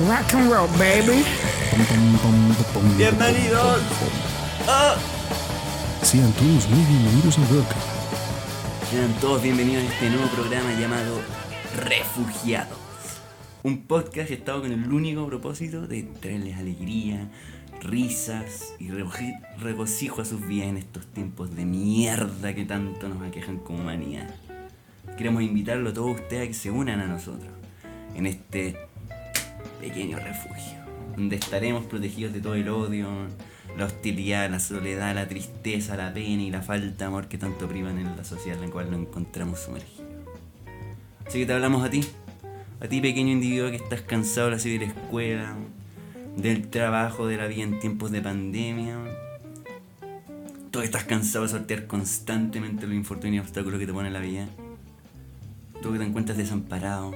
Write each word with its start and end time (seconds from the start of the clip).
Rock 0.00 0.34
and 0.34 0.50
roll, 0.50 0.68
baby. 0.78 1.24
Bienvenidos. 2.96 3.80
Ah. 4.68 4.96
Sean 6.02 6.32
todos 6.32 6.68
muy 6.68 6.84
bienvenidos 6.84 7.38
al 7.38 7.48
rock. 7.48 7.66
Sean 8.90 9.12
todos 9.20 9.42
bienvenidos 9.42 9.84
a 9.84 9.86
este 9.94 10.10
nuevo 10.10 10.28
programa 10.28 10.72
llamado 10.78 11.20
Refugiados. 11.76 12.78
Un 13.62 13.86
podcast 13.86 14.28
que 14.28 14.34
estaba 14.34 14.60
con 14.60 14.72
el 14.72 14.92
único 14.92 15.26
propósito 15.26 15.86
de 15.86 16.02
traerles 16.02 16.58
alegría, 16.58 17.30
risas 17.82 18.74
y 18.78 18.88
rego- 18.88 19.12
regocijo 19.58 20.22
a 20.22 20.24
sus 20.24 20.46
vidas 20.46 20.68
en 20.68 20.76
estos 20.76 21.06
tiempos 21.06 21.54
de 21.54 21.64
mierda 21.64 22.54
que 22.54 22.64
tanto 22.64 23.08
nos 23.08 23.22
aquejan 23.22 23.58
como 23.58 23.80
humanidad. 23.80 24.34
Queremos 25.18 25.42
invitarlo 25.42 25.90
a 25.90 25.92
todos 25.92 26.20
ustedes 26.20 26.44
a 26.44 26.48
que 26.48 26.54
se 26.54 26.70
unan 26.70 27.00
a 27.00 27.06
nosotros 27.06 27.50
en 28.14 28.26
este 28.26 28.76
pequeño 29.80 30.18
refugio, 30.18 30.78
donde 31.16 31.36
estaremos 31.36 31.84
protegidos 31.84 32.32
de 32.32 32.40
todo 32.40 32.54
el 32.54 32.68
odio, 32.68 33.08
la 33.76 33.86
hostilidad, 33.86 34.50
la 34.50 34.60
soledad, 34.60 35.14
la 35.14 35.28
tristeza, 35.28 35.96
la 35.96 36.12
pena 36.12 36.42
y 36.42 36.50
la 36.50 36.62
falta 36.62 36.96
de 36.96 37.04
amor 37.04 37.28
que 37.28 37.38
tanto 37.38 37.68
privan 37.68 37.98
en 37.98 38.16
la 38.16 38.24
sociedad 38.24 38.58
en 38.58 38.66
la 38.66 38.72
cual 38.72 38.90
nos 38.90 39.00
encontramos 39.00 39.60
sumergidos. 39.60 40.06
Así 41.26 41.38
que 41.38 41.46
te 41.46 41.52
hablamos 41.52 41.84
a 41.84 41.90
ti, 41.90 42.04
a 42.80 42.88
ti 42.88 43.00
pequeño 43.00 43.32
individuo 43.32 43.70
que 43.70 43.76
estás 43.76 44.02
cansado 44.02 44.50
de 44.50 44.78
la 44.78 44.84
escuela, 44.84 45.56
del 46.36 46.68
trabajo, 46.68 47.26
de 47.26 47.36
la 47.36 47.46
vida 47.46 47.62
en 47.62 47.78
tiempos 47.78 48.10
de 48.10 48.22
pandemia. 48.22 48.98
Tú 50.70 50.80
estás 50.80 51.04
cansado 51.04 51.44
de 51.44 51.50
sortear 51.50 51.86
constantemente 51.86 52.86
los 52.86 52.96
infortunios 52.96 53.44
y 53.44 53.46
obstáculos 53.46 53.78
que 53.78 53.86
te 53.86 53.92
pone 53.92 54.10
la 54.10 54.20
vida. 54.20 54.48
Tú 55.82 55.92
que 55.92 55.98
te 55.98 56.04
encuentras 56.04 56.38
desamparado. 56.38 57.12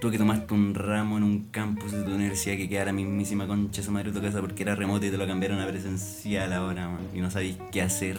Tú 0.00 0.10
que 0.10 0.18
tomaste 0.18 0.52
un 0.52 0.74
ramo 0.74 1.16
en 1.16 1.22
un 1.22 1.44
campus 1.50 1.92
de 1.92 2.02
tu 2.02 2.14
universidad 2.14 2.56
que 2.56 2.68
queda 2.68 2.82
a 2.82 2.86
la 2.86 2.92
mismísima 2.92 3.46
concha 3.46 3.82
su 3.82 3.90
madre 3.90 4.12
de 4.12 4.20
tu 4.20 4.24
casa 4.24 4.40
porque 4.40 4.62
era 4.62 4.74
remoto 4.74 5.06
y 5.06 5.10
te 5.10 5.16
lo 5.16 5.26
cambiaron 5.26 5.60
a 5.60 5.66
presencial 5.66 6.52
ahora, 6.52 6.90
y 7.14 7.20
no 7.20 7.30
sabéis 7.30 7.56
qué 7.72 7.80
hacer. 7.80 8.18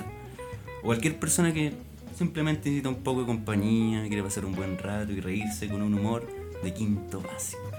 O 0.81 0.87
cualquier 0.87 1.19
persona 1.19 1.53
que 1.53 1.73
simplemente 2.17 2.69
necesita 2.69 2.89
un 2.89 3.03
poco 3.03 3.21
de 3.21 3.27
compañía, 3.27 4.01
quiere 4.07 4.23
pasar 4.23 4.45
un 4.45 4.55
buen 4.55 4.79
rato 4.79 5.11
y 5.11 5.21
reírse 5.21 5.67
con 5.67 5.83
un 5.83 5.93
humor 5.93 6.27
de 6.63 6.73
quinto 6.73 7.21
básico. 7.21 7.69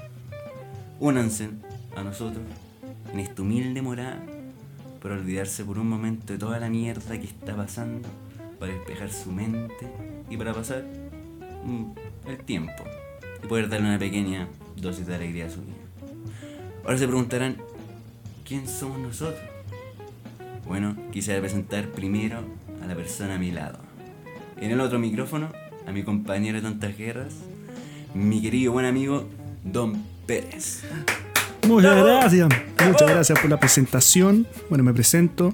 Únanse 1.01 1.51
a 1.97 2.05
nosotros 2.05 2.45
en 3.13 3.21
esta 3.21 3.43
humilde 3.43 3.83
morada 3.83 4.23
para 5.03 5.15
olvidarse 5.15 5.65
por 5.65 5.79
un 5.79 5.89
momento 5.89 6.33
de 6.33 6.39
toda 6.39 6.59
la 6.59 6.69
mierda 6.69 7.19
que 7.19 7.27
está 7.27 7.55
pasando, 7.57 8.09
para 8.59 8.73
despejar 8.73 9.11
su 9.11 9.31
mente 9.33 9.89
y 10.29 10.37
para 10.37 10.53
pasar 10.53 10.85
mm, 11.65 11.85
el 12.29 12.39
tiempo 12.39 12.85
y 13.43 13.47
poder 13.47 13.69
darle 13.69 13.87
una 13.87 13.99
pequeña 13.99 14.49
dosis 14.77 15.07
de 15.07 15.15
alegría 15.15 15.47
a 15.47 15.51
su 15.51 15.61
vida. 15.61 15.75
Ahora 16.85 16.99
se 16.99 17.07
preguntarán, 17.07 17.57
¿quién 18.45 18.69
somos 18.69 18.99
nosotros? 18.99 19.41
Bueno, 20.67 20.97
quisiera 21.13 21.41
presentar 21.41 21.87
primero 21.89 22.41
a 22.83 22.87
la 22.87 22.95
persona 22.95 23.37
a 23.37 23.39
mi 23.39 23.53
lado. 23.53 23.79
En 24.61 24.71
el 24.71 24.81
otro 24.81 24.99
micrófono, 24.99 25.51
a 25.87 25.93
mi 25.93 26.03
compañero 26.03 26.57
de 26.57 26.63
tantas 26.63 26.97
guerras, 26.97 27.35
mi 28.15 28.43
querido 28.43 28.73
buen 28.73 28.87
amigo 28.87 29.25
Don 29.65 30.03
Pérez. 30.27 30.83
Muchas 31.67 32.05
gracias. 32.05 32.49
Muchas 32.87 33.09
gracias 33.09 33.39
por 33.41 33.51
la 33.51 33.59
presentación. 33.59 34.47
Bueno, 34.69 34.85
me 34.85 34.95
presento. 34.95 35.53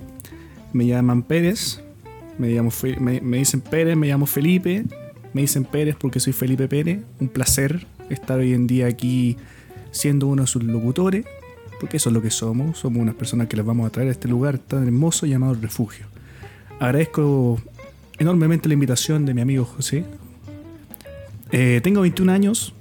Me 0.72 0.86
llaman 0.86 1.22
Pérez. 1.22 1.82
Me, 2.38 2.48
llamo 2.50 2.70
me, 2.98 3.20
me 3.20 3.38
dicen 3.38 3.60
Pérez, 3.60 3.96
me 3.96 4.08
llamo 4.08 4.26
Felipe. 4.26 4.84
Me 5.32 5.42
dicen 5.42 5.64
Pérez 5.64 5.96
porque 5.98 6.20
soy 6.20 6.32
Felipe 6.32 6.68
Pérez. 6.68 7.00
Un 7.20 7.28
placer 7.28 7.86
estar 8.10 8.38
hoy 8.38 8.52
en 8.52 8.66
día 8.66 8.86
aquí 8.86 9.36
siendo 9.90 10.26
uno 10.26 10.42
de 10.42 10.48
sus 10.48 10.62
locutores. 10.62 11.24
Porque 11.80 11.96
eso 11.96 12.10
es 12.10 12.14
lo 12.14 12.22
que 12.22 12.30
somos. 12.30 12.78
Somos 12.78 13.00
unas 13.00 13.14
personas 13.14 13.48
que 13.48 13.56
les 13.56 13.64
vamos 13.64 13.86
a 13.86 13.90
traer 13.90 14.08
a 14.08 14.12
este 14.12 14.28
lugar 14.28 14.58
tan 14.58 14.86
hermoso 14.86 15.26
llamado 15.26 15.54
Refugio. 15.54 16.06
Agradezco 16.78 17.60
enormemente 18.18 18.68
la 18.68 18.74
invitación 18.74 19.24
de 19.24 19.34
mi 19.34 19.40
amigo 19.40 19.64
José. 19.64 20.04
Eh, 21.50 21.80
tengo 21.82 22.02
21 22.02 22.32
años. 22.32 22.74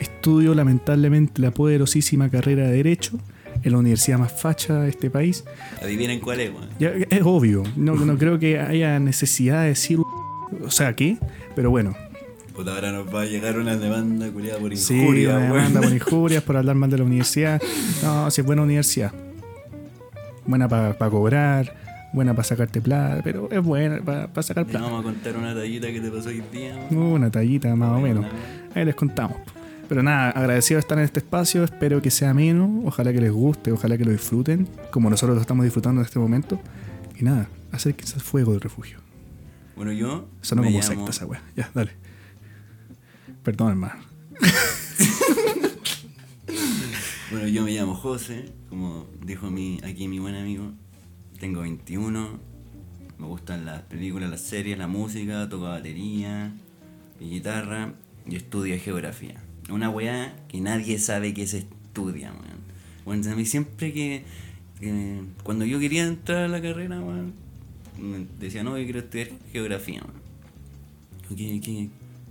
Estudio 0.00 0.54
lamentablemente 0.54 1.42
la 1.42 1.50
poderosísima 1.50 2.30
carrera 2.30 2.64
de 2.66 2.72
Derecho 2.72 3.18
en 3.62 3.72
la 3.72 3.78
universidad 3.78 4.18
más 4.18 4.32
facha 4.40 4.80
de 4.80 4.90
este 4.90 5.10
país. 5.10 5.44
Adivinen 5.82 6.20
cuál 6.20 6.40
es. 6.40 6.50
Ya, 6.78 6.90
es 6.90 7.22
obvio, 7.24 7.64
no, 7.76 7.94
no 7.94 8.16
creo 8.16 8.38
que 8.38 8.58
haya 8.60 8.98
necesidad 9.00 9.62
de 9.62 9.68
decir, 9.68 9.98
o 9.98 10.70
sea, 10.70 10.94
¿qué? 10.94 11.18
Pero 11.56 11.70
bueno, 11.70 11.96
ahora 12.66 12.90
nos 12.90 13.14
va 13.14 13.22
a 13.22 13.24
llegar 13.26 13.58
una 13.58 13.76
demanda 13.76 14.30
culiada 14.30 14.58
por 14.58 14.76
sí, 14.76 14.94
injuria, 14.94 15.36
una 15.36 15.42
demanda 15.44 15.80
por 15.80 15.92
injurias, 15.92 16.42
por 16.42 16.56
hablar 16.56 16.74
mal 16.74 16.90
de 16.90 16.98
la 16.98 17.04
universidad. 17.04 17.62
No, 18.02 18.30
si 18.30 18.40
es 18.40 18.46
buena 18.46 18.62
universidad. 18.62 19.12
Buena 20.46 20.66
para 20.68 20.94
cobrar, 21.10 21.74
buena 22.12 22.32
para 22.34 22.44
sacarte 22.44 22.80
plata, 22.80 23.20
pero 23.22 23.48
es 23.50 23.62
buena 23.62 24.00
para 24.02 24.42
sacar 24.42 24.64
Te 24.64 24.70
plata. 24.72 24.86
vamos 24.86 25.00
a 25.00 25.02
contar 25.04 25.36
una 25.36 25.54
tallita 25.54 25.88
que 25.88 26.00
te 26.00 26.10
pasó 26.10 26.30
hoy 26.30 26.42
día. 26.52 26.88
Una 26.90 27.30
tallita 27.30 27.74
más 27.76 27.90
o 27.90 28.00
menos. 28.00 28.26
Ahí 28.74 28.84
les 28.84 28.94
contamos. 28.94 29.36
Pero 29.88 30.02
nada, 30.02 30.30
agradecido 30.30 30.76
de 30.76 30.80
estar 30.80 30.98
en 30.98 31.04
este 31.04 31.20
espacio. 31.20 31.64
Espero 31.64 32.02
que 32.02 32.10
sea 32.10 32.30
ameno. 32.30 32.82
Ojalá 32.84 33.12
que 33.12 33.20
les 33.20 33.32
guste, 33.32 33.72
ojalá 33.72 33.96
que 33.96 34.04
lo 34.04 34.12
disfruten. 34.12 34.68
Como 34.90 35.08
nosotros 35.08 35.36
lo 35.36 35.40
estamos 35.40 35.64
disfrutando 35.64 36.00
en 36.00 36.06
este 36.06 36.18
momento. 36.18 36.60
Y 37.18 37.24
nada, 37.24 37.48
acérquense 37.72 38.14
al 38.14 38.20
fuego 38.20 38.52
del 38.52 38.60
refugio. 38.60 38.98
Bueno, 39.76 39.92
yo 39.92 40.28
Sonó 40.42 40.62
me 40.62 40.68
como 40.68 40.80
llamo- 40.80 40.88
secta 40.88 41.10
esa 41.10 41.26
wea. 41.26 41.42
Ya, 41.56 41.70
dale. 41.74 41.92
Perdón, 43.42 43.70
hermano. 43.70 44.00
Bueno, 47.30 47.46
yo 47.46 47.62
me 47.62 47.72
llamo 47.72 47.94
José, 47.94 48.52
como 48.70 49.06
dijo 49.22 49.50
mi, 49.50 49.78
aquí 49.84 50.08
mi 50.08 50.18
buen 50.18 50.34
amigo. 50.34 50.72
Tengo 51.38 51.60
21. 51.60 52.40
Me 53.18 53.26
gustan 53.26 53.66
las 53.66 53.82
películas, 53.82 54.30
las 54.30 54.40
series, 54.40 54.78
la 54.78 54.86
música, 54.88 55.46
toco 55.46 55.64
batería 55.64 56.52
y 57.20 57.28
guitarra 57.28 57.92
y 58.26 58.36
estudio 58.36 58.78
geografía. 58.82 59.42
Una 59.68 59.90
weá 59.90 60.34
que 60.48 60.60
nadie 60.60 60.98
sabe 60.98 61.34
que 61.34 61.46
se 61.46 61.58
estudia, 61.58 62.32
weón. 62.32 62.58
Bueno, 63.04 63.30
a 63.30 63.34
mí 63.34 63.44
siempre 63.44 63.92
que, 63.92 64.24
que 64.80 65.20
cuando 65.42 65.64
yo 65.64 65.78
quería 65.78 66.04
entrar 66.06 66.44
a 66.44 66.48
la 66.48 66.60
carrera, 66.60 67.00
weón, 67.00 67.32
me 67.98 68.26
decía, 68.38 68.62
no, 68.62 68.78
yo 68.78 68.84
quiero 68.84 69.00
estudiar 69.00 69.28
geografía, 69.52 70.02
weón. 70.02 71.36
¿Qué, 71.36 71.60
qué? 71.60 71.88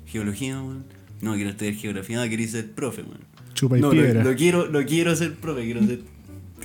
¿Geología, 0.07 0.61
weón? 0.61 0.85
No, 1.21 1.35
quiero 1.35 1.49
estudiar 1.51 1.75
geografía, 1.75 2.17
no, 2.23 2.29
quería 2.29 2.47
ser 2.47 2.71
profe, 2.71 3.03
weón. 3.03 3.19
Chupa 3.53 3.77
y 3.77 3.81
No, 3.81 3.91
piedra. 3.91 4.23
Lo, 4.23 4.31
lo 4.31 4.37
quiero, 4.37 4.65
lo 4.67 4.85
quiero 4.85 5.15
ser 5.15 5.35
profe, 5.35 5.63
quiero 5.63 5.85
ser 5.85 6.01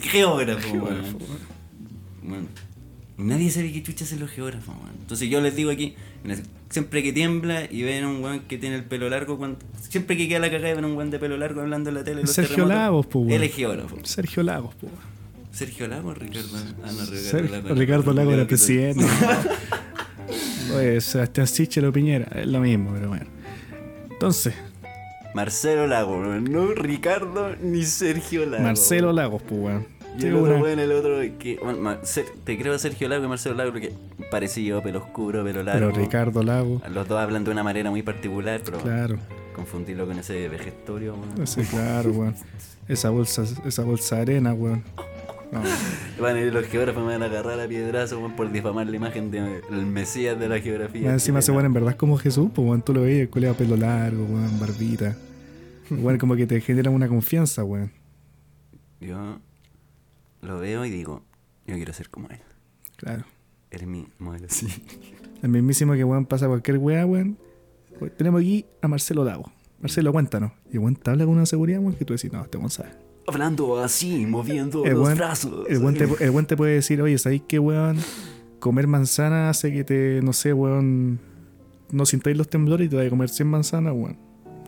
geógrafo, 0.00 0.72
weón. 0.72 1.18
Bueno, 2.22 2.46
nadie 3.18 3.50
sabe 3.50 3.72
qué 3.72 3.82
chucha 3.82 4.04
hacen 4.04 4.20
los 4.20 4.30
geógrafos, 4.30 4.74
weón. 4.74 4.94
Entonces 5.00 5.28
yo 5.28 5.40
les 5.40 5.54
digo 5.56 5.70
aquí, 5.70 5.94
siempre 6.72 7.02
que 7.02 7.12
tiembla 7.12 7.66
y 7.70 7.82
ven 7.82 8.04
a 8.04 8.08
un 8.08 8.24
weón 8.24 8.40
que 8.40 8.56
tiene 8.58 8.76
el 8.76 8.84
pelo 8.84 9.08
largo, 9.10 9.36
cuando, 9.36 9.58
siempre 9.88 10.16
que 10.16 10.26
queda 10.26 10.38
la 10.40 10.50
cagada 10.50 10.70
y 10.70 10.74
ven 10.74 10.84
a 10.84 10.86
un 10.88 10.96
weón 10.96 11.10
de 11.10 11.18
pelo 11.18 11.36
largo 11.36 11.60
hablando 11.60 11.90
en 11.90 11.94
la 11.96 12.02
tele, 12.04 12.22
los 12.22 12.32
Sergio 12.32 12.64
Lagos, 12.66 13.06
po, 13.06 13.20
weón. 13.20 13.32
Él 13.32 13.42
es 13.44 13.54
geógrafo. 13.54 13.96
Sergio 14.02 14.42
Lagos, 14.42 14.74
po. 14.76 14.88
Sergio 15.52 15.86
Lagos, 15.86 16.16
Ricardo. 16.16 16.48
Ah, 16.82 16.90
no, 16.92 17.00
Ricardo 17.04 17.16
Sergio- 17.16 17.50
Lagos. 17.52 17.78
Ricardo 17.78 18.12
Lagos 18.14 18.34
era 18.34 18.46
presidente. 18.46 19.04
Oye, 20.74 21.00
Sebastián 21.02 21.46
Sichel 21.46 21.84
o 21.84 21.92
Piñera. 21.92 22.26
Es 22.34 22.46
lo 22.46 22.60
mismo, 22.60 22.90
pero 22.94 23.08
bueno. 23.08 23.26
Entonces, 24.10 24.54
Marcelo 25.34 25.86
Lagos, 25.86 26.26
weón. 26.26 26.44
no 26.44 26.68
Ricardo 26.72 27.54
ni 27.60 27.84
Sergio 27.84 28.46
Lagos. 28.46 28.60
Marcelo 28.64 29.12
Lagos, 29.12 29.42
pues, 29.42 29.60
weón. 29.60 29.86
Y 30.18 30.26
el 30.26 30.36
otro 30.36 30.58
weón, 30.58 30.78
el 30.78 30.92
otro 30.92 31.20
que. 31.38 31.58
bueno, 31.62 31.96
te 32.44 32.58
creo 32.58 32.78
Sergio 32.78 33.08
Lago 33.08 33.24
y 33.24 33.28
Marcelo 33.28 33.54
Lago 33.54 33.72
porque 33.72 33.92
parecido, 34.30 34.82
pelo 34.82 34.98
oscuro, 34.98 35.42
pelo 35.44 35.62
largo. 35.62 35.88
Pero 35.90 36.02
Ricardo 36.04 36.42
Lagos, 36.42 36.82
Los 36.90 37.08
dos 37.08 37.18
hablan 37.18 37.44
de 37.44 37.50
una 37.50 37.62
manera 37.62 37.90
muy 37.90 38.02
particular, 38.02 38.60
pero 38.64 38.78
claro. 38.78 39.16
confundirlo 39.54 40.06
con 40.06 40.18
ese 40.18 40.48
vejestorio, 40.48 41.14
weón. 41.14 41.46
Sí, 41.46 41.62
claro, 41.62 42.10
weón. 42.10 42.34
Esa 42.88 43.10
bolsa, 43.10 43.44
esa 43.64 43.84
bolsa 43.84 44.16
de 44.16 44.22
arena, 44.22 44.52
weón. 44.52 44.82
No, 45.50 45.60
Van 46.20 46.36
a 46.36 46.40
ir 46.40 46.52
los 46.52 46.66
geógrafos 46.66 47.02
me 47.04 47.12
van 47.12 47.22
a 47.22 47.26
agarrar 47.26 47.60
a 47.60 47.66
piedrazo, 47.66 48.18
weón, 48.18 48.36
por 48.36 48.50
difamar 48.50 48.86
la 48.86 48.96
imagen 48.96 49.30
del 49.30 49.86
mesías 49.86 50.38
de 50.38 50.48
la 50.48 50.60
geografía. 50.60 51.02
Más 51.04 51.12
encima 51.14 51.40
chilena. 51.40 51.56
weón 51.56 51.66
en 51.66 51.72
verdad 51.74 51.90
es 51.90 51.96
como 51.96 52.18
Jesús, 52.18 52.50
pues 52.54 52.66
weón, 52.66 52.82
tú 52.82 52.92
lo 52.92 53.02
veías, 53.02 53.28
culeado 53.28 53.54
pelo 53.54 53.76
largo, 53.76 54.24
weón, 54.24 54.60
barbita. 54.60 55.16
Weón, 55.90 56.16
como 56.16 56.36
que 56.36 56.46
te 56.46 56.58
genera 56.62 56.90
una 56.90 57.06
confianza, 57.06 57.64
weón. 57.64 57.90
Yo 58.98 59.38
lo 60.42 60.58
veo 60.58 60.84
y 60.84 60.90
digo, 60.90 61.22
yo 61.66 61.76
quiero 61.76 61.92
ser 61.92 62.10
como 62.10 62.28
él. 62.28 62.40
Claro. 62.96 63.24
Eres 63.70 63.88
mi 63.88 64.06
modelo, 64.18 64.46
sí. 64.50 64.66
El 65.42 65.48
mismísimo 65.48 65.94
que 65.94 66.04
weón 66.04 66.26
pasa 66.26 66.46
cualquier 66.46 66.78
weá, 66.78 67.06
weón. 67.06 67.38
Tenemos 68.16 68.40
aquí 68.40 68.66
a 68.80 68.88
Marcelo 68.88 69.24
Lago. 69.24 69.50
Marcelo, 69.80 70.12
cuéntanos. 70.12 70.52
Y 70.70 70.78
weón 70.78 70.96
te 70.96 71.10
habla 71.10 71.24
con 71.24 71.34
una 71.34 71.46
seguridad, 71.46 71.80
weón, 71.80 71.94
que 71.94 72.04
tú 72.04 72.12
decís, 72.12 72.32
no, 72.32 72.42
este 72.42 72.58
weón 72.58 72.70
sabe. 72.70 72.90
Hablando 73.26 73.78
así, 73.78 74.26
moviendo 74.26 74.84
El 74.84 74.94
los 74.94 75.14
brazos. 75.14 75.66
el, 75.68 75.78
weón 75.78 75.94
te, 75.94 76.04
el 76.04 76.46
te 76.46 76.56
puede 76.56 76.74
decir, 76.74 77.00
oye, 77.00 77.16
¿sabéis 77.18 77.42
qué, 77.46 77.58
weón? 77.58 77.98
Comer 78.58 78.86
manzana 78.86 79.48
hace 79.48 79.72
que 79.72 79.84
te, 79.84 80.20
no 80.22 80.32
sé, 80.32 80.52
weón, 80.52 81.20
no 81.90 82.04
sintáis 82.04 82.36
los 82.36 82.48
temblores 82.48 82.86
y 82.86 82.90
te 82.90 82.96
vas 82.96 83.06
a 83.06 83.10
comer 83.10 83.28
100 83.28 83.48
manzanas, 83.48 83.94
weón. 83.94 84.16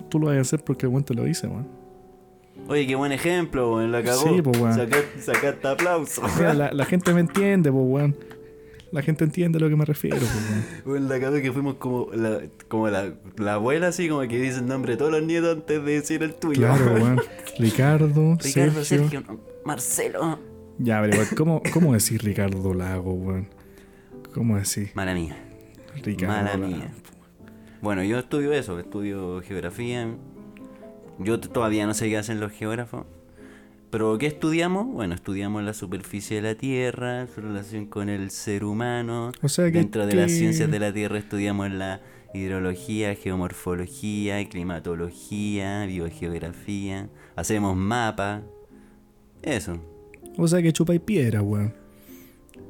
Tú 0.09 0.19
lo 0.20 0.29
vas 0.29 0.37
a 0.37 0.41
hacer 0.41 0.62
porque 0.62 0.87
el 0.87 0.93
weón 0.93 1.05
te 1.05 1.15
lo 1.15 1.25
dice, 1.25 1.47
weón. 1.49 1.84
Oye, 2.69 2.87
qué 2.87 2.95
buen 2.95 3.13
ejemplo, 3.13 3.75
weón. 3.77 3.93
La 3.93 4.03
cagó. 4.03 4.23
Sí, 4.23 4.43
pues, 4.43 4.59
weón. 4.61 4.75
Saca- 4.75 5.21
Sacaste 5.21 5.69
aplauso. 5.69 6.23
Mira, 6.37 6.55
la, 6.55 6.73
la 6.73 6.85
gente 6.85 7.13
me 7.13 7.21
entiende, 7.21 7.71
pues, 7.71 7.85
weón. 7.87 8.17
La 8.91 9.03
gente 9.03 9.25
entiende 9.25 9.59
a 9.59 9.61
lo 9.61 9.69
que 9.69 9.75
me 9.77 9.85
refiero, 9.85 10.17
pues, 10.19 10.33
weón. 10.33 10.65
Weón, 10.87 11.09
la 11.09 11.19
cagó 11.21 11.37
que 11.43 11.51
fuimos 11.53 11.75
como 11.75 12.09
la, 12.15 12.41
como 12.69 12.89
la, 12.89 13.13
la 13.39 13.55
abuela, 13.55 13.89
así 13.89 14.09
como 14.09 14.21
que 14.23 14.39
dice 14.41 14.59
el 14.59 14.67
nombre 14.67 14.93
de 14.93 14.99
todos 14.99 15.11
los 15.11 15.23
nietos 15.23 15.57
antes 15.57 15.85
de 15.85 15.93
decir 15.93 16.23
el 16.23 16.35
tuyo. 16.35 16.61
Claro, 16.61 16.95
weón. 16.95 17.21
Ricardo, 17.59 18.39
Ricardo, 18.41 18.85
Sergio. 18.85 19.21
Sergio, 19.21 19.41
Marcelo. 19.65 20.39
Ya, 20.79 21.01
pero 21.01 21.13
igual, 21.15 21.29
¿cómo, 21.37 21.63
¿cómo 21.73 21.93
decir 21.93 22.23
Ricardo 22.23 22.73
Lago, 22.73 23.13
weón? 23.15 23.49
¿Cómo 24.33 24.57
decir? 24.57 24.91
Mala 24.95 25.15
mía. 25.15 25.37
Ricardo 26.03 26.35
Mala 26.35 26.57
Lago. 26.57 26.67
mía. 26.69 26.89
Bueno, 27.83 28.03
yo 28.05 28.19
estudio 28.19 28.53
eso, 28.53 28.79
estudio 28.79 29.41
geografía. 29.43 30.09
Yo 31.19 31.39
todavía 31.41 31.87
no 31.87 31.95
sé 31.95 32.09
qué 32.09 32.19
hacen 32.19 32.41
los 32.41 32.53
geógrafos. 32.53 33.07
Pero 33.91 34.19
¿qué 34.19 34.27
estudiamos? 34.27 34.87
Bueno, 34.89 35.15
estudiamos 35.15 35.63
la 35.63 35.73
superficie 35.73 36.37
de 36.37 36.43
la 36.43 36.55
Tierra, 36.57 37.29
su 37.33 37.41
relación 37.41 37.87
con 37.87 38.09
el 38.09 38.31
ser 38.31 38.65
humano. 38.65 39.31
O 39.43 39.49
sea 39.49 39.67
que- 39.67 39.79
Dentro 39.79 40.07
de 40.07 40.15
las 40.17 40.33
ciencias 40.33 40.69
de 40.71 40.79
la 40.81 40.93
Tierra 40.93 41.19
estudiamos 41.19 41.71
la 41.71 42.01
hidrología, 42.35 43.15
geomorfología, 43.15 44.45
climatología, 44.49 45.87
biogeografía. 45.87 47.09
Hacemos 47.37 47.77
mapas. 47.77 48.43
Eso. 49.43 49.79
O 50.37 50.49
sea 50.49 50.61
que 50.61 50.73
chupáis 50.73 51.01
piedra, 51.01 51.43
weón. 51.43 51.73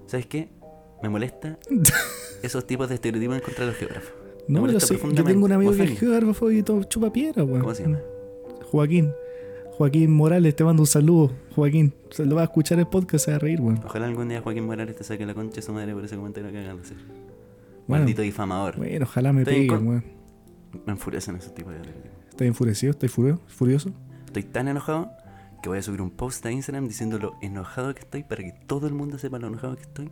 ¿Sabes 0.07 0.27
qué? 0.27 0.51
Me 1.03 1.09
molesta 1.09 1.59
esos 2.43 2.67
tipos 2.67 2.91
de 2.91 2.97
estereotipos 2.97 3.41
contra 3.41 3.65
los 3.65 3.77
geógrafos. 3.77 4.13
No, 4.47 4.61
molesta 4.61 4.87
sí, 4.89 4.99
yo 5.15 5.25
tengo 5.25 5.47
un 5.47 5.53
amigo 5.53 5.73
que 5.73 5.85
es 5.85 5.99
geógrafo 5.99 6.51
y 6.51 6.63
todo 6.63 6.85
chupa 6.85 7.11
piedra, 7.11 7.45
weón. 7.45 7.61
¿Cómo 7.63 7.75
se 7.75 7.85
llama? 7.85 7.99
Joaquín. 8.75 9.13
Joaquín 9.79 10.13
Morales, 10.13 10.57
te 10.57 10.65
mando 10.65 10.83
un 10.83 10.87
saludo. 10.89 11.31
Joaquín, 11.55 11.95
se 12.11 12.27
lo 12.27 12.35
va 12.35 12.41
a 12.41 12.45
escuchar 12.45 12.81
el 12.81 12.89
podcast, 12.89 13.25
se 13.27 13.31
va 13.31 13.37
a 13.37 13.39
reír, 13.39 13.61
weón. 13.61 13.81
Ojalá 13.85 14.07
algún 14.07 14.29
día 14.29 14.41
Joaquín 14.41 14.67
Morales 14.67 14.97
te 14.97 15.05
saque 15.05 15.25
la 15.25 15.33
concha 15.33 15.57
de 15.57 15.63
su 15.63 15.73
madre 15.73 15.95
por 15.95 16.05
ese 16.05 16.17
comentario 16.17 16.51
que 16.51 16.59
acaban 16.59 16.79
de 16.79 16.83
hacer. 16.83 16.97
Bueno. 17.87 18.03
Maldito 18.03 18.23
difamador. 18.23 18.77
Bueno, 18.77 19.05
ojalá 19.05 19.33
me 19.33 19.43
Estoy 19.43 19.55
en 19.55 19.67
peguen, 19.69 19.87
weón. 19.87 20.05
Me 20.87 20.93
enfurecen 20.93 21.37
esos 21.37 21.55
tipos 21.55 21.73
de. 21.73 21.79
¿Estás 22.31 22.49
enfurecido? 22.49 22.91
¿Estás 22.91 23.13
furio- 23.13 23.39
furioso? 23.47 23.93
Estoy 24.27 24.43
tan 24.43 24.67
enojado 24.67 25.13
que 25.63 25.69
voy 25.69 25.79
a 25.79 25.83
subir 25.83 26.03
un 26.03 26.11
post 26.11 26.45
a 26.47 26.51
Instagram 26.51 26.89
diciendo 26.89 27.19
lo 27.21 27.35
enojado 27.43 27.95
que 27.95 28.01
estoy 28.01 28.25
para 28.25 28.43
que 28.43 28.55
todo 28.67 28.89
el 28.89 28.95
mundo 28.95 29.19
sepa 29.19 29.39
lo 29.39 29.47
enojado 29.47 29.77
que 29.77 29.83
estoy. 29.83 30.11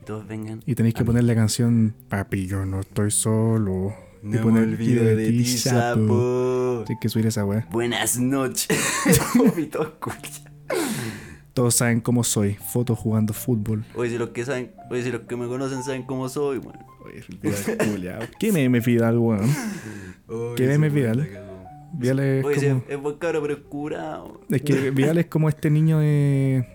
Y 0.00 0.04
todos 0.04 0.26
vengan. 0.26 0.60
Y 0.66 0.74
tenéis 0.74 0.96
que 0.96 1.04
poner 1.04 1.22
la 1.22 1.36
canción 1.36 1.94
Papi, 2.08 2.48
yo 2.48 2.66
no 2.66 2.80
estoy 2.80 3.12
solo. 3.12 3.94
Y 4.22 4.26
No 4.26 4.30
me 4.32 4.38
poner 4.38 4.62
olvido 4.64 5.04
de 5.04 5.30
ti, 5.30 5.44
sapo. 5.44 6.84
Tienes 6.86 7.00
que 7.00 7.08
subir 7.08 7.26
esa 7.26 7.44
weá. 7.44 7.66
Buenas 7.70 8.18
noches. 8.18 8.68
Y 9.58 11.54
todos 11.54 11.74
saben 11.74 12.00
cómo 12.00 12.24
soy. 12.24 12.54
Fotos 12.54 12.98
jugando 12.98 13.34
fútbol. 13.34 13.84
Oye, 13.94 14.10
si 14.10 14.18
los 14.18 14.30
que 14.30 14.44
saben, 14.44 14.72
oye, 14.90 15.02
si 15.02 15.10
los 15.10 15.22
que 15.22 15.36
me 15.36 15.46
conocen 15.46 15.82
saben 15.82 16.04
cómo 16.04 16.30
soy, 16.30 16.58
bueno. 16.58 16.78
¿Qué 18.38 18.52
meme 18.52 18.80
Fidal, 18.80 19.18
weón? 19.18 19.50
¿Qué 20.56 20.66
meme 20.66 20.88
Vidal? 20.88 21.28
Vidal 21.92 22.20
es 22.20 22.44
Oye, 22.44 22.68
como... 22.68 22.78
es, 22.78 22.90
es 22.90 23.00
buen 23.00 23.16
cabro, 23.16 23.42
pero 23.42 23.54
es 23.54 23.60
curado. 23.60 24.40
Es 24.48 24.62
que 24.62 24.90
Vidal 24.92 25.18
es 25.18 25.26
como 25.26 25.50
este 25.50 25.68
niño 25.68 25.98
de... 25.98 26.66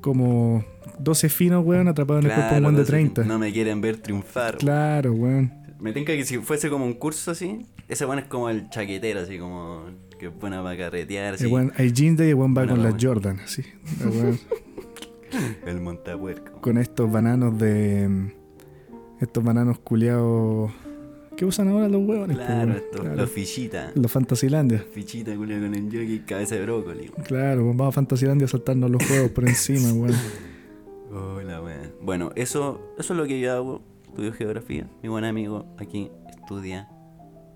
Como 0.00 0.64
12 0.98 1.28
finos, 1.28 1.64
weón, 1.64 1.86
atrapado 1.86 2.18
en 2.18 2.26
el 2.26 2.32
cuerpo 2.32 2.50
de 2.54 2.58
un 2.58 2.64
weón 2.64 2.74
de 2.74 2.80
no 2.80 2.86
sé, 2.86 2.90
30. 2.90 3.24
No 3.24 3.38
me 3.38 3.52
quieren 3.52 3.80
ver 3.80 3.98
triunfar. 3.98 4.56
Claro, 4.56 5.12
weón. 5.12 5.61
Me 5.82 5.92
tinca 5.92 6.12
que 6.14 6.24
si 6.24 6.38
fuese 6.38 6.70
como 6.70 6.84
un 6.86 6.94
curso 6.94 7.32
así, 7.32 7.66
ese 7.88 8.04
bueno 8.04 8.22
es 8.22 8.28
como 8.28 8.48
el 8.48 8.70
chaquetero, 8.70 9.20
así 9.20 9.38
como 9.38 9.84
que 10.18 10.26
es 10.26 10.38
buena 10.38 10.62
para 10.62 10.76
carretear, 10.76 11.34
así. 11.34 11.44
El 11.46 11.52
weón, 11.52 11.72
hay 11.76 11.92
jeans 11.92 12.16
de 12.18 12.26
y 12.26 12.30
el 12.30 12.34
weón 12.36 12.52
va 12.52 12.62
Bueno, 12.62 12.74
con 12.74 12.82
la 12.84 12.90
las 12.90 13.04
Jordan, 13.04 13.40
así. 13.40 13.62
El 14.00 14.38
El 15.66 15.80
montapuerco. 15.80 16.60
con 16.60 16.78
estos 16.78 17.10
bananos 17.10 17.58
de... 17.58 18.32
Estos 19.20 19.42
bananos 19.42 19.78
culiados... 19.80 20.70
¿Qué 21.36 21.46
usan 21.46 21.68
ahora 21.68 21.88
los 21.88 22.06
huevones? 22.06 22.36
Claro, 22.36 22.72
esto, 22.74 22.98
Claro. 23.00 23.16
los 23.16 23.30
fichitas. 23.30 23.96
Los 23.96 24.12
Fantasilandia. 24.12 24.84
Fichita 24.92 25.34
culia 25.34 25.58
con 25.58 25.74
el 25.74 25.84
jockey, 25.86 26.20
cabeza 26.26 26.56
de 26.56 26.62
brócoli. 26.62 27.08
Claro, 27.26 27.66
vamos 27.66 27.88
a 27.88 27.92
Fantasilandia 27.92 28.44
a 28.44 28.48
saltarnos 28.48 28.90
los 28.90 29.04
juegos 29.06 29.30
por 29.30 29.48
encima, 29.48 29.92
weón. 29.94 30.14
Hola, 31.10 31.62
weón. 31.62 31.92
Bueno, 32.02 32.32
eso, 32.36 32.94
eso 32.98 33.14
es 33.14 33.18
lo 33.18 33.26
que 33.26 33.40
yo 33.40 33.52
hago. 33.52 33.82
Estudio 34.12 34.32
geografía. 34.34 34.86
Mi 35.02 35.08
buen 35.08 35.24
amigo 35.24 35.74
aquí 35.78 36.10
estudia 36.28 36.86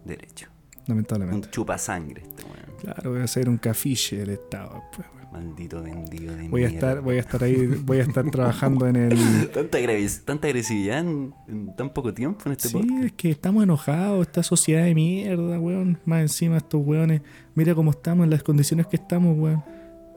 Derecho. 0.07 0.49
Un 0.79 0.85
Lamentablemente. 0.89 1.51
chupa 1.51 1.77
sangre 1.77 2.23
este 2.23 2.45
weón. 2.45 2.79
Claro, 2.81 3.11
voy 3.11 3.21
a 3.21 3.25
hacer 3.25 3.49
un 3.49 3.59
cafiche 3.59 4.17
del 4.17 4.31
Estado 4.31 4.83
weón. 4.99 5.17
Maldito 5.33 5.83
vendido 5.83 6.35
de 6.35 6.49
Voy 6.49 6.65
a 6.65 6.69
mierda. 6.69 6.89
estar, 6.89 7.01
voy 7.03 7.17
a 7.17 7.21
estar 7.21 7.45
ahí, 7.45 7.67
voy 7.85 7.99
a 7.99 8.03
estar 8.05 8.31
trabajando 8.31 8.87
en 8.87 8.97
el. 8.97 9.51
Tanta, 9.53 9.77
agres- 9.79 10.23
tanta 10.25 10.47
agresividad 10.49 11.01
en, 11.01 11.35
en 11.47 11.77
tan 11.77 11.91
poco 11.93 12.15
tiempo 12.15 12.41
en 12.47 12.53
este 12.53 12.69
Sí, 12.69 12.75
podcast. 12.79 13.05
es 13.05 13.13
que 13.13 13.31
estamos 13.33 13.63
enojados, 13.65 14.27
esta 14.27 14.43
sociedad 14.43 14.85
de 14.85 14.95
mierda, 14.95 15.61
weón. 15.61 15.99
Más 16.07 16.23
encima 16.23 16.57
estos 16.57 16.81
weones. 16.87 17.21
Mira 17.55 17.75
cómo 17.75 17.91
estamos, 17.91 18.25
en 18.25 18.31
las 18.31 18.43
condiciones 18.43 18.87
que 18.87 18.97
estamos, 18.97 19.37
weón. 19.37 19.63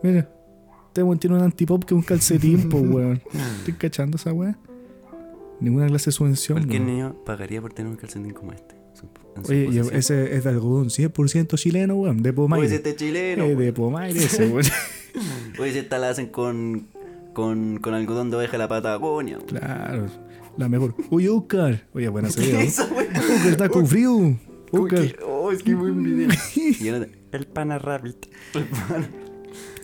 Mira, 0.04 0.30
este 0.88 1.04
weón 1.04 1.20
tiene 1.20 1.36
un 1.36 1.42
antipop 1.44 1.84
que 1.84 1.94
un 1.96 2.02
calcetín, 2.04 2.70
po, 2.70 2.78
weón. 2.80 3.22
¿Estoy 3.58 3.74
cachando 3.74 4.16
esa 4.16 4.32
weón? 4.32 4.56
Ninguna 5.62 5.88
clase 5.88 6.06
de 6.06 6.12
subvención. 6.14 6.58
Cualquier 6.60 6.82
niño 6.82 7.16
pagaría 7.26 7.62
por 7.62 7.74
tener 7.74 7.92
un 7.92 7.98
calcetín 7.98 8.32
como 8.34 8.54
este. 8.54 8.76
Oye, 9.48 9.82
ese 9.94 10.36
es 10.36 10.44
de 10.44 10.50
algodón 10.50 10.88
100% 10.90 11.58
chileno, 11.58 11.96
weón. 11.96 12.22
De 12.22 12.30
Oye, 12.30 12.36
Pomaire. 12.36 12.68
si 12.70 12.76
este 12.76 12.96
chileno. 12.96 13.46
Eh, 13.46 13.56
de 13.56 13.72
Pomaire 13.74 14.20
ese, 14.24 14.48
weón. 14.48 14.66
Oye, 15.60 15.72
si 15.74 15.80
esta 15.80 15.98
la 15.98 16.10
hacen 16.10 16.28
con, 16.28 16.88
con, 17.34 17.78
con 17.78 17.94
algodón 17.94 18.30
de 18.32 18.38
oveja 18.38 18.54
de 18.54 18.58
la 18.58 18.68
Patagonia. 18.68 19.38
weón. 19.38 19.48
Claro, 19.48 20.06
la 20.58 20.68
mejor. 20.68 20.96
Oye, 21.10 21.30
Oscar. 21.30 21.88
Oye, 21.94 22.10
buena 22.10 22.28
¿Qué 22.28 22.34
serie. 22.34 22.62
es 22.64 22.80
eso, 22.80 22.90
weón? 22.94 23.08
Oscar 23.16 23.48
está 23.52 23.70
con 23.70 23.88
frío. 23.88 24.38
Oscar. 24.72 25.16
Oh, 25.26 25.52
es 25.52 25.64
que 25.64 25.74
buen 25.76 26.04
video. 26.04 26.30
El 27.32 27.48
pana 27.48 27.80
rabbit. 27.80 28.26
El 28.56 28.64
pana. 28.66 29.10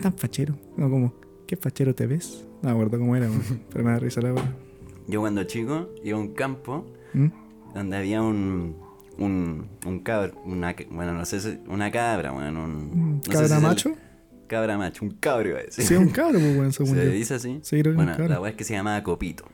Tan 0.02 0.12
fachero. 0.18 0.58
No, 0.76 0.90
como, 0.90 1.14
¿qué 1.46 1.56
fachero 1.56 1.94
te 1.94 2.06
ves? 2.06 2.44
No 2.62 2.68
me 2.68 2.74
acuerdo 2.74 2.98
cómo 2.98 3.16
era, 3.16 3.28
weón. 3.30 3.42
pero 3.72 3.84
me 3.84 3.90
da 3.92 3.98
risa 4.00 4.20
la 4.20 4.34
weón. 4.34 4.65
Yo 5.08 5.20
cuando 5.20 5.44
chico 5.44 5.90
iba 6.04 6.18
a 6.18 6.20
un 6.20 6.34
campo 6.34 6.86
¿Mm? 7.14 7.26
donde 7.74 7.96
había 7.96 8.22
un. 8.22 8.76
Un, 9.18 9.66
un 9.86 10.00
cabra, 10.00 10.34
una, 10.44 10.76
bueno, 10.90 11.14
no 11.14 11.24
sé 11.24 11.40
si, 11.40 11.58
una 11.68 11.90
cabra, 11.90 12.32
bueno, 12.32 12.64
un... 12.64 13.14
no 13.16 13.22
sé 13.24 13.30
¿Cabra 13.30 13.48
si 13.48 13.62
macho? 13.62 13.92
cabra 14.46 14.76
macho, 14.76 15.06
un 15.06 15.12
cabro 15.12 15.48
iba 15.48 15.58
a 15.60 15.62
decir. 15.62 15.84
Sí, 15.86 15.94
es 15.94 16.00
un 16.00 16.10
cabro, 16.10 16.38
pues, 16.38 16.74
según 16.76 16.96
¿Se 16.96 17.04
yo. 17.06 17.10
dice 17.12 17.34
así? 17.36 17.58
Sí, 17.62 17.80
creo 17.80 17.82
que 17.82 17.88
es 17.88 17.92
un 17.92 17.96
bueno, 17.96 18.12
cabro. 18.12 18.28
la 18.34 18.40
weá 18.42 18.50
es 18.50 18.56
que 18.58 18.64
se 18.64 18.74
llamaba 18.74 19.02
Copito. 19.02 19.46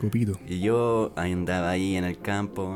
Copito. 0.00 0.38
Y 0.48 0.60
yo 0.60 1.12
andaba 1.14 1.68
ahí 1.68 1.96
en 1.96 2.04
el 2.04 2.20
campo, 2.20 2.74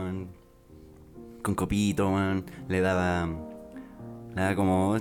con 1.40 1.54
Copito, 1.54 2.11
weón, 2.11 2.45
le 2.68 2.80
daba... 2.83 3.26
Le 4.35 4.42
daba 4.42 4.54
como... 4.56 4.97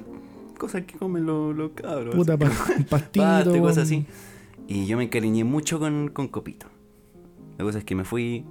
Cosas 0.57 0.83
que 0.85 0.97
comen 0.97 1.25
los, 1.25 1.53
los 1.53 1.71
cabros. 1.71 2.15
Puta, 2.15 2.37
pa- 2.37 2.49
pastito. 2.89 3.59
cosas 3.59 3.79
así. 3.83 4.05
Y 4.69 4.85
yo 4.85 4.95
me 4.95 5.03
encariñé 5.03 5.43
mucho 5.43 5.79
con, 5.79 6.07
con 6.13 6.29
Copito. 6.29 6.67
La 7.57 7.63
cosa 7.63 7.77
es 7.79 7.83
que 7.85 7.95
me 7.95 8.03
fui, 8.03 8.45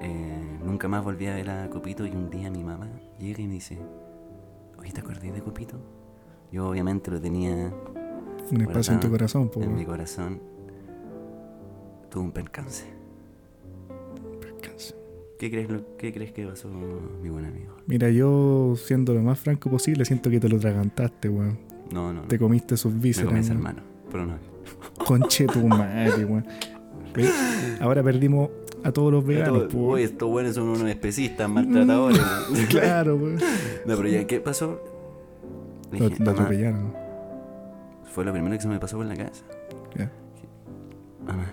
eh, 0.00 0.58
nunca 0.64 0.88
más 0.88 1.04
volví 1.04 1.26
a 1.26 1.34
ver 1.34 1.50
a 1.50 1.68
Copito 1.70 2.06
y 2.06 2.10
un 2.10 2.30
día 2.30 2.50
mi 2.50 2.64
mamá 2.64 2.88
llega 3.18 3.40
y 3.42 3.46
me 3.46 3.54
dice, 3.54 3.78
oye, 4.78 4.92
¿te 4.92 5.00
acordás 5.00 5.22
de 5.22 5.40
Copito? 5.42 5.76
Yo 6.52 6.68
obviamente 6.68 7.10
lo 7.10 7.20
tenía 7.20 7.72
Un 8.50 8.60
espacio 8.60 8.94
en 8.94 9.00
tu 9.00 9.10
corazón, 9.10 9.50
en 9.56 9.74
mi 9.74 9.84
corazón. 9.84 10.40
Tuve 12.10 12.22
un 12.24 12.32
percance. 12.32 12.84
¿Qué 15.38 15.50
crees, 15.50 15.68
lo- 15.68 15.96
¿Qué 15.98 16.12
crees 16.12 16.32
que 16.32 16.46
pasó, 16.46 16.68
mi 16.68 17.28
buen 17.28 17.44
amigo? 17.44 17.74
Mira, 17.86 18.08
yo, 18.08 18.74
siendo 18.76 19.12
lo 19.12 19.20
más 19.22 19.38
franco 19.40 19.68
posible, 19.68 20.04
siento 20.04 20.30
que 20.30 20.38
te 20.40 20.48
lo 20.48 20.58
tragantaste, 20.58 21.28
weón. 21.28 21.58
No, 21.92 22.12
no, 22.12 22.22
no. 22.22 22.28
Te 22.28 22.38
comiste 22.38 22.76
sus 22.76 22.94
me 22.94 23.00
vísceras. 23.00 23.28
comí 23.28 23.40
ese 23.40 23.50
weón. 23.50 23.58
hermano. 23.66 23.82
Pero 24.10 24.26
no. 24.26 24.34
Conche 25.04 25.46
tu 25.46 25.58
madre, 25.68 26.24
weón. 26.24 26.46
Ahora 27.80 28.02
perdimos 28.02 28.50
a 28.82 28.92
todos 28.92 29.12
los 29.12 29.24
veganos, 29.24 29.56
Estos- 29.64 29.72
pues. 29.74 29.84
Oye, 29.94 30.04
estos 30.04 30.28
buenos 30.28 30.54
son 30.54 30.68
unos 30.68 30.88
especistas 30.88 31.48
maltratadores. 31.48 32.20
Claro, 32.68 33.16
weón. 33.16 33.36
No, 33.86 33.96
pero 33.96 34.08
ya, 34.08 34.26
¿qué 34.26 34.40
pasó? 34.40 34.80
Lo, 35.92 36.08
lo 36.08 36.10
"Mamá", 36.18 36.30
atropellaron. 36.32 36.92
fue 38.12 38.24
lo 38.24 38.32
primero 38.32 38.54
que 38.56 38.62
se 38.62 38.68
me 38.68 38.78
pasó 38.80 38.96
por 38.96 39.06
la 39.06 39.14
cabeza. 39.16 39.44
Ya. 39.96 40.10
Mamá, 41.26 41.52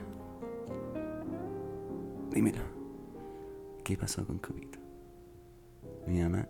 dímelo. 2.33 2.59
¿Qué 3.83 3.97
pasó 3.97 4.25
con 4.25 4.37
Copito? 4.39 4.79
Mi 6.07 6.21
mamá. 6.21 6.47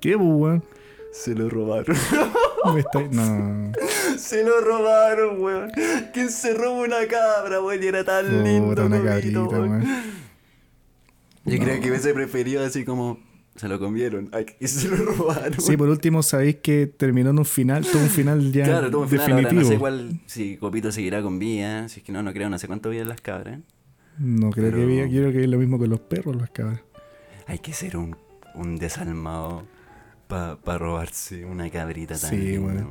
¿Qué, 0.00 0.16
pues, 0.18 0.28
weón? 0.30 0.64
Se 1.12 1.34
lo 1.34 1.48
robaron. 1.48 1.96
No. 3.10 3.72
Se 4.18 4.42
lo 4.44 4.60
robaron, 4.60 5.40
weón. 5.40 5.70
¿Quién 6.12 6.30
se 6.30 6.54
robó 6.54 6.82
una 6.82 7.06
cabra, 7.08 7.60
weón? 7.60 7.82
Y 7.82 7.86
era 7.86 8.04
tan 8.04 8.44
lindo. 8.44 8.68
Puta, 8.68 8.84
una 8.86 9.02
cabrita, 9.02 9.42
weón. 9.42 9.84
Yo 11.44 11.58
creo 11.58 11.80
que 11.80 11.90
hubiese 11.90 12.14
preferido 12.14 12.64
así 12.64 12.84
como 12.84 13.18
se 13.56 13.68
lo 13.68 13.78
comieron 13.78 14.30
ay, 14.32 14.46
y 14.60 14.68
se 14.68 14.88
lo 14.88 14.96
robaron. 14.96 15.60
Sí, 15.60 15.76
por 15.76 15.88
último, 15.88 16.22
sabéis 16.22 16.56
que 16.62 16.86
terminó 16.86 17.30
en 17.30 17.38
un 17.38 17.44
final, 17.44 17.84
tuvo 17.84 18.02
un 18.02 18.08
final 18.08 18.52
ya 18.52 18.64
Claro, 18.64 18.90
tuvo 18.90 19.02
un 19.02 19.08
final, 19.08 19.22
ahora 19.32 19.36
definitivo. 19.42 19.68
no 19.68 19.74
sé 19.74 19.78
cuál, 19.78 20.20
si 20.26 20.56
Copito 20.56 20.92
seguirá 20.92 21.20
con 21.20 21.38
vida, 21.38 21.88
si 21.88 22.00
es 22.00 22.06
que 22.06 22.12
no, 22.12 22.22
no 22.22 22.32
creo, 22.32 22.48
no 22.48 22.58
sé 22.58 22.66
cuánto 22.68 22.90
viven 22.90 23.08
las 23.08 23.20
cabras. 23.20 23.58
No 24.18 24.50
creo 24.50 24.70
Pero- 24.70 24.86
que 24.86 25.10
yo 25.10 25.20
creo 25.20 25.32
que 25.32 25.42
es 25.42 25.48
lo 25.50 25.58
mismo 25.58 25.78
con 25.78 25.90
los 25.90 26.00
perros, 26.00 26.36
las 26.36 26.50
cabras. 26.50 26.80
Hay 27.46 27.58
que 27.58 27.72
ser 27.72 27.96
un, 27.96 28.16
un 28.54 28.76
desalmado 28.78 29.64
para 30.28 30.56
robarse 30.78 31.44
una 31.44 31.68
cabrita 31.70 32.16
tan 32.16 32.30
Sí, 32.30 32.36
linda, 32.36 32.60
bueno. 32.60 32.90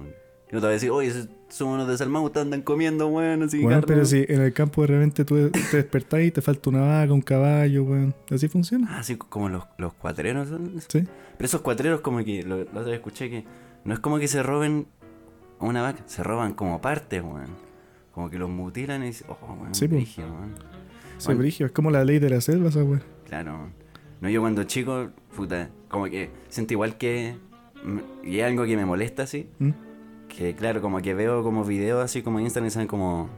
Weón. 0.52 0.54
Yo 0.54 0.60
te 0.60 0.66
voy 0.66 0.70
a 0.70 0.74
decir, 0.74 0.90
oye, 0.92 1.08
esos 1.10 1.30
son 1.50 1.70
unos 1.70 1.88
desalmados, 1.88 2.36
andan 2.38 2.62
comiendo, 2.62 3.08
weón, 3.08 3.44
así 3.44 3.62
Bueno, 3.62 3.82
carne". 3.82 3.88
pero 3.94 4.06
si 4.06 4.26
en 4.28 4.42
el 4.42 4.54
campo 4.54 4.82
de 4.82 4.88
repente 4.88 5.26
tú 5.26 5.50
te 5.50 5.78
despertás 5.78 6.22
y 6.22 6.32
te 6.32 6.42
falta 6.42 6.70
una 6.70 6.82
vaca, 6.82 7.14
un 7.14 7.22
caballo, 7.22 7.84
weón. 7.84 8.14
Así 8.30 8.48
funciona. 8.48 8.88
Ah, 8.90 9.00
así 9.00 9.16
como 9.16 9.50
los, 9.50 9.64
los 9.78 9.94
cuatreros. 9.94 10.50
son- 10.50 10.80
Sí. 10.88 11.04
Pero 11.38 11.46
esos 11.46 11.62
cuatreros 11.62 12.02
como 12.02 12.24
que, 12.24 12.44
lo, 12.44 12.58
la 12.58 12.64
otra 12.64 12.84
vez 12.84 12.94
escuché 12.96 13.30
que 13.30 13.46
no 13.86 13.94
es 13.94 14.00
como 14.00 14.20
que 14.20 14.28
se 14.28 14.44
roben 14.44 14.86
una 15.60 15.82
vaca, 15.82 16.04
se 16.06 16.24
roban 16.24 16.54
como 16.54 16.82
partes, 16.82 17.22
weón. 17.24 17.72
Como 18.12 18.30
que 18.30 18.38
los 18.38 18.50
mutilan 18.50 19.04
y 19.04 19.08
dicen, 19.08 19.28
oh, 19.30 19.54
weón, 19.60 19.74
Sí, 19.74 19.88
po. 19.88 19.96
brígido, 19.96 20.28
weón. 20.28 20.54
Sí, 21.18 21.26
Bueno. 21.28 21.40
brigio, 21.42 21.66
es 21.68 21.72
como 21.72 21.92
la 21.92 22.04
ley 22.04 22.20
de 22.20 22.30
la 22.30 22.42
selva, 22.42 22.70
esa 22.70 22.84
weón. 22.84 23.04
Claro. 23.28 23.70
No, 24.22 24.30
yo 24.30 24.42
cuando 24.42 24.64
chico, 24.66 25.10
puta, 25.36 25.70
como 25.88 26.06
que 26.06 26.30
siento 26.50 26.74
igual 26.74 26.98
que... 26.98 27.36
mm, 27.84 28.00
Y 28.28 28.40
es 28.40 28.46
algo 28.46 28.66
que 28.66 28.76
me 28.76 28.86
molesta 28.86 29.24
así. 29.24 29.48
¿Mm? 29.60 29.70
Que 30.36 30.56
claro, 30.56 30.82
como 30.82 31.02
que 31.02 31.14
veo 31.14 31.44
como 31.44 31.64
videos 31.66 32.04
así 32.04 32.22
como 32.22 32.40
en 32.40 32.46
Instagram 32.46 32.68
y 32.68 32.72
salen 32.72 32.88
como... 32.88 33.30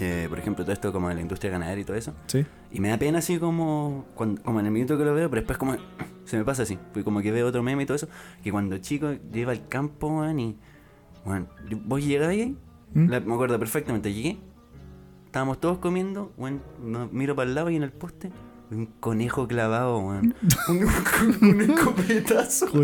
eh, 0.00 0.26
por 0.28 0.38
ejemplo, 0.38 0.64
todo 0.64 0.72
esto 0.72 0.92
como 0.92 1.08
de 1.08 1.14
la 1.16 1.20
industria 1.20 1.50
ganadera 1.50 1.80
y 1.80 1.84
todo 1.84 1.96
eso. 1.96 2.14
Sí. 2.26 2.46
Y 2.72 2.80
me 2.80 2.88
da 2.88 2.98
pena 2.98 3.18
así 3.18 3.38
como, 3.38 4.06
cuando- 4.14 4.40
como 4.42 4.60
en 4.60 4.66
el 4.66 4.72
minuto 4.72 4.96
que 4.96 5.04
lo 5.04 5.14
veo, 5.14 5.28
pero 5.28 5.40
después 5.42 5.58
como 5.58 5.76
se 6.24 6.36
me 6.38 6.44
pasa 6.44 6.62
así. 6.62 6.76
Porque 6.76 7.04
como 7.04 7.20
que 7.20 7.32
veo 7.32 7.46
otro 7.48 7.62
meme 7.62 7.82
y 7.82 7.86
todo 7.86 7.96
eso. 7.96 8.08
Que 8.42 8.52
cuando 8.52 8.78
chico 8.78 9.10
iba 9.34 9.52
al 9.52 9.68
campo, 9.68 10.08
weón, 10.08 10.38
y... 10.40 10.56
Bueno, 11.24 11.46
vos 11.84 12.00
ahí, 12.28 12.56
¿Mm? 12.94 13.08
la- 13.10 13.20
me 13.20 13.34
acuerdo 13.34 13.58
perfectamente, 13.58 14.12
llegué, 14.14 14.38
estábamos 15.26 15.60
todos 15.60 15.78
comiendo, 15.78 16.32
weón, 16.38 16.62
no- 16.82 17.08
miro 17.08 17.34
para 17.36 17.48
el 17.48 17.54
lado 17.54 17.68
y 17.70 17.76
en 17.76 17.82
el 17.82 17.92
poste, 17.92 18.30
un 18.70 18.86
conejo 19.00 19.48
clavado, 19.48 19.98
weón. 19.98 20.34
un, 20.68 21.48
un 21.48 21.60
escopetazo. 21.60 22.66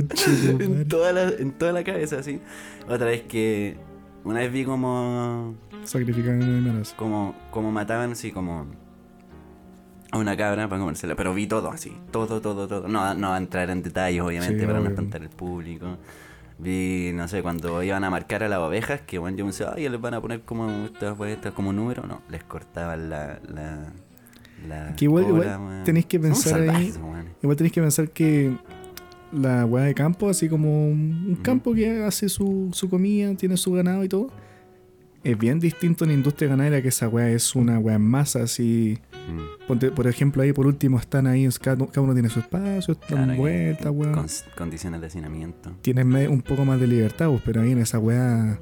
En, 0.61 0.89
toda 0.89 1.13
la, 1.13 1.29
en 1.29 1.53
toda 1.53 1.73
la 1.73 1.85
cabeza, 1.85 2.19
así. 2.19 2.41
Otra 2.89 3.07
vez 3.07 3.23
que... 3.23 3.77
Una 4.25 4.41
vez 4.41 4.51
vi 4.53 4.65
como 4.65 5.55
Sacrifican 5.85 6.43
animales. 6.43 6.95
como, 6.97 7.35
como 7.51 7.71
mataban 7.71 8.13
así 8.13 8.33
como 8.33 8.67
a 10.15 10.19
una 10.19 10.37
cabra 10.37 10.69
para 10.69 10.81
comérsela, 10.81 11.17
pero 11.17 11.35
vi 11.35 11.47
todo 11.47 11.71
así, 11.71 11.93
todo, 12.13 12.41
todo, 12.41 12.69
todo. 12.69 12.89
No, 12.89 13.15
no 13.15 13.31
va 13.31 13.35
a 13.35 13.39
entrar 13.39 13.69
en 13.71 13.83
detalles, 13.83 14.23
obviamente, 14.23 14.61
Sí, 14.61 14.67
para 14.67 14.79
no 14.79 14.89
espantar 14.89 15.23
al 15.23 15.29
público. 15.29 15.99
Vi, 16.59 17.11
no 17.13 17.27
sé, 17.27 17.43
cuando 17.43 17.83
iban 17.83 18.05
a 18.05 18.11
marcar 18.11 18.45
a 18.45 18.49
las 18.49 18.61
ovejas, 18.61 19.01
que 19.01 19.19
bueno, 19.19 19.37
yo 19.37 19.45
pensé, 19.45 19.67
ay, 19.67 19.89
les 19.89 20.01
van 20.01 20.15
a 20.15 20.21
poner 20.21 20.43
como 20.43 20.71
estas 20.85 21.17
pues, 21.17 21.37
estas 21.37 21.53
como 21.53 21.73
número, 21.73 22.05
no, 22.07 22.23
les 22.29 22.45
cortaban 22.45 23.11
la, 23.11 23.41
la, 23.49 23.93
la 24.65 24.95
Que 24.97 25.05
igual- 25.07 25.25
cola, 25.25 25.45
igual 25.45 25.61
weón. 25.61 25.85
tenéis 25.85 26.07
que 26.07 26.19
pensar 26.21 26.61
ahí-. 26.69 26.93
Igual 27.43 27.57
tenéis 27.57 27.73
que 27.73 27.81
pensar 27.81 28.11
que 28.11 28.57
la 29.33 29.65
weá 29.67 29.85
de 29.85 29.95
campo, 29.95 30.29
así 30.29 30.49
como 30.49 30.87
un, 30.89 31.25
un 31.27 31.33
Ujú. 31.35 31.43
campo 31.43 31.75
que 31.75 32.03
hace 32.05 32.29
su, 32.29 32.71
su 32.73 32.89
comida, 32.89 33.35
tiene 33.35 33.57
su 33.57 33.73
ganado 33.73 34.05
y 34.05 34.09
todo, 34.09 34.29
es 35.25 35.39
bien 35.39 35.59
distinto 35.59 36.05
en 36.05 36.11
la 36.11 36.15
industria 36.15 36.49
ganadera 36.51 36.81
que 36.83 36.89
esa 36.89 37.09
weá 37.09 37.31
es 37.31 37.55
una 37.57 37.79
weá 37.79 37.97
en 37.97 38.03
masa, 38.03 38.43
así. 38.43 38.99
Mm. 39.13 39.67
Ponte, 39.67 39.91
por 39.91 40.07
ejemplo, 40.07 40.43
ahí 40.43 40.53
por 40.53 40.67
último 40.67 40.99
están 40.99 41.27
ahí, 41.27 41.49
cada, 41.61 41.79
cada 41.87 42.03
uno 42.03 42.13
tiene 42.13 42.29
su 42.29 42.41
espacio, 42.41 42.93
están 42.93 43.25
Claro, 43.25 43.37
vueltas, 43.41 43.91
weón. 43.93 44.13
con- 44.15 44.27
condiciones 44.57 45.01
de 45.01 45.07
hacinamiento. 45.07 45.73
Tienes 45.81 46.29
un 46.29 46.43
poco 46.43 46.65
más 46.67 46.79
de 46.79 46.87
libertad, 46.87 47.29
pues, 47.31 47.43
pero 47.45 47.63
ahí 47.63 47.73
en 47.73 47.79
esa 47.79 47.99
weá 47.99 48.59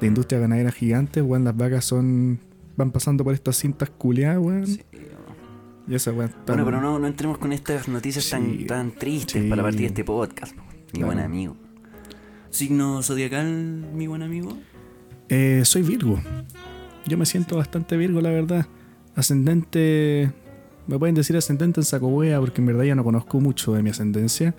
de 0.00 0.06
industria 0.06 0.38
ganadera 0.38 0.70
gigante, 0.70 1.20
weón, 1.20 1.44
las 1.44 1.56
vacas 1.56 1.84
son. 1.84 2.38
van 2.76 2.90
pasando 2.90 3.22
por 3.22 3.34
estas 3.34 3.56
cintas 3.56 3.88
culiadas, 3.90 4.38
weón. 4.38 4.66
Sí, 4.66 4.82
Y 5.86 5.94
esa 5.94 6.12
weá. 6.12 6.30
Bueno, 6.46 6.64
pero 6.64 6.80
no, 6.80 6.98
no 6.98 7.06
entremos 7.06 7.38
con 7.38 7.52
estas 7.52 7.88
noticias 7.88 8.28
tan, 8.30 8.58
Sí, 8.58 8.64
tan 8.64 8.92
tristes 8.92 9.42
sí. 9.42 9.48
para 9.50 9.62
partir 9.62 9.80
de 9.82 9.86
este 9.86 10.04
podcast, 10.04 10.54
po, 10.56 10.62
mi 10.62 10.82
Claro. 10.92 11.06
buen 11.06 11.18
amigo. 11.20 11.56
Signo 12.50 13.02
zodiacal, 13.02 13.46
mi 13.92 14.06
buen 14.06 14.22
amigo. 14.22 14.56
Eh, 15.28 15.62
soy 15.64 15.82
Virgo. 15.82 16.20
Yo 17.06 17.18
me 17.18 17.26
siento 17.26 17.56
bastante 17.56 17.96
Virgo, 17.96 18.20
la 18.20 18.30
verdad. 18.30 18.66
Ascendente. 19.14 20.32
Me 20.86 20.98
pueden 20.98 21.14
decir 21.14 21.36
ascendente 21.36 21.80
en 21.80 21.84
saco 21.84 22.08
wea, 22.08 22.38
porque 22.40 22.60
en 22.60 22.66
verdad 22.66 22.84
ya 22.84 22.94
no 22.94 23.04
conozco 23.04 23.40
mucho 23.40 23.72
de 23.74 23.82
mi 23.82 23.90
ascendencia. 23.90 24.54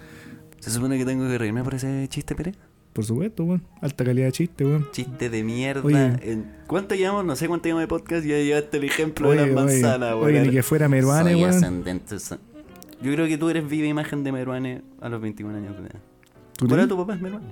¿Se 0.60 0.72
supone 0.72 0.98
que 0.98 1.05
tengo 1.05 1.27
que 1.27 1.38
reírme 1.38 1.63
por 1.63 1.75
ese 1.75 2.08
chiste, 2.10 2.36
Pérez? 2.36 2.58
Por 2.95 3.03
supuesto, 3.03 3.43
weón. 3.43 3.61
Alta 3.81 4.05
calidad 4.05 4.27
de 4.27 4.31
chiste, 4.31 4.63
weón. 4.63 4.87
Chiste 4.93 5.29
de 5.29 5.43
mierda. 5.43 5.81
Oye. 5.83 6.43
¿Cuánto 6.65 6.95
llevamos? 6.95 7.25
No 7.25 7.35
sé 7.35 7.49
cuánto 7.49 7.65
llevamos 7.67 7.83
de 7.83 7.87
podcast 7.89 8.25
ya 8.25 8.37
llegaste 8.37 8.77
el 8.77 8.85
ejemplo 8.85 9.27
Oye, 9.27 9.41
de 9.41 9.47
las 9.47 9.65
oye, 9.65 9.81
manzanas, 9.81 10.13
oye, 10.13 10.33
weón. 10.35 10.47
ni 10.47 10.53
que 10.53 10.63
fuera 10.63 10.87
Meruane, 10.87 11.35
weón. 11.35 11.83
Yo 13.01 13.11
creo 13.11 13.27
que 13.27 13.37
tú 13.37 13.49
eres 13.49 13.67
viva 13.67 13.85
imagen 13.85 14.23
de 14.23 14.31
Meruane 14.31 14.81
a 15.01 15.09
los 15.09 15.21
21 15.21 15.57
años 15.57 15.75
de 15.77 15.81
edad. 15.87 15.99
¿Tú 16.57 16.67
Bueno, 16.67 16.75
crees? 16.83 16.87
tu 16.87 16.95
papá 16.97 17.15
es 17.15 17.21
Meruane. 17.21 17.47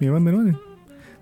Mi 0.00 0.06
papá 0.08 0.18
es 0.18 0.24
Meruane. 0.24 0.58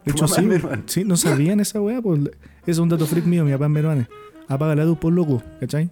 De 0.07 0.13
hecho, 0.13 0.27
sí, 0.29 0.49
sí, 0.87 1.05
no 1.05 1.19
sabían 1.19 1.61
esa 1.61 1.79
weá, 1.83 2.01
pues. 2.01 2.21
Ese 2.63 2.71
es 2.71 2.79
un 2.79 2.89
dato 2.89 3.05
freak 3.07 3.27
mío, 3.27 3.45
mi 3.45 3.53
papá 3.53 3.67
es 3.67 3.71
Meruane. 3.71 4.09
Apaga 4.49 4.75
la 4.77 4.87
luz 4.87 4.97
por 4.97 5.13
loco, 5.13 5.43
¿cachai? 5.61 5.91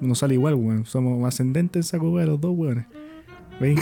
No 0.00 0.16
sale 0.16 0.34
igual, 0.34 0.54
weón. 0.54 0.84
Somos 0.84 1.24
ascendentes 1.28 1.78
en 1.78 1.82
saco 1.84 2.10
wea 2.10 2.26
los 2.26 2.40
dos, 2.40 2.56
weones. 2.58 2.86
¿Veis? 3.60 3.78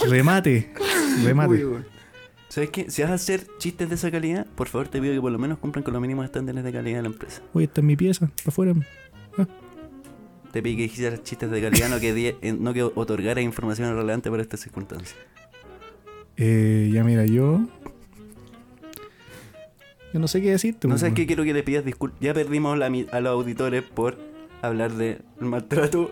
remate. 0.08 0.72
Remate. 1.24 1.64
Uy. 1.64 1.84
¿Sabes 2.48 2.70
qué? 2.70 2.90
Si 2.90 3.02
vas 3.02 3.12
a 3.12 3.14
hacer 3.14 3.46
chistes 3.58 3.88
de 3.88 3.94
esa 3.94 4.10
calidad, 4.10 4.44
por 4.56 4.66
favor 4.66 4.88
te 4.88 5.00
pido 5.00 5.14
que 5.14 5.20
por 5.20 5.30
lo 5.30 5.38
menos 5.38 5.58
cumplan 5.58 5.84
con 5.84 5.92
los 5.92 6.02
mínimos 6.02 6.24
estándares 6.24 6.64
de 6.64 6.72
calidad 6.72 6.96
de 6.98 7.02
la 7.02 7.08
empresa. 7.08 7.42
Oye, 7.52 7.66
esta 7.66 7.80
es 7.80 7.84
mi 7.84 7.96
pieza, 7.96 8.26
para 8.26 8.48
afuera. 8.48 8.74
Te 10.50 10.60
pedí 10.60 10.76
que 10.76 10.82
hicieras 10.84 11.22
chistes 11.22 11.48
de 11.48 11.62
calidad, 11.62 11.88
no 11.88 12.00
que, 12.00 12.36
eh, 12.42 12.52
no 12.52 12.74
que 12.74 12.82
otorgaras 12.82 13.44
información 13.44 13.94
relevante 13.94 14.30
para 14.30 14.42
estas 14.42 14.58
circunstancias. 14.58 15.16
Eh, 16.36 16.90
ya 16.92 17.04
mira, 17.04 17.24
yo. 17.24 17.60
Yo 20.12 20.18
no 20.18 20.26
sé 20.26 20.42
qué 20.42 20.50
decirte. 20.50 20.88
No 20.88 20.94
pues, 20.94 21.02
sabes 21.02 21.14
qué 21.14 21.28
quiero 21.28 21.44
que 21.44 21.52
le 21.52 21.62
pidas 21.62 21.84
disculpas. 21.84 22.18
Ya 22.20 22.34
perdimos 22.34 22.76
la 22.76 22.86
a 22.86 23.20
los 23.20 23.30
auditores 23.30 23.84
por 23.84 24.18
hablar 24.60 24.92
de 24.94 25.20
maltrato 25.38 26.10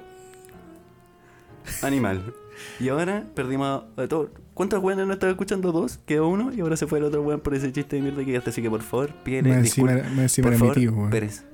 animal. 1.83 2.33
Y 2.79 2.91
ahora 2.91 3.25
perdimos 3.35 3.85
a 3.97 4.07
todos. 4.07 4.31
¿Cuántos 4.59 4.83
weones 4.83 5.07
no 5.07 5.13
estaban 5.13 5.35
escuchando? 5.35 5.71
Dos, 5.71 6.01
quedó 6.05 6.27
uno 6.27 6.53
y 6.53 6.59
ahora 6.63 6.77
se 6.77 6.89
fue 6.89 6.99
el 6.99 7.05
otro 7.05 7.23
weón 7.23 7.39
por 7.39 7.55
ese 7.55 7.71
chiste 7.71 7.95
de 7.95 8.03
mierda 8.03 8.25
que 8.25 8.33
ya 8.33 8.43
Así 8.45 8.61
que 8.61 8.69
por 8.69 8.83
favor, 8.83 9.15
pídele 9.23 9.51
Me 9.51 9.57
encima, 9.59 9.93
disculpas. 9.93 10.37
me 10.37 10.43
Por 10.43 10.51
mi 10.53 10.59
favor, 10.59 10.75
tío, 10.75 10.93
weón. 10.95 11.11
Pérez. 11.11 11.45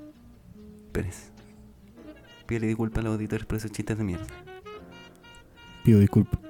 Pérez. 0.91 1.31
Pídele 2.47 2.69
disculpas 2.69 3.01
a 3.01 3.03
los 3.03 3.13
auditores 3.13 3.45
por 3.45 3.59
esos 3.59 3.71
chistes 3.73 3.99
de 3.99 4.05
mierda. 4.05 4.25
Pido 5.85 6.01
disculpas. 6.01 6.41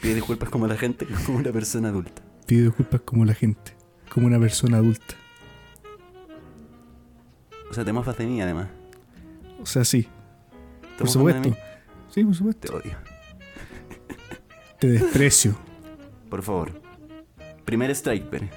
Pide 0.00 0.14
disculpas 0.14 0.48
como 0.48 0.66
la 0.66 0.76
gente, 0.78 1.06
como 1.26 1.36
una 1.36 1.52
persona 1.52 1.90
adulta. 1.90 2.22
Pido 2.46 2.64
disculpas 2.68 3.02
como 3.02 3.26
la 3.26 3.34
gente. 3.34 3.76
Como 4.08 4.28
una 4.28 4.40
persona 4.40 4.78
adulta. 4.78 5.16
O 7.70 7.74
sea, 7.74 7.84
te 7.84 7.92
mofas 7.92 8.16
de 8.16 8.24
mí 8.24 8.40
además. 8.40 8.68
O 9.60 9.66
sea, 9.66 9.84
sí. 9.84 10.08
¿Te 10.96 11.00
Por 11.00 11.10
supuesto. 11.10 11.54
Sí, 12.08 12.24
por 12.24 12.34
supuesto. 12.34 12.68
Te 12.68 12.74
odio. 12.74 13.15
Te 14.78 14.88
desprecio. 14.88 15.56
Por 16.28 16.42
favor. 16.42 16.72
Primer 17.64 17.90
strike, 17.90 18.24
Pérez. 18.24 18.50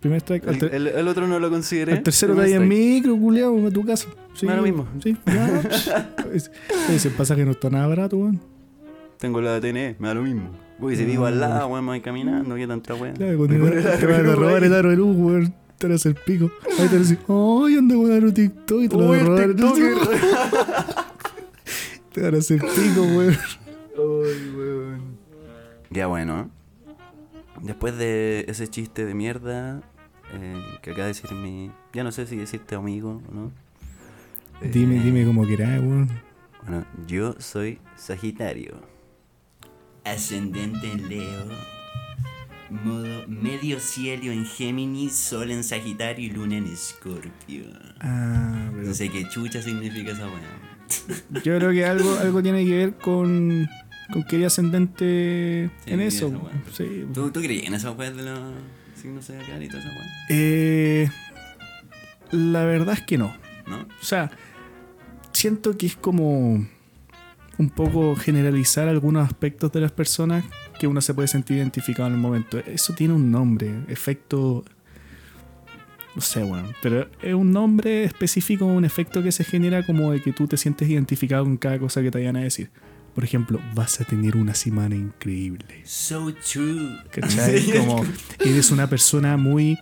Primer 0.00 0.18
strike. 0.20 0.46
El, 0.46 0.64
el- 0.74 0.86
el 0.88 1.08
otro 1.08 1.26
no 1.26 1.38
lo 1.38 1.48
consideré. 1.50 1.92
al 1.92 2.02
tercero 2.02 2.34
Primer 2.34 2.50
te 2.50 2.56
en 2.56 2.68
micro, 2.68 3.16
culiao, 3.16 3.66
a 3.66 3.70
tu 3.70 3.84
casa. 3.84 4.08
Sí, 4.34 4.46
Me 4.46 4.52
da 4.52 4.56
lo 4.58 4.62
mismo. 4.64 4.86
Sí, 5.02 5.16
ya. 5.26 5.62
Es- 6.34 6.50
Ese 6.90 7.10
pasaje 7.10 7.44
no 7.44 7.52
está 7.52 7.70
nada 7.70 7.86
barato, 7.86 8.16
weón. 8.16 8.40
Tengo 9.18 9.40
la 9.40 9.60
TNE, 9.60 9.96
me 9.98 10.08
da 10.08 10.14
lo 10.14 10.22
mismo. 10.22 10.50
Uy, 10.80 10.96
si 10.96 11.04
vivo 11.04 11.26
al 11.26 11.38
lado, 11.38 11.68
weón, 11.68 11.84
me 11.84 11.90
voy 11.92 12.00
caminando, 12.00 12.54
qué 12.56 12.66
tanta 12.66 12.94
weón. 12.94 13.14
Claro, 13.14 13.38
cuando 13.38 13.70
te, 13.70 13.82
te 13.98 14.06
van 14.06 14.26
a 14.26 14.34
robar 14.34 14.64
el 14.64 14.74
aro 14.74 14.90
de 14.90 14.96
luz, 14.96 15.16
weón. 15.16 15.54
Te 15.78 15.86
van 15.86 15.92
a 15.92 15.96
hacer 15.96 16.14
pico. 16.14 16.50
Ahí 16.64 16.76
te 16.76 16.82
van 16.86 16.94
a 16.94 16.98
decir, 16.98 17.18
¡ay, 17.28 17.76
anda 17.76 17.94
con 17.94 18.12
aro 18.12 18.32
TikTok! 18.32 18.82
Y 18.82 18.88
te 18.88 18.96
lo 18.96 19.08
van 19.08 19.20
a 19.20 19.24
robar. 19.24 19.54
Te 22.12 22.20
van 22.20 22.34
a 22.34 22.38
hacer 22.38 22.60
pico, 22.60 23.02
weón. 23.02 23.36
Ya 25.92 26.06
bueno. 26.06 26.40
¿eh? 26.40 26.92
Después 27.60 27.96
de 27.96 28.44
ese 28.48 28.68
chiste 28.68 29.04
de 29.04 29.14
mierda 29.14 29.82
eh, 30.32 30.62
que 30.82 30.90
acaba 30.90 31.06
de 31.06 31.12
decir 31.14 31.30
mi... 31.32 31.70
Ya 31.92 32.02
no 32.02 32.12
sé 32.12 32.26
si 32.26 32.36
decirte 32.36 32.74
amigo 32.74 33.22
o 33.28 33.34
no. 33.34 33.52
Dime, 34.62 34.96
Eh, 34.96 35.00
dime 35.04 35.24
como 35.24 35.44
quieras, 35.44 35.80
weón. 35.80 36.08
Bueno, 36.62 36.86
yo 37.06 37.34
soy 37.38 37.78
Sagitario. 37.96 38.80
Ascendente 40.04 40.90
en 40.90 41.08
Leo. 41.08 41.44
Modo 42.70 43.28
medio 43.28 43.78
cielo 43.80 44.32
en 44.32 44.46
Géminis, 44.46 45.14
Sol 45.14 45.50
en 45.50 45.62
Sagitario 45.62 46.26
y 46.26 46.30
Luna 46.30 46.56
en 46.56 46.66
Escorpio. 46.68 47.64
Ah, 48.00 48.70
pero. 48.72 48.88
No 48.88 48.94
sé 48.94 49.10
qué 49.10 49.28
chucha 49.28 49.60
significa 49.60 50.12
esa 50.12 50.26
weá. 50.26 51.42
Yo 51.42 51.58
creo 51.58 51.70
que 51.70 51.84
algo, 51.84 52.14
algo 52.18 52.42
tiene 52.42 52.64
que 52.64 52.76
ver 52.76 52.94
con, 52.94 53.68
con 54.12 54.22
que 54.24 54.36
ella 54.36 54.46
ascendente 54.46 55.70
Sí, 55.84 55.92
en 55.92 56.00
esa 56.00 56.26
eso. 56.26 56.50
Sí. 56.72 57.06
¿Tú, 57.12 57.30
¿Tú 57.30 57.40
creías 57.40 57.66
en 57.66 57.74
esa 57.74 57.90
weas 57.90 58.16
de 58.16 58.22
los 58.22 58.38
signos 59.00 59.26
zodiacales 59.26 59.68
y 59.68 59.68
toda 59.68 59.82
esa 59.82 59.90
weá? 59.90 60.06
Eh, 60.28 61.10
la 62.30 62.64
verdad 62.64 62.94
es 62.94 63.02
que 63.02 63.18
no. 63.18 63.34
¿No? 63.66 63.78
O 63.80 64.04
sea, 64.04 64.30
siento 65.32 65.76
que 65.76 65.86
es 65.86 65.96
como 65.96 66.66
un 67.58 67.70
poco 67.70 68.16
generalizar 68.16 68.88
algunos 68.88 69.24
aspectos 69.24 69.72
de 69.72 69.80
las 69.80 69.92
personas 69.92 70.44
que 70.78 70.86
uno 70.86 71.00
se 71.00 71.14
puede 71.14 71.28
sentir 71.28 71.58
identificado 71.58 72.08
en 72.08 72.14
el 72.14 72.20
momento. 72.20 72.58
Eso 72.58 72.94
tiene 72.94 73.14
un 73.14 73.30
nombre, 73.30 73.70
efecto... 73.88 74.64
No 76.14 76.20
sé, 76.20 76.42
bueno, 76.42 76.68
pero 76.82 77.08
es 77.22 77.32
un 77.32 77.52
nombre 77.52 78.04
específico, 78.04 78.66
un 78.66 78.84
efecto 78.84 79.22
que 79.22 79.32
se 79.32 79.44
genera 79.44 79.86
como 79.86 80.12
de 80.12 80.20
que 80.20 80.32
tú 80.32 80.46
te 80.46 80.58
sientes 80.58 80.86
identificado 80.90 81.44
con 81.44 81.56
cada 81.56 81.78
cosa 81.78 82.02
que 82.02 82.10
te 82.10 82.18
vayan 82.18 82.36
a 82.36 82.40
decir. 82.40 82.70
Por 83.14 83.24
ejemplo, 83.24 83.60
vas 83.74 84.00
a 84.00 84.04
tener 84.04 84.36
una 84.36 84.54
semana 84.54 84.94
increíble. 84.96 85.82
So 85.84 86.32
true. 86.34 86.98
¿Cachai? 87.10 87.62
Como 87.78 88.04
eres 88.40 88.70
una 88.70 88.86
persona 88.88 89.36
muy 89.36 89.78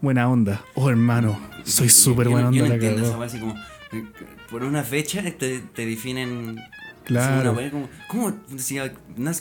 buena 0.00 0.28
onda. 0.28 0.64
Oh, 0.74 0.88
hermano, 0.88 1.38
soy 1.64 1.88
Yo- 1.88 1.94
súper 1.94 2.26
yo 2.26 2.30
buena 2.32 2.50
no- 2.50 2.56
yo 2.56 2.62
onda. 2.64 2.76
no 2.76 2.80
la 2.82 2.88
entiendo 2.88 3.24
esa 3.24 3.40
como. 3.40 3.54
eh, 3.92 4.04
Por 4.50 4.62
una 4.62 4.82
fecha 4.84 5.22
te, 5.36 5.58
te 5.60 5.84
definen. 5.86 6.56
Claro. 7.08 7.52
una 7.52 7.70
como, 7.70 7.88
¿Cómo? 8.06 8.36
Si, 8.58 8.78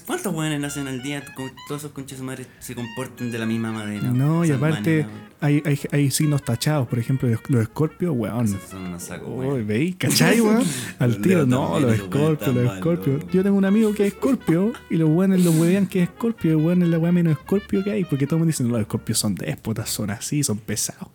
¿Cuántos 0.06 0.34
weones 0.34 0.62
nacen 0.62 0.88
al 0.88 1.04
día? 1.04 1.22
Como 1.36 1.50
todos 1.68 1.82
esos 1.82 1.92
conches 1.92 2.20
de 2.20 2.24
madre 2.24 2.46
se 2.60 2.74
comportan 2.74 3.30
de 3.30 3.38
la 3.38 3.46
misma 3.46 3.74
manera. 3.74 4.10
No, 4.10 4.46
y 4.46 4.52
aparte 4.52 5.04
manera, 5.04 5.28
hay, 5.42 5.62
hay, 5.66 5.80
hay 5.92 6.10
signos 6.10 6.44
tachados. 6.44 6.88
Por 6.88 6.98
ejemplo, 6.98 7.28
los, 7.28 7.42
los 7.50 7.62
escorpios, 7.62 8.16
weón. 8.16 8.48
Son 8.48 8.86
unos 8.86 9.04
sacos. 9.04 9.68
¿veis? 9.68 9.98
¿Cachai, 9.98 10.40
weón? 10.40 10.64
Al 11.00 11.20
tiro, 11.22 11.46
no, 11.46 11.78
los 11.78 11.94
escorpios, 11.94 12.56
los 12.56 12.74
escorpios. 12.74 13.26
Yo 13.34 13.44
tengo 13.44 13.58
un 13.58 13.66
amigo 13.66 13.94
que 13.94 14.08
es 14.08 14.14
escorpio 14.14 14.72
y 14.90 14.96
los 14.96 15.10
weones 15.10 15.44
lo 15.44 15.52
huevean 15.52 15.88
que 15.88 16.04
es 16.04 16.10
escorpio. 16.10 16.54
Y 16.54 16.56
weón 16.56 16.84
es 16.84 16.88
la 16.88 17.00
weá 17.00 17.12
menos 17.12 17.34
escorpio 17.34 17.84
que 17.84 17.92
hay. 17.92 18.06
Porque 18.06 18.26
todos 18.28 18.40
me 18.40 18.48
dicen, 18.48 18.70
los 18.70 18.80
escorpios 18.80 19.20
son 19.20 19.36
déspotas, 19.36 19.90
son 19.90 20.10
así, 20.10 20.42
son 20.42 20.58
pesados. 20.58 21.10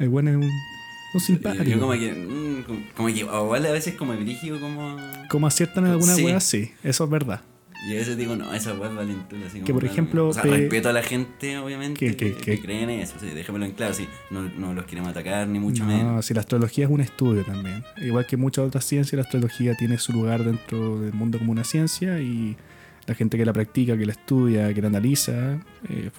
El 0.00 0.08
weón 0.08 0.26
es 0.26 0.36
un, 0.36 0.50
un 1.14 1.20
simpático. 1.20 1.64
yo 1.64 1.80
como 1.80 1.92
que. 1.92 2.12
mm, 2.12 2.92
como, 2.96 3.08
que. 3.08 3.20
Igual 3.20 3.66
a 3.66 3.72
veces 3.72 3.94
como 3.94 4.14
brígido, 4.16 4.60
como. 4.60 4.96
Como 5.28 5.46
aciertan 5.46 5.86
en 5.86 5.92
alguna 5.92 6.14
Sí. 6.14 6.24
weá, 6.24 6.40
sí, 6.40 6.72
eso 6.82 7.04
es 7.04 7.10
verdad. 7.10 7.40
Y 7.88 7.92
a 7.94 7.96
veces 7.96 8.18
digo, 8.18 8.36
no, 8.36 8.52
esa 8.52 8.74
weá 8.74 8.90
es 8.90 8.94
valentura. 8.96 9.40
Así 9.46 9.60
Que, 9.60 9.64
como 9.64 9.74
por 9.80 9.82
tal, 9.84 9.90
ejemplo, 9.92 10.28
O 10.28 10.32
sea, 10.34 10.42
respeto 10.42 10.90
a 10.90 10.92
la 10.92 11.02
gente, 11.02 11.56
obviamente, 11.56 11.98
Que- 11.98 12.14
que, 12.14 12.32
que- 12.34 12.38
que 12.38 12.56
que- 12.56 12.60
creen 12.60 12.90
eso. 12.90 13.14
Sí, 13.18 13.26
déjamelo 13.28 13.64
en 13.64 13.72
claro, 13.72 13.94
sí. 13.94 14.06
No, 14.30 14.42
no 14.42 14.74
los 14.74 14.84
queremos 14.84 15.10
atacar, 15.10 15.48
ni 15.48 15.58
mucho 15.58 15.84
menos. 15.86 16.04
No, 16.04 16.20
si 16.22 16.34
la 16.34 16.40
astrología 16.40 16.84
es 16.84 16.90
un 16.90 17.00
estudio 17.00 17.42
también. 17.42 17.82
Igual 18.02 18.26
que 18.26 18.36
muchas 18.36 18.66
otras 18.66 18.84
ciencias, 18.84 19.14
la 19.16 19.22
astrología 19.22 19.74
tiene 19.76 19.96
su 19.96 20.12
lugar 20.12 20.44
dentro 20.44 21.00
del 21.00 21.14
mundo 21.14 21.38
como 21.38 21.52
una 21.52 21.64
ciencia 21.64 22.20
y 22.20 22.54
la 23.06 23.14
gente 23.14 23.38
que 23.38 23.46
la 23.46 23.54
practica, 23.54 23.96
que 23.96 24.04
la 24.04 24.12
estudia, 24.12 24.74
que 24.74 24.82
la 24.82 24.88
analiza, 24.88 25.54
eh, 25.88 26.10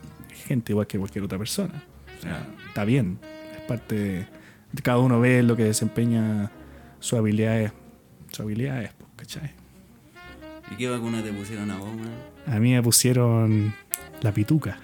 gente 0.47 0.71
igual 0.73 0.87
que 0.87 0.97
cualquier 0.97 1.23
otra 1.25 1.37
persona. 1.37 1.83
O 2.17 2.21
sea, 2.23 2.47
está 2.69 2.85
bien. 2.85 3.19
Es 3.55 3.61
parte 3.67 3.95
de 3.95 4.25
cada 4.83 4.99
uno 4.99 5.19
ve 5.19 5.43
lo 5.43 5.55
que 5.55 5.63
desempeña 5.65 6.51
sus 6.99 7.17
habilidades, 7.19 7.71
sus 8.29 8.39
habilidades, 8.41 8.91
¿cachai? 9.15 9.51
¿Y 10.71 10.75
qué 10.75 10.89
vacuna 10.89 11.21
te 11.21 11.33
pusieron 11.33 11.69
a 11.71 11.77
vos, 11.77 11.89
weón? 11.89 12.11
A 12.47 12.59
mí 12.59 12.71
me 12.73 12.81
pusieron 12.81 13.73
la 14.21 14.31
pituca. 14.33 14.79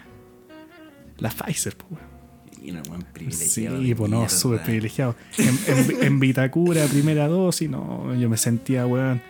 La 1.20 1.30
Pfizer, 1.30 1.76
pues, 1.78 1.92
weón. 1.92 2.18
Y 2.62 2.72
no, 2.72 2.82
weón, 2.90 3.02
Sí, 3.30 3.66
privilegiado. 3.66 3.96
pues 3.98 4.12
no, 4.12 4.30
súper 4.30 4.64
privilegiado. 4.64 5.16
En, 5.38 5.58
en, 5.68 6.04
en 6.04 6.20
Vitacura, 6.20 6.86
primera 6.88 7.28
dosis, 7.28 7.70
no, 7.70 8.14
yo 8.16 8.30
me 8.30 8.38
sentía, 8.38 8.86
weón, 8.86 9.22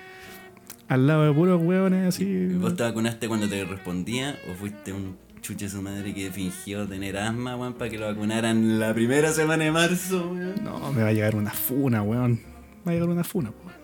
al 0.87 1.05
lado 1.05 1.25
de 1.27 1.33
puros 1.33 1.61
weones 1.61 2.07
así. 2.07 2.23
¿Y 2.23 2.53
¿Vos 2.55 2.75
te 2.75 2.83
vacunaste 2.83 3.27
cuando 3.27 3.47
te 3.47 3.63
respondía 3.65 4.37
o 4.49 4.53
fuiste 4.55 4.93
un 4.93 5.17
chuche 5.47 5.69
su 5.69 5.81
madre 5.81 6.13
que 6.13 6.29
fingió 6.29 6.85
tener 6.85 7.17
asma, 7.17 7.55
weón, 7.55 7.73
para 7.73 7.89
que 7.89 7.97
lo 7.97 8.05
vacunaran 8.07 8.79
la 8.79 8.93
primera 8.93 9.31
semana 9.31 9.63
de 9.63 9.71
marzo, 9.71 10.31
weón? 10.31 10.55
No, 10.61 10.91
me 10.91 11.03
va 11.03 11.07
a 11.07 11.13
llegar 11.13 11.35
una 11.37 11.51
funa, 11.51 12.01
weón. 12.01 12.31
Me 12.33 12.85
va 12.85 12.91
a 12.91 12.93
llegar 12.95 13.07
una 13.09 13.23
funa, 13.23 13.51
weón. 13.63 13.77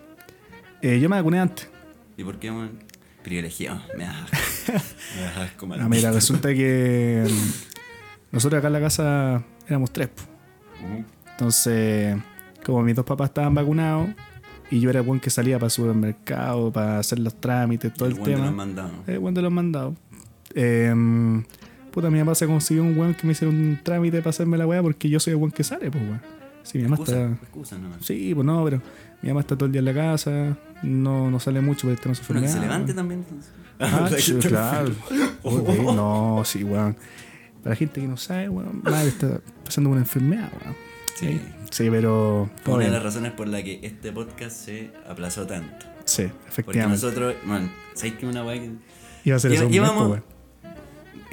Eh, 0.82 1.00
yo 1.00 1.08
me 1.08 1.16
vacuné 1.16 1.40
antes. 1.40 1.70
¿Y 2.18 2.24
por 2.24 2.38
qué, 2.38 2.50
weón? 2.50 2.72
Privilegiado, 3.22 3.80
me 3.96 4.04
das 4.04 4.14
asco. 4.30 4.72
me 5.16 5.22
das 5.22 5.36
asco, 5.38 5.68
Ah, 5.80 5.88
mira, 5.88 6.12
resulta 6.12 6.52
que 6.52 7.24
mm, 7.26 8.32
nosotros 8.32 8.58
acá 8.58 8.66
en 8.66 8.72
la 8.74 8.80
casa 8.80 9.42
éramos 9.66 9.90
tres. 9.90 10.10
Ujú. 10.84 11.04
Entonces, 11.30 12.14
como 12.62 12.82
mis 12.82 12.94
dos 12.94 13.06
papás 13.06 13.30
estaban 13.30 13.54
vacunados 13.54 14.10
y 14.70 14.80
yo 14.80 14.90
era 14.90 15.00
el 15.00 15.06
weón 15.06 15.18
que 15.20 15.30
salía 15.30 15.56
para 15.56 15.66
el 15.68 15.70
supermercado, 15.70 16.70
para 16.70 16.98
hacer 16.98 17.18
los 17.20 17.40
trámites, 17.40 17.94
todo 17.94 18.10
el, 18.10 18.16
lo 18.16 18.22
tema. 18.22 18.48
han 18.48 18.54
mandado. 18.54 18.90
Eh, 19.06 19.16
weón 19.16 19.32
de 19.32 19.40
los 19.40 19.50
mandados. 19.52 19.94
Eh, 20.54 20.94
puta, 21.90 22.10
mi 22.10 22.18
mamá 22.18 22.34
se 22.34 22.46
consiguió 22.46 22.82
un 22.82 22.98
weón 22.98 23.14
que 23.14 23.26
me 23.26 23.32
hiciera 23.32 23.52
un 23.52 23.78
trámite 23.82 24.18
para 24.18 24.30
hacerme 24.30 24.56
la 24.58 24.66
weá 24.66 24.82
porque 24.82 25.08
yo 25.08 25.20
soy 25.20 25.32
el 25.32 25.36
weón 25.36 25.50
que 25.50 25.64
sale, 25.64 25.90
pues 25.90 26.02
weón. 26.04 26.20
Sí, 26.62 26.78
mi 26.78 26.84
mamá 26.84 26.96
Excusa, 26.96 27.20
está. 27.24 27.34
excusa 27.44 27.78
nomás. 27.78 27.98
Sí, 28.04 28.32
pues 28.34 28.46
no, 28.46 28.64
pero 28.64 28.80
mi 29.22 29.28
mamá 29.28 29.40
está 29.40 29.54
todo 29.56 29.66
el 29.66 29.72
día 29.72 29.80
en 29.80 29.84
la 29.84 29.94
casa, 29.94 30.56
no, 30.82 31.30
no 31.30 31.38
sale 31.40 31.60
mucho 31.60 31.86
porque 31.88 32.00
tenemos 32.00 32.18
su 32.18 32.32
Bueno, 32.32 32.46
que 32.46 32.52
se 32.52 32.60
levante 32.60 32.92
weón. 32.92 32.96
también, 32.96 33.20
entonces. 33.20 33.52
Ah, 33.78 34.08
sí, 34.18 34.34
claro. 34.34 34.88
enferma. 34.88 35.30
Ok, 35.42 35.94
No, 35.94 36.42
sí, 36.44 36.64
weón. 36.64 36.94
Para 37.62 37.74
la 37.74 37.76
gente 37.76 38.00
que 38.00 38.06
no 38.08 38.16
sabe, 38.16 38.48
weón, 38.48 38.80
madre 38.82 39.08
está 39.08 39.40
pasando 39.64 39.90
una 39.90 40.00
enfermedad, 40.00 40.50
weón. 40.62 40.74
Sí. 41.16 41.40
Sí, 41.70 41.88
pero. 41.90 42.48
Una 42.66 42.84
de 42.84 42.90
las 42.90 43.02
razones 43.02 43.32
por 43.32 43.46
la 43.48 43.62
que 43.62 43.80
este 43.82 44.10
podcast 44.12 44.56
se 44.56 44.90
aplazó 45.08 45.46
tanto. 45.46 45.86
Sí, 46.04 46.24
Porque 46.24 46.48
efectivamente. 46.48 47.02
nosotros, 47.02 47.34
man, 47.44 47.70
¿sabes 47.94 48.14
que 48.14 48.26
una 48.26 48.44
weá 48.44 48.60
que. 48.60 48.70
Iba 49.24 49.36
a 49.36 49.40
ser 49.40 49.50
llevamos- 49.70 49.94
pues, 50.08 50.08
weón. 50.10 50.33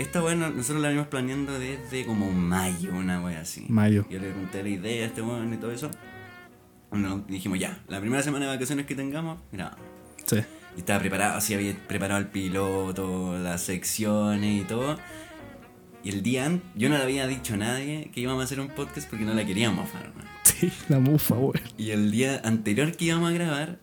Esta 0.01 0.23
weá 0.23 0.33
no- 0.35 0.49
nosotros 0.49 0.81
la 0.81 0.87
venimos 0.87 1.07
planeando 1.09 1.59
desde 1.59 2.05
como 2.05 2.31
mayo, 2.31 2.91
una 2.95 3.21
weá 3.21 3.41
así. 3.41 3.65
Mayo. 3.69 4.05
Yo 4.09 4.19
le 4.19 4.31
conté 4.31 4.63
la 4.63 4.69
idea 4.69 5.03
a 5.03 5.07
este 5.07 5.21
weón 5.21 5.53
y 5.53 5.57
todo 5.57 5.71
eso. 5.71 5.91
Bueno, 6.89 7.23
dijimos 7.27 7.59
ya, 7.59 7.79
la 7.87 7.99
primera 7.99 8.23
semana 8.23 8.45
de 8.45 8.51
vacaciones 8.55 8.85
que 8.87 8.95
tengamos, 8.95 9.39
mira, 9.51 9.77
Sí. 10.25 10.37
y 10.75 10.79
estaba 10.79 10.99
preparado, 10.99 11.37
así 11.37 11.53
había 11.53 11.73
preparado 11.87 12.19
el 12.19 12.27
piloto, 12.27 13.37
las 13.37 13.61
secciones 13.61 14.61
y 14.63 14.65
todo. 14.65 14.97
Y 16.03 16.09
el 16.09 16.23
día 16.23 16.47
antes, 16.47 16.67
yo 16.75 16.89
no 16.89 16.97
le 16.97 17.03
había 17.03 17.27
dicho 17.27 17.53
a 17.53 17.57
nadie 17.57 18.09
que 18.11 18.21
íbamos 18.21 18.41
a 18.41 18.45
hacer 18.45 18.59
un 18.59 18.69
podcast 18.69 19.07
porque 19.07 19.23
no 19.23 19.35
la 19.35 19.45
queríamos, 19.45 19.87
weón. 19.93 20.11
Sí, 20.43 20.71
la 20.89 20.99
mufa, 20.99 21.35
weón. 21.35 21.53
Y 21.77 21.91
el 21.91 22.09
día 22.11 22.41
anterior 22.43 22.91
que 22.97 23.05
íbamos 23.05 23.29
a 23.29 23.33
grabar, 23.33 23.79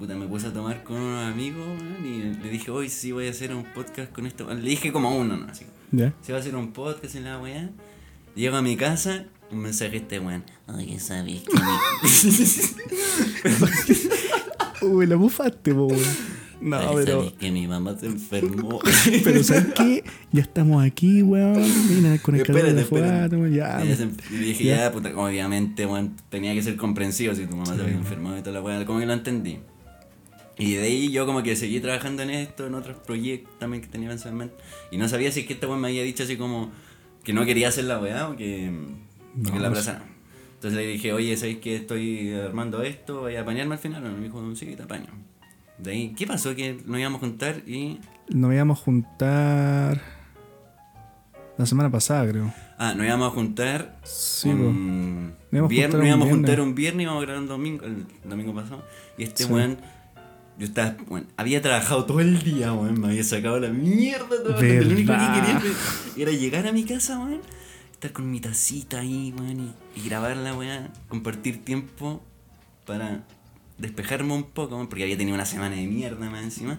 puta, 0.00 0.16
me 0.16 0.26
puse 0.26 0.46
a 0.48 0.52
tomar 0.52 0.82
con 0.82 0.96
unos 0.96 1.30
amigos, 1.30 1.64
weón, 1.66 2.06
y 2.06 2.42
le 2.42 2.50
dije, 2.50 2.70
hoy 2.70 2.88
sí 2.88 3.12
voy 3.12 3.26
a 3.26 3.30
hacer 3.30 3.54
un 3.54 3.64
podcast 3.64 4.10
con 4.12 4.26
esto. 4.26 4.52
Le 4.52 4.68
dije 4.70 4.90
como 4.92 5.08
a 5.10 5.12
uno, 5.14 5.36
¿no? 5.36 5.46
Así, 5.46 5.66
¿Ya? 5.92 6.12
se 6.22 6.32
va 6.32 6.38
a 6.38 6.40
hacer 6.40 6.56
un 6.56 6.72
podcast 6.72 7.14
en 7.16 7.24
la 7.24 7.38
weá. 7.38 7.68
Llego 8.34 8.56
a 8.56 8.62
mi 8.62 8.76
casa, 8.76 9.26
un 9.50 9.58
mensaje 9.58 9.98
este 9.98 10.18
weón. 10.18 10.42
Oye, 10.68 10.98
¿sabes 10.98 11.42
que. 11.42 11.50
Uy, 14.86 15.06
la 15.06 15.16
mufaste, 15.16 15.74
po, 15.74 15.86
weón. 15.86 16.00
No, 16.62 16.78
pero. 16.94 17.20
¿sabes 17.22 17.32
que 17.38 17.50
mi 17.50 17.66
mamá 17.66 17.96
se 17.98 18.06
enfermó? 18.06 18.80
Pero 19.24 19.42
¿sabes 19.42 19.68
qué? 19.74 20.04
Ya 20.30 20.42
estamos 20.42 20.84
aquí, 20.84 21.22
weón. 21.22 21.62
Mira, 21.88 22.18
con 22.18 22.34
el 22.36 22.42
calor 22.42 22.72
de 22.74 22.84
weón. 22.84 23.52
Ya. 23.54 23.82
Enf- 23.82 24.12
y 24.30 24.36
dije, 24.36 24.64
Ya. 24.64 24.76
ya, 24.76 24.92
puta, 24.92 25.10
obviamente, 25.16 25.86
weón, 25.86 26.16
tenía 26.28 26.52
que 26.54 26.62
ser 26.62 26.76
comprensivo 26.76 27.34
si 27.34 27.46
tu 27.46 27.56
mamá 27.56 27.74
se 27.74 27.82
había 27.82 27.94
enfermado 27.94 28.36
y 28.38 28.40
toda 28.42 28.52
la 28.54 28.62
weá, 28.62 28.84
como 28.84 29.00
que 29.00 29.06
lo 29.06 29.12
entendí. 29.14 29.58
Y 30.60 30.74
de 30.74 30.82
ahí 30.84 31.10
yo 31.10 31.26
como 31.26 31.42
que 31.42 31.56
seguí 31.56 31.80
trabajando 31.80 32.22
en 32.22 32.30
esto, 32.30 32.66
en 32.66 32.74
otros 32.74 32.96
proyectos 32.98 33.58
también 33.58 33.82
que 33.82 33.88
tenía 33.88 34.08
pensado 34.08 34.30
en 34.30 34.36
mente. 34.38 34.54
Y 34.90 34.98
no 34.98 35.08
sabía 35.08 35.32
si 35.32 35.40
es 35.40 35.46
que 35.46 35.54
este 35.54 35.66
weón 35.66 35.80
me 35.80 35.88
había 35.88 36.02
dicho 36.02 36.22
así 36.22 36.36
como 36.36 36.70
que 37.24 37.32
no 37.32 37.44
quería 37.44 37.68
hacer 37.68 37.84
la 37.84 37.98
weá 37.98 38.28
o 38.28 38.36
que, 38.36 38.68
o 38.68 39.42
que 39.44 39.50
No, 39.52 39.58
la 39.58 39.68
aplazara. 39.68 40.04
Entonces 40.54 40.78
le 40.78 40.86
dije, 40.86 41.12
oye, 41.14 41.36
¿sabéis 41.38 41.58
que 41.58 41.76
estoy 41.76 42.32
armando 42.34 42.82
esto? 42.82 43.20
¿Voy 43.22 43.36
a 43.36 43.40
apañarme 43.40 43.74
al 43.74 43.80
final? 43.80 44.04
Y 44.04 44.08
me 44.20 44.24
dijo, 44.24 44.54
sí, 44.54 44.66
te 44.76 44.82
apaño. 44.82 45.06
De 45.78 45.92
ahí, 45.92 46.14
¿qué 46.16 46.26
pasó? 46.26 46.54
Que 46.54 46.76
nos 46.84 47.00
íbamos 47.00 47.18
a 47.18 47.20
juntar 47.26 47.62
y... 47.66 47.98
Nos 48.28 48.52
íbamos 48.52 48.78
a 48.78 48.82
juntar. 48.82 50.02
La 51.56 51.66
semana 51.66 51.90
pasada, 51.90 52.28
creo. 52.30 52.52
Ah, 52.78 52.94
nos 52.94 53.06
íbamos 53.06 53.28
a 53.28 53.34
juntar 53.34 53.98
Sí, 54.02 54.48
un 54.48 55.32
Nos 55.50 55.52
íbamos 55.52 55.66
a 55.66 55.68
viernes, 55.68 55.90
juntar 55.92 55.98
nos 55.98 56.00
un 56.02 56.06
íbamos 56.06 56.22
a 56.22 56.24
viernes. 56.26 56.30
juntar 56.48 56.60
un 56.60 56.74
viernes 56.74 57.00
y 57.00 57.02
íbamos 57.04 57.22
a 57.22 57.26
grabar 57.26 57.42
un 57.42 57.48
domingo, 57.48 57.84
el 57.84 58.06
domingo 58.28 58.54
pasado. 58.54 58.84
Y 59.18 59.22
este 59.24 59.44
Sí. 59.44 59.52
weón, 59.52 59.78
yo 60.60 60.66
estaba, 60.66 60.94
weón, 61.08 61.26
había 61.38 61.62
trabajado 61.62 62.04
todo 62.04 62.20
el 62.20 62.42
día, 62.42 62.74
weón, 62.74 63.00
me 63.00 63.08
había 63.08 63.24
sacado 63.24 63.58
la 63.58 63.70
mierda 63.70 64.28
todo. 64.28 64.52
Lo 64.52 64.58
único 64.58 64.94
que 64.94 65.04
quería 65.04 65.62
era 66.18 66.32
llegar 66.32 66.66
a 66.66 66.72
mi 66.72 66.84
casa, 66.84 67.18
weón, 67.18 67.40
estar 67.92 68.12
con 68.12 68.30
mi 68.30 68.40
tacita 68.40 69.00
ahí, 69.00 69.32
weón, 69.38 69.72
y, 69.96 70.00
y 70.00 70.06
grabarla, 70.06 70.54
weón, 70.54 70.90
compartir 71.08 71.64
tiempo 71.64 72.22
para 72.84 73.24
despejarme 73.78 74.34
un 74.34 74.44
poco, 74.44 74.74
weón, 74.74 74.88
porque 74.88 75.02
había 75.04 75.16
tenido 75.16 75.34
una 75.34 75.46
semana 75.46 75.76
de 75.76 75.86
mierda 75.86 76.28
más 76.28 76.44
encima. 76.44 76.78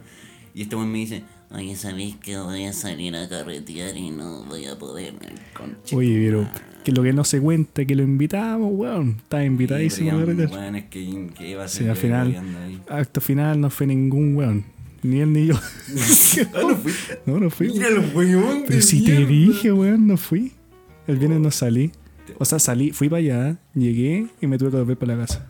Y 0.54 0.62
este 0.62 0.76
weón 0.76 0.91
me 0.91 1.00
dice, 1.00 1.24
oye, 1.50 1.76
¿sabéis 1.76 2.17
que 2.17 2.38
voy 2.38 2.65
a 2.65 2.74
salir 2.74 3.15
a 3.15 3.28
carretear 3.28 3.98
y 3.98 4.12
no 4.12 4.44
voy 4.44 4.67
a 4.67 4.78
poder? 4.78 5.15
Conche 5.56 5.96
Oye, 5.96 6.24
pero 6.24 6.44
madre". 6.44 6.71
Que 6.84 6.91
lo 6.91 7.04
que 7.04 7.13
no 7.13 7.24
se 7.24 7.39
cuenta, 7.39 7.86
que 7.86 7.96
lo 7.96 8.04
invitamos, 8.04 8.70
weón. 8.74 9.17
Estaba 9.22 9.44
invitadísimo. 9.44 10.12
Sí, 10.12 10.15
weón, 10.26 10.76
es 10.76 10.86
que, 10.86 11.28
que 11.38 11.50
iba 11.50 11.63
a 11.63 11.67
Sí, 11.67 11.80
ser 11.80 11.89
al 11.89 11.96
yo 11.96 12.02
final, 12.02 12.82
acto 12.89 13.22
final 13.22 13.62
no 13.62 13.70
fue 13.70 13.88
ningún 13.88 14.36
weón. 14.36 14.65
Ni 15.04 15.20
él 15.20 15.34
ni 15.34 15.48
yo. 15.48 15.56
Ah, 16.54 16.62
no 16.63 16.76
fui. 16.78 16.94
No, 17.26 17.39
no 17.39 17.50
fui. 17.50 17.70
Mira 17.70 17.89
los 17.89 18.13
weón. 18.13 18.63
Pero 18.67 18.82
si 18.82 19.04
te 19.04 19.26
dije, 19.26 19.72
weón, 19.72 20.08
no 20.08 20.17
fui. 20.17 20.52
El 21.08 21.17
viernes 21.17 21.39
no 21.39 21.52
salí. 21.52 21.91
O 22.38 22.46
sea, 22.46 22.60
salí, 22.60 22.91
fui 22.91 23.10
para 23.10 23.20
allá, 23.20 23.58
llegué 23.74 24.28
y 24.41 24.48
me 24.48 24.58
tuve 24.58 24.72
que 24.72 24.78
volver 24.78 24.98
para 24.98 25.15
la 25.15 25.26
casa. 25.26 25.48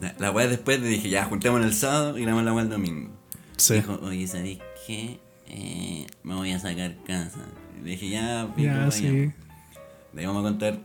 La, 0.00 0.14
la 0.18 0.30
weá 0.30 0.48
después 0.48 0.80
le 0.80 0.88
dije, 0.88 1.08
ya, 1.08 1.24
juntémonos 1.24 1.66
el 1.66 1.72
sábado 1.74 2.18
y 2.18 2.22
grabamos 2.22 2.44
la 2.44 2.52
weá 2.52 2.64
el 2.64 2.70
domingo. 2.70 3.10
Sí. 3.56 3.74
Dijo, 3.74 3.98
oye, 4.02 4.26
¿sabéis 4.26 4.58
qué? 4.86 5.18
Eh, 5.48 6.06
me 6.24 6.34
voy 6.34 6.50
a 6.52 6.58
sacar 6.58 6.96
casa. 7.06 7.40
Le 7.84 7.90
dije, 7.92 8.08
ya, 8.10 8.48
pico, 8.56 8.66
Ya, 8.66 8.78
vaya". 8.86 8.90
sí. 8.90 9.30
Le 10.16 10.22
íbamos 10.22 10.44
a 10.44 10.48
contar, 10.48 10.78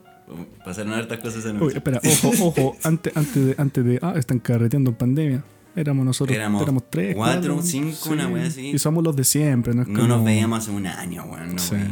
pasaron 0.66 0.92
hartas 0.92 1.20
cosas 1.20 1.46
en 1.46 1.62
Uy, 1.62 1.74
espera, 1.74 2.02
ojo, 2.06 2.32
ojo, 2.48 2.78
antes, 2.84 3.16
antes 3.16 3.46
de, 3.46 3.56
antes 3.58 3.86
de, 3.86 4.00
ah, 4.02 4.14
están 4.18 4.40
carreteando 4.40 4.90
en 4.90 4.96
pandemia. 4.98 5.44
Éramos 5.74 6.06
nosotros, 6.06 6.36
Éramos 6.36 6.62
éramos, 6.62 6.84
tres, 6.90 7.16
cuatro, 7.16 7.62
cinco, 7.62 8.10
una 8.10 8.28
wea 8.28 8.46
así. 8.46 8.72
Y 8.72 8.78
somos 8.78 9.06
los 9.06 9.16
de 9.16 9.24
siempre, 9.24 9.74
no 9.74 9.84
es 9.84 9.88
No 9.88 10.02
como, 10.02 10.08
nos 10.16 10.26
veíamos 10.26 10.60
hace 10.60 10.72
un 10.72 10.86
año, 10.86 11.24
weón, 11.24 11.56
no, 11.56 11.60
Sí. 11.62 11.76
No 11.76 11.82
es 11.82 11.88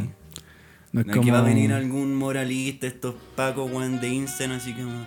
No 0.92 1.00
es 1.00 1.06
como, 1.06 1.22
que 1.22 1.30
va 1.30 1.38
a 1.38 1.42
venir 1.42 1.72
algún 1.72 2.14
moralista, 2.14 2.86
estos 2.86 3.14
pacos, 3.34 3.72
weón, 3.72 3.98
de 4.00 4.08
Instagram, 4.08 4.58
así 4.58 4.74
como... 4.74 5.06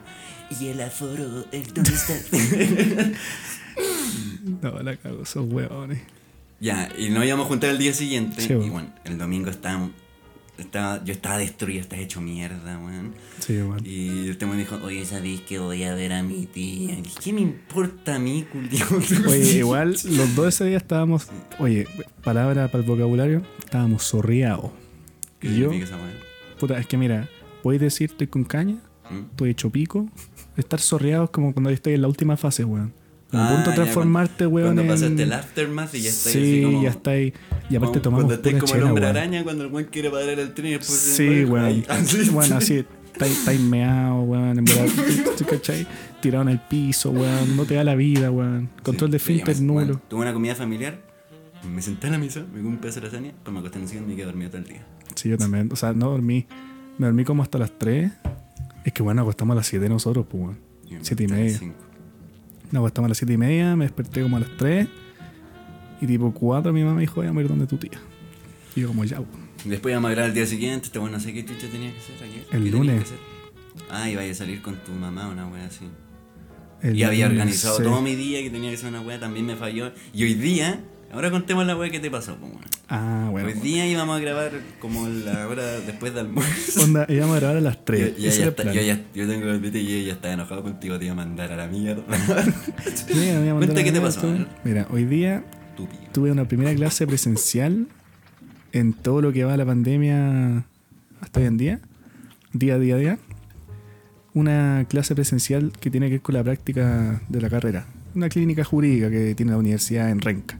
Y 0.59 0.67
el 0.67 0.81
aforo, 0.81 1.45
el 1.51 1.73
dónde 1.73 1.91
está. 1.93 2.13
No, 4.61 4.79
la 4.81 4.95
cago, 4.97 5.23
esos 5.23 5.51
huevones. 5.51 5.99
ya, 6.59 6.89
y 6.97 7.09
nos 7.09 7.25
íbamos 7.25 7.45
a 7.45 7.49
juntar 7.49 7.69
el 7.69 7.77
día 7.77 7.93
siguiente. 7.93 8.41
Sí, 8.41 8.53
y 8.53 8.69
bueno, 8.69 8.89
el 9.03 9.17
domingo 9.17 9.49
estábamos. 9.49 9.91
Estaba, 10.57 11.03
yo 11.03 11.13
estaba 11.13 11.39
destruido, 11.39 11.81
estaba 11.81 12.01
hecho 12.01 12.21
mierda, 12.21 12.77
weón. 12.77 13.13
Sí, 13.39 13.53
weón. 13.57 13.81
Y 13.83 14.27
el 14.27 14.37
tema 14.37 14.55
dijo, 14.55 14.75
oye, 14.83 15.03
¿sabéis 15.05 15.41
que 15.41 15.57
voy 15.57 15.83
a 15.83 15.95
ver 15.95 16.13
a 16.13 16.21
mi 16.21 16.45
tía? 16.45 16.95
¿Qué 17.23 17.33
me 17.33 17.41
importa 17.41 18.15
a 18.15 18.19
mí? 18.19 18.45
Oye, 19.27 19.57
igual 19.57 19.91
los 19.91 20.35
dos 20.35 20.47
ese 20.47 20.65
día 20.65 20.77
estábamos, 20.77 21.27
oye, 21.57 21.87
palabra 22.23 22.67
para 22.67 22.83
el 22.83 22.89
vocabulario, 22.89 23.41
estábamos 23.59 24.03
zorreados. 24.07 24.71
¿Qué 25.39 25.47
Y 25.47 25.59
yo, 25.59 25.71
puta, 26.59 26.77
es 26.77 26.85
que 26.85 26.97
mira, 26.97 27.27
podéis 27.63 27.81
decir 27.81 28.11
estoy 28.11 28.27
con 28.27 28.43
caña, 28.43 28.75
¿Mm? 29.09 29.31
estoy 29.31 29.49
hecho 29.49 29.69
pico. 29.71 30.07
Estar 30.55 30.79
zorreado 30.79 31.25
es 31.25 31.29
como 31.31 31.51
cuando 31.53 31.71
estoy 31.71 31.93
en 31.93 32.03
la 32.03 32.07
última 32.07 32.37
fase, 32.37 32.63
weón. 32.63 32.93
A 33.33 33.47
Ah, 33.49 33.55
punto 33.55 33.69
de 33.71 33.75
transformarte, 33.75 34.47
weón. 34.47 34.67
Cuando 34.67 34.81
en... 34.83 34.87
pasaste 34.87 35.23
el 35.23 35.33
aftermath 35.33 35.93
y 35.95 36.01
ya 36.01 36.09
estás 36.09 36.31
Sí, 36.33 36.39
así 36.39 36.63
como... 36.63 36.83
ya 36.83 36.89
está 36.89 37.11
ahí. 37.11 37.33
Y 37.69 37.75
aparte 37.75 37.99
como 37.99 38.03
tomamos 38.03 38.25
Cuando 38.25 38.41
pura 38.41 38.51
como 38.59 38.65
el 38.65 38.71
chela, 38.71 38.85
hombre 38.87 39.03
weón. 39.05 39.17
araña, 39.17 39.43
cuando 39.43 39.63
el 39.65 39.71
weón 39.71 39.87
quiere 39.91 40.09
parar 40.11 40.29
el 40.39 40.53
tren 40.53 40.67
y 40.67 40.71
después... 40.71 40.97
Sí, 40.99 41.43
weón. 41.45 41.83
Bueno, 42.33 42.55
así, 42.57 42.85
estáis 43.13 43.37
estáis 43.39 43.59
meado, 43.59 44.21
weón. 44.21 44.59
En 44.59 44.65
verdad, 44.65 44.85
¿tú 45.37 45.45
cachai? 45.45 45.87
Tirado 46.21 46.43
en 46.43 46.49
el 46.49 46.59
piso, 46.59 47.11
weón. 47.11 47.55
No 47.57 47.65
te 47.65 47.73
da 47.75 47.83
la 47.83 47.95
vida, 47.95 48.29
weón. 48.31 48.69
Control 48.83 49.11
de 49.11 49.19
Sí, 49.19 49.25
finter 49.35 49.55
sí, 49.55 49.63
nulo. 49.63 49.73
bueno, 49.73 50.01
tuve 50.07 50.21
una 50.21 50.33
comida 50.33 50.55
familiar, 50.55 50.99
me 51.73 51.81
senté 51.81 52.07
en 52.07 52.13
la 52.13 52.19
mesa, 52.19 52.41
me 52.41 52.59
comí 52.61 52.67
un 52.67 52.77
pedazo 52.77 52.99
de 53.01 53.07
lasaña, 53.07 53.33
pues 53.43 53.53
me 53.53 53.59
acosté 53.59 53.77
en 53.77 53.83
el 53.83 53.89
sillón 53.89 54.03
y 54.05 54.07
me 54.09 54.15
quedé 54.15 54.25
dormido 54.25 54.49
todo 54.51 54.61
el 54.61 54.67
día. 54.67 54.85
Sí, 55.15 55.29
yo 55.29 55.37
también. 55.37 55.69
O 55.71 55.75
sea, 55.75 55.93
no 55.93 56.09
dormí. 56.09 56.45
Me 56.97 57.07
dormí 57.07 57.23
como 57.23 57.41
hasta 57.43 57.57
las 57.57 57.71
3. 57.79 58.11
Es 58.85 58.93
que 58.93 59.01
bueno, 59.01 59.21
acostamos 59.21 59.53
a 59.53 59.55
las 59.57 59.67
7 59.67 59.87
nosotros, 59.89 60.25
pues, 60.29 60.43
weón. 60.43 60.57
Y 60.89 60.95
me 60.95 61.03
Siete 61.05 61.23
y 61.23 61.27
media. 61.27 61.57
cinco. 61.57 61.75
Nos 62.73 62.79
acostamos 62.79 63.05
a 63.05 63.09
las 63.09 63.19
7 63.19 63.33
y 63.33 63.37
media, 63.37 63.75
me 63.75 63.85
desperté 63.85 64.23
como 64.23 64.37
a 64.37 64.39
las 64.39 64.49
3. 64.57 64.87
Y 66.01 66.07
tipo 66.07 66.33
4 66.33 66.73
mi 66.73 66.81
mamá 66.81 66.95
me 66.95 67.01
dijo, 67.01 67.21
voy 67.21 67.27
a 67.27 67.41
ir 67.41 67.47
donde 67.47 67.67
tu 67.67 67.77
tía. 67.77 68.01
Y 68.75 68.81
yo 68.81 68.87
como 68.87 69.05
ya, 69.05 69.19
weón. 69.19 69.43
Después 69.63 69.91
íbamos 69.91 70.09
a 70.09 70.11
grabar 70.13 70.29
el 70.29 70.35
día 70.35 70.47
siguiente, 70.47 70.87
este 70.87 70.97
bueno, 70.97 71.17
no 71.17 71.23
sé 71.23 71.33
qué 71.33 71.45
chucha 71.45 71.67
tenía 71.67 71.91
que 71.91 71.99
hacer 71.99 72.15
ayer. 72.23 72.45
El 72.51 72.63
¿Qué 72.63 72.71
tenías 72.71 72.73
lunes. 72.73 73.13
Ah, 73.91 74.09
iba 74.09 74.23
a 74.23 74.33
salir 74.33 74.63
con 74.63 74.75
tu 74.77 74.91
mamá, 74.91 75.29
una 75.29 75.47
wea 75.49 75.67
así. 75.67 75.85
El 76.81 76.97
y 76.97 77.03
había 77.03 77.27
organizado 77.27 77.77
todo 77.77 78.01
mi 78.01 78.15
día 78.15 78.41
que 78.41 78.49
tenía 78.49 78.71
que 78.71 78.77
ser 78.77 78.89
una 78.89 79.01
wea, 79.01 79.19
también 79.19 79.45
me 79.45 79.55
falló. 79.55 79.91
Y 80.11 80.23
hoy 80.23 80.33
día, 80.33 80.83
ahora 81.13 81.31
contemos 81.31 81.65
la 81.65 81.77
wea 81.77 81.89
que 81.89 81.99
te 81.99 82.11
pasó, 82.11 82.35
pues 82.35 82.51
bueno. 82.51 82.67
Ah, 82.89 83.27
bueno. 83.31 83.47
Hoy 83.47 83.53
día 83.55 83.87
íbamos 83.87 84.17
a 84.17 84.19
grabar 84.21 84.51
como 84.79 85.07
la 85.07 85.47
hora 85.47 85.63
después 85.81 86.13
de 86.13 86.19
almuerzo. 86.19 86.83
Onda, 86.83 87.05
íbamos 87.09 87.37
a 87.37 87.39
grabar 87.39 87.57
a 87.57 87.61
las 87.61 87.75
Yo, 87.77 87.81
3. 87.85 88.17
yo 88.17 88.29
ya 88.29 88.47
está- 88.47 88.71
yo 88.73 88.81
ya- 88.81 89.01
yo 89.15 89.27
tengo 89.27 89.47
el 89.49 89.59
video 89.59 89.81
y 89.81 89.93
ella 89.93 90.13
está 90.13 90.33
enojado 90.33 90.61
contigo, 90.63 90.99
te 90.99 91.05
iba 91.05 91.13
a 91.13 91.15
mandar 91.15 91.51
a 91.51 91.55
la 91.55 91.67
mierda. 91.67 92.03
Cuenta 93.57 93.83
qué 93.83 93.91
te 93.91 94.01
pasó. 94.01 94.33
Mira, 94.63 94.87
hoy 94.91 95.05
día 95.05 95.43
tuve 96.11 96.31
una 96.31 96.47
primera 96.47 96.73
clase 96.75 97.07
presencial 97.07 97.87
en 98.71 98.93
todo 98.93 99.21
lo 99.21 99.31
que 99.33 99.43
va 99.45 99.53
a 99.53 99.57
la 99.57 99.65
pandemia 99.65 100.65
hasta 101.21 101.39
hoy 101.39 101.45
en 101.47 101.57
día, 101.57 101.79
día 102.53 102.75
a 102.75 102.79
día 102.79 102.95
a 102.95 102.97
día. 102.97 103.17
Una 104.35 104.85
clase 104.89 105.13
presencial 105.13 105.71
que 105.79 105.91
tiene 105.91 106.07
que 106.07 106.13
ver 106.13 106.21
con 106.21 106.33
la 106.33 106.43
práctica 106.43 107.21
de 107.29 107.39
la 107.41 107.49
carrera. 107.49 107.85
Una 108.15 108.29
clínica 108.29 108.63
jurídica 108.63 109.09
que 109.11 109.35
tiene 109.35 109.51
la 109.51 109.57
universidad 109.59 110.09
en 110.09 110.21
Renca, 110.21 110.57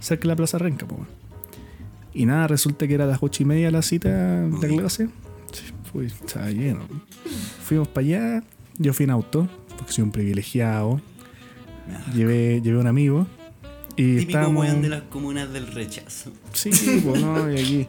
cerca 0.00 0.22
de 0.22 0.28
la 0.28 0.36
Plaza 0.36 0.58
Renca. 0.58 0.86
Y 2.12 2.26
nada, 2.26 2.48
resulta 2.48 2.88
que 2.88 2.94
era 2.94 3.04
a 3.04 3.06
las 3.06 3.22
ocho 3.22 3.42
y 3.42 3.46
media 3.46 3.70
la 3.70 3.82
cita 3.82 4.08
de 4.46 4.68
la 4.68 4.76
clase. 4.76 5.08
Fui, 5.92 6.06
estaba 6.06 6.50
lleno. 6.50 6.80
Fuimos 7.64 7.88
para 7.88 8.06
allá, 8.06 8.44
yo 8.78 8.92
fui 8.92 9.04
en 9.04 9.10
auto, 9.10 9.48
porque 9.76 9.92
soy 9.92 10.04
un 10.04 10.12
privilegiado. 10.12 11.00
Llevé, 12.14 12.60
llevé 12.62 12.78
un 12.78 12.86
amigo. 12.86 13.26
Y 13.96 14.18
Típico 14.18 14.30
estábamos... 14.30 14.64
weón 14.64 14.82
de 14.82 14.88
las 14.88 15.02
comunas 15.02 15.52
del 15.52 15.66
rechazo. 15.66 16.32
Sí, 16.52 16.70
pues 17.04 17.20
no, 17.20 17.50
y 17.52 17.60
aquí. 17.60 17.86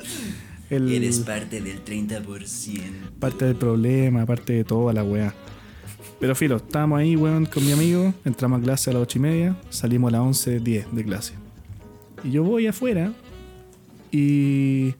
El, 0.69 0.89
Eres 0.89 1.19
parte 1.19 1.61
del 1.61 1.83
30%. 1.83 2.23
parte 3.19 3.45
del 3.45 3.55
problema, 3.55 4.25
parte 4.25 4.53
de 4.53 4.63
toda 4.63 4.93
la 4.93 5.03
weá. 5.03 5.33
Pero 6.19 6.33
filo, 6.33 6.57
estábamos 6.57 6.99
ahí, 6.99 7.15
weón, 7.15 7.45
con 7.45 7.65
mi 7.65 7.71
amigo. 7.71 8.13
Entramos 8.23 8.61
a 8.61 8.63
clase 8.63 8.89
a 8.89 8.93
las 8.93 9.01
8 9.01 9.17
y 9.17 9.21
media. 9.21 9.57
Salimos 9.69 10.13
a 10.13 10.17
las 10.17 10.45
11.10 10.45 10.91
de 10.91 11.03
clase. 11.03 11.33
Y 12.23 12.31
yo 12.31 12.43
voy 12.43 12.67
afuera. 12.67 13.11
Y 14.11 14.93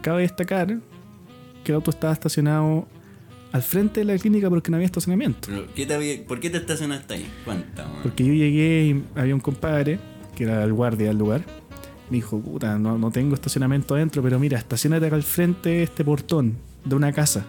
cabe 0.00 0.22
destacar 0.22 0.78
que 1.64 1.72
el 1.72 1.76
auto 1.76 1.90
estaba 1.90 2.12
estacionado 2.12 2.86
al 3.52 3.62
frente 3.62 4.00
de 4.00 4.04
la 4.12 4.18
clínica 4.18 4.48
porque 4.48 4.70
no 4.70 4.76
había 4.76 4.86
estacionamiento. 4.86 5.48
Pero, 5.48 5.66
¿qué 5.74 5.86
te 5.86 5.94
había- 5.94 6.24
¿Por 6.26 6.40
qué 6.40 6.50
te 6.50 6.58
estacionaste 6.58 7.14
ahí? 7.14 7.26
Cuenta. 7.44 7.86
Porque 8.02 8.24
yo 8.24 8.32
llegué 8.32 8.86
y 8.86 9.18
había 9.18 9.34
un 9.34 9.40
compadre, 9.40 9.98
que 10.34 10.44
era 10.44 10.62
el 10.64 10.72
guardia 10.72 11.08
del 11.08 11.18
lugar. 11.18 11.42
Me 12.10 12.16
dijo, 12.16 12.38
puta, 12.38 12.78
no, 12.78 12.98
no 12.98 13.10
tengo 13.10 13.34
estacionamiento 13.34 13.94
adentro, 13.94 14.22
pero 14.22 14.38
mira, 14.38 14.58
estacionate 14.58 15.06
acá 15.06 15.16
al 15.16 15.22
frente 15.22 15.70
de 15.70 15.82
este 15.82 16.04
portón 16.04 16.54
de 16.84 16.94
una 16.94 17.12
casa. 17.12 17.44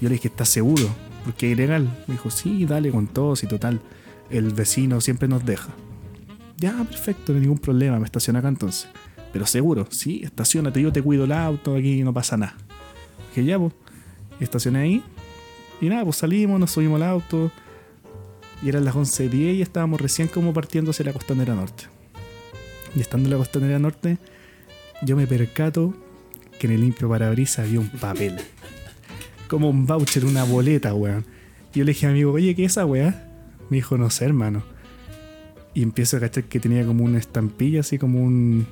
Yo 0.00 0.08
le 0.08 0.16
dije, 0.16 0.28
¿estás 0.28 0.48
seguro? 0.50 0.84
Porque 1.24 1.46
es 1.50 1.52
ilegal. 1.56 1.84
Me 2.06 2.14
dijo, 2.14 2.30
sí, 2.30 2.66
dale 2.66 2.90
con 2.90 3.06
todos 3.06 3.42
y 3.42 3.46
total. 3.46 3.80
El 4.30 4.50
vecino 4.52 5.00
siempre 5.00 5.28
nos 5.28 5.44
deja. 5.46 5.70
Ya, 6.56 6.84
perfecto, 6.84 7.32
no 7.32 7.38
hay 7.38 7.42
ningún 7.42 7.58
problema, 7.58 7.98
me 7.98 8.04
estaciona 8.04 8.38
acá 8.38 8.48
entonces. 8.48 8.88
Pero 9.32 9.46
seguro, 9.46 9.86
sí, 9.90 10.20
estacionate, 10.22 10.80
yo 10.80 10.92
te 10.92 11.02
cuido 11.02 11.24
el 11.24 11.32
auto, 11.32 11.74
aquí 11.74 12.02
no 12.02 12.14
pasa 12.14 12.36
nada. 12.36 12.56
Dije, 13.30 13.44
ya, 13.44 13.58
pues. 13.58 13.72
Estacioné 14.40 14.78
ahí. 14.80 15.02
Y 15.80 15.88
nada, 15.88 16.04
pues 16.04 16.16
salimos, 16.16 16.60
nos 16.60 16.70
subimos 16.70 17.00
al 17.02 17.08
auto. 17.08 17.50
Y 18.62 18.68
eran 18.68 18.84
las 18.84 18.94
11.10 18.94 19.56
y 19.56 19.62
estábamos 19.62 20.00
recién 20.00 20.28
como 20.28 20.52
partiendo 20.52 20.92
hacia 20.92 21.04
la 21.04 21.12
costanera 21.12 21.54
norte. 21.54 21.84
Y 22.96 23.00
estando 23.00 23.26
en 23.26 23.32
la 23.32 23.38
costanera 23.38 23.78
norte, 23.78 24.18
yo 25.02 25.16
me 25.16 25.26
percato 25.26 25.94
que 26.58 26.66
en 26.68 26.74
el 26.74 26.80
limpio 26.80 27.08
parabrisas 27.08 27.66
había 27.66 27.80
un 27.80 27.88
papel. 27.88 28.36
Como 29.48 29.68
un 29.68 29.84
voucher, 29.86 30.24
una 30.24 30.44
boleta, 30.44 30.94
weón. 30.94 31.26
Y 31.74 31.80
yo 31.80 31.84
le 31.84 31.92
dije 31.92 32.06
a 32.06 32.10
mi 32.10 32.14
amigo, 32.14 32.32
oye, 32.32 32.54
¿qué 32.54 32.64
es 32.64 32.72
esa 32.72 32.86
weá? 32.86 33.28
Me 33.68 33.78
dijo, 33.78 33.98
no 33.98 34.08
sé, 34.10 34.24
hermano. 34.24 34.62
Y 35.74 35.82
empiezo 35.82 36.16
a 36.16 36.20
cachar 36.20 36.44
que 36.44 36.60
tenía 36.60 36.86
como 36.86 37.04
una 37.04 37.18
estampilla, 37.18 37.80
así 37.80 37.98
como 37.98 38.22
un. 38.22 38.66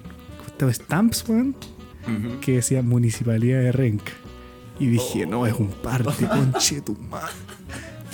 Stamps, 0.70 1.24
weón. 1.28 1.56
Que 2.40 2.52
decía 2.56 2.82
Municipalidad 2.82 3.60
de 3.60 3.72
Renca. 3.72 4.12
Y 4.78 4.86
dije, 4.86 5.26
no, 5.26 5.46
es 5.46 5.54
un 5.54 5.68
parte, 5.68 6.26
conche 6.28 6.80
tu 6.80 6.94
madre. 6.94 7.32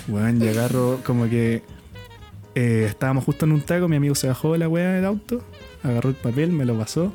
Weón, 0.09 0.43
y 0.43 0.49
agarro 0.49 1.01
como 1.05 1.29
que. 1.29 1.63
eh, 2.55 2.87
estábamos 2.89 3.25
justo 3.25 3.45
en 3.45 3.53
un 3.53 3.61
taco, 3.61 3.87
mi 3.89 3.97
amigo 3.97 4.15
se 4.15 4.29
bajó 4.29 4.53
de 4.55 4.59
la 4.61 4.69
weá 4.69 4.93
del 4.93 5.05
auto, 5.05 5.43
agarró 5.83 6.09
el 6.09 6.15
papel, 6.17 6.53
me 6.53 6.65
lo 6.65 6.77
pasó. 6.79 7.13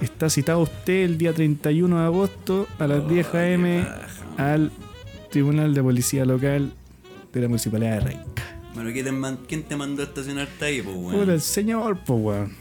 Está 0.00 0.30
citado 0.30 0.60
usted 0.60 1.04
el 1.04 1.18
día 1.18 1.32
31 1.32 1.98
de 1.98 2.04
agosto 2.04 2.66
a 2.78 2.86
las 2.86 3.08
10 3.08 3.26
Oh, 3.26 3.36
am 3.38 3.62
qué 3.64 3.82
paja. 3.84 4.52
al 4.52 4.70
Tribunal 5.30 5.74
de 5.74 5.82
Policía 5.82 6.24
Local 6.24 6.72
de 7.32 7.40
la 7.40 7.48
Municipalidad 7.48 7.94
de 7.94 8.00
Renca. 8.00 8.42
Bueno, 8.78 8.92
¿quién 8.92 9.04
te, 9.04 9.12
man- 9.12 9.38
quién 9.48 9.62
te 9.64 9.76
mandó 9.76 10.02
a 10.02 10.06
estacionarte 10.06 10.64
ahí, 10.64 10.82
Puta, 10.82 10.96
weón? 11.16 11.30
el 11.30 11.40
señor, 11.40 11.98
pues 12.06 12.20
weón. 12.22 12.52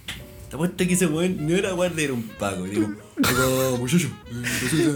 Te 0.50 0.56
apuesto 0.56 0.78
que 0.88 0.94
ese 0.94 1.06
weón 1.08 1.46
no 1.46 1.56
era 1.56 1.72
guardia, 1.74 2.06
era 2.06 2.14
un 2.14 2.24
paco. 2.24 2.64
Digo, 2.66 2.90
muchacho. 3.80 4.10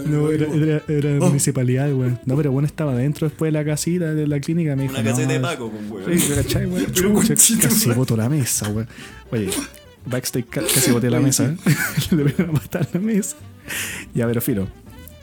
No, 0.06 0.30
era, 0.30 0.46
era, 0.88 1.18
Oh. 1.20 1.26
municipalidad, 1.26 1.92
weón. 1.92 2.18
No, 2.24 2.36
pero 2.36 2.50
bueno, 2.52 2.66
estaba 2.66 2.94
dentro 2.94 3.28
después 3.28 3.52
de 3.52 3.58
la 3.58 3.64
casita 3.64 4.14
de 4.14 4.26
la 4.26 4.40
clínica. 4.40 4.74
Me 4.76 4.82
dijo, 4.84 4.94
Una 4.94 5.04
caseta 5.04 5.26
no, 5.28 5.32
de 5.34 5.40
paco, 5.40 5.70
pues, 5.88 6.06
weón. 6.06 6.18
Sí, 6.18 6.32
¿cachai, 6.34 6.66
weón? 6.66 6.86
Pero 6.94 7.22
Chucha, 7.22 7.68
casi 7.68 7.90
boto 7.90 8.16
la 8.16 8.28
mesa, 8.28 8.68
weón. 8.70 8.88
Oye, 9.30 9.50
backstage 10.06 10.46
ca- 10.48 10.62
casi 10.62 10.90
boté 10.90 11.10
la 11.10 11.20
mesa, 11.20 11.44
¿eh? 11.46 11.56
Le 12.16 12.22
voy 12.24 12.34
a 12.38 12.52
matar 12.52 12.88
la 12.92 13.00
mesa. 13.00 13.36
Ya, 14.14 14.26
pero 14.26 14.40
filo. 14.40 14.68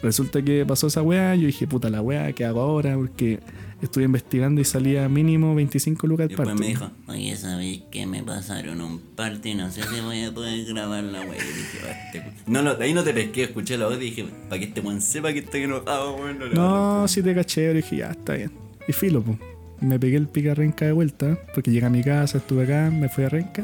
Resulta 0.01 0.41
que 0.41 0.65
pasó 0.65 0.87
esa 0.87 1.01
weá, 1.01 1.35
yo 1.35 1.47
dije, 1.47 1.67
puta 1.67 1.89
la 1.89 2.01
weá, 2.01 2.31
¿qué 2.31 2.45
hago 2.45 2.61
ahora? 2.61 2.95
Porque 2.95 3.39
estuve 3.81 4.03
investigando 4.05 4.59
y 4.61 4.65
salía 4.65 5.07
mínimo 5.09 5.55
25 5.55 6.05
lucas 6.07 6.23
el 6.25 6.27
después 6.29 6.47
parte. 6.47 6.61
me 6.61 6.67
dijo, 6.67 6.91
oye, 7.07 7.35
¿sabéis 7.35 7.83
que 7.91 8.05
me 8.05 8.23
pasaron 8.23 8.81
un 8.81 8.99
parte 8.99 9.49
y 9.49 9.55
no 9.55 9.71
sé 9.71 9.81
si 9.83 10.01
voy 10.01 10.23
a 10.23 10.33
poder 10.33 10.65
grabar 10.65 11.03
la 11.03 11.21
wea? 11.21 11.35
Y 11.37 11.57
dije, 11.57 11.79
"Ah, 11.87 11.91
este 12.05 12.21
cu-". 12.23 12.51
no, 12.51 12.61
no, 12.61 12.75
de 12.75 12.85
ahí 12.85 12.93
no 12.93 13.03
te 13.03 13.13
pesqué, 13.13 13.43
escuché 13.43 13.77
la 13.77 13.85
voz 13.87 13.95
y 13.97 13.99
dije, 13.99 14.25
para 14.49 14.59
que 14.59 14.65
este 14.65 14.81
weón 14.81 15.01
sepa 15.01 15.31
que 15.33 15.39
estoy 15.39 15.63
enojado, 15.63 16.15
weón. 16.15 16.39
No, 16.39 16.45
a 16.45 16.99
No, 17.01 17.07
si 17.07 17.21
te 17.21 17.33
caché, 17.33 17.61
pero 17.67 17.73
dije, 17.75 17.97
ya, 17.97 18.11
está 18.11 18.33
bien. 18.33 18.51
Y 18.87 18.93
filo, 18.93 19.21
pues. 19.21 19.37
Me 19.81 19.97
pegué 19.97 20.17
el 20.17 20.27
pica 20.27 20.53
renca 20.53 20.85
de 20.85 20.91
vuelta, 20.91 21.37
porque 21.55 21.71
llegué 21.71 21.85
a 21.85 21.89
mi 21.89 22.03
casa, 22.03 22.39
estuve 22.39 22.63
acá, 22.63 22.91
me 22.91 23.07
fui 23.07 23.23
a 23.23 23.29
renca 23.29 23.63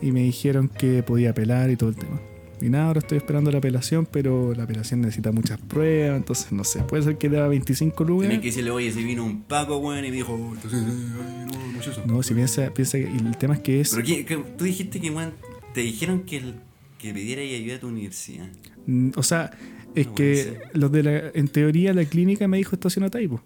y 0.00 0.12
me 0.12 0.20
dijeron 0.20 0.68
que 0.68 1.02
podía 1.02 1.30
apelar 1.30 1.70
y 1.70 1.76
todo 1.76 1.90
el 1.90 1.96
tema. 1.96 2.20
Y 2.64 2.70
nada, 2.70 2.86
ahora 2.86 3.00
estoy 3.00 3.18
esperando 3.18 3.50
la 3.50 3.58
apelación, 3.58 4.06
pero 4.10 4.54
la 4.54 4.62
apelación 4.62 5.02
necesita 5.02 5.32
muchas 5.32 5.58
pruebas, 5.60 6.16
entonces 6.16 6.50
no 6.50 6.64
sé, 6.64 6.80
puede 6.82 7.02
ser 7.02 7.18
que 7.18 7.28
deba 7.28 7.46
25 7.48 8.04
lucas. 8.04 8.28
Tenés 8.28 8.40
que 8.40 8.46
decirle, 8.48 8.70
oye, 8.70 8.90
si 8.90 9.04
vino 9.04 9.22
un 9.24 9.42
Paco, 9.42 9.76
weón, 9.76 9.98
y 10.04 10.08
me 10.10 10.16
dijo, 10.16 10.32
"Oh, 10.32 10.54
entonces, 10.54 10.80
ay, 10.82 11.46
no, 11.52 11.72
no 11.72 11.80
es 11.80 11.86
eso. 11.86 12.02
No, 12.06 12.22
si 12.22 12.32
piensa, 12.32 12.72
piensa 12.72 12.96
que 12.98 13.04
y 13.04 13.16
el 13.18 13.36
tema 13.36 13.54
es 13.54 13.60
que 13.60 13.80
es. 13.82 13.90
Pero 13.90 14.02
¿qué- 14.06 14.24
qué- 14.24 14.42
tú 14.56 14.64
dijiste 14.64 14.98
que, 15.00 15.10
weón, 15.10 15.32
te 15.74 15.82
dijeron 15.82 16.22
que, 16.22 16.38
el, 16.38 16.54
que 16.98 17.12
pidiera 17.12 17.42
ayuda 17.42 17.76
a 17.76 17.80
tu 17.80 17.88
universidad. 17.88 18.46
mm, 18.86 19.10
O 19.16 19.22
sea, 19.22 19.50
es 19.94 20.06
No, 20.06 20.14
que 20.14 20.44
bueno, 20.50 20.70
los 20.72 20.92
de 20.92 21.02
la, 21.02 21.22
en 21.34 21.48
teoría 21.48 21.92
la 21.92 22.04
clínica 22.06 22.48
me 22.48 22.56
dijo 22.56 22.74
estacionate 22.76 23.18
ahí, 23.18 23.28
po. 23.28 23.42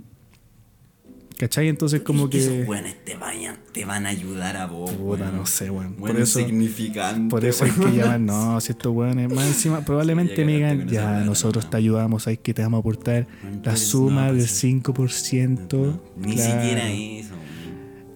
¿Cachai? 1.38 1.68
Entonces 1.68 2.00
como 2.02 2.24
Es 2.24 2.30
que 2.30 2.38
esos 2.38 2.68
weones 2.68 2.96
te, 3.04 3.14
vayan, 3.14 3.56
te 3.72 3.84
van 3.84 4.06
a 4.06 4.08
ayudar 4.08 4.56
a 4.56 4.66
vos, 4.66 4.90
Puta, 4.90 5.22
weón. 5.24 5.36
no 5.36 5.46
sé, 5.46 5.70
weón. 5.70 5.94
Por 5.94 6.10
eso- 6.18 6.40
insignificante. 6.40 7.30
Por 7.30 7.44
eso 7.44 7.64
hay 7.64 7.70
que 7.70 7.80
weón. 7.80 7.96
llamar, 7.96 8.20
no, 8.20 8.60
si 8.60 8.72
estos 8.72 8.92
weones, 8.92 9.32
más 9.32 9.46
encima, 9.46 9.84
probablemente 9.84 10.34
ya 10.36 10.44
me 10.44 10.52
digan, 10.54 10.88
ya 10.88 11.20
nosotros 11.20 11.64
no. 11.66 11.70
te 11.70 11.76
ayudamos, 11.76 12.26
hay 12.26 12.38
que 12.38 12.52
te 12.54 12.62
vamos 12.62 12.78
a 12.78 12.80
aportar 12.80 13.28
No, 13.44 13.62
la 13.64 13.76
suma 13.76 14.26
no, 14.26 14.32
del 14.34 14.42
pues, 14.42 14.64
5%. 14.64 15.72
No, 15.72 16.00
ni 16.16 16.34
Claro. 16.34 16.60
siquiera 16.60 16.90
eso, 16.90 17.34
weón. 17.34 17.48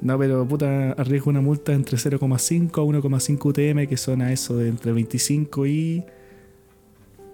No, 0.01 0.19
pero 0.19 0.49
puta, 0.49 0.91
arriesgo 0.93 1.31
una 1.31 1.41
multa 1.41 1.73
entre 1.75 1.97
0,5 1.99 2.81
a 2.81 2.85
1,5 2.85 3.47
UTM, 3.47 3.87
que 3.89 3.97
son 3.97 4.21
a 4.23 4.33
eso 4.33 4.57
de 4.57 4.69
entre 4.69 4.91
25 4.91 5.65
y 5.69 6.03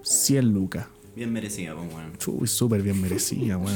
100 0.03 0.53
lucas. 0.53 0.87
Bien 1.17 1.33
merecida, 1.33 1.75
pues, 1.75 1.89
weón. 1.95 2.13
Uy, 2.43 2.47
súper 2.47 2.83
bien 2.83 3.01
merecida, 3.01 3.57
weón. 3.57 3.73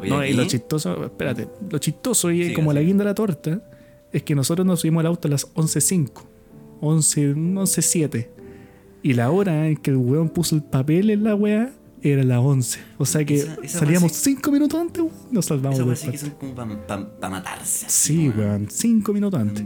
Oye, 0.00 0.10
No, 0.10 0.24
y 0.24 0.32
lo 0.32 0.44
chistoso, 0.46 1.04
espérate, 1.04 1.48
lo 1.70 1.78
chistoso 1.78 2.30
y 2.30 2.42
Siga, 2.44 2.54
como 2.54 2.72
la 2.72 2.80
siga. 2.80 2.88
guinda 2.88 3.04
de 3.04 3.10
la 3.10 3.14
torta 3.14 3.62
es 4.12 4.22
que 4.22 4.34
nosotros 4.34 4.66
nos 4.66 4.80
subimos 4.80 5.00
al 5.00 5.06
auto 5.06 5.28
a 5.28 5.30
las 5.30 5.46
11.05, 5.54 6.22
11, 6.80 7.34
11.07. 7.34 8.28
Y 9.02 9.14
la 9.14 9.30
hora 9.30 9.68
en 9.68 9.76
que 9.76 9.90
el 9.90 9.96
weón 9.96 10.28
puso 10.28 10.54
el 10.56 10.62
papel 10.62 11.10
en 11.10 11.24
la 11.24 11.34
weá 11.34 11.72
era 12.02 12.22
las 12.24 12.38
11. 12.38 12.78
O 12.98 13.06
sea 13.06 13.24
que 13.24 13.36
Esa- 13.36 13.56
esa 13.62 13.78
salíamos 13.80 14.10
weá 14.12 14.18
sí- 14.18 14.30
5 14.36 14.50
minutos 14.52 14.80
antes, 14.80 15.02
weón, 15.02 15.14
nos 15.30 15.46
salvamos 15.46 15.80
weas 15.80 15.98
sí 16.00 16.06
que 16.06 16.10
parque. 16.12 16.26
son 16.26 16.30
como 16.54 16.54
para 16.54 17.30
matarse. 17.30 17.86
así, 17.86 18.16
Sí, 18.16 18.28
weón, 18.30 18.66
5 18.70 19.12
minutos 19.12 19.40
antes. 19.40 19.64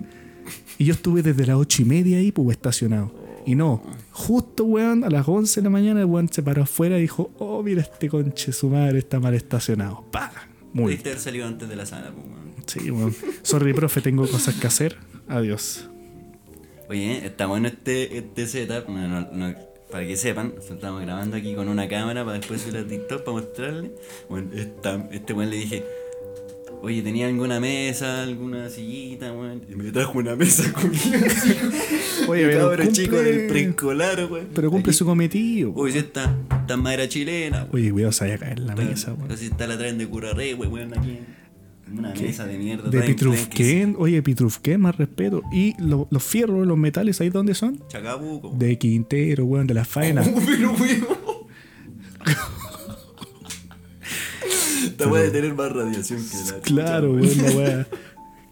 Y 0.78 0.84
yo 0.84 0.94
estuve 0.94 1.22
desde 1.22 1.46
las 1.46 1.56
8 1.56 1.82
y 1.82 1.84
media 1.84 2.18
ahí, 2.18 2.30
pues, 2.32 2.50
estacionado. 2.50 3.12
Y 3.46 3.54
no, 3.54 3.82
justo, 4.10 4.64
weón, 4.64 5.04
a 5.04 5.10
las 5.10 5.28
11 5.28 5.60
de 5.60 5.64
la 5.64 5.70
mañana, 5.70 6.00
el 6.00 6.06
weón 6.06 6.28
se 6.32 6.42
paró 6.42 6.62
afuera 6.62 6.98
y 6.98 7.02
dijo, 7.02 7.30
oh, 7.38 7.62
mira 7.62 7.82
este 7.82 8.08
conche, 8.08 8.52
su 8.52 8.70
madre 8.70 8.98
está 8.98 9.20
mal 9.20 9.34
estacionado. 9.34 10.04
Pa, 10.10 10.32
muy 10.72 10.96
haber 10.96 11.18
salido 11.18 11.46
antes 11.46 11.68
de 11.68 11.76
la 11.76 11.86
sala, 11.86 12.10
pues, 12.12 12.26
weón. 12.26 12.54
Sí, 12.66 12.90
weón. 12.90 13.14
Sorry, 13.42 13.74
profe, 13.74 14.00
tengo 14.00 14.26
cosas 14.26 14.54
que 14.54 14.66
hacer. 14.66 14.96
Adiós. 15.28 15.88
Oye, 16.88 17.24
está 17.24 17.46
bueno 17.46 17.68
este, 17.68 18.18
este 18.18 18.46
setup. 18.46 18.88
No, 18.88 19.08
no, 19.08 19.28
no, 19.32 19.54
para 19.90 20.06
que 20.06 20.16
sepan, 20.16 20.54
estamos 20.58 21.00
grabando 21.02 21.36
aquí 21.36 21.54
con 21.54 21.68
una 21.68 21.86
cámara 21.86 22.24
para 22.24 22.38
después 22.38 22.62
subir 22.62 22.78
a 22.78 22.86
TikTok 22.86 23.24
para 23.24 23.36
mostrarle. 23.38 23.92
Bueno, 24.28 24.50
esta, 24.54 25.08
este 25.12 25.32
weón 25.32 25.50
le 25.50 25.56
dije, 25.56 25.84
oye, 26.84 27.02
¿tenía 27.02 27.26
alguna 27.26 27.58
mesa, 27.60 28.22
alguna 28.22 28.68
sillita, 28.68 29.32
weón? 29.32 29.62
Y 29.70 29.74
me 29.74 29.90
trajo 29.90 30.18
una 30.18 30.36
mesa 30.36 30.72
conmigo. 30.72 31.02
Oye, 32.28 32.46
pero 32.46 32.70
cumple- 32.72 32.92
chico 32.92 33.16
del 33.16 33.46
preescolar, 33.48 34.28
weón. 34.30 34.48
Pero 34.54 34.70
cumple 34.70 34.90
Aquí. 34.90 34.98
su 34.98 35.04
cometido. 35.04 35.72
Uy, 35.74 35.92
si 35.92 35.98
está 35.98 36.36
en 36.68 36.80
madera 36.80 37.08
chilena. 37.08 37.66
Oye, 37.72 37.90
cuidado, 37.90 38.12
se 38.12 38.24
vaya 38.24 38.36
a 38.36 38.38
caer 38.38 38.58
la 38.60 38.74
mesa, 38.76 39.08
weón. 39.12 39.22
Entonces 39.22 39.50
está 39.50 39.66
la 39.66 39.76
traen 39.76 39.98
de 39.98 40.06
cura 40.06 40.32
rey, 40.32 40.54
weón, 40.54 40.96
aquí. 40.96 41.18
Una 41.92 42.14
mesa 42.14 42.46
de 42.46 42.56
mierda. 42.58 42.88
De 42.88 43.02
Pitrufquén, 43.02 43.94
oye, 43.98 44.22
Pitrufquén, 44.22 44.80
más 44.80 44.96
respeto. 44.96 45.42
Y 45.52 45.74
lo- 45.80 46.08
los 46.10 46.22
fierros, 46.22 46.66
los 46.66 46.78
metales, 46.78 47.20
¿ahí 47.20 47.28
dónde 47.28 47.54
son? 47.54 47.78
Chacabuco. 47.88 48.54
De 48.58 48.78
Quintero, 48.78 49.44
weón, 49.44 49.66
de 49.66 49.74
la 49.74 49.84
faena. 49.84 50.22
Pero, 50.46 50.72
weón. 50.72 51.23
Esta 54.94 55.08
weá 55.08 55.22
de 55.22 55.30
tener 55.30 55.54
más 55.54 55.72
radiación 55.72 56.20
que 56.20 56.50
la 56.52 56.60
Claro, 56.60 57.12
weón, 57.14 57.36
la 57.38 57.50
weá. 57.52 57.86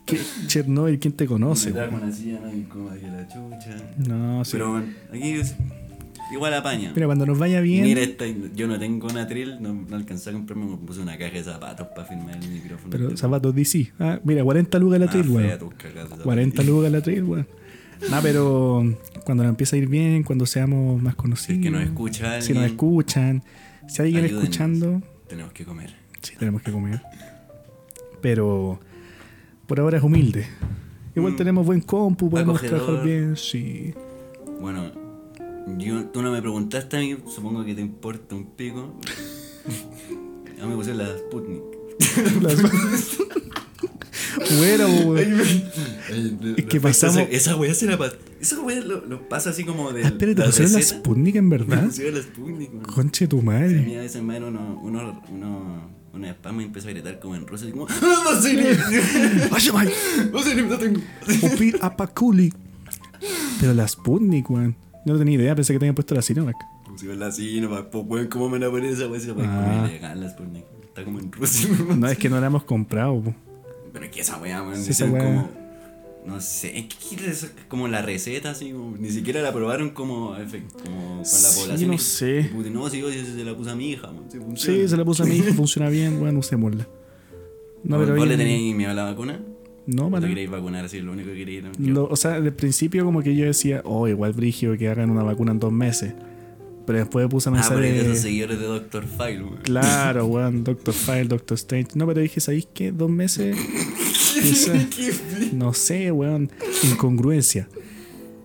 ¿Qué- 0.05 0.19
Chernobyl, 0.49 0.99
¿quién 0.99 1.15
te 1.15 1.27
conoce? 1.27 1.69
Me 1.69 1.75
trajo 1.77 1.97
una 1.97 2.13
silla 2.13 2.41
más 2.41 2.53
incómoda 2.53 2.97
que 2.99 3.07
la 3.07 3.29
chucha. 3.29 3.77
No, 3.99 4.45
sí. 4.45 4.53
Pero 4.53 4.71
bueno, 4.73 4.87
aquí 5.13 5.41
igual 6.33 6.55
apaña. 6.55 6.93
Mira, 6.95 7.07
cuando 7.07 7.25
nos 7.27 7.39
vaya 7.39 7.61
bien. 7.61 7.85
Mira, 7.85 8.01
esta, 8.01 8.25
yo 8.27 8.67
no 8.67 8.79
tengo 8.79 9.07
una 9.07 9.29
trill, 9.29 9.63
no, 9.63 9.73
no 9.75 9.97
alcancé 9.97 10.31
a 10.31 10.33
comprarme, 10.33 10.65
me 10.67 10.77
puse 10.79 11.01
una 11.01 11.17
caja 11.17 11.35
de 11.35 11.45
zapatos 11.45 11.87
para 11.95 12.07
firmar 12.09 12.37
el 12.37 12.51
micrófono. 12.51 12.91
pero 12.91 13.17
zapatos 13.17 13.55
DC. 13.55 13.93
Ah, 14.01 14.19
mira, 14.25 14.43
40 14.43 14.79
lucas 14.81 14.99
la 15.01 15.09
trail, 15.09 15.25
fea 15.25 15.35
weón. 15.35 15.59
tus 15.59 15.75
cajas 15.75 15.95
de 15.95 16.01
zapatos. 16.03 16.25
40 16.25 16.63
lucas 16.65 16.93
la 16.93 17.01
trail, 17.01 17.23
weón. 17.23 17.47
No, 18.11 18.21
pero 18.23 18.99
cuando 19.25 19.45
nos 19.45 19.51
empiece 19.51 19.77
a 19.77 19.79
ir 19.79 19.89
bien, 19.89 20.25
cuando 20.25 20.47
seamos 20.47 21.01
más 21.01 21.15
conocidos. 21.15 21.47
Si 21.47 21.53
es 21.61 21.63
que 21.63 21.71
nos 21.71 21.83
escucha 21.85 22.41
Si 22.43 22.53
nos 22.53 22.65
escuchan. 22.65 23.45
Si 23.87 24.03
hay 24.03 24.09
alguien 24.09 24.25
Ayúdenos. 24.25 24.43
escuchando, 24.45 25.03
Tenemos 25.29 25.53
que 25.53 25.65
comer. 25.65 26.02
Sí 26.23 26.35
tenemos 26.39 26.63
que 26.63 26.73
comer. 26.73 27.01
Pero 28.21 28.81
por 29.67 29.81
ahora 29.81 29.99
es 29.99 30.05
humilde. 30.05 30.47
Igual 31.15 31.33
Mm. 31.35 31.37
tenemos 31.37 31.67
buen 31.67 31.81
compu, 31.81 32.31
podemos 32.31 32.57
Acogedor. 32.57 32.81
trabajar 32.85 33.07
bien, 33.07 33.37
sí. 33.37 33.93
Bueno, 34.61 34.91
yo, 35.79 36.07
tú 36.07 36.23
no 36.23 36.31
me 36.33 36.41
preguntaste 36.41 36.97
a 36.97 37.01
mí, 37.01 37.17
supongo 37.35 37.65
que 37.65 37.75
te 37.75 37.81
importa 37.81 38.35
un 38.35 38.47
pico. 38.47 38.95
A 40.61 40.65
mí 40.65 40.71
me 40.71 40.77
puse 40.77 40.95
la 40.95 41.07
Sputnik. 41.19 41.61
Las- 42.41 42.63
bueno. 44.57 44.87
Es 46.57 46.65
que 46.67 46.81
pasamos- 46.81 47.27
Esa 47.31 47.57
weá 47.57 47.75
se 47.75 47.87
la 47.87 47.99
Esa 48.41 48.61
weá 48.61 48.81
lo, 48.81 49.05
lo 49.07 49.29
pasa 49.29 49.51
así 49.51 49.65
como 49.65 49.93
de. 49.93 50.05
Ah, 50.05 50.09
espérate, 50.09 50.41
¿te 50.41 50.47
pusieron 50.47 50.73
la 50.75 50.83
Sputnik 50.83 51.37
en 51.37 51.49
Me 51.49 51.59
verdad? 51.59 51.85
pusieron 51.87 52.15
la 52.15 52.23
Sputnik, 52.23 52.73
man. 52.73 52.83
Conche 52.85 53.27
tu 53.27 53.43
madre. 53.43 53.75
Tenía 53.81 54.05
ese 54.05 54.23
madre 54.23 54.47
uno, 54.47 54.81
uno, 54.83 55.23
uno, 55.31 55.91
una 56.15 56.31
spam 56.31 56.61
y 56.61 56.65
empezó 56.65 56.89
a 56.89 56.91
gritar 56.93 57.19
como 57.21 57.35
en 57.37 57.47
ruso, 57.47 57.65
así 57.65 57.73
como 57.73 57.87
¡Ah, 57.89 58.41
apaculi. 61.81 62.53
Pero 63.61 63.75
la 63.75 63.87
Sputnik, 63.87 64.51
weón. 64.51 64.77
No 65.05 65.19
tenía 65.19 65.35
idea, 65.37 65.55
pensé 65.55 65.73
que 65.73 65.79
te 65.79 65.85
habían 65.85 65.95
puesto 65.95 66.15
la 66.15 66.23
Sinovac. 66.23 66.57
Pusieron 66.87 67.19
la 67.19 67.31
no 67.61 67.91
pues 67.91 68.05
weón, 68.07 68.27
¿cómo 68.29 68.49
me 68.49 68.59
la 68.59 68.71
ponen 68.71 68.93
esa 68.93 69.09
puede 69.35 69.49
Ah. 69.49 70.15
la 70.15 70.29
Sputnik. 70.29 70.65
Está 70.85 71.05
como 71.05 71.19
en 71.21 71.33
Rusia. 71.33 71.69
No, 71.97 72.07
es 72.09 72.19
que 72.19 72.29
no 72.29 72.39
la 72.41 72.47
hemos 72.49 72.65
comprado, 72.65 73.21
po. 73.23 73.35
Pero 73.93 74.05
es 74.05 74.11
que 74.11 74.21
esa 74.21 74.37
weá, 74.39 74.63
man, 74.63 74.77
Sí, 74.77 74.91
esa 74.91 75.05
dicen 75.07 75.13
weá. 75.13 75.25
como. 75.25 75.62
No 76.27 76.41
sé, 76.41 76.73
¿qué 76.73 76.89
quiere 77.09 77.27
decir? 77.29 77.51
Como 77.69 77.89
la 77.89 78.01
receta, 78.01 78.51
así, 78.51 78.73
ni 78.73 79.11
siquiera 79.11 79.43
la 79.43 79.53
probaron 79.53 79.91
como, 79.91 80.35
como 80.37 80.37
con 80.37 81.19
la 81.19 81.25
Sí, 81.25 81.61
población. 81.61 81.91
no 81.91 81.99
sé. 81.99 82.51
No, 82.71 82.89
sí, 82.89 83.01
yo 83.01 83.11
se 83.11 83.45
la 83.45 83.57
puse 83.57 83.71
a 83.71 83.75
mi 83.75 83.91
hija, 83.91 84.13
man, 84.13 84.57
sí, 84.57 84.89
se 84.89 84.97
la 84.97 85.05
puso 85.05 85.25
a 85.25 85.27
mi 85.27 85.37
hijo, 85.37 85.53
funciona 85.55 85.89
bien, 85.89 86.23
weón, 86.23 86.37
usémosla. 86.37 86.87
No, 87.83 87.97
¿Vos, 87.99 88.07
pero 88.07 88.17
vos 88.19 88.29
le 88.29 88.37
teníais 88.37 88.75
miedo 88.77 88.93
a 88.93 88.95
la 88.95 89.05
vacuna? 89.05 89.41
No, 89.85 90.07
¿O 90.07 90.11
para 90.11 90.21
te 90.21 90.27
nada. 90.27 90.29
queréis 90.29 90.51
vacunar 90.51 90.85
así? 90.85 91.01
Lo 91.01 91.11
único 91.11 91.31
que 91.31 91.37
queréis. 91.39 91.65
¿no? 91.65 91.71
No, 91.79 92.05
o 92.05 92.15
sea, 92.15 92.41
del 92.41 92.53
principio 92.53 93.05
como 93.05 93.21
que 93.23 93.35
yo 93.35 93.45
decía, 93.47 93.83
oh, 93.85 94.07
igual 94.07 94.33
brígido 94.33 94.77
que 94.79 94.89
hagan 94.89 95.11
una 95.11 95.25
vacuna 95.25 95.51
en 95.51 95.59
dos 95.59 95.73
meses. 95.73 96.15
Pero 96.87 96.99
después 96.99 97.25
me 97.25 97.29
puse 97.29 97.49
a 97.49 97.53
Ah, 97.53 97.55
pensar 97.57 97.83
es 97.85 97.95
de 97.95 98.01
esos 98.11 98.19
seguidores 98.19 98.59
de 98.59 98.67
Doctor 98.67 99.05
File, 99.07 99.45
weón. 99.45 99.59
Claro, 99.63 100.27
weón, 100.27 100.65
Doctor 100.65 100.93
File, 100.95 101.25
Doctor 101.25 101.55
Strange. 101.57 101.91
No, 101.95 102.07
pero 102.07 102.21
dije, 102.21 102.41
¿sabéis 102.41 102.67
qué? 102.75 102.91
Dos 102.93 103.11
meses... 103.11 103.57
No 105.53 105.73
sé, 105.75 106.11
weón, 106.11 106.51
incongruencia. 106.91 107.69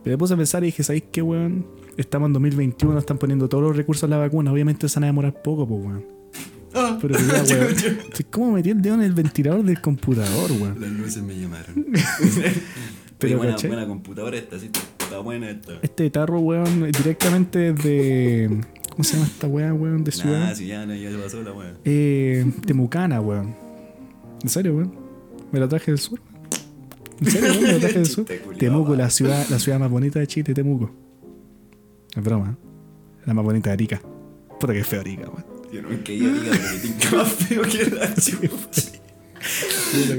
Pero 0.04 0.14
me 0.16 0.18
puse 0.18 0.34
a 0.34 0.38
pensar 0.38 0.64
y 0.64 0.68
dije, 0.68 0.84
¿sabéis 0.84 1.04
qué, 1.12 1.22
weón? 1.22 1.66
Estamos 1.98 2.28
en 2.28 2.34
2021, 2.34 3.00
están 3.00 3.18
poniendo 3.18 3.48
todos 3.50 3.64
los 3.64 3.76
recursos 3.76 4.04
a 4.04 4.08
la 4.08 4.18
vacuna. 4.18 4.52
Obviamente 4.52 4.88
se 4.90 4.96
van 5.00 5.06
a 5.06 5.08
demorar 5.08 5.42
poco, 5.42 5.68
pues, 5.68 5.82
weón. 5.86 6.06
Ah, 6.74 6.98
Pero 7.02 7.16
ya, 7.46 7.56
weón. 7.56 7.76
¿Cómo 8.30 8.52
metí 8.52 8.70
el 8.70 8.82
dedo 8.82 8.96
en 8.96 9.02
el 9.02 9.14
ventilador 9.14 9.64
del 9.64 9.82
computador, 9.82 10.52
weón? 10.52 10.80
Las 10.80 10.92
luces 10.92 11.24
me 11.24 11.38
llamaron. 11.40 11.86
Pero, 13.18 13.38
buena, 13.38 13.56
buena 13.58 13.88
computadora 13.88 14.38
esta, 14.38 14.60
sí. 14.60 14.70
Está 15.08 15.20
buena 15.20 15.50
esta. 15.50 15.72
Este 15.82 16.10
tarro, 16.10 16.40
weón, 16.42 16.92
directamente 16.92 17.72
de. 17.72 18.60
¿Cómo 18.90 19.04
se 19.06 19.14
llama 19.14 19.26
esta 19.28 19.48
weá, 19.48 19.74
weón? 19.74 20.04
De 20.04 20.12
ciudad. 20.12 20.50
Ah, 20.52 20.56
sí, 20.56 20.68
ya, 20.68 20.84
ya 20.86 21.12
se 21.12 21.18
pasó 21.18 21.42
la 21.44 21.54
weá. 21.54 21.74
Eh, 21.86 22.46
Temucana, 22.66 23.22
weón. 23.22 23.56
¿En 24.44 24.50
serio, 24.50 24.76
weón? 24.76 24.94
Me 25.54 25.60
lo 25.62 25.70
traje 25.70 25.92
del 25.92 26.00
sur. 26.00 26.20
¿En 27.22 27.32
serio, 27.32 27.50
weón? 27.52 27.62
Me 27.64 27.72
lo 27.74 27.80
traje 27.80 27.96
del 28.00 28.06
sur. 28.08 28.26
Temuco, 28.58 28.96
la 28.96 29.10
ciudad, 29.10 29.48
la 29.50 29.60
ciudad 29.60 29.80
más 29.80 29.90
bonita 29.90 30.20
de 30.20 30.28
Chile, 30.28 30.54
Temuco. 30.54 30.92
Es 32.14 32.22
broma. 32.22 32.58
¿eh? 32.60 32.68
La 33.26 33.34
más 33.34 33.46
bonita 33.46 33.70
de 33.70 33.74
Arica. 33.76 34.02
Puta 34.60 34.74
que 34.74 34.84
feo 34.84 35.00
Arica, 35.00 35.30
weón. 35.30 35.46
Yo 35.72 35.82
no 35.82 36.04
que 36.04 36.18
yo 36.18 36.34
diga, 36.34 36.52
pero 36.52 36.98
que 37.10 37.16
más 37.16 37.28
feo 37.34 37.62
que 37.62 37.90
la 37.96 38.14
chucha. 38.16 38.97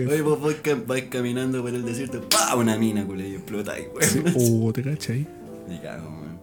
Oye, 0.09 0.23
vos 0.23 0.41
vais, 0.41 0.57
cam- 0.63 0.85
vais 0.87 1.05
caminando 1.05 1.61
por 1.63 1.75
el 1.75 1.85
desierto, 1.85 2.21
¡pa! 2.29 2.55
Una 2.57 2.77
mina, 2.79 3.05
culé, 3.05 3.29
y 3.29 3.37
Sí. 3.37 4.19
weón. 4.21 4.65
Oh, 4.67 4.73
te 4.73 4.83
cachai. 4.83 5.27
Y 5.71 5.79
cago, 5.83 6.09
weón. 6.09 6.39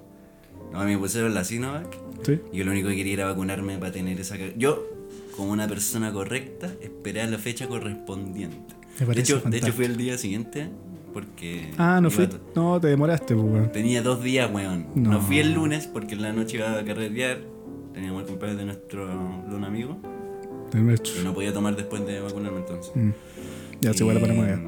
No, 0.71 0.83
me 0.83 0.97
pusieron 0.97 1.33
la 1.33 1.43
Sinovac. 1.43 1.87
Sí. 2.23 2.39
Y 2.51 2.57
yo 2.57 2.65
lo 2.65 2.71
único 2.71 2.89
que 2.89 2.95
quería 2.95 3.13
era 3.13 3.25
vacunarme 3.25 3.77
para 3.77 3.91
tener 3.91 4.19
esa. 4.19 4.35
Yo, 4.57 4.87
como 5.35 5.51
una 5.51 5.67
persona 5.67 6.11
correcta, 6.11 6.71
esperé 6.81 7.21
a 7.21 7.27
la 7.27 7.37
fecha 7.37 7.67
correspondiente. 7.67 8.75
Me 8.99 9.13
De 9.13 9.21
hecho, 9.21 9.41
de 9.41 9.57
hecho, 9.57 9.73
fue 9.73 9.85
el 9.85 9.97
día 9.97 10.17
siguiente 10.17 10.69
porque. 11.13 11.71
Ah, 11.77 11.99
no 12.01 12.09
fui. 12.11 12.27
No, 12.55 12.79
te 12.79 12.87
demoraste, 12.87 13.35
pues, 13.35 13.45
weón. 13.45 13.71
Tenía 13.71 14.01
dos 14.01 14.21
días, 14.23 14.49
weón. 14.51 14.87
No. 14.95 15.11
No. 15.11 15.21
fui 15.21 15.39
el 15.39 15.53
lunes 15.53 15.87
porque 15.87 16.15
en 16.15 16.21
la 16.21 16.33
noche 16.33 16.57
iba 16.57 16.77
a 16.77 16.83
carretear. 16.85 17.39
Teníamos 17.93 18.23
el 18.23 18.27
cumpleaños 18.27 18.59
de 18.59 18.65
nuestro 18.65 19.07
de 19.47 19.55
un 19.55 19.63
amigo. 19.63 19.97
Y 21.19 21.23
no 21.23 21.33
podía 21.33 21.53
tomar 21.53 21.75
después 21.75 22.05
de 22.05 22.19
vacunarme 22.19 22.59
entonces. 22.59 22.91
Mm. 22.95 23.11
Ya, 23.81 23.93
se 23.93 24.03
igual 24.03 24.21
la 24.21 24.27
ya. 24.47 24.59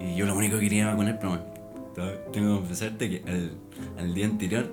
Y 0.00 0.16
yo 0.16 0.26
lo 0.26 0.34
único 0.36 0.56
que 0.58 0.64
quería 0.64 0.86
vacunar, 0.86 1.18
pero 1.18 1.30
bueno, 1.30 1.44
tengo 2.32 2.32
que 2.32 2.40
confesarte 2.60 3.10
que 3.10 3.22
al, 3.30 3.50
al 3.98 4.14
día 4.14 4.26
anterior, 4.26 4.72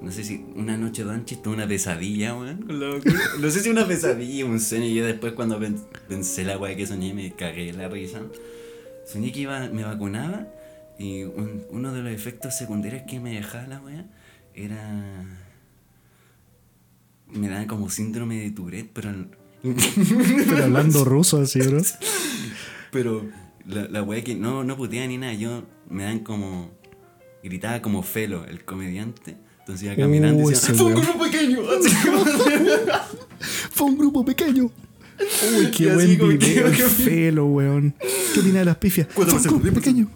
no 0.00 0.10
sé 0.10 0.24
si 0.24 0.46
una 0.56 0.76
noche 0.78 1.04
de 1.04 1.10
antes 1.12 1.42
tuve 1.42 1.54
una 1.54 1.66
pesadilla, 1.68 2.34
weón, 2.34 2.62
con 2.62 2.80
la 2.80 2.88
vacuna. 2.96 3.20
No 3.38 3.50
sé 3.50 3.60
si 3.60 3.68
una 3.68 3.86
pesadilla, 3.86 4.46
un 4.46 4.58
sueño, 4.58 4.86
y 4.86 4.94
yo 4.94 5.04
después 5.04 5.34
cuando 5.34 5.58
pen- 5.60 5.76
pensé 6.08 6.44
la 6.44 6.56
weá 6.58 6.74
que 6.74 6.86
soñé 6.86 7.12
me 7.12 7.30
cagué 7.32 7.72
la 7.74 7.88
risa. 7.88 8.20
Soñé 9.06 9.32
que 9.32 9.40
iba, 9.40 9.68
me 9.68 9.84
vacunaba 9.84 10.46
y 10.98 11.24
un- 11.24 11.64
uno 11.70 11.92
de 11.92 12.02
los 12.02 12.12
efectos 12.12 12.56
secundarios 12.56 13.02
que 13.06 13.20
me 13.20 13.34
dejaba 13.34 13.66
la 13.66 13.80
weá 13.80 14.04
era... 14.54 15.24
Me 17.32 17.48
daba 17.48 17.66
como 17.66 17.90
síndrome 17.90 18.40
de 18.40 18.50
Tourette, 18.50 18.90
pero... 18.92 19.12
Pero 19.62 20.64
hablando 20.64 21.04
ruso 21.04 21.40
así, 21.42 21.60
bro. 21.60 21.82
Pero 22.92 23.28
la, 23.66 23.84
la 23.88 24.02
wea 24.02 24.24
que 24.24 24.34
no, 24.34 24.64
no 24.64 24.76
puteaba 24.76 25.06
ni 25.06 25.18
nada, 25.18 25.34
yo 25.34 25.64
me 25.88 26.04
dan 26.04 26.20
como. 26.20 26.70
Gritaba 27.44 27.80
como 27.82 28.02
Felo, 28.02 28.44
el 28.46 28.64
comediante. 28.64 29.36
Entonces 29.60 29.84
iba 29.86 29.96
caminando 29.96 30.42
Uh, 30.42 30.48
y 30.50 30.52
decía, 30.54 30.74
¡Fue 30.74 30.86
un 30.86 30.94
grupo 30.94 31.18
pequeño! 31.24 31.58
Fue 33.70 33.86
un 33.86 33.98
grupo 33.98 34.24
pequeño. 34.24 34.70
Uy, 35.58 35.70
qué 35.70 35.92
buen 35.94 36.18
que- 36.18 36.26
video, 36.26 36.70
que- 36.70 36.76
qué 36.78 36.82
felo, 36.84 37.46
weón. 37.46 37.94
¿Qué 38.34 38.40
opina 38.40 38.60
de 38.60 38.64
las 38.64 38.76
pifias? 38.78 39.08
Fue 39.10 39.24
un 39.26 39.42
grupo 39.42 39.74
pequeño. 39.74 40.10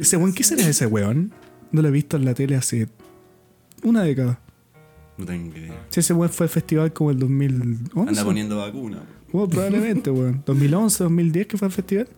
Ese 0.00 0.16
weón, 0.16 0.32
¿qué 0.34 0.44
será 0.44 0.68
ese 0.68 0.86
weón? 0.86 1.32
No 1.72 1.82
lo 1.82 1.88
he 1.88 1.90
visto 1.90 2.16
en 2.16 2.24
la 2.24 2.34
tele 2.34 2.56
hace 2.56 2.88
una 3.82 4.02
década. 4.02 4.40
No 5.18 5.24
tengo 5.24 5.56
idea. 5.56 5.86
Si 5.90 6.00
ese 6.00 6.12
weón 6.12 6.30
fue 6.30 6.44
al 6.44 6.50
festival 6.50 6.92
como 6.92 7.10
el 7.10 7.18
2011. 7.18 8.08
Anda 8.08 8.24
poniendo 8.24 8.58
vacuna. 8.58 9.02
Bueno, 9.32 9.48
probablemente, 9.48 10.10
weón. 10.10 10.42
2011, 10.46 11.04
2010 11.04 11.46
que 11.46 11.58
fue 11.58 11.66
al 11.66 11.72
festival. 11.72 12.08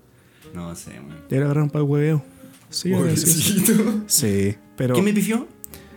No 0.55 0.75
sé, 0.75 0.91
weón. 0.93 1.19
Y 1.31 1.35
ahora 1.35 1.47
agarraron 1.47 1.71
para 1.71 1.85
el 1.85 1.91
hueveo. 1.91 2.25
Sí. 2.71 2.91
Pobrecito. 2.91 4.03
Sí, 4.07 4.57
pero. 4.77 4.95
¿Quién 4.95 5.05
me 5.05 5.13
pifió? 5.13 5.47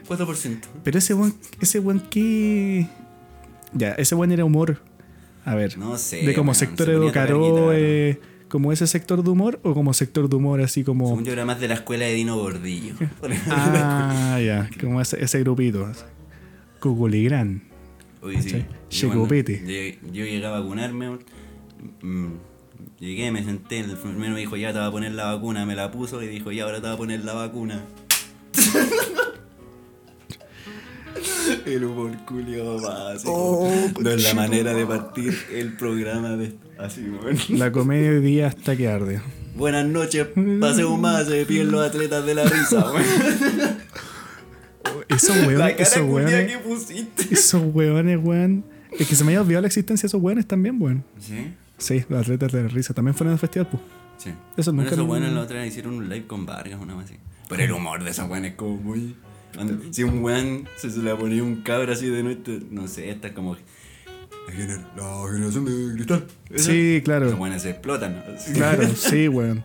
4%. 0.07 0.59
Pero 0.83 0.97
ese 0.97 1.13
weón, 1.13 1.33
ese 1.59 1.79
weón 1.79 1.99
que. 1.99 2.87
Ya, 3.73 3.91
ese 3.93 4.15
weón 4.15 4.31
era 4.31 4.45
humor. 4.45 4.81
A 5.45 5.55
ver. 5.55 5.77
No 5.77 5.97
sé. 5.97 6.23
de 6.23 6.33
como 6.33 6.53
sector 6.53 6.87
se 6.87 7.71
eh, 7.73 8.19
como 8.47 8.71
ese 8.71 8.85
sector 8.85 9.23
de 9.23 9.29
humor, 9.29 9.59
o 9.63 9.73
como 9.73 9.93
sector 9.93 10.29
de 10.29 10.35
humor 10.35 10.61
así 10.61 10.83
como. 10.83 11.07
Según 11.07 11.23
yo 11.23 11.33
era 11.33 11.45
más 11.45 11.59
de 11.59 11.67
la 11.67 11.75
escuela 11.75 12.05
de 12.05 12.13
Dino 12.13 12.37
Gordillo. 12.37 12.95
Ah, 13.49 14.39
ya, 14.43 14.69
como 14.79 15.01
ese, 15.01 15.23
ese 15.23 15.39
grupito. 15.39 15.89
Cuculigrán. 16.81 17.63
Oye, 18.21 18.41
sí. 18.41 18.49
Yo 18.49 19.07
cuando 19.07 19.25
Checopete. 19.29 19.61
llegué- 19.65 19.99
Yo 20.11 20.25
llegué 20.25 20.45
a 20.45 20.49
vacunarme. 20.51 21.19
mm, 22.01 22.27
Llegué, 22.99 23.31
me 23.31 23.43
senté, 23.43 23.79
el 23.79 23.91
enfermero 23.91 24.33
me 24.33 24.39
dijo, 24.39 24.55
ya 24.57 24.73
te 24.73 24.79
va 24.79 24.87
a 24.87 24.91
poner 24.91 25.13
la 25.13 25.33
vacuna, 25.33 25.65
me 25.65 25.75
la 25.75 25.89
puso 25.91 26.21
y 26.21 26.27
dijo, 26.27 26.51
ya 26.51 26.65
ahora 26.65 26.81
te 26.81 26.87
va 26.87 26.93
a 26.93 26.97
poner 26.97 27.23
la 27.25 27.33
vacuna. 27.33 27.83
el 31.65 31.83
humor 31.83 32.11
culio 32.25 32.79
básico. 32.81 33.67
no 33.99 34.09
es 34.11 34.23
la 34.23 34.33
manera 34.33 34.73
de 34.73 34.85
partir 34.85 35.35
el 35.51 35.73
programa 35.77 36.35
de 36.35 36.53
así, 36.77 37.01
weón. 37.09 37.37
La 37.57 37.71
comedia 37.71 38.11
hoy 38.11 38.21
día 38.21 38.47
hasta 38.47 38.75
que 38.75 38.87
arde. 38.87 39.21
Buenas 39.55 39.85
noches, 39.85 40.27
pasemos 40.59 40.99
más, 40.99 41.25
se 41.27 41.33
despiden 41.33 41.71
los 41.71 41.85
atletas 41.85 42.25
de 42.25 42.35
la 42.35 42.43
risa, 42.45 42.91
weón. 42.91 43.03
Esos 45.23 45.47
weones, 45.47 45.75
esos 45.79 46.09
weones, 46.09 46.51
esos 47.31 47.63
weones, 47.75 48.19
weón. 48.21 48.63
Es 48.97 49.07
que 49.07 49.15
se 49.15 49.23
me 49.23 49.29
había 49.31 49.41
olvidado 49.41 49.61
la 49.61 49.67
existencia 49.67 50.03
de 50.03 50.07
esos 50.07 50.21
weones 50.21 50.45
también, 50.47 50.81
weón. 50.81 51.03
¿Sí? 51.19 51.53
Sí, 51.77 52.03
los 52.09 52.21
atletas 52.21 52.51
de 52.51 52.63
la 52.63 52.67
risa 52.69 52.93
también 52.93 53.15
fueron 53.15 53.33
al 53.33 53.39
festival, 53.39 53.67
pues. 53.71 53.83
Sí. 54.17 54.31
Eso 54.57 54.71
nunca 54.71 54.91
esos 54.91 55.05
buenos 55.07 55.31
la 55.33 55.41
otra 55.41 55.59
vez 55.59 55.69
hicieron 55.69 55.95
un 55.95 56.09
live 56.09 56.27
con 56.27 56.45
Vargas, 56.45 56.79
una 56.81 56.95
vez 56.95 57.05
así. 57.05 57.15
Pero 57.49 57.63
el 57.63 57.71
humor 57.71 58.03
de 58.03 58.11
esos 58.11 58.27
buenos 58.27 58.51
es 58.51 58.55
como 58.55 58.77
muy. 58.77 59.15
Si 59.91 60.03
un 60.03 60.23
weón 60.23 60.67
se, 60.77 60.89
se 60.91 60.99
le 60.99 61.13
ponía 61.15 61.43
un 61.43 61.57
cabro 61.61 61.91
así 61.91 62.07
de 62.07 62.23
nuestro. 62.23 62.53
No 62.69 62.87
sé, 62.87 63.09
esta 63.09 63.29
es 63.29 63.33
como. 63.33 63.55
La, 64.47 64.53
gener- 64.53 64.81
la 64.95 65.31
generación 65.31 65.65
de 65.65 65.93
cristal. 65.95 66.27
Sí, 66.55 67.01
claro. 67.03 67.27
Esos 67.27 67.39
buenos 67.39 67.61
se 67.61 67.69
explotan. 67.71 68.23
Claro, 68.53 68.87
sí, 68.95 69.27
weón. 69.27 69.63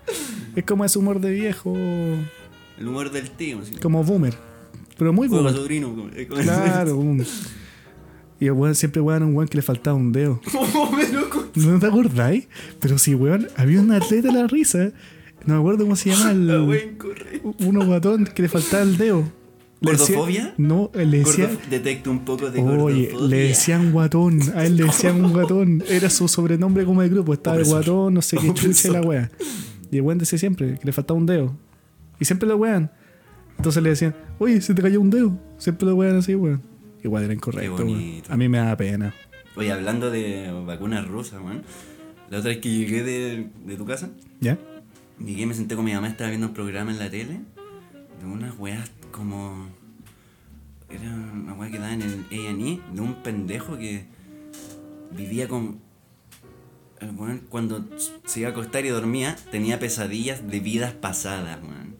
Es 0.54 0.64
como 0.64 0.84
ese 0.84 0.98
humor 0.98 1.20
de 1.20 1.30
viejo, 1.30 1.74
El 1.76 2.88
humor 2.88 3.10
del 3.10 3.30
tío, 3.30 3.60
así. 3.60 3.74
como 3.76 4.02
boomer. 4.04 4.34
Pero 4.98 5.12
muy 5.12 5.28
boomer. 5.28 5.52
sobrino. 5.54 5.94
como- 5.94 6.10
Claro, 6.42 6.96
un- 6.98 7.24
Y 8.40 8.46
el 8.46 8.52
weón 8.52 8.74
siempre 8.74 9.00
weón 9.02 9.22
un 9.22 9.34
weón 9.34 9.48
que 9.48 9.56
le 9.56 9.62
faltaba 9.62 9.96
un 9.96 10.12
dedo. 10.12 10.40
¿No 11.56 11.78
te 11.78 11.86
acordáis? 11.86 12.48
Pero 12.80 12.98
sí, 12.98 13.14
weón, 13.14 13.48
había 13.56 13.80
un 13.80 13.92
atleta 13.92 14.28
de 14.28 14.34
la 14.34 14.46
risa. 14.46 14.90
No 15.46 15.54
me 15.54 15.60
acuerdo 15.60 15.84
cómo 15.84 15.96
se 15.96 16.10
llama 16.10 16.32
La 16.34 16.54
el. 16.56 16.96
Uno 17.60 17.86
guatón 17.86 18.24
que 18.26 18.42
le 18.42 18.48
faltaba 18.48 18.82
el 18.82 18.96
dedo. 18.96 19.24
¿Gordofobia? 19.80 20.54
no, 20.56 20.90
le 20.94 21.18
decía. 21.18 21.48
Gordo- 21.48 21.60
Detecto 21.70 22.10
un 22.10 22.24
poco 22.24 22.50
de 22.50 22.60
Oye, 22.60 23.06
gordofobia. 23.10 23.28
le 23.28 23.36
decían 23.48 23.92
guatón. 23.92 24.40
A 24.54 24.64
él 24.64 24.76
le 24.76 24.84
decían 24.86 25.22
un 25.24 25.32
guatón. 25.32 25.84
Era 25.88 26.10
su 26.10 26.26
sobrenombre 26.28 26.84
como 26.84 27.02
de 27.02 27.08
grupo. 27.10 27.32
Estaba 27.34 27.56
Opresor. 27.56 27.74
guatón, 27.84 28.14
no 28.14 28.22
sé 28.22 28.38
qué 28.38 28.52
chucha 28.54 28.88
y 28.88 28.90
la 28.92 29.00
wea. 29.02 29.30
Y 29.90 29.96
el 29.96 30.02
weón 30.02 30.18
decía 30.18 30.38
siempre 30.38 30.78
que 30.78 30.84
le 30.84 30.92
faltaba 30.92 31.18
un 31.20 31.26
dedo. 31.26 31.54
Y 32.18 32.24
siempre 32.24 32.48
lo 32.48 32.56
wean. 32.56 32.90
Entonces 33.56 33.82
le 33.82 33.90
decían, 33.90 34.14
oye, 34.38 34.60
se 34.60 34.74
te 34.74 34.82
cayó 34.82 35.00
un 35.00 35.10
dedo. 35.10 35.38
Siempre 35.58 35.86
lo 35.86 35.94
wean 35.94 36.16
así, 36.16 36.34
weón. 36.34 36.62
Igual 37.02 37.24
era 37.24 37.34
incorrecto, 37.34 37.74
weón. 37.74 38.22
A 38.28 38.36
mí 38.36 38.48
me 38.48 38.58
da 38.58 38.76
pena. 38.76 39.14
Oye, 39.56 39.72
hablando 39.72 40.10
de 40.10 40.52
vacunas 40.66 41.06
rusas, 41.08 41.40
weón. 41.42 41.62
La 42.30 42.38
otra 42.38 42.50
vez 42.50 42.58
que 42.58 42.70
llegué 42.70 43.02
de, 43.02 43.50
de 43.64 43.76
tu 43.76 43.86
casa, 43.86 44.10
¿Ya? 44.40 44.58
llegué, 45.24 45.46
me 45.46 45.54
senté 45.54 45.76
con 45.76 45.84
mi 45.84 45.92
mamá, 45.94 46.08
estaba 46.08 46.28
viendo 46.28 46.48
un 46.48 46.54
programa 46.54 46.90
en 46.90 46.98
la 46.98 47.08
tele 47.08 47.40
de 48.20 48.26
unas 48.26 48.58
weas 48.58 48.90
como. 49.12 49.68
Era 50.88 51.10
una 51.12 51.54
wea 51.54 51.70
que 51.70 51.78
daba 51.78 51.94
en 51.94 52.02
el 52.02 52.24
A&E 52.30 52.80
de 52.94 53.00
un 53.00 53.14
pendejo 53.22 53.76
que 53.78 54.06
vivía 55.12 55.48
con. 55.48 55.80
Weón, 57.16 57.42
cuando 57.48 57.88
se 58.24 58.40
iba 58.40 58.48
a 58.48 58.52
acostar 58.52 58.84
y 58.86 58.88
dormía, 58.88 59.36
tenía 59.50 59.78
pesadillas 59.78 60.46
de 60.48 60.60
vidas 60.60 60.92
pasadas, 60.94 61.58
weón. 61.62 61.95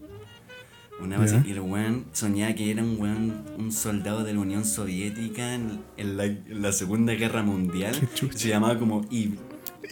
Una 0.99 1.17
vez 1.19 1.33
y 1.45 1.51
el 1.51 1.59
weón 1.59 2.05
soñaba 2.11 2.53
que 2.55 2.71
era 2.71 2.81
un 2.83 2.99
weón, 2.99 3.43
un 3.57 3.71
soldado 3.71 4.23
de 4.23 4.33
la 4.33 4.39
Unión 4.39 4.65
Soviética 4.65 5.53
en, 5.53 5.79
en 5.95 6.17
la, 6.17 6.25
en 6.25 6.61
la 6.61 6.71
Segunda 6.71 7.13
Guerra 7.13 7.43
Mundial. 7.43 7.95
Se 8.35 8.49
llamaba 8.49 8.77
como 8.79 9.05
I- 9.11 9.35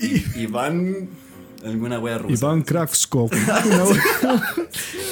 I- 0.02 0.24
Iván. 0.42 1.10
Alguna 1.64 2.00
wea 2.00 2.18
rusa. 2.20 2.34
Iván 2.46 2.64
wea- 3.86 4.42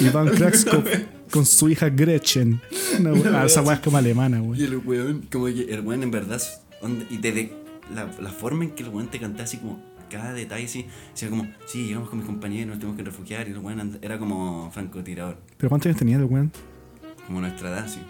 Iván 0.00 0.28
Krakskov 0.28 0.84
con 1.30 1.44
su 1.46 1.68
hija 1.68 1.88
Gretchen. 1.88 2.60
Una 3.00 3.12
wea- 3.12 3.42
ah, 3.42 3.46
esa 3.46 3.62
weá 3.62 3.74
es 3.74 3.80
como 3.80 3.96
alemana, 3.96 4.38
Y 4.38 4.40
weón. 4.40 4.60
el 4.60 4.76
weón, 4.78 5.28
como 5.32 5.46
que 5.46 5.62
el 5.72 5.80
weón 5.80 6.02
en 6.02 6.10
verdad. 6.10 6.40
Y 7.10 7.16
desde 7.16 7.52
la, 7.94 8.10
la 8.20 8.30
forma 8.30 8.64
en 8.64 8.70
que 8.72 8.82
el 8.82 8.88
weón 8.90 9.08
te 9.08 9.18
cantaba 9.18 9.44
así 9.44 9.56
como 9.58 9.82
cada 10.10 10.32
detalle, 10.32 10.64
así. 10.64 10.86
Decía 11.12 11.28
como, 11.30 11.46
sí, 11.66 11.86
llegamos 11.86 12.08
con 12.08 12.18
mis 12.18 12.26
compañeros, 12.26 12.68
nos 12.68 12.78
tenemos 12.78 12.96
que 12.96 13.02
refugiar. 13.04 13.48
Y 13.48 13.52
el 13.52 13.58
weón 13.58 13.98
era 14.02 14.18
como 14.18 14.70
francotirador. 14.72 15.38
¿Pero 15.56 15.68
cuántos 15.68 15.86
años 15.86 15.98
tenía 15.98 16.16
el 16.16 16.24
weón? 16.24 16.50
Como 17.26 17.40
nuestra 17.40 17.70
edad, 17.70 17.88
sí. 17.88 18.00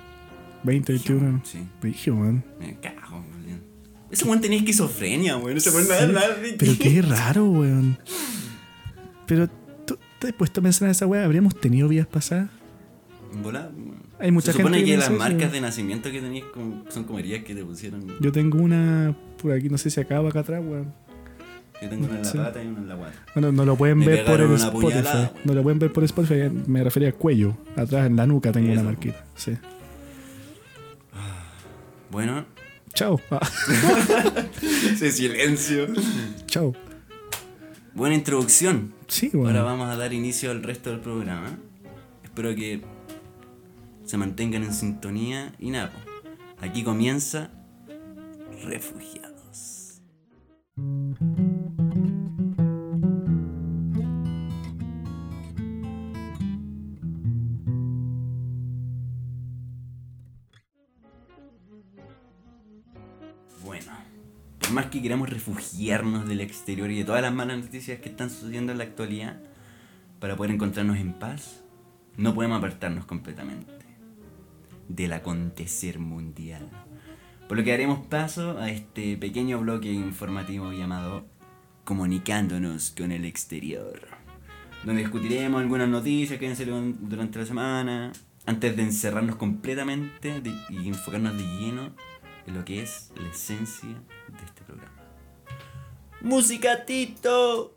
20, 0.65 0.93
21. 0.93 1.41
Sí. 1.45 1.59
Brígido, 1.81 2.17
weón. 2.17 2.45
Me 2.59 2.75
cago, 2.81 3.19
weón. 3.19 3.63
Ese 4.11 4.25
weón 4.25 4.41
tenía 4.41 4.59
esquizofrenia, 4.59 5.37
weón. 5.37 5.57
Ese 5.57 5.71
weón 5.71 5.87
era 5.87 6.07
nada 6.07 6.35
de 6.37 6.53
Pero 6.55 6.73
qué 6.79 7.03
raro, 7.09 7.45
weón. 7.51 7.99
Pero, 9.27 9.49
¿tú 9.87 9.99
te 10.19 10.29
has 10.29 10.33
puesto 10.35 10.61
a 10.61 10.63
pensar 10.63 10.87
en 10.87 10.91
esa 10.93 11.07
weá? 11.07 11.25
¿Habríamos 11.25 11.59
tenido 11.61 11.89
vidas 11.89 12.07
pasadas? 12.07 12.49
Volá, 13.43 13.71
Hay 14.21 14.31
mucha 14.31 14.53
Se 14.53 14.59
supone 14.59 14.77
gente 14.79 14.93
que 14.93 14.97
las 14.97 15.09
eso. 15.09 15.19
marcas 15.19 15.51
de 15.51 15.61
nacimiento 15.61 16.11
que 16.13 16.21
tenías 16.21 16.45
como- 16.55 16.85
son 16.89 17.03
como 17.05 17.19
heridas 17.19 17.43
que 17.43 17.55
te 17.55 17.65
pusieron. 17.65 18.05
Yo 18.21 18.31
tengo 18.31 18.59
una 18.59 19.17
por 19.43 19.51
aquí, 19.53 19.69
no 19.69 19.77
sé 19.77 19.91
si 19.91 20.01
acaba 20.01 20.29
acá 20.29 20.41
atrás, 20.41 20.63
weón. 20.65 20.95
Yo 21.83 21.89
tengo 21.89 22.05
una 22.07 22.15
en 22.17 22.23
la 22.23 22.29
Sí. 22.31 22.39
pata 22.39 22.63
y 22.63 22.67
una 22.67 22.79
en 22.81 22.89
la 22.89 22.95
guata. 22.95 23.25
Bueno, 23.35 23.53
no 23.53 23.65
lo 23.65 23.77
pueden 23.77 23.99
Me 23.99 24.07
ver 24.07 24.25
por 24.25 24.41
el 24.41 24.53
Spotify. 24.55 24.81
puñalada. 24.81 25.33
No 25.45 25.55
lo 25.55 25.63
pueden 25.63 25.79
ver 25.79 25.93
por 25.93 26.05
Spotify. 26.05 26.51
Me 26.67 26.83
refería 26.85 27.09
al 27.09 27.15
cuello. 27.15 27.57
Atrás 27.77 28.07
en 28.07 28.17
la 28.17 28.27
nuca 28.27 28.53
tengo 28.53 28.73
una 28.73 28.83
marquita. 28.83 29.25
Sí. 29.35 29.53
Bueno, 32.11 32.45
Chao. 32.95 33.21
Ah, 33.31 33.41
silencio. 35.11 35.89
chao. 36.47 36.73
Buena 37.93 38.15
introducción. 38.15 38.95
Sí, 39.09 39.31
bueno. 39.33 39.49
Ahora 39.49 39.63
vamos 39.63 39.89
a 39.91 39.97
dar 39.97 40.13
inicio 40.13 40.53
al 40.53 40.63
resto 40.63 40.91
del 40.91 41.01
programa. 41.01 41.59
Espero 42.23 42.55
que 42.55 42.83
se 44.05 44.17
mantengan 44.17 44.63
en 44.63 44.73
sintonía 44.73 45.53
y 45.59 45.71
nada. 45.71 45.91
Aquí 46.61 46.85
comienza 46.85 47.51
Refugiados. 48.65 50.01
Más 64.75 64.87
que 64.87 65.01
queramos 65.01 65.31
refugiarnos 65.31 66.29
del 66.29 66.41
exterior 66.41 66.91
y 66.91 66.99
de 66.99 67.05
todas 67.05 67.23
las 67.23 67.33
malas 67.33 67.59
noticias 67.59 68.01
que 68.01 68.09
están 68.09 68.29
sucediendo 68.29 68.73
en 68.73 68.79
la 68.79 68.85
actualidad, 68.85 69.41
para 70.21 70.37
poder 70.37 70.53
encontrarnos 70.53 70.99
en 70.99 71.13
paz, 71.13 71.63
no 72.17 72.35
podemos 72.35 72.59
apartarnos 72.59 73.05
completamente 73.07 73.73
del 74.89 75.13
acontecer 75.13 75.99
mundial. 75.99 76.69
Por 77.49 77.59
lo 77.59 77.65
que 77.65 77.73
haremos 77.73 78.07
paso 78.07 78.59
a 78.59 78.71
este 78.71 79.17
pequeño 79.17 79.61
bloque 79.61 79.93
informativo 79.93 80.73
llamado 80.73 81.27
Comunicándonos 81.85 82.95
con 82.97 83.13
el 83.13 83.27
exterior, 83.27 84.09
donde 84.85 85.03
discutiremos 85.03 85.61
algunas 85.61 85.89
noticias 85.89 86.39
que 86.39 86.49
han 86.49 86.57
salido 86.57 86.81
durante 87.01 87.39
la 87.39 87.47
semana, 87.47 88.13
antes 88.47 88.77
de 88.77 88.83
encerrarnos 88.83 89.37
completamente 89.37 90.43
y 90.71 90.89
enfocarnos 90.89 91.37
de 91.37 91.45
lleno 91.45 91.93
en 92.47 92.55
lo 92.55 92.65
que 92.65 92.83
es 92.83 93.13
la 93.21 93.29
esencia. 93.29 94.03
¡Musicatito! 96.25 97.77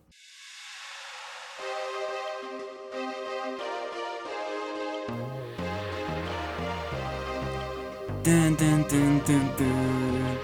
Dun, 8.23 8.55
dun, 8.55 8.85
dun, 8.87 9.21
dun, 9.27 9.45
dun. 9.57 10.37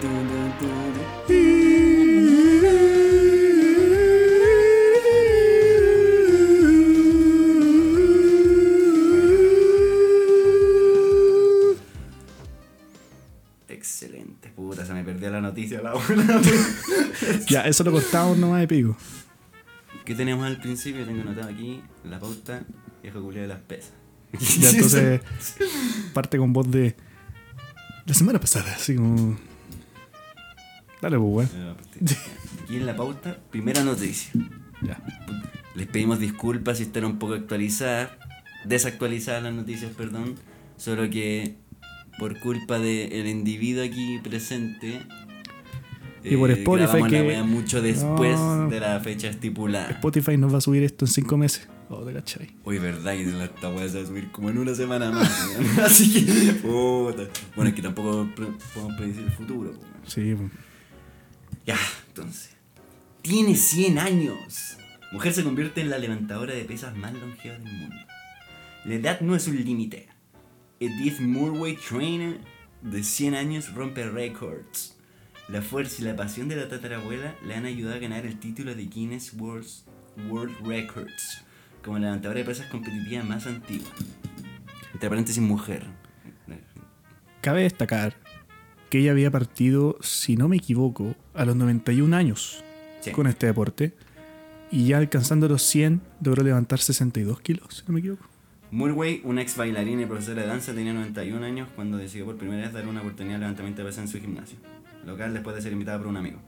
Dun, 0.00 0.28
dun, 0.28 0.52
dun, 0.60 0.84
dun. 0.84 0.89
Perdió 15.20 15.30
la 15.30 15.40
noticia 15.40 15.82
la 15.82 15.94
una. 15.94 16.40
Ya, 17.48 17.62
eso 17.62 17.84
lo 17.84 17.92
cortamos 17.92 18.38
nomás 18.38 18.60
de 18.60 18.68
pico. 18.68 18.96
¿Qué 20.04 20.14
tenemos 20.14 20.46
al 20.46 20.58
principio? 20.58 21.04
Tengo 21.04 21.20
anotado 21.20 21.50
aquí 21.50 21.82
la 22.04 22.18
pauta 22.18 22.62
viejo 23.02 23.20
culiao 23.20 23.42
de 23.42 23.48
las 23.48 23.60
pesas. 23.60 23.92
Ya 24.58 24.70
entonces 24.70 25.20
parte 26.14 26.38
con 26.38 26.52
voz 26.52 26.70
de 26.70 26.96
la 28.06 28.14
semana 28.14 28.40
pasada, 28.40 28.74
así 28.74 28.96
como. 28.96 29.38
Dale, 31.02 31.18
pues, 31.18 31.50
weón. 31.52 31.76
Aquí 32.64 32.76
en 32.76 32.86
la 32.86 32.96
pauta, 32.96 33.38
primera 33.50 33.84
noticia. 33.84 34.32
Ya. 34.82 35.02
Les 35.74 35.86
pedimos 35.86 36.18
disculpas 36.18 36.78
si 36.78 36.84
están 36.84 37.04
un 37.04 37.18
poco 37.18 37.34
actualizadas, 37.34 38.10
desactualizadas 38.64 39.42
las 39.42 39.52
noticias, 39.52 39.92
perdón. 39.92 40.36
Solo 40.76 41.10
que 41.10 41.56
por 42.20 42.38
culpa 42.38 42.78
del 42.78 43.26
individuo 43.26 43.82
aquí 43.82 44.20
presente. 44.22 45.00
Y 46.22 46.36
por 46.36 46.50
Spotify 46.50 46.86
grabamos 46.86 47.10
la 47.12 47.18
que- 47.18 47.26
wea 47.26 47.42
mucho 47.44 47.80
después 47.80 48.38
No. 48.38 48.68
de 48.68 48.78
la 48.78 49.00
fecha 49.00 49.28
estipulada. 49.28 49.88
Spotify 49.92 50.36
nos 50.36 50.52
va 50.52 50.58
a 50.58 50.60
subir 50.60 50.82
esto 50.82 51.06
en 51.06 51.10
cinco 51.10 51.38
meses. 51.38 51.66
Oh, 51.88 52.04
te 52.04 52.12
cachai. 52.12 52.50
Uy, 52.64 52.78
verdad, 52.78 53.14
y 53.14 53.24
la- 53.24 53.46
esta 53.46 53.70
weá 53.70 53.88
se 53.88 53.96
va 53.98 54.04
a 54.04 54.06
subir 54.06 54.30
como 54.30 54.50
en 54.50 54.58
una 54.58 54.74
semana 54.74 55.10
más. 55.10 55.28
Así 55.82 56.12
que, 56.24 56.52
puta. 56.52 57.22
Bueno, 57.56 57.70
es 57.70 57.74
que 57.74 57.82
tampoco 57.82 58.28
podemos 58.36 58.96
predecir 58.98 59.24
el 59.24 59.32
futuro. 59.32 59.72
Sí, 60.06 60.34
pues. 60.36 60.50
Ya, 61.66 61.78
entonces. 62.08 62.50
Tiene 63.22 63.56
100 63.56 63.98
años. 63.98 64.76
Mujer 65.12 65.32
se 65.32 65.42
convierte 65.42 65.80
en 65.80 65.88
la 65.90 65.98
levantadora 65.98 66.52
de 66.54 66.64
pesas 66.64 66.94
más 66.96 67.12
longeva 67.14 67.54
del 67.58 67.72
mundo. 67.72 67.96
La 68.84 68.94
edad 68.94 69.20
no 69.22 69.34
es 69.34 69.48
un 69.48 69.56
límite. 69.56 70.06
Edith 70.80 71.20
Murway 71.20 71.76
Trainer, 71.76 72.40
de 72.80 73.02
100 73.02 73.34
años, 73.34 73.74
rompe 73.74 74.08
récords. 74.08 74.96
La 75.50 75.60
fuerza 75.60 76.00
y 76.00 76.06
la 76.06 76.16
pasión 76.16 76.48
de 76.48 76.56
la 76.56 76.70
tatarabuela 76.70 77.34
le 77.44 77.54
han 77.54 77.66
ayudado 77.66 77.96
a 77.96 77.98
ganar 77.98 78.24
el 78.24 78.38
título 78.40 78.74
de 78.74 78.86
Guinness 78.86 79.34
World, 79.34 79.68
World 80.30 80.66
Records 80.66 81.44
como 81.84 81.98
la 81.98 82.06
levantadora 82.06 82.38
de 82.40 82.46
pesas 82.46 82.66
competitiva 82.70 83.22
más 83.24 83.46
antigua. 83.46 83.90
Entre 84.94 85.08
paréntesis, 85.10 85.42
mujer. 85.42 85.84
Cabe 87.42 87.62
destacar 87.62 88.16
que 88.88 89.00
ella 89.00 89.10
había 89.10 89.30
partido, 89.30 89.98
si 90.00 90.36
no 90.36 90.48
me 90.48 90.56
equivoco, 90.56 91.14
a 91.34 91.44
los 91.44 91.56
91 91.56 92.14
años 92.14 92.64
Sí. 93.02 93.12
con 93.12 93.26
este 93.26 93.46
deporte. 93.46 93.94
Y 94.70 94.86
ya 94.86 94.96
alcanzando 94.96 95.46
los 95.46 95.62
100, 95.62 96.00
logró 96.22 96.42
levantar 96.42 96.78
62 96.78 97.40
kilos, 97.42 97.66
si 97.76 97.82
no 97.86 97.92
me 97.92 98.00
equivoco. 98.00 98.29
Murway, 98.70 99.20
una 99.24 99.42
ex 99.42 99.56
bailarina 99.56 100.02
y 100.02 100.06
profesora 100.06 100.42
de 100.42 100.48
danza, 100.48 100.72
tenía 100.74 100.92
91 100.92 101.44
años 101.44 101.68
cuando 101.74 101.96
decidió 101.98 102.24
por 102.26 102.36
primera 102.36 102.62
vez 102.62 102.72
dar 102.72 102.86
una 102.86 103.00
oportunidad 103.00 103.34
de 103.36 103.40
levantamiento 103.40 103.82
de 103.82 103.88
pesas 103.88 104.04
en 104.04 104.08
su 104.08 104.20
gimnasio 104.20 104.58
local 105.04 105.32
después 105.32 105.56
de 105.56 105.62
ser 105.62 105.72
invitada 105.72 105.98
por 105.98 106.06
un 106.06 106.16
amigo. 106.16 106.38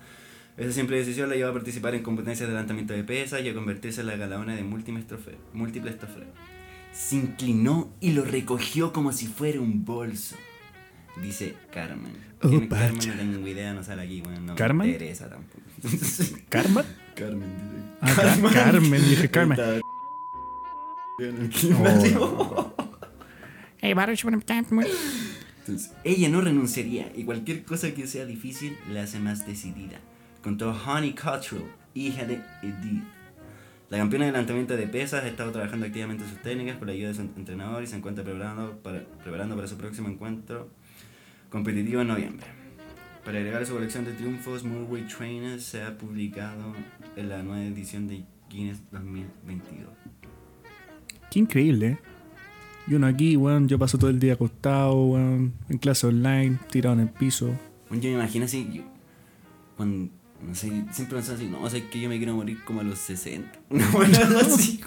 Esa 0.56 0.72
simple 0.72 0.98
decisión 0.98 1.30
la 1.30 1.34
llevó 1.36 1.50
a 1.50 1.54
participar 1.54 1.94
en 1.94 2.02
competencias 2.02 2.46
de 2.48 2.52
levantamiento 2.54 2.92
de 2.92 3.02
pesas 3.02 3.40
y 3.42 3.48
a 3.48 3.54
convertirse 3.54 4.02
en 4.02 4.06
la 4.08 4.16
galardona 4.16 4.54
de 4.54 4.62
múltiples 4.62 5.06
trofeos. 5.06 5.38
Múltiples 5.54 5.98
trofeos. 5.98 6.26
Se 6.92 7.16
inclinó 7.16 7.90
y 8.00 8.12
lo 8.12 8.22
recogió 8.24 8.92
como 8.92 9.12
si 9.12 9.26
fuera 9.26 9.60
un 9.60 9.84
bolso. 9.86 10.36
Dice 11.22 11.54
Carmen. 11.72 12.12
Oh, 12.42 12.48
¿Quién 12.50 12.62
es 12.64 12.68
Carmen? 12.68 13.08
No 13.08 13.32
tengo 13.32 13.48
idea, 13.48 13.72
no 13.72 13.82
sale 13.82 14.02
aquí. 14.02 14.20
Bueno, 14.20 14.40
no 14.42 14.54
¿Carmen? 14.54 14.86
me 14.88 14.92
interesa 14.92 15.30
tampoco. 15.30 15.60
¿Carmen? 16.50 16.84
Carmen, 17.14 17.48
dice. 17.56 17.84
Ah, 18.02 18.14
Ca- 18.14 18.52
Carmen, 18.52 19.02
dije 19.08 19.30
Carmen. 19.30 19.58
En 21.28 21.36
el 21.36 21.52
gimnasio. 21.52 22.74
Hey, 23.80 23.94
Baruch, 23.94 24.24
what 24.24 24.32
I'm 24.32 24.42
Entonces, 24.42 25.92
ella 26.04 26.28
no 26.28 26.40
renunciaría 26.40 27.12
y 27.14 27.24
cualquier 27.24 27.64
cosa 27.64 27.92
que 27.92 28.06
sea 28.06 28.26
difícil 28.26 28.76
la 28.92 29.02
hace 29.02 29.18
más 29.18 29.46
decidida. 29.46 29.98
Contó 30.42 30.70
Honey 30.70 31.14
Cottrell, 31.14 31.64
hija 31.94 32.24
de 32.24 32.42
Edith. 32.62 33.04
La 33.90 33.98
campeona 33.98 34.26
de 34.26 34.32
levantamiento 34.32 34.76
de 34.76 34.86
pesas 34.88 35.22
ha 35.22 35.28
estado 35.28 35.52
trabajando 35.52 35.86
activamente 35.86 36.24
en 36.24 36.30
sus 36.30 36.42
técnicas 36.42 36.78
con 36.78 36.88
la 36.88 36.94
ayuda 36.94 37.08
de 37.08 37.14
su 37.14 37.20
entrenador 37.20 37.82
y 37.82 37.86
se 37.86 37.96
encuentra 37.96 38.24
preparando 38.24 38.78
para, 38.78 39.04
preparando 39.22 39.54
para 39.54 39.68
su 39.68 39.76
próximo 39.76 40.08
encuentro 40.08 40.70
competitivo 41.50 42.00
en 42.00 42.08
noviembre. 42.08 42.46
Para 43.24 43.38
agregar 43.38 43.62
a 43.62 43.66
su 43.66 43.74
colección 43.74 44.04
de 44.04 44.12
triunfos, 44.12 44.64
Murway 44.64 45.06
Trainer 45.06 45.60
se 45.60 45.82
ha 45.82 45.96
publicado 45.96 46.74
en 47.14 47.28
la 47.28 47.42
nueva 47.42 47.62
edición 47.62 48.08
de 48.08 48.24
Guinness 48.48 48.80
2022. 48.90 49.90
Qué 51.33 51.39
increíble, 51.39 51.87
¿eh? 51.87 51.99
Y 52.87 52.93
uno 52.93 53.07
aquí, 53.07 53.39
weón, 53.39 53.66
yo 53.66 53.78
paso 53.78 53.97
todo 53.97 54.11
el 54.11 54.20
día 54.20 54.35
acostado, 54.35 55.03
weón, 55.07 55.55
en 55.70 55.78
clase 55.78 56.07
online, 56.07 56.59
tirado 56.70 56.93
en 56.95 57.01
el 57.01 57.09
piso. 57.09 57.47
Bueno, 57.89 58.03
Yo 58.03 58.11
me 58.11 58.16
imagino 58.16 58.45
así, 58.45 58.68
yo, 58.70 58.83
cuando, 59.78 60.12
no 60.47 60.55
sé, 60.55 60.66
siempre 60.93 61.16
pensaba 61.16 61.39
así, 61.39 61.47
no, 61.49 61.62
o 61.62 61.70
sea, 61.70 61.78
es 61.78 61.87
que 61.87 62.03
yo 62.03 62.11
me 62.11 62.18
quiero 62.18 62.35
morir 62.37 62.59
como 62.66 62.80
a 62.80 62.85
los 62.85 62.99
60. 62.99 63.51
Una 63.70 63.89
buena 63.93 64.18
así. 64.41 64.83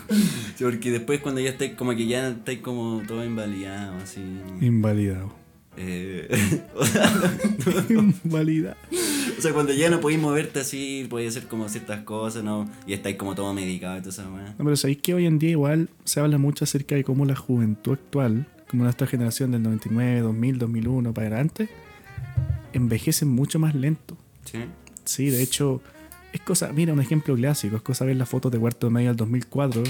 Sí, 0.55 0.63
porque 0.63 0.91
después 0.91 1.19
cuando 1.19 1.41
ya 1.41 1.49
estáis, 1.49 1.73
como 1.73 1.95
que 1.95 2.05
ya 2.05 2.27
estáis 2.27 2.59
como 2.59 3.01
todo 3.07 3.25
invalidado, 3.25 3.95
así. 3.97 4.21
Invalidado. 4.61 5.33
Eh, 5.77 6.63
o, 6.75 6.85
sea, 6.85 7.11
Invalidado. 7.89 8.77
o 9.37 9.41
sea, 9.41 9.53
cuando 9.53 9.73
ya 9.73 9.89
no 9.89 9.99
podéis 9.99 10.21
moverte 10.21 10.59
así, 10.59 11.05
podéis 11.09 11.35
hacer 11.35 11.47
como 11.47 11.67
ciertas 11.69 12.01
cosas, 12.01 12.43
¿no? 12.43 12.69
Y 12.87 12.93
estáis 12.93 13.17
como 13.17 13.35
todo 13.35 13.53
medicado 13.53 13.97
y 13.97 13.99
todo 13.99 14.09
eso. 14.09 14.23
No, 14.23 14.55
pero 14.57 14.75
sabéis 14.75 14.99
que 14.99 15.13
hoy 15.13 15.25
en 15.25 15.39
día 15.39 15.51
igual 15.51 15.89
se 16.03 16.19
habla 16.19 16.37
mucho 16.37 16.63
acerca 16.63 16.95
de 16.95 17.03
cómo 17.03 17.25
la 17.25 17.35
juventud 17.35 17.93
actual, 17.93 18.47
como 18.69 18.83
nuestra 18.83 19.07
generación 19.07 19.51
del 19.51 19.63
99, 19.63 20.21
2000, 20.21 20.57
2001 20.59 21.13
para 21.13 21.27
adelante, 21.27 21.69
envejecen 22.73 23.29
mucho 23.29 23.59
más 23.59 23.75
lento. 23.75 24.17
¿Sí? 24.45 24.59
Sí, 25.03 25.29
de 25.29 25.43
hecho, 25.43 25.81
es 26.33 26.41
cosa, 26.41 26.71
mira, 26.73 26.93
un 26.93 27.01
ejemplo 27.01 27.35
clásico, 27.35 27.77
es 27.77 27.81
cosa 27.81 28.05
ver 28.05 28.15
las 28.15 28.29
fotos 28.29 28.51
de 28.51 28.59
cuarto 28.59 28.87
de 28.87 28.93
medio 28.93 29.09
del 29.09 29.17
2004 29.17 29.83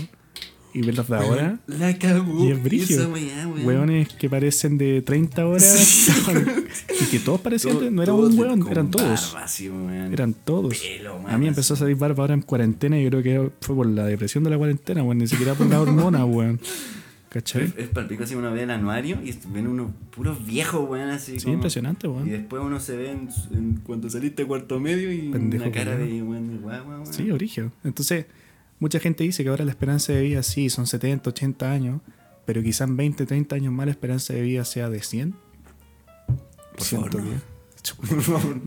y 0.76 0.82
verlas 0.82 1.08
de 1.08 1.16
ahora. 1.16 1.60
La 1.68 1.98
cagó. 1.98 2.44
Y 2.46 2.52
es 2.52 2.60
weón. 2.64 3.66
Hueones 3.66 4.10
que 4.10 4.30
parecen 4.30 4.78
de 4.78 5.02
30 5.02 5.48
horas 5.48 6.10
y 7.02 7.06
que 7.06 7.20
todos 7.20 7.40
parecían, 7.42 7.78
Todo- 7.78 7.92
no 7.92 8.04
era 8.04 8.14
un 8.14 8.38
hueón, 8.38 8.68
eran 8.70 8.92
todos. 8.92 9.34
barba. 9.34 9.48
Eran 10.12 10.34
todos. 10.34 10.78
Pelo, 10.78 11.22
A 11.28 11.38
mí 11.38 11.48
empezó 11.48 11.74
a 11.76 11.78
salir 11.78 11.96
barba 11.96 12.24
ahora 12.24 12.34
en 12.34 12.42
cuarentena 12.42 13.00
y 13.00 13.04
yo 13.04 13.10
creo 13.10 13.24
que 13.24 13.52
fue 13.62 13.76
por 13.76 13.88
la 13.88 14.06
depresión 14.06 14.44
de 14.44 14.50
la 14.50 14.58
cuarentena, 14.58 15.02
weón, 15.04 15.18
ni 15.20 15.28
siquiera 15.28 15.54
por 15.54 15.68
la 15.68 15.82
hormona, 15.82 16.26
weón. 16.26 16.60
¿Cachai? 17.30 17.64
Es, 17.66 17.74
es 17.78 17.88
palpico 17.90 18.24
así 18.24 18.34
uno 18.34 18.50
ve 18.54 18.64
el 18.64 18.72
anuario 18.72 19.18
y 19.22 19.34
ven 19.50 19.68
unos 19.68 19.92
puros 20.10 20.46
viejos, 20.46 20.90
weón, 20.90 21.10
así. 21.10 21.38
Sí, 21.38 21.44
como- 21.46 21.56
impresionante, 21.56 22.08
Y 22.08 22.10
weón. 22.10 22.30
después 22.30 22.62
uno 22.64 22.80
se 22.80 22.96
ve 22.96 23.12
en, 23.12 23.30
en 23.54 23.82
cuando 23.86 24.10
saliste 24.10 24.46
cuarto 24.46 24.80
medio 24.80 25.12
y 25.12 25.30
Pendejo 25.32 25.64
una 25.66 25.72
cara 25.74 25.98
de 25.98 26.22
weón 26.22 26.50
de 26.50 26.58
guagua, 26.58 27.00
weón. 27.02 27.14
Sí, 27.14 27.30
origen. 27.32 27.72
Entonces, 27.84 28.26
mucha 28.80 29.00
gente 29.00 29.24
dice 29.24 29.44
que 29.44 29.50
ahora 29.50 29.66
la 29.66 29.72
esperanza 29.72 30.14
de 30.14 30.22
vida 30.22 30.44
sí 30.44 30.70
son 30.70 30.88
70, 30.88 31.30
80 31.30 31.72
años, 31.72 32.02
pero 32.46 32.62
quizás 32.62 32.88
en 32.88 32.98
20, 32.98 33.26
30 33.26 33.56
años 33.56 33.74
más 33.74 33.86
la 33.86 33.92
esperanza 33.92 34.34
de 34.34 34.42
vida 34.42 34.66
sea 34.66 34.90
de 34.90 35.02
100. 35.02 35.36
Por 36.78 36.86
favor, 36.86 37.16
no. 37.16 37.22
110. 37.22 37.56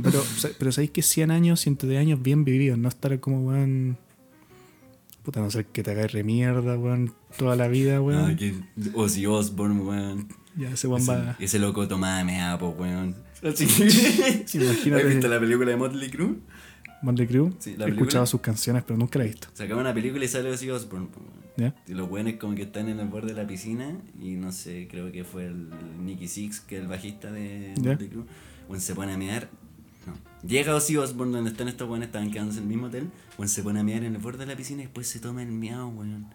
Pero, 0.02 0.24
pero 0.58 0.72
sabéis 0.72 0.90
que 0.92 1.02
100 1.02 1.30
años, 1.30 1.60
110 1.60 2.00
años 2.00 2.22
bien 2.22 2.44
vividos, 2.44 2.78
no 2.78 2.88
estar 2.88 3.18
como, 3.20 3.48
weón. 3.48 3.98
Puta, 5.22 5.40
no 5.40 5.50
ser 5.50 5.66
que 5.66 5.82
te 5.82 5.90
hagáis 5.90 6.12
remierda, 6.12 6.78
weón, 6.78 7.12
toda 7.36 7.56
la 7.56 7.68
vida, 7.68 8.00
weón. 8.00 8.30
Ah, 8.30 8.36
que 8.36 8.54
Ozzy 8.94 9.26
Osbourne, 9.26 9.80
weón. 9.80 10.28
Ya 10.56 10.70
ese 10.70 10.88
weón 10.88 11.06
va. 11.08 11.36
ese 11.38 11.58
loco 11.58 11.86
tomaba 11.88 12.22
mea, 12.24 12.58
po, 12.58 12.70
weón. 12.70 13.16
Así 13.42 13.64
Imagínate. 14.54 15.02
¿Has 15.02 15.08
visto 15.08 15.28
la 15.28 15.40
película 15.40 15.70
de 15.70 15.76
Motley 15.76 16.10
Crue? 16.10 16.36
Motley 17.02 17.26
Crue. 17.26 17.52
Sí, 17.58 17.70
la 17.70 17.84
He 17.84 17.86
película. 17.86 17.88
escuchado 17.88 18.26
sus 18.26 18.40
canciones, 18.40 18.82
pero 18.86 18.98
nunca 18.98 19.18
la 19.18 19.24
he 19.24 19.28
visto. 19.28 19.48
Sacaba 19.54 19.80
una 19.80 19.94
película 19.94 20.24
y 20.24 20.28
sale 20.28 20.50
Ozzy 20.50 20.70
Osbourne. 20.70 21.08
Y 21.88 21.92
los 21.94 22.08
buenos 22.08 22.34
como 22.34 22.54
que 22.54 22.62
están 22.62 22.88
en 22.88 23.00
el 23.00 23.08
borde 23.08 23.34
de 23.34 23.42
la 23.42 23.46
piscina 23.46 23.96
y 24.22 24.34
no 24.36 24.52
sé, 24.52 24.86
creo 24.88 25.10
que 25.10 25.24
fue 25.24 25.46
el 25.46 25.68
Nicky 26.04 26.28
Six, 26.28 26.60
que 26.60 26.76
es 26.76 26.82
el 26.82 26.88
bajista 26.88 27.32
de 27.32 27.74
Ya. 27.76 27.90
Motley 27.92 28.08
Crue. 28.08 28.24
Bueno, 28.68 28.80
se 28.80 28.94
pone 28.94 29.12
a 29.12 29.18
mear. 29.18 29.48
No. 30.06 30.48
Llega 30.48 30.74
Ozzy 30.74 30.96
Osbourne 30.96 31.32
donde 31.34 31.50
están 31.50 31.66
estos 31.68 31.88
buenos, 31.88 32.06
estaban 32.06 32.30
quedándose 32.30 32.58
en 32.58 32.64
el 32.64 32.68
mismo 32.68 32.86
hotel. 32.86 33.10
Bueno, 33.36 33.48
se 33.50 33.62
pone 33.64 33.80
a 33.80 33.82
mear 33.82 34.04
en 34.04 34.14
el 34.14 34.20
borde 34.22 34.38
de 34.38 34.46
la 34.46 34.56
piscina 34.56 34.82
y 34.82 34.84
después 34.84 35.08
se 35.08 35.18
toma 35.18 35.42
el 35.42 35.48
miau, 35.50 35.88
weón. 35.90 36.26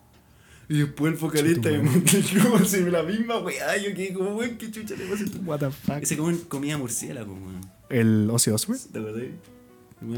Y 0.69 0.79
después 0.79 1.13
el 1.13 1.19
vocalista 1.19 1.69
de 1.69 1.79
Motley 1.83 2.21
Crue 2.23 2.55
hace 2.57 2.89
la 2.91 3.03
misma 3.03 3.37
weá. 3.39 3.77
Yo 3.77 3.93
quedé 3.95 4.13
como, 4.13 4.35
weón, 4.35 4.57
qué 4.57 4.71
chucha 4.71 4.95
le 4.95 5.05
pasa 5.05 5.23
a 5.23 5.25
este 5.25 5.37
What 5.39 5.59
the 5.59 5.71
fuck. 5.71 5.97
Ese 6.01 6.17
como 6.17 6.37
comía 6.49 6.77
murciélago, 6.77 7.33
weón. 7.33 7.61
El 7.89 8.29
Ozzy 8.29 8.51
Osbourne. 8.51 8.83
¿Te 8.91 8.99
acordás? 8.99 9.23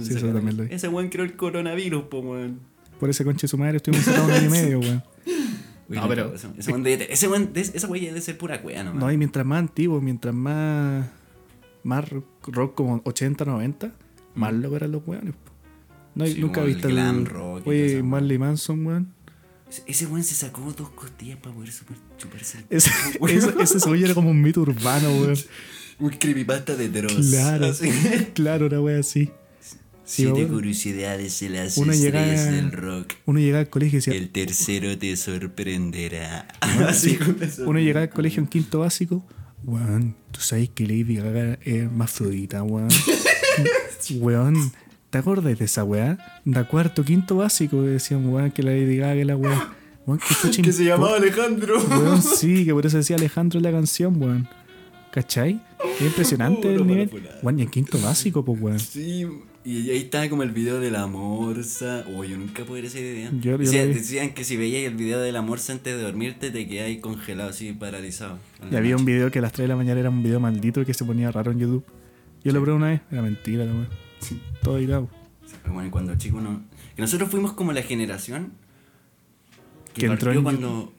Sí, 0.03 0.13
eso 0.15 0.27
también 0.31 0.57
lo 0.57 0.63
vi. 0.63 0.73
Ese 0.73 0.87
weón 0.87 1.09
creó 1.09 1.25
el 1.25 1.35
coronavirus, 1.35 2.03
po, 2.03 2.19
weón. 2.19 2.59
Por 2.99 3.09
ese 3.09 3.23
conche 3.25 3.41
de 3.43 3.47
su 3.49 3.57
madre 3.57 3.77
estuvimos 3.77 4.05
cerrados 4.05 4.27
un 4.29 4.33
año 4.35 4.47
y 4.47 4.49
medio, 4.51 4.79
weón. 4.79 5.03
Uy, 5.87 5.97
No, 5.97 6.07
pero- 6.07 6.33
Ese, 6.33 6.47
ese 6.57 6.71
weón 6.71 6.83
debe- 6.83 7.07
ese 7.09 7.27
weón, 7.27 7.53
de- 7.53 7.61
esa 7.61 7.87
weá 7.87 8.01
debe 8.01 8.21
ser 8.21 8.37
pura 8.37 8.61
cueva, 8.61 8.83
nomás. 8.83 9.01
No, 9.03 9.11
y 9.11 9.17
mientras 9.17 9.45
más 9.45 9.59
antiguo, 9.59 10.01
mientras 10.01 10.33
más. 10.33 11.07
Más 11.83 12.09
rock, 12.09 12.25
rock 12.47 12.73
como 12.75 13.01
80, 13.05 13.45
90, 13.45 13.91
más 14.33 14.53
loco 14.53 14.75
eran 14.75 14.91
los 14.91 15.03
weones. 15.05 15.33
po. 15.35 15.51
No, 16.15 16.23
Mm. 16.25 16.27
Sí, 16.27 16.39
nunca 16.41 16.53
como 16.55 16.67
el 16.67 16.73
viste 16.73 16.87
glam 16.87 17.25
rock 17.25 17.67
Oye, 17.67 18.01
Marley 18.01 18.37
Manson, 18.39 18.85
weón. 18.85 19.13
Ese- 19.69 19.83
Ese 19.85 20.05
weón 20.07 20.23
se 20.23 20.33
sacó 20.33 20.61
dos 20.75 20.89
costillas 20.91 21.37
para 21.37 21.53
poder 21.53 21.71
super, 21.71 21.97
chuparse 22.17 22.59
el 22.59 22.65
Ese, 22.77 22.89
ese, 23.29 23.53
ese 23.61 23.79
sueño 23.79 24.05
era 24.05 24.15
como 24.15 24.31
un 24.31 24.41
mito 24.41 24.61
urbano, 24.61 25.09
weón. 25.09 25.35
Un 25.99 26.09
creepypasta 26.09 26.75
de 26.75 26.89
Dross. 26.89 27.29
Claro, 27.29 27.67
Así. 27.67 27.89
claro, 28.33 28.65
una 28.67 28.81
wea 28.81 28.99
así. 28.99 29.29
Sí, 30.05 30.23
Siete 30.23 30.47
curiosidades 30.47 31.39
de 31.39 31.49
las 31.49 31.77
Uno 31.77 31.91
llega- 31.91 32.21
estrellas 32.23 32.45
del 32.51 32.71
rock. 32.71 33.13
Uno 33.25 33.39
llegaba 33.39 33.61
al 33.61 33.69
colegio 33.69 33.97
y 33.97 34.01
decía. 34.01 34.13
El 34.13 34.29
tercero 34.29 34.95
te 34.97 35.15
sorprenderá. 35.17 36.47
Sí, 36.93 37.17
uno 37.65 37.79
llegaba 37.79 38.03
al 38.03 38.09
colegio 38.11 38.41
en 38.41 38.47
quinto 38.47 38.79
básico. 38.79 39.25
Weón, 39.63 40.15
tú 40.31 40.41
sabes 40.41 40.69
que 40.69 40.85
Lady 40.85 41.15
Gaga 41.15 41.57
es 41.63 41.91
más 41.91 42.11
florita, 42.11 42.61
weón. 42.61 42.89
weón, 44.19 44.71
¿te 45.09 45.17
acuerdas 45.17 45.57
de 45.57 45.65
esa 45.65 45.83
weá? 45.83 46.41
Da 46.45 46.67
cuarto, 46.67 47.03
quinto 47.03 47.37
básico, 47.37 47.81
decían, 47.81 48.27
weón, 48.29 48.51
que 48.51 48.61
la 48.63 48.71
Lady 48.71 48.97
Gaga 48.97 49.15
es 49.21 49.25
la 49.25 49.35
weá. 49.35 49.73
Weón, 50.05 50.19
¿qué 50.19 50.35
chucha 50.39 50.61
Que 50.61 50.71
se 50.71 50.85
llamaba 50.85 51.17
Alejandro. 51.17 51.83
Weón, 51.83 52.21
sí, 52.21 52.63
que 52.63 52.73
por 52.73 52.85
eso 52.85 52.97
decía 52.97 53.15
Alejandro 53.15 53.57
en 53.57 53.63
la 53.63 53.71
canción, 53.71 54.21
weón. 54.21 54.47
¿Cachai? 55.11 55.61
Es 55.99 56.01
impresionante 56.07 56.61
Puro 56.69 56.81
el 56.81 56.87
nivel. 56.87 57.09
Weón, 57.41 57.59
y 57.59 57.63
en 57.63 57.69
quinto 57.71 57.97
básico, 57.99 58.45
pues, 58.45 58.61
weón. 58.61 58.79
Sí, 58.79 59.25
y 59.65 59.89
ahí 59.89 59.97
estaba 59.97 60.29
como 60.29 60.43
el 60.43 60.51
video 60.51 60.79
de 60.79 60.91
la 60.91 61.07
morsa. 61.07 62.05
Uy, 62.15 62.29
yo 62.29 62.37
nunca 62.37 62.63
pude 62.63 62.81
ver 62.81 62.85
ese 62.85 63.01
video. 63.01 63.31
Yo- 63.41 63.57
decían 63.57 64.33
que 64.33 64.43
si 64.43 64.55
veías 64.57 64.83
el 64.89 64.95
video 64.95 65.19
de 65.19 65.31
la 65.31 65.41
morsa 65.41 65.73
antes 65.73 65.95
de 65.95 66.01
dormirte, 66.01 66.51
te 66.51 66.67
quedas 66.67 66.95
congelado, 67.01 67.49
así 67.49 67.73
paralizado. 67.73 68.37
Y 68.71 68.75
había 68.75 68.95
un 68.95 69.05
video 69.05 69.31
que 69.31 69.39
a 69.39 69.41
las 69.41 69.51
3 69.51 69.63
de 69.65 69.67
la 69.69 69.75
mañana 69.75 69.99
era 69.99 70.09
un 70.09 70.21
video 70.21 70.39
maldito 70.39 70.85
que 70.85 70.93
se 70.93 71.03
ponía 71.03 71.31
raro 71.31 71.51
en 71.51 71.59
YouTube. 71.59 71.83
Yo 72.43 72.53
lo 72.53 72.61
probé 72.61 72.77
una 72.77 72.87
vez, 72.89 73.01
era 73.11 73.21
mentira, 73.23 73.63
weón. 73.65 73.87
Todo 74.61 74.77
editado. 74.77 75.09
Bueno, 75.67 75.89
cuando 75.91 76.15
chico 76.15 76.39
no. 76.39 76.61
Que 76.95 77.01
nosotros 77.01 77.29
fuimos 77.29 77.53
como 77.53 77.73
la 77.73 77.81
generación 77.81 78.51
que, 79.93 80.01
Que 80.01 80.05
entró 80.07 80.31
en 80.31 80.43
cuando. 80.43 80.93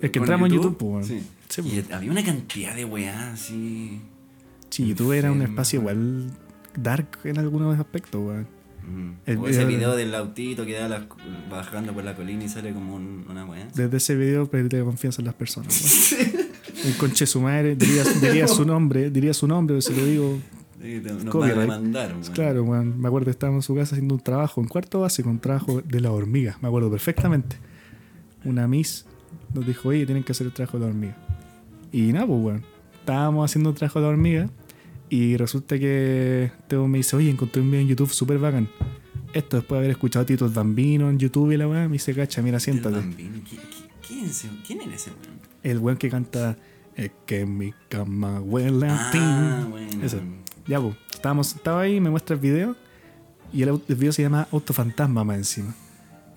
Es 0.00 0.10
que 0.10 0.18
entramos 0.18 0.48
en 0.50 0.54
YouTube, 0.56 0.76
weón. 0.82 1.04
Sí. 1.04 1.20
Sí, 1.48 1.62
y 1.62 1.92
había 1.92 2.10
una 2.12 2.24
cantidad 2.24 2.76
de 2.76 2.84
weá 2.84 3.32
así. 3.32 4.00
Sí, 4.68 4.86
YouTube 4.86 5.12
era 5.12 5.32
un 5.32 5.42
espacio 5.42 5.80
igual 5.80 6.30
dark 6.82 7.18
en 7.24 7.38
algunos 7.38 7.78
aspectos, 7.78 8.20
weón. 8.24 8.46
Mm. 8.86 9.38
O 9.38 9.46
ese 9.46 9.64
video- 9.66 9.94
del 9.94 10.14
autito 10.14 10.64
que 10.64 10.72
da 10.72 11.06
bajando 11.50 11.92
por 11.92 12.02
la 12.02 12.14
colina 12.16 12.44
y 12.44 12.48
sale 12.48 12.72
como 12.72 12.94
un- 12.96 13.24
una 13.28 13.44
weá. 13.44 13.68
Desde 13.74 13.96
ese 13.98 14.16
video 14.16 14.50
perdí 14.50 14.80
confianza 14.80 15.20
en 15.22 15.26
las 15.26 15.34
personas, 15.34 16.12
weón. 16.18 16.40
Un 16.82 16.92
conche 16.94 17.26
su 17.26 17.42
madre, 17.42 17.76
diría, 17.76 18.04
diría 18.22 18.48
su 18.48 18.64
nombre, 18.66 19.10
diría 19.10 19.34
su 19.34 19.46
nombre, 19.46 19.82
se 19.82 19.94
lo 19.94 20.02
digo. 20.04 20.38
Sí, 20.80 20.98
te- 21.04 21.12
Nos 21.12 21.34
van 21.34 21.50
a 21.50 21.54
demandar, 21.54 22.12
weón. 22.12 22.32
Claro, 22.32 22.62
weón. 22.64 22.98
Me 22.98 23.08
acuerdo 23.08 23.26
que 23.26 23.32
estábamos 23.32 23.64
en 23.64 23.66
su 23.66 23.74
casa 23.74 23.94
haciendo 23.94 24.14
un 24.14 24.20
trabajo 24.22 24.62
en 24.62 24.66
cuarto 24.68 25.00
básico, 25.00 25.28
un 25.28 25.40
trabajo 25.40 25.82
de 25.82 26.00
la 26.00 26.10
hormiga. 26.10 26.56
Me 26.62 26.68
acuerdo 26.68 26.90
perfectamente. 26.90 27.56
Una 28.44 28.66
miss 28.66 29.04
nos 29.52 29.66
dijo, 29.66 29.90
oye, 29.90 30.06
tienen 30.06 30.24
que 30.24 30.32
hacer 30.32 30.46
el 30.46 30.54
trabajo 30.54 30.78
de 30.78 30.84
la 30.86 30.90
hormiga. 30.90 31.16
Y 31.92 32.12
nada, 32.14 32.26
pues, 32.26 32.40
weón. 32.40 32.64
Estábamos 33.00 33.50
haciendo 33.50 33.70
el 33.70 33.76
trabajo 33.76 33.98
de 33.98 34.04
la 34.06 34.10
hormiga 34.12 34.50
y 35.10 35.36
resulta 35.36 35.78
que 35.78 36.50
Teo 36.68 36.86
me 36.88 36.98
dice, 36.98 37.16
oye, 37.16 37.28
encontré 37.30 37.60
un 37.60 37.70
video 37.70 37.82
en 37.82 37.88
YouTube 37.88 38.10
súper 38.10 38.38
bacán. 38.38 38.68
Esto 39.34 39.58
después 39.58 39.76
de 39.76 39.78
haber 39.78 39.90
escuchado 39.90 40.22
a 40.22 40.26
Tito 40.26 40.46
el 40.46 40.52
Bambino 40.52 41.10
en 41.10 41.18
YouTube 41.18 41.52
y 41.52 41.56
la 41.56 41.68
weá, 41.68 41.86
me 41.86 41.94
dice, 41.94 42.14
cacha, 42.14 42.40
mira, 42.42 42.58
siéntate. 42.58 42.96
bambino. 42.96 43.36
¿Qui- 43.38 43.58
qui- 43.58 43.88
¿Quién, 44.06 44.30
¿Quién 44.66 44.80
era 44.82 44.94
ese 44.94 45.10
weón? 45.10 45.40
El 45.62 45.78
weón 45.78 45.98
que 45.98 46.08
canta, 46.10 46.56
es 46.96 47.10
que 47.26 47.44
mi 47.46 47.72
cama 47.88 48.40
huele 48.40 48.88
a 48.88 49.08
Ah, 49.08 49.10
ti". 49.10 49.68
bueno. 49.70 50.04
Ese. 50.04 50.18
Ya, 50.66 50.80
pues, 50.80 50.94
estábamos, 51.12 51.54
estaba 51.54 51.82
ahí, 51.82 52.00
me 52.00 52.10
muestra 52.10 52.34
el 52.34 52.40
video. 52.40 52.76
Y 53.52 53.62
el, 53.62 53.68
el 53.88 53.94
video 53.96 54.12
se 54.12 54.22
llama 54.22 54.46
Autofantasma 54.52 55.24
más 55.24 55.36
encima. 55.36 55.74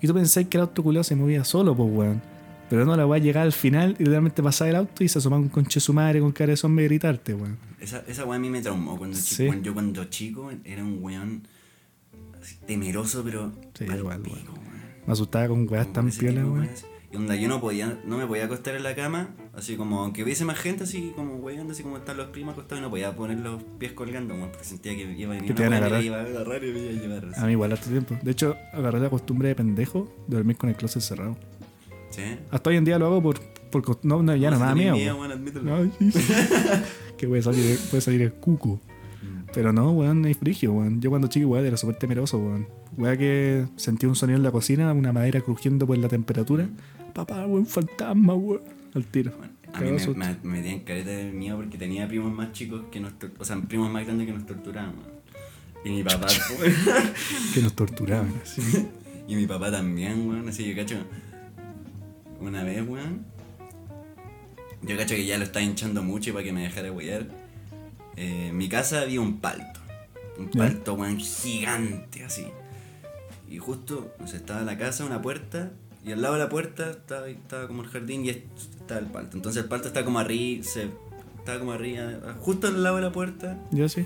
Y 0.00 0.06
tú 0.06 0.14
pensáis 0.14 0.46
que 0.48 0.56
el 0.56 0.62
auto 0.62 0.82
culiao 0.82 1.02
se 1.04 1.14
movía 1.16 1.44
solo, 1.44 1.74
pues, 1.76 1.88
weón. 1.92 2.22
Pero 2.70 2.84
no, 2.84 2.96
la 2.96 3.06
weá 3.06 3.18
llegar 3.20 3.44
al 3.44 3.52
final 3.52 3.96
y 3.98 4.04
realmente 4.04 4.42
pasaba 4.42 4.70
el 4.70 4.76
auto 4.76 5.04
y 5.04 5.08
se 5.08 5.18
asomaba 5.18 5.42
un 5.42 5.48
conche 5.48 5.80
su 5.80 5.92
madre 5.92 6.20
con 6.20 6.32
cara 6.32 6.50
de 6.50 6.56
zombie 6.56 6.84
y 6.84 6.88
gritarte, 6.88 7.34
weón. 7.34 7.58
Esa, 7.78 8.02
esa 8.08 8.24
weá 8.24 8.36
a 8.36 8.38
mí 8.40 8.48
me 8.48 8.62
traumó 8.62 8.96
cuando 8.96 9.18
chico. 9.20 9.46
Bueno, 9.46 9.62
yo 9.62 9.74
cuando 9.74 10.04
chico 10.06 10.50
era 10.64 10.82
un 10.82 10.98
weón 11.02 11.46
así, 12.40 12.56
temeroso, 12.66 13.22
pero. 13.22 13.52
Sí, 13.74 13.84
igual, 13.84 14.20
pico, 14.22 14.36
weón. 14.36 14.46
weón. 14.46 14.74
Me 15.06 15.12
asustaba 15.12 15.48
con 15.48 15.68
weas 15.70 15.92
tan 15.92 16.10
piolas, 16.10 16.44
weón. 16.44 16.68
Y 17.12 17.16
onda, 17.16 17.36
yo 17.36 17.46
no 17.46 17.60
podía, 17.60 18.00
no 18.04 18.18
me 18.18 18.26
podía 18.26 18.46
acostar 18.46 18.74
en 18.74 18.82
la 18.82 18.96
cama, 18.96 19.36
así 19.52 19.76
como, 19.76 20.00
aunque 20.02 20.24
hubiese 20.24 20.44
más 20.44 20.58
gente, 20.58 20.82
así 20.82 21.12
como 21.14 21.36
weyando, 21.36 21.72
así 21.72 21.84
como 21.84 21.96
están 21.96 22.16
los 22.16 22.30
primos 22.30 22.54
acostados, 22.54 22.80
y 22.80 22.82
no 22.82 22.90
podía 22.90 23.14
poner 23.14 23.38
los 23.38 23.62
pies 23.78 23.92
colgando, 23.92 24.34
weón, 24.34 24.48
porque 24.50 24.64
sentía 24.64 24.96
que 24.96 25.02
iba 25.12 25.32
a 25.32 25.36
venir 25.36 25.52
una 25.52 25.62
a 25.62 25.78
agarrar. 25.78 26.02
iba 26.02 26.16
a 26.16 26.22
agarrar 26.22 26.64
y 26.64 26.72
me 26.72 26.80
iba 26.80 26.90
a 26.90 26.92
llevar. 26.94 27.24
así. 27.26 27.40
A 27.40 27.46
mí 27.46 27.52
igual 27.52 27.72
hace 27.72 27.88
tiempo. 27.88 28.18
De 28.20 28.32
hecho, 28.32 28.56
agarré 28.72 28.98
la 28.98 29.10
costumbre 29.10 29.46
de 29.46 29.54
pendejo 29.54 30.12
de 30.26 30.38
dormir 30.38 30.56
con 30.56 30.70
el 30.70 30.74
closet 30.74 31.02
cerrado. 31.02 31.38
¿Sí? 32.14 32.22
Hasta 32.50 32.70
hoy 32.70 32.76
en 32.76 32.84
día 32.84 32.98
lo 32.98 33.06
hago 33.06 33.22
por... 33.22 33.40
por 33.70 34.04
no, 34.04 34.22
no, 34.22 34.36
ya 34.36 34.50
no, 34.50 34.74
miedo. 34.74 34.96
No, 35.62 35.84
sí, 35.98 36.12
sí. 36.12 36.32
que 37.16 37.26
puede 37.26 37.42
salir, 37.42 37.78
puede 37.90 38.00
salir 38.00 38.22
el 38.22 38.32
cuco. 38.32 38.80
Pero 39.52 39.72
no, 39.72 39.92
weón, 39.92 40.24
es 40.26 40.36
frigio, 40.36 40.72
weón. 40.72 41.00
Yo 41.00 41.10
cuando 41.10 41.28
chico, 41.28 41.46
weón, 41.46 41.64
era 41.64 41.76
súper 41.76 41.96
temeroso, 41.96 42.38
weón. 42.38 42.66
Weón 42.96 43.16
que 43.16 43.66
sentía 43.76 44.08
un 44.08 44.16
sonido 44.16 44.36
en 44.36 44.42
la 44.42 44.50
cocina, 44.50 44.92
una 44.92 45.12
madera 45.12 45.40
crujiendo 45.40 45.86
por 45.86 45.96
la 45.96 46.08
temperatura. 46.08 46.68
Papá, 47.14 47.46
weón, 47.46 47.66
fantasma, 47.66 48.34
weón. 48.34 48.62
Al 48.94 49.04
tiro. 49.04 49.32
Bueno, 49.38 49.52
a 49.72 49.80
mí 49.80 49.90
me, 49.90 50.06
me, 50.14 50.36
me 50.42 50.60
metían 50.60 50.80
careta 50.80 51.10
de 51.10 51.32
miedo 51.32 51.56
porque 51.56 51.78
tenía 51.78 52.06
primos 52.06 52.32
más 52.32 52.52
chicos 52.52 52.82
que 52.92 53.00
nos 53.00 53.12
o 53.38 53.44
sea, 53.44 53.60
primos 53.60 53.90
más 53.90 54.04
grandes 54.04 54.26
que 54.26 54.32
nos 54.32 54.46
torturaban, 54.46 54.94
weón. 54.98 55.14
Y 55.84 55.90
mi 55.90 56.02
papá, 56.02 56.26
Que 57.54 57.60
nos 57.60 57.74
torturaban, 57.74 58.32
así. 58.42 58.88
y 59.28 59.36
mi 59.36 59.46
papá 59.46 59.70
también, 59.70 60.28
weón, 60.28 60.48
así 60.48 60.64
yo 60.64 60.74
cacho. 60.74 60.96
Una 62.44 62.62
vez, 62.62 62.86
weón. 62.86 63.24
Yo 64.82 64.96
cacho 64.98 65.14
que 65.14 65.24
ya 65.24 65.38
lo 65.38 65.44
estaba 65.44 65.62
hinchando 65.64 66.02
mucho 66.02 66.30
y 66.30 66.32
para 66.34 66.44
que 66.44 66.52
me 66.52 66.62
dejara 66.62 66.92
huear. 66.92 67.26
eh, 68.16 68.48
en 68.48 68.56
mi 68.56 68.68
casa 68.68 69.00
había 69.00 69.20
un 69.20 69.40
palto. 69.40 69.80
Un 70.38 70.50
palto, 70.50 70.94
weón, 70.94 71.18
gigante 71.18 72.24
así. 72.24 72.46
Y 73.48 73.58
justo, 73.58 74.12
o 74.22 74.26
sea, 74.26 74.38
estaba 74.38 74.62
la 74.62 74.76
casa, 74.76 75.04
una 75.04 75.22
puerta, 75.22 75.70
y 76.04 76.12
al 76.12 76.20
lado 76.20 76.34
de 76.34 76.40
la 76.40 76.48
puerta 76.48 76.90
estaba, 76.90 77.28
estaba 77.28 77.66
como 77.66 77.82
el 77.82 77.88
jardín 77.88 78.24
y 78.24 78.28
estaba 78.30 79.00
el 79.00 79.06
palto. 79.06 79.36
Entonces 79.36 79.62
el 79.62 79.68
palto 79.68 79.88
está 79.88 80.04
como 80.04 80.18
arriba, 80.18 80.62
se, 80.64 80.88
estaba 81.38 81.58
como 81.60 81.72
arriba, 81.72 82.36
justo 82.40 82.66
al 82.66 82.82
lado 82.82 82.96
de 82.96 83.02
la 83.02 83.12
puerta, 83.12 83.58
Yo 83.70 83.88
sí. 83.88 84.04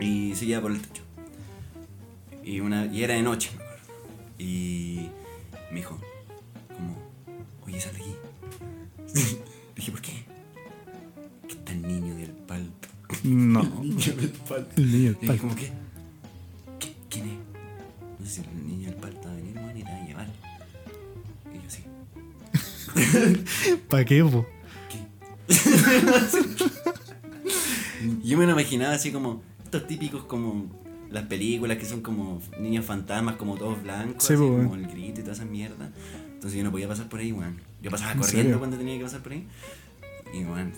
y 0.00 0.34
seguía 0.34 0.60
por 0.60 0.72
el 0.72 0.80
techo. 0.82 1.02
Y, 2.44 2.60
una, 2.60 2.86
y 2.86 3.02
era 3.02 3.14
de 3.14 3.22
noche, 3.22 3.50
me 3.56 3.62
acuerdo. 3.64 3.82
Y 4.38 5.08
me 5.70 5.76
dijo, 5.76 5.98
como, 7.80 7.94
oye, 8.02 8.16
aquí. 9.14 9.38
Dije, 9.76 9.90
¿por 9.92 10.00
qué? 10.00 10.24
Que 11.48 11.54
está 11.54 11.72
el 11.72 11.82
niño 11.82 12.14
del 12.16 12.30
palto. 12.30 12.88
No. 13.24 13.60
El 13.62 13.80
niño 13.96 14.16
del 14.16 14.30
palto. 14.30 14.70
El 14.76 14.92
niño 14.92 15.12
del 15.12 15.16
Y 15.16 15.20
dije, 15.20 15.26
palto. 15.26 15.42
¿cómo 15.42 15.54
qué? 15.56 15.70
¿Qué? 16.78 16.94
¿Quién 17.10 17.26
es? 17.26 17.34
No 18.20 18.26
sé 18.26 18.32
si 18.32 18.40
el 18.48 18.66
niño 18.66 18.90
del 18.90 18.96
palto 18.98 19.20
va 19.28 19.32
a 19.32 19.36
venir, 19.36 19.56
weón, 19.56 19.76
y 19.78 19.82
te 19.82 19.90
va 19.90 19.96
a 19.96 20.06
llevar. 20.06 20.28
Y 21.52 21.56
yo, 21.56 21.68
sí. 21.68 21.82
¿Para 23.88 24.04
qué, 24.04 24.24
po? 24.24 24.46
Yo 28.24 28.36
me 28.38 28.46
lo 28.46 28.52
imaginaba 28.52 28.94
así 28.94 29.10
como 29.12 29.42
estos 29.64 29.86
típicos 29.86 30.24
como 30.24 30.66
las 31.10 31.24
películas 31.26 31.78
que 31.78 31.84
son 31.84 32.00
como 32.02 32.40
niños 32.60 32.84
fantasmas, 32.84 33.36
como 33.36 33.56
todos 33.56 33.80
blancos, 33.82 34.24
Sí, 34.24 34.34
así 34.34 34.42
como 34.42 34.56
weón. 34.58 34.84
el 34.84 34.90
grito 34.90 35.20
y 35.20 35.22
toda 35.22 35.34
esa 35.34 35.44
mierda. 35.44 35.90
Entonces 36.46 36.58
yo 36.58 36.64
no 36.64 36.70
podía 36.70 36.86
pasar 36.86 37.08
por 37.08 37.18
ahí, 37.18 37.32
weón. 37.32 37.56
Yo 37.82 37.90
pasaba 37.90 38.12
¿En 38.12 38.18
corriendo 38.18 38.42
serio? 38.44 38.58
cuando 38.60 38.76
tenía 38.76 38.96
que 38.98 39.02
pasar 39.02 39.20
por 39.20 39.32
ahí. 39.32 39.48
Y 40.32 40.44
weón, 40.44 40.70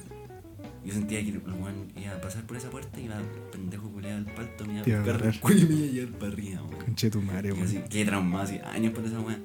yo 0.83 0.95
sentía 0.95 1.21
que 1.23 1.29
el 1.29 1.39
weón 1.41 1.93
iba 1.95 2.15
a 2.15 2.21
pasar 2.23 2.43
por 2.45 2.57
esa 2.57 2.71
puerta 2.71 2.99
y 2.99 3.05
iba 3.05 3.17
pendejo 3.53 3.91
culeado 3.91 4.17
al 4.17 4.25
palto, 4.33 4.65
me 4.65 4.73
iba 4.73 4.81
a 4.81 5.03
buscar 5.03 5.27
el 5.27 5.41
cuello 5.41 5.67
y 5.67 5.69
me 5.69 5.75
iba 5.75 5.85
a 5.85 5.91
llevar 5.93 6.19
para 6.19 6.33
arriba, 6.33 6.63
weón. 6.63 6.85
Conche 6.87 7.11
tu 7.11 7.21
madre, 7.21 7.53
weón. 7.53 7.67
así, 7.67 7.81
qué 7.91 8.03
traumado, 8.07 8.45
así, 8.45 8.59
años 8.73 8.95
por 8.95 9.05
esa 9.05 9.21
weón. 9.21 9.43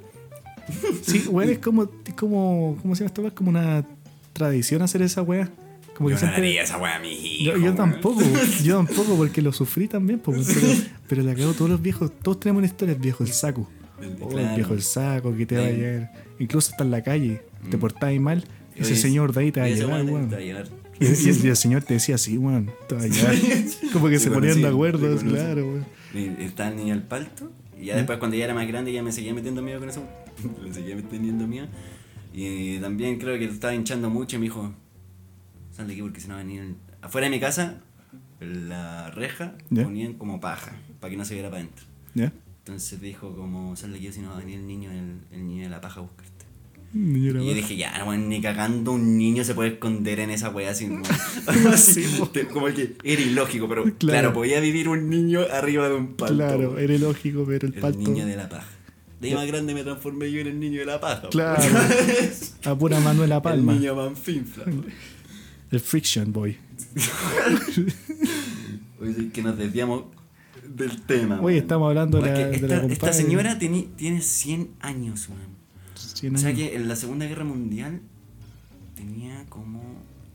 Sí, 1.02 1.26
weón, 1.28 1.50
es 1.50 1.60
como, 1.60 1.84
es 2.06 2.14
como, 2.14 2.78
¿cómo 2.82 2.96
se 2.96 3.00
llama 3.04 3.08
esto? 3.08 3.28
Es 3.28 3.34
como 3.34 3.50
una 3.50 3.86
tradición 4.32 4.82
hacer 4.82 5.02
esa 5.02 5.24
weá. 5.24 5.50
Como 5.98 6.10
Yo 6.10 6.16
que 6.16 6.22
no 6.26 6.32
siempre. 6.32 6.38
haría 6.38 6.64
esa 6.64 6.78
weá 6.78 7.00
mi 7.00 7.12
hijo. 7.12 7.52
Yo, 7.52 7.58
yo 7.58 7.64
weón. 7.64 7.76
tampoco, 7.76 8.22
yo 8.64 8.78
tampoco, 8.78 9.18
porque 9.18 9.42
lo 9.42 9.52
sufrí 9.52 9.90
también, 9.90 10.20
po, 10.20 10.32
weón, 10.32 10.46
pero, 10.46 10.68
pero 11.10 11.24
la 11.24 11.36
cagó 11.36 11.52
todos 11.52 11.70
los 11.70 11.82
viejos, 11.82 12.14
todos 12.22 12.40
tenemos 12.40 12.60
una 12.60 12.68
historia, 12.68 12.94
el 12.96 13.02
viejo 13.02 13.26
el 13.26 13.34
saco. 13.34 13.70
Oh, 14.22 14.28
claro. 14.30 14.50
el 14.50 14.56
viejo 14.56 14.74
el 14.74 14.82
saco, 14.82 15.36
que 15.36 15.46
te 15.46 15.58
va 15.58 15.66
a 15.66 15.70
Sí. 15.70 15.76
llevar. 15.76 16.12
Incluso 16.40 16.72
está 16.72 16.84
en 16.84 16.92
la 16.92 17.02
calle, 17.04 17.42
te 17.70 17.78
Mm. 17.78 17.80
portáis 17.80 18.20
mal, 18.22 18.44
ese 18.76 18.92
Oye, 18.94 18.96
señor 19.02 19.34
de 19.34 19.42
ahí 19.42 19.52
te 19.52 19.60
va 19.60 19.66
a 19.66 19.70
ese 19.70 19.80
llevar, 19.84 20.04
weón. 20.06 20.30
Y, 21.00 21.06
y- 21.06 21.40
y 21.44 21.48
el 21.48 21.56
señor 21.56 21.84
te 21.84 21.96
decía, 21.96 22.18
sí, 22.18 22.38
weón, 22.38 22.72
te 22.88 22.96
va 22.96 23.02
a 23.04 23.08
llevar. 23.08 23.36
Como 23.94 24.10
que 24.10 24.20
se 24.20 24.32
ponían 24.32 24.62
de 24.62 24.68
acuerdo, 24.68 25.18
claro, 25.18 25.66
weón. 25.68 25.86
Estaba 26.40 26.70
el 26.70 26.76
niño 26.78 26.94
al 26.94 27.04
palto. 27.04 27.52
Y 27.80 27.86
ya 27.88 27.96
después, 27.98 28.18
cuando 28.20 28.38
ya 28.38 28.46
era 28.46 28.54
más 28.54 28.68
grande, 28.68 28.94
ya 28.94 29.04
me 29.04 29.12
seguía 29.12 29.34
metiendo 29.34 29.62
miedo 29.62 29.80
con 29.80 29.90
eso. 29.90 30.04
Le 30.64 30.74
seguía 30.74 30.96
metiendo 30.96 31.48
miedo. 31.48 31.68
Y 32.34 32.78
también 32.80 33.18
creo 33.20 33.38
que 33.38 33.46
estaba 33.46 33.74
hinchando 33.76 34.10
mucho 34.10 34.38
y 34.38 34.40
me 34.40 34.44
dijo: 34.46 34.74
Sal 35.72 35.88
de 35.88 35.94
aquí 35.94 36.02
porque 36.02 36.20
si 36.20 36.28
no 36.28 36.40
el-". 36.40 36.76
Afuera 37.02 37.26
de 37.26 37.32
mi 37.32 37.40
casa, 37.40 37.82
la 38.40 39.10
reja 39.12 39.56
Ya. 39.70 39.84
ponían 39.84 40.14
como 40.14 40.40
paja, 40.40 40.74
para 41.00 41.12
que 41.12 41.18
no 41.18 41.26
se 41.26 41.34
viera 41.34 41.50
para 41.50 41.62
adentro. 41.62 41.86
¿Ya? 42.14 42.32
Entonces 42.66 43.02
dijo: 43.02 43.36
como 43.36 43.76
Sal 43.76 43.92
de 43.92 43.98
aquí 44.00 44.12
si 44.12 44.22
no 44.22 44.30
va 44.30 44.38
a 44.38 44.40
venir 44.40 44.60
el 44.60 44.68
niño, 44.68 44.92
el, 44.92 45.20
el 45.32 45.48
niño 45.48 45.64
de 45.64 45.70
la 45.70 45.82
paja 45.82 46.00
a 46.00 46.04
buscarte. 46.04 46.32
Niño 46.94 47.42
Y 47.42 47.48
yo 47.48 47.54
dije, 47.56 47.76
ya, 47.76 48.04
weón, 48.08 48.30
ni 48.30 48.40
cagando 48.40 48.92
un 48.92 49.18
niño 49.18 49.44
se 49.44 49.56
puede 49.56 49.70
esconder 49.72 50.20
en 50.20 50.30
esa 50.30 50.50
weá 50.52 50.74
como- 51.46 51.70
así, 51.70 52.04
como 52.54 52.68
que 52.68 52.96
era 53.04 53.20
ilógico, 53.22 53.68
pero 53.68 53.84
Claro. 53.84 53.98
claro. 53.98 54.34
podía 54.34 54.60
vivir 54.60 54.88
un 54.88 55.10
niño 55.10 55.42
arriba 55.52 55.90
de 55.90 55.96
un 55.96 56.14
palto. 56.14 56.36
Claro, 56.36 56.78
era 56.78 56.96
lógico, 57.00 57.46
pero 57.48 57.68
el 57.68 57.74
El 57.74 57.82
palto. 57.82 57.98
niño 57.98 58.26
de 58.28 58.36
la 58.36 58.48
paja. 58.48 58.68
De 59.20 59.30
ahí 59.30 59.34
más 59.36 59.48
grande 59.48 59.74
me 59.74 59.84
transformé 59.84 60.32
yo 60.32 60.40
en 60.42 60.48
el 60.48 60.60
niño 60.60 60.82
de 60.82 60.86
la 60.86 61.00
paja. 61.02 61.30
Claro. 61.30 61.64
A 62.66 62.78
pura 62.78 63.00
Manuela 63.00 63.42
Palma. 63.42 63.74
El 63.74 63.80
niño 63.80 63.96
manfinfla. 63.96 64.66
El 65.72 65.80
Friction 65.80 66.32
Boy. 66.32 66.58
Oye, 69.02 69.30
que 69.32 69.42
nos 69.42 69.58
desviamos 69.58 70.04
del 70.68 71.02
tema. 71.02 71.40
Oye, 71.42 71.58
estamos 71.60 71.88
hablando 71.90 72.20
de 72.22 72.32
la, 72.32 72.34
de 72.48 72.56
esta, 72.56 72.68
la 72.68 72.86
esta 72.86 73.14
señora 73.14 73.58
teni- 73.60 73.88
tiene 73.96 74.22
100 74.22 74.70
años, 74.80 75.28
weón. 75.30 75.54
100 75.96 76.36
O 76.36 76.38
sea 76.38 76.50
años. 76.50 76.60
que 76.60 76.76
en 76.76 76.88
la 76.88 76.96
Segunda 76.96 77.26
Guerra 77.26 77.44
Mundial 77.44 78.02
tenía 78.96 79.46
como 79.50 79.82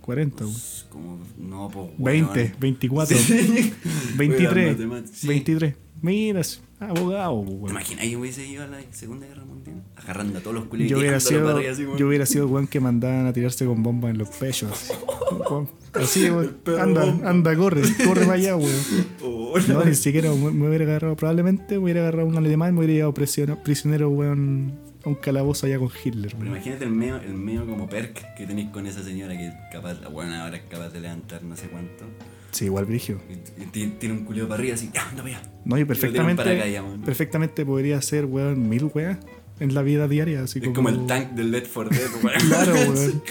40, 0.01 0.45
weón. 0.45 0.53
Pues, 0.55 0.87
como, 0.91 1.19
no, 1.39 1.69
pues, 1.73 1.91
20, 1.99 2.41
weón. 2.41 2.53
24, 2.61 3.17
Sí. 3.19 3.73
23, 4.17 4.55
Weón, 4.55 4.69
matemáticas, 4.89 5.19
sí. 5.19 5.27
23. 5.29 5.75
Mira, 6.01 6.43
abogado, 6.81 7.43
¿Te 7.45 7.51
weón. 7.51 7.71
imaginas 7.71 8.05
que 8.07 8.17
hubiese 8.17 8.47
ido 8.47 8.63
a 8.63 8.67
la 8.69 8.79
Segunda 8.93 9.27
Guerra 9.27 9.45
Mundial? 9.45 9.83
Agarrando 9.97 10.39
a 10.39 10.43
todos 10.43 10.55
los 10.55 10.65
culios 10.67 10.87
y 10.87 10.91
Yo 10.91 10.99
hubiera, 10.99 11.19
tirándolo 11.19 11.59
sido, 11.59 11.73
así, 11.73 11.85
weón. 11.85 11.99
yo 11.99 12.07
hubiera 12.09 12.27
sido 12.27 12.45
el 12.47 12.51
weón 12.53 12.67
que 12.69 12.79
mandaban 12.81 13.27
a 13.27 13.33
tirarse 13.33 13.65
con 13.67 13.83
bombas 13.83 14.13
en 14.13 14.19
los 14.19 14.29
pechos. 14.29 14.71
así. 14.73 14.93
Así, 15.95 16.27
Anda, 16.79 17.03
anda, 17.29 17.57
corre, 17.57 17.83
corre 18.05 18.23
para 18.23 18.35
allá, 18.35 18.57
weón. 18.57 18.71
Oh, 19.23 19.59
No, 19.69 19.85
ni 19.85 19.95
siquiera 19.95 20.31
me, 20.33 20.51
me 20.51 20.69
hubiera 20.69 20.85
agarrado, 20.85 21.17
probablemente 21.17 21.77
me 21.77 21.85
hubiera 21.85 22.01
agarrado 22.01 22.27
un 22.29 22.37
alemán 22.37 22.71
y 22.71 22.73
me 22.73 22.79
hubiera 22.81 22.93
llevado 22.95 23.15
prisionero, 23.15 23.63
prisionero 23.63 24.11
weón, 24.11 24.75
a 25.05 25.09
un 25.09 25.15
calabozo 25.15 25.67
allá 25.67 25.79
con 25.79 25.89
Hitler, 26.05 26.35
Pero 26.39 26.51
imagínate 26.51 26.85
el 26.85 26.91
medio, 26.91 27.17
el 27.17 27.35
medio 27.35 27.65
como 27.67 27.89
perk 27.89 28.35
que 28.37 28.47
tenéis 28.47 28.69
con 28.71 28.87
esa 28.87 29.03
señora 29.03 29.37
que 29.37 29.47
es 29.49 29.55
capaz, 29.73 29.95
la 30.03 30.09
buena 30.09 30.45
ahora 30.45 30.57
es 30.59 30.65
capaz 30.69 30.91
de 30.91 31.01
levantar 31.01 31.43
no 31.43 31.57
sé 31.57 31.69
cuánto. 31.69 32.05
Sí, 32.51 32.65
igual 32.67 32.85
brigio. 32.87 33.21
Y, 33.31 33.63
y 33.63 33.67
ti- 33.67 33.95
tiene 33.99 34.15
un 34.17 34.25
culio 34.25 34.47
para 34.49 34.61
arriba 34.61 34.75
así, 34.75 34.91
ya, 34.93 35.09
anda 35.09 35.23
para 35.23 35.39
allá. 35.39 35.51
No, 35.65 35.79
y 35.79 35.83
Y 35.83 35.85
perfectamente, 35.85 36.43
para 36.43 36.55
acá 36.57 36.67
ya, 36.69 36.83
perfectamente 37.05 37.65
podría 37.65 38.01
ser, 38.03 38.25
weón, 38.27 38.69
mil 38.69 38.85
weas 38.95 39.19
en 39.61 39.75
la 39.75 39.83
vida 39.83 40.09
diaria, 40.09 40.43
así 40.43 40.59
Es 40.59 40.65
como... 40.67 40.75
como 40.75 40.89
el 40.91 41.07
tank 41.07 41.31
del 41.33 41.51
Led 41.51 41.65
4 41.73 41.91
Dead, 41.91 42.09
weón. 42.23 42.41
Claro, 42.49 42.73
weón. 42.93 43.23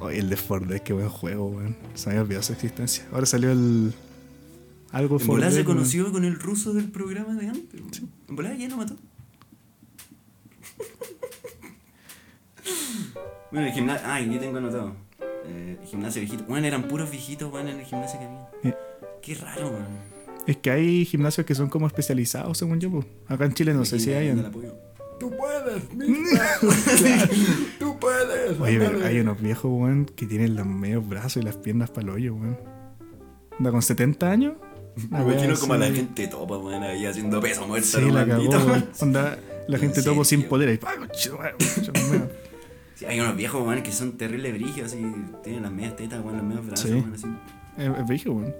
Oye, 0.00 0.18
el 0.18 0.28
de 0.30 0.36
Ford 0.36 0.66
Dead, 0.66 0.80
qué 0.80 0.92
buen 0.92 1.08
juego, 1.08 1.46
weón. 1.48 1.76
Se 1.94 2.06
me 2.08 2.12
había 2.12 2.22
olvidado 2.22 2.42
su 2.42 2.52
existencia. 2.52 3.06
Ahora 3.12 3.26
salió 3.26 3.50
el... 3.52 3.92
Algo 4.92 5.18
En 5.20 5.26
volada 5.26 5.50
se 5.50 5.58
weón. 5.58 5.66
conoció 5.66 6.12
con 6.12 6.24
el 6.24 6.38
ruso 6.38 6.72
del 6.72 6.90
programa 6.90 7.34
de 7.34 7.48
antes. 7.48 7.80
weón. 7.80 8.10
En 8.28 8.36
volada 8.36 8.54
ya 8.56 8.68
lo 8.68 8.76
mató. 8.76 8.96
bueno, 13.50 13.66
el 13.66 13.72
gimnasio. 13.72 14.06
Ay, 14.08 14.30
yo 14.32 14.38
tengo 14.40 14.58
anotado. 14.58 14.94
Eh, 15.46 15.78
el 15.80 15.86
gimnasio 15.88 16.20
viejito. 16.20 16.44
Bueno, 16.44 16.66
eran 16.66 16.88
puros 16.88 17.10
viejitos, 17.10 17.52
weón, 17.52 17.68
en 17.68 17.78
el 17.80 17.84
gimnasio 17.86 18.18
que 18.18 18.26
había. 18.26 18.48
Eh, 18.64 18.74
Qué 19.22 19.34
raro, 19.34 19.68
weón. 19.70 20.16
Es 20.46 20.56
que 20.58 20.70
hay 20.70 21.04
gimnasios 21.04 21.44
que 21.46 21.54
son 21.54 21.68
como 21.68 21.86
especializados, 21.86 22.56
según 22.58 22.78
yo. 22.80 22.90
po. 22.90 23.04
Acá 23.26 23.46
en 23.46 23.54
Chile 23.54 23.74
no 23.74 23.84
sé 23.84 23.98
si 23.98 24.12
hay. 24.12 24.28
Apoyo. 24.30 24.74
Tú 25.18 25.32
puedes, 25.36 25.92
mija. 25.94 26.58
Tú 27.78 27.98
puedes. 27.98 28.60
Oye, 28.60 28.78
pero 28.78 29.04
hay 29.04 29.20
unos 29.20 29.40
viejos, 29.40 29.70
weón, 29.72 30.04
que 30.04 30.26
tienen 30.26 30.56
los 30.56 30.66
medios 30.66 31.08
brazos 31.08 31.38
y 31.38 31.42
las 31.42 31.56
piernas 31.56 31.90
para 31.90 32.02
el 32.02 32.10
hoyo, 32.10 32.34
weón. 32.34 32.58
Anda 33.58 33.70
con 33.70 33.82
70 33.82 34.30
años. 34.30 34.54
Me 35.10 35.20
imagino 35.22 35.54
como 35.58 35.74
a 35.74 35.78
la 35.78 35.90
gente 35.90 36.26
topa, 36.28 36.58
weón, 36.58 36.82
ahí 36.82 37.06
haciendo 37.06 37.40
peso 37.40 37.66
muerto. 37.66 37.86
Sí, 37.86 38.10
la 38.10 38.26
cagó, 38.26 38.48
weón. 38.48 38.86
Onda, 39.00 39.38
la 39.68 39.78
gente 39.78 40.00
¿En 40.00 40.04
topo 40.04 40.24
sin 40.24 40.42
poder. 40.44 40.68
Ahí, 40.68 40.78
¡ay, 40.86 40.98
conchetumare, 40.98 41.54
conchetumare! 41.74 42.46
Sí, 42.94 43.04
hay 43.04 43.20
unos 43.20 43.36
viejos, 43.36 43.66
weón, 43.66 43.82
que 43.82 43.92
son 43.92 44.12
terribles 44.18 44.52
brígidos, 44.54 44.92
así. 44.92 45.02
Tienen 45.42 45.62
las 45.62 45.72
medias 45.72 45.96
tetas, 45.96 46.22
weón, 46.22 46.36
los 46.36 46.46
medios 46.46 46.66
brazos, 46.66 46.90
Sí. 46.90 46.94
weón, 46.94 47.14
así. 47.14 47.26
Es, 47.78 48.06
brillo, 48.06 48.32
weón. 48.32 48.54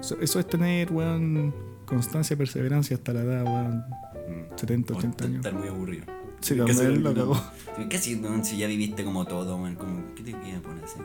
Eso, 0.00 0.16
eso 0.20 0.40
es 0.40 0.46
tener, 0.48 0.92
weón, 0.92 1.54
constancia, 1.86 2.36
perseverancia 2.36 2.96
hasta 2.96 3.12
la 3.12 3.20
edad, 3.20 3.44
weón. 3.44 3.84
Mm. 4.34 4.58
70, 4.58 4.94
O 4.94 4.98
80 4.98 5.24
años. 5.24 5.36
Estar 5.36 5.54
muy 5.54 5.68
aburrido. 5.68 6.04
Sí, 6.40 6.56
también 6.56 7.02
lo 7.02 7.14
cagó. 7.14 7.34
¿no? 7.34 7.88
¿Qué 7.88 8.16
weón, 8.16 8.44
si 8.44 8.58
ya 8.58 8.66
viviste 8.66 9.04
como 9.04 9.24
todo, 9.24 9.56
weón? 9.56 9.76
Como, 9.76 10.14
¿Qué 10.14 10.22
te 10.22 10.32
queda 10.32 10.60
por 10.60 10.72
hacer? 10.84 11.02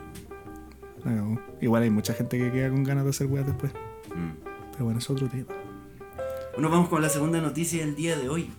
Cagó. 1.04 1.40
Igual 1.62 1.84
hay 1.84 1.90
mucha 1.90 2.14
gente 2.14 2.38
que 2.38 2.52
queda 2.52 2.70
con 2.70 2.84
ganas 2.84 3.06
de 3.06 3.10
hacer 3.12 3.28
weas 3.28 3.46
después. 3.46 3.72
Mm. 4.10 4.50
Pero 4.74 4.86
bueno, 4.86 5.00
es 5.00 5.10
otro 5.10 5.28
tema. 5.30 5.46
Bueno, 6.54 6.70
vamos 6.70 6.90
con 6.90 7.02
la 7.02 7.10
segunda 7.10 7.40
noticia 7.40 7.86
del 7.86 7.96
día 7.96 8.18
de 8.18 8.28
hoy. 8.28 8.50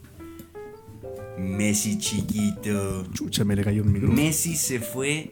Messi 1.39 1.99
chiquito. 1.99 3.05
Chucha, 3.13 3.45
me 3.45 3.57
le 3.57 3.65
cayó 3.65 3.83
un 3.83 3.93
micrófono. 3.93 4.23
Messi 4.23 4.57
se 4.57 4.81
fue 4.81 5.31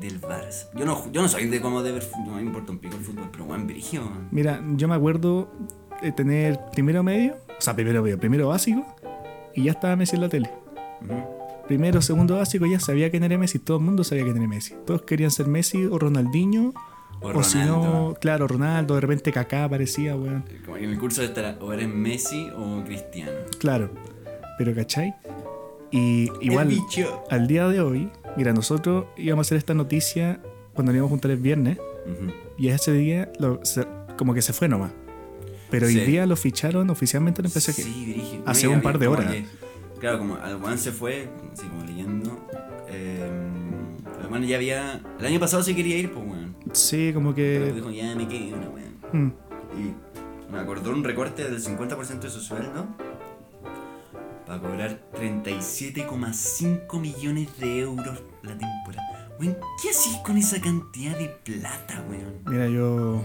del 0.00 0.20
Barça. 0.20 0.66
Yo 0.76 0.84
no, 0.84 1.10
yo 1.12 1.22
no 1.22 1.28
soy 1.28 1.46
de 1.46 1.60
como 1.60 1.82
de 1.82 1.92
ver 1.92 2.08
no 2.26 2.34
me 2.34 2.42
importa 2.42 2.72
un 2.72 2.78
pico 2.78 2.96
el 2.96 3.02
fútbol, 3.02 3.28
pero 3.30 3.46
brigio. 3.46 4.02
weón. 4.02 4.28
Mira, 4.30 4.62
yo 4.76 4.88
me 4.88 4.94
acuerdo 4.94 5.50
tener 6.12 6.58
primero 6.72 7.02
medio, 7.02 7.34
o 7.58 7.60
sea, 7.60 7.74
primero 7.74 8.02
medio, 8.02 8.18
primero 8.18 8.48
básico, 8.48 8.84
y 9.54 9.64
ya 9.64 9.72
estaba 9.72 9.96
Messi 9.96 10.16
en 10.16 10.22
la 10.22 10.28
tele. 10.28 10.50
Primero, 11.66 12.02
segundo 12.02 12.36
básico, 12.36 12.66
ya 12.66 12.78
sabía 12.78 13.10
quién 13.10 13.24
era 13.24 13.38
Messi, 13.38 13.58
todo 13.58 13.78
el 13.78 13.84
mundo 13.84 14.04
sabía 14.04 14.24
quién 14.24 14.36
era 14.36 14.46
Messi. 14.46 14.74
Todos 14.86 15.02
querían 15.02 15.30
ser 15.30 15.46
Messi 15.46 15.84
o 15.86 15.98
Ronaldinho, 15.98 16.72
O 17.22 17.28
o, 17.38 17.42
si 17.42 17.58
no, 17.58 18.14
claro, 18.20 18.46
Ronaldo, 18.46 18.96
de 18.96 19.00
repente 19.00 19.32
Kaká 19.32 19.64
aparecía, 19.64 20.14
weón. 20.14 20.44
Como 20.64 20.76
en 20.76 20.90
el 20.90 20.98
curso 20.98 21.22
de 21.22 21.28
estar 21.28 21.56
o 21.62 21.72
eres 21.72 21.88
Messi 21.88 22.50
o 22.54 22.82
Cristiano. 22.84 23.30
Claro, 23.58 23.90
pero 24.58 24.74
¿cachai? 24.74 25.14
Y 25.90 26.28
igual, 26.42 26.76
al 27.30 27.46
día 27.46 27.66
de 27.68 27.80
hoy, 27.80 28.10
mira, 28.36 28.52
nosotros 28.52 29.06
íbamos 29.16 29.46
a 29.46 29.48
hacer 29.48 29.58
esta 29.58 29.72
noticia 29.74 30.40
cuando 30.74 30.90
nos 30.92 30.96
íbamos 30.96 31.10
a 31.10 31.12
juntar 31.12 31.30
el 31.30 31.38
viernes, 31.38 31.78
y 32.58 32.68
ese 32.68 32.92
día 32.92 33.32
lo- 33.38 33.64
se- 33.64 33.86
como 34.18 34.34
que 34.34 34.42
se 34.42 34.52
fue 34.52 34.68
nomás. 34.68 34.90
Pero 35.74 35.86
hoy 35.86 35.94
día 36.00 36.26
lo 36.26 36.36
ficharon 36.36 36.90
oficialmente 36.90 37.40
en 37.42 37.46
el 37.46 37.50
PSG. 37.52 37.72
Sí. 37.82 38.40
Hace 38.46 38.68
un 38.68 38.80
par 38.80 38.98
de 38.98 39.06
horas. 39.08 39.32
que- 39.32 39.46
claro, 39.98 40.18
como 40.18 40.36
el 40.38 40.56
Juan 40.58 40.78
se 40.78 40.92
fue, 40.92 41.28
así 41.52 41.66
como 41.66 41.84
leyendo. 41.84 42.46
Eh, 42.88 43.28
ya 44.48 44.56
había. 44.56 45.00
El 45.18 45.26
año 45.26 45.40
pasado 45.40 45.62
sí 45.62 45.74
quería 45.74 45.96
ir, 45.96 46.12
pues, 46.12 46.26
weón. 46.26 46.56
Sí, 46.72 47.12
como 47.14 47.34
Pero 47.34 47.66
que... 47.66 47.72
dijo, 47.72 47.90
ya 47.90 48.14
me 48.14 48.26
quedo, 48.28 48.56
una 48.56 48.68
weón. 48.68 48.94
mm, 49.12 49.32
Y 49.80 50.52
me 50.52 50.58
acordó 50.58 50.90
un 50.90 51.04
recorte 51.04 51.44
del 51.44 51.60
50% 51.60 52.26
de 52.26 52.30
su 52.30 52.40
sueldo 52.40 52.86
para 54.46 54.60
cobrar 54.60 55.00
37,5 55.16 57.00
millones 57.00 57.48
de 57.58 57.78
euros 57.80 58.22
la 58.42 58.56
temporada. 58.58 59.30
Weón, 59.40 59.56
¿qué 59.82 59.90
haces 59.90 60.16
con 60.24 60.36
esa 60.36 60.60
cantidad 60.60 61.16
de 61.18 61.28
plata, 61.28 62.04
weón? 62.08 62.34
Mira, 62.46 62.68
yo. 62.68 63.24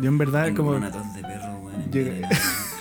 Yo 0.00 0.08
en 0.08 0.18
verdad, 0.18 0.44
Tengo 0.46 0.64
como. 0.64 0.76
una 0.76 0.90
tos 0.90 1.14
de 1.14 1.22
perro, 1.22 1.70
de- 1.90 2.26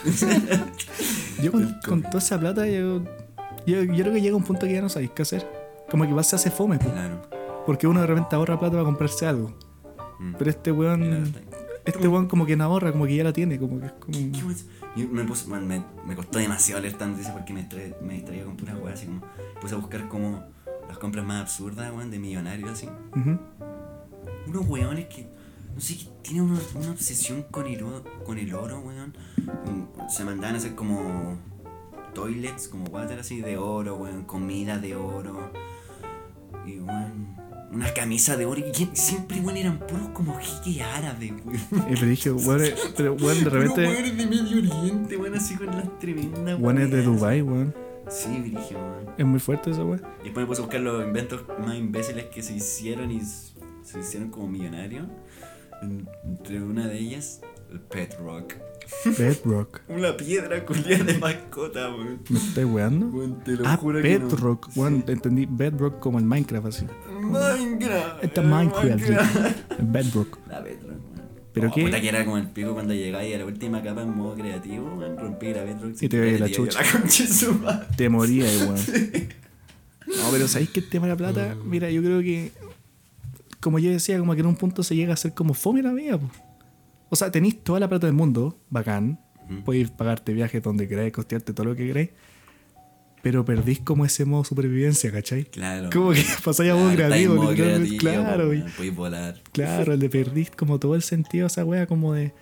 Yo 1.43 1.51
con, 1.51 1.75
con 1.87 2.01
toda 2.03 2.19
esa 2.19 2.39
plata, 2.39 2.67
yo, 2.67 3.03
yo, 3.65 3.83
yo 3.83 4.03
creo 4.03 4.13
que 4.13 4.21
llega 4.21 4.35
un 4.35 4.43
punto 4.43 4.65
que 4.65 4.73
ya 4.73 4.81
no 4.81 4.89
sabéis 4.89 5.11
qué 5.11 5.21
hacer. 5.23 5.47
Como 5.89 6.05
que 6.05 6.13
vas 6.13 6.27
se 6.27 6.35
hace 6.35 6.51
fome, 6.51 6.77
po. 6.79 6.89
Claro. 6.91 7.21
porque 7.65 7.85
uno 7.87 8.01
de 8.01 8.07
repente 8.07 8.35
ahorra 8.35 8.57
plata 8.57 8.73
para 8.73 8.85
comprarse 8.85 9.25
algo. 9.27 9.53
Mm. 10.19 10.33
Pero 10.37 10.49
este 10.49 10.71
weón, 10.71 11.33
este 11.85 12.07
weón 12.07 12.27
como 12.27 12.45
que 12.45 12.55
no 12.55 12.63
ahorra, 12.65 12.91
como 12.91 13.05
que 13.05 13.15
ya 13.15 13.23
la 13.23 13.33
tiene, 13.33 13.59
como 13.59 13.79
que 13.79 13.87
es 13.87 13.91
como... 13.93 14.11
¿Qué 14.17 14.43
weón? 14.43 14.55
Yo 14.95 15.07
me, 15.07 15.23
man, 15.23 15.67
me, 15.67 15.83
me 16.05 16.15
costó 16.15 16.37
demasiado 16.39 16.81
leer 16.81 16.97
tanto 16.97 17.21
eso 17.21 17.31
porque 17.33 17.53
me, 17.53 17.67
me 18.01 18.13
distraía 18.15 18.43
con 18.45 18.57
puras 18.57 18.75
weas 18.81 18.95
así 18.99 19.05
como. 19.07 19.21
Puse 19.61 19.75
a 19.75 19.77
buscar 19.77 20.07
como 20.09 20.43
las 20.87 20.97
compras 20.97 21.25
más 21.25 21.41
absurdas, 21.41 21.91
weón, 21.93 22.11
de 22.11 22.19
millonarios 22.19 22.71
así. 22.71 22.89
Ujú. 23.15 23.39
Unos 24.47 24.67
weones 24.67 25.05
que. 25.07 25.27
No 25.73 25.79
sé, 25.81 25.97
que 25.97 26.05
tienen 26.21 26.43
una, 26.43 26.59
una 26.75 26.91
obsesión 26.91 27.43
con 27.51 27.65
el, 27.67 27.81
oro, 27.83 28.03
con 28.25 28.37
el 28.37 28.53
oro, 28.53 28.79
weón. 28.79 29.15
Mm, 29.65 30.09
Se 30.09 30.23
mandaban 30.23 30.55
a 30.55 30.57
hacer 30.57 30.75
como. 30.75 31.37
Toilets, 32.13 32.67
como 32.67 32.83
water 32.85 33.19
así 33.19 33.39
de 33.41 33.57
oro, 33.57 33.95
weón. 33.95 34.23
Comida 34.25 34.77
de 34.77 34.95
oro. 34.95 35.51
Y, 36.65 36.79
weón. 36.79 37.39
Unas 37.71 37.93
camisas 37.93 38.37
de 38.37 38.45
oro. 38.45 38.59
Y 38.59 38.89
siempre, 38.93 39.39
weón, 39.39 39.55
eran 39.55 39.79
puros 39.79 40.09
como 40.09 40.37
jeques 40.37 40.81
árabes, 40.81 41.31
weón. 41.45 41.59
Y 41.89 41.93
pero 41.95 42.07
dije, 42.07 42.31
weón, 42.31 42.63
eh, 42.65 42.75
pero 42.97 43.13
weón, 43.13 43.43
de 43.43 43.49
repente, 43.49 43.87
weones 43.87 44.17
de 44.17 44.27
Medio 44.27 44.57
Oriente, 44.57 45.17
weón, 45.17 45.35
así 45.35 45.55
con 45.55 45.67
las 45.67 45.99
tremendas 45.99 46.59
weón 46.59 46.81
es 46.81 46.91
de. 46.91 47.01
Dubai, 47.01 47.41
weón. 47.41 47.73
Sí, 48.09 48.27
virigio, 48.41 48.77
weón. 48.77 49.15
Es 49.17 49.25
muy 49.25 49.39
fuerte 49.39 49.71
esa 49.71 49.85
weón. 49.85 50.01
Y 50.19 50.25
después 50.25 50.43
me 50.43 50.47
puse 50.47 50.61
a 50.61 50.65
buscar 50.65 50.81
los 50.81 51.01
inventos 51.01 51.45
más 51.65 51.75
imbéciles 51.77 52.25
que 52.25 52.43
se 52.43 52.53
hicieron 52.55 53.09
y 53.09 53.21
se 53.21 53.99
hicieron 53.99 54.29
como 54.29 54.47
millonarios. 54.49 55.07
En- 55.81 56.07
Entre 56.25 56.61
una 56.61 56.87
de 56.87 56.97
ellas, 56.99 57.41
el 57.71 57.79
Pet 57.79 58.15
Rock. 58.19 58.53
Una 59.87 60.17
piedra 60.17 60.65
culiada 60.65 61.03
de 61.05 61.17
mascota, 61.17 61.89
weón. 61.95 62.19
¿Me 62.29 62.39
estás 62.39 62.65
weando? 62.65 63.07
Weón, 63.07 63.41
te 63.43 63.51
lo 63.53 63.65
Ah, 63.67 63.77
juro 63.77 64.01
que 64.01 64.19
no. 64.19 64.27
Bedrock, 64.27 64.69
weón, 64.75 65.03
entendí 65.07 65.47
Bedrock 65.49 65.99
como 65.99 66.19
el 66.19 66.25
Minecraft 66.25 66.67
así. 66.67 66.85
Minecraft. 67.21 68.23
Esta 68.23 68.41
Minecraft. 68.41 69.09
El 69.79 69.85
Bedrock. 69.87 70.37
La 70.49 70.59
Bedrock, 70.59 70.89
weón. 70.89 71.21
¿Pero 71.53 71.69
oh, 71.69 71.73
qué? 71.73 71.83
Puta 71.83 72.01
que 72.01 72.09
era 72.09 72.25
como 72.25 72.37
el 72.37 72.47
pico 72.49 72.73
cuando 72.73 72.93
llegáis 72.93 73.33
a 73.35 73.37
la 73.39 73.45
última 73.45 73.81
capa 73.81 74.01
en 74.01 74.15
modo 74.15 74.35
creativo, 74.35 74.93
weón. 74.95 75.17
Rompí 75.17 75.53
la 75.53 75.63
Bedrock. 75.63 76.01
Y 76.01 76.09
te 76.09 76.19
veía 76.19 76.39
la 76.39 76.49
chucha. 76.51 76.79
La. 77.63 77.87
Te 77.95 78.09
moría, 78.09 78.45
weón. 78.45 78.75
No, 80.07 80.29
pero 80.31 80.45
¿sabéis 80.49 80.71
que 80.71 80.81
el 80.81 80.89
tema 80.89 81.05
de 81.07 81.13
la 81.13 81.17
plata? 81.17 81.55
Mira, 81.63 81.89
yo 81.89 82.01
creo 82.03 82.19
que, 82.21 82.51
como 83.61 83.79
yo 83.79 83.89
decía, 83.91 84.19
como 84.19 84.33
que 84.33 84.41
en 84.41 84.47
un 84.47 84.55
punto 84.57 84.83
se 84.83 84.95
llega 84.95 85.13
a 85.13 85.17
ser 85.17 85.33
como 85.33 85.53
fome 85.53 85.81
la 85.81 85.93
vida, 85.93 86.17
po. 86.17 86.29
O 87.09 87.15
sea, 87.15 87.31
tenéis 87.31 87.63
toda 87.63 87.79
la 87.79 87.87
plata 87.87 88.07
del 88.07 88.15
mundo, 88.15 88.59
bacán. 88.69 89.19
Ujú. 89.49 89.63
Podéis 89.63 89.89
pagarte 89.91 90.33
viajes 90.33 90.61
donde 90.61 90.87
queráis, 90.87 91.13
costearte 91.13 91.53
todo 91.53 91.67
lo 91.67 91.75
que 91.75 91.87
queráis. 91.87 92.09
Pero 93.21 93.45
perdís 93.45 93.79
como 93.79 94.03
ese 94.05 94.25
modo 94.25 94.43
supervivencia, 94.43 95.11
¿cachai? 95.11 95.43
Claro. 95.45 95.89
Como 95.93 96.11
que 96.11 96.23
pasáis 96.43 96.71
a 96.71 96.75
modo 96.75 96.91
creativo, 96.93 97.35
modo 97.35 97.53
creativo, 97.53 97.97
Claro, 97.99 98.53
y- 98.53 98.61
Podéis 98.75 98.95
volar. 98.95 99.41
claro, 99.51 99.95
le 99.95 100.09
perdís 100.09 100.49
como 100.51 100.79
todo 100.79 100.95
el 100.95 101.03
sentido 101.03 101.45
a 101.45 101.47
esa 101.47 101.63
wea, 101.63 101.85
como 101.85 102.13
de, 102.13 102.33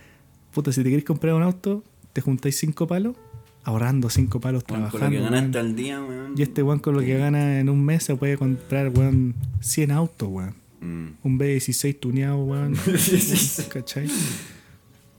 puta, 0.53 0.72
si 0.72 0.82
te 0.82 0.89
queréis 0.89 1.03
comprar 1.03 1.34
un 1.34 1.43
auto, 1.43 1.84
te 2.13 2.22
juntáis 2.22 2.57
cinco 2.57 2.88
palos, 2.88 3.17
ahorrando 3.65 4.09
cinco 4.09 4.39
palos, 4.39 4.63
trabajando. 4.63 4.99
Con 4.99 5.13
lo 5.13 5.17
que 5.17 5.24
ganaste 5.36 5.59
al 5.59 5.76
día, 5.76 5.99
weón. 6.01 6.34
Y 6.38 6.43
este 6.43 6.63
weón 6.63 6.80
con 6.80 6.93
lo 6.93 7.01
que 7.01 7.17
gana 7.17 7.59
en 7.59 7.67
un 7.67 7.84
mes 7.84 8.03
se 8.03 8.15
puede 8.15 8.38
comprar, 8.38 8.89
weón, 8.95 9.36
100 9.59 9.91
autos, 9.91 10.30
weón. 10.30 10.55
Mm. 10.82 11.08
Un 11.24 11.40
B16 11.40 12.00
tuneado, 12.00 12.38
weón. 12.44 12.76
¿Cachai? 13.70 14.08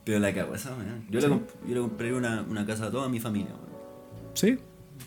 Pero 0.03 0.19
la 0.19 0.33
cago 0.33 0.55
esa, 0.55 0.75
weón. 0.75 1.05
Yo, 1.09 1.19
le, 1.19 1.27
comp- 1.27 1.47
yo 1.67 1.75
le 1.75 1.81
compraría 1.81 2.15
una, 2.15 2.41
una 2.43 2.65
casa 2.65 2.87
a 2.87 2.91
toda 2.91 3.07
mi 3.09 3.19
familia, 3.19 3.51
weón. 3.53 3.71
¿Sí? 4.33 4.57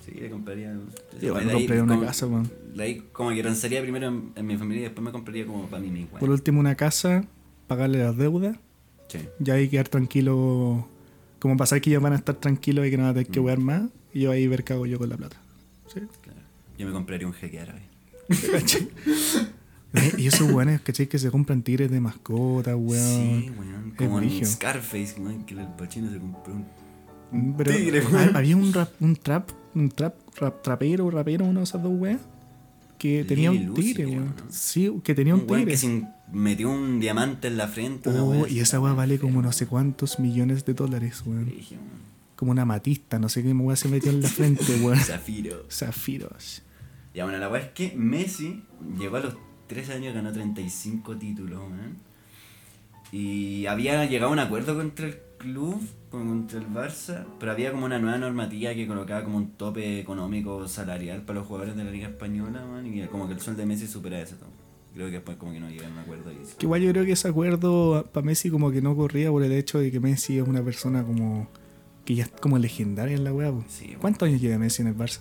Sí, 0.04 0.12
le 0.12 0.30
compraría. 0.30 0.72
Me 1.20 1.28
ahí 1.28 1.50
compraría 1.52 1.82
una 1.82 1.94
como- 1.94 2.06
casa, 2.06 2.26
weón. 2.26 2.50
De 2.74 2.82
ahí 2.82 3.02
como 3.12 3.30
que 3.30 3.42
lanzaría 3.42 3.80
primero 3.82 4.08
en, 4.08 4.32
en 4.34 4.46
mi 4.46 4.56
familia 4.56 4.80
y 4.80 4.84
después 4.84 5.04
me 5.04 5.12
compraría 5.12 5.46
como 5.46 5.66
para 5.66 5.82
mí 5.82 5.90
mismo. 5.90 6.18
Por 6.18 6.30
último, 6.30 6.60
una 6.60 6.74
casa, 6.76 7.24
pagarle 7.66 7.98
las 7.98 8.16
deudas, 8.16 8.56
Sí. 9.08 9.18
y 9.44 9.50
ahí 9.50 9.68
quedar 9.68 9.88
tranquilo. 9.88 10.88
Como 11.38 11.56
pasar 11.56 11.80
que 11.80 11.90
ellos 11.90 12.02
van 12.02 12.14
a 12.14 12.16
estar 12.16 12.34
tranquilos 12.36 12.86
y 12.86 12.90
que 12.90 12.96
no 12.96 13.02
van 13.04 13.10
a 13.10 13.14
tener 13.14 13.28
que 13.28 13.38
wear 13.40 13.58
más, 13.58 13.82
y 14.12 14.20
yo 14.22 14.30
ahí 14.30 14.46
ver 14.48 14.64
qué 14.64 14.72
hago 14.72 14.86
yo 14.86 14.98
con 14.98 15.08
la 15.10 15.16
plata. 15.16 15.36
¿Sí? 15.92 16.00
Claro. 16.22 16.38
Yo 16.78 16.86
me 16.86 16.92
compraría 16.92 17.26
un 17.26 17.32
jeque 17.34 17.60
árabe. 17.60 17.82
Eh, 19.94 20.12
y 20.18 20.26
esos 20.26 20.50
weones, 20.50 20.80
¿cachai? 20.80 21.06
Que 21.06 21.18
se 21.18 21.30
compran 21.30 21.62
tigres 21.62 21.90
de 21.90 22.00
mascota, 22.00 22.74
weón. 22.76 23.42
Sí, 23.42 23.50
weón. 23.58 23.94
Como 23.96 24.20
en. 24.20 24.44
Scarface, 24.46 25.14
weón, 25.20 25.44
que 25.44 25.54
el 25.54 25.66
pachino 25.68 26.10
se 26.10 26.18
compró 26.18 26.52
un. 26.54 26.66
Mm, 27.30 27.54
Pero 27.56 27.72
tigre, 27.72 28.00
weón. 28.06 28.36
había 28.36 28.56
un 28.56 28.72
rap, 28.72 28.90
un 29.00 29.16
trap, 29.16 29.50
un 29.74 29.88
trap, 29.90 30.14
rap- 30.36 30.62
trapero, 30.62 31.10
rapero, 31.10 31.44
uno 31.44 31.60
de 31.60 31.64
esas 31.64 31.82
dos 31.82 31.92
weas, 31.94 32.20
que 32.98 33.24
tenía 33.24 33.50
un 33.50 33.74
tigre, 33.74 34.06
weón. 34.06 34.26
¿no? 34.36 34.44
Sí, 34.50 34.90
que 35.04 35.14
tenía 35.14 35.34
un 35.34 35.40
Un 35.42 35.46
tigre. 35.46 35.64
que 35.66 35.76
se 35.76 36.02
metió 36.32 36.70
un 36.70 36.98
diamante 37.00 37.48
en 37.48 37.56
la 37.56 37.68
frente. 37.68 38.08
una 38.10 38.22
Oh, 38.24 38.30
weá 38.30 38.48
y 38.48 38.58
esa 38.60 38.78
una 38.80 38.86
wea 38.88 38.92
weá 38.94 38.96
vale 39.06 39.18
como 39.18 39.42
no 39.42 39.52
sé 39.52 39.66
cuántos 39.66 40.18
millones 40.18 40.64
de 40.64 40.74
dólares, 40.74 41.22
weón. 41.26 41.52
Como 42.36 42.50
una 42.50 42.64
matista, 42.64 43.18
no 43.20 43.28
sé 43.28 43.42
qué 43.44 43.52
wea 43.52 43.76
se 43.76 43.88
metió 43.88 44.10
en 44.10 44.22
la 44.22 44.28
frente, 44.28 44.64
weón. 44.82 44.98
Zafiro. 45.00 45.66
Zafiros. 45.70 46.62
Ya 47.14 47.22
bueno, 47.24 47.38
la 47.38 47.48
weá 47.48 47.62
es 47.62 47.68
que 47.68 47.94
Messi 47.96 48.64
llegó 48.98 49.16
a 49.18 49.20
los 49.20 49.36
13 49.66 49.94
años 49.94 50.14
ganó 50.14 50.32
35 50.32 51.16
títulos, 51.16 51.60
weón. 51.60 51.96
Y 53.12 53.66
había 53.66 54.04
llegado 54.06 54.30
a 54.30 54.32
un 54.32 54.38
acuerdo 54.40 54.74
contra 54.74 55.06
el 55.06 55.18
club, 55.38 55.80
contra 56.10 56.58
el 56.58 56.66
Barça, 56.66 57.24
pero 57.38 57.52
había 57.52 57.70
como 57.70 57.86
una 57.86 57.98
nueva 57.98 58.18
normativa 58.18 58.74
que 58.74 58.86
colocaba 58.86 59.22
como 59.22 59.36
un 59.36 59.50
tope 59.52 60.00
económico 60.00 60.66
salarial 60.66 61.22
para 61.22 61.38
los 61.38 61.46
jugadores 61.46 61.76
de 61.76 61.84
la 61.84 61.90
Liga 61.90 62.08
Española, 62.08 62.64
weón, 62.68 62.86
y 62.86 63.06
como 63.06 63.28
que 63.28 63.34
el 63.34 63.40
sueldo 63.40 63.60
de 63.60 63.66
Messi 63.66 63.86
supera 63.86 64.24
todo. 64.24 64.64
Creo 64.94 65.06
que 65.06 65.12
después 65.14 65.36
como 65.36 65.52
que 65.52 65.60
no 65.60 65.68
llegaron 65.68 65.92
a 65.92 65.94
un 65.96 66.00
acuerdo 66.02 66.30
y 66.30 66.36
Que 66.56 66.66
igual 66.66 66.80
yo 66.80 66.90
creo 66.92 67.04
que 67.04 67.12
ese 67.12 67.26
acuerdo 67.26 68.08
para 68.12 68.24
Messi 68.24 68.48
como 68.48 68.70
que 68.70 68.80
no 68.80 68.94
corría 68.94 69.30
por 69.30 69.42
el 69.42 69.50
hecho 69.52 69.80
de 69.80 69.90
que 69.90 69.98
Messi 69.98 70.38
es 70.38 70.46
una 70.46 70.62
persona 70.62 71.02
como 71.02 71.48
que 72.04 72.14
ya 72.14 72.24
es 72.24 72.30
como 72.30 72.58
legendaria 72.58 73.16
en 73.16 73.24
la 73.24 73.32
po. 73.32 73.64
Sí. 73.68 73.96
¿Cuántos 74.00 74.28
años 74.28 74.40
lleva 74.40 74.58
Messi 74.58 74.82
en 74.82 74.88
el 74.88 74.96
Barça? 74.96 75.20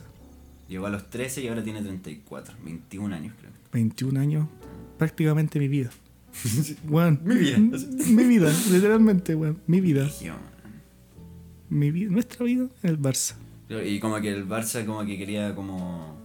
Llegó 0.68 0.86
a 0.86 0.90
los 0.90 1.10
13 1.10 1.42
y 1.42 1.48
ahora 1.48 1.64
tiene 1.64 1.82
34, 1.82 2.56
21 2.64 3.16
años 3.16 3.34
creo. 3.40 3.53
21 3.74 4.20
años, 4.20 4.48
prácticamente 4.98 5.60
mi 5.60 5.68
vida. 5.68 5.90
Weón. 6.88 7.20
Mi 7.24 7.36
vida. 7.36 7.58
Mi 8.08 8.24
vida, 8.24 8.54
literalmente, 8.72 9.36
weón. 9.36 9.60
Mi 9.68 9.82
vida. 9.82 10.10
Mi 11.70 11.92
vida, 11.92 12.12
nuestra 12.12 12.46
vida 12.46 12.68
en 12.84 12.90
el 12.90 13.00
Barça. 13.00 13.36
Y 13.86 14.00
como 14.00 14.20
que 14.22 14.30
el 14.30 14.48
Barça 14.48 14.86
como 14.86 15.06
que 15.06 15.18
quería 15.18 15.56
como 15.56 16.16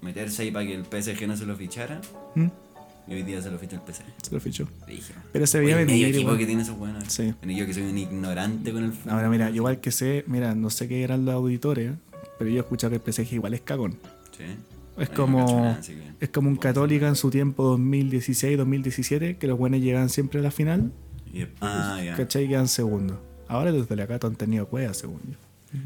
meterse 0.00 0.42
ahí 0.42 0.50
para 0.50 0.66
que 0.66 0.74
el 0.74 0.84
PSG 0.84 1.26
no 1.26 1.36
se 1.36 1.44
lo 1.46 1.56
fichara. 1.56 2.00
¿Mm? 2.34 2.46
Y 3.08 3.14
hoy 3.14 3.22
día 3.22 3.40
se 3.40 3.50
lo 3.50 3.58
ficha 3.58 3.76
el 3.76 3.82
PSG. 3.82 4.04
Se 4.22 4.34
lo 4.34 4.40
fichó. 4.40 4.68
Pero 5.32 5.46
se 5.46 5.60
veía 5.60 5.80
el 5.80 5.86
venir, 5.86 6.06
equipo 6.08 6.20
igual. 6.20 6.38
que 6.38 6.46
tiene 6.46 6.62
esos 6.62 6.76
buenos. 6.76 7.04
Sí. 7.08 7.34
Bueno, 7.42 7.58
yo 7.58 7.64
que 7.64 7.72
soy 7.72 7.84
un 7.84 7.96
ignorante 7.96 8.70
con 8.70 8.84
el 8.84 8.92
fútbol. 8.92 9.14
Ahora, 9.14 9.30
mira, 9.30 9.50
igual 9.50 9.80
que 9.80 9.90
sé, 9.90 10.24
mira, 10.26 10.54
no 10.54 10.68
sé 10.68 10.88
qué 10.88 11.02
eran 11.02 11.24
los 11.24 11.34
auditores, 11.34 11.92
pero 12.38 12.50
yo 12.50 12.56
he 12.56 12.60
escuchado 12.60 12.90
que 12.90 12.96
el 12.96 13.12
PSG 13.12 13.34
igual 13.34 13.54
es 13.54 13.62
cagón. 13.62 13.98
Sí. 14.36 14.44
Es 14.98 15.08
como, 15.10 15.76
que- 15.86 15.94
es 16.20 16.28
como 16.30 16.48
un 16.48 16.56
Católica 16.56 17.06
en 17.08 17.16
su 17.16 17.30
tiempo 17.30 17.62
2016, 17.64 18.56
2017, 18.58 19.36
que 19.36 19.46
los 19.46 19.58
buenos 19.58 19.80
llegan 19.80 20.08
siempre 20.08 20.40
a 20.40 20.42
la 20.42 20.50
final, 20.50 20.92
y- 21.32 21.44
Ah, 21.60 22.00
ya. 22.04 22.16
¿cachai? 22.16 22.48
Quedan 22.48 22.68
segundos. 22.68 23.18
Ahora 23.48 23.70
los 23.70 23.88
de 23.88 23.96
la 23.96 24.06
Cato 24.06 24.26
han 24.26 24.36
tenido 24.36 24.66
cuevas, 24.66 24.96
según 24.96 25.20
yo. 25.28 25.36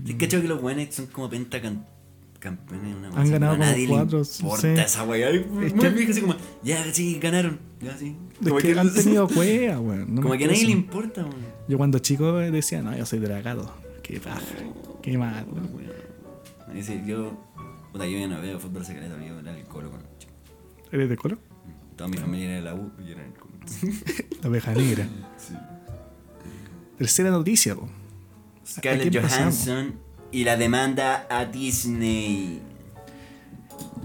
¿Sí 0.06 0.14
cachado 0.14 0.42
que 0.42 0.48
los 0.48 0.60
buenos 0.62 0.94
son 0.94 1.06
como 1.06 1.28
pentacampeones? 1.28 2.96
Una 2.96 3.08
Han 3.08 3.30
ganado 3.30 3.52
como 3.54 3.64
nadie 3.64 3.86
cuatro, 3.88 4.20
le 4.22 4.26
importa 4.40 4.60
sí. 4.62 4.68
esa 4.82 5.04
weá. 5.04 5.30
Es 5.30 5.72
que- 5.72 6.06
así 6.10 6.20
como, 6.20 6.34
ya, 6.62 6.92
sí, 6.92 7.18
ganaron. 7.20 7.58
Ya, 7.80 7.96
sí. 7.96 8.16
Es 8.44 8.52
que 8.62 8.78
han 8.78 8.92
tenido 8.94 9.28
cuevas, 9.28 9.78
weón. 9.80 10.14
no 10.14 10.22
como 10.22 10.36
que 10.36 10.44
a 10.44 10.48
nadie 10.48 10.64
le 10.64 10.72
importa, 10.72 11.22
weón. 11.22 11.34
Yo 11.68 11.76
cuando 11.78 11.98
chico 11.98 12.32
decía, 12.38 12.82
no, 12.82 12.96
yo 12.96 13.06
soy 13.06 13.18
de 13.20 13.28
la 13.28 13.42
Cato. 13.42 13.72
Qué 14.02 14.18
paja, 14.20 14.40
qué 15.02 15.16
mal, 15.18 15.46
weón. 15.52 15.92
Yo. 17.06 17.38
Puta, 17.92 18.06
yo 18.06 18.18
ya 18.18 18.26
no 18.26 18.40
veo 18.40 18.58
fútbol 18.58 18.84
secreto, 18.84 19.16
yo 19.18 19.38
era 19.38 19.56
el 19.56 19.64
colo 19.64 19.90
con. 19.90 20.00
¿Eres 20.90 21.08
de 21.08 21.16
colo? 21.16 21.38
Toda 21.96 22.08
mi 22.08 22.16
familia 22.16 22.46
era 22.46 22.56
de 22.56 22.62
la 22.62 22.74
U 22.74 22.90
y 22.98 23.06
yo 23.06 23.12
era 23.12 23.24
el 23.24 23.32
colo. 23.34 23.52
La 24.42 24.48
oveja 24.48 24.72
negra. 24.72 25.06
Sí. 25.36 25.54
Tercera 26.98 27.30
noticia, 27.30 27.74
po. 27.74 27.88
Scarlett 28.66 29.14
pasamos? 29.14 29.32
Johansson 29.32 29.94
y 30.32 30.44
la 30.44 30.56
demanda 30.56 31.26
a 31.30 31.44
Disney. 31.44 32.60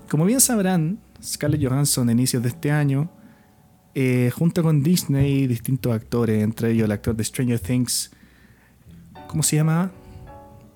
Como 0.09 0.25
bien 0.25 0.41
sabrán, 0.41 0.99
Scarlett 1.23 1.63
Johansson 1.63 2.09
a 2.09 2.11
inicios 2.11 2.43
de 2.43 2.49
este 2.49 2.71
año, 2.71 3.09
eh, 3.95 4.31
junto 4.33 4.61
con 4.61 4.83
Disney 4.83 5.43
y 5.43 5.47
distintos 5.47 5.93
actores, 5.93 6.43
entre 6.43 6.71
ellos 6.71 6.85
el 6.85 6.91
actor 6.91 7.15
de 7.15 7.23
Stranger 7.23 7.59
Things, 7.59 8.11
¿cómo 9.27 9.43
se 9.43 9.55
llama? 9.55 9.91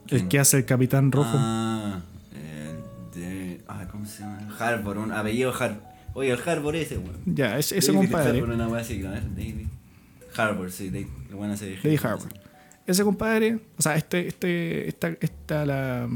El 0.08 0.28
que 0.28 0.40
hace 0.40 0.58
el 0.58 0.66
Capitán 0.66 1.12
Rojo. 1.12 1.30
Ah, 1.34 2.02
se 4.22 4.26
llama? 4.26 4.56
Harbor, 4.60 4.98
un 4.98 5.12
apellido 5.12 5.54
Harbor. 5.54 5.82
Oye, 6.14 6.32
el 6.32 6.40
Harbor 6.50 6.76
ese, 6.76 6.98
weón. 6.98 7.18
ya, 7.26 7.58
ese, 7.58 7.78
ese 7.78 7.92
David 7.94 8.10
compadre. 8.10 8.40
Harbour, 8.40 8.56
una 8.56 8.80
así, 8.80 9.02
David. 9.02 9.68
Harbor, 10.36 10.72
sí, 10.72 10.90
David. 10.90 11.08
Lo 11.30 11.38
bueno 11.38 11.54
ese 11.54 11.78
David 11.84 12.00
Harbour. 12.04 12.30
Ese 12.86 13.04
compadre, 13.04 13.60
o 13.78 13.82
sea, 13.82 13.96
este, 13.96 14.28
este, 14.28 14.88
esta, 14.90 15.10
esta, 15.20 15.66
la. 15.66 16.10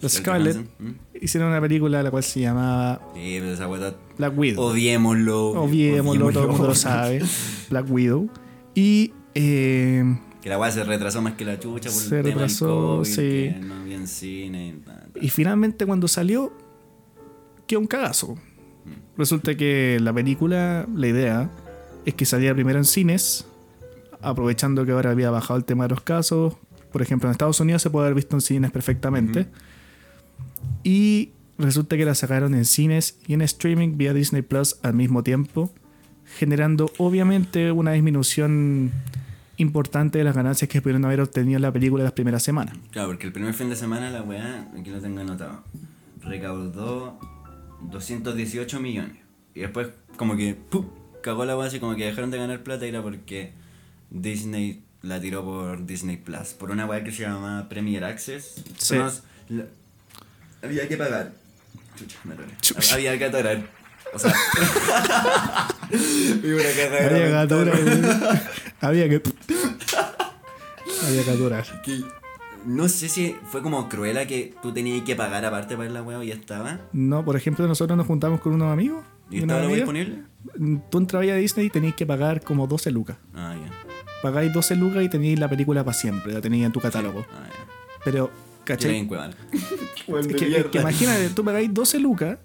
La 0.00 0.08
Scarlett 0.08 0.56
¿Mm? 0.78 0.90
hicieron 1.20 1.48
una 1.50 1.60
película 1.60 2.00
la 2.04 2.10
cual 2.12 2.22
se 2.22 2.38
llamaba 2.40 3.00
Sí, 3.14 3.36
pero 3.40 3.52
esa 3.52 3.74
está- 3.74 3.96
Black 4.16 4.38
Widow. 4.38 4.64
Odiémoslo. 4.66 5.48
Obviémoslo, 5.62 6.30
todo 6.30 6.44
el 6.44 6.50
mundo 6.50 6.66
lo 6.68 6.74
sabe. 6.76 7.20
Black 7.70 7.90
Widow. 7.90 8.30
Y 8.76 9.12
eh, 9.34 10.04
Que 10.42 10.48
la 10.48 10.58
weá 10.58 10.70
se 10.70 10.84
retrasó 10.84 11.20
más 11.20 11.34
que 11.34 11.44
la 11.44 11.58
chucha 11.58 11.90
por 11.90 11.98
Se 12.00 12.16
el 12.18 12.22
tema 12.24 12.34
retrasó, 12.42 12.66
del 12.66 12.76
COVID, 12.98 13.04
sí. 13.10 13.14
que 13.14 13.60
no 13.60 13.74
había 13.74 13.96
en 13.96 14.06
cine. 14.06 14.74
ta, 14.84 15.06
ta. 15.12 15.18
Y 15.20 15.30
finalmente 15.30 15.84
cuando 15.84 16.06
salió, 16.08 16.52
quedó 17.66 17.80
un 17.80 17.86
cagazo. 17.86 18.36
Resulta 19.16 19.56
que 19.56 19.98
la 20.00 20.12
película, 20.12 20.86
la 20.94 21.06
idea, 21.08 21.50
es 22.06 22.14
que 22.14 22.24
saliera 22.24 22.54
primero 22.54 22.78
en 22.78 22.84
cines, 22.84 23.46
aprovechando 24.22 24.86
que 24.86 24.92
ahora 24.92 25.10
había 25.10 25.30
bajado 25.30 25.58
el 25.58 25.64
tema 25.64 25.84
de 25.84 25.90
los 25.90 26.00
casos. 26.02 26.54
Por 26.92 27.02
ejemplo, 27.02 27.28
en 27.28 27.32
Estados 27.32 27.58
Unidos 27.60 27.82
se 27.82 27.90
puede 27.90 28.06
haber 28.06 28.14
visto 28.14 28.36
en 28.36 28.40
cines 28.40 28.70
perfectamente. 28.70 29.48
Y 30.84 31.32
resulta 31.58 31.96
que 31.96 32.04
la 32.04 32.14
sacaron 32.14 32.54
en 32.54 32.64
cines 32.64 33.18
y 33.26 33.34
en 33.34 33.42
streaming 33.42 33.96
vía 33.96 34.14
Disney 34.14 34.42
Plus 34.42 34.78
al 34.82 34.94
mismo 34.94 35.22
tiempo, 35.22 35.72
generando 36.38 36.90
obviamente 36.98 37.72
una 37.72 37.92
disminución 37.92 38.92
importante 39.58 40.18
de 40.18 40.24
las 40.24 40.34
ganancias 40.34 40.68
que 40.68 40.80
pudieron 40.82 41.04
haber 41.04 41.20
obtenido 41.20 41.56
en 41.56 41.62
la 41.62 41.72
película 41.72 42.02
las 42.04 42.12
primeras 42.12 42.42
semanas. 42.42 42.76
Claro, 42.90 43.08
porque 43.08 43.26
el 43.26 43.32
primer 43.32 43.54
fin 43.54 43.68
de 43.68 43.76
semana 43.76 44.10
la 44.10 44.22
weá, 44.22 44.68
aquí 44.78 44.90
lo 44.90 45.00
tengo 45.00 45.20
anotado, 45.20 45.62
recaudó 46.22 47.18
218 47.82 48.80
millones. 48.80 49.16
Y 49.54 49.60
después 49.60 49.88
como 50.16 50.36
que 50.36 50.54
¡pum! 50.54 50.86
cagó 51.22 51.44
la 51.44 51.56
weá 51.56 51.66
así 51.68 51.80
como 51.80 51.94
que 51.96 52.06
dejaron 52.06 52.30
de 52.30 52.38
ganar 52.38 52.62
plata 52.62 52.86
y 52.86 52.90
era 52.90 53.02
porque 53.02 53.52
Disney 54.10 54.82
la 55.02 55.20
tiró 55.20 55.44
por 55.44 55.84
Disney 55.86 56.16
Plus. 56.16 56.48
Por 56.54 56.70
una 56.70 56.86
weá 56.86 57.02
que 57.04 57.12
se 57.12 57.22
llama 57.22 57.68
Premier 57.68 58.04
Access. 58.04 58.62
Sí. 58.78 58.94
Entonces, 58.94 59.22
la- 59.48 59.66
había 60.62 60.88
que 60.88 60.96
pagar. 60.96 61.32
Chucha, 61.96 62.18
me. 62.24 62.34
Chucha. 62.60 62.94
Había 62.94 63.18
que 63.18 63.24
atorar. 63.24 63.62
O 64.14 64.18
sea, 64.18 64.32
una 65.90 66.62
Había 66.62 67.28
que 67.28 67.34
atorar. 67.34 67.80
güey. 67.82 68.00
Había 68.80 69.08
que. 69.08 69.22
Había 71.06 71.24
que 71.24 71.80
que 71.84 72.04
no 72.66 72.88
sé 72.88 73.08
si 73.08 73.36
fue 73.50 73.62
como 73.62 73.88
cruela 73.88 74.26
que 74.26 74.54
tú 74.62 74.72
tenías 74.72 75.02
que 75.04 75.16
pagar 75.16 75.44
aparte 75.44 75.76
para 75.76 75.84
ver 75.84 75.92
la 75.92 76.02
web 76.02 76.22
y 76.22 76.28
ya 76.28 76.34
estaba. 76.34 76.80
No, 76.92 77.24
por 77.24 77.36
ejemplo, 77.36 77.66
nosotros 77.66 77.96
nos 77.96 78.06
juntamos 78.06 78.40
con 78.40 78.52
unos 78.52 78.72
amigos. 78.72 79.04
¿Y 79.30 79.38
estaba 79.38 79.62
la 79.62 79.68
disponible? 79.68 80.22
Tú 80.90 80.98
entrabas 80.98 81.28
a 81.28 81.34
Disney 81.34 81.66
y 81.66 81.70
tenías 81.70 81.94
que 81.94 82.06
pagar 82.06 82.42
como 82.42 82.66
12 82.66 82.90
lucas. 82.90 83.16
Ah, 83.34 83.54
ya. 83.54 83.70
Pagáis 84.22 84.52
12 84.52 84.76
lucas 84.76 85.02
y 85.02 85.08
teníais 85.08 85.38
la 85.38 85.48
película 85.48 85.84
para 85.84 85.96
siempre, 85.96 86.32
la 86.32 86.40
teníais 86.40 86.66
en 86.66 86.72
tu 86.72 86.80
catálogo. 86.80 87.24
Ah, 87.32 87.46
ya. 87.46 87.66
Pero, 88.04 88.26
Yo 88.26 88.30
¿cachai? 88.64 89.00
Es 90.08 90.26
que, 90.26 90.56
es 90.58 90.66
que 90.66 90.78
imagínate, 90.78 91.28
tú 91.30 91.44
pagáis 91.44 91.72
12 91.72 92.00
lucas 92.00 92.38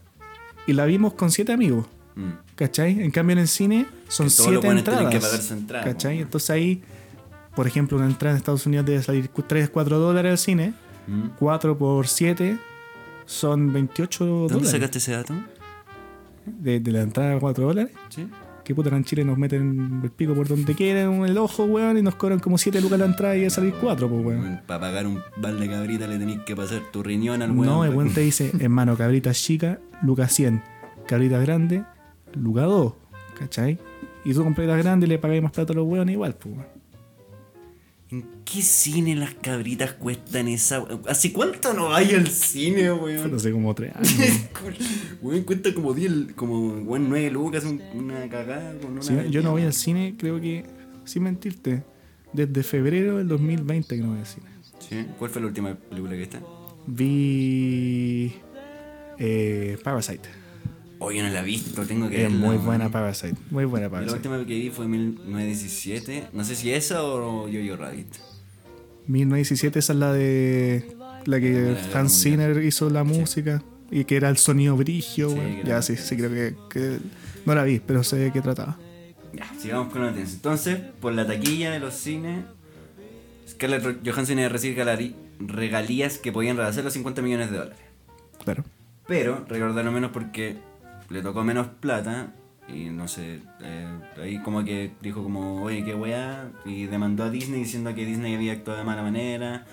y 0.67 0.73
la 0.73 0.85
vimos 0.85 1.13
con 1.13 1.31
7 1.31 1.51
amigos. 1.51 1.85
Mm. 2.15 2.29
¿Cachai? 2.55 3.01
En 3.01 3.11
cambio 3.11 3.33
en 3.33 3.39
el 3.39 3.47
cine 3.47 3.87
son 4.07 4.27
Que 4.27 4.35
todos 4.35 4.51
los 4.51 4.61
7 4.61 4.67
buenos 4.67 4.83
tienen 4.83 5.01
entradas. 5.03 5.13
que 5.13 5.19
pagar 5.19 5.41
su 5.41 5.53
entrada, 5.53 5.83
¿Cachai? 5.85 6.17
po. 6.17 6.21
Entonces 6.23 6.49
ahí, 6.49 6.83
por 7.55 7.67
ejemplo, 7.67 7.97
una 7.97 8.07
entrada 8.07 8.31
en 8.35 8.37
Estados 8.37 8.65
Unidos 8.65 8.85
debe 8.85 9.01
salir 9.03 9.27
3, 9.29 9.69
4 9.69 9.99
dólares 9.99 10.31
al 10.31 10.37
cine. 10.37 10.73
Mm. 11.07 11.29
4 11.37 11.77
por 11.77 12.07
7 12.07 12.57
son 13.25 13.73
28 13.73 14.25
¿Dónde 14.25 14.53
dólares. 14.53 14.71
sacaste 14.71 14.97
ese 14.97 15.11
dato? 15.13 15.33
De, 16.45 16.79
de 16.79 16.91
la 16.91 17.01
entrada 17.01 17.39
4 17.39 17.65
dólares. 17.65 17.91
Sí. 18.09 18.27
Que 18.63 18.73
puta, 18.73 18.95
en 18.95 19.03
Chile 19.03 19.25
nos 19.25 19.37
meten 19.37 19.99
el 20.03 20.09
pico 20.11 20.33
por 20.33 20.47
donde 20.47 20.73
quieran, 20.73 21.25
el 21.25 21.37
ojo, 21.37 21.65
weón, 21.65 21.97
y 21.97 22.01
nos 22.01 22.15
cobran 22.15 22.39
como 22.39 22.57
7 22.57 22.79
lucas 22.79 22.97
la 22.97 23.05
entrada 23.05 23.35
y 23.35 23.43
a 23.43 23.49
salir 23.49 23.73
4, 23.73 24.07
pues, 24.09 24.25
weón. 24.25 24.61
Para 24.65 24.79
pagar 24.79 25.05
un 25.05 25.19
balde 25.35 25.67
de 25.67 25.73
cabrita 25.73 26.07
le 26.07 26.17
tenéis 26.17 26.39
que 26.45 26.55
pasar 26.55 26.81
tu 26.91 27.03
riñón 27.03 27.41
al 27.41 27.51
weón. 27.51 27.65
No, 27.65 27.83
el 27.83 27.93
weón 27.93 28.13
te 28.13 28.21
dice, 28.21 28.51
hermano, 28.59 28.95
cabrita 28.95 29.33
chica, 29.33 29.79
lucas 30.01 30.31
100. 30.31 30.63
Cabrita 31.05 31.39
grande, 31.39 31.83
lucas 32.33 32.65
2. 32.65 32.93
¿Cachai? 33.39 33.79
Y 34.23 34.33
tú 34.33 34.43
compras 34.45 34.77
grande 34.77 35.07
y 35.07 35.09
le 35.09 35.19
pagáis 35.19 35.43
más 35.43 35.51
plata 35.51 35.73
a 35.73 35.75
los 35.75 35.85
weones 35.85 36.13
igual, 36.13 36.33
pues, 36.35 36.55
weón. 36.55 36.67
¿En 38.45 38.55
qué 38.55 38.61
cine 38.61 39.15
las 39.15 39.33
cabritas 39.35 39.93
cuestan 39.93 40.47
esa 40.49 40.83
¿Hace 41.07 41.31
cuánto 41.31 41.73
no 41.73 41.93
hay 41.93 42.11
al 42.13 42.27
cine, 42.27 42.91
weón? 42.91 43.33
Hace 43.33 43.51
como 43.51 43.73
3 43.73 43.95
años. 43.95 44.09
Weón, 45.21 45.43
cuesta 45.43 45.73
como 45.73 45.93
10, 45.93 46.33
como 46.35 46.73
weón, 46.81 47.07
9 47.09 47.31
lucas, 47.31 47.63
un- 47.63 47.81
una 47.95 48.27
cagada 48.29 48.77
con 48.79 48.91
una. 48.93 49.01
Sí, 49.01 49.13
yo 49.31 49.41
no 49.41 49.51
voy 49.51 49.61
al 49.63 49.73
cine, 49.73 50.15
creo 50.17 50.41
que, 50.41 50.65
sin 51.05 51.23
mentirte, 51.23 51.83
desde 52.33 52.61
febrero 52.63 53.17
del 53.17 53.27
2020 53.29 53.95
que 53.95 54.01
no 54.01 54.09
voy 54.09 54.19
al 54.19 54.25
cine. 54.25 54.47
Sí. 54.79 55.05
¿Cuál 55.17 55.31
fue 55.31 55.41
la 55.41 55.47
última 55.47 55.75
película 55.75 56.11
que 56.11 56.23
está? 56.23 56.41
Vi 56.85 58.33
eh, 59.19 59.77
Parasite. 59.83 60.27
Hoy 60.99 61.19
no 61.19 61.29
la 61.29 61.41
he 61.41 61.45
visto, 61.45 61.81
tengo 61.85 62.09
que 62.09 62.17
Es 62.17 62.23
verla, 62.31 62.45
muy 62.45 62.57
buena 62.57 62.89
Parasite. 62.91 63.35
Muy 63.49 63.63
buena 63.65 63.85
La 63.87 63.91
Parasite. 63.91 64.15
última 64.17 64.45
que 64.45 64.53
vi 64.59 64.69
fue 64.69 64.85
en 64.85 64.91
1917. 64.91 66.27
No 66.33 66.43
sé 66.43 66.55
si 66.55 66.71
esa 66.71 67.03
o 67.03 67.47
Yo-Yo 67.47 67.77
Rabbit. 67.77 68.07
1917 69.07 69.79
esa 69.79 69.93
es 69.93 69.99
la 69.99 70.13
de 70.13 70.95
la 71.25 71.39
que 71.39 71.75
Hans. 71.93 72.21
Zimmer 72.21 72.63
hizo 72.63 72.89
la 72.89 73.03
música 73.03 73.61
y 73.91 74.05
que 74.05 74.15
era 74.15 74.29
el 74.29 74.37
sonido 74.37 74.75
brigio. 74.77 75.29
Sí, 75.29 75.61
ya, 75.65 75.81
sí, 75.81 75.95
sí, 75.97 76.15
creo 76.17 76.29
que, 76.29 76.55
que- 76.69 76.97
no 77.45 77.53
la 77.55 77.63
vi, 77.63 77.79
pero 77.79 78.03
sé 78.03 78.15
de 78.17 78.31
qué 78.31 78.41
trataba. 78.41 78.77
Ya, 79.33 79.51
sigamos 79.59 79.91
con 79.91 80.03
la 80.03 80.11
noticia. 80.11 80.35
Entonces, 80.35 80.79
por 81.01 81.13
la 81.13 81.25
taquilla 81.27 81.71
de 81.71 81.79
los 81.79 81.93
cines, 81.93 82.45
Scarlett 83.49 83.99
Johansson 84.07 84.37
galari- 84.37 85.15
regalías 85.39 86.17
que 86.17 86.31
podían 86.31 86.55
rebasar 86.57 86.83
los 86.83 86.93
50 86.93 87.21
millones 87.21 87.51
de 87.51 87.57
dólares. 87.57 87.79
Claro. 88.43 88.63
Pero 89.07 89.43
recordaron 89.49 89.93
menos 89.93 90.11
porque 90.11 90.57
le 91.09 91.21
tocó 91.21 91.43
menos 91.43 91.67
plata 91.79 92.33
y 92.67 92.85
no 92.85 93.07
sé, 93.07 93.41
eh, 93.61 93.87
ahí 94.21 94.39
como 94.41 94.63
que 94.63 94.93
dijo 95.01 95.21
como, 95.21 95.63
oye, 95.63 95.83
qué 95.83 95.95
weá, 95.95 96.49
y 96.65 96.85
demandó 96.85 97.23
a 97.23 97.29
Disney 97.29 97.59
diciendo 97.59 97.93
que 97.93 98.05
Disney 98.05 98.35
había 98.35 98.53
actuado 98.53 98.79
de 98.79 98.85
mala 98.85 99.03
manera 99.03 99.65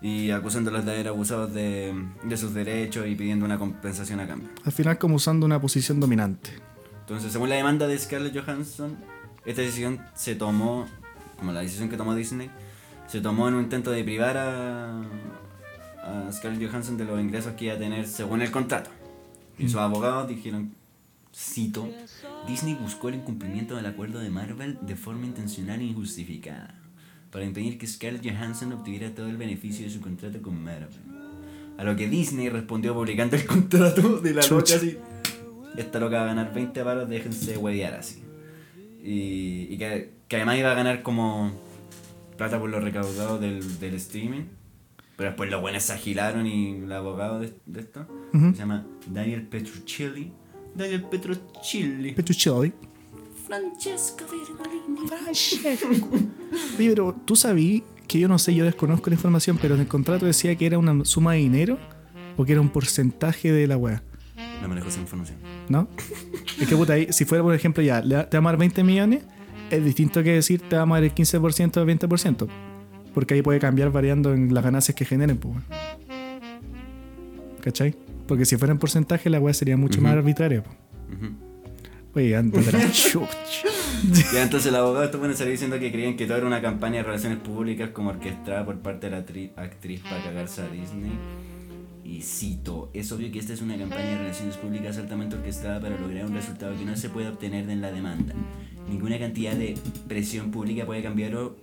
y 0.00 0.30
acusándolos 0.30 0.84
de 0.84 0.92
haber 0.92 1.08
abusados 1.08 1.52
de, 1.52 1.94
de 2.24 2.36
sus 2.36 2.54
derechos 2.54 3.06
y 3.06 3.14
pidiendo 3.14 3.44
una 3.44 3.58
compensación 3.58 4.20
a 4.20 4.26
cambio. 4.26 4.48
Al 4.64 4.72
final 4.72 4.98
como 4.98 5.16
usando 5.16 5.46
una 5.46 5.60
posición 5.60 6.00
dominante. 6.00 6.50
Entonces, 7.00 7.32
según 7.32 7.48
la 7.50 7.56
demanda 7.56 7.86
de 7.86 7.98
Scarlett 7.98 8.34
Johansson, 8.36 8.96
esta 9.44 9.60
decisión 9.60 10.00
se 10.14 10.34
tomó, 10.34 10.86
como 11.38 11.52
la 11.52 11.60
decisión 11.60 11.88
que 11.88 11.96
tomó 11.96 12.14
Disney, 12.14 12.50
se 13.06 13.20
tomó 13.20 13.48
en 13.48 13.54
un 13.54 13.64
intento 13.64 13.90
de 13.90 14.02
privar 14.02 14.38
a, 14.38 15.02
a 16.02 16.32
Scarlett 16.32 16.68
Johansson 16.68 16.96
de 16.96 17.04
los 17.04 17.20
ingresos 17.20 17.52
que 17.54 17.66
iba 17.66 17.74
a 17.74 17.78
tener 17.78 18.08
según 18.08 18.40
el 18.40 18.50
contrato. 18.50 18.90
Y 19.58 19.68
sus 19.68 19.80
abogados 19.80 20.28
dijeron, 20.28 20.74
cito, 21.34 21.88
Disney 22.46 22.74
buscó 22.74 23.08
el 23.08 23.16
incumplimiento 23.16 23.76
del 23.76 23.86
acuerdo 23.86 24.18
de 24.18 24.30
Marvel 24.30 24.78
de 24.82 24.96
forma 24.96 25.26
intencional 25.26 25.80
e 25.80 25.84
injustificada, 25.84 26.74
para 27.30 27.44
impedir 27.44 27.78
que 27.78 27.86
Scarlett 27.86 28.24
Johansson 28.24 28.72
obtuviera 28.72 29.14
todo 29.14 29.28
el 29.28 29.36
beneficio 29.36 29.84
de 29.84 29.90
su 29.90 30.00
contrato 30.00 30.42
con 30.42 30.62
Marvel. 30.62 30.88
A 31.78 31.84
lo 31.84 31.96
que 31.96 32.08
Disney 32.08 32.48
respondió 32.48 32.94
publicando 32.94 33.36
el 33.36 33.46
contrato 33.46 34.20
de 34.20 34.34
la 34.34 34.42
loca 34.46 34.74
así. 34.74 34.98
Esta 35.76 35.98
loca 35.98 36.18
va 36.18 36.24
a 36.24 36.26
ganar 36.26 36.52
20 36.52 36.84
paros, 36.84 37.08
déjense 37.08 37.56
huevear 37.56 37.94
así. 37.94 38.22
Y, 39.02 39.68
y 39.70 39.78
que, 39.78 40.12
que 40.28 40.36
además 40.36 40.58
iba 40.58 40.70
a 40.70 40.74
ganar 40.74 41.02
como 41.02 41.52
plata 42.36 42.58
por 42.60 42.70
lo 42.70 42.80
recaudado 42.80 43.38
del, 43.38 43.78
del 43.80 43.94
streaming. 43.94 44.42
Pero 45.16 45.30
después 45.30 45.50
los 45.50 45.60
buenos 45.60 45.82
se 45.82 45.92
agilaron 45.92 46.46
y 46.46 46.76
el 46.76 46.92
abogado 46.92 47.40
de, 47.40 47.52
de 47.66 47.80
esto 47.80 48.06
se 48.32 48.52
llama 48.54 48.86
Daniel 49.06 49.46
Petruccelli. 49.46 50.32
Daniel 50.74 51.02
Petruccelli. 51.04 52.12
Pechuchelli. 52.12 52.72
Francesco 53.46 54.24
Virgolini. 54.30 55.10
Oye, 56.78 56.88
pero 56.90 57.14
tú 57.24 57.36
sabías 57.36 57.82
que 58.08 58.18
yo 58.18 58.28
no 58.28 58.38
sé, 58.38 58.54
yo 58.54 58.64
desconozco 58.64 59.10
la 59.10 59.14
información, 59.14 59.58
pero 59.60 59.74
en 59.74 59.80
el 59.82 59.88
contrato 59.88 60.26
decía 60.26 60.54
que 60.56 60.66
era 60.66 60.78
una 60.78 61.04
suma 61.04 61.32
de 61.32 61.38
dinero 61.38 61.78
o 62.36 62.44
que 62.44 62.52
era 62.52 62.60
un 62.60 62.68
porcentaje 62.70 63.52
de 63.52 63.66
la 63.66 63.76
weá, 63.76 64.02
No 64.62 64.68
manejo 64.68 64.88
esa 64.88 65.00
información. 65.00 65.38
¿no? 65.68 65.88
es 66.60 66.66
que 66.68 66.76
puta, 66.76 66.94
ahí, 66.94 67.08
si 67.12 67.24
fuera 67.24 67.42
por 67.44 67.54
ejemplo 67.54 67.82
ya, 67.82 68.00
le- 68.00 68.24
te 68.24 68.36
vamos 68.36 68.50
a 68.50 68.52
dar 68.52 68.58
20 68.58 68.84
millones, 68.84 69.22
es 69.70 69.84
distinto 69.84 70.22
que 70.22 70.32
decir 70.32 70.60
te 70.68 70.76
vamos 70.76 70.96
a 70.96 71.00
dar 71.00 71.04
el 71.04 71.14
15% 71.14 71.76
o 71.78 71.86
20%, 71.86 72.48
porque 73.14 73.34
ahí 73.34 73.42
puede 73.42 73.58
cambiar 73.60 73.90
variando 73.90 74.32
en 74.34 74.52
las 74.54 74.64
ganancias 74.64 74.94
que 74.94 75.04
generen, 75.04 75.36
pues. 75.38 75.56
¿Cachai? 77.60 77.94
Porque 78.32 78.46
si 78.46 78.56
fuera 78.56 78.72
en 78.72 78.78
porcentaje 78.78 79.28
la 79.28 79.38
weá 79.40 79.52
sería 79.52 79.76
mucho 79.76 80.00
más 80.00 80.12
Ujú. 80.12 80.20
arbitraria. 80.20 80.62
pues. 80.62 80.74
Ujú. 81.18 81.34
Oye, 82.14 82.34
anda 82.34 82.58
de 82.62 82.72
la. 82.72 82.78
Ya, 84.32 84.42
entonces 84.42 84.70
el 84.70 84.74
abogado 84.76 85.04
esto 85.04 85.18
bueno 85.18 85.34
salió 85.34 85.52
diciendo 85.52 85.78
que 85.78 85.92
creían 85.92 86.16
que 86.16 86.24
todo 86.24 86.38
era 86.38 86.46
una 86.46 86.62
campaña 86.62 86.96
de 86.96 87.02
relaciones 87.02 87.38
públicas 87.40 87.90
como 87.90 88.08
orquestada 88.08 88.64
por 88.64 88.78
parte 88.78 89.10
de 89.10 89.16
la 89.16 89.26
tri- 89.26 89.50
actriz 89.54 90.00
para 90.00 90.24
cagarse 90.24 90.62
a 90.62 90.68
Disney. 90.68 91.12
Y 92.02 92.22
cito, 92.22 92.88
es 92.94 93.12
obvio 93.12 93.30
que 93.30 93.38
esta 93.38 93.52
es 93.52 93.60
una 93.60 93.76
campaña 93.76 94.06
de 94.12 94.18
relaciones 94.18 94.56
públicas 94.56 94.96
altamente 94.96 95.36
orquestada 95.36 95.78
para 95.78 95.98
lograr 96.00 96.24
un 96.24 96.32
resultado 96.32 96.74
que 96.76 96.86
no 96.86 96.96
se 96.96 97.10
puede 97.10 97.28
obtener 97.28 97.68
en 97.68 97.82
la 97.82 97.92
demanda. 97.92 98.32
Ninguna 98.88 99.18
cantidad 99.18 99.52
de 99.52 99.74
presión 100.08 100.50
pública 100.50 100.86
puede 100.86 101.02
cambiar 101.02 101.36
o 101.36 101.56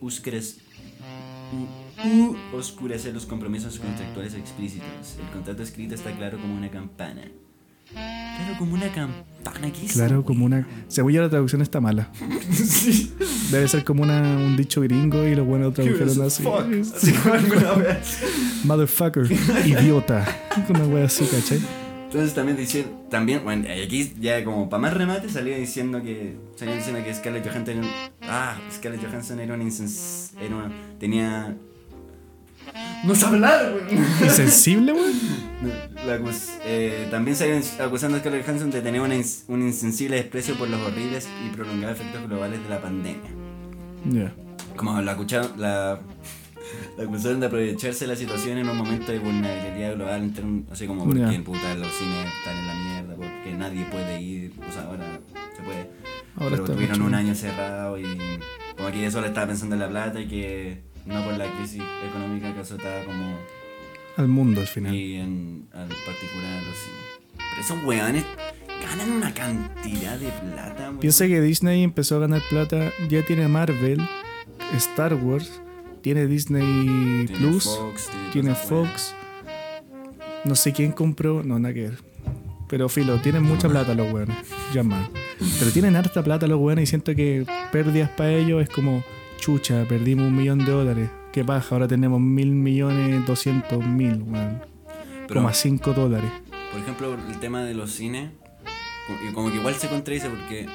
u- 2.06 2.36
oscurecer 2.58 3.14
los 3.14 3.26
compromisos 3.26 3.80
contractuales 3.80 4.34
explícitos. 4.34 5.18
El 5.20 5.30
contrato 5.34 5.64
escrito 5.64 5.95
está 5.95 6.12
claro 6.12 6.38
como 6.39 6.56
una 6.56 6.70
campana. 6.70 7.24
Claro, 7.91 8.56
como 8.60 8.76
una 8.76 8.88
campana, 8.89 9.72
¿qué 9.74 9.86
es 9.88 9.93
Claro, 9.93 10.18
eso, 10.20 10.26
como 10.26 10.45
una. 10.45 10.68
Según 10.88 11.12
yo, 11.12 11.22
la 11.24 11.30
traducción 11.30 11.62
está 11.64 11.82
mala. 11.82 12.12
Debe 13.52 13.68
ser 13.68 13.84
como 13.84 14.04
una, 14.04 14.22
un 14.38 14.56
dicho 14.56 14.82
gringo 14.82 15.26
y 15.26 15.34
los 15.36 15.45
buenos 15.45 15.74
tradujeron 15.74 16.22
así. 16.22 16.43
Wea. 16.43 18.02
Motherfucker, 18.64 19.28
idiota. 19.66 20.26
Una 20.70 20.84
wea 20.86 21.06
así, 21.06 21.26
¿cachai? 21.26 21.60
Entonces 22.06 22.34
también 22.34 22.58
dice, 22.58 22.88
también, 23.10 23.43
bueno, 23.43 23.68
aquí 23.72 24.14
ya 24.20 24.43
como 24.43 24.68
para 24.70 24.82
más 24.82 24.93
remate 24.95 25.30
salía 25.30 25.58
diciendo 25.58 26.02
que, 26.02 26.38
salía 26.56 26.76
diciendo 26.76 27.04
que 27.04 27.14
Scarlett 27.14 27.47
Johansson 27.47 27.78
era 27.78 27.82
un, 27.86 27.89
ah, 28.24 28.58
Scarlett 28.74 29.06
Johansson 29.06 29.39
era 29.39 29.54
una 29.54 29.64
insens, 29.64 30.32
era 30.41 30.56
una, 30.56 30.72
tenía, 31.00 31.56
no 33.04 33.16
sabe 33.16 33.36
hablar, 33.36 33.72
güey. 33.90 34.00
La 36.06 36.16
acus- 36.18 36.50
eh, 36.64 37.08
también 37.12 37.36
se 37.36 37.62
acusando 37.82 38.18
a 38.18 38.20
Scarlett 38.22 38.46
Johansson 38.46 38.72
de 38.72 38.82
tener 38.82 39.02
una 39.02 39.16
ins- 39.16 39.44
un 39.48 39.62
insensible 39.62 40.16
desprecio 40.18 40.56
por 40.56 40.70
los 40.70 40.80
horribles 40.82 41.28
y 41.46 41.50
prolongados 41.56 42.00
efectos 42.00 42.28
globales 42.28 42.64
de 42.64 42.70
la 42.70 42.82
pandemia. 42.82 43.30
Ya. 44.10 44.34
Como 44.78 45.02
la 45.02 45.12
acusaron, 45.12 45.52
la, 45.58 46.00
la 46.98 47.04
acusaron 47.04 47.40
de 47.42 47.48
aprovecharse 47.48 48.06
de 48.06 48.12
la 48.12 48.16
situación 48.16 48.58
en 48.58 48.70
un 48.70 48.78
momento 48.78 49.12
de 49.12 49.20
vulnerabilidad 49.20 49.96
global, 49.96 50.22
entre 50.24 50.44
un- 50.46 50.66
así 50.72 50.88
como 50.88 51.04
porque 51.04 51.20
Ya. 51.20 51.44
puta, 51.44 51.76
los 51.76 51.92
cines 51.94 52.26
están 52.40 52.58
en 52.58 52.68
la 52.68 52.74
mierda, 52.76 53.16
porque 53.16 53.54
nadie 53.58 53.86
puede 53.92 54.22
ir, 54.22 54.54
o 54.68 54.72
sea, 54.72 54.84
ahora 54.84 55.20
se 55.58 55.64
puede. 55.64 55.90
Ahora 56.38 56.52
pero 56.52 56.64
tuvieron 56.64 57.00
mucho- 57.00 57.08
un 57.08 57.16
año 57.16 57.36
cerrado 57.36 57.98
y 58.00 58.06
como 58.78 58.90
que 58.92 59.06
eso 59.06 59.20
le 59.20 59.28
estaba 59.28 59.48
pensando 59.48 59.76
en 59.76 59.82
la 59.82 59.90
plata 59.90 60.22
y 60.22 60.28
que 60.30 60.84
no 61.10 61.24
por 61.26 61.38
la 61.38 61.45
crisis 61.57 61.82
económica 62.07 62.53
que 62.53 62.60
azotaba 62.62 63.03
como 63.03 63.38
Al 64.18 64.28
mundo 64.28 64.62
al 64.62 64.68
final. 64.68 64.93
y 64.95 65.16
en 65.16 65.68
al 65.74 65.88
particular 65.88 66.57
a 66.57 66.62
los. 66.62 66.78
Pero 67.38 67.62
esos 67.62 67.84
weones 67.84 68.24
ganan 68.82 69.12
una 69.12 69.34
cantidad 69.34 70.18
de 70.18 70.30
plata, 70.30 70.84
weón. 70.84 70.99
Piensa 70.99 71.28
que 71.28 71.41
Disney 71.41 71.84
empezó 71.84 72.18
a 72.18 72.20
ganar 72.20 72.41
plata, 72.49 72.91
ya 73.10 73.26
tiene 73.26 73.47
Marvel, 73.47 74.01
Star 74.78 75.14
Wars, 75.16 75.62
tiene 76.01 76.28
Disney 76.28 77.26
Tiene 77.28 77.38
Plus, 77.38 77.66
Fox, 77.66 78.10
tiene. 78.32 78.55
Fox. 78.55 79.16
No 80.45 80.55
sé 80.55 80.72
quién 80.72 80.91
compró, 80.93 81.43
no, 81.43 81.60
nada 81.60 81.74
que 81.74 81.82
ver. 81.82 81.97
Pero 82.70 82.88
filo, 82.88 83.20
tienen 83.20 83.43
mucha 83.43 83.68
plata 83.68 83.93
los 83.95 84.12
weones, 84.14 84.38
ya 84.74 84.84
más. 84.84 85.10
Pero 85.60 85.72
tienen 85.72 85.95
harta 85.95 86.24
plata 86.24 86.45
los 86.47 86.60
weones 86.60 86.84
y 86.84 86.88
siento 86.88 87.16
que 87.16 87.45
pérdidas 87.72 88.10
para 88.12 88.32
ellos 88.32 88.62
es 88.62 88.70
como, 88.70 89.03
chucha, 89.40 89.86
perdimos 89.88 90.28
un 90.28 90.36
millón 90.36 90.60
de 90.60 90.72
dólares. 90.72 91.10
¿Qué 91.32 91.44
paja? 91.46 91.76
Ahora 91.76 91.88
tenemos 91.88 92.20
mil 92.20 92.52
millones 92.52 93.26
doscientos 93.26 93.86
mil, 93.86 94.22
weón. 94.24 94.62
Pero- 95.28 95.42
Como 95.42 95.50
a 95.50 95.54
cinco 95.54 95.94
dólares. 95.94 96.32
Por 96.72 96.82
ejemplo, 96.82 97.16
el 97.30 97.40
tema 97.40 97.62
de 97.64 97.74
los 97.74 97.92
cines, 97.92 98.32
como 99.34 99.50
que 99.52 99.58
igual 99.58 99.76
se 99.76 99.88
contradice 99.88 100.30
porque. 100.30 100.68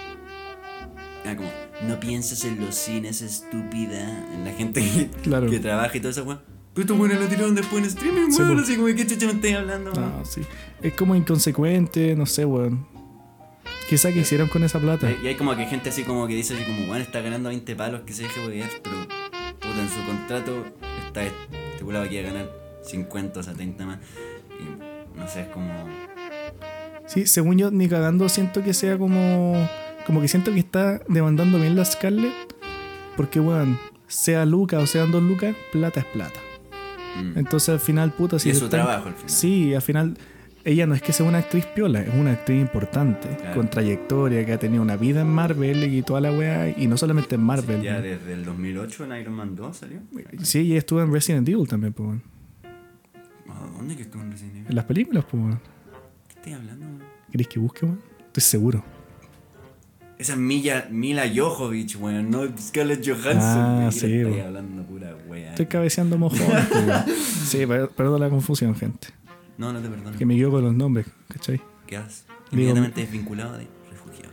ah, 1.27 1.37
como, 1.37 1.49
no 1.89 1.99
piensas 2.01 2.45
en 2.45 2.61
los 2.61 2.75
cines, 2.75 3.21
estúpida. 3.23 4.27
En 4.35 4.45
la 4.45 4.53
gente 4.53 4.81
que, 4.81 5.09
Claro. 5.23 5.51
que 5.51 5.59
trabaja 5.61 5.97
y 5.97 6.01
todo 6.01 6.11
eso, 6.11 6.25
weón. 6.25 6.41
Pero 6.75 6.83
estos 6.83 6.99
weones 6.99 7.21
lo 7.21 7.27
tiraron 7.29 7.55
después 7.55 7.83
en 7.83 7.89
streaming, 7.89 8.31
weón. 8.37 8.59
Así 8.61 8.75
como, 8.77 8.87
¿qué 8.89 9.07
chucha 9.07 9.27
me 9.27 9.33
estáis 9.33 9.57
hablando, 9.57 9.93
weón? 9.93 10.13
No, 10.19 10.25
sí. 10.25 10.41
Es 10.83 10.93
como 10.95 11.15
inconsecuente, 11.15 12.15
no 12.17 12.27
sé, 12.27 12.45
weón. 12.45 12.87
Quizá 13.89 14.13
que 14.13 14.21
hicieron 14.21 14.49
con 14.49 14.65
esa 14.65 14.79
plata. 14.81 15.11
Y 15.23 15.27
hay 15.27 15.35
como 15.37 15.55
que 15.57 15.67
gente 15.67 15.91
así 15.91 16.03
como 16.05 16.27
que 16.27 16.35
dice 16.35 16.55
así 16.55 16.65
como, 16.65 16.87
bueno, 16.87 17.03
está 17.05 17.21
ganando 17.21 17.49
20 17.51 17.77
palos 17.77 18.01
que 18.03 18.13
se 18.15 18.23
deje 18.25 18.41
huevear, 18.41 18.71
pero 18.83 18.97
puta, 19.61 19.81
en 19.81 19.89
su 19.89 20.05
contrato 20.07 20.65
está 21.07 21.23
estipulado 21.25 22.09
que 22.09 22.15
iba 22.21 22.29
a 22.29 22.33
ganar 22.33 22.51
50 22.85 23.41
o 23.41 23.43
70 23.43 23.87
más. 23.87 23.99
Y 24.59 25.19
no 25.19 25.29
sé, 25.29 25.43
es 25.43 25.49
como... 25.49 25.71
Sí, 27.07 27.27
según 27.27 27.59
yo, 27.59 27.71
ni 27.71 27.87
cagando 27.89 28.29
siento 28.31 28.63
que 28.63 28.73
sea 28.73 28.97
como. 28.97 29.69
Como 30.07 30.23
que 30.23 30.29
siento 30.29 30.53
que 30.53 30.59
está 30.61 31.01
demandando 31.09 31.59
bien 31.61 31.77
la 31.77 31.85
Scarlett. 31.85 32.33
Porque, 33.17 33.41
weón, 33.41 33.79
sea 34.09 34.47
Lucas 34.47 34.83
o 34.83 34.87
sean 34.87 35.11
dos 35.13 35.23
Lucas, 35.23 35.55
plata 35.71 36.01
es 36.01 36.07
plata. 36.07 36.41
mm. 37.23 37.39
Entonces 37.39 37.69
al 37.69 37.81
final, 37.81 38.11
puta, 38.13 38.39
si 38.39 38.49
Y 38.49 38.53
es 38.53 38.59
su 38.59 38.65
están- 38.65 38.81
trabajo 38.85 39.09
al 39.09 39.15
final. 39.15 39.31
Sí, 39.31 39.75
al 39.75 39.83
final. 39.83 40.17
Ella 40.67 40.87
no 40.87 40.95
es 40.95 41.03
que 41.03 41.13
sea 41.13 41.27
una 41.27 41.39
actriz 41.39 41.67
piola, 41.67 42.01
es 42.01 42.15
una 42.15 42.33
actriz 42.33 42.59
importante, 42.61 43.29
Claro. 43.37 43.55
con 43.55 43.69
trayectoria, 43.69 44.47
que 44.47 44.53
ha 44.55 44.59
tenido 44.59 44.83
una 44.83 44.97
vida 44.97 45.21
en 45.21 45.27
Marvel 45.29 45.85
y 45.93 46.01
toda 46.03 46.23
la 46.23 46.33
weá, 46.33 46.71
y 46.71 46.87
no 46.87 46.97
solamente 46.97 47.35
en 47.35 47.43
Marvel. 47.43 47.83
Ya 47.83 47.93
weón. 47.93 48.03
desde 48.03 48.33
el 48.33 48.45
2008 48.47 49.05
en 49.05 49.21
Iron 49.21 49.35
Man 49.35 49.55
2 49.57 49.77
salió. 49.77 49.99
Sí, 50.43 50.61
ella 50.61 50.79
estuvo 50.79 51.03
en 51.03 51.13
Resident 51.13 51.47
Evil 51.49 51.69
también, 51.69 51.93
pues, 51.93 52.07
weón. 52.09 52.23
¿A 53.49 53.77
¿Dónde 53.77 53.95
que 53.95 54.03
estuvo 54.03 54.23
en 54.23 54.31
Resident 54.33 54.55
Evil? 54.57 54.67
En 54.71 54.75
las 54.75 54.85
películas, 54.87 55.25
pues, 55.31 55.43
weón. 55.43 55.61
¿Qué 56.29 56.35
estoy 56.37 56.53
hablando? 56.55 56.87
weón? 56.87 57.03
¿Queréis 57.31 57.49
que 57.49 57.59
busque, 57.61 57.85
weón? 57.85 58.01
Estoy 58.27 58.43
seguro. 58.43 58.85
Esa 60.17 60.33
es 60.33 60.39
Mila, 60.39 60.87
Mila 60.91 61.25
Jovovich, 61.35 61.97
weón, 61.97 62.31
no 62.31 62.45
Scarlett 62.59 63.07
Johansson. 63.07 63.35
Ah, 63.43 63.89
sí, 63.93 64.07
Estoy 64.21 64.41
hablando 64.41 64.83
pura 64.85 65.15
wea. 65.29 65.51
Estoy 65.51 65.67
cabeceando 65.67 66.17
mojón. 66.17 66.39
sí, 67.45 67.67
per- 67.67 67.91
perdón 67.91 68.21
la 68.21 68.31
confusión, 68.31 68.75
gente. 68.75 69.09
No, 69.59 69.73
no 69.73 69.81
te 69.81 69.89
perdono. 69.89 70.17
Que 70.19 70.27
me 70.27 70.37
quedo 70.37 70.51
con 70.51 70.65
los 70.65 70.75
nombres, 70.75 71.07
¿cachai? 71.29 71.61
Quedas 71.87 72.25
Digo- 72.51 72.63
inmediatamente 72.63 73.01
desvinculado 73.03 73.53
de 73.59 73.69
refugiado. 73.91 74.33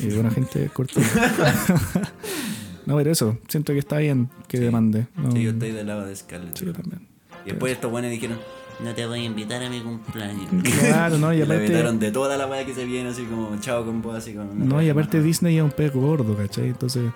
Y 0.00 0.14
buena 0.14 0.30
gente 0.30 0.68
corta. 0.72 1.00
no, 2.86 2.96
pero 2.96 3.10
eso, 3.10 3.38
siento 3.48 3.72
que 3.72 3.78
está 3.78 3.98
bien 3.98 4.28
que 4.48 4.58
Sí. 4.58 4.64
demande. 4.64 5.06
No, 5.16 5.32
Sí, 5.32 5.42
yo 5.42 5.50
estoy 5.50 5.72
del 5.72 5.86
lado 5.86 6.06
de 6.06 6.14
Scarlett. 6.16 6.56
sí, 6.56 6.64
yo 6.66 6.72
también. 6.72 7.06
Y 7.44 7.50
después 7.50 7.72
estos 7.72 7.90
buenos 7.90 8.10
dijeron, 8.10 8.38
no 8.84 8.94
te 8.94 9.06
voy 9.06 9.20
a 9.20 9.24
invitar 9.24 9.62
a 9.62 9.70
mi 9.70 9.80
cumpleaños. 9.80 10.46
Claro, 10.80 11.18
no, 11.18 11.32
y 11.32 11.40
aparte- 11.42 11.68
vetaron 11.68 11.98
de 11.98 12.10
toda 12.12 12.36
la 12.36 12.46
weá 12.46 12.64
que 12.66 12.74
se 12.74 12.84
viene, 12.84 13.10
así 13.10 13.24
como 13.24 13.56
chao 13.60 13.84
con 13.84 14.02
vos, 14.02 14.16
así 14.16 14.34
como... 14.34 14.52
No, 14.54 14.82
y 14.82 14.88
aparte 14.88 15.22
Disney 15.22 15.56
es 15.58 15.62
un 15.62 15.70
pez 15.70 15.92
gordo, 15.92 16.36
¿cachai? 16.36 16.68
Entonces, 16.68 17.10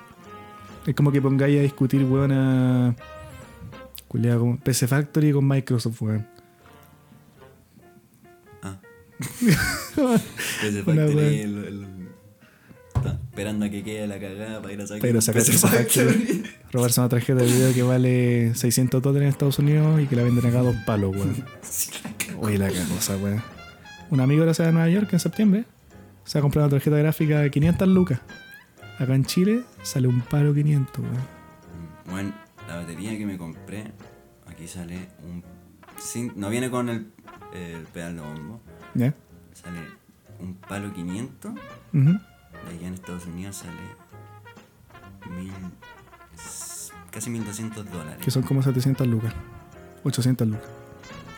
es 0.86 0.95
como 0.95 1.11
que 1.12 1.20
pongáis 1.20 1.59
a 1.59 1.62
discutir, 1.62 2.05
weón, 2.05 2.32
a. 2.32 2.95
Culeado, 4.09 4.40
como 4.40 4.57
PC 4.59 4.86
Factory 4.86 5.32
con 5.32 5.47
Microsoft, 5.49 6.01
weón. 6.03 6.26
Una 9.96 10.18
Factory, 10.84 11.40
el- 11.40 11.64
el- 11.64 11.86
está 12.94 13.12
esperando 13.30 13.66
a 13.66 13.68
que 13.70 13.82
quede 13.82 14.06
la 14.06 14.18
cagada 14.18 14.60
para 14.62 14.72
ir 14.74 14.80
a 14.80 14.86
sacar 14.86 15.10
un 15.14 15.22
sacar 15.22 15.42
PC 15.42 15.52
PC 15.52 15.68
Factory. 15.68 16.42
Robarse 16.72 17.00
una 17.00 17.08
tarjeta 17.08 17.40
de 17.40 17.46
video 17.46 17.74
que 17.74 17.82
vale 17.82 18.54
600 18.54 19.02
dólares 19.02 19.26
en 19.26 19.30
Estados 19.30 19.58
Unidos 19.58 20.00
y 20.00 20.06
que 20.06 20.16
la 20.16 20.22
venden 20.22 20.46
acá 20.46 20.60
a 20.60 20.62
dos 20.62 20.76
palos, 20.86 21.14
weón. 21.14 21.44
Oye, 22.40 22.58
la 22.58 22.68
cosa, 22.68 23.16
weón. 23.16 23.42
Un 24.10 24.20
amigo 24.20 24.40
de 24.42 24.46
la 24.48 24.54
ciudad 24.54 24.68
de 24.70 24.74
Nueva 24.74 24.88
York 24.88 25.08
en 25.12 25.20
septiembre 25.20 25.64
se 26.24 26.38
ha 26.38 26.40
comprado 26.40 26.66
una 26.68 26.76
tarjeta 26.76 26.96
gráfica 26.96 27.40
de 27.40 27.50
500 27.50 27.88
lucas. 27.88 28.20
Acá 28.98 29.14
en 29.14 29.24
Chile 29.24 29.64
sale 29.82 30.06
un 30.08 30.20
palo 30.20 30.54
500, 30.54 30.98
weón. 30.98 31.14
Bueno, 32.10 32.34
la 32.68 32.76
batería 32.76 33.16
que 33.18 33.26
me 33.26 33.36
compré, 33.36 33.92
aquí 34.46 34.68
sale 34.68 35.08
un... 35.24 35.42
sin- 35.98 36.32
no 36.36 36.48
viene 36.50 36.70
con 36.70 36.88
el, 36.88 37.08
el 37.54 37.82
pedal 37.92 38.16
de 38.16 38.22
bombo, 38.22 38.60
¿Ya? 38.95 39.14
sale 39.53 39.80
un 40.40 40.55
palo 40.55 40.92
500 40.92 41.53
Ujú. 41.53 41.59
de 41.92 42.70
allá 42.70 42.86
en 42.88 42.95
Estados 42.95 43.26
Unidos 43.26 43.57
sale 43.57 43.72
mil, 45.36 45.53
casi 47.11 47.30
1200 47.30 47.90
dólares. 47.90 48.18
Que 48.24 48.30
son 48.30 48.42
como 48.42 48.62
700 48.62 49.07
lucas. 49.07 49.32
800 50.05 50.47
lucas. 50.49 50.64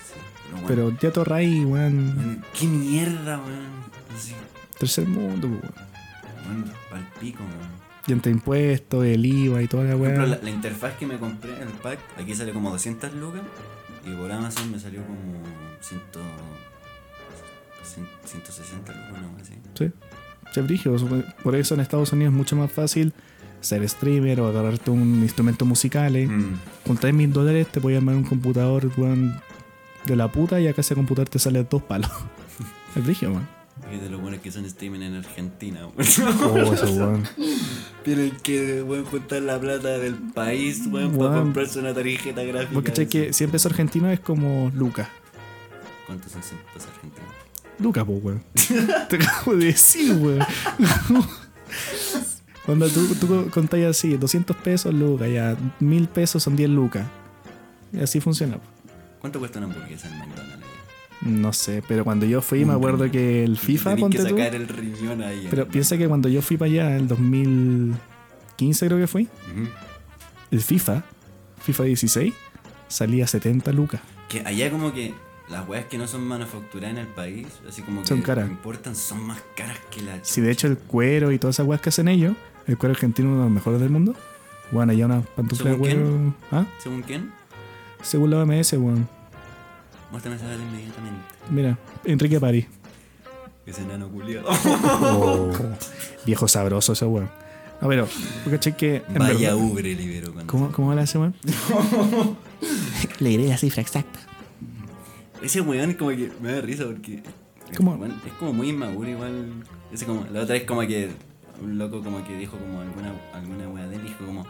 Sí, 0.04 0.14
pero 0.44 0.52
bueno, 0.62 0.66
Pero 0.66 0.98
ya 1.00 1.12
torray, 1.12 1.64
weón. 1.64 2.14
bueno, 2.16 2.42
¿Qué 2.58 2.66
mierda, 2.66 3.38
weón? 3.38 3.86
Así, 4.16 4.32
Tercer 4.78 5.06
mundo, 5.06 5.46
weón. 5.48 5.62
weón, 6.46 6.72
pal 6.90 7.08
pico, 7.20 7.42
weón. 7.42 7.86
Y 8.08 8.12
entre 8.12 8.30
impuestos, 8.32 9.04
el 9.04 9.24
IVA 9.26 9.62
y 9.62 9.66
toda 9.68 9.84
la 9.84 9.96
weá. 9.96 10.24
la, 10.26 10.38
la 10.40 10.50
interfaz 10.50 10.94
que 10.96 11.06
me 11.06 11.18
compré, 11.18 11.60
el 11.60 11.68
pack, 11.68 11.98
aquí 12.18 12.34
sale 12.34 12.52
como 12.52 12.70
200 12.70 13.12
lucas 13.14 13.42
y 14.04 14.12
por 14.14 14.30
Amazon 14.30 14.70
me 14.70 14.78
salió 14.78 15.02
como 15.04 15.42
100, 15.80 16.00
100 16.12 16.26
160 17.86 18.92
lucas, 18.92 19.22
no 19.22 19.36
así. 19.40 19.54
Sí. 19.74 19.92
Se. 20.52 20.62
Por 21.42 21.54
eso 21.54 21.74
en 21.74 21.80
Estados 21.80 22.12
Unidos 22.12 22.32
es 22.32 22.36
mucho 22.36 22.56
más 22.56 22.72
fácil 22.72 23.12
ser 23.60 23.86
streamer 23.88 24.40
o 24.40 24.48
agarrarte 24.48 24.90
un 24.90 25.22
instrumento 25.22 25.64
musical. 25.64 26.16
¿eh? 26.16 26.26
Mm. 26.26 26.58
Con 26.86 26.96
3 26.96 27.12
mil 27.12 27.32
dólares 27.32 27.66
te 27.70 27.80
puedes 27.80 27.98
armar 27.98 28.14
un 28.14 28.24
computador, 28.24 28.90
weón, 28.96 29.40
de 30.06 30.16
la 30.16 30.28
puta 30.28 30.60
y 30.60 30.68
acá 30.68 30.80
ese 30.80 30.94
computador 30.94 31.28
te 31.28 31.38
sale 31.38 31.64
dos 31.64 31.82
palos. 31.82 32.10
Es 32.96 33.04
brillo, 33.04 33.30
weón. 33.30 33.56
Y 33.92 33.98
de 33.98 34.08
los 34.08 34.20
buenos 34.20 34.40
que 34.40 34.50
son 34.50 34.64
streaming 34.64 35.00
en 35.00 35.16
Argentina, 35.16 35.80
weón. 35.86 35.94
Oh, 36.42 36.72
eso, 36.72 36.90
weón. 36.92 37.24
Tienen 38.04 38.30
que, 38.42 38.82
weón, 38.82 39.04
juntar 39.04 39.42
la 39.42 39.60
plata 39.60 39.98
del 39.98 40.14
país, 40.14 40.86
weón, 40.86 41.16
para 41.18 41.40
comprarse 41.40 41.78
una 41.80 41.92
tarjeta 41.92 42.42
gráfica. 42.42 42.82
Cachai 42.82 43.06
que 43.06 43.32
si 43.34 43.46
peso 43.46 43.68
argentino 43.68 44.10
es 44.10 44.20
como 44.20 44.70
Lucas. 44.74 45.08
¿Cuántos 46.06 46.32
son 46.32 46.42
100 46.42 46.60
pesos 46.72 46.88
argentinos? 46.94 47.45
Lucas, 47.78 48.04
pues, 48.06 48.22
weón. 48.24 48.42
Te 49.08 49.16
acabo 49.16 49.56
de 49.56 49.66
decir, 49.66 50.12
weón. 50.14 50.44
Cuando 52.64 52.88
tú, 52.88 53.14
tú 53.14 53.48
contáis 53.50 53.86
así, 53.86 54.16
200 54.16 54.56
pesos 54.56 54.92
lucas, 54.92 55.28
ya 55.30 55.56
1000 55.78 56.08
pesos 56.08 56.42
son 56.42 56.56
10 56.56 56.70
lucas. 56.70 57.06
Y 57.92 58.00
así 58.00 58.20
funciona. 58.20 58.58
¿Cuánto 59.20 59.38
cuesta 59.38 59.58
una 59.60 59.68
hamburguesa 59.68 60.08
en 60.08 60.18
McDonald's? 60.18 60.66
No 61.22 61.52
sé, 61.52 61.82
pero 61.86 62.04
cuando 62.04 62.26
yo 62.26 62.42
fui 62.42 62.64
me 62.64 62.72
acuerdo 62.74 63.10
que 63.10 63.42
el 63.44 63.56
FIFA, 63.56 63.96
ponte 63.96 64.18
que 64.18 64.24
tú. 64.24 64.30
sacar 64.36 64.54
el 64.54 64.68
riñón 64.68 65.22
ahí. 65.22 65.46
Pero 65.48 65.66
piensa 65.68 65.96
que 65.96 66.06
cuando 66.08 66.28
yo 66.28 66.42
fui 66.42 66.56
para 66.56 66.70
allá, 66.70 66.90
en 66.90 67.02
el 67.02 67.08
2015 67.08 68.86
creo 68.86 68.98
que 68.98 69.06
fui, 69.06 69.22
Ujú. 69.24 69.68
el 70.50 70.60
FIFA, 70.60 71.04
FIFA 71.62 71.84
16, 71.84 72.34
salía 72.88 73.26
70 73.26 73.72
lucas. 73.72 74.00
Que 74.28 74.40
allá 74.40 74.70
como 74.70 74.92
que 74.92 75.14
las 75.48 75.68
weas 75.68 75.84
que 75.86 75.96
no 75.98 76.06
son 76.08 76.26
manufacturadas 76.26 76.96
en 76.96 77.02
el 77.02 77.06
país, 77.08 77.46
así 77.68 77.82
como 77.82 78.02
que 78.02 78.20
caras. 78.22 78.46
no 78.46 78.52
importan, 78.52 78.96
son 78.96 79.22
más 79.24 79.40
caras 79.56 79.78
que 79.90 80.02
la 80.02 80.18
Si 80.22 80.40
de 80.40 80.50
hecho 80.50 80.66
el 80.66 80.76
cuero 80.78 81.30
y 81.32 81.38
todas 81.38 81.56
esas 81.56 81.66
weas 81.66 81.80
que 81.80 81.90
hacen 81.90 82.08
ellos, 82.08 82.34
el 82.66 82.76
cuero 82.76 82.92
argentino 82.94 83.28
es 83.28 83.32
uno 83.32 83.42
de 83.42 83.44
los 83.48 83.54
mejores 83.54 83.80
del 83.80 83.90
mundo, 83.90 84.14
bueno, 84.72 84.92
allá 84.92 85.06
una 85.06 85.20
pantufla 85.22 85.70
de 85.70 85.76
¿Según 85.76 85.86
quién? 85.88 86.02
cuero. 86.02 86.34
¿Ah? 86.50 86.66
¿Según 86.82 87.02
quién? 87.02 87.32
Según 88.02 88.30
la 88.30 88.38
OMS, 88.42 88.72
weón. 88.74 89.08
Muéstrame 90.10 90.36
esa 90.36 90.54
inmediatamente. 90.54 91.20
Mira, 91.50 91.78
Enrique 92.04 92.40
París. 92.40 92.66
Ese 93.64 93.82
enano 93.82 94.08
culiado. 94.08 94.48
Oh, 94.48 95.52
viejo 96.26 96.46
sabroso 96.48 96.92
ese 96.92 97.04
weón. 97.04 97.28
No, 97.80 97.88
pero, 97.88 98.08
¿cachai 98.50 98.76
que 98.76 99.02
en 99.08 99.14
Vaya 99.18 99.34
verdad- 99.54 99.54
ubre 99.56 99.94
libero 99.94 100.32
con 100.32 100.46
¿Cómo, 100.46 100.72
¿Cómo 100.72 100.90
habla 100.90 101.02
ese 101.02 101.18
weón? 101.18 101.34
Le 103.20 103.28
diré 103.30 103.48
la 103.48 103.58
cifra 103.58 103.82
exacta. 103.82 104.18
Ese 105.42 105.60
weón 105.60 105.94
como 105.94 106.10
que 106.10 106.30
me 106.40 106.52
da 106.52 106.60
risa 106.60 106.84
porque 106.86 107.22
es 107.70 107.78
como 108.38 108.52
muy 108.52 108.70
inmaduro 108.70 109.08
igual. 109.08 109.64
Ese 109.92 110.04
como, 110.04 110.24
la 110.32 110.42
otra 110.42 110.54
vez 110.54 110.64
como 110.64 110.80
que 110.82 111.10
un 111.62 111.78
loco 111.78 112.02
como 112.02 112.24
que 112.26 112.36
dijo 112.36 112.56
como 112.58 112.80
alguna, 112.80 113.14
alguna 113.32 113.68
wea 113.68 113.86
de 113.88 113.96
él, 113.96 114.02
dijo 114.02 114.24
como 114.24 114.46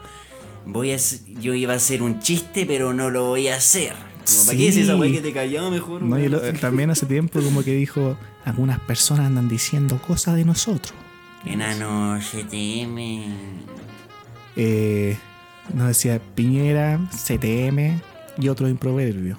voy 0.65 0.91
a 0.91 0.97
yo 1.39 1.53
iba 1.53 1.73
a 1.73 1.77
hacer 1.77 2.01
un 2.01 2.19
chiste 2.19 2.65
pero 2.65 2.93
no 2.93 3.09
lo 3.09 3.25
voy 3.27 3.47
a 3.47 3.55
hacer. 3.55 3.93
Como, 3.93 4.45
¿Para 4.45 4.57
qué 4.57 4.63
Sí. 4.63 4.65
decís 4.67 4.77
esa 4.83 4.95
wea 4.97 5.11
que 5.11 5.21
te 5.21 5.33
callaba 5.33 5.69
mejor? 5.69 6.01
No, 6.01 6.19
y 6.19 6.29
también 6.59 6.89
hace 6.89 7.05
tiempo 7.05 7.39
como 7.41 7.63
que 7.63 7.73
dijo, 7.73 8.17
algunas 8.43 8.79
personas 8.81 9.27
andan 9.27 9.47
diciendo 9.47 10.01
cosas 10.05 10.35
de 10.35 10.43
nosotros. 10.45 10.93
Enano 11.45 12.19
GTM. 12.19 13.23
Eh, 14.57 15.17
nos 15.73 15.87
decía 15.87 16.19
Piñera, 16.35 16.99
CTM 17.11 18.01
y 18.39 18.49
otro 18.49 18.67
improverbio. 18.67 19.37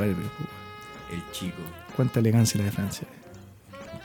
El 0.00 1.22
chico. 1.32 1.58
Cuánta 1.96 2.20
elegancia 2.20 2.58
la 2.58 2.64
de 2.66 2.72
Francia. 2.72 3.06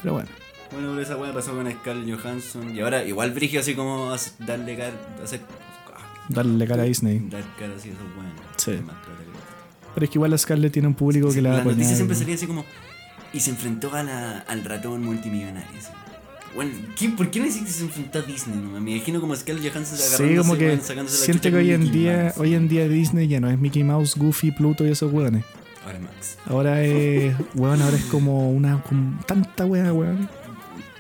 Pero 0.02 0.14
bueno. 0.14 0.30
Bueno, 0.72 0.90
pero 0.90 1.02
esa 1.02 1.16
weá 1.16 1.34
pasó 1.34 1.54
con 1.56 1.72
Scarlett 1.72 2.20
Johansson. 2.20 2.76
Y 2.76 2.82
ahora 2.82 3.04
igual 3.06 3.32
Brigio 3.32 3.62
así 3.62 3.74
como 3.74 4.14
darle 4.40 4.76
cara, 4.78 4.94
hacer 5.24 5.42
Darle 6.30 6.68
cara 6.68 6.84
a 6.84 6.86
Disney. 6.86 7.20
dar 7.30 7.44
cara 7.58 7.74
así 7.78 7.90
a 7.90 7.94
esos 7.94 8.04
weones. 8.18 8.34
Sí. 8.58 8.74
Pero 9.94 10.04
es 10.04 10.10
que 10.10 10.18
igual 10.18 10.32
la 10.32 10.38
Scarlett 10.38 10.74
tiene 10.74 10.88
un 10.90 10.94
público 10.94 11.32
que 11.32 11.42
la 11.42 11.50
va 11.52 11.56
a 11.56 11.60
la 11.60 11.64
noticia 11.66 11.96
siempre 11.96 12.16
salía 12.16 12.36
así 12.36 12.46
como. 12.48 12.66
Y 13.34 13.40
se 13.40 13.50
enfrentó 13.52 13.94
a 13.96 14.04
la- 14.04 14.40
al 14.40 14.64
ratón 14.66 15.04
multimillonario. 15.04 15.70
así. 15.78 15.88
Bueno, 16.56 16.72
¿qué- 16.98 17.10
¿por 17.10 17.30
qué 17.32 17.40
no 17.40 17.46
decís 17.46 17.62
que 17.64 17.70
se 17.72 17.84
enfrentó 17.84 18.20
a 18.20 18.22
Disney? 18.24 18.58
No? 18.58 18.80
Me 18.80 18.96
imagino 18.96 19.22
como 19.22 19.36
Scarlett 19.36 19.72
Johansson 19.72 19.98
Sí, 19.98 20.04
agarrándose, 20.16 20.38
como 20.50 20.58
que 20.58 20.78
sacándose 20.82 21.28
la 21.28 21.34
chucha 21.34 21.50
que 21.52 21.56
hoy 21.56 21.72
en 21.72 21.92
día, 21.92 22.24
Mouse. 22.26 22.38
hoy 22.40 22.54
en 22.56 22.68
día 22.68 22.88
Disney 22.90 23.28
ya 23.28 23.40
no 23.40 23.50
es 23.50 23.58
Mickey 23.58 23.84
Mouse, 23.84 24.16
Goofy, 24.18 24.52
Pluto 24.52 24.86
y 24.86 24.90
esos 24.92 25.12
weones. 25.12 25.46
Ahora 25.88 26.00
Max. 26.00 26.38
Ahora 26.46 26.84
es, 26.84 27.34
weón, 27.56 27.82
ahora 27.82 27.96
es 27.98 28.04
como 28.06 28.52
una, 28.52 28.82
como 28.84 29.20
tanta 29.26 29.66
weá, 29.66 29.94
weón. 29.94 30.28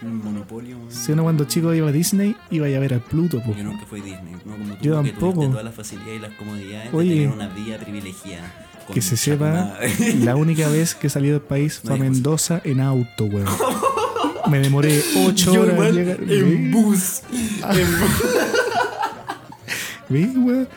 Un 0.01 0.23
monopolio, 0.23 0.77
weón. 0.77 0.91
Si 0.91 1.11
uno 1.11 1.23
cuando 1.23 1.43
chico 1.45 1.73
iba 1.73 1.89
a 1.89 1.91
Disney, 1.91 2.35
iba 2.51 2.67
a 2.67 2.69
ir 2.69 2.77
a 2.77 2.79
ver 2.79 2.93
al 2.93 3.01
Pluto, 3.01 3.41
po. 3.43 3.53
Yo 3.55 3.63
nunca 3.63 3.85
fui 3.85 3.99
Disney, 4.01 4.35
no 4.45 4.53
como 4.55 4.75
tú, 4.75 4.83
Yo 4.83 5.03
que 5.03 5.11
tampoco. 5.11 5.47
todas 5.49 5.65
las 5.65 5.73
facilidades 5.75 6.15
y 6.15 6.19
las 6.19 6.33
comodidades 6.33 6.93
Oye, 6.93 7.09
de 7.09 7.15
tener 7.21 7.31
una 7.33 7.47
vida 7.49 7.77
privilegiada. 7.77 8.53
Que 8.93 9.01
se 9.01 9.17
sepa, 9.17 9.77
la 10.23 10.35
única 10.37 10.69
vez 10.69 10.95
que 10.95 11.09
salí 11.09 11.27
del 11.29 11.41
país 11.41 11.81
fue 11.83 11.95
a 11.95 11.97
Mendoza 11.97 12.61
en 12.63 12.79
auto, 12.79 13.25
weón. 13.25 13.47
Me 14.49 14.59
demoré 14.59 15.03
ocho 15.25 15.53
Yo 15.53 15.63
horas 15.63 15.77
en 15.89 15.95
llegar. 15.95 16.17
en 16.23 16.71
bus. 16.71 17.21
En 17.33 17.99
bus. 17.99 18.23
¿Ves, 20.09 20.29
weón? 20.37 20.67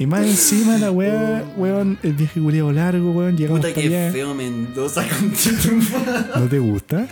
Y 0.00 0.06
más 0.06 0.22
encima 0.26 0.78
la 0.78 0.90
weá, 0.90 1.44
weón, 1.56 1.98
el 2.02 2.14
viaje 2.14 2.40
culiado 2.40 2.72
largo, 2.72 3.10
weón, 3.12 3.36
llegamos 3.36 3.60
Puta 3.60 3.68
hasta 3.68 3.80
que 3.82 3.86
allá. 3.86 4.10
feo 4.10 4.34
Mendoza 4.34 5.04
con 6.34 6.42
¿No 6.42 6.48
te 6.48 6.58
gusta? 6.58 7.06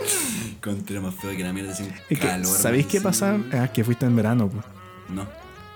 Contra 0.61 0.99
más 0.99 1.13
feo 1.15 1.31
que 1.37 1.43
la 1.43 1.53
mierda 1.53 1.73
sin 1.75 1.85
Es 1.85 1.93
que, 2.09 2.17
calor. 2.17 2.47
¿sabéis 2.47 2.87
qué 2.87 2.99
pasa? 2.99 3.37
Ah, 3.53 3.67
que 3.71 3.83
fuiste 3.83 4.05
en 4.07 4.15
verano, 4.15 4.49
pues. 4.49 4.65
No, 5.13 5.25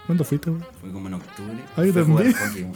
¿Cuándo 0.07 0.24
fuiste, 0.24 0.49
weón? 0.49 0.66
fue 0.82 0.91
como 0.91 1.07
en 1.07 1.14
octubre. 1.14 1.53
Ay, 1.78 1.91
Fue 1.91 2.01
a 2.01 2.05
jugar 2.05 2.34
también. 2.34 2.72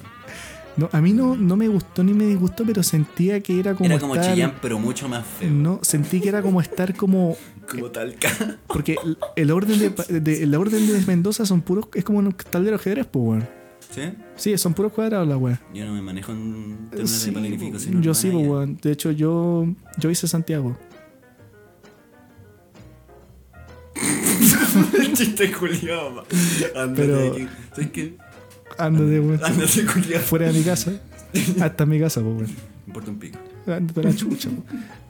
No, 0.78 0.88
a 0.92 1.02
mí 1.02 1.12
no, 1.12 1.36
no 1.36 1.56
me 1.58 1.68
gustó 1.68 2.04
ni 2.04 2.14
me 2.14 2.26
disgustó, 2.28 2.64
pero 2.64 2.84
sentía 2.84 3.40
que 3.42 3.60
era 3.60 3.74
como 3.74 3.90
Era 3.90 3.98
como 4.00 4.14
estar... 4.16 4.32
Chillán, 4.36 4.54
pero 4.62 4.78
mucho 4.78 5.10
más 5.10 5.26
feo. 5.26 5.50
No, 5.50 5.80
sentí 5.82 6.22
que 6.22 6.30
era 6.30 6.44
como 6.44 6.62
estar 6.62 6.96
como... 6.96 7.36
Como 7.68 7.88
Talca. 7.90 8.30
Porque 8.68 8.96
el- 9.36 9.50
orden 9.52 9.80
de, 9.80 10.20
de- 10.22 10.44
el 10.44 10.54
orden 10.54 10.86
de 10.86 11.02
Mendoza 11.08 11.48
son 11.48 11.62
puros... 11.62 11.88
Es 11.96 12.04
como 12.04 12.20
un 12.20 12.32
tablero 12.34 12.78
de 12.78 12.82
ajedrez, 12.82 13.08
pues, 13.10 13.26
weón. 13.26 13.50
¿Sí? 13.90 14.02
Sí, 14.36 14.58
son 14.58 14.74
puros 14.74 14.92
cuadrados 14.94 15.28
la 15.28 15.38
weá. 15.38 15.60
Yo 15.74 15.86
no 15.86 15.94
me 15.94 16.02
manejo 16.02 16.32
en 16.32 16.88
términos 16.90 17.10
Sí, 17.12 17.26
de 17.28 17.32
planificación. 17.32 18.02
yo 18.04 18.14
sí, 18.14 18.30
weón. 18.30 18.78
De 18.82 18.92
hecho, 18.92 19.12
yo, 19.12 19.66
yo 19.98 20.10
hice 20.12 20.28
Santiago. 20.28 20.78
El 25.00 25.14
chiste 25.14 25.52
culiado, 25.52 26.12
ma. 26.12 26.24
Ándate 26.76 27.02
Pero- 27.02 27.18
de 27.18 27.28
aquí. 27.30 27.48
¿Sabes 27.74 27.92
qué? 27.92 28.18
Ándate, 28.78 29.20
weón. 29.20 29.40
Ándate 29.44 29.86
culiado. 29.86 30.24
Fuera 30.24 30.48
de 30.52 30.54
mi 30.54 30.64
casa. 30.64 30.92
Hasta 31.62 31.86
mi 31.86 32.00
casa, 32.00 32.22
pues, 32.22 32.36
weón. 32.36 32.46
Me 32.48 32.54
importa 32.88 33.12
un 33.12 33.20
pico. 33.20 33.40
Ándate 33.66 34.04
la 34.04 34.16
chucha, 34.16 34.50
po. 34.50 34.64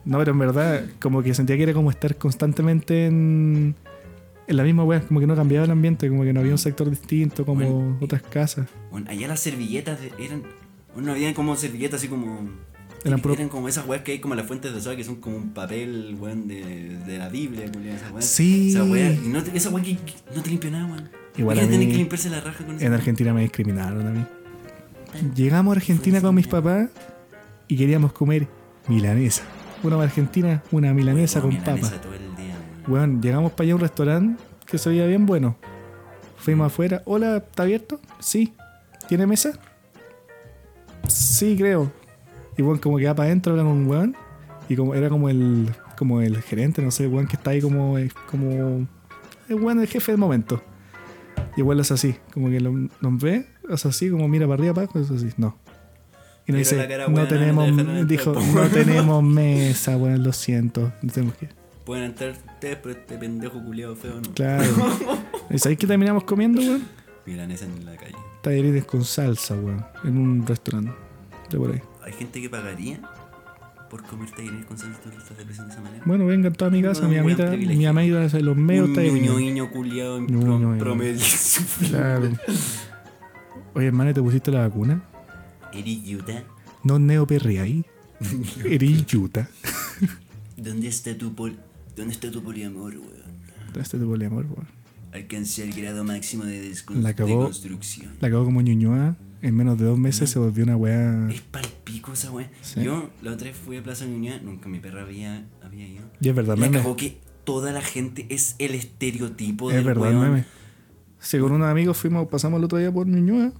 No, 0.04 0.18
pero 0.18 0.32
en 0.32 0.38
verdad, 0.38 0.84
como 1.00 1.22
que 1.22 1.34
sentía 1.34 1.56
que 1.56 1.62
era 1.64 1.74
como 1.74 1.90
estar 1.90 2.16
constantemente 2.16 3.06
en, 3.06 3.74
en 4.48 4.56
la 4.56 4.64
misma 4.64 4.82
weá, 4.84 5.00
como 5.02 5.20
que 5.20 5.26
no 5.26 5.36
cambiaba 5.36 5.64
el 5.66 5.70
ambiente, 5.70 6.08
como 6.08 6.24
que 6.24 6.32
no 6.32 6.40
había 6.40 6.52
un 6.52 6.58
sector 6.58 6.88
distinto, 6.90 7.44
como 7.46 7.60
Bueno, 7.70 7.98
otras 8.00 8.22
casas. 8.22 8.66
Bueno, 8.90 9.06
allá 9.10 9.28
las 9.28 9.40
servilletas 9.40 10.00
de- 10.00 10.12
eran. 10.18 10.42
Bueno, 10.94 11.12
había 11.12 11.32
como 11.34 11.54
servilletas 11.56 12.00
así 12.00 12.08
como. 12.08 12.48
Eran 13.04 13.20
Eran, 13.32 13.48
como 13.48 13.68
esas 13.68 13.86
weas 13.86 14.02
que 14.02 14.10
hay 14.12 14.18
como 14.18 14.34
las 14.34 14.44
fuentes 14.46 14.74
de 14.74 14.80
soda 14.80 14.96
que 14.96 15.04
son 15.04 15.16
como 15.16 15.36
un 15.36 15.50
papel, 15.50 16.16
weón, 16.18 16.48
de, 16.48 16.96
de 17.06 17.18
la 17.18 17.28
Biblia. 17.28 17.70
Sí. 18.18 18.70
Esa 18.70 18.82
wea. 18.84 19.12
Y 19.12 19.28
no 19.28 19.38
esa 19.38 19.70
wea 19.70 19.84
que, 19.84 19.96
no 20.34 20.42
te 20.42 20.50
limpia 20.50 20.70
nada, 20.70 20.86
weón. 20.86 21.08
Igual 21.36 21.60
a 21.60 21.62
mí- 21.62 21.78
que 21.86 21.96
limpiarse 21.96 22.28
la 22.28 22.40
raja 22.40 22.64
con 22.66 22.82
En. 22.82 22.92
Argentina 22.92 23.32
me 23.32 23.42
discriminaron 23.42 24.04
a 24.04 24.10
mí. 24.10 24.24
Llegamos 25.36 25.74
a 25.74 25.78
Argentina 25.78 26.20
con 26.20 26.34
mis 26.34 26.48
papás 26.48 26.88
y 27.68 27.76
queríamos 27.76 28.12
comer 28.12 28.48
milanesa. 28.88 29.44
Una 29.84 30.02
argentina, 30.02 30.62
una 30.72 30.92
milanesa 30.92 31.40
con 31.40 31.56
papa. 31.56 31.74
milanesa 31.74 32.00
weón. 32.08 32.27
Bueno, 32.88 33.20
llegamos 33.20 33.52
para 33.52 33.64
allá 33.64 33.72
a 33.72 33.76
un 33.76 33.80
restaurante 33.82 34.42
que 34.66 34.78
se 34.78 34.88
veía 34.88 35.06
bien 35.06 35.26
bueno. 35.26 35.56
Fuimos 36.38 36.68
afuera. 36.68 37.02
Hola, 37.04 37.36
¿está 37.36 37.64
abierto? 37.64 38.00
Sí. 38.18 38.54
¿Tiene 39.08 39.26
mesa? 39.26 39.52
Sí, 41.06 41.54
creo. 41.58 41.92
Y 42.56 42.62
bueno, 42.62 42.80
como 42.80 42.96
que 42.96 43.04
va 43.04 43.14
para 43.14 43.26
adentro, 43.26 43.52
habla 43.52 43.64
con 43.64 43.72
un 43.72 43.86
weón. 43.86 44.16
Y 44.70 44.76
como 44.76 44.94
era 44.94 45.10
como 45.10 45.28
el 45.28 45.70
como 45.98 46.22
el 46.22 46.40
gerente, 46.42 46.80
no 46.80 46.90
sé, 46.90 47.04
el 47.04 47.10
weón 47.10 47.26
que 47.26 47.36
está 47.36 47.50
ahí 47.50 47.60
como, 47.60 47.98
eh, 47.98 48.10
como 48.30 48.86
el 49.48 49.54
weón, 49.54 49.80
el 49.80 49.88
jefe 49.88 50.12
del 50.12 50.18
momento. 50.20 50.62
Y 51.56 51.60
igual 51.60 51.80
es 51.80 51.90
así, 51.90 52.14
como 52.32 52.48
que 52.48 52.60
lo, 52.60 52.72
nos 52.72 53.20
ve, 53.20 53.46
es 53.68 53.84
así, 53.84 54.08
como 54.08 54.28
mira 54.28 54.46
para 54.46 54.60
arriba, 54.60 54.74
para 54.74 54.84
abajo, 54.84 55.00
es 55.00 55.10
así, 55.10 55.34
no. 55.36 55.58
Y 56.46 56.52
nos 56.52 56.60
dice, 56.60 56.88
no 57.08 57.26
tenemos, 57.26 58.08
dijo, 58.08 58.32
po". 58.32 58.40
no 58.40 58.68
tenemos 58.68 59.22
mesa, 59.24 59.96
weón, 59.96 60.22
lo 60.22 60.32
siento, 60.32 60.92
no 61.02 61.12
tenemos 61.12 61.36
que... 61.36 61.57
Pueden 61.88 62.04
entrar 62.04 62.32
ustedes, 62.32 62.76
pero 62.82 63.00
este 63.00 63.16
pendejo 63.16 63.64
culiado 63.64 63.96
feo 63.96 64.20
no. 64.20 64.34
Claro. 64.34 64.70
¿Y 65.50 65.58
sabéis 65.58 65.78
qué 65.78 65.86
terminamos 65.86 66.22
comiendo, 66.24 66.60
weón? 66.60 66.82
Milanesa 67.24 67.64
en 67.64 67.82
la 67.86 67.96
calle. 67.96 68.14
Tallarines 68.42 68.84
con 68.84 69.06
salsa, 69.06 69.54
weón. 69.54 69.82
En 70.04 70.18
un 70.18 70.46
restaurante. 70.46 70.92
De 71.48 71.56
por 71.56 71.72
ahí. 71.72 71.80
Hay 72.04 72.12
gente 72.12 72.42
que 72.42 72.50
pagaría 72.50 73.00
por 73.88 74.02
comer 74.02 74.30
tallarines 74.32 74.66
con 74.66 74.76
salsa 74.76 75.00
tú 75.00 75.08
estás 75.08 75.38
depreciando 75.38 75.68
de 75.72 75.80
esa 75.80 75.82
manera. 75.82 76.04
Bueno, 76.04 76.26
vengan 76.26 76.52
toda 76.52 76.70
mi 76.70 76.82
casa. 76.82 77.04
Un 77.06 77.10
Mi 77.10 77.16
amita, 77.16 77.52
mi 77.52 77.86
amita 77.86 78.22
hace 78.22 78.42
los 78.42 78.54
medios 78.54 78.90
un 78.90 78.94
tallarines. 78.94 79.30
ñoño 79.30 79.70
culiado 79.70 80.18
en 80.18 80.78
promedio. 80.78 81.24
Claro. 81.88 82.32
Oye, 83.72 83.86
hermano, 83.86 84.12
¿te 84.12 84.20
pusiste 84.20 84.50
la 84.50 84.68
vacuna? 84.68 85.04
Eri 85.72 86.02
Yuta, 86.02 86.44
No 86.84 86.98
neoperri 86.98 87.56
ahí. 87.56 87.84
Eres 88.66 89.06
yuta. 89.06 89.48
¿dónde 90.54 90.88
está 90.88 91.16
tu 91.16 91.34
pol 91.34 91.56
¿Dónde 91.98 92.14
está 92.14 92.30
tu 92.30 92.42
poliamor, 92.42 92.94
weón? 92.96 93.08
Todo 93.72 93.82
este 93.82 93.98
tipo 93.98 94.16
de 94.16 94.26
amor, 94.26 94.46
weón. 94.46 94.66
Alcancé 95.12 95.64
el 95.64 95.72
grado 95.72 96.04
máximo 96.04 96.44
de, 96.44 96.70
descon- 96.72 97.00
La 97.02 97.14
cagó. 97.14 97.28
de 97.40 97.44
construcción. 97.46 98.12
La 98.20 98.30
cagó 98.30 98.44
como 98.44 98.60
Ñuñoa. 98.62 99.16
En 99.40 99.54
menos 99.54 99.78
de 99.78 99.84
dos 99.84 99.98
meses 99.98 100.30
se 100.30 100.38
volvió 100.38 100.64
una 100.64 100.76
weá. 100.76 101.28
Es 101.30 101.40
palpico 101.42 102.12
esa 102.12 102.30
weá. 102.32 102.50
Sí. 102.60 102.82
Yo 102.82 103.10
la 103.22 103.32
otra 103.32 103.48
vez 103.48 103.56
fui 103.56 103.76
a 103.76 103.82
Plaza 103.82 104.04
Ñuñoa, 104.04 104.38
nunca 104.42 104.68
mi 104.68 104.80
perra 104.80 105.02
había, 105.02 105.46
había 105.62 105.86
ido. 105.86 106.04
Y 106.20 106.28
es 106.28 106.34
verdad, 106.34 106.56
La 106.56 106.62
meme. 106.66 106.78
cagó 106.78 106.96
que 106.96 107.18
toda 107.44 107.70
la 107.72 107.80
gente 107.82 108.26
es 108.30 108.56
el 108.58 108.74
estereotipo 108.74 109.70
Es 109.70 109.76
del 109.76 109.84
verdad, 109.84 110.10
weón. 110.10 110.20
meme. 110.32 110.44
Con 111.40 111.52
unos 111.52 111.68
amigos 111.68 111.96
fuimos, 111.96 112.26
pasamos 112.28 112.58
el 112.58 112.64
otro 112.64 112.78
día 112.78 112.92
por 112.92 113.06
Ñuñoa. 113.06 113.52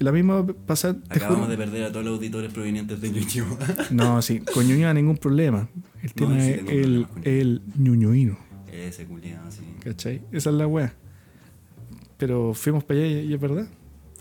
La 0.00 0.12
misma 0.12 0.46
pasada. 0.66 0.94
te 0.94 1.14
Acabamos 1.18 1.46
juro- 1.46 1.50
de 1.50 1.56
perder 1.56 1.84
a 1.84 1.92
todos 1.92 2.04
los 2.04 2.14
auditores 2.16 2.52
provenientes 2.52 3.00
de 3.00 3.10
Ñuñoa. 3.10 3.58
No, 3.90 4.20
sí, 4.22 4.40
con 4.40 4.66
Ñuñoa 4.66 4.92
ningún 4.94 5.16
problema. 5.18 5.68
El 6.02 6.08
No, 6.08 6.14
tema 6.14 6.40
sí 6.40 6.50
es 6.50 6.58
el, 6.68 7.06
el 7.24 7.62
ñuñoíno, 7.76 8.38
Ese 8.72 9.04
culiado, 9.04 9.50
sí. 9.50 9.60
¿cachai? 9.84 10.22
Esa 10.32 10.50
es 10.50 10.56
la 10.56 10.66
wea. 10.66 10.94
Pero 12.16 12.54
fuimos 12.54 12.82
para 12.84 13.00
allá 13.00 13.20
y, 13.20 13.32
es 13.34 13.40
verdad. 13.40 13.68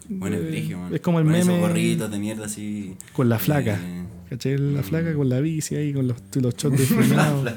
Bueno, 0.09 0.35
es 0.37 0.41
Eh, 0.43 0.47
brígido, 0.47 0.79
man. 0.79 0.93
Es 0.93 0.99
como 1.01 1.19
el 1.19 1.25
Con 1.25 1.35
esos 1.35 1.47
meme 1.47 1.59
gorritos 1.61 2.11
de 2.11 2.19
mierda 2.19 2.45
así. 2.45 2.95
con 3.13 3.29
la 3.29 3.39
flaca. 3.39 3.79
Eh, 3.81 4.03
¿Cachai? 4.31 4.57
La 4.57 4.83
flaca 4.83 5.13
con 5.15 5.29
la 5.29 5.39
bici 5.39 5.75
ahí, 5.75 5.93
con 5.93 6.07
los, 6.07 6.17
los 6.35 6.55
shots 6.55 6.77
de 6.77 6.85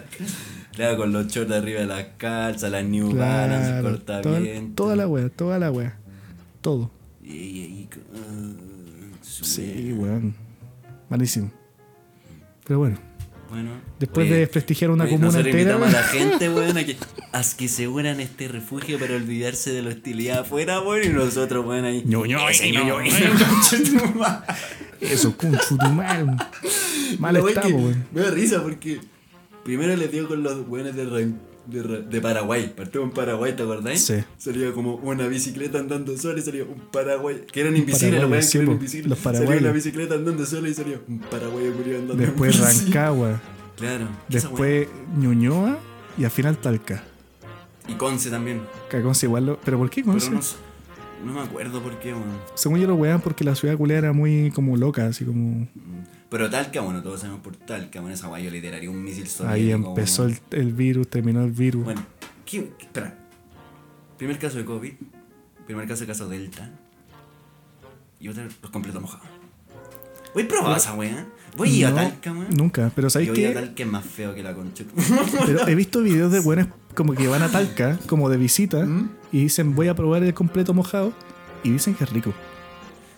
Claro, 0.73 0.97
con 0.97 1.13
los 1.13 1.27
shorts 1.27 1.53
arriba 1.53 1.81
de 1.81 1.87
las 1.87 2.05
calzas, 2.17 2.71
las 2.71 2.85
New 2.85 3.15
Balance, 3.15 3.69
Claro, 3.71 3.91
corta 3.91 4.21
toda, 4.23 4.39
bien. 4.39 4.75
toda 4.75 4.97
la 4.97 5.07
wea, 5.07 5.29
toda 5.29 5.59
la 5.59 5.71
wea. 5.71 5.99
Todo. 6.63 6.91
Ahí. 7.33 7.89
Sí, 9.23 9.93
weón. 9.97 10.35
Malísimo. 11.09 11.51
Pero 12.67 12.79
bueno, 12.79 12.99
Bueno. 13.51 13.71
Después 13.99 14.25
oye, 14.27 14.35
de 14.35 14.41
desprestigiar 14.41 14.91
una 14.91 15.05
oye, 15.05 15.13
comuna 15.13 15.41
entera. 15.41 15.77
a 15.77 15.79
la 15.91 16.03
gente, 16.05 16.49
weón, 16.49 16.77
a 16.79 16.85
que, 16.85 16.97
a 17.33 17.43
que 17.57 17.69
se 17.69 17.89
unan 17.89 18.21
este 18.21 18.49
refugio 18.49 18.99
para 18.99 19.15
olvidarse 19.17 19.73
de 19.73 19.83
la 19.83 19.91
hostilidad 19.91 20.39
afuera, 20.41 20.81
weón, 20.81 21.05
y 21.05 21.09
nosotros, 21.11 21.65
weón, 21.67 21.85
ahí. 21.85 22.03
Ñoño, 22.07 22.39
ñoño, 22.73 23.01
eso, 25.01 25.37
conchu 25.37 25.77
tu 25.77 25.89
madre. 25.91 26.37
Mal 27.19 27.37
estamos, 27.37 27.73
weón. 27.73 28.07
Me 28.13 28.21
da 28.23 28.31
risa 28.31 28.63
porque 28.63 29.01
primero 29.65 29.95
les 29.97 30.11
dio 30.11 30.29
con 30.29 30.43
los 30.43 30.67
weones 30.69 30.95
de, 30.95 31.05
Ra- 31.05 31.33
de, 31.67 32.03
de 32.03 32.21
Paraguay. 32.21 32.73
Partimos 32.77 33.09
en 33.09 33.15
Paraguay, 33.15 33.55
¿te 33.55 33.63
acordáis? 33.63 34.05
Sí. 34.05 34.15
Salía 34.39 34.73
como 34.73 34.97
una 34.97 35.27
bicicleta 35.27 35.79
andando 35.79 36.17
sola 36.17 36.39
y 36.39 36.43
salía 36.43 36.65
un 36.65 36.81
Paraguay. 36.91 37.43
Que 37.51 37.61
eran 37.61 37.77
invisibles, 37.77 38.21
los 38.21 38.31
Paraguay, 38.31 38.31
weones 38.31 38.51
sí, 38.51 38.59
eran 38.59 38.71
invisibles. 38.73 39.11
los 39.11 39.19
Salía 39.19 39.59
una 39.59 39.73
bicicleta 39.73 40.15
andando 40.15 40.47
sola 40.47 40.69
y 40.69 40.75
salía 40.75 41.01
un 41.09 41.19
paraguayo 41.19 41.73
andando 41.99 42.15
Después. 42.15 42.59
Rancagua. 42.59 43.41
Claro. 43.77 44.09
Después 44.29 44.89
Ñuñoa 45.17 45.79
y 46.19 46.25
al 46.25 46.31
final 46.31 46.57
Talca. 46.59 47.05
Y 47.89 47.95
Conce 47.95 48.31
también. 48.31 48.63
Que 48.91 49.03
Conce 49.03 49.27
igual 49.27 49.47
lo. 49.47 49.61
¿Pero 49.61 49.79
por 49.79 49.91
qué 49.91 50.03
Conce? 50.03 50.31
No, 51.25 51.33
me 51.33 51.41
acuerdo 51.41 51.81
por 51.83 51.99
qué, 52.01 52.13
weón. 52.13 52.25
Según 52.55 52.81
yo 52.81 52.89
lo 52.89 52.97
wean 52.97 53.21
porque 53.21 53.45
la 53.45 53.55
ciudad 53.55 53.77
culera 53.77 53.99
era 53.99 54.13
muy 54.13 54.51
como 54.53 54.77
loca, 54.77 55.07
así 55.07 55.25
como. 55.25 55.69
Pero 56.33 56.49
Talca, 56.51 56.81
bueno, 56.81 57.03
todos 57.03 57.21
sabemos 57.21 57.43
por 57.43 57.55
Talca, 57.57 58.01
bueno, 58.01 58.15
esa 58.15 58.27
guay 58.27 58.45
yo 58.45 58.51
le 58.51 58.61
tiraría 58.61 58.89
un 58.91 59.05
misil 59.05 59.27
soviético. 59.29 59.53
Ahí 59.55 59.71
empezó 59.71 60.25
el, 60.25 60.39
el 60.51 60.73
virus, 60.73 61.07
terminó 61.09 61.45
el 61.45 61.51
virus. 61.53 61.85
Bueno, 61.85 62.03
¿qué, 62.47 62.71
qué- 62.79 62.85
espera. 62.87 63.19
Primer 64.17 64.39
caso 64.39 64.57
de 64.57 64.65
COVID, 64.65 64.93
primer 65.67 65.87
caso 65.87 66.01
de 66.01 66.07
caso 66.07 66.29
Delta, 66.29 66.71
y 68.19 68.29
otro 68.29 68.45
los 68.63 68.71
completo 68.71 69.01
mojado. 69.01 69.25
Voy 70.33 70.45
a 70.45 70.49
probar 70.49 70.77
esa 70.79 70.95
wea. 70.95 71.27
Voy 71.57 71.69
a 71.69 71.73
ir 71.73 71.87
a 71.87 71.91
No, 71.91 71.97
Talca, 71.97 72.33
weón. 72.33 72.47
Nunca, 72.57 72.91
pero 72.95 73.11
¿sabéis 73.11 73.29
Yo 73.29 73.35
voy 73.35 73.45
a 73.45 73.49
qué? 73.49 73.55
Talca 73.55 73.83
es 73.83 73.89
más 73.91 74.05
feo 74.07 74.35
que 74.35 74.43
la 74.43 74.55
concha. 74.55 74.85
Pero 75.47 75.69
he 75.69 75.75
visto 75.77 76.03
videos 76.03 76.33
de 76.33 76.41
buenos 76.41 76.69
como 76.95 77.13
que 77.15 77.29
van 77.29 77.43
a 77.43 77.51
Talca, 77.51 77.99
como 78.07 78.31
de 78.31 78.39
visita, 78.39 78.87
¿Mm? 78.87 79.11
y 79.33 79.43
dicen 79.43 79.75
voy 79.75 79.89
a 79.89 79.95
probar 79.95 80.23
el 80.23 80.33
completo 80.33 80.73
mojado, 80.73 81.13
y 81.63 81.71
dicen 81.71 81.95
que 81.95 82.05
es 82.05 82.11
rico. 82.11 82.33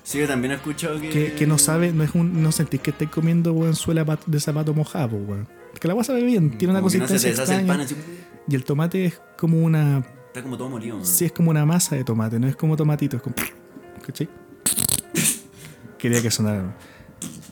Sí, 0.04 0.18
yo 0.20 0.28
también 0.28 0.52
he 0.52 0.54
escuchado 0.54 1.00
que. 1.00 1.08
Que, 1.08 1.32
que 1.34 1.46
no 1.46 1.58
sabe, 1.58 1.92
no 1.92 2.04
es 2.04 2.14
un, 2.14 2.40
no 2.42 2.52
sentís 2.52 2.80
que 2.80 2.90
estáis 2.90 3.10
comiendo 3.10 3.52
weón, 3.52 3.74
suela 3.74 4.04
de 4.26 4.38
zapato 4.38 4.72
mojado, 4.72 5.16
weón. 5.16 5.48
Que 5.80 5.88
la 5.88 5.92
agua 5.92 6.04
sabe 6.04 6.22
bien, 6.22 6.56
tiene 6.56 6.70
una 6.72 6.80
como 6.80 6.92
no 6.92 6.98
consistencia 7.00 7.30
deshace 7.30 7.60
el 7.60 7.66
pan 7.66 7.80
extraña. 7.80 8.04
así. 8.04 8.20
Y 8.46 8.54
el 8.54 8.64
tomate 8.64 9.06
es 9.06 9.20
como 9.36 9.58
una. 9.58 9.98
Está 10.28 10.42
como 10.42 10.56
todo 10.56 10.68
molido, 10.70 10.96
weón. 10.96 11.06
Sí, 11.06 11.24
es 11.24 11.32
como 11.32 11.50
una 11.50 11.66
masa 11.66 11.96
de 11.96 12.04
tomate, 12.04 12.38
no 12.38 12.46
es 12.46 12.54
como 12.54 12.76
tomatito, 12.76 13.16
es 13.16 13.22
como. 13.22 13.34
¿Cachai? 14.06 14.28
Quería 15.98 16.22
que 16.22 16.30
sonara. 16.30 16.76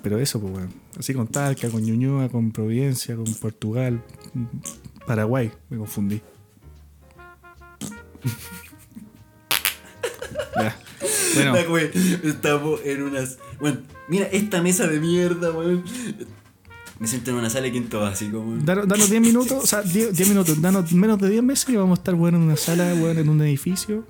Pero 0.03 0.19
eso, 0.19 0.41
pues, 0.41 0.55
weón. 0.55 0.73
Así 0.99 1.15
con 1.15 1.27
Talca, 1.27 1.69
con 1.71 1.83
Ñuñoa, 1.83 2.29
con 2.29 2.53
Providencia, 2.53 3.17
con 3.17 3.25
Portugal, 3.35 4.03
Paraguay, 5.07 5.51
me 5.71 5.79
confundí. 5.79 6.21
ya. 10.57 10.77
Bueno, 11.35 11.55
La 11.55 11.69
wea, 11.71 11.91
Estamos 12.25 12.81
en 12.85 13.03
unas. 13.03 13.39
Bueno, 13.61 13.79
mira, 14.09 14.27
esta 14.27 14.63
mesa 14.63 14.87
de 14.87 15.01
mierda, 15.01 15.51
weón. 15.53 15.83
Me 16.99 17.09
siento 17.09 17.31
en 17.33 17.39
una 17.39 17.51
sala 17.51 17.65
de 17.65 17.73
quinto 17.73 18.01
básico, 18.01 18.39
weón. 18.41 18.65
danos 18.65 18.87
danos 18.87 19.11
10 19.11 19.21
minutos, 19.23 19.65
o 19.65 19.67
sea, 19.67 19.83
10, 19.83 20.17
10 20.17 20.29
minutos, 20.29 20.61
danos 20.61 20.93
menos 20.93 21.19
de 21.19 21.31
10 21.31 21.43
meses 21.43 21.69
y 21.69 21.77
vamos 21.77 21.99
a 21.99 22.01
estar, 22.01 22.15
bueno, 22.15 22.39
en 22.39 22.45
una 22.45 22.57
sala, 22.57 22.95
bueno, 22.95 23.21
en 23.21 23.29
un 23.29 23.41
edificio. 23.43 24.05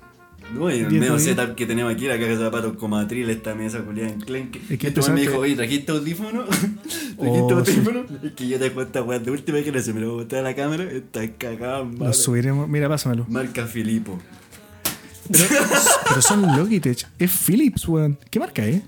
No, 0.53 0.69
y 0.69 0.79
el 0.79 0.89
medio 0.91 1.17
setup 1.17 1.55
que 1.55 1.65
tenemos 1.65 1.91
aquí, 1.91 2.05
la 2.05 2.15
caja 2.19 2.27
de 2.31 2.37
zapatos 2.37 2.75
como 2.77 2.97
atril, 2.97 3.29
esta 3.29 3.55
mesa 3.55 3.79
culiada 3.79 4.09
en 4.11 4.19
clenque. 4.19 4.61
Es 4.69 4.77
que 4.77 4.87
este 4.89 4.99
weón 4.99 5.13
me 5.15 5.21
dijo, 5.21 5.37
oye, 5.39 5.55
¿trajiste 5.55 5.91
audífono? 5.93 6.43
¿Trajiste 6.45 7.17
Oh, 7.17 7.65
sí. 7.65 7.71
audífono? 7.71 8.03
Es 8.21 8.31
que 8.33 8.47
yo 8.47 8.59
te 8.59 8.71
cuento 8.71 9.03
weón 9.05 9.23
de 9.23 9.31
última 9.31 9.57
generación, 9.59 9.95
me 9.95 10.01
lo 10.01 10.07
voy 10.09 10.15
a 10.15 10.19
mostrar 10.23 10.41
a 10.41 10.43
la 10.49 10.55
cámara, 10.55 10.83
está 10.83 11.27
cagado, 11.37 11.85
Lo 11.97 12.13
subiremos. 12.13 12.67
Mira, 12.69 12.89
pásamelo. 12.89 13.25
Marca 13.29 13.65
Filipo. 13.65 14.19
Pero, 15.31 15.65
pero 16.09 16.21
son 16.21 16.41
Logitech. 16.57 17.07
Es 17.17 17.31
Philips, 17.31 17.87
weón. 17.87 18.17
¿Qué 18.29 18.39
marca 18.39 18.65
es? 18.65 18.81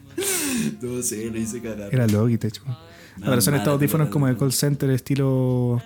No 0.81 1.01
sé, 1.01 1.29
lo 1.29 1.37
hice 1.37 1.61
cagar. 1.61 1.93
Era 1.93 2.07
Logitech, 2.07 2.61
weón. 2.65 2.77
No, 3.17 3.27
Ahora 3.27 3.41
son 3.41 3.55
estos 3.55 3.71
audífonos 3.73 4.09
como 4.09 4.27
de 4.27 4.35
call 4.35 4.51
center, 4.51 4.89
estilo. 4.89 5.81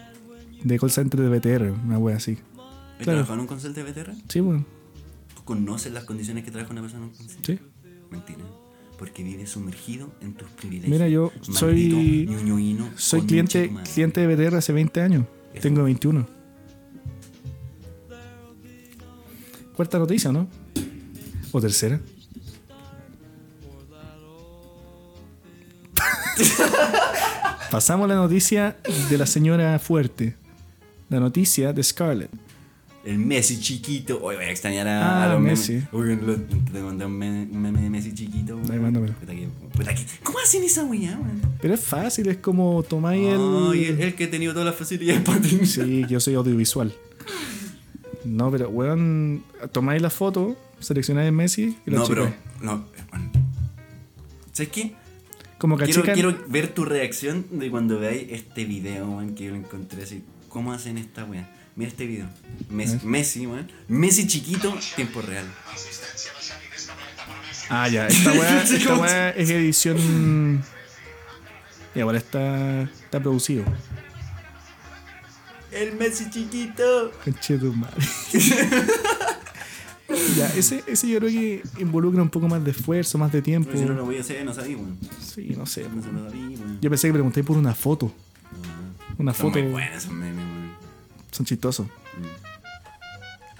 de 0.63 0.79
call 0.79 0.89
center 0.91 1.19
de 1.21 1.29
BTR, 1.29 1.71
una 1.85 1.97
wea 1.99 2.15
así. 2.17 2.31
¿Has 2.33 3.03
claro. 3.03 3.19
trabajado 3.19 3.33
en 3.35 3.39
un 3.41 3.47
consell 3.47 3.73
de 3.73 3.83
BTR? 3.83 4.13
Sí, 4.27 4.41
weón. 4.41 4.65
¿Tú 5.35 5.43
conoces 5.43 5.93
las 5.93 6.03
condiciones 6.05 6.43
que 6.43 6.51
trabaja 6.51 6.71
una 6.71 6.81
persona 6.81 7.03
en 7.05 7.09
un 7.11 7.15
consell? 7.15 7.37
Sí. 7.45 7.59
Mentira. 8.11 8.39
Porque 8.97 9.23
vives 9.23 9.51
sumergido 9.51 10.11
en 10.21 10.33
tus 10.33 10.49
privilegios. 10.49 10.91
Mira, 10.91 11.07
yo 11.07 11.31
soy- 11.41 12.25
Maldito 12.27 12.89
Soy 12.97 13.19
con 13.21 13.27
cliente, 13.27 13.71
cliente 13.93 14.27
de 14.27 14.35
BTR 14.35 14.55
hace 14.57 14.73
20 14.73 15.01
años. 15.01 15.25
Eso. 15.53 15.61
Tengo 15.61 15.83
21. 15.83 16.27
Cuarta 19.79 19.97
noticia, 19.97 20.29
¿no? 20.29 20.45
¿O 21.53 21.61
tercera? 21.61 22.01
Pasamos 27.71 28.03
a 28.05 28.07
la 28.09 28.15
noticia 28.15 28.75
de 29.09 29.17
la 29.17 29.25
señora 29.25 29.79
Fuerte. 29.79 30.35
La 31.07 31.21
noticia 31.21 31.71
de 31.71 31.81
Scarlett. 31.81 32.29
El 33.05 33.19
Messi 33.19 33.57
chiquito. 33.61 34.19
Hoy 34.21 34.35
voy 34.35 34.43
a 34.43 34.51
extrañar 34.51 34.85
a, 34.85 35.21
Ah, 35.21 35.23
a 35.23 35.29
los 35.33 35.41
Messi. 35.41 35.73
memes. 35.75 35.87
Uy, 35.93 36.17
lo- 36.17 36.35
te 36.35 36.81
mandé 36.81 37.05
un 37.05 37.13
meme, 37.17 37.81
de 37.81 37.89
Messi 37.89 38.13
chiquito. 38.13 38.59
Ahí, 38.69 38.79
mándamelo. 38.79 39.13
¿Cómo 40.23 40.39
hacen 40.39 40.61
esa 40.65 40.83
weá? 40.83 41.17
Pero 41.61 41.73
es 41.75 41.79
fácil, 41.79 42.27
es 42.27 42.35
como 42.37 42.83
tomáis 42.83 43.21
Ay, 43.25 43.85
el. 43.85 43.93
el, 43.93 44.01
el 44.01 44.15
que 44.15 44.25
ha 44.25 44.29
tenido 44.29 44.51
todas 44.51 44.65
las 44.65 44.75
facilidades 44.75 45.21
para 45.21 45.39
tener. 45.39 45.65
Sí, 45.65 46.05
yo 46.09 46.19
soy 46.19 46.33
audiovisual. 46.35 46.93
No, 48.29 48.51
pero 48.51 48.69
weón, 48.69 49.43
tomáis 49.71 50.01
la 50.01 50.11
foto, 50.11 50.55
seleccionáis 50.79 51.31
Messi 51.31 51.77
y 51.85 51.91
la 51.91 51.99
No, 51.99 52.07
pero. 52.07 52.33
No, 52.61 52.85
bueno. 53.09 53.31
¿Sabes 54.53 54.71
qué? 54.71 54.93
Como 55.57 55.77
que 55.77 55.85
Quiero, 55.85 56.03
quiero 56.03 56.37
ver 56.47 56.67
tu 56.69 56.85
reacción 56.85 57.45
de 57.51 57.71
cuando 57.71 57.99
veáis 57.99 58.27
este 58.29 58.65
video, 58.65 59.09
weón, 59.09 59.33
que 59.33 59.45
yo 59.45 59.51
lo 59.51 59.57
encontré 59.57 60.03
así. 60.03 60.23
¿Cómo 60.47 60.71
hacen 60.73 60.97
esta 60.97 61.25
weá? 61.25 61.49
Mira 61.75 61.89
este 61.89 62.05
video. 62.05 62.27
Messi, 62.69 62.97
ver. 62.97 63.05
Messi, 63.05 63.47
weón. 63.47 63.71
Messi 63.87 64.27
chiquito, 64.27 64.77
tiempo 64.95 65.21
real. 65.21 65.45
Ah, 67.69 67.87
ya, 67.87 68.07
esta 68.07 68.31
weá, 68.31 68.61
esta 68.63 68.95
weá 68.95 69.29
es 69.31 69.49
edición. 69.49 70.63
Y 71.95 71.99
ahora 71.99 72.19
está, 72.19 72.83
está 72.83 73.19
producido. 73.19 73.65
El 75.71 75.95
Messi 75.95 76.29
chiquito. 76.29 77.11
Conchetumare. 77.23 77.93
ya, 80.37 80.47
ese, 80.55 80.83
ese 80.87 81.07
yo 81.07 81.19
creo 81.19 81.29
que 81.29 81.63
involucra 81.79 82.21
un 82.21 82.29
poco 82.29 82.47
más 82.47 82.63
de 82.63 82.71
esfuerzo, 82.71 83.17
más 83.17 83.31
de 83.31 83.41
tiempo. 83.41 83.69
Pero 83.71 83.81
si 83.83 83.89
no 83.89 83.93
lo 83.93 84.05
voy 84.05 84.17
a 84.17 84.21
hacer, 84.21 84.43
no 84.43 84.53
sabía, 84.53 84.77
weón. 84.77 84.97
Sí, 85.21 85.53
no 85.57 85.65
sé. 85.65 85.87
No 85.87 86.01
sabía. 86.01 86.57
Yo 86.81 86.89
pensé 86.89 87.07
que 87.07 87.13
pregunté 87.13 87.43
por 87.43 87.57
una 87.57 87.75
foto. 87.75 88.11
Una 89.17 89.33
Son 89.33 89.47
foto. 89.51 89.61
muy 89.61 89.71
buenos 89.71 89.97
esos 90.03 90.11
memes, 90.11 90.43
weón. 90.43 90.69
Son 91.31 91.45
chistosos. 91.45 91.87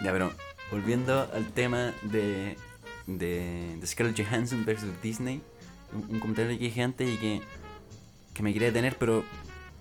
Ya, 0.03 0.11
pero 0.11 0.31
volviendo 0.71 1.29
al 1.33 1.51
tema 1.51 1.93
de, 2.03 2.57
de, 3.05 3.77
de 3.79 3.87
Scarlett 3.87 4.19
Johansson 4.25 4.65
versus 4.65 4.89
Disney, 5.03 5.41
un, 5.93 6.15
un 6.15 6.19
comentario 6.19 6.57
que 6.57 6.63
dije 6.65 6.81
antes 6.81 7.13
y 7.13 7.17
que, 7.17 7.41
que 8.33 8.43
me 8.43 8.53
quería 8.53 8.69
detener, 8.69 8.97
pero 8.97 9.23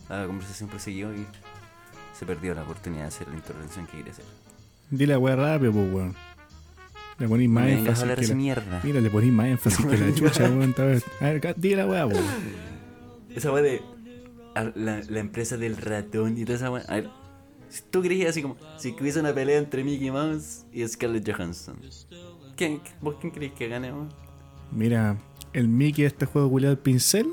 la 0.08 0.26
conversación 0.26 0.68
prosiguió 0.68 1.14
y 1.14 1.24
se 2.18 2.26
perdió 2.26 2.54
la 2.54 2.62
oportunidad 2.62 3.02
de 3.02 3.08
hacer 3.08 3.28
la 3.28 3.34
intervención 3.36 3.86
que 3.86 3.92
quiere 3.92 4.10
hacer. 4.10 4.24
Dile 4.90 5.12
la 5.14 5.18
weá 5.18 5.36
rápido, 5.36 5.72
pues, 5.72 5.92
weón. 5.92 6.14
Le 7.18 7.28
ponís 7.28 7.48
más 7.48 7.68
énfasis. 7.68 8.04
que 8.16 8.26
la- 8.28 8.34
mierda. 8.34 8.80
Mira, 8.84 9.00
le 9.00 9.10
ponís 9.10 9.32
más 9.32 9.46
énfasis 9.48 9.84
que 9.86 9.96
la 9.98 10.14
chucha, 10.14 10.44
weón. 10.44 10.74
A 10.78 10.82
ver, 10.84 11.54
dile 11.56 11.76
la 11.76 11.86
weá, 11.86 12.06
weón. 12.06 12.24
Esa 13.34 13.52
weá 13.52 13.62
de 13.62 13.82
la, 14.74 15.00
la 15.08 15.20
empresa 15.20 15.56
del 15.56 15.76
ratón 15.76 16.36
y 16.38 16.44
toda 16.44 16.56
esa 16.56 16.70
weá. 16.70 16.82
A 16.88 16.94
ver, 16.94 17.10
si 17.68 17.82
tú 17.90 18.02
creías 18.02 18.30
así 18.30 18.42
como, 18.42 18.56
si 18.78 18.96
hubiese 18.98 19.20
una 19.20 19.32
pelea 19.32 19.58
entre 19.58 19.84
Mickey 19.84 20.10
Mouse 20.10 20.64
y 20.72 20.86
Scarlett 20.88 21.30
Johansson, 21.30 21.76
¿quién, 22.56 22.80
¿vos 23.00 23.16
quién 23.20 23.32
crees 23.32 23.52
que 23.52 23.68
gane, 23.68 23.92
weón? 23.92 24.08
Mira, 24.72 25.16
el 25.52 25.68
Mickey 25.68 26.02
de 26.02 26.08
este 26.08 26.26
juego 26.26 26.50
culiado 26.50 26.74
del 26.74 26.82
pincel 26.82 27.28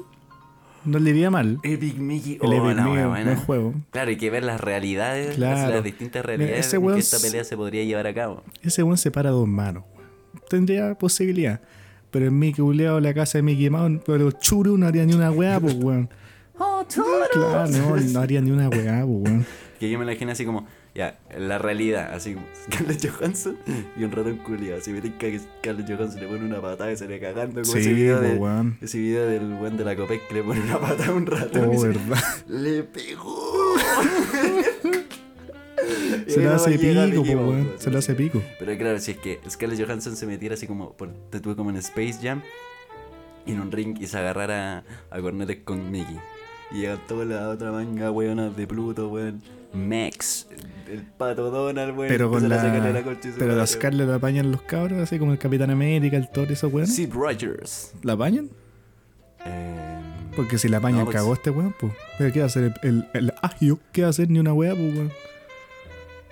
no 0.86 1.00
le 1.00 1.10
iría 1.10 1.30
mal. 1.32 1.60
Epic 1.64 1.98
Mickey, 1.98 2.34
El 2.42 2.50
oh, 2.50 2.54
Epic 2.54 2.78
la 2.78 2.84
Mickey, 2.86 3.04
buen 3.06 3.36
juego. 3.38 3.74
Claro, 3.92 4.10
hay 4.10 4.18
que 4.18 4.30
ver 4.30 4.44
las 4.44 4.62
realidades, 4.62 5.36
Claro. 5.36 5.74
las 5.74 5.84
distintas 5.84 6.24
Mira, 6.24 6.38
realidades 6.38 6.74
en 6.74 6.84
weón 6.84 6.96
que 6.96 7.02
esta 7.02 7.20
pelea 7.20 7.44
se 7.44 7.58
podría 7.58 7.84
llevar 7.84 8.08
a 8.08 8.14
cabo. 8.14 8.44
Ese 8.62 8.84
weón 8.84 8.98
se 8.98 9.12
para 9.12 9.30
dos 9.32 9.48
manos, 9.48 9.84
weón. 9.96 10.10
Tendría 10.50 10.96
posibilidad. 10.96 11.62
Pero 12.12 12.26
el 12.26 12.32
Mickey 12.32 12.64
culiado, 12.64 13.00
la 13.02 13.14
casa 13.14 13.40
de 13.40 13.42
Mickey 13.42 13.70
Mouse, 13.70 14.02
pero 14.06 14.32
churu 14.32 14.78
no 14.78 14.88
haría 14.88 15.06
ni 15.06 15.14
una 15.14 15.32
weá, 15.32 15.60
pues, 15.60 15.76
weón. 15.76 16.10
Claro, 17.34 17.68
no, 17.68 17.96
no 17.98 18.20
haría 18.20 18.40
ni 18.42 18.52
una 18.52 18.70
weá, 18.70 19.04
pues, 19.06 19.22
weón. 19.32 19.46
Que 19.80 19.90
yo 19.90 20.00
me 20.00 20.06
la 20.06 20.14
imagino 20.14 20.32
así 20.32 20.46
como, 20.46 20.66
ya, 20.96 21.20
la 21.38 21.58
realidad, 21.60 22.14
así 22.14 22.34
como 22.36 22.46
Scarlett 22.66 23.06
Johansson 23.10 23.58
y 23.98 24.04
un 24.06 24.12
ratón 24.12 24.38
culiado. 24.38 24.80
Si 24.82 24.92
me 24.92 25.02
tinca 25.02 25.20
que 25.20 25.40
Scarlett 25.40 25.88
Johansson 25.90 26.22
le 26.22 26.28
pone 26.28 26.46
una 26.46 26.62
patada 26.62 26.92
y 26.92 26.98
se 26.98 27.08
le 27.08 27.20
cagando 27.20 27.62
como 27.62 27.74
Sí, 27.74 27.80
ese 27.80 27.94
video, 27.94 28.22
de, 28.22 28.72
ese 28.82 28.98
video 29.00 29.28
del 29.28 29.54
buen 29.56 29.76
de 29.78 29.84
la 29.84 29.96
Copec 29.96 30.26
que 30.28 30.34
le 30.36 30.44
pone 30.44 30.62
una 30.62 30.80
patada 30.80 31.08
a 31.08 31.14
un 31.14 31.26
ratón. 31.26 31.74
y 31.74 31.76
Oh, 31.78 31.82
se- 31.82 31.88
verdad. 31.90 32.18
Le 32.48 32.84
pegó. 32.84 33.76
Y 36.28 36.32
Se 36.32 36.40
no 36.42 36.54
hace 36.54 36.80
pico, 36.80 36.96
Mouse, 36.96 37.30
weón. 37.30 37.72
Se 37.78 37.92
lo 37.92 38.00
hace 38.00 38.16
pico. 38.16 38.42
Pero 38.58 38.76
claro, 38.78 38.98
si 39.00 39.12
es 39.12 39.18
que 39.18 39.40
Scarlett 39.48 39.86
Johansson 39.86 40.16
se 40.16 40.26
metiera 40.26 40.56
así 40.56 40.66
como, 40.66 40.94
por, 40.94 41.12
te 41.30 41.40
tuve 41.40 41.56
como 41.56 41.70
en 41.70 41.76
Space 41.78 42.18
Jam, 42.24 42.42
en 43.46 43.60
un 43.60 43.72
ring 43.72 43.96
y 44.00 44.08
se 44.08 44.18
agarrara 44.18 44.84
a 45.12 45.22
cornetes 45.22 45.58
con 45.64 45.92
Mickey. 45.92 46.18
Y 46.72 46.80
llega 46.82 46.98
toda 47.08 47.26
la 47.26 47.50
otra 47.50 47.72
manga, 47.72 48.12
weón, 48.12 48.56
de 48.56 48.68
Pluto, 48.68 49.10
weón. 49.10 49.42
Max, 49.74 50.48
el 50.90 51.02
pato 51.04 51.52
Donald, 51.52 51.98
weón. 51.98 52.08
Pero 52.08 52.30
con 52.30 52.46
a 52.46 52.48
la. 52.48 53.04
su 53.22 53.38
Pero 53.38 53.62
a 53.62 53.68
Scarlett 53.68 54.08
la 54.08 54.16
apañan 54.16 54.52
los 54.52 54.62
cabros, 54.62 55.00
así 55.02 55.20
como 55.20 55.34
el 55.34 55.38
Capitán 55.38 55.70
América, 55.70 56.16
el 56.18 56.30
Thor, 56.32 56.50
esos 56.52 56.72
weón. 56.72 56.88
Steve 56.88 57.12
Rogers. 57.14 57.92
¿La 58.02 58.14
apañan? 58.14 58.50
Eh, 59.46 60.00
Porque 60.36 60.58
si 60.58 60.70
la 60.70 60.78
apañan, 60.78 61.00
No, 61.00 61.06
pues- 61.06 61.16
cagó 61.18 61.34
este 61.34 61.50
weón, 61.50 61.76
pues. 61.80 61.92
Pero 62.18 62.32
¿qué 62.34 62.40
va 62.40 62.46
a 62.46 62.48
hacer 62.48 62.64
el, 62.84 62.90
el, 62.90 63.08
el 63.14 63.34
agio? 63.42 63.80
¿Qué 63.92 64.02
va 64.02 64.08
a 64.08 64.10
hacer 64.12 64.30
ni 64.30 64.40
una 64.40 64.54
weá, 64.54 64.74
pues, 64.74 64.94
weón? 64.96 65.12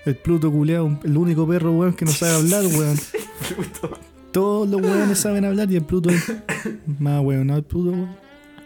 El 0.05 0.15
Pluto 0.15 0.51
culeado, 0.51 0.97
el 1.03 1.15
único 1.17 1.47
perro, 1.47 1.71
weón, 1.73 1.93
que 1.93 2.05
no 2.05 2.11
sabe 2.11 2.33
hablar, 2.35 2.63
weón. 2.77 2.97
Pluto. 3.55 3.97
Todos 4.31 4.67
los 4.69 4.81
weones 4.81 5.17
saben 5.19 5.45
hablar 5.45 5.69
y 5.71 5.75
el 5.75 5.83
Pluto 5.83 6.09
es 6.09 6.31
más 6.99 7.21
weón, 7.23 7.47
¿no? 7.47 7.57
El 7.57 7.63
Pluto, 7.63 7.91
weón. 7.91 8.15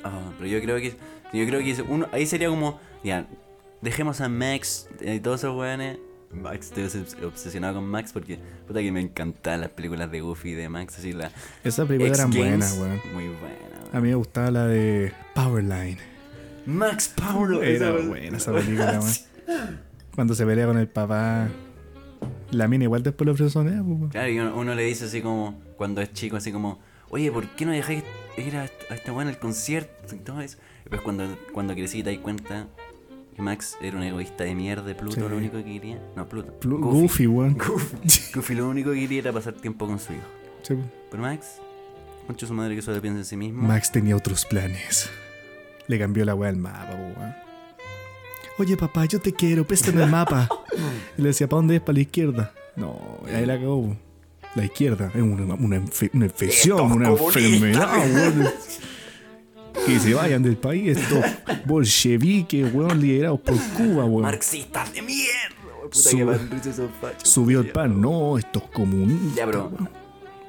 Ah, 0.04 0.32
pero 0.38 0.50
yo 0.50 0.62
creo 0.62 0.78
que. 0.78 0.96
Yo 1.34 1.46
creo 1.46 1.60
que 1.60 1.82
uno, 1.88 2.08
ahí 2.12 2.26
sería 2.26 2.50
como. 2.50 2.80
Ya, 3.04 3.28
dejemos 3.82 4.22
a 4.22 4.30
Max 4.30 4.88
y 5.02 5.20
todos 5.20 5.42
esos 5.42 5.56
weones. 5.56 5.98
Max, 6.32 6.68
estoy 6.68 6.84
obses- 6.84 7.24
obsesionado 7.24 7.76
con 7.76 7.86
Max 7.88 8.12
porque. 8.14 8.40
Puta 8.68 8.82
que 8.82 8.92
me 8.92 9.02
encantaban 9.02 9.62
las 9.62 9.70
películas 9.70 10.12
de 10.12 10.22
Goofy 10.22 10.50
y 10.50 10.54
de 10.54 10.70
Max, 10.70 10.98
así 11.00 11.14
la. 11.14 11.32
Esas 11.64 11.88
películas 11.88 12.20
X 12.20 12.36
eran 12.36 12.52
Games, 12.52 12.78
buenas, 12.78 13.02
weón. 13.04 13.14
Muy 13.14 13.24
buena. 13.40 13.58
A 13.94 14.00
mí 14.02 14.10
me 14.10 14.16
gustaba 14.16 14.52
la 14.52 14.68
de 14.68 15.14
Powerline. 15.34 15.98
Max 16.66 17.08
Power 17.16 17.64
Era 17.64 17.90
esa- 17.98 18.08
buena 18.08 18.38
esa 18.38 18.52
película, 18.54 19.00
weón. 19.00 19.80
Cuando 20.16 20.34
se 20.36 20.46
pelea 20.46 20.66
con 20.68 20.78
el 20.78 20.88
papá. 20.88 21.48
La 22.52 22.68
mina 22.68 22.86
igual 22.86 23.04
después 23.04 23.26
lo 23.28 23.36
fresonea, 23.36 23.84
pues, 23.84 24.00
weón. 24.00 24.10
Claro, 24.10 24.30
y 24.30 24.40
uno, 24.40 24.56
uno 24.56 24.76
le 24.76 24.84
dice 24.84 25.06
así 25.06 25.22
como. 25.22 25.60
Cuando 25.78 26.02
es 26.02 26.12
chico, 26.14 26.36
así 26.38 26.52
como. 26.52 26.80
Oye, 27.10 27.32
¿por 27.32 27.48
qué 27.50 27.66
no 27.66 27.72
dejáis 27.72 28.04
ir 28.38 28.58
a, 28.58 28.64
a 28.64 28.96
este 28.96 29.12
weón 29.12 29.30
al 29.30 29.40
concierto? 29.40 30.14
Y 30.16 30.20
todo 30.20 30.42
eso. 30.42 30.58
Después, 30.90 31.02
cuando, 31.02 31.38
cuando 31.52 31.74
crecí, 31.74 32.04
te 32.04 32.12
das 32.12 32.20
cuenta. 32.20 32.68
Que 33.36 33.42
Max 33.44 33.78
era 33.82 33.98
un 33.98 34.04
egoísta 34.04 34.46
de 34.46 34.56
mierda, 34.56 34.96
Pluto 34.98 35.16
Sí. 35.16 35.22
lo 35.22 35.38
único 35.38 35.58
que 35.58 35.64
quería. 35.66 36.02
No, 36.16 36.28
Pluto. 36.28 36.60
Plu- 36.60 36.80
Goofy, 36.80 37.28
weón. 37.28 37.54
Goofy. 37.58 37.98
Goofy 38.34 38.56
lo 38.56 38.68
único 38.68 38.92
que 38.92 39.02
quería 39.02 39.20
era 39.20 39.32
pasar 39.34 39.54
tiempo 39.54 39.86
con 39.86 40.00
su 40.00 40.14
hijo. 40.14 40.24
Sí. 40.64 40.76
Pero 41.12 41.22
Max, 41.22 41.60
mucho 42.28 42.48
su 42.48 42.54
madre 42.56 42.76
que 42.76 42.82
solo 42.82 43.00
piensa 43.00 43.20
en 43.20 43.26
sí 43.26 43.38
mismo. 43.38 43.62
Max 43.62 43.92
tenía 43.92 44.16
otros 44.16 44.44
planes. 44.46 45.10
Le 45.88 46.00
cambió 46.00 46.26
la 46.26 46.34
weá 46.34 46.50
al 46.50 46.58
mapa, 46.58 46.96
weón. 46.96 47.36
Oye, 48.58 48.76
papá, 48.76 49.06
yo 49.06 49.20
te 49.20 49.32
quiero, 49.34 49.68
préstame 49.68 50.02
el 50.04 50.10
mapa. 50.10 50.50
Y 51.16 51.22
le 51.22 51.28
decía, 51.28 51.48
¿para 51.48 51.58
dónde 51.58 51.76
es? 51.76 51.82
Para 51.82 51.94
la 51.94 52.00
izquierda. 52.02 52.54
No, 52.76 53.00
y 53.32 53.36
ahí 53.36 53.46
la 53.46 53.58
cagó. 53.60 53.96
La 54.56 54.66
izquierda 54.66 55.12
es 55.14 55.22
una, 55.22 55.54
una, 55.54 55.78
infe- 55.78 56.10
una 56.14 56.26
infección, 56.26 56.92
una 56.92 57.10
enfermedad, 57.10 57.98
weón. 57.98 58.50
Que 59.86 60.00
se 60.00 60.14
vayan 60.14 60.44
del 60.44 60.58
país 60.58 60.98
estos 60.98 61.24
bolcheviques, 61.66 62.74
weón, 62.74 63.00
liderados 63.00 63.40
por 63.42 63.56
Cuba, 63.76 64.06
weón. 64.06 64.22
Marxistas 64.24 64.94
de 64.94 65.02
mierda. 65.02 65.56
Puta 65.84 65.96
Su- 66.10 66.18
que 66.18 66.24
van 66.26 66.50
esos 66.60 66.90
fachos. 67.00 67.30
Subió 67.30 67.62
el 67.62 67.70
pan, 67.70 68.02
no, 68.02 68.38
estos 68.38 68.64
comunistas. 68.74 69.36
Ya, 69.36 69.46
bro. 69.46 69.72
weón. 69.74 69.90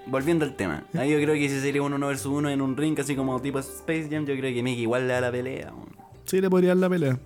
Volviendo 0.06 0.44
al 0.44 0.56
tema. 0.56 0.84
Ahí 0.94 1.10
yo 1.10 1.18
creo 1.18 1.34
que 1.34 1.48
si 1.48 1.60
sería 1.60 1.82
un 1.82 1.92
uno 1.92 2.06
versus 2.09 2.32
uno 2.32 2.48
en 2.48 2.60
un 2.62 2.76
ring 2.76 2.98
así 2.98 3.14
como 3.14 3.40
tipo 3.40 3.59
Space 3.59 4.09
Jam, 4.10 4.24
yo 4.24 4.34
creo 4.36 4.52
que 4.55 4.62
Mickey 4.62 4.82
igual 4.82 5.06
le 5.06 5.12
da 5.14 5.20
la 5.20 5.30
pelea. 5.30 5.70
weón. 5.72 5.90
Sí, 6.24 6.40
le 6.40 6.48
podría 6.50 6.70
dar 6.70 6.78
la 6.78 6.88
pelea. 6.90 7.18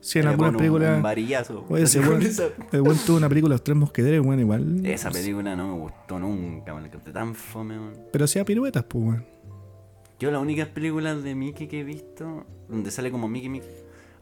Si 0.00 0.18
en 0.18 0.26
algunas 0.26 0.52
pone 0.54 0.68
un- 0.68 0.74
películas. 0.76 1.02
varillazo. 1.02 1.64
Oye, 1.68 1.82
esa- 1.84 2.00
el 2.72 2.80
weón 2.82 2.98
tuvo 3.06 3.16
una 3.16 3.28
película 3.28 3.54
Los 3.54 3.64
Tres 3.64 3.76
Mosqueteros, 3.76 4.26
weón, 4.26 4.40
igual. 4.40 4.84
Esa 4.84 5.10
película 5.10 5.54
no 5.56 5.68
me 5.74 5.80
gustó 5.80 6.18
nunca, 6.18 6.74
me 6.74 6.82
la 6.82 7.12
tan 7.12 7.34
fome, 7.34 7.78
weón. 7.78 7.94
Pero 8.12 8.24
hacía 8.24 8.44
piruetas, 8.44 8.84
pues, 8.84 9.04
weón. 9.04 9.35
Yo 10.18 10.30
las 10.30 10.40
únicas 10.40 10.68
películas 10.68 11.22
de 11.22 11.34
Mickey 11.34 11.68
que 11.68 11.80
he 11.80 11.84
visto, 11.84 12.44
donde 12.68 12.90
sale 12.90 13.10
como 13.10 13.28
Mickey 13.28 13.48
Mickey. 13.50 13.68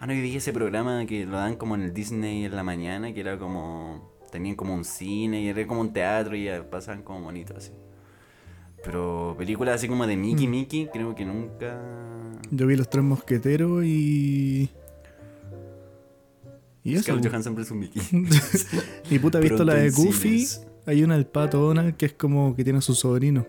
Ah, 0.00 0.06
no, 0.06 0.12
yo 0.12 0.22
vi 0.22 0.34
ese 0.36 0.52
programa 0.52 1.06
que 1.06 1.24
lo 1.24 1.36
dan 1.36 1.56
como 1.56 1.76
en 1.76 1.82
el 1.82 1.94
Disney 1.94 2.44
en 2.44 2.54
la 2.56 2.62
mañana, 2.62 3.12
que 3.14 3.20
era 3.20 3.38
como. 3.38 4.12
Tenían 4.32 4.56
como 4.56 4.74
un 4.74 4.84
cine 4.84 5.42
y 5.42 5.48
era 5.48 5.64
como 5.66 5.80
un 5.80 5.92
teatro 5.92 6.34
y 6.34 6.48
pasaban 6.68 7.02
como 7.02 7.20
bonitos 7.20 7.56
así. 7.56 7.70
Pero 8.82 9.36
películas 9.38 9.76
así 9.76 9.86
como 9.88 10.06
de 10.06 10.16
Mm. 10.16 10.20
Mickey 10.20 10.46
Mickey, 10.48 10.88
creo 10.92 11.14
que 11.14 11.24
nunca. 11.24 11.80
Yo 12.50 12.66
vi 12.66 12.74
Los 12.76 12.90
Tres 12.90 13.04
Mosqueteros 13.04 13.84
y. 13.84 14.68
Y 16.82 16.94
eso. 16.94 17.04
Scarlett. 17.04 17.28
Johansson 17.28 17.58
es 17.60 17.70
un 17.70 17.78
Mickey. 17.78 18.02
Y 19.10 19.18
puta, 19.20 19.38
he 19.38 19.42
visto 19.42 19.64
la 19.64 19.74
de 19.74 19.90
Goofy. 19.90 20.46
Hay 20.86 21.02
una 21.02 21.14
del 21.14 21.26
pato 21.26 21.58
Donald 21.60 21.96
que 21.96 22.06
es 22.06 22.12
como 22.12 22.54
que 22.56 22.64
tiene 22.64 22.80
a 22.80 22.82
su 22.82 22.94
sobrino. 22.94 23.46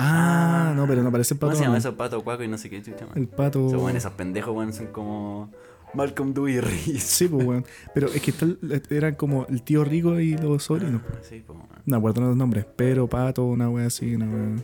Ah, 0.00 0.72
no, 0.76 0.86
pero 0.86 1.02
no 1.02 1.10
parece 1.10 1.34
el 1.34 1.40
¿Cómo 1.40 1.50
pato 1.50 1.58
se 1.58 1.64
llama 1.64 1.78
eso? 1.78 1.96
Pato 1.96 2.22
Cuaco 2.22 2.42
y 2.44 2.48
no 2.48 2.56
sé 2.56 2.70
qué 2.70 2.80
chucha, 2.82 3.04
man. 3.06 3.16
El 3.16 3.26
pato. 3.26 3.66
Esos, 3.66 3.82
weón, 3.82 3.96
esos 3.96 4.12
pendejos, 4.12 4.54
weón, 4.56 4.72
son 4.72 4.86
como. 4.88 5.50
Malcolm 5.94 6.34
Dewey 6.34 6.54
y 6.56 6.60
Reese. 6.60 6.98
Sí, 7.00 7.28
pues, 7.28 7.44
weón. 7.46 7.64
Pero 7.94 8.06
es 8.08 8.20
que 8.22 8.30
está 8.30 8.44
el- 8.44 8.82
eran 8.90 9.14
como 9.16 9.46
el 9.48 9.62
tío 9.62 9.84
rico 9.84 10.20
y 10.20 10.36
los 10.36 10.62
sobrinos. 10.62 11.02
Ah, 11.08 11.16
Sí, 11.22 11.42
pues. 11.46 11.58
No 11.86 11.96
acuerdo 11.96 12.20
los 12.20 12.36
nombres. 12.36 12.66
Pero 12.76 13.06
pato, 13.08 13.44
una 13.44 13.68
wea 13.70 13.86
así, 13.86 14.14
una 14.14 14.26
wea. 14.26 14.56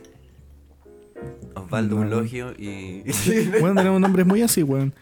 Osvaldo 1.55 1.95
No. 1.97 2.03
Eulogio 2.03 2.51
y. 2.57 3.03
Weón, 3.61 3.75
tenemos 3.75 3.99
nombres 3.99 4.25
muy 4.25 4.41
así, 4.41 4.63
weón. 4.63 4.93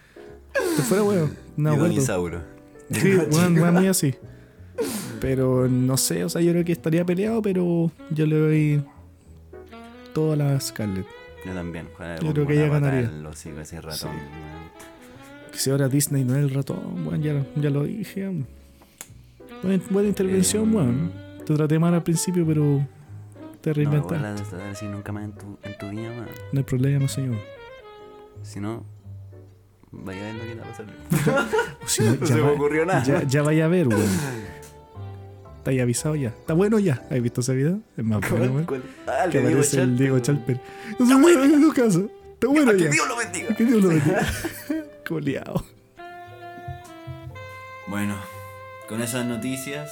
Te 0.54 0.82
fuera, 0.84 1.04
weón. 1.04 1.32
No 1.58 1.74
y 1.74 1.78
Don. 1.78 1.92
Isauro. 1.92 2.42
Sí, 2.92 3.16
weón, 3.16 3.56
weón, 3.58 3.74
muy 3.74 3.88
así. 3.88 4.16
Pero 5.20 5.68
no 5.68 5.98
sé, 5.98 6.24
o 6.24 6.30
sea, 6.30 6.42
yo 6.42 6.52
creo 6.52 6.66
que 6.66 6.72
estaría 6.74 7.06
peleado, 7.06 7.42
pero 7.42 7.92
yo 8.10 8.26
le 8.26 8.38
doy 8.38 8.84
todo 10.14 10.34
a 10.34 10.36
la 10.36 10.60
Scarlett. 10.60 11.06
Yo 11.46 11.54
también. 11.54 11.88
Yo 12.22 12.34
creo 12.34 12.48
que 12.48 12.54
ella 12.54 12.68
ganaría. 12.70 13.10
los 13.10 13.46
a 13.46 13.62
ese 13.62 13.82
ratón. 13.82 14.12
Sí. 14.14 15.52
Que 15.52 15.58
si 15.60 15.70
ahora 15.70 15.88
Disney 15.90 16.24
no 16.24 16.36
es 16.36 16.44
el 16.44 16.50
ratón, 16.54 17.06
weón, 17.06 17.22
ya, 17.22 17.46
ya 17.56 17.70
lo 17.70 17.84
dije. 17.84 18.32
Buena, 19.62 19.84
buena 19.90 20.10
intervención, 20.10 20.72
Eh, 20.72 20.76
weón. 20.76 21.12
Te 21.46 21.54
traté 21.56 21.78
mal 21.80 21.94
al 21.94 22.04
principio, 22.04 22.46
pero 22.46 22.86
te 23.62 23.70
No 23.72 23.74
reinventaste. 23.74 24.44
tratar 24.50 24.70
así 24.70 24.86
nunca 24.88 25.12
más 25.12 25.26
en 25.26 25.34
tu, 25.34 25.58
en 25.64 25.78
tu 25.78 25.90
vida, 25.90 26.10
man. 26.16 26.28
No 26.54 26.60
hay 26.60 26.64
problema, 26.64 27.08
señor. 27.08 27.36
Si 28.42 28.60
no, 28.62 28.84
vaya 29.92 30.20
a 30.22 30.34
ver 30.34 30.36
lo 30.36 30.44
que 30.44 30.56
va 30.56 30.64
a 30.66 30.70
pasar. 30.70 31.48
Si 31.86 32.02
no, 32.04 32.16
No 32.20 32.26
se 32.26 32.36
me 32.36 32.42
ocurrió 32.42 32.86
nada. 32.86 33.04
ya, 33.04 33.24
ya 33.24 33.42
vaya 33.44 33.66
a 33.66 33.68
ver, 33.68 33.88
weón. 33.90 34.02
Está 35.64 35.72
ahí 35.72 35.80
avisado 35.80 36.14
ya. 36.18 36.28
Está 36.28 36.52
bueno 36.54 36.78
ya. 36.78 37.02
¿Has 37.10 37.22
visto 37.22 37.40
ese 37.40 37.56
video? 37.56 37.80
Es 37.96 38.04
más 38.04 38.20
bueno. 38.30 38.66
¿Cuál? 38.66 38.84
Ah, 39.08 39.30
Que 39.32 39.38
de 39.40 39.48
Diego 39.48 39.62
aparece 39.62 39.82
el 39.82 39.98
Diego. 39.98 40.20
Chalper. 40.20 40.60
No 41.00 41.06
se 41.08 41.16
mueve 41.16 41.46
en 41.46 41.62
su 41.62 41.72
casa. 41.72 42.00
Está 42.34 42.48
bueno 42.48 42.72
Que 42.74 42.80
ya. 42.80 42.90
Dios 42.90 43.08
lo 43.08 43.16
bendiga. 43.16 43.56
Que 43.56 43.64
Dios 43.64 43.82
lo 43.82 43.88
bendiga. 43.88 44.28
Coleado. 45.08 45.64
Bueno, 47.88 48.16
con 48.90 49.02
esas 49.02 49.26
noticias 49.26 49.90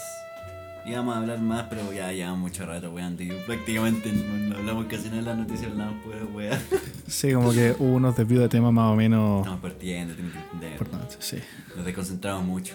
íbamos 0.86 1.16
a 1.16 1.20
hablar 1.20 1.40
más, 1.40 1.68
pero 1.70 1.94
ya 1.94 2.12
llevamos 2.12 2.40
mucho 2.40 2.66
rato, 2.66 2.92
weón. 2.92 3.16
y 3.18 3.30
Prácticamente 3.46 4.12
no, 4.12 4.38
no 4.50 4.58
hablamos 4.58 4.88
casi 4.88 5.06
nada 5.06 5.18
de 5.18 5.22
las 5.24 5.38
noticias, 5.38 5.72
hablamos 5.72 6.04
pura 6.04 6.18
weón. 6.34 6.60
Sí, 7.08 7.32
como 7.32 7.54
que 7.54 7.76
hubo 7.80 7.94
unos 7.96 8.18
desvíos 8.18 8.42
de 8.42 8.50
temas 8.50 8.74
más 8.74 8.92
o 8.92 8.96
menos 8.98 9.40
Estamos 9.40 9.62
partiendo, 9.62 10.16
tenemos 10.16 10.36
que 10.38 10.68
entender. 10.68 10.80
sí. 11.20 11.38
Nos 11.78 11.86
desconcentramos 11.86 12.44
mucho. 12.44 12.74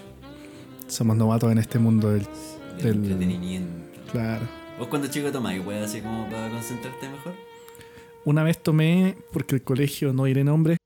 Somos 0.89 1.15
novatos 1.17 1.53
en 1.53 1.59
este 1.59 1.79
mundo 1.79 2.11
del. 2.11 2.27
Del 2.77 2.85
Del- 2.85 2.97
entretenimiento. 3.13 4.13
Claro. 4.13 4.47
¿Vos 4.79 4.89
cuando 4.89 5.09
chico 5.09 5.31
tomás 5.33 5.59
weá 5.65 5.85
así 5.85 6.01
como 6.01 6.27
para 6.29 6.49
concentrarte 6.51 7.09
mejor? 7.09 7.35
Una 8.25 8.43
vez 8.43 8.63
tomé, 8.63 9.17
porque 9.33 9.55
el 9.55 9.63
colegio 9.63 10.13
no 10.13 10.27
iré 10.27 10.45
nombre. 10.45 10.77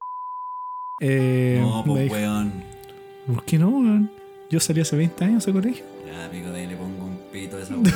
Eh, 1.00 1.58
no, 1.60 1.82
pues 1.86 2.02
dijo, 2.04 2.14
weón. 2.14 2.52
¿Por 3.26 3.44
qué 3.44 3.58
no, 3.58 3.68
weón? 3.70 4.10
Yo 4.50 4.60
salí 4.60 4.80
hace 4.80 4.96
20 4.96 5.24
años 5.24 5.46
de 5.46 5.52
colegio. 5.52 5.84
Ya, 6.06 6.30
pico 6.30 6.50
de 6.50 6.60
ahí 6.60 6.66
le 6.66 6.76
pongo 6.76 7.04
un 7.06 7.18
pito 7.32 7.56
a 7.56 7.62
esa 7.62 7.74
weá. 7.76 7.92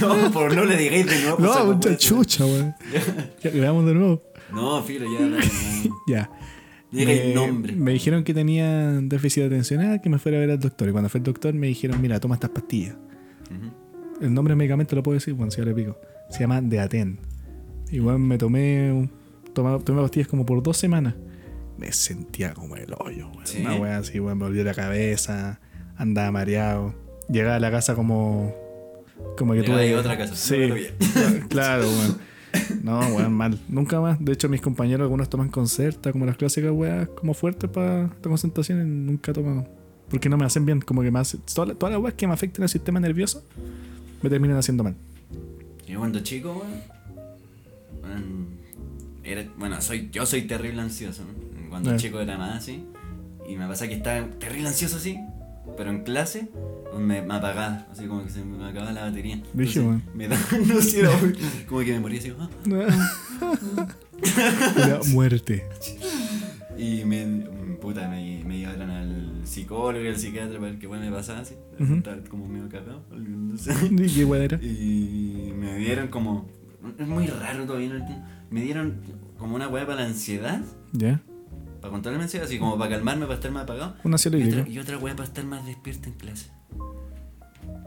no, 0.00 0.30
por 0.32 0.54
no 0.54 0.64
le 0.64 0.76
digáis 0.76 1.06
de 1.06 1.20
nuevo. 1.22 1.38
No, 1.38 1.64
mucha 1.74 1.96
chucha, 1.96 2.44
weón. 2.44 2.74
Ya, 3.42 3.50
grabamos 3.50 3.86
de 3.86 3.94
nuevo. 3.94 4.22
No, 4.52 4.82
filo, 4.82 5.06
ya. 5.10 5.28
Ya. 6.06 6.30
Diga 6.90 7.12
el 7.12 7.34
nombre. 7.34 7.74
me 7.74 7.92
dijeron 7.92 8.24
que 8.24 8.32
tenía 8.32 8.92
déficit 9.02 9.44
atencional, 9.44 10.00
que 10.00 10.08
me 10.08 10.18
fuera 10.18 10.38
a 10.38 10.40
ver 10.40 10.50
al 10.52 10.58
doctor. 10.58 10.88
Y 10.88 10.92
cuando 10.92 11.08
fue 11.10 11.18
el 11.18 11.24
doctor 11.24 11.52
me 11.54 11.66
dijeron, 11.66 12.00
mira, 12.00 12.18
toma 12.20 12.34
estas 12.36 12.50
pastillas. 12.50 12.96
El 14.20 14.34
nombre 14.34 14.52
del 14.52 14.58
medicamento 14.58 14.96
lo 14.96 15.02
puedo 15.02 15.14
decir, 15.14 15.34
bueno, 15.34 15.50
si 15.50 15.60
ahora 15.60 15.74
pico. 15.74 15.96
Se 16.30 16.40
llama 16.40 16.60
Deaten. 16.60 17.18
Igual 17.90 18.18
me 18.18 18.36
tomé, 18.36 19.08
toma- 19.54 19.78
tomé 19.78 20.02
pastillas 20.02 20.28
como 20.28 20.44
por 20.44 20.62
dos 20.62 20.76
semanas. 20.76 21.14
Me 21.78 21.92
sentía 21.92 22.52
como 22.54 22.74
el 22.76 22.92
hoyo, 22.98 23.28
weón. 23.30 23.46
¿Sí? 23.46 23.60
Una 23.60 23.76
weá 23.76 23.98
así, 23.98 24.18
weón, 24.18 24.38
me 24.38 24.44
volvió 24.46 24.64
la 24.64 24.74
cabeza, 24.74 25.60
andaba 25.96 26.30
mareado. 26.32 26.94
Llegaba 27.30 27.56
a 27.56 27.60
la 27.60 27.70
casa 27.70 27.94
como. 27.94 28.52
Como 29.36 29.52
que 29.52 29.60
Llegaba 29.60 29.78
tuve. 29.80 29.96
otra 29.96 30.18
casa, 30.18 30.34
Sí, 30.34 30.56
claro, 31.48 31.84
weón. 31.88 32.18
No, 32.82 33.00
weón, 33.00 33.32
mal. 33.32 33.58
Nunca 33.68 34.00
más. 34.00 34.22
De 34.24 34.32
hecho, 34.32 34.48
mis 34.48 34.60
compañeros, 34.60 35.02
algunos 35.04 35.28
toman 35.28 35.48
concerta, 35.48 36.12
como 36.12 36.26
las 36.26 36.36
clásicas 36.36 36.70
weas, 36.72 37.08
como 37.08 37.34
fuertes 37.34 37.68
para 37.70 38.02
la 38.04 38.10
concentración, 38.22 38.80
y 38.80 38.84
nunca 39.10 39.30
he 39.30 39.34
tomado. 39.34 39.66
Porque 40.10 40.28
no 40.28 40.36
me 40.38 40.44
hacen 40.46 40.64
bien, 40.64 40.80
como 40.80 41.02
que 41.02 41.10
me 41.10 41.18
hacen. 41.18 41.40
Todas, 41.54 41.68
las- 41.68 41.78
todas 41.78 41.92
las 41.94 42.02
weas 42.02 42.14
que 42.14 42.26
me 42.26 42.32
afecten 42.32 42.62
al 42.62 42.68
sistema 42.68 42.98
nervioso 43.00 43.44
me 44.22 44.30
terminan 44.30 44.56
haciendo 44.56 44.82
mal. 44.84 44.94
Yo 45.86 45.98
cuando 45.98 46.20
chico, 46.20 46.62
weón. 48.02 48.58
era- 49.24 49.44
bueno, 49.58 49.80
soy, 49.82 50.08
yo 50.10 50.24
soy 50.24 50.42
terrible 50.42 50.80
ansioso. 50.80 51.22
¿no? 51.22 51.68
Cuando 51.68 51.92
Eh. 51.92 51.96
chico 51.96 52.20
era 52.20 52.38
más 52.38 52.56
así. 52.56 52.84
Y 53.48 53.56
me 53.56 53.66
pasa 53.66 53.86
que 53.88 53.94
estaba 53.94 54.26
terrible 54.38 54.68
ansioso 54.68 54.96
así. 54.96 55.18
Pero 55.76 55.90
en 55.90 56.02
clase 56.02 56.48
me, 56.98 57.22
me 57.22 57.34
apagaba. 57.34 57.86
Así 57.92 58.06
como 58.06 58.24
que 58.24 58.30
se 58.30 58.44
me 58.44 58.64
acababa 58.64 58.92
la 58.92 59.02
batería. 59.02 59.34
Entonces, 59.34 59.84
Me 60.14 60.28
daba, 60.28 60.42
no 60.66 60.80
sé, 60.82 61.00
era 61.00 61.10
muy- 61.16 61.32
como 61.68 61.80
que 61.80 61.92
me 61.92 62.00
moría 62.00 62.18
así. 62.20 62.32
ah. 62.38 62.48
Era 64.76 65.00
muerte. 65.12 65.64
Y 66.76 67.04
me, 67.04 67.24
puta, 67.80 68.08
me, 68.08 68.42
me 68.44 68.58
llevaron 68.58 68.90
al 68.90 69.40
psicólogo 69.44 70.04
y 70.04 70.08
al 70.08 70.16
psiquiatra 70.16 70.58
para 70.58 70.70
ver 70.70 70.78
qué 70.78 70.86
bueno 70.86 71.04
me 71.04 71.12
pasaba 71.12 71.40
así. 71.40 71.54
Ujú. 71.78 71.94
Estaba 71.94 72.16
como 72.28 72.46
medio 72.48 72.68
cagado. 72.68 73.02
no 73.16 73.56
sé. 73.56 73.72
¿Y 73.90 74.06
qué 74.14 74.24
wea 74.24 74.42
era? 74.44 74.56
Y 74.62 75.52
me 75.58 75.76
dieron 75.78 76.08
como. 76.08 76.48
Es 76.98 77.06
muy 77.06 77.26
raro 77.26 77.64
todavía, 77.66 77.88
no 77.90 77.96
entiendo. 77.96 78.24
Me 78.50 78.62
dieron 78.62 79.00
como 79.38 79.56
una 79.56 79.68
weá 79.68 79.86
para 79.86 80.02
la 80.02 80.06
ansiedad. 80.08 80.60
¿Ya? 80.92 81.20
Para 81.80 81.92
controlar 81.92 82.18
la 82.18 82.24
ansiedad, 82.24 82.46
así 82.46 82.58
como 82.58 82.76
para 82.78 82.90
calmarme, 82.90 83.24
para 83.26 83.34
estar 83.36 83.50
más 83.52 83.62
apagado. 83.64 83.94
Un 84.04 84.14
ácido 84.14 84.36
Y 84.38 84.48
otra, 84.48 84.68
y 84.68 84.78
otra 84.78 84.98
weá 84.98 85.14
para 85.14 85.28
estar 85.28 85.44
más 85.44 85.64
despierto 85.66 86.08
en 86.08 86.14
clase. 86.14 86.46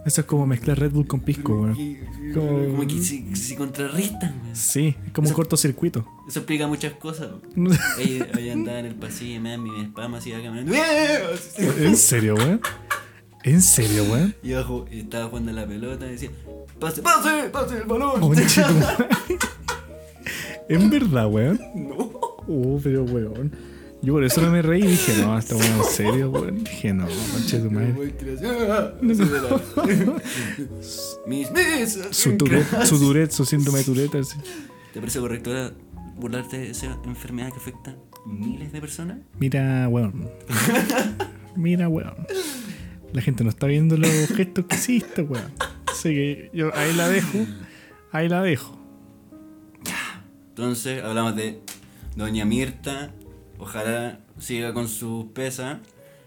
Eso 0.05 0.22
es 0.22 0.27
como 0.27 0.47
mezclar 0.47 0.80
Red 0.80 0.91
Bull 0.91 1.05
con 1.05 1.19
pisco, 1.19 1.53
weón. 1.61 1.76
Y- 1.80 1.97
Como- 2.34 2.65
Como 2.77 2.88
que 2.88 3.01
se, 3.01 3.35
se 3.35 3.55
contrarrestan, 3.55 4.39
weón. 4.43 4.55
Sí, 4.55 4.95
es 5.05 5.11
como 5.13 5.27
un 5.27 5.34
cortocircuito. 5.35 6.05
Eso 6.27 6.39
explica 6.39 6.65
muchas 6.68 6.93
cosas. 6.93 7.30
weón. 7.55 7.77
Andaba 8.51 8.80
en 8.80 8.85
el 8.88 8.95
pasillo, 8.95 9.39
me 9.41 9.51
dan 9.51 9.61
mi 9.63 9.69
spam 9.85 10.15
así, 10.15 10.31
caminando. 10.31 10.73
¿En 11.80 11.95
serio, 11.97 12.35
weón? 12.35 12.61
¿En 13.43 13.61
serio, 13.61 14.03
weón? 14.05 14.35
Y 14.43 14.53
abajo 14.53 14.85
y 14.91 14.99
estaba 15.01 15.26
jugando 15.27 15.51
a 15.51 15.53
la 15.55 15.68
pelota 15.68 16.07
y 16.07 16.11
decía: 16.11 16.30
¡Pase, 16.80 17.01
pase, 17.01 17.49
pase 17.51 17.77
el 17.80 17.84
balón! 17.84 18.19
Madre. 18.22 18.45
¿En 20.69 20.89
verdad, 20.89 21.27
weón? 21.27 21.59
No. 21.76 22.11
Oh, 22.47 22.80
pero 22.81 23.03
weón. 23.03 23.51
Yo 24.03 24.14
por 24.14 24.23
eso 24.23 24.41
no 24.41 24.49
me 24.49 24.64
reí 24.64 24.84
y 24.84 24.88
dije, 24.88 25.22
no, 25.22 25.38
está 25.38 25.56
weón, 25.56 25.78
en 25.78 25.84
serio, 25.84 26.32
weón. 26.32 26.64
Dije, 26.64 26.91
no, 26.91 27.06
conche 27.32 27.60
tu 27.60 27.69
madre. 27.69 27.94
Mis 31.28 31.52
mesas. 31.52 32.15
Su 32.15 32.36
Tourette, 32.36 32.86
su 32.86 32.99
Tourette, 32.99 33.32
su 33.32 33.45
síndrome 33.45 33.80
de 33.80 33.86
Tourette, 33.86 34.15
así. 34.15 34.40
¿Te 34.91 34.99
parece 34.99 35.19
correcto 35.19 35.52
ahora 35.52 35.72
burlarte 36.15 36.57
de 36.57 36.72
esa 36.72 36.98
enfermedad 37.06 37.52
que 37.52 37.57
afecta 37.57 37.95
miles 38.26 38.72
de 38.72 38.82
personas? 38.82 39.19
Mira, 39.40 39.88
weón. 39.88 40.32
Mira, 41.56 41.88
weón. 41.88 42.26
La 43.14 43.22
gente 43.22 43.44
no 43.44 43.52
está 43.52 43.68
viendo 43.68 43.98
los 43.98 44.10
gestos 44.30 44.65
que 44.65 44.76
hiciste, 44.76 45.22
weón. 45.22 45.52
Así 45.86 46.10
que 46.10 46.49
yo 46.53 46.76
ahí 46.76 46.94
la 46.94 47.07
dejo. 47.07 47.45
Ahí 48.11 48.28
la 48.28 48.41
dejo. 48.41 48.80
Entonces 50.49 51.03
hablamos 51.03 51.36
de 51.36 51.61
Doña 52.15 52.45
Mirta. 52.45 53.14
Ojalá 53.62 54.20
siga 54.40 54.74
con 54.74 54.88
sus 54.88 55.26
pesas. 55.28 55.80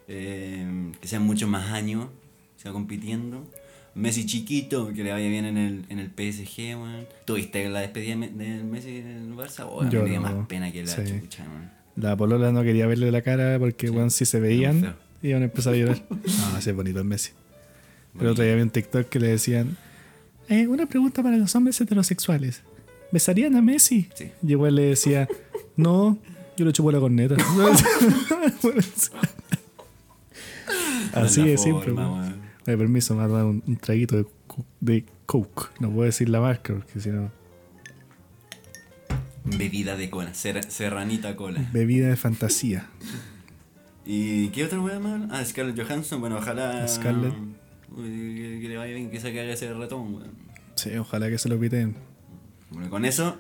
eh, 0.06 0.93
que 1.01 1.09
sean 1.09 1.23
muchos 1.23 1.48
más 1.48 1.70
años. 1.73 2.09
Siga 2.56 2.73
compitiendo. 2.73 3.47
Messi 3.94 4.27
chiquito, 4.27 4.93
que 4.93 5.02
le 5.05 5.12
vaya 5.12 5.28
bien 5.28 5.44
en 5.44 5.56
el, 5.56 5.85
en 5.89 5.98
el 5.98 6.09
PSG, 6.11 6.77
weón. 6.77 7.06
¿Tuviste 7.24 7.69
la 7.69 7.81
despedida 7.81 8.11
de 8.11 8.16
Me- 8.16 8.28
de 8.28 8.62
Messi 8.65 8.98
en 8.98 9.06
el 9.09 9.32
Barça? 9.35 9.66
Oh, 9.69 9.89
Yo 9.89 10.02
me 10.02 10.11
dio 10.11 10.20
no. 10.20 10.28
más 10.36 10.47
pena 10.47 10.70
que 10.73 10.82
la 10.85 10.89
Sí. 10.93 11.02
chucha. 11.20 11.44
La 11.97 12.16
polola 12.16 12.51
no 12.52 12.62
quería 12.62 12.86
verle 12.86 13.11
la 13.12 13.23
cara 13.23 13.59
porque, 13.59 13.89
weón, 13.90 14.11
si 14.11 14.27
se 14.27 14.40
veían, 14.40 14.94
iban 15.23 15.43
a 15.43 15.44
empezar 15.47 15.74
a 15.74 15.77
llorar. 15.77 16.02
Ese 16.59 16.70
es 16.70 16.77
bonito 16.77 16.98
el 16.98 17.05
Messi. 17.05 17.31
Pero 18.19 18.32
otro 18.32 18.44
día 18.44 18.55
un 18.62 18.70
TikTok 18.70 19.09
que 19.09 19.20
le 19.20 19.28
decían: 19.28 19.77
eh, 20.48 20.66
Una 20.66 20.86
pregunta 20.86 21.23
para 21.23 21.36
los 21.36 21.55
hombres 21.55 21.81
heterosexuales. 21.81 22.62
¿Besarían 23.12 23.55
a 23.56 23.62
Messi? 23.62 24.09
Sí. 24.15 24.31
Y 24.43 24.51
igual 24.52 24.74
le 24.74 24.82
decía: 24.86 25.28
No, 25.77 26.19
yo 26.56 26.64
le 26.64 26.72
chupo 26.72 26.90
la 26.93 27.01
corneta. 27.01 27.36
Así 31.12 31.43
de 31.43 31.59
simple. 31.59 31.94
Me 32.66 32.76
permiso, 32.78 33.14
me 33.14 33.20
va 33.20 33.24
a 33.26 33.39
dar 33.39 33.44
un, 33.47 33.62
un 33.66 33.76
traguito 33.76 34.16
de, 34.16 34.26
co- 34.47 34.64
de 34.81 35.05
Coke. 35.26 35.68
No 35.81 35.90
puedo 35.90 36.05
decir 36.06 36.28
la 36.28 36.40
marca 36.40 36.72
porque 36.74 36.98
si 37.01 37.10
no. 37.10 37.31
Bebida 39.44 39.97
de 39.97 40.09
cola, 40.09 40.32
ser- 40.32 40.70
serranita 40.70 41.36
cola. 41.36 41.68
Bebida 41.72 42.09
de 42.09 42.16
fantasía. 42.16 42.89
¿Y 44.06 44.48
qué 44.48 44.64
otra 44.64 44.81
wea 44.81 44.98
más? 44.98 45.28
Ah, 45.31 45.44
Scarlett 45.44 45.78
Johansson, 45.81 46.20
bueno, 46.20 46.36
ojalá. 46.39 46.86
Scarlett. 46.89 47.35
Uy, 47.97 48.59
Que, 48.62 48.68
le 48.68 48.76
vaya 48.78 48.94
bien, 48.94 49.10
que 49.10 49.20
se 49.20 49.28
cague 49.28 49.52
ese 49.52 49.72
ratón, 49.74 50.14
weón. 50.14 50.31
Sí, 50.74 50.97
ojalá 50.97 51.28
que 51.28 51.36
se 51.39 51.48
lo 51.51 51.59
piten. 51.60 51.94
Bueno, 52.70 52.89
con 52.90 53.05
eso 53.05 53.36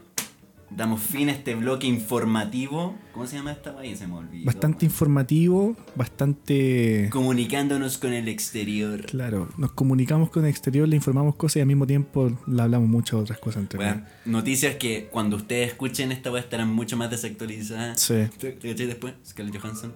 damos 0.76 1.00
fin 1.00 1.28
a 1.28 1.32
este 1.32 1.54
bloque 1.54 1.86
informativo. 1.86 2.94
¿Cómo 3.12 3.26
se 3.26 3.36
llama 3.36 3.52
esta 3.52 3.72
wea? 3.72 3.96
Se 3.96 4.06
me 4.06 4.14
olvidó. 4.14 4.44
Bastante 4.46 4.84
informativo, 4.84 5.76
bastante. 5.94 7.08
Comunicándonos 7.10 7.98
con 7.98 8.12
el 8.12 8.28
exterior. 8.28 9.06
Claro, 9.06 9.48
nos 9.56 9.72
comunicamos 9.72 10.30
con 10.30 10.44
el 10.44 10.50
exterior, 10.50 10.88
le 10.88 10.96
informamos 10.96 11.36
cosas 11.36 11.56
y 11.56 11.60
al 11.60 11.66
mismo 11.66 11.86
tiempo 11.86 12.32
le 12.46 12.62
hablamos 12.62 12.88
muchas 12.88 13.14
otras 13.20 13.38
cosas 13.38 13.62
entre 13.62 13.78
Bueno, 13.78 14.02
noticias 14.24 14.76
que 14.76 15.08
cuando 15.10 15.36
ustedes 15.36 15.68
escuchen 15.68 16.12
esta 16.12 16.32
wea 16.32 16.42
estarán 16.42 16.72
mucho 16.72 16.96
más 16.96 17.10
desactualizadas. 17.10 18.00
Sí, 18.00 18.28
¿Te 18.38 18.54
cachai 18.54 18.86
después? 18.86 19.14
Scarlett 19.26 19.60
Johansson. 19.60 19.92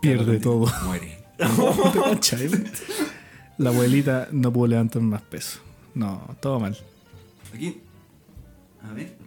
pierde 0.00 0.40
todo. 0.40 0.66
Muere. 0.84 1.18
La 3.58 3.70
abuelita 3.70 4.28
no 4.32 4.52
pudo 4.52 4.68
levantar 4.68 5.02
más 5.02 5.22
peso. 5.22 5.60
No, 5.94 6.36
todo 6.40 6.58
mal. 6.60 6.76
Aquí. 7.54 7.78
A 8.82 8.92
ver. 8.94 9.19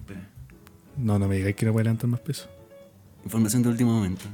No, 0.97 1.17
no 1.19 1.27
me 1.27 1.37
digáis 1.37 1.55
que 1.55 1.65
no 1.65 1.73
puede 1.73 1.85
levantar 1.85 2.09
más 2.09 2.19
peso. 2.19 2.47
Información 3.23 3.63
de 3.63 3.69
último 3.69 3.93
momento. 3.93 4.25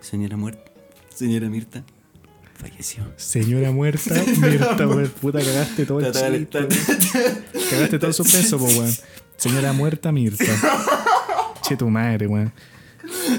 Señora 0.00 0.36
muerta. 0.36 0.70
Señora 1.14 1.48
Mirta. 1.48 1.82
Falleció. 2.54 3.04
Señora 3.16 3.72
muerta, 3.72 4.14
Mirta, 4.40 4.86
weón. 4.86 5.08
Puta, 5.20 5.38
cagaste 5.40 5.86
todo 5.86 6.00
el 6.00 6.12
chiste. 6.12 6.68
Cagaste 7.70 7.98
todo 7.98 8.12
su 8.12 8.22
peso, 8.22 8.58
po, 8.58 8.64
weón. 8.66 8.92
Señora 9.36 9.72
muerta, 9.72 10.12
Mirta. 10.12 10.44
Che, 11.62 11.76
tu 11.76 11.88
madre, 11.88 12.26
weón. 12.26 12.52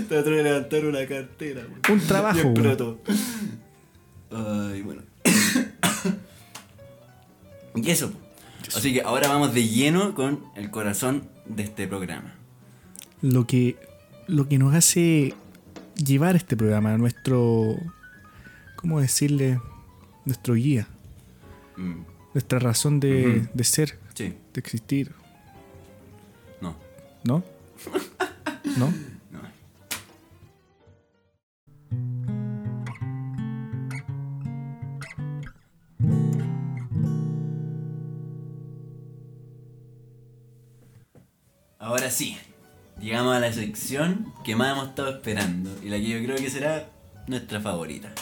Trató 0.09 0.29
de 0.31 0.43
levantar 0.43 0.85
una 0.85 1.05
cartera. 1.07 1.61
weón. 1.61 1.81
Un 2.01 2.07
trabajo, 2.07 2.47
weón. 2.49 2.97
Ay, 4.31 4.81
bueno. 4.81 5.01
y 7.75 7.89
eso. 7.89 8.11
po. 8.11 8.19
Así 8.75 8.93
que 8.93 9.01
ahora 9.01 9.27
vamos 9.27 9.53
de 9.53 9.67
lleno 9.67 10.15
con 10.15 10.43
el 10.55 10.71
corazón 10.71 11.29
de 11.47 11.63
este 11.63 11.87
programa. 11.87 12.33
Lo 13.21 13.47
que, 13.47 13.77
lo 14.27 14.47
que 14.47 14.57
nos 14.57 14.73
hace 14.75 15.33
llevar 15.95 16.35
este 16.35 16.55
programa, 16.57 16.97
nuestro. 16.97 17.77
¿Cómo 18.75 18.99
decirle? 18.99 19.59
Nuestro 20.25 20.55
guía. 20.55 20.87
Mm, 21.77 22.01
Nuestra 22.33 22.59
razón 22.59 22.99
de, 22.99 23.47
de 23.53 23.63
ser, 23.63 23.97
sí, 24.13 24.35
de 24.53 24.59
existir. 24.59 25.13
¿No? 26.61 26.75
¿No? 27.23 27.43
no. 28.77 28.93
Ahora 42.05 42.15
sí, 42.15 42.37
llegamos 43.01 43.35
a 43.35 43.39
la 43.39 43.51
sección 43.51 44.31
que 44.43 44.55
más 44.55 44.73
hemos 44.73 44.89
estado 44.89 45.09
esperando 45.09 45.75
y 45.81 45.89
la 45.89 45.97
que 45.97 46.07
yo 46.07 46.23
creo 46.23 46.35
que 46.35 46.51
será 46.51 46.87
nuestra 47.25 47.59
favorita. 47.59 48.13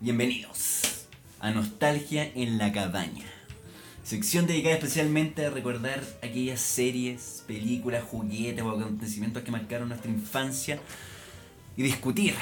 Bienvenidos 0.00 1.08
a 1.38 1.50
Nostalgia 1.50 2.32
en 2.34 2.56
la 2.56 2.72
Cabaña. 2.72 3.26
Sección 4.02 4.46
dedicada 4.46 4.76
especialmente 4.76 5.44
a 5.44 5.50
recordar 5.50 6.02
aquellas 6.22 6.62
series, 6.62 7.44
películas, 7.46 8.02
juguetes 8.02 8.64
o 8.64 8.70
acontecimientos 8.70 9.42
que 9.42 9.50
marcaron 9.50 9.90
nuestra 9.90 10.10
infancia 10.10 10.80
y 11.76 11.82
discutir 11.82 12.34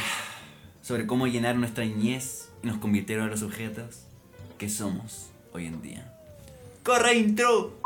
sobre 0.83 1.05
cómo 1.05 1.27
llenar 1.27 1.57
nuestra 1.57 1.85
niñez 1.85 2.49
y 2.63 2.69
nos 2.69 2.79
convirtieron 2.79 3.27
a 3.27 3.31
los 3.31 3.41
sujetos 3.41 4.03
que 4.57 4.69
somos 4.69 5.31
hoy 5.53 5.67
en 5.67 5.83
día. 5.83 6.15
¡Corre 6.85 7.17
intro! 7.17 7.80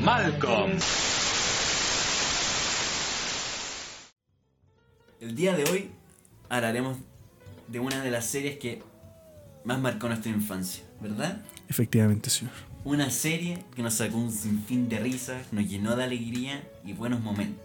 Malcolm. 0.00 0.72
El 5.20 5.34
día 5.34 5.54
de 5.54 5.64
hoy 5.64 5.90
hablaremos 6.50 6.98
de 7.68 7.80
una 7.80 8.02
de 8.02 8.10
las 8.10 8.26
series 8.26 8.58
que 8.58 8.82
más 9.64 9.80
marcó 9.80 10.08
nuestra 10.08 10.30
infancia, 10.30 10.84
¿verdad? 11.00 11.40
Efectivamente, 11.68 12.30
señor. 12.30 12.52
Una 12.84 13.10
serie 13.10 13.64
que 13.76 13.82
nos 13.82 13.94
sacó 13.94 14.16
un 14.16 14.32
sinfín 14.32 14.88
de 14.88 14.98
risas, 14.98 15.52
nos 15.52 15.68
llenó 15.68 15.96
de 15.96 16.04
alegría 16.04 16.62
y 16.84 16.92
buenos 16.94 17.20
momentos. 17.20 17.64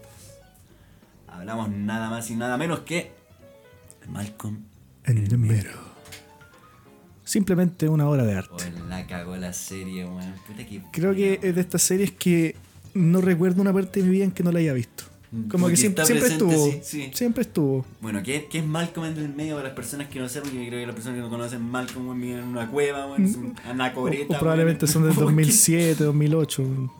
Hablamos 1.26 1.70
nada 1.70 2.10
más 2.10 2.30
y 2.30 2.36
nada 2.36 2.56
menos 2.58 2.80
que 2.80 3.12
Malcolm. 4.08 4.58
En 5.04 5.18
el 5.18 5.38
mero. 5.38 5.70
Simplemente 7.24 7.88
una 7.88 8.08
obra 8.08 8.24
de 8.24 8.34
Oh, 8.36 8.38
arte. 8.38 8.72
la 8.88 9.06
cagó 9.06 9.36
la 9.36 9.52
serie, 9.52 10.04
weón. 10.04 10.34
Creo 10.92 11.14
que 11.14 11.40
es 11.42 11.54
de 11.54 11.60
estas 11.60 11.82
series 11.82 12.12
que 12.12 12.54
no 12.94 13.20
recuerdo 13.20 13.62
una 13.62 13.72
parte 13.72 14.00
de 14.00 14.06
mi 14.06 14.12
vida 14.12 14.24
en 14.24 14.30
que 14.32 14.42
no 14.44 14.52
la 14.52 14.60
haya 14.60 14.72
visto. 14.72 15.04
Como 15.30 15.48
Porque 15.64 15.70
que 15.72 15.76
siempre, 15.76 16.04
siempre 16.06 16.28
presente, 16.28 16.54
estuvo. 16.54 16.72
sí, 16.72 16.80
sí. 16.82 17.10
Siempre 17.12 17.42
estuvo. 17.42 17.84
Bueno, 18.00 18.22
¿qué, 18.22 18.46
qué 18.50 18.58
es 18.60 18.64
Malcolm 18.66 19.06
en 19.08 19.18
el 19.18 19.28
medio 19.34 19.56
para 19.56 19.68
las 19.68 19.76
personas 19.76 20.08
que 20.08 20.20
no 20.20 20.28
sepan? 20.28 20.52
Yo 20.52 20.58
creo 20.68 20.80
que 20.80 20.86
las 20.86 20.94
personas 20.94 21.16
que 21.18 21.22
no 21.22 21.28
conocen 21.30 21.62
Malcolm 21.62 22.20
viven 22.20 22.38
en 22.38 22.44
una 22.44 22.70
cueva, 22.70 23.06
weón, 23.06 23.24
es 23.24 23.34
un 23.36 23.46
O, 23.48 23.70
anacoreta. 23.70 24.36
o 24.36 24.38
probablemente 24.38 24.84
weón. 24.84 24.92
son 24.92 25.02
del 25.04 25.14
¿Qué- 25.16 25.20
2007, 25.20 26.04
2008. 26.04 26.90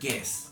¿Qué 0.00 0.18
es? 0.18 0.44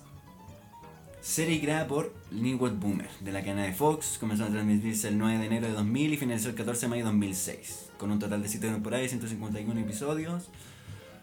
Serie 1.20 1.60
creada 1.60 1.86
por 1.88 2.12
Linwood 2.30 2.72
Boomer, 2.74 3.08
de 3.20 3.32
la 3.32 3.40
cadena 3.40 3.64
de 3.64 3.72
Fox, 3.72 4.16
comenzó 4.20 4.44
a 4.44 4.48
transmitirse 4.48 5.08
el 5.08 5.18
9 5.18 5.38
de 5.38 5.46
enero 5.46 5.66
de 5.66 5.72
2000 5.72 6.12
y 6.14 6.16
finalizó 6.16 6.48
el 6.48 6.54
14 6.54 6.82
de 6.82 6.88
mayo 6.90 7.04
de 7.04 7.10
2006, 7.10 7.86
con 7.98 8.10
un 8.12 8.18
total 8.20 8.42
de 8.42 8.48
7 8.48 8.68
temporadas 8.68 9.06
y 9.06 9.08
151 9.08 9.80
episodios. 9.80 10.48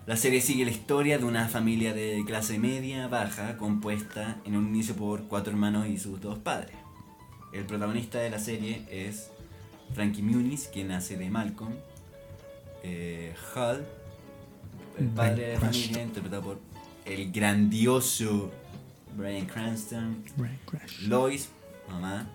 La 0.06 0.18
serie 0.18 0.42
sigue 0.42 0.66
la 0.66 0.72
historia 0.72 1.18
de 1.18 1.24
una 1.24 1.48
familia 1.48 1.94
de 1.94 2.24
clase 2.28 2.60
media 2.60 3.08
baja 3.08 3.56
compuesta 3.56 4.36
en 4.44 4.58
un 4.58 4.68
inicio 4.68 4.96
por 4.96 5.30
cuatro 5.30 5.54
hermanos 5.54 5.88
y 5.88 5.98
sus 5.98 6.20
dos 6.20 6.40
padres. 6.40 6.76
El 7.54 7.66
protagonista 7.66 8.20
de 8.20 8.30
la 8.30 8.38
serie 8.38 8.86
es 8.92 9.30
Frankie 9.94 10.22
Muniz, 10.22 10.68
quien 10.68 10.92
hace 10.92 11.16
de 11.16 11.30
Malcolm. 11.30 11.72
Eh, 12.84 13.34
Hal, 13.56 13.88
el 15.00 15.08
padre 15.08 15.48
de 15.48 15.54
la 15.54 15.60
familia, 15.62 16.04
interpretado 16.04 16.42
por 16.42 16.60
el 17.06 17.32
grandioso 17.32 18.52
Brian 19.16 19.46
Cranston. 19.46 20.22
Crash. 20.66 21.04
Lois, 21.04 21.48
mamá, 21.88 22.28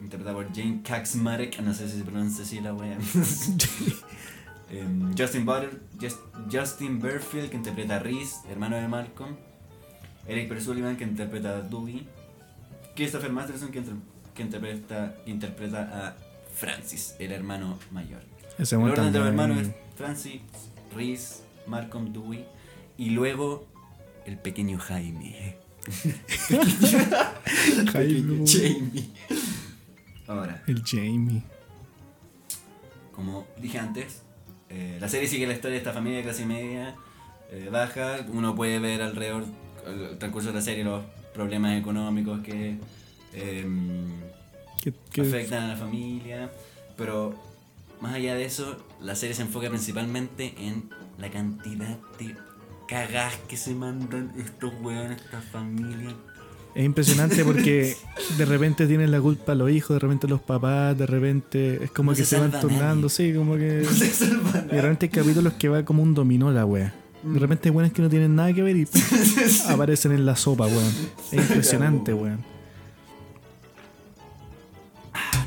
interpretada 0.00 0.34
por 0.34 0.52
Jane 0.52 0.80
Kaczmarek, 0.82 1.60
no 1.60 1.72
sé 1.72 1.88
si 1.88 1.98
se 1.98 2.04
pronuncia 2.04 2.42
así 2.42 2.58
la 2.58 2.74
wea. 2.74 2.98
Em, 4.70 5.14
Justin 5.16 5.44
Butler, 5.46 5.80
Just- 5.98 6.20
Justin 6.52 6.98
Burfield, 7.00 7.50
que 7.50 7.56
interpreta 7.56 7.96
a 7.96 7.98
Reese, 8.00 8.36
hermano 8.50 8.76
de 8.76 8.86
Malcolm. 8.88 9.36
Eric 10.26 10.48
Per 10.48 10.60
Sullivan, 10.60 10.96
que 10.96 11.04
interpreta 11.04 11.56
a 11.56 11.60
Dewey. 11.62 12.06
Christopher 12.94 13.32
Masterson, 13.32 13.70
que, 13.70 13.78
inter- 13.78 13.94
que 14.34 14.42
interpreta, 14.42 15.14
que 15.24 15.30
interpreta 15.30 15.80
a 16.08 16.16
Francis, 16.54 17.14
el 17.18 17.32
hermano 17.32 17.78
mayor. 17.92 18.20
Ese 18.58 18.74
El 18.76 18.82
orden 18.82 19.12
de 19.12 19.18
los 19.20 19.28
hermanos 19.28 19.58
es 19.62 19.70
Francis, 19.96 20.40
Reese, 20.94 21.42
Malcolm, 21.66 22.12
Dewey. 22.12 22.44
Y 22.98 23.10
luego 23.10 23.66
el 24.26 24.36
pequeño 24.38 24.78
Jaime. 24.78 25.56
Jaime. 27.92 28.44
Jamie. 28.46 29.08
Ahora, 30.26 30.62
El 30.66 30.82
Jamie. 30.84 31.42
como 33.12 33.46
dije 33.60 33.78
antes, 33.78 34.22
eh, 34.70 34.98
la 35.00 35.08
serie 35.08 35.28
sigue 35.28 35.46
la 35.46 35.54
historia 35.54 35.72
de 35.72 35.78
esta 35.78 35.92
familia 35.92 36.18
de 36.18 36.24
clase 36.24 36.44
media 36.44 36.94
eh, 37.50 37.68
baja. 37.70 38.26
Uno 38.32 38.54
puede 38.54 38.78
ver 38.78 39.02
alrededor, 39.02 39.44
al 39.86 40.18
transcurso 40.18 40.48
de 40.48 40.54
la 40.54 40.60
serie, 40.60 40.84
los 40.84 41.04
problemas 41.34 41.78
económicos 41.78 42.40
que 42.40 42.76
em, 43.32 44.20
afectan 45.18 45.64
a 45.64 45.68
la 45.68 45.76
familia. 45.76 46.50
Pero 46.96 47.34
más 48.00 48.14
allá 48.14 48.34
de 48.34 48.44
eso, 48.44 48.76
la 49.00 49.14
serie 49.14 49.34
se 49.34 49.42
enfoca 49.42 49.68
principalmente 49.68 50.54
en 50.58 50.90
la 51.18 51.30
cantidad 51.30 51.98
de 52.18 52.36
cagás 52.86 53.36
que 53.48 53.56
se 53.56 53.74
mandan 53.74 54.32
estos 54.38 54.72
weones, 54.80 55.20
esta 55.22 55.40
familia. 55.40 56.14
Es 56.78 56.84
impresionante 56.84 57.44
porque 57.44 57.96
de 58.36 58.44
repente 58.44 58.86
tienen 58.86 59.10
la 59.10 59.20
culpa 59.20 59.52
los 59.56 59.68
hijos, 59.68 59.96
de 59.96 59.98
repente 59.98 60.28
los 60.28 60.40
papás, 60.40 60.96
de 60.96 61.06
repente 61.06 61.82
es 61.82 61.90
como 61.90 62.12
No 62.12 62.16
que 62.16 62.22
se 62.22 62.36
se, 62.36 62.40
van 62.40 62.52
turnando, 62.60 63.08
sí, 63.08 63.34
como 63.34 63.56
que. 63.56 63.80
No 63.84 63.90
se 63.90 64.08
salva 64.12 64.64
Y 64.70 64.76
de 64.76 64.82
repente 64.82 65.06
hay 65.06 65.10
capítulos 65.10 65.54
que 65.54 65.68
va 65.68 65.84
como 65.84 66.04
un 66.04 66.14
dominó 66.14 66.52
la 66.52 66.64
wea. 66.64 66.94
De 67.24 67.40
repente 67.40 67.68
hay 67.68 67.74
weones 67.74 67.92
que 67.92 68.00
no 68.00 68.08
tienen 68.08 68.36
nada 68.36 68.52
que 68.52 68.62
ver 68.62 68.76
y 68.76 68.86
aparecen 69.68 70.12
en 70.12 70.24
la 70.24 70.36
sopa, 70.36 70.68
weón. 70.68 70.94
Es 71.32 71.50
impresionante, 71.50 72.14
weón. 72.14 72.44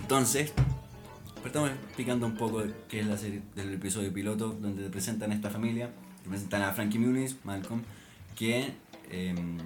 Entonces, 0.01 0.51
estamos 1.45 1.69
explicando 1.69 2.25
un 2.25 2.35
poco 2.35 2.61
qué 2.89 2.99
es 2.99 3.07
la 3.07 3.17
serie 3.17 3.41
del 3.55 3.73
episodio 3.75 4.11
piloto, 4.11 4.57
donde 4.61 4.83
te 4.83 4.89
presentan 4.89 5.31
a 5.31 5.35
esta 5.35 5.49
familia, 5.49 5.91
te 6.23 6.29
presentan 6.29 6.63
a 6.63 6.73
Frankie 6.73 6.99
Muniz, 6.99 7.37
Malcolm, 7.45 7.83
que 8.35 8.73
em, 9.09 9.57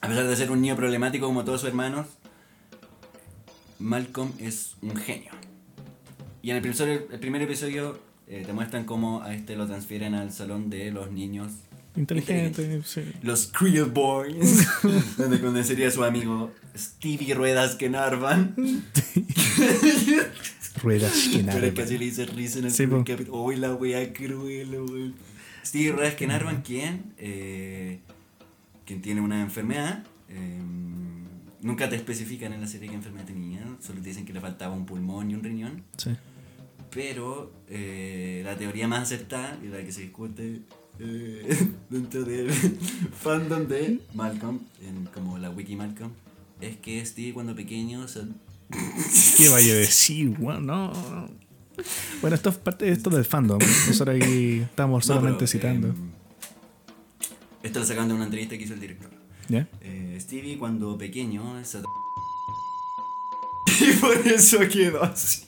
a 0.00 0.08
pesar 0.08 0.26
de 0.26 0.36
ser 0.36 0.50
un 0.50 0.60
niño 0.62 0.76
problemático 0.76 1.26
como 1.26 1.44
todos 1.44 1.60
sus 1.60 1.68
hermanos, 1.70 2.06
Malcolm 3.78 4.32
es 4.38 4.76
un 4.82 4.96
genio. 4.96 5.30
Y 6.42 6.50
en 6.50 6.56
el, 6.56 6.64
episodio- 6.64 7.06
el 7.10 7.18
primer 7.20 7.42
episodio 7.42 7.98
eh, 8.28 8.42
te 8.46 8.52
muestran 8.52 8.84
cómo 8.84 9.22
a 9.22 9.34
este 9.34 9.56
lo 9.56 9.66
transfieren 9.66 10.14
al 10.14 10.32
salón 10.32 10.70
de 10.70 10.90
los 10.90 11.10
niños 11.10 11.52
Inteligente, 11.96 12.80
sí. 12.84 13.02
los 13.22 13.48
Creel 13.48 13.86
Boys, 13.86 14.64
donde 15.18 15.40
conocería 15.40 15.88
a 15.88 15.90
su 15.90 16.04
amigo 16.04 16.52
Stevie 16.76 17.34
Ruedas 17.34 17.74
Kenarvan. 17.74 18.54
Ruedas 20.82 21.28
que 21.32 21.42
nada. 21.42 21.60
Pero 21.60 21.82
así 21.82 21.98
le 21.98 22.04
hice 22.06 22.26
risa 22.26 22.60
en 22.60 22.66
el 22.66 22.70
Sí, 22.70 22.86
primer 22.86 23.04
capítulo. 23.04 23.42
Uy, 23.42 23.56
la 23.56 23.74
wea 23.74 24.12
cruel, 24.12 24.70
weón. 24.70 25.14
Stevie 25.64 25.92
Ruedas 25.92 26.14
Kenarvan, 26.14 26.62
quien, 26.62 27.12
eh, 27.18 27.98
quien 28.90 29.02
tiene 29.02 29.20
una 29.20 29.40
enfermedad. 29.40 30.02
eh, 30.28 30.58
nunca 31.62 31.88
te 31.88 31.94
especifican 31.94 32.52
en 32.52 32.60
la 32.60 32.66
serie 32.66 32.88
qué 32.88 32.94
enfermedad 32.96 33.26
tenía, 33.26 33.62
solo 33.80 34.00
te 34.00 34.08
dicen 34.08 34.24
que 34.24 34.32
le 34.32 34.40
faltaba 34.40 34.74
un 34.74 34.84
pulmón 34.84 35.30
y 35.30 35.34
un 35.34 35.44
riñón. 35.44 35.84
Sí. 35.96 36.10
Pero 36.90 37.52
eh, 37.68 38.42
la 38.44 38.56
teoría 38.56 38.88
más 38.88 39.02
aceptada 39.02 39.56
y 39.62 39.68
la 39.68 39.78
que 39.84 39.92
se 39.92 40.00
discute 40.02 40.62
eh, 40.98 41.68
dentro 41.90 42.24
del 42.24 42.50
fandom 43.22 43.68
de 43.68 44.00
Malcolm, 44.14 44.58
en, 44.82 45.04
como 45.14 45.38
la 45.38 45.50
wiki 45.50 45.76
Malcolm, 45.76 46.10
es 46.60 46.76
que 46.78 47.04
Steve 47.06 47.32
cuando 47.34 47.54
pequeño 47.54 48.08
se- 48.08 48.22
¿Qué 49.36 49.48
vaya 49.50 49.72
a 49.72 49.76
decir, 49.76 50.34
weón? 50.38 50.66
No. 50.66 50.92
Bueno, 52.20 52.34
esto 52.36 52.50
es 52.50 52.56
parte 52.56 52.86
de 52.86 52.92
esto 52.92 53.10
del 53.10 53.24
fandom. 53.24 53.58
Nosotros 53.86 54.16
aquí 54.16 54.60
estamos 54.60 55.06
No, 55.06 55.14
solamente 55.14 55.38
pero, 55.44 55.48
citando. 55.48 55.88
eh, 55.88 55.94
esto 57.62 57.78
lo 57.80 57.84
sacaron 57.86 58.08
de 58.08 58.14
una 58.14 58.24
entrevista 58.24 58.56
que 58.56 58.64
hizo 58.64 58.74
el 58.74 58.80
director. 58.80 59.10
¿Ya? 59.48 59.66
Eh, 59.80 60.16
Stevie 60.20 60.58
cuando 60.58 60.96
pequeño 60.96 61.64
se... 61.64 61.78
Y 63.80 63.92
por 63.94 64.16
eso 64.26 64.58
quedó 64.68 65.02
así. 65.02 65.44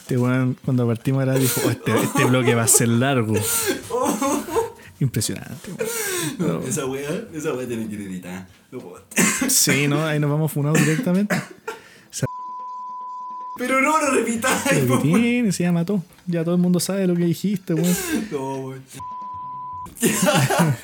Este 0.00 0.16
weón, 0.16 0.56
cuando 0.64 0.86
partimos 0.86 1.20
ahora 1.20 1.34
dijo, 1.34 1.60
"Oh, 1.66 1.70
este, 1.70 1.94
este 2.02 2.24
bloque 2.24 2.54
va 2.54 2.62
a 2.62 2.68
ser 2.68 2.88
largo. 2.88 3.34
Impresionante. 5.00 5.70
Esa 6.66 6.86
weá, 6.86 7.10
esa 7.32 7.52
weá 7.52 7.68
tiene 7.68 7.88
que. 7.88 8.46
No 8.72 8.78
puedo. 8.80 9.04
Sí, 9.48 9.86
¿no? 9.86 10.04
Ahí 10.04 10.18
nos 10.18 10.30
vamos 10.30 10.50
funados 10.50 10.78
directamente. 10.78 11.36
Pero 13.58 13.80
no 13.80 14.00
lo 14.00 14.10
repitáis, 14.12 14.84
Lo 14.88 15.02
que 15.02 15.08
tiene, 15.08 15.52
se 15.56 15.64
llama 15.64 15.84
todo. 15.84 16.02
Ya 16.26 16.44
todo 16.44 16.54
el 16.54 16.60
mundo 16.60 16.78
sabe 16.80 17.06
lo 17.06 17.14
que 17.16 17.24
dijiste, 17.24 17.74
weón. 17.74 17.96
No, 18.30 18.56
weón. 18.60 18.82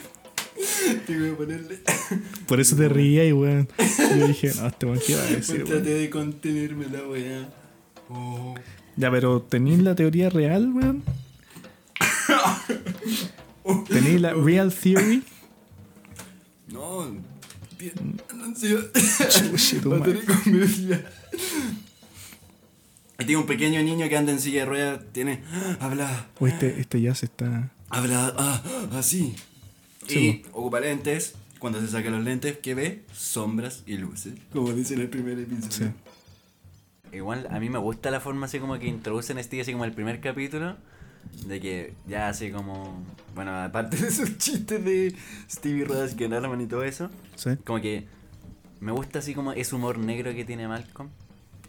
Tengo 1.06 1.24
que 1.24 1.32
ponerle. 1.32 1.80
Por 2.46 2.60
eso 2.60 2.74
te 2.76 2.88
reía 2.88 3.24
y 3.26 3.32
weón. 3.32 3.68
Yo 4.18 4.26
dije, 4.28 4.52
no, 4.56 4.66
este 4.66 4.86
weón, 4.86 5.00
¿qué 5.06 5.14
va 5.16 5.22
a 5.22 5.26
decir, 5.26 5.64
Traté 5.64 5.94
de 5.94 6.10
contenerme 6.10 6.86
la 6.86 7.06
weá. 7.06 7.48
Oh. 8.10 8.54
Ya, 8.96 9.10
pero 9.10 9.40
¿tenéis 9.42 9.80
la 9.80 9.94
teoría 9.94 10.30
real, 10.30 10.72
weón? 10.72 11.02
¿Tenéis 13.88 14.20
la 14.20 14.34
real 14.34 14.72
theory? 14.72 15.22
No. 16.68 17.06
pi- 17.78 17.92
ansiedad. 18.42 18.82
Chuche, 19.30 19.78
tu 19.80 19.90
Va 19.90 19.96
a 19.96 19.98
madre. 20.00 20.14
tener 20.20 20.42
comedia. 20.42 21.10
Y 23.18 23.24
Tiene 23.26 23.40
un 23.40 23.46
pequeño 23.46 23.82
niño 23.82 24.08
que 24.08 24.16
anda 24.16 24.32
en 24.32 24.40
silla 24.40 24.60
de 24.60 24.66
ruedas, 24.66 25.00
tiene. 25.12 25.42
Habla. 25.80 26.26
O 26.40 26.46
este, 26.46 26.80
este 26.80 27.00
ya 27.00 27.14
se 27.14 27.26
está. 27.26 27.70
Habla 27.88 28.34
ah, 28.36 28.62
así. 28.92 29.36
Sí, 30.06 30.42
y 30.44 30.46
ocupa 30.52 30.80
lentes. 30.80 31.34
Cuando 31.60 31.80
se 31.80 31.88
saca 31.88 32.10
los 32.10 32.22
lentes, 32.22 32.58
¿qué 32.58 32.74
ve? 32.74 33.04
Sombras 33.12 33.84
y 33.86 33.96
luces. 33.96 34.34
Como 34.52 34.72
dice 34.72 34.94
en 34.94 35.00
el 35.00 35.08
primer 35.08 35.38
episodio. 35.38 35.70
Sí. 35.70 37.16
Igual 37.16 37.46
a 37.50 37.60
mí 37.60 37.70
me 37.70 37.78
gusta 37.78 38.10
la 38.10 38.20
forma 38.20 38.46
así 38.46 38.58
como 38.58 38.78
que 38.78 38.86
introducen 38.86 39.38
a 39.38 39.42
Steve 39.42 39.62
así 39.62 39.72
como 39.72 39.84
el 39.84 39.92
primer 39.92 40.20
capítulo. 40.20 40.76
De 41.46 41.60
que 41.60 41.94
ya 42.06 42.28
así 42.28 42.50
como. 42.50 43.02
Bueno, 43.34 43.56
aparte 43.62 43.96
de 43.96 44.08
esos 44.08 44.36
chistes 44.38 44.84
de 44.84 45.14
Stevie 45.48 45.84
Rodas 45.84 46.14
que 46.14 46.26
arman 46.26 46.60
y 46.60 46.66
todo 46.66 46.82
eso. 46.82 47.10
Sí. 47.36 47.50
Como 47.64 47.80
que 47.80 48.06
me 48.80 48.92
gusta 48.92 49.20
así 49.20 49.34
como 49.34 49.52
ese 49.52 49.74
humor 49.74 49.98
negro 49.98 50.34
que 50.34 50.44
tiene 50.44 50.68
Malcolm. 50.68 51.08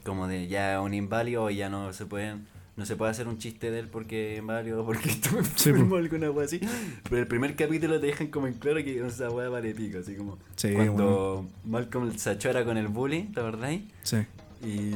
Como 0.05 0.27
de 0.27 0.47
ya 0.47 0.79
un 0.81 0.93
inválido 0.93 1.49
y 1.49 1.55
ya 1.57 1.67
no 1.69 1.91
se 1.91 2.05
puede, 2.05 2.35
no 2.77 2.85
se 2.85 2.95
puede 2.95 3.11
hacer 3.11 3.27
un 3.27 3.37
chiste 3.39 3.71
de 3.71 3.79
él 3.79 3.87
porque 3.89 4.33
es 4.33 4.39
inválido 4.39 4.83
o 4.83 4.85
porque 4.87 5.09
estuvo 5.09 5.41
Sí, 5.55 5.69
enfermo 5.69 5.95
o 5.95 5.97
alguna 5.97 6.29
wea 6.31 6.45
así. 6.45 6.59
Pero 7.09 7.17
el 7.21 7.27
primer 7.27 7.55
capítulo 7.55 7.99
te 7.99 8.05
dejan 8.07 8.27
como 8.27 8.45
en 8.47 8.53
claro 8.53 8.77
que 8.83 9.05
esa 9.05 9.29
wea 9.31 9.49
vale 9.49 9.73
pico, 9.73 9.97
así 9.99 10.15
como 10.15 10.37
Sí, 10.55 10.73
cuando 10.73 11.47
Malcolm 11.65 12.15
se 12.17 12.29
achora 12.29 12.63
con 12.63 12.77
el 12.77 12.87
bully, 12.87 13.23
¿te 13.33 13.39
acordáis? 13.39 13.81
Sí. 14.03 14.17
Y 14.63 14.91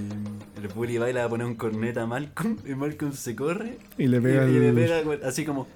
el 0.62 0.68
bully 0.74 0.98
baila 0.98 1.26
a 1.26 1.30
poner 1.30 1.46
un 1.48 1.56
corneta 1.56 2.04
a 2.04 2.06
Malcolm 2.08 2.58
y 2.66 2.76
Malcolm 2.76 3.12
se 3.14 3.36
corre 3.36 3.78
Y 3.98 4.08
le 4.08 4.22
pega 4.22 4.46
y, 4.48 4.56
y 4.56 4.60
le 4.60 4.70
el- 4.70 4.76
pega 4.76 5.28
así 5.28 5.44
como 5.44 5.68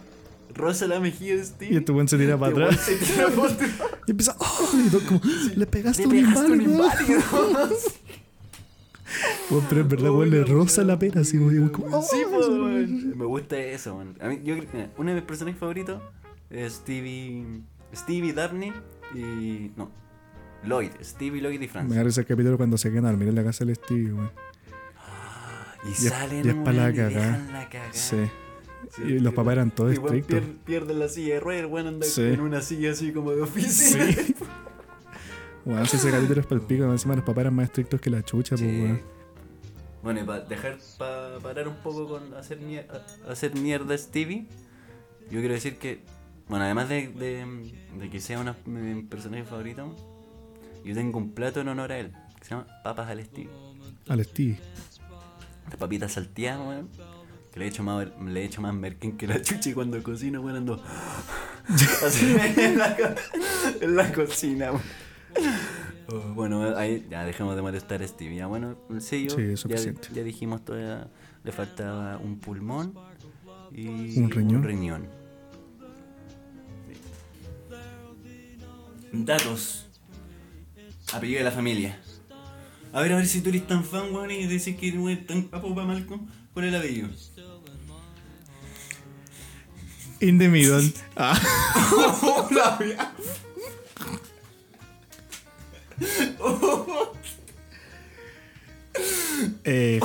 rosa 0.55 0.85
la 0.87 0.99
mejilla 0.99 1.35
de 1.37 1.43
Steve. 1.43 1.73
Y 1.73 1.77
este 1.77 1.91
weón 1.91 2.07
se 2.07 2.17
tira 2.17 2.37
para 2.39 2.55
el 2.55 2.63
atrás. 2.63 2.87
weón 2.87 2.99
se 2.99 3.05
tira 3.13 3.27
para 3.29 3.49
atrás. 3.53 3.71
Y 4.07 4.11
empieza. 4.11 4.35
¡Oh! 4.39 4.69
Y 4.85 4.89
todo 4.89 5.01
como. 5.07 5.21
Le 5.55 5.65
pegaste 5.65 6.03
Le 6.03 6.09
pegaste 6.09 6.51
un 6.51 6.61
inválido. 6.61 7.21
Weón, 9.49 9.65
pero 9.69 9.81
en 9.81 9.89
verdad, 9.89 10.09
weón, 10.11 10.29
le 10.29 10.43
rosa 10.43 10.83
la 10.83 10.97
pera. 10.99 11.21
Así 11.21 11.37
y 11.37 11.39
weón, 11.39 11.69
como, 11.69 11.97
¡oh! 11.97 12.01
Sí, 12.01 12.17
pues, 12.29 12.47
weón. 12.47 13.17
Me 13.17 13.25
gusta 13.25 13.57
eso, 13.59 13.95
man. 13.95 14.15
A 14.21 14.27
mí, 14.29 14.39
yo, 14.43 14.55
que 14.59 14.89
uno 14.97 15.09
de 15.09 15.15
mis 15.15 15.23
personajes 15.25 15.59
favoritos 15.59 16.01
es 16.49 16.73
Stevie. 16.73 17.61
Stevie 17.95 18.33
Darney 18.33 18.73
y. 19.15 19.71
No. 19.75 19.91
Lloyd. 20.65 20.91
Stevie, 21.03 21.41
Lloyd 21.41 21.55
y 21.55 21.59
Me 21.59 21.67
Francis. 21.67 21.93
agarra 21.93 22.09
ese 22.09 22.25
capítulo 22.25 22.55
cuando 22.57 22.77
se 22.77 22.89
quedan 22.89 23.05
a 23.05 23.09
dormir 23.09 23.27
en 23.27 23.35
la 23.35 23.43
casa 23.43 23.65
del 23.65 23.75
Stevie, 23.75 24.13
weón. 24.13 24.31
Y 25.85 25.91
es- 25.91 25.97
salen, 26.09 26.45
y 26.45 26.49
es 26.49 26.55
pa' 26.55 26.71
la 26.71 26.83
weón, 26.83 26.93
y 26.93 26.97
cagá. 26.97 27.39
Sí. 27.91 28.17
Sí, 28.95 29.01
Y 29.07 29.19
los 29.19 29.33
papás 29.33 29.53
eran 29.53 29.71
todos 29.71 29.93
y, 29.95 29.97
weón, 29.97 30.15
estrictos. 30.17 30.39
pier- 30.49 30.57
Pierden 30.65 30.99
la 30.99 31.07
silla 31.09 31.33
de 31.35 31.39
ruedas, 31.39 31.69
weón, 31.69 31.87
anda 31.87 32.05
Sí. 32.05 32.21
en 32.21 32.39
una 32.41 32.61
silla 32.61 32.91
así 32.91 33.11
como 33.11 33.31
de 33.31 33.41
oficina. 33.41 34.05
Sí. 34.11 34.35
Weón, 35.65 35.85
si 35.87 35.97
ese 35.97 36.11
capítulo 36.11 36.41
es 36.41 36.47
para 36.47 36.61
el 36.61 36.67
pico. 36.67 36.83
Encima 36.85 37.15
los 37.15 37.23
papás 37.23 37.41
eran 37.41 37.55
más 37.55 37.65
estrictos 37.65 38.01
que 38.01 38.09
la 38.09 38.23
chucha, 38.23 38.55
pues, 38.55 38.61
Sí. 38.61 38.81
weón. 38.81 39.01
Bueno, 40.03 40.19
y 40.21 40.23
para 40.25 40.41
dejar, 40.41 40.77
para 40.97 41.39
parar 41.39 41.67
un 41.69 41.75
poco 41.77 42.07
con 42.07 42.33
hacer, 42.33 42.59
mier- 42.59 42.87
hacer 43.29 43.55
mierda 43.55 43.97
Stevie, 43.97 44.47
yo 45.31 45.39
quiero 45.39 45.53
decir 45.53 45.77
que, 45.77 46.01
bueno, 46.49 46.65
además 46.65 46.89
de, 46.89 47.07
de, 47.07 47.45
de 47.99 48.09
que 48.09 48.19
sea 48.19 48.39
uno 48.41 48.53
de 48.65 48.71
mis 48.95 49.05
personajes 49.05 49.47
favoritos, 49.47 49.91
yo 50.83 50.93
tengo 50.93 51.17
un 51.17 51.31
plato 51.31 51.61
en 51.61 51.69
honor 51.69 51.93
a 51.93 51.99
él, 51.99 52.11
que 52.37 52.43
se 52.43 52.49
llama 52.51 52.67
Papas 52.83 53.09
al 53.09 53.23
Stevie. 53.23 53.49
Al 54.09 54.21
Stevie. 54.25 54.59
Las 55.67 55.77
papitas 55.77 56.11
salteadas, 56.11 56.59
weón. 56.67 56.89
Que 57.53 57.59
le 57.59 57.65
he 57.65 57.67
hecho 57.69 57.83
más, 57.83 58.05
le 58.21 58.41
he 58.41 58.43
hecho 58.43 58.61
más 58.61 58.73
merquén 58.73 59.15
que 59.15 59.25
la 59.25 59.41
chucha 59.41 59.69
y 59.69 59.73
cuando 59.73 60.03
cocino, 60.03 60.41
weón, 60.41 60.57
ando. 60.57 60.83
así 62.05 62.35
en 62.57 62.77
la, 62.77 63.15
en 63.79 63.95
la 63.95 64.11
cocina, 64.11 64.71
weón. 64.73 64.81
Oh, 66.07 66.19
bueno, 66.35 66.75
ahí 66.77 67.05
ya 67.09 67.23
dejemos 67.25 67.55
de 67.55 67.61
molestar 67.61 68.01
a 68.01 68.07
Stevie. 68.07 68.37
Ya, 68.37 68.47
bueno, 68.47 68.77
el 68.89 69.01
sello. 69.01 69.29
Sí, 69.31 69.37
ya, 69.47 69.53
es 69.53 69.59
suficiente. 69.59 70.07
ya 70.13 70.23
dijimos 70.23 70.63
todavía. 70.63 71.07
Le 71.43 71.51
faltaba 71.51 72.17
un 72.17 72.39
pulmón 72.39 72.93
y 73.71 73.87
Un 74.19 74.31
riñón. 74.31 74.63
riñón. 74.63 75.07
Datos. 79.11 79.87
Apellido 81.13 81.39
de 81.39 81.43
la 81.45 81.51
familia. 81.51 81.99
A 82.93 83.01
ver, 83.01 83.13
a 83.13 83.15
ver 83.17 83.27
si 83.27 83.41
tú 83.41 83.49
eres 83.49 83.67
tan 83.67 83.83
fan, 83.83 84.13
weón, 84.13 84.31
y 84.31 84.45
decís 84.47 84.75
que 84.75 84.91
no 84.91 85.09
es 85.09 85.25
tan 85.25 85.43
capo 85.43 85.73
para 85.75 85.87
Malcolm. 85.87 86.27
¿Cuál 86.53 86.65
es 86.67 86.73
el 86.73 86.79
apellido? 86.79 87.09
In 90.21 90.37
the 90.39 90.47
middle. 90.47 90.93
Ah. 91.17 91.37
eh, 99.63 99.99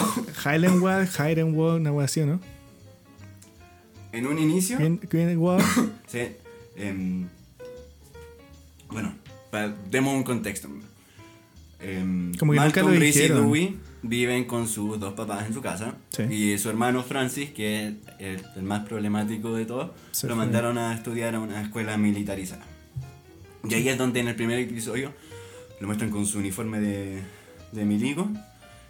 Highlandwald, 0.44 1.08
Highlandwald, 1.18 1.80
una 1.80 1.92
wea 1.92 2.04
así, 2.06 2.20
¿no? 2.24 2.40
En 4.12 4.26
un 4.26 4.38
inicio. 4.38 4.78
Highlandwald. 4.80 5.64
Sí. 6.08 6.20
em, 6.76 7.26
bueno, 8.88 9.14
pa- 9.50 9.68
demos 9.90 10.14
un 10.14 10.22
contexto. 10.22 10.68
Em, 11.80 12.34
Como 12.36 12.52
que 12.52 12.58
nunca 12.60 12.80
lo 12.80 12.88
Malcolm, 12.88 13.02
y. 13.04 13.10
Dewey 13.28 13.76
viven 14.02 14.44
con 14.46 14.66
sus 14.66 14.98
dos 14.98 15.12
papás 15.12 15.46
en 15.46 15.52
su 15.52 15.60
casa. 15.60 15.96
Sí. 16.08 16.22
Y 16.22 16.58
su 16.58 16.70
hermano 16.70 17.02
Francis, 17.02 17.50
que 17.50 17.88
es 17.88 17.94
el, 18.18 18.42
el 18.56 18.62
más 18.62 18.86
problemático 18.88 19.54
de 19.54 19.66
todos, 19.66 19.90
Se 20.12 20.26
lo 20.26 20.34
fue. 20.34 20.44
mandaron 20.44 20.78
a 20.78 20.94
estudiar 20.94 21.34
a 21.34 21.40
una 21.40 21.60
escuela 21.60 21.98
militarizada. 21.98 22.64
Y 23.68 23.74
ahí 23.74 23.88
es 23.88 23.98
donde 23.98 24.20
en 24.20 24.28
el 24.28 24.34
primer 24.36 24.58
episodio 24.58 25.12
lo 25.80 25.86
muestran 25.86 26.10
con 26.10 26.26
su 26.26 26.38
uniforme 26.38 26.80
de, 26.80 27.22
de 27.72 27.84
milico. 27.84 28.28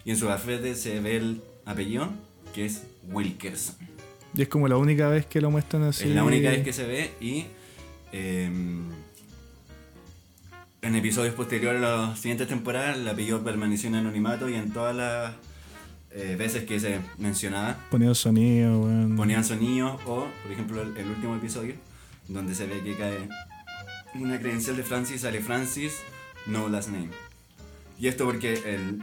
Y 0.05 0.11
en 0.11 0.17
su 0.17 0.27
gafete 0.27 0.75
se 0.75 1.01
ve 1.01 1.17
el 1.17 1.43
apellido, 1.65 2.09
que 2.55 2.65
es 2.67 2.85
Wilkerson. 3.11 3.77
Y 4.35 4.43
es 4.43 4.49
como 4.49 4.69
la 4.69 4.77
única 4.77 5.09
vez 5.09 5.27
que 5.27 5.41
lo 5.41 5.51
muestran 5.51 5.83
así. 5.85 6.05
Es 6.09 6.15
la 6.15 6.25
única 6.25 6.51
vez 6.51 6.63
que 6.63 6.73
se 6.73 6.87
ve 6.87 7.11
y 7.21 7.45
eh, 8.13 8.51
en 10.83 10.95
episodios 10.95 11.35
posteriores 11.35 11.83
a 11.83 11.97
las 12.09 12.19
siguientes 12.19 12.49
temporadas 12.49 12.97
el 12.97 13.09
apellido 13.09 13.43
permaneció 13.43 13.89
en 13.89 13.97
anonimato 13.97 14.49
y 14.49 14.55
en 14.55 14.71
todas 14.71 14.95
las 14.95 15.35
eh, 16.13 16.37
veces 16.39 16.65
que 16.65 16.79
se 16.81 17.01
mencionaba 17.19 17.77
Poniendo 17.91 18.15
sonido, 18.15 18.81
weón. 18.81 19.17
ponían 19.17 19.45
sonidos 19.45 20.01
o, 20.07 20.27
por 20.43 20.53
ejemplo, 20.53 20.83
el, 20.83 20.97
el 20.97 21.07
último 21.09 21.37
episodio 21.37 21.75
donde 22.29 22.55
se 22.55 22.67
ve 22.67 22.83
que 22.83 22.95
cae 22.97 23.29
una 24.15 24.39
credencial 24.39 24.77
de 24.77 24.83
Francis, 24.83 25.23
sale 25.23 25.41
Francis, 25.41 25.95
no 26.49 26.69
last 26.69 26.89
name. 26.89 27.11
Y 27.99 28.09
esto 28.09 28.25
porque 28.25 28.55
el... 28.55 29.01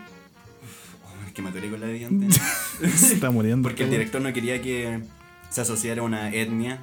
Oh, 1.04 1.28
es 1.28 1.34
que 1.34 1.42
me 1.42 1.50
atoré 1.50 1.70
con 1.70 1.80
la 1.80 1.88
de 1.88 2.06
antes. 2.06 2.36
Se 2.96 3.14
está 3.14 3.30
muriendo. 3.30 3.68
Porque 3.68 3.84
el 3.84 3.90
director 3.92 4.22
no 4.22 4.32
quería 4.34 4.62
que 4.62 5.02
se 5.50 5.62
asociara 5.62 6.02
una 6.02 6.34
etnia 6.34 6.80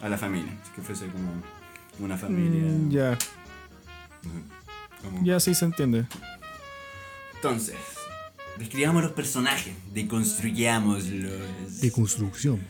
a 0.00 0.08
la 0.08 0.16
familia, 0.16 0.56
que 0.74 0.80
fuese 0.82 1.06
como 1.08 1.30
una 2.00 2.16
familia. 2.16 2.62
Mm, 2.62 2.90
ya, 2.90 3.18
como- 5.02 5.24
ya 5.24 5.38
sí 5.40 5.54
se 5.54 5.64
entiende. 5.66 6.06
Entonces, 7.34 7.76
describamos 8.58 9.02
los 9.02 9.12
personajes, 9.12 9.74
deconstruyámoslos. 9.92 11.80
De 11.80 11.90
construcción. 11.92 12.60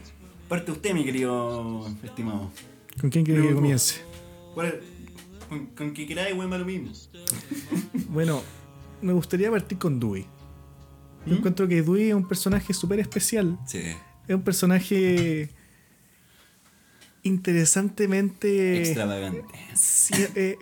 Parte 0.48 0.72
usted, 0.72 0.92
mi 0.94 1.04
querido 1.04 1.86
estimado. 2.02 2.50
¿Con 3.00 3.10
quién 3.10 3.24
quiere 3.24 3.46
que 3.46 3.54
comience? 3.54 4.00
¿Cuál 4.54 4.66
es? 4.68 4.74
Con, 5.48 5.66
con 5.66 5.92
que 5.92 6.06
queráis, 6.06 6.34
weón, 6.36 6.50
lo 6.50 6.64
mismo. 6.64 6.90
Bueno, 8.08 8.42
me 9.02 9.12
gustaría 9.12 9.50
partir 9.50 9.78
con 9.78 9.98
Dewey. 10.00 10.22
¿Mm? 11.26 11.30
Yo 11.30 11.36
encuentro 11.36 11.66
que 11.68 11.82
Dewey 11.82 12.08
es 12.10 12.14
un 12.14 12.26
personaje 12.28 12.72
súper 12.74 13.00
especial. 13.00 13.58
Sí. 13.66 13.80
Es 14.28 14.34
un 14.34 14.42
personaje 14.42 15.50
interesantemente... 17.22 18.78
Extravagante. 18.78 19.42
Sí, 19.74 20.14
eh, 20.34 20.56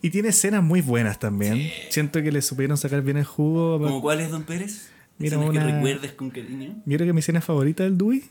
y 0.00 0.10
tiene 0.10 0.28
escenas 0.30 0.62
muy 0.62 0.80
buenas 0.80 1.18
también. 1.18 1.70
Siento 1.90 2.22
que 2.22 2.32
le 2.32 2.42
supieron 2.42 2.76
sacar 2.76 3.02
bien 3.02 3.16
el 3.18 3.24
jugo. 3.24 3.78
¿Cómo 3.78 4.00
cuál 4.00 4.20
es, 4.20 4.30
don 4.30 4.42
Pérez? 4.44 4.88
Mira, 5.18 5.38
una- 5.38 5.60
que 5.66 5.72
recuerdes 5.72 6.12
con 6.12 6.30
cariño. 6.30 6.82
Creo 6.84 7.06
que 7.06 7.12
mi 7.12 7.20
escena 7.20 7.40
favorita 7.40 7.84
del 7.84 7.96
Dewey 7.98 8.24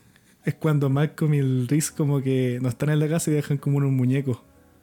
es 0.44 0.56
cuando 0.56 0.90
Malcolm 0.90 1.34
y 1.36 1.38
el 1.38 1.68
Riz 1.68 1.92
como 1.92 2.22
que 2.22 2.60
no 2.62 2.68
están 2.70 2.90
en 2.90 3.00
la 3.00 3.08
casa 3.08 3.32
y 3.32 3.36
dejan 3.36 3.58
como 3.58 3.78
unos 3.78 3.92
muñecos 3.92 4.40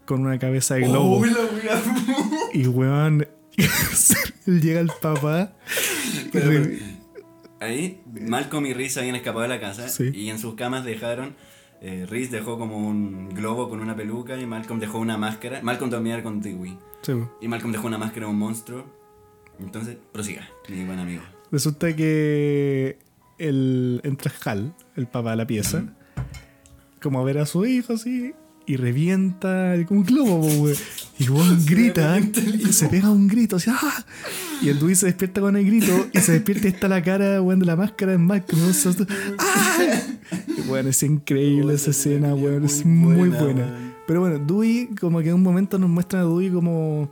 con 0.09 0.23
una 0.23 0.39
cabeza 0.39 0.77
de 0.77 0.81
globo. 0.89 1.19
Oh, 1.19 1.25
la 1.27 1.33
wea. 1.35 1.83
Y 2.55 2.67
weón, 2.67 3.29
llega 4.47 4.81
el 4.81 4.91
papá. 5.03 5.53
Pero, 6.33 6.49
pero, 6.49 6.71
Ahí, 7.61 8.01
Malcolm 8.27 8.65
y 8.67 8.73
Reese 8.73 9.01
habían 9.01 9.17
escapado 9.17 9.43
de 9.43 9.49
la 9.49 9.61
casa 9.61 9.89
Sí. 9.89 10.11
y 10.15 10.31
en 10.31 10.39
sus 10.39 10.55
camas 10.55 10.85
dejaron. 10.85 11.37
Eh, 11.83 12.07
Reese 12.09 12.31
dejó 12.37 12.59
como 12.59 12.79
un 12.79 13.29
globo 13.35 13.69
con 13.69 13.81
una 13.81 13.95
peluca 13.95 14.41
y 14.41 14.47
Malcolm 14.47 14.81
dejó 14.81 14.99
una 14.99 15.19
máscara. 15.19 15.61
Malcolm 15.63 15.91
dormía 15.91 16.23
con 16.23 16.41
Dewey. 16.41 16.79
Sí. 17.03 17.13
Y 17.43 17.49
Malcolm 17.49 17.73
dejó 17.73 17.87
una 17.87 17.99
máscara 17.99 18.25
de 18.27 18.33
un 18.33 18.39
monstruo. 18.39 18.87
Entonces, 19.61 19.99
prosiga, 20.11 20.49
mi 20.71 20.85
buen 20.87 21.01
amigo. 21.01 21.23
Resulta 21.53 21.95
que 21.95 22.99
el, 23.37 24.01
entra 24.05 24.33
Hal, 24.45 24.75
el 24.97 25.07
papá 25.07 25.33
de 25.33 25.37
la 25.37 25.47
pieza, 25.47 25.85
como 27.03 27.21
a 27.21 27.25
ver 27.25 27.39
a 27.39 27.45
su 27.47 27.67
hijo 27.67 27.93
así, 27.93 28.33
y 28.69 28.77
revienta 28.77 29.75
como 29.87 30.01
un 30.01 30.07
globo, 30.07 30.41
weón. 30.47 30.77
Y 31.19 31.29
weón 31.29 31.65
grita, 31.67 32.19
y 32.59 32.73
se 32.73 32.87
pega 32.89 33.11
un 33.11 33.27
grito 33.27 33.57
así, 33.57 33.71
¡ah! 33.71 34.05
Y 34.63 34.69
el 34.69 34.79
Dewey 34.79 34.95
se 34.95 35.07
despierta 35.07 35.41
con 35.41 35.57
el 35.57 35.65
grito, 35.65 36.07
y 36.13 36.19
se 36.21 36.33
despierta 36.33 36.67
y 36.69 36.71
está 36.71 36.87
la 36.87 37.03
cara, 37.03 37.41
weón, 37.43 37.59
de 37.61 37.67
la 37.67 37.75
máscara 37.77 38.13
de 38.13 38.19
Malcolm. 38.19 38.61
weón, 38.61 38.75
se- 38.75 38.91
¡Ah! 39.39 39.79
Weón, 40.69 40.87
es 40.89 41.03
increíble 41.03 41.75
esa 41.75 41.91
escena, 41.91 42.35
weón, 42.35 42.65
es 42.65 42.85
muy 42.85 43.17
muy 43.17 43.29
buena. 43.31 43.95
Pero 44.07 44.21
bueno, 44.21 44.39
Dewey, 44.39 44.89
como 45.01 45.21
que 45.21 45.29
en 45.31 45.35
un 45.35 45.43
momento 45.43 45.79
nos 45.79 45.89
muestra 45.91 46.21
a 46.21 46.23
Dewey 46.25 46.51
como 46.51 47.11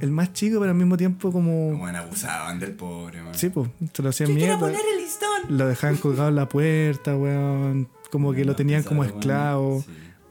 el 0.00 0.10
más 0.10 0.32
chico, 0.32 0.58
pero 0.60 0.70
al 0.72 0.76
mismo 0.76 0.96
tiempo 0.96 1.30
como. 1.32 1.76
Bueno, 1.76 1.98
abusaban 1.98 2.58
del 2.60 2.72
pobre, 2.72 3.22
man. 3.22 3.34
Sí, 3.34 3.50
pues, 3.50 3.68
se 3.92 4.02
lo 4.02 4.08
hacían 4.10 4.34
mierda. 4.34 4.68
el 4.68 4.74
listón! 5.02 5.56
Lo 5.58 5.66
dejaban 5.66 5.96
colgado 5.96 6.28
en 6.30 6.36
la 6.36 6.48
puerta, 6.48 7.16
weón. 7.16 7.88
Como 8.10 8.32
que 8.32 8.44
lo 8.44 8.56
tenían 8.56 8.82
como 8.84 9.04
esclavo. 9.04 9.84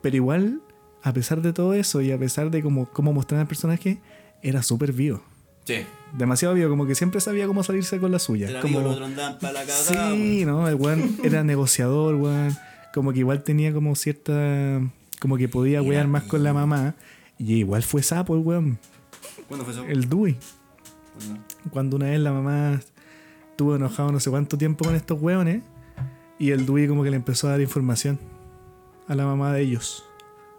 Pero 0.07 0.15
igual, 0.15 0.61
a 1.03 1.11
pesar 1.11 1.41
de 1.41 1.51
todo 1.51 1.73
eso 1.73 1.99
y 1.99 2.13
a 2.13 2.17
pesar 2.17 2.49
de 2.49 2.63
cómo, 2.63 2.85
cómo 2.93 3.11
mostraban 3.11 3.41
el 3.41 3.47
personaje, 3.49 3.99
era 4.41 4.63
súper 4.63 4.93
vivo. 4.93 5.21
Sí. 5.65 5.79
Demasiado 6.17 6.53
vivo, 6.53 6.69
como 6.69 6.85
que 6.85 6.95
siempre 6.95 7.19
sabía 7.19 7.45
cómo 7.45 7.61
salirse 7.61 7.99
con 7.99 8.13
la 8.13 8.19
suya. 8.19 8.49
Era 8.49 8.61
como... 8.61 8.89
andaban 8.89 9.37
para 9.37 9.65
la. 9.65 9.65
Sí, 9.65 10.45
¿no? 10.45 10.65
El 10.69 10.75
weón 10.75 11.17
era 11.25 11.43
negociador, 11.43 12.15
weón. 12.15 12.55
Como 12.93 13.11
que 13.11 13.19
igual 13.19 13.43
tenía 13.43 13.73
como 13.73 13.97
cierta. 13.97 14.79
Como 15.19 15.35
que 15.35 15.49
podía 15.49 15.79
Era 15.79 15.89
wear 15.89 16.07
más 16.07 16.23
con 16.23 16.41
la 16.41 16.53
mamá. 16.53 16.95
Y 17.37 17.55
igual 17.55 17.83
fue 17.83 18.01
sapo 18.01 18.37
el 18.37 18.43
weón. 18.43 18.79
¿Cuándo 19.49 19.65
fue 19.65 19.73
eso? 19.73 19.83
El 19.83 20.07
Dewey. 20.07 20.37
¿Cuándo? 21.17 21.43
Cuando 21.69 21.95
una 21.97 22.05
vez 22.05 22.19
la 22.21 22.31
mamá 22.31 22.79
estuvo 23.51 23.75
enojado 23.75 24.13
no 24.13 24.21
sé 24.21 24.29
cuánto 24.29 24.57
tiempo 24.57 24.85
con 24.85 24.95
estos 24.95 25.21
hueones 25.21 25.63
y 26.39 26.51
el 26.51 26.65
Dewey 26.65 26.87
como 26.87 27.03
que 27.03 27.09
le 27.09 27.17
empezó 27.17 27.49
a 27.49 27.51
dar 27.51 27.59
información 27.59 28.17
a 29.07 29.15
la 29.15 29.25
mamá 29.25 29.53
de 29.53 29.61
ellos. 29.61 30.03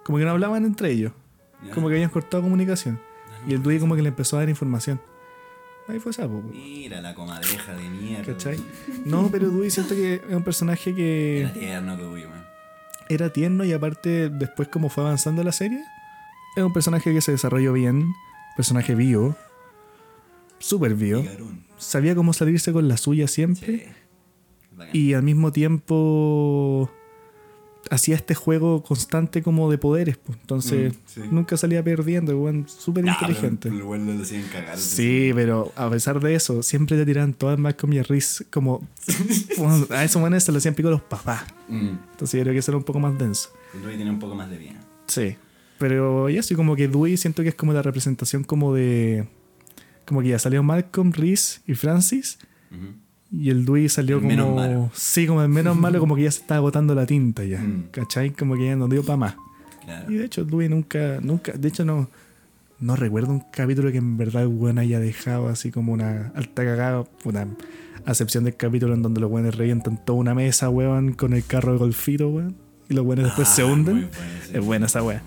Como 0.05 0.19
que 0.19 0.25
no 0.25 0.31
hablaban 0.31 0.65
entre 0.65 0.91
ellos. 0.91 1.13
Como 1.75 1.89
que 1.89 1.95
habían 1.95 2.11
cortado 2.11 2.43
comunicación. 2.43 3.01
Y 3.47 3.55
el 3.55 3.63
Dewey 3.63 3.79
como 3.79 3.95
que 3.97 4.03
le 4.03 4.09
empezó 4.09 4.37
a 4.37 4.41
dar 4.41 4.49
información. 4.49 5.01
Ahí 5.89 5.99
fue 6.01 6.13
sapo. 6.13 6.41
po, 6.41 6.49
Mira 6.49 7.01
la 7.01 7.15
comadreja 7.15 7.73
de 7.75 7.89
mierda. 7.89 8.33
¿Cachai? 8.33 8.59
No, 9.05 9.29
pero 9.31 9.49
Dewey 9.51 9.71
siento 9.71 9.95
que 9.95 10.15
es 10.29 10.35
un 10.35 10.43
personaje 10.45 10.95
que 10.95 11.41
Era 11.43 11.53
tierno 11.53 11.97
Dewey, 11.97 12.27
man. 12.27 12.45
era 13.09 13.33
tierno 13.33 13.65
y 13.65 13.73
aparte 13.73 14.29
después 14.29 14.69
como 14.69 14.89
fue 14.91 15.05
avanzando 15.05 15.43
la 15.43 15.53
serie, 15.53 15.83
es 16.57 16.63
un 16.63 16.73
personaje 16.73 17.13
que 17.13 17.21
se 17.23 17.33
desarrolló 17.33 17.73
bien, 17.73 18.13
personaje 18.57 18.95
vivo, 18.95 19.35
súper 20.59 20.95
vivo, 20.95 21.25
sabía 21.79 22.15
cómo 22.15 22.33
salirse 22.35 22.73
con 22.73 22.87
la 22.89 22.97
suya 22.99 23.27
siempre. 23.29 23.87
Sí. 23.87 24.89
Y 24.93 25.15
al 25.15 25.23
mismo 25.23 25.53
tiempo 25.53 26.91
hacía 27.91 28.17
este 28.17 28.35
juego 28.35 28.83
constante 28.83 29.43
como 29.43 29.71
de 29.71 29.79
poderes. 29.79 30.17
pues. 30.17 30.39
Entonces 30.41 30.93
Mm, 30.95 30.97
sí. 31.07 31.21
nunca 31.31 31.57
salía 31.57 31.83
perdiendo, 31.83 32.39
weón, 32.39 32.67
súper 32.69 33.07
inteligente. 33.07 33.71
pero 33.71 33.95
El 33.95 34.17
lo 34.17 34.23
hacían 34.23 34.43
cagar. 34.53 34.77
Sí, 34.79 35.31
pero 35.35 35.73
a 35.77 35.89
pesar 35.91 36.21
de 36.21 36.35
eso, 36.35 36.63
siempre 36.63 36.97
te 36.97 37.05
tiraban 37.07 37.35
todas 37.35 37.59
Malcolm 37.59 37.93
y 37.95 37.99
a 37.99 38.03
Reese 38.03 38.45
como... 38.51 38.87
bueno, 39.59 39.87
a 39.91 40.05
esos 40.05 40.21
manes 40.21 40.45
se 40.45 40.53
lo 40.53 40.59
hacían 40.59 40.75
pico 40.75 40.91
los 40.91 41.03
papás. 41.03 41.45
Mm. 41.69 41.89
Entonces 42.13 42.39
yo 42.39 42.43
creo 42.43 42.53
que 42.53 42.59
eso 42.59 42.71
era 42.71 42.79
un 42.79 42.85
poco 42.85 43.01
más 43.01 43.17
denso. 43.19 43.51
Dewey 43.81 43.97
tiene 43.97 44.11
un 44.11 44.19
poco 44.19 44.35
más 44.35 44.49
de 44.51 44.59
vida. 44.59 44.81
Sí. 45.07 45.37
Pero 45.79 46.29
ya 46.29 46.41
así 46.41 46.55
como 46.55 46.75
que 46.77 46.89
Dewey 46.89 47.17
siento 47.17 47.43
que 47.43 47.51
es 47.51 47.55
como 47.55 47.73
la 47.73 47.83
representación 47.83 48.45
como 48.45 48.75
de... 48.75 49.29
Como 50.05 50.23
que 50.23 50.29
ya 50.29 50.39
salió 50.39 50.63
Malcolm, 50.63 51.13
Reese 51.13 51.61
y 51.67 51.75
Francis. 51.75 52.39
Ujú. 52.71 52.93
Y 53.31 53.51
el 53.51 53.65
Dewey 53.65 53.89
salió 53.89 54.17
como. 54.19 54.29
menos 54.29 54.55
malo. 54.55 54.91
Sí, 54.95 55.27
como 55.27 55.43
el 55.43 55.49
menos 55.49 55.77
malo, 55.77 56.01
como 56.01 56.17
que 56.17 56.23
ya 56.23 56.31
se 56.31 56.41
estaba 56.41 56.59
agotando 56.59 56.95
la 56.95 57.05
tinta 57.07 57.45
ya. 57.45 57.61
Mm. 57.61 57.89
¿Cachai? 57.91 58.31
Como 58.31 58.55
que 58.57 58.67
ya 58.67 58.77
no 58.77 58.89
dio 58.89 59.03
para 59.05 59.17
más. 59.19 59.37
Claro. 59.85 60.11
Y 60.11 60.17
de 60.17 60.25
hecho, 60.25 60.41
el 60.43 60.47
Dewey 60.51 60.69
nunca, 60.69 61.19
nunca. 61.23 61.53
De 61.53 61.69
hecho, 61.69 61.85
no. 61.85 62.09
No 62.81 62.95
recuerdo 62.95 63.31
un 63.33 63.41
capítulo 63.53 63.91
que 63.91 63.99
en 63.99 64.17
verdad 64.17 64.43
el 64.43 64.49
weón 64.49 64.79
haya 64.79 65.01
dejado 65.01 65.49
así 65.49 65.73
como 65.73 65.93
una 65.93 66.31
alta 66.37 66.65
cagada. 66.65 67.05
Una 67.25 67.47
acepción 68.07 68.45
del 68.45 68.55
capítulo 68.57 68.95
en 68.95 69.03
donde 69.03 69.21
los 69.21 69.31
weones 69.31 69.57
revientan 69.57 70.03
toda 70.05 70.19
una 70.21 70.33
mesa, 70.35 70.71
weón, 70.71 71.13
con 71.13 71.33
el 71.33 71.45
carro 71.45 71.73
de 71.73 71.79
golfito, 71.79 72.29
weón. 72.29 72.55
Y 72.89 72.95
los 72.95 73.05
weones 73.05 73.27
después 73.27 73.49
se 73.49 73.63
Ah, 73.63 73.67
hunden. 73.67 74.09
sí. 74.47 74.53
Es 74.57 74.65
buena 74.65 74.87
esa 74.87 75.03
wea. 75.03 75.23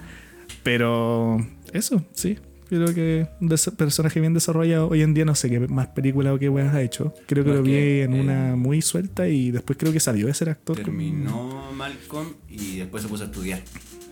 Pero 0.64 1.46
eso, 1.74 2.04
sí. 2.14 2.38
Yo 2.72 2.78
creo 2.78 2.96
que 2.96 3.28
un 3.42 3.50
personaje 3.76 4.22
bien 4.22 4.34
desarrollado. 4.34 4.88
Hoy 4.88 5.02
en 5.02 5.14
día 5.14 5.26
no 5.26 5.36
sé 5.36 5.50
qué 5.50 5.60
más 5.60 5.88
películas 5.88 6.34
o 6.34 6.40
qué 6.40 6.48
weas 6.48 6.74
ha 6.74 6.82
hecho. 6.82 7.14
Creo 7.28 7.44
que 7.44 7.50
lo 7.52 7.62
vi 7.62 8.00
en 8.00 8.14
eh, 8.14 8.22
una 8.22 8.56
muy 8.56 8.82
suelta 8.82 9.28
y 9.28 9.52
después 9.52 9.78
creo 9.78 9.92
que 9.92 10.00
salió 10.00 10.28
de 10.28 10.34
ser 10.34 10.50
actor. 10.50 10.78
Terminó 10.78 11.70
Malcolm 11.74 12.34
y 12.48 12.78
después 12.78 13.04
se 13.04 13.10
puso 13.10 13.24
a 13.24 13.26
estudiar. 13.26 13.62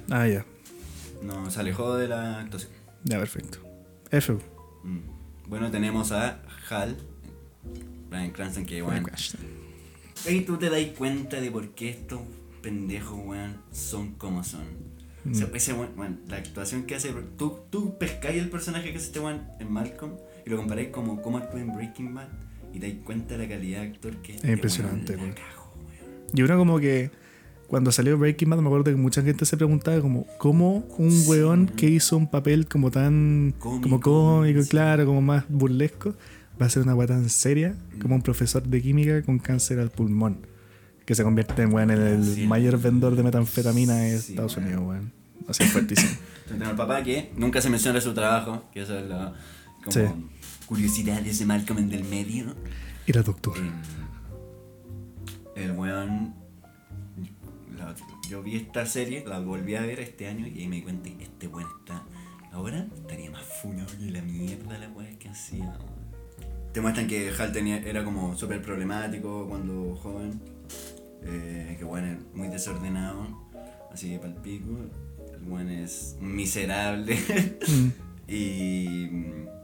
Ah, 0.09 0.27
ya. 0.27 0.45
No, 1.23 1.49
se 1.49 1.61
alejó 1.61 1.95
de 1.95 2.09
la 2.09 2.41
actuación. 2.41 2.73
Ya, 3.05 3.17
perfecto. 3.17 3.59
F. 4.11 4.33
Mm. 4.83 4.99
Bueno, 5.47 5.71
tenemos 5.71 6.11
a 6.11 6.41
Hal, 6.69 6.97
Brian 8.09 8.31
Cranston, 8.31 8.65
que 8.65 8.81
bueno. 8.81 9.07
Y 10.29 10.41
tú 10.41 10.57
te 10.57 10.69
das 10.69 10.83
cuenta 10.97 11.39
de 11.39 11.49
por 11.49 11.69
qué 11.69 11.91
estos 11.91 12.19
pendejos, 12.61 13.17
weón, 13.23 13.55
son 13.71 14.15
como 14.15 14.43
son. 14.43 14.88
O 15.31 15.35
sea, 15.35 15.47
ese 15.53 15.73
weón, 15.73 15.89
weón, 15.97 16.19
la 16.27 16.37
actuación 16.37 16.83
que 16.83 16.95
hace. 16.95 17.13
Tú, 17.37 17.59
tú 17.69 17.97
pescáis 17.97 18.41
el 18.41 18.49
personaje 18.49 18.91
que 18.91 18.97
hace 18.97 19.07
este 19.07 19.19
weón 19.19 19.41
en 19.59 19.71
Malcolm 19.71 20.13
y 20.45 20.49
lo 20.49 20.57
comparáis 20.57 20.89
como 20.89 21.21
cómo 21.21 21.37
actúa 21.37 21.59
en 21.61 21.73
Breaking 21.73 22.13
Bad 22.15 22.27
y 22.73 22.79
te 22.79 22.87
das 22.87 22.97
cuenta 23.03 23.37
de 23.37 23.43
la 23.43 23.49
calidad 23.49 23.81
de 23.81 23.87
actor 23.87 24.15
que 24.17 24.33
impresionante, 24.51 25.15
weón. 25.15 25.29
La 25.29 25.35
cagó, 25.35 25.73
weón. 25.77 26.25
Y 26.33 26.41
uno 26.41 26.57
como 26.57 26.79
que 26.79 27.11
cuando 27.67 27.91
salió 27.91 28.17
Breaking 28.17 28.49
Bad 28.49 28.59
me 28.59 28.65
acuerdo 28.67 28.85
que 28.85 28.95
mucha 28.95 29.21
gente 29.21 29.45
se 29.45 29.55
preguntaba 29.57 30.01
como 30.01 30.25
cómo 30.37 30.85
un 30.97 31.11
Sí, 31.11 31.29
weón 31.29 31.67
que 31.67 31.87
hizo 31.87 32.17
un 32.17 32.27
papel 32.29 32.67
como 32.67 32.89
tan 32.91 33.53
Cómico, 33.59 33.81
como 33.83 33.99
cómico, 33.99 34.63
sí. 34.63 34.69
claro, 34.69 35.05
como 35.05 35.21
más 35.21 35.45
burlesco, 35.49 36.15
va 36.59 36.65
a 36.65 36.69
ser 36.69 36.83
una 36.83 36.95
weá 36.95 37.07
tan 37.07 37.29
seria 37.29 37.75
como 38.01 38.15
un 38.15 38.21
profesor 38.21 38.63
de 38.63 38.81
química 38.81 39.21
con 39.21 39.37
cáncer 39.39 39.79
al 39.79 39.91
pulmón. 39.91 40.47
Que 41.05 41.15
se 41.15 41.23
convierte 41.23 41.63
en 41.63 41.73
weón 41.73 41.89
el 41.89 42.23
Sí, 42.23 42.45
mayor 42.47 42.79
vendedor 42.79 43.15
de 43.15 43.23
metanfetamina 43.23 43.95
de 43.97 44.15
Estados. 44.15 44.57
Unidos, 44.57 44.81
weón. 44.85 45.11
Así 45.47 45.63
es 45.63 45.71
fuertísimo. 45.71 46.11
Tenemos 46.47 46.69
al 46.69 46.75
papá 46.75 47.03
que 47.03 47.31
nunca 47.35 47.61
se 47.61 47.69
menciona 47.69 47.99
su 48.01 48.13
trabajo, 48.13 48.63
que 48.71 48.81
eso 48.81 48.97
es 48.97 49.07
lo, 49.07 49.33
como 49.83 49.91
Sí. 49.91 50.01
curiosidades 50.65 51.39
de 51.39 51.45
Malcolm 51.45 51.79
en 51.79 51.89
del 51.89 52.03
medio. 52.03 52.55
Y 53.07 53.13
la 53.13 53.21
doctora. 53.23 53.59
Eh, 55.55 55.63
el 55.65 55.71
weón. 55.71 56.35
la- 57.77 57.95
yo 58.29 58.43
vi 58.43 58.57
esta 58.57 58.85
serie, 58.85 59.23
la 59.25 59.39
volví 59.39 59.75
a 59.75 59.81
ver 59.81 59.99
este 60.01 60.27
año 60.27 60.45
y 60.45 60.59
ahí 60.59 60.67
me 60.67 60.77
di 60.77 60.81
cuenta 60.83 61.09
que 61.09 61.23
este 61.23 61.47
weón 61.47 61.67
está. 61.79 62.03
Ahora 62.51 62.85
estaría 62.95 63.31
más 63.31 63.43
funado 63.61 63.87
que 63.97 64.11
la 64.11 64.21
mierda 64.21 64.77
la 64.77 64.89
weá 64.89 65.17
que 65.17 65.29
hacía. 65.29 65.73
Te 66.73 66.81
muestran 66.81 67.07
que 67.07 67.31
Hal 67.37 67.51
tenía, 67.51 67.77
era 67.77 68.03
como 68.03 68.35
súper 68.35 68.61
problemático 68.61 69.47
cuando 69.47 69.95
joven. 69.95 70.39
eh, 71.23 71.75
que 71.77 71.83
weón 71.85 72.05
es 72.05 72.17
muy 72.35 72.47
desordenado. 72.47 73.27
Así 73.91 74.09
que 74.11 74.19
palpico. 74.19 74.71
El 75.47 75.69
es 75.69 76.15
miserable. 76.19 77.17
Mm. 77.67 77.87
Y. 78.31 79.07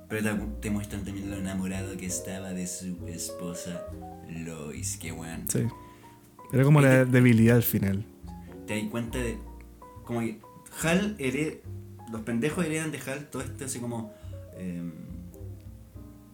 Pero 0.10 0.24
te, 0.24 0.46
te 0.62 0.70
muestran 0.72 1.04
también 1.06 1.30
lo 1.30 1.38
enamorado 1.38 1.96
que 1.98 2.06
estaba 2.08 2.52
de 2.54 2.66
su 2.66 2.98
esposa 3.08 3.86
Lois, 4.30 4.98
que. 4.98 5.14
Sí. 5.50 5.60
Era 6.52 6.64
como 6.64 6.82
la 6.82 7.06
debilidad 7.06 7.58
al 7.58 7.64
final. 7.64 8.04
Te 8.66 8.80
das 8.82 8.90
cuenta 8.90 9.20
de. 9.20 9.38
Como 10.04 10.20
que 10.22 10.40
Hal 10.82 11.16
hered, 11.20 11.58
Los 12.12 12.22
pendejos 12.22 12.66
heredan 12.66 12.92
de 12.92 13.00
Hal 13.00 13.30
todo 13.30 13.44
esto 13.44 13.66
así 13.66 13.80
como. 13.80 14.12
em, 14.58 14.92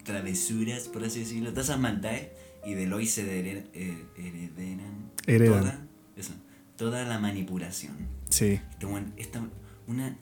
travesuras, 0.04 0.88
por 0.88 1.04
así 1.04 1.20
decirlo, 1.20 1.50
todas 1.50 1.66
esas 1.66 1.78
maldades. 1.80 2.28
Y 2.64 2.74
de 2.74 2.86
Lois 2.86 3.10
se 3.12 3.24
hered- 3.24 3.66
eh, 3.74 4.04
heredan. 4.16 5.10
Heredan. 5.26 5.60
Toda, 5.60 5.86
eso, 6.16 6.32
toda 6.76 7.04
la 7.04 7.18
manipulación. 7.18 7.94
Sí. 8.32 8.60
Este 8.70 8.86
weón, 8.86 9.12
esta, 9.16 9.40
una. 9.86 10.16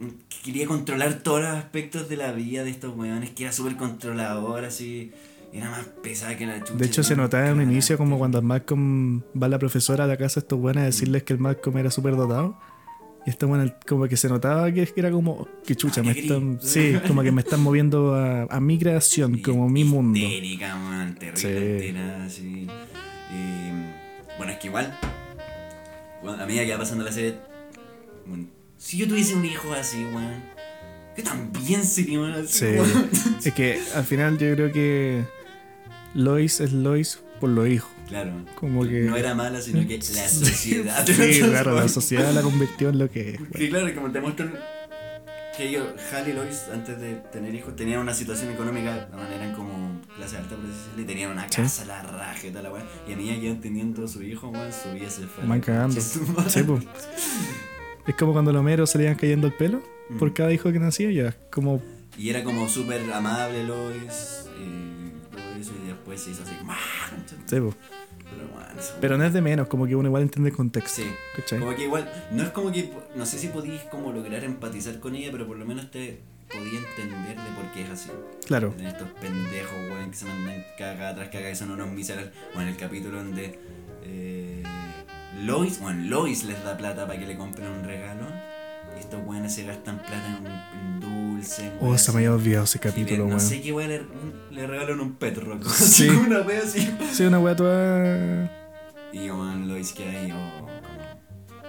un- 0.00 0.18
que 0.28 0.36
Quería 0.44 0.66
controlar 0.66 1.14
todos 1.22 1.40
los 1.40 1.50
aspectos 1.50 2.08
de 2.08 2.16
la 2.16 2.30
vida 2.32 2.62
de 2.64 2.70
estos 2.70 2.96
weones, 2.96 3.30
que 3.30 3.44
era 3.44 3.52
súper 3.52 3.76
controlador, 3.76 4.64
así. 4.64 5.10
era 5.52 5.70
más 5.70 5.86
pesada 6.02 6.36
que 6.36 6.44
la 6.46 6.60
chucha. 6.60 6.74
De 6.74 6.86
hecho, 6.86 7.02
se 7.02 7.16
notaba 7.16 7.48
en 7.48 7.54
un 7.58 7.62
inicio 7.70 7.96
como 7.96 8.18
cuando 8.18 8.42
Malcolm 8.42 9.22
va 9.40 9.48
la 9.48 9.58
profesora 9.58 10.04
a 10.04 10.06
la 10.06 10.16
casa 10.18 10.40
de 10.40 10.44
estos 10.44 10.58
buenos 10.58 10.82
a 10.82 10.86
decirles 10.86 11.22
que 11.22 11.32
el 11.32 11.38
Malcolm 11.38 11.78
era 11.78 11.90
súper 11.90 12.14
dotado. 12.14 12.58
Y 13.26 13.30
esta 13.30 13.46
buena 13.46 13.74
como 13.88 14.06
que 14.06 14.16
se 14.16 14.28
notaba 14.28 14.70
que 14.70 14.88
era 14.96 15.10
como, 15.10 15.48
que 15.66 15.74
chucha, 15.74 16.00
Ah, 16.02 16.04
me 16.04 16.12
están, 16.12 16.58
sí, 16.62 16.94
como 17.08 17.22
que 17.22 17.32
me 17.32 17.40
están 17.40 17.60
moviendo 17.60 18.14
a, 18.14 18.42
a 18.44 18.60
mi 18.60 18.78
creación, 18.78 19.34
Y 19.36 19.42
como 19.42 19.68
mi 19.68 19.82
mundo. 19.82 20.20
Man, 20.20 21.16
terrible, 21.18 21.40
Sí. 21.40 21.48
entera, 21.48 22.24
así. 22.24 22.66
Y, 23.32 24.36
bueno, 24.36 24.52
es 24.52 24.58
que 24.58 24.66
igual, 24.68 24.96
bueno, 26.22 26.42
a 26.42 26.46
medida 26.46 26.64
que 26.64 26.72
va 26.72 26.78
pasando 26.78 27.04
la 27.04 27.12
serie, 27.12 27.36
bueno, 28.26 28.46
si 28.78 28.98
yo 28.98 29.08
tuviese 29.08 29.34
un 29.34 29.44
hijo 29.44 29.72
así, 29.72 30.04
weón, 30.04 30.42
yo 31.16 31.24
también 31.24 31.84
sería 31.84 32.20
así, 32.34 32.58
Sí. 32.58 32.66
Es 33.48 33.54
que 33.54 33.80
al 33.94 34.04
final 34.04 34.38
yo 34.38 34.54
creo 34.54 34.72
que 34.72 35.24
Lois 36.14 36.60
es 36.60 36.72
Lois 36.72 37.20
por 37.40 37.50
los 37.50 37.68
hijos. 37.68 37.90
Claro. 38.08 38.32
Como 38.58 38.84
que- 38.84 39.00
No 39.02 39.16
era 39.16 39.34
mala, 39.34 39.60
sino 39.60 39.86
que 39.86 39.98
la 39.98 40.04
sociedad. 40.28 41.04
Sí, 41.06 41.40
claro, 41.44 41.74
la 41.74 41.88
sociedad 41.88 42.32
la 42.32 42.42
convirtió 42.42 42.90
en 42.90 42.98
lo 42.98 43.10
que 43.10 43.30
es. 43.30 43.40
Sí, 43.56 43.68
claro, 43.68 43.92
como 43.94 44.10
te 44.12 44.20
muestran 44.20 44.54
que 45.56 45.68
ellos, 45.68 45.86
Hal 46.12 46.28
y 46.28 46.32
Lois, 46.34 46.64
antes 46.72 47.00
de 47.00 47.14
tener 47.32 47.54
hijos, 47.54 47.74
tenían 47.76 48.00
una 48.00 48.12
situación 48.14 48.50
económica, 48.52 49.06
de 49.10 49.16
manera 49.16 49.52
como 49.54 49.85
clase 50.16 50.36
alta, 50.38 50.56
por 50.56 50.66
decirlo, 50.66 51.02
y 51.02 51.04
tenían 51.04 51.30
una 51.32 51.42
Sí. 51.48 51.56
casa, 51.62 51.84
la 51.84 52.02
raja 52.02 52.46
y 52.46 52.50
toda 52.50 52.62
la 52.62 52.72
weá. 52.72 52.84
Y 53.08 53.12
a 53.12 53.16
que 53.16 53.22
iban 53.22 53.60
teniendo 53.60 54.08
su 54.08 54.22
hijo, 54.22 54.48
weón, 54.48 54.72
su 54.72 54.90
vida 54.92 55.10
se 55.10 55.26
fue. 55.26 55.44
a 55.44 55.46
Van 55.46 55.60
cagando. 55.60 56.00
Sí, 56.00 56.62
po. 56.62 56.80
Es 58.06 58.14
como 58.14 58.32
cuando 58.32 58.52
los 58.52 58.62
meros 58.62 58.90
se 58.90 58.98
le 58.98 59.04
iban 59.04 59.16
cayendo 59.16 59.46
el 59.46 59.52
pelo 59.52 59.82
Mm. 60.08 60.18
por 60.18 60.32
cada 60.32 60.52
hijo 60.52 60.70
que 60.72 60.78
nacía, 60.78 61.10
ya. 61.10 61.36
Como, 61.50 61.82
Y 62.18 62.30
era 62.30 62.42
como 62.44 62.68
súper 62.68 63.12
amable 63.12 63.64
Lois, 63.64 64.48
y 64.58 65.10
todo 65.36 65.60
eso, 65.60 65.72
y 65.84 65.88
después 65.88 66.20
se 66.22 66.30
hizo 66.30 66.42
así 66.44 66.54
como. 66.54 66.72
"Ah, 66.72 66.76
concha". 67.10 67.36
sí, 67.44 67.60
po. 67.60 67.74
Pero 68.30 68.48
bueno, 68.52 68.66
Pero 69.00 69.18
no 69.18 69.24
es 69.24 69.32
de 69.32 69.40
menos, 69.42 69.68
como 69.68 69.86
que 69.86 69.94
uno 69.96 70.08
igual 70.08 70.22
entiende 70.22 70.50
el 70.50 70.56
contexto. 70.56 71.02
Sí, 71.02 71.08
¿cachai? 71.36 71.58
como 71.60 71.74
que 71.74 71.84
igual, 71.84 72.10
no 72.32 72.42
es 72.42 72.50
como 72.50 72.72
que, 72.72 72.90
no 73.14 73.24
sé 73.26 73.38
si 73.38 73.48
podías 73.48 73.82
como 73.84 74.12
lograr 74.12 74.44
empatizar 74.44 74.98
con 75.00 75.14
ella, 75.14 75.28
pero 75.32 75.46
por 75.46 75.56
lo 75.58 75.64
menos 75.66 75.90
te 75.90 76.22
podía 76.58 76.78
entender 76.78 77.36
de 77.36 77.50
por 77.54 77.72
qué 77.72 77.82
es 77.82 77.90
así. 77.90 78.10
Claro. 78.46 78.74
De 78.76 78.88
estos 78.88 79.08
pendejos, 79.20 79.72
weón, 79.90 80.10
que 80.10 80.16
se 80.16 80.24
mandan 80.26 80.64
caga 80.78 81.14
tras 81.14 81.28
caga 81.28 81.50
y 81.50 81.56
son 81.56 81.70
unos 81.70 81.88
miserables. 81.90 82.32
Bueno, 82.54 82.70
el 82.70 82.76
capítulo 82.76 83.18
donde 83.18 83.58
eh, 84.04 84.62
Lois, 85.44 85.80
bueno, 85.80 86.02
Lois 86.04 86.44
les 86.44 86.62
da 86.64 86.76
plata 86.76 87.06
para 87.06 87.18
que 87.18 87.26
le 87.26 87.36
compren 87.36 87.68
un 87.70 87.84
regalo. 87.84 88.24
Y 88.96 89.00
estos 89.00 89.20
weones 89.26 89.54
se 89.54 89.64
gastan 89.64 89.98
plata 89.98 90.26
en, 90.26 90.46
un, 90.46 90.46
en 90.46 91.00
dulce. 91.34 91.66
en 91.66 91.72
Oh, 91.80 91.98
se 91.98 92.12
me 92.12 92.18
había 92.18 92.32
olvidado 92.32 92.64
ese 92.64 92.78
capítulo, 92.78 93.16
le- 93.24 93.30
No 93.30 93.36
weón. 93.36 93.40
sé 93.40 93.60
qué 93.60 93.72
weón 93.72 93.90
le, 93.90 94.02
le 94.50 94.66
regalan 94.66 95.00
un 95.00 95.12
pet 95.16 95.36
rock. 95.38 95.64
Sí. 95.68 96.08
Una 96.08 96.40
wea 96.40 96.62
así. 96.62 96.90
Sí, 97.12 97.24
una 97.24 97.38
wea 97.38 97.54
toda. 97.56 98.50
Y 99.12 99.28
weón, 99.30 99.68
Lois 99.68 99.92
que 99.92 100.08
ahí, 100.08 100.32
oh, 100.32 100.60
como. 100.60 100.70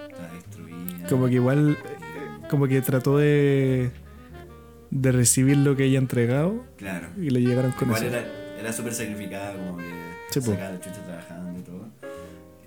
Está 0.10 0.34
destruida. 0.34 1.08
Como 1.10 1.26
que 1.28 1.34
igual. 1.34 1.78
eh, 1.78 2.48
Como 2.50 2.68
que 2.68 2.82
trató 2.82 3.18
de. 3.18 3.92
De 4.90 5.12
recibir 5.12 5.58
lo 5.58 5.76
que 5.76 5.86
ella 5.86 6.00
ha 6.00 6.02
entregado 6.02 6.66
Claro. 6.78 7.10
y 7.18 7.30
le 7.30 7.42
llegaron 7.42 7.72
con 7.72 7.90
Igual 7.90 8.04
eso. 8.06 8.16
era, 8.16 8.58
era 8.60 8.74
súper 8.74 8.94
sacrificada, 8.94 9.54
como 9.54 9.78
que 9.78 9.84
Sí, 10.32 10.42
sacaba 10.42 10.72
la 10.72 10.80
chucha 10.80 11.04
trabajando 11.06 11.60
y 11.60 11.64
todo. 11.64 11.90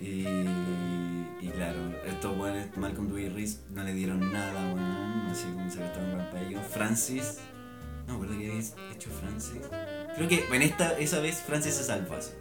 Y, 0.01 1.47
y 1.47 1.51
claro, 1.55 1.79
estos 2.07 2.37
buenos, 2.37 2.67
Malcolm 2.77 3.09
Dewey 3.09 3.27
y 3.27 3.29
Reese, 3.29 3.59
no 3.71 3.85
le 3.85 3.93
dieron 3.95 4.33
nada, 4.33 4.67
weón. 4.75 5.27
Así 5.31 5.45
como 5.53 5.71
se 5.71 5.81
gastaron 5.81 6.11
para 6.31 6.43
ellos. 6.43 6.61
Francis, 6.71 7.39
no 8.07 8.13
me 8.19 8.25
acuerdo 8.25 8.39
qué 8.41 8.51
había 8.51 8.61
hecho 8.95 9.11
Francis. 9.11 9.61
Creo 10.17 10.29
que 10.29 10.45
en 10.53 10.63
esta, 10.63 10.99
esa 10.99 11.21
vez 11.21 11.37
Francis 11.47 11.75
se 11.75 11.85
salvó 11.85 12.15
así. 12.15 12.33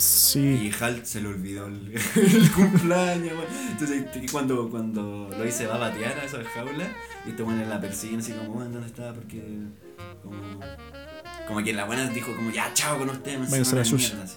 Sí. 0.00 0.40
Y 0.40 0.82
Hal 0.82 1.04
se 1.04 1.20
le 1.20 1.28
olvidó 1.28 1.66
el, 1.66 1.94
el 2.16 2.50
cumpleaños, 2.52 3.32
weón. 3.32 3.46
Entonces, 3.70 4.04
y 4.22 4.26
cuando, 4.28 4.68
cuando 4.70 5.28
Lois 5.36 5.54
se 5.54 5.66
va 5.66 5.74
a 5.76 5.78
batear 5.78 6.18
a 6.18 6.24
esa 6.24 6.42
jaula, 6.44 6.86
y 7.26 7.30
este 7.30 7.42
weón 7.42 7.68
la 7.68 7.80
persiguen 7.80 8.20
así 8.20 8.32
como, 8.32 8.62
¿dónde 8.64 8.86
está? 8.86 9.12
Porque, 9.12 9.42
como, 10.22 10.38
como 11.46 11.62
que 11.62 11.72
la 11.72 11.84
buena 11.84 12.08
dijo 12.08 12.34
como, 12.34 12.50
ya, 12.50 12.72
chao 12.74 12.98
con 12.98 13.10
ustedes, 13.10 13.38
me 13.40 13.46
Váyanse 13.46 13.76
a 13.76 13.84
la 13.84 13.84
mierda, 13.90 14.22
así. 14.24 14.36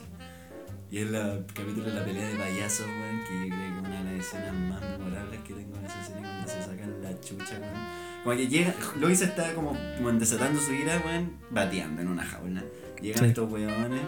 Y 0.92 0.98
es 1.00 1.08
el 1.08 1.46
capítulo 1.54 1.86
de 1.86 1.94
la 1.94 2.06
pelea 2.06 2.28
de 2.28 2.36
payasos, 2.36 2.86
weón, 2.86 3.24
que 3.28 3.50
yo 3.50 3.56
creo 3.56 3.72
que 3.72 3.80
es 3.80 3.80
una 3.88 4.04
de 4.04 4.18
las 4.18 4.26
escenas 4.28 4.54
más 4.54 4.82
memorables 4.82 5.40
que 5.42 5.54
tengo 5.54 5.78
en 5.78 5.86
esa 5.86 6.04
serie, 6.06 6.22
cuando 6.22 6.48
se 6.48 6.62
sacan 6.62 7.02
la 7.02 7.20
chucha, 7.22 7.60
weón. 7.60 8.04
Como 8.24 8.36
que 8.38 8.48
llega, 8.48 8.76
Lois 9.00 9.22
está 9.22 9.54
como, 9.54 9.78
como 9.98 10.12
desatando 10.12 10.60
su 10.62 10.72
ira, 10.74 11.02
weón, 11.06 11.38
bateando 11.50 12.02
en 12.02 12.08
una 12.10 12.24
jaula. 12.24 12.64
Llegan 13.02 13.20
Sí. 13.20 13.26
estos 13.26 13.52
weones 13.52 14.02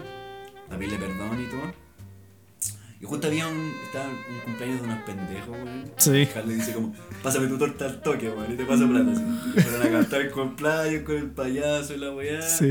a 0.70 0.76
pedirle 0.76 0.98
perdón 0.98 1.42
y 1.42 1.46
todo. 1.46 1.86
Y 2.98 3.04
justo 3.04 3.26
había 3.26 3.46
un, 3.46 3.72
estaba 3.84 4.06
un 4.08 4.40
cumpleaños 4.44 4.80
de 4.80 4.86
unos 4.86 4.98
pendejos, 5.02 5.48
weón. 5.50 5.92
Sí. 5.98 6.28
Le 6.46 6.54
dice 6.54 6.72
como, 6.72 6.94
pásame 7.22 7.46
tu 7.46 7.58
torta 7.58 7.84
al 7.84 8.00
toque, 8.00 8.30
weón, 8.30 8.52
y 8.52 8.56
te 8.56 8.64
paso 8.64 8.88
plata. 8.88 9.10
Así. 9.12 9.22
Y 9.56 9.60
fueron 9.60 9.86
a 9.86 9.90
cantar 9.90 10.20
el 10.22 10.30
cumpleaños 10.30 11.02
con 11.02 11.16
el 11.16 11.30
payaso 11.30 11.94
y 11.94 11.98
la 11.98 12.10
weá. 12.12 12.40
Sí. 12.42 12.70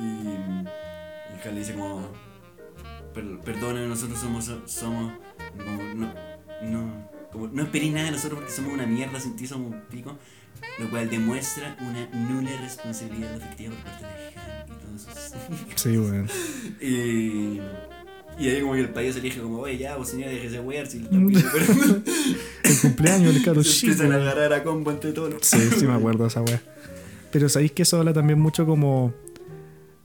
Y, 0.00 0.02
y 0.02 1.52
le 1.52 1.58
dice 1.60 1.74
como, 1.74 2.08
"Per- 3.14 3.38
nosotros 3.88 4.18
somos, 4.18 4.50
somos, 4.66 5.12
como, 5.56 5.82
no, 5.94 6.12
no, 6.62 7.08
como, 7.30 7.46
no 7.48 7.62
esperé 7.62 7.88
nada 7.90 8.06
de 8.06 8.12
nosotros 8.12 8.40
porque 8.40 8.52
somos 8.52 8.72
una 8.72 8.86
mierda, 8.86 9.20
sin 9.20 9.36
ti 9.36 9.46
somos 9.46 9.72
un 9.72 9.80
pico. 9.82 10.18
Lo 10.78 10.88
cual 10.90 11.10
demuestra 11.10 11.76
una 11.80 12.06
nula 12.28 12.50
responsabilidad 12.60 13.34
afectiva 13.34 13.74
por 13.74 13.84
parte 13.84 14.06
de 14.06 14.32
sus 14.32 14.61
Sí, 15.74 15.96
weón. 15.96 16.28
y, 16.80 17.60
y 18.38 18.48
ahí 18.48 18.60
como 18.60 18.74
que 18.74 18.80
el 18.80 18.88
payaso 18.90 19.18
le 19.18 19.24
dije 19.24 19.40
como, 19.40 19.58
oye 19.60 19.78
ya, 19.78 19.96
pues 19.96 20.08
señora, 20.10 20.30
déjese 20.32 20.60
wear 20.60 20.86
si 20.86 20.98
le 20.98 21.04
están 21.04 21.26
pidiendo 21.28 21.50
perdón". 21.52 22.04
El 22.64 22.78
cumpleaños 22.80 23.34
del 23.34 23.44
cabro 23.44 23.62
Se 23.64 23.86
empiezan 23.86 24.12
a 24.12 24.16
agarrar 24.16 24.52
a 24.52 24.62
combo 24.62 24.90
entre 24.90 25.12
todos. 25.12 25.34
Sí, 25.42 25.58
sí 25.76 25.86
me 25.86 25.94
acuerdo 25.94 26.24
de 26.24 26.28
esa 26.28 26.42
wea. 26.42 26.60
Pero 27.30 27.48
sabéis 27.48 27.72
que 27.72 27.82
eso 27.82 27.98
habla 27.98 28.12
también 28.12 28.38
mucho 28.40 28.66
como 28.66 29.12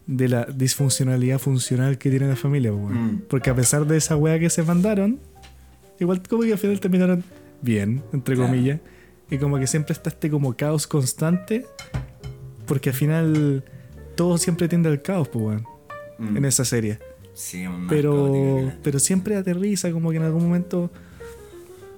de 0.06 0.30
la 0.30 0.46
disfuncionalidad 0.46 1.38
funcional 1.40 1.98
que 1.98 2.10
tiene 2.10 2.28
la 2.28 2.36
familia, 2.38 2.72
po, 2.72 2.78
weón. 2.78 3.06
Mm. 3.16 3.22
Porque 3.30 3.50
a 3.50 3.56
pesar 3.56 3.86
de 3.86 3.98
esa 3.98 4.16
wea 4.16 4.40
que 4.40 4.50
se 4.50 4.64
mandaron, 4.64 5.20
igual 6.00 6.22
como 6.28 6.44
que 6.44 6.54
al 6.54 6.58
final 6.58 6.80
terminaron 6.80 7.24
bien, 7.62 8.02
entre 8.14 8.36
Claro. 8.36 8.50
comillas. 8.52 8.80
Y 9.30 9.38
como 9.40 9.60
que 9.60 9.68
siempre 9.68 9.92
está 9.94 10.10
este 10.10 10.30
como 10.30 10.56
caos 10.56 10.88
constante. 10.88 11.66
Porque 12.66 12.90
al 12.90 12.96
final 12.96 13.64
todo 14.18 14.38
siempre 14.38 14.68
tiende 14.68 14.90
al 14.90 15.02
caos, 15.02 15.30
pues, 15.30 15.46
weón, 15.46 15.66
Mm. 16.20 16.36
en 16.38 16.46
esa 16.46 16.66
serie. 16.66 17.00
Sí, 17.34 17.64
Pero, 17.88 18.72
pero 18.84 18.98
siempre 19.00 19.36
aterriza, 19.38 19.92
como 19.92 20.10
que 20.10 20.18
en 20.18 20.24
algún 20.24 20.44
momento 20.44 20.90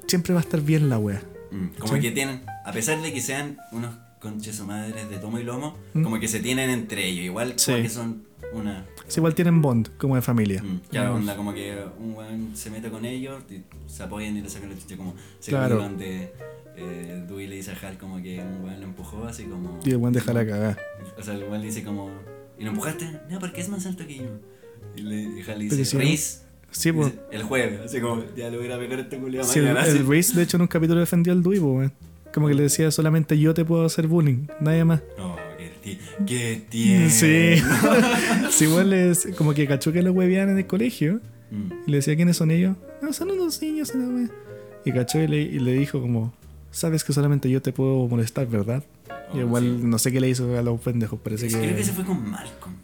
siempre 0.07 0.33
va 0.33 0.41
a 0.41 0.43
estar 0.43 0.61
bien 0.61 0.89
la 0.89 0.97
wea. 0.99 1.21
Mm, 1.51 1.67
Como 1.79 1.95
Sí. 1.95 2.01
que 2.01 2.11
tienen, 2.11 2.41
a 2.65 2.71
pesar 2.71 3.01
de 3.01 3.13
que 3.13 3.21
sean 3.21 3.57
unos 3.71 3.95
conches 4.19 4.59
o 4.59 4.65
madres 4.65 5.09
de 5.09 5.17
tomo 5.17 5.39
y 5.39 5.43
lomo, 5.43 5.77
Mm. 5.93 6.03
como 6.03 6.19
que 6.19 6.27
se 6.27 6.41
tienen 6.41 6.69
entre 6.69 7.07
ellos. 7.07 7.23
Igual 7.25 7.53
Sí. 7.55 7.71
como 7.71 7.83
que 7.83 7.89
son 7.89 8.23
una. 8.53 8.85
Igual 9.15 9.33
tienen 9.33 9.61
bond, 9.61 9.89
como 9.97 10.15
de 10.15 10.21
familia. 10.21 10.61
Mm, 10.61 10.79
claro, 10.89 11.15
onda, 11.15 11.35
como 11.37 11.53
que 11.53 11.77
un 11.99 12.13
weón 12.15 12.51
se 12.53 12.69
mete 12.69 12.89
con 12.89 13.05
ellos, 13.05 13.41
y 13.49 13.63
se 13.89 14.03
apoyan 14.03 14.35
y 14.35 14.41
le 14.41 14.49
sacan 14.49 14.69
la 14.69 14.77
chucha. 14.77 14.97
Como 14.97 15.15
se 15.39 15.51
Claro. 15.51 15.77
donde 15.77 16.33
eh, 16.79 17.23
Dewey 17.27 17.47
le 17.47 17.55
dice 17.57 17.71
a 17.71 17.87
Hal 17.87 17.97
como 17.97 18.21
que 18.21 18.39
un 18.41 18.63
weón 18.65 18.79
lo 18.79 18.85
empujó 18.87 19.25
así 19.25 19.43
como. 19.43 19.79
Y 19.85 19.91
el 19.91 19.97
buen 19.97 20.13
deja 20.13 20.33
la 20.33 20.45
cagada. 20.45 20.77
O 21.17 21.23
sea, 21.23 21.33
el 21.35 21.43
weón 21.43 21.59
le 21.61 21.67
dice 21.67 21.83
como. 21.83 22.09
¿Y 22.57 22.63
lo 22.63 22.69
empujaste? 22.71 23.05
No, 23.29 23.39
porque 23.39 23.61
es 23.61 23.69
más 23.69 23.85
alto 23.85 24.05
que 24.05 24.17
yo. 24.17 24.23
Y, 24.95 25.01
le, 25.01 25.15
y 25.21 25.41
Hal 25.49 25.59
le 25.59 25.65
dice, 25.65 25.85
si 25.85 25.97
no-. 25.97 26.03
Sí, 26.71 26.91
pues. 26.91 27.13
El 27.31 27.43
jueves, 27.43 27.79
así 27.85 27.99
como, 27.99 28.23
ya 28.35 28.49
le 28.49 28.57
voy 28.57 28.71
a 28.71 28.77
pegar 28.77 28.99
este 28.99 29.17
culiado 29.17 29.47
Sí, 29.47 29.59
el, 29.59 29.65
mañana. 29.65 29.87
el. 29.87 30.05
Reese, 30.07 30.35
de 30.35 30.43
hecho, 30.43 30.57
en 30.57 30.61
un 30.61 30.67
capítulo 30.67 30.99
defendió 30.99 31.33
al 31.33 31.41
Dewey, 31.43 31.59
weón. 31.59 31.93
Como 32.33 32.47
que 32.47 32.53
le 32.53 32.61
decía 32.63 32.91
solamente 32.91 33.39
yo 33.39 33.55
te 33.55 33.65
puedo 33.65 33.85
hacer 33.85 34.05
bullying, 34.07 34.45
nadie 34.59 34.85
más. 34.85 35.01
Oh, 35.17 35.35
qué, 35.57 35.71
ti- 35.81 35.99
qué 36.27 36.61
tiene. 36.69 37.09
Sí. 37.09 37.55
sí, 38.51 38.65
igual 38.65 38.91
les, 38.91 39.27
como 39.35 39.53
que 39.55 39.65
cachó 39.67 39.91
que 39.91 40.03
lo 40.03 40.11
hueveaban 40.11 40.49
en 40.51 40.57
el 40.59 40.67
colegio. 40.67 41.21
Mm, 41.49 41.71
Y 41.87 41.91
le 41.91 41.97
decía, 41.97 42.15
¿quiénes 42.15 42.37
son 42.37 42.51
ellos? 42.51 42.75
No, 43.01 43.11
son 43.13 43.31
unos 43.31 43.59
niños 43.63 43.89
en 43.95 44.01
la 44.01 44.07
wea. 44.13 44.29
Y 44.85 44.91
cachó 44.91 45.19
y 45.19 45.27
le, 45.27 45.41
y 45.41 45.57
le 45.59 45.71
dijo 45.73 45.99
como, 45.99 46.31
sabes 46.71 47.03
que 47.03 47.13
solamente 47.13 47.49
yo 47.49 47.61
te 47.61 47.71
puedo 47.73 48.07
molestar, 48.07 48.47
¿verdad? 48.47 48.83
y 49.33 49.37
Oh, 49.37 49.41
igual 49.41 49.63
sí. 49.63 49.85
no 49.85 49.99
sé 49.99 50.11
qué 50.11 50.19
le 50.19 50.29
hizo 50.29 50.57
a 50.57 50.61
los 50.61 50.79
pendejos, 50.81 51.19
parece 51.19 51.47
Es- 51.47 51.53
que... 51.55 51.61
Creo 51.61 51.75
que 51.75 51.83
se 51.83 51.93
fue 51.93 52.03
con 52.05 52.29
Malcolm. 52.29 52.75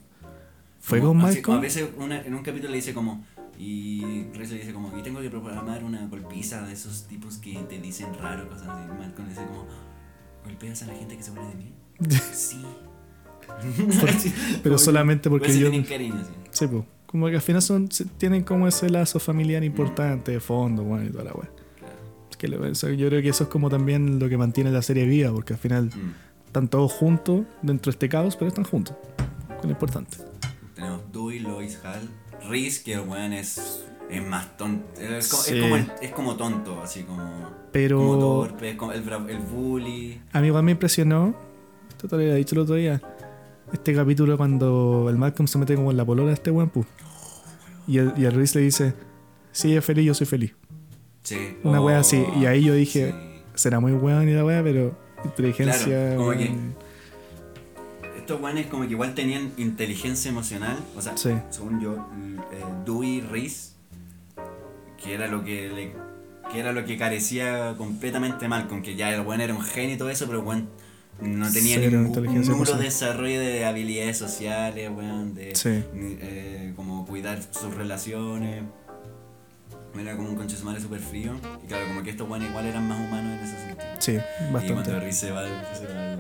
¿Fue 0.80 1.00
Como- 1.00 1.14
con 1.14 1.22
Malcolm? 1.22 1.58
A 1.58 1.62
veces 1.62 1.90
una- 1.98 2.22
en 2.22 2.34
un 2.36 2.44
capítulo 2.44 2.70
le 2.72 2.76
dice 2.78 2.94
como. 2.94 3.26
Y 3.58 4.26
le 4.34 4.46
dice 4.48 4.74
como. 4.74 4.96
Y 4.98 5.02
tengo 5.02 5.22
que 5.22 5.30
programar 5.30 5.84
una 5.84 6.06
golpiza 6.08 6.62
de 6.68 6.74
esos 6.74 7.08
tipos 7.08 7.38
que 7.38 7.54
te 7.70 7.80
dicen 7.80 8.08
raro, 8.22 8.48
cosas 8.50 8.68
así. 8.68 8.82
Y 8.84 9.00
Malcolm 9.00 9.28
le 9.28 9.34
dice 9.34 9.46
como. 9.46 9.66
¿Golpeas 10.44 10.84
a 10.84 10.88
la 10.88 10.94
gente 10.94 11.18
que 11.18 11.24
se 11.24 11.32
burla 11.32 11.50
de 11.50 11.56
mí? 11.56 11.74
Sí. 12.34 12.62
Así, 14.08 14.34
Pero 14.64 14.78
solamente 14.78 15.24
que- 15.24 15.30
porque 15.30 15.58
yo- 15.58 15.70
tienen 15.70 15.88
cariño, 15.88 16.24
sí. 16.24 16.32
Sí, 16.52 16.68
pues. 16.68 16.84
Como 17.08 17.28
que 17.28 17.36
al 17.36 17.42
final 17.42 17.62
son, 17.62 17.88
tienen 18.18 18.44
como 18.44 18.68
ese 18.68 18.90
lazo 18.90 19.20
familiar 19.20 19.64
importante 19.64 20.34
de 20.34 20.40
fondo, 20.42 20.84
bueno, 20.84 21.06
y 21.06 21.10
toda 21.12 21.24
la 21.24 21.32
wea. 21.34 21.50
Claro. 22.48 22.56
Es 22.56 22.60
que 22.62 22.66
lo- 22.66 22.72
o 22.72 22.76
sea, 22.76 22.92
yo 22.92 23.08
creo 23.10 23.22
que 23.22 23.30
eso 23.30 23.44
es 23.46 23.50
como 23.50 23.70
también 23.70 24.20
lo 24.20 24.30
que 24.30 24.38
mantiene 24.38 24.72
la 24.72 24.82
serie 24.82 25.06
viva, 25.06 25.32
porque 25.32 25.54
al 25.54 25.60
final 25.60 25.86
Mm. 25.86 26.46
están 26.48 26.68
todos 26.68 26.92
juntos 26.92 27.42
dentro 27.62 27.92
de 27.92 27.96
este 27.96 28.10
caos, 28.10 28.36
pero 28.36 28.48
están 28.50 28.66
juntos. 28.66 28.96
Con 29.48 29.64
lo 29.64 29.72
importante. 29.72 30.18
Tenemos 30.76 31.02
Dewey 31.14 31.40
Lois, 31.40 31.80
Hal. 31.84 32.02
Reese, 32.50 32.84
que 32.84 32.94
el 32.94 33.02
weón 33.02 33.34
es, 33.34 33.84
es 34.10 34.28
más 34.28 34.56
tonto. 34.58 34.86
Es, 35.02 35.32
es 35.50 35.62
como, 35.62 35.76
es 36.02 36.12
como 36.12 36.36
tonto, 36.36 36.82
así 36.82 37.04
como. 37.04 37.50
Pero- 37.72 37.98
Como 37.98 38.18
torpe, 38.20 38.70
es 38.72 38.76
como 38.76 38.92
el, 38.92 39.02
el 39.30 39.38
bully. 39.40 40.22
A 40.32 40.42
mí 40.42 40.48
igual 40.48 40.64
me 40.64 40.72
impresionó, 40.74 41.34
esto 41.90 42.08
te 42.08 42.16
lo 42.16 42.22
había 42.22 42.36
dicho 42.36 42.56
el 42.56 42.62
otro 42.62 42.76
día, 42.76 43.02
este 43.74 43.94
capítulo 43.96 44.38
cuando 44.38 45.08
el 45.10 45.18
Malcolm 45.18 45.48
se 45.48 45.58
mete 45.58 45.76
como 45.76 45.92
en 45.92 45.98
la 45.98 46.06
polora 46.06 46.28
de 46.30 46.34
este 46.36 46.52
weón, 46.52 46.70
pu. 46.70 46.86
Y 47.88 47.98
el, 47.98 48.14
y 48.18 48.26
el 48.26 48.32
Reese 48.34 48.60
le 48.60 48.66
dice, 48.66 48.94
si 49.52 49.70
ella 49.70 49.80
es 49.80 49.86
feliz, 49.86 50.06
yo 50.06 50.14
soy 50.14 50.28
feliz. 50.28 50.54
Sí. 51.26 51.58
Una 51.64 51.82
wea 51.82 52.00
así. 52.00 52.24
Y 52.40 52.46
ahí 52.46 52.64
yo 52.64 52.74
dije, 52.74 53.12
sí. 53.12 53.42
será 53.56 53.80
muy 53.82 53.92
weón 53.92 54.30
y 54.30 54.34
la 54.34 54.46
wea, 54.46 54.64
pero 54.64 54.96
inteligencia... 55.26 55.86
Claro, 55.86 56.18
como 56.18 56.32
que- 56.32 56.38
weón, 56.46 56.76
Estos 58.18 58.42
weones 58.42 58.68
como 58.68 58.84
que 58.86 58.92
igual 58.92 59.14
tenían 59.14 59.52
inteligencia 59.58 60.30
emocional. 60.30 60.78
O 60.96 61.02
sea, 61.02 61.16
Sí. 61.18 61.32
según 61.52 61.80
yo, 61.82 61.94
eh, 62.54 62.64
Dewey 62.86 63.22
Reese, 63.22 63.74
que 65.04 65.14
era 65.14 65.28
lo 65.28 65.44
que 65.44 65.70
le 65.70 65.92
que 66.52 66.60
era 66.60 66.72
lo 66.74 66.86
que 66.86 66.96
carecía 66.96 67.74
completamente 67.76 68.48
mal, 68.48 68.68
con 68.68 68.84
que 68.84 68.96
ya 68.96 69.12
el 69.14 69.22
weón 69.22 69.42
era 69.42 69.52
un 69.54 69.62
genio 69.64 69.96
y 69.96 69.98
todo 69.98 70.12
eso, 70.12 70.28
pero 70.28 70.42
el 70.42 70.46
weón 70.46 70.70
no 71.20 71.52
tenía 71.52 71.78
Cero 71.80 72.02
ningún 72.02 72.46
nulo 72.46 72.78
desarrollo 72.78 73.40
de 73.40 73.66
habilidades 73.66 74.18
sociales, 74.20 74.92
weón, 74.96 75.34
de 75.34 75.56
Sí. 75.56 75.84
eh, 75.96 76.74
como 76.76 77.06
cuidar 77.08 77.42
sus 77.52 77.74
relaciones. 77.74 78.64
Era 80.00 80.16
como 80.16 80.30
un 80.30 80.36
conche 80.36 80.56
su 80.58 80.66
madre 80.66 80.82
súper 80.82 81.00
frío. 81.00 81.34
Y 81.64 81.68
claro, 81.68 81.88
como 81.88 82.04
que 82.04 82.10
estos 82.12 82.30
weones 82.30 82.50
igual 82.50 82.66
eran 82.66 82.88
más 82.88 83.00
humanos 83.00 83.40
en 83.40 83.46
ese 83.46 83.58
sentido. 83.58 83.88
Sí, 84.00 84.12
Y 84.14 84.52
cuando 84.52 84.74
bastante. 84.76 85.00
Riz 85.00 85.16
se 85.18 85.32
va, 85.32 85.44
se 85.44 85.50
va 85.88 86.04
al, 86.04 86.20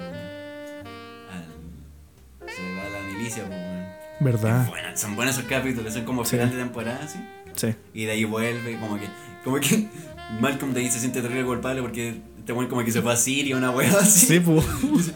al- 1.29 2.49
se 2.49 2.75
va 2.75 2.85
a 2.85 2.89
la 2.89 3.13
milicia, 3.13 3.43
pues, 3.45 3.59
weón. 3.59 3.85
¿Verdad? 4.21 4.67
Buena, 4.69 4.95
son 4.97 5.15
buenos 5.15 5.37
esos 5.37 5.49
capítulos, 5.49 5.93
son 5.93 6.05
como 6.05 6.23
Sí. 6.25 6.31
final 6.31 6.51
de 6.51 6.57
temporada, 6.57 7.07
¿sí? 7.07 7.19
Sí. 7.55 7.75
Y 7.93 8.05
de 8.05 8.11
ahí 8.13 8.23
vuelve, 8.23 8.77
como 8.79 8.97
que, 8.97 9.07
como 9.43 9.57
que 9.59 9.87
Malcolm 10.39 10.73
de 10.73 10.81
ahí 10.81 10.89
se 10.91 10.99
siente 10.99 11.21
terrible 11.21 11.45
culpable 11.45 11.81
porque 11.81 12.21
este 12.39 12.53
weón 12.53 12.69
como 12.69 12.83
que 12.83 12.91
se 12.91 13.01
fue 13.01 13.11
a 13.13 13.15
Siria, 13.17 13.57
una 13.57 13.71
wea 13.71 13.91
así. 13.99 14.25
Sí, 14.27 14.39
pues. 14.39 14.65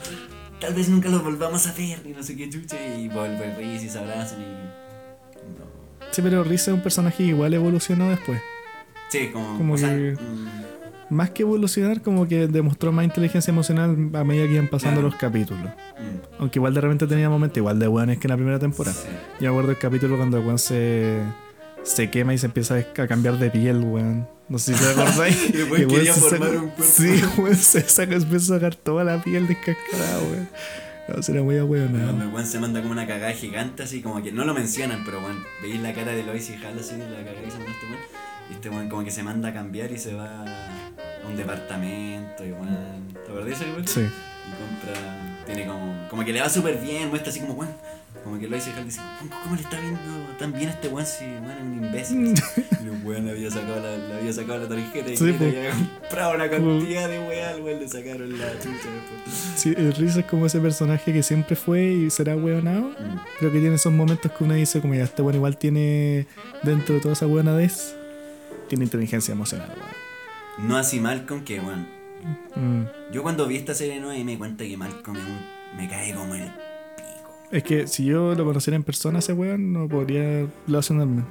Tal 0.59 0.73
vez 0.73 0.89
nunca 0.89 1.07
lo 1.07 1.21
volvamos 1.21 1.65
a 1.67 1.71
ver, 1.73 2.01
y 2.05 2.09
no 2.09 2.21
sé 2.21 2.35
qué 2.35 2.49
chucha, 2.49 2.75
y 2.97 3.07
vuelve 3.07 3.55
Riz 3.55 3.81
y 3.83 3.89
se 3.89 3.97
abrazan 3.99 4.41
y. 4.41 4.45
No. 5.57 5.65
Sí, 6.11 6.21
pero 6.21 6.43
Reese 6.43 6.71
es 6.71 6.75
un 6.75 6.81
personaje 6.83 7.17
que 7.17 7.23
igual 7.29 7.53
evolucionó 7.53 8.09
después. 8.09 8.41
Sí, 9.09 9.29
como. 9.31 9.57
Como 9.57 9.73
o 9.73 9.77
sea, 9.77 9.89
que- 9.89 10.13
mm, 10.19 10.69
Más 11.11 11.31
que 11.31 11.41
evolucionar, 11.41 12.01
como 12.03 12.27
que 12.27 12.45
demostró 12.47 12.91
más 12.91 13.03
inteligencia 13.03 13.49
emocional 13.51 14.11
a 14.13 14.23
medida 14.23 14.45
que 14.45 14.53
iban 14.53 14.67
pasando 14.67 15.01
Claro. 15.01 15.09
los 15.09 15.15
capítulos. 15.19 15.65
mm, 15.65 16.41
Aunque 16.41 16.59
igual 16.59 16.73
de 16.75 16.81
repente 16.81 17.07
tenía 17.07 17.29
momentos 17.29 17.57
igual 17.57 17.79
de 17.79 17.87
buenos 17.87 18.17
que 18.17 18.27
en 18.27 18.29
la 18.29 18.35
primera 18.37 18.59
temporada. 18.59 18.95
sí. 18.95 19.07
Yo 19.39 19.45
me 19.45 19.47
acuerdo 19.49 19.71
el 19.71 19.77
capítulo 19.79 20.17
cuando 20.17 20.39
weón 20.39 20.59
se, 20.59 21.17
se 21.81 22.11
quema 22.11 22.35
y 22.35 22.37
se 22.37 22.45
empieza 22.45 22.75
a 22.77 23.07
cambiar 23.07 23.39
de 23.39 23.49
piel, 23.49 23.79
weón. 23.79 24.27
No 24.49 24.59
sé 24.59 24.75
si 24.75 24.83
te 24.83 24.91
acordáis. 24.91 25.49
Y 25.55 25.63
weón 25.63 25.87
quería 25.89 26.13
se 26.13 26.21
formar 26.21 26.49
saca- 26.49 26.61
un 26.61 26.69
cuerpo. 26.69 26.83
Sí, 26.95 27.23
weón, 27.39 27.55
se 27.55 27.81
saca, 27.89 28.15
empieza 28.15 28.53
a 28.53 28.57
sacar 28.59 28.75
toda 28.75 29.03
la 29.03 29.23
piel 29.23 29.47
descascarada, 29.47 30.19
weón. 30.19 30.49
No, 31.15 31.23
será 31.23 31.41
muy 31.41 31.59
weón. 31.59 31.95
el 31.95 32.27
weón 32.27 32.45
se 32.45 32.59
manda 32.59 32.81
como 32.81 32.91
una 32.91 33.07
cagada 33.07 33.31
gigante, 33.33 33.83
así 33.83 34.01
como 34.01 34.21
que 34.21 34.31
no 34.31 34.45
lo 34.45 34.53
mencionan, 34.53 35.03
pero 35.03 35.19
weón, 35.19 35.43
veis 35.61 35.79
la 35.81 35.93
cara 35.93 36.11
de 36.11 36.23
Lois 36.23 36.49
y 36.49 36.53
Hal 36.53 36.77
así, 36.79 36.97
la 36.97 37.23
cagada 37.23 37.41
que 37.41 37.51
se 37.51 37.57
manda 37.57 37.71
este 37.71 37.85
weón. 37.85 37.99
Y 38.49 38.53
este 38.53 38.69
weón 38.69 38.89
como 38.89 39.03
que 39.03 39.11
se 39.11 39.23
manda 39.23 39.49
a 39.49 39.53
cambiar 39.53 39.91
y 39.91 39.97
se 39.97 40.13
va 40.13 40.43
a 40.43 41.27
un 41.27 41.35
departamento 41.35 42.45
y 42.45 42.51
weón. 42.51 43.07
¿Te 43.13 43.31
acordás 43.31 43.61
ese 43.61 43.71
weón? 43.71 43.87
Sí. 43.87 44.01
Y 44.01 44.51
compra, 44.51 45.45
tiene 45.45 45.65
como, 45.65 46.07
como 46.09 46.25
que 46.25 46.33
le 46.33 46.41
va 46.41 46.49
súper 46.49 46.77
bien, 46.79 47.09
muestra 47.09 47.31
así 47.31 47.39
como 47.39 47.53
weón. 47.53 47.73
Como 48.29 48.39
que 48.39 48.45
Hal 48.45 48.53
dicen, 48.53 48.73
"Weón, 48.77 49.29
¿cómo 49.43 49.55
le 49.55 49.61
está 49.61 49.79
viendo 49.79 49.99
tan 50.37 50.53
bien 50.53 50.69
a 50.69 50.71
este 50.73 50.87
weón 50.87 51.05
si 51.07 51.25
weón 51.25 51.49
es 51.49 51.61
un 51.63 51.83
imbécil? 51.83 52.33
y 52.83 52.87
el 52.87 53.03
weón 53.03 53.25
le 53.25 53.31
había 53.31 53.49
sacado 53.49 53.79
la, 53.79 53.97
le 53.97 54.13
había 54.19 54.33
sacado 54.33 54.59
la 54.59 54.67
tarjeta 54.67 55.11
y 55.11 55.17
Sí, 55.17 55.25
le 55.25 55.35
había 55.35 55.71
comprado 55.71 56.35
una 56.35 56.49
cantidad 56.49 57.09
de 57.09 57.19
weón, 57.19 57.45
al 57.49 57.61
weón 57.61 57.79
le 57.79 57.87
sacaron 57.87 58.37
la 58.37 58.51
chucha 58.59 58.69
después. 58.69 59.35
Sí, 59.55 59.73
el 59.75 59.93
Reese 59.95 60.19
es 60.19 60.25
como 60.27 60.45
ese 60.45 60.59
personaje 60.59 61.11
que 61.11 61.23
siempre 61.23 61.55
fue 61.55 61.83
y 61.85 62.09
será 62.11 62.35
weonado. 62.35 62.89
Mm. 62.89 63.19
Creo 63.39 63.51
que 63.51 63.59
tiene 63.59 63.75
esos 63.75 63.91
momentos 63.91 64.31
que 64.31 64.43
uno 64.43 64.53
dice, 64.53 64.79
como 64.79 64.93
ya 64.93 65.05
este 65.05 65.21
weón 65.23 65.35
igual 65.35 65.57
tiene 65.57 66.27
dentro 66.61 66.93
de 66.95 67.01
toda 67.01 67.13
esa 67.13 67.25
weonadez, 67.25 67.95
tiene 68.67 68.83
inteligencia 68.83 69.31
emocional, 69.31 69.69
weón. 69.75 70.67
No 70.69 70.77
así 70.77 70.99
Malcolm, 70.99 71.43
que 71.43 71.59
weón. 71.59 71.87
Mm. 72.55 72.83
Yo 73.11 73.23
cuando 73.23 73.47
vi 73.47 73.55
esta 73.57 73.73
serie 73.73 73.99
nueva 73.99 74.15
y 74.17 74.23
me 74.23 74.33
di 74.33 74.37
cuenta 74.37 74.63
que 74.65 74.77
Malcolm 74.77 75.17
un- 75.17 75.77
me 75.77 75.87
cae 75.89 76.13
como 76.13 76.35
el. 76.35 76.51
Es 77.51 77.63
que 77.63 77.87
si 77.87 78.05
yo 78.05 78.35
lo 78.35 78.45
conociera 78.45 78.75
en 78.75 78.83
persona, 78.83 79.19
ese 79.19 79.33
weón 79.33 79.73
no 79.73 79.87
podría 79.87 80.45
relacionarme. 80.67 81.23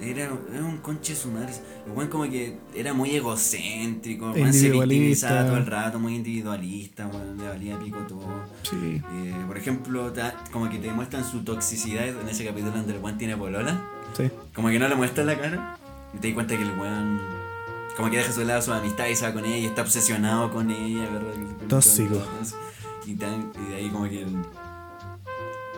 Era, 0.00 0.30
era 0.54 0.64
un 0.64 0.78
conche 0.78 1.14
su 1.14 1.28
madre. 1.30 1.52
El 1.86 1.92
weón 1.92 2.08
como 2.08 2.24
que 2.24 2.56
era 2.74 2.94
muy 2.94 3.10
egocéntrico, 3.10 4.30
weón, 4.32 4.52
se 4.54 4.70
victimizaba 4.70 5.44
todo 5.46 5.56
el 5.58 5.66
rato, 5.66 5.98
muy 5.98 6.14
individualista, 6.16 7.06
weón, 7.08 7.36
le 7.36 7.48
valía 7.48 7.78
pico 7.78 7.98
todo. 8.08 8.24
Sí. 8.62 9.02
Eh, 9.12 9.34
por 9.46 9.58
ejemplo, 9.58 10.10
ta- 10.12 10.34
como 10.52 10.70
que 10.70 10.78
te 10.78 10.90
muestran 10.92 11.22
su 11.24 11.42
toxicidad 11.44 12.08
en 12.08 12.28
ese 12.28 12.46
capítulo 12.46 12.72
donde 12.72 12.94
el 12.94 13.02
weón 13.02 13.18
tiene 13.18 13.36
polola. 13.36 13.78
Sí. 14.16 14.30
Como 14.54 14.68
que 14.68 14.78
no 14.78 14.88
le 14.88 14.94
muestra 14.94 15.24
la 15.24 15.38
cara. 15.38 15.76
Y 16.14 16.18
te 16.18 16.28
das 16.28 16.34
cuenta 16.34 16.56
que 16.56 16.62
el 16.62 16.70
weón. 16.78 17.20
Como 17.96 18.10
que 18.10 18.16
deja 18.18 18.30
a 18.30 18.32
su 18.32 18.44
lado 18.44 18.62
su 18.62 18.72
amistad 18.72 19.06
y 19.08 19.16
se 19.16 19.26
va 19.26 19.32
con 19.34 19.44
ella 19.44 19.56
y 19.58 19.66
está 19.66 19.82
obsesionado 19.82 20.50
con 20.52 20.70
ella, 20.70 21.02
¿verdad? 21.10 21.34
Tóxico. 21.68 22.22
Y, 23.04 23.14
tan- 23.16 23.50
y 23.66 23.70
de 23.70 23.76
ahí 23.76 23.88
como 23.90 24.04
que 24.04 24.24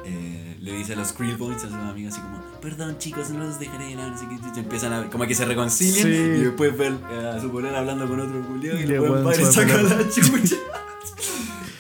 eh, 0.05 0.56
le 0.60 0.72
dice 0.72 0.93
a 0.93 0.97
los 0.97 1.12
Creel 1.12 1.36
Boys, 1.36 1.59
a 1.59 1.68
sus 1.68 1.72
amigos 1.74 2.12
así 2.14 2.22
como, 2.22 2.40
perdón 2.60 2.98
chicos, 2.98 3.31
no 3.31 3.44
los 3.44 3.59
dejaré 3.59 3.94
no 3.94 4.16
sé 4.18 4.27
qué, 4.28 4.36
y 4.56 4.59
empiezan 4.60 4.93
a, 4.93 5.10
como 5.10 5.27
que 5.27 5.35
se 5.35 5.44
reconcilian 5.44 6.02
Sí. 6.06 6.09
y 6.09 6.40
después 6.44 6.77
ve 6.77 6.86
al- 6.89 7.27
a 7.36 7.40
su 7.40 7.51
polera 7.51 7.78
hablando 7.78 8.06
con 8.09 8.20
otro 8.20 8.47
culiao 8.47 8.78
y 8.78 8.85
le 8.86 8.98
va 8.98 9.35
saca 9.35 9.66
pelando. 9.77 9.97
la 9.97 10.09
chucha. 10.10 10.56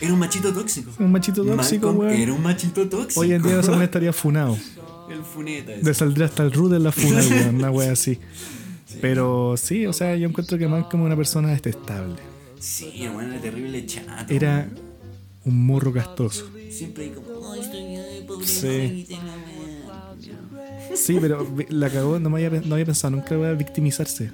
Era 0.00 0.12
un 0.14 0.18
machito 0.18 0.52
tóxico. 0.52 0.90
Un 0.98 1.12
machito 1.12 1.44
tóxico, 1.44 1.90
weón. 1.90 2.12
Era 2.14 2.32
un 2.32 2.42
machito 2.42 2.88
tóxico. 2.88 3.20
Hoy 3.20 3.32
en 3.32 3.42
día 3.42 3.60
weón 3.60 3.82
estaría 3.82 4.12
funado. 4.12 4.56
El 5.10 5.22
funeta 5.22 5.72
ese. 5.74 5.84
Le 5.84 5.92
saldría 5.94 6.26
hasta 6.26 6.42
el 6.42 6.52
root 6.52 6.72
en 6.72 6.84
la 6.84 6.92
funa, 6.92 7.20
weón. 7.30 7.56
Una 7.56 7.70
wea 7.70 7.92
así. 7.92 8.18
Pero 9.00 9.56
sí, 9.56 9.86
o 9.86 9.92
sea, 9.92 10.16
yo 10.16 10.26
encuentro 10.28 10.56
que 10.58 10.66
Malcolm 10.68 11.02
es 11.02 11.06
una 11.06 11.16
persona 11.16 11.48
detestable. 11.50 12.16
Sí, 12.58 12.92
weón 13.14 13.32
era 13.32 13.40
terrible 13.42 13.84
chato. 13.86 14.32
Era 14.32 14.68
un 15.44 15.66
morro 15.66 15.92
castroso. 15.92 16.48
Siempre 16.70 17.04
hay 17.04 17.10
como, 17.10 17.52
ay, 17.52 17.60
estoy 17.60 17.80
ay, 17.80 18.24
pobre 18.26 18.46
Sí. 18.46 18.66
ay, 18.68 19.04
tengo 19.08 19.22
miedo". 19.22 20.96
Sí, 20.96 21.18
pero 21.20 21.46
la 21.68 21.88
cagó, 21.88 22.18
no, 22.18 22.30
me 22.30 22.44
había, 22.44 22.60
no 22.60 22.74
había 22.74 22.84
pensado 22.86 23.12
nunca 23.16 23.36
voy 23.36 23.46
a 23.46 23.52
victimizarse. 23.52 24.30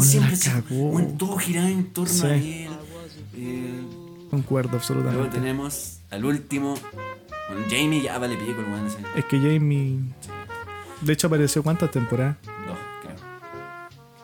Siempre 0.00 0.36
la 0.36 0.62
cagó. 0.62 1.02
todo 1.18 1.36
giraba 1.38 1.68
en 1.68 1.86
torno 1.92 2.12
Sí. 2.12 2.26
a 2.26 2.34
él. 2.36 2.68
Eh, 3.38 3.80
Concuerdo 4.30 4.70
luego 4.70 4.78
absolutamente. 4.82 5.38
tenemos 5.38 5.98
al 6.10 6.24
último. 6.24 6.74
Bueno, 7.48 7.64
Jamie 7.70 8.02
ya 8.02 8.18
vale 8.18 8.36
pico 8.36 8.60
el 8.60 8.86
ese. 8.86 8.98
Es 9.16 9.24
que 9.26 9.38
Jamie. 9.38 9.98
De 11.00 11.12
hecho, 11.12 11.26
apareció 11.26 11.62
cuántas 11.62 11.90
temporadas. 11.90 12.36
Dos, 12.44 12.76
creo. 13.02 13.16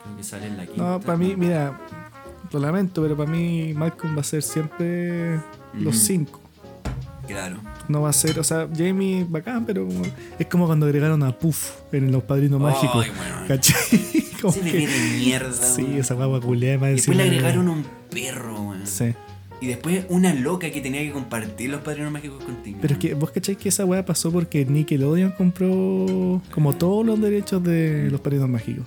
Creo 0.03 0.17
que 0.17 0.23
sale 0.23 0.47
en 0.47 0.57
la 0.57 0.65
quinta. 0.65 0.81
No, 0.83 0.99
para 0.99 1.17
mí, 1.17 1.35
mira, 1.37 1.79
lo 2.51 2.59
lamento, 2.59 3.01
pero 3.01 3.15
para 3.15 3.29
mí 3.29 3.73
Malcolm 3.73 4.15
va 4.17 4.21
a 4.21 4.23
ser 4.23 4.41
siempre 4.43 5.39
los 5.79 5.97
cinco. 5.97 6.39
Claro. 7.27 7.57
No 7.87 8.01
va 8.01 8.09
a 8.09 8.13
ser, 8.13 8.37
o 8.39 8.43
sea, 8.43 8.67
Jamie 8.75 9.25
bacán, 9.27 9.65
pero 9.65 9.85
como- 9.87 10.03
es 10.37 10.45
como 10.47 10.65
cuando 10.67 10.85
agregaron 10.85 11.23
a 11.23 11.31
Puff 11.37 11.71
en 11.93 12.11
Los 12.11 12.23
Padrinos 12.23 12.59
Mágicos. 12.59 13.05
Ay, 13.05 13.11
weón. 13.11 13.47
¿Cachai? 13.47 14.23
Como 14.43 14.53
Ese 14.53 14.71
que- 14.71 14.87
de 14.87 15.17
mierda. 15.19 15.53
Sí, 15.53 15.87
esa 15.97 16.15
guagua 16.15 16.41
culiada 16.41 16.77
más 16.77 16.89
Después 16.91 17.15
le 17.17 17.23
agregaron 17.23 17.69
un 17.69 17.85
perro, 18.09 18.61
weón. 18.61 18.85
Sí. 18.85 19.13
Y 19.61 19.67
después 19.67 20.05
una 20.09 20.33
loca 20.33 20.69
que 20.69 20.81
tenía 20.81 20.99
que 21.01 21.11
compartir 21.13 21.69
los 21.69 21.79
padrinos 21.79 22.11
mágicos 22.11 22.43
contigo. 22.43 22.77
Pero 22.81 22.93
es 22.95 22.99
que 22.99 23.13
vos 23.13 23.31
cacháis 23.31 23.57
que 23.57 23.69
esa 23.69 23.85
weá 23.85 24.03
pasó 24.05 24.29
porque 24.33 24.65
Nickelodeon 24.65 25.31
compró 25.31 26.41
como 26.53 26.73
todos 26.75 27.05
los 27.05 27.21
derechos 27.21 27.63
de 27.63 28.09
los 28.11 28.19
Padrinos 28.19 28.49
Mágicos. 28.49 28.85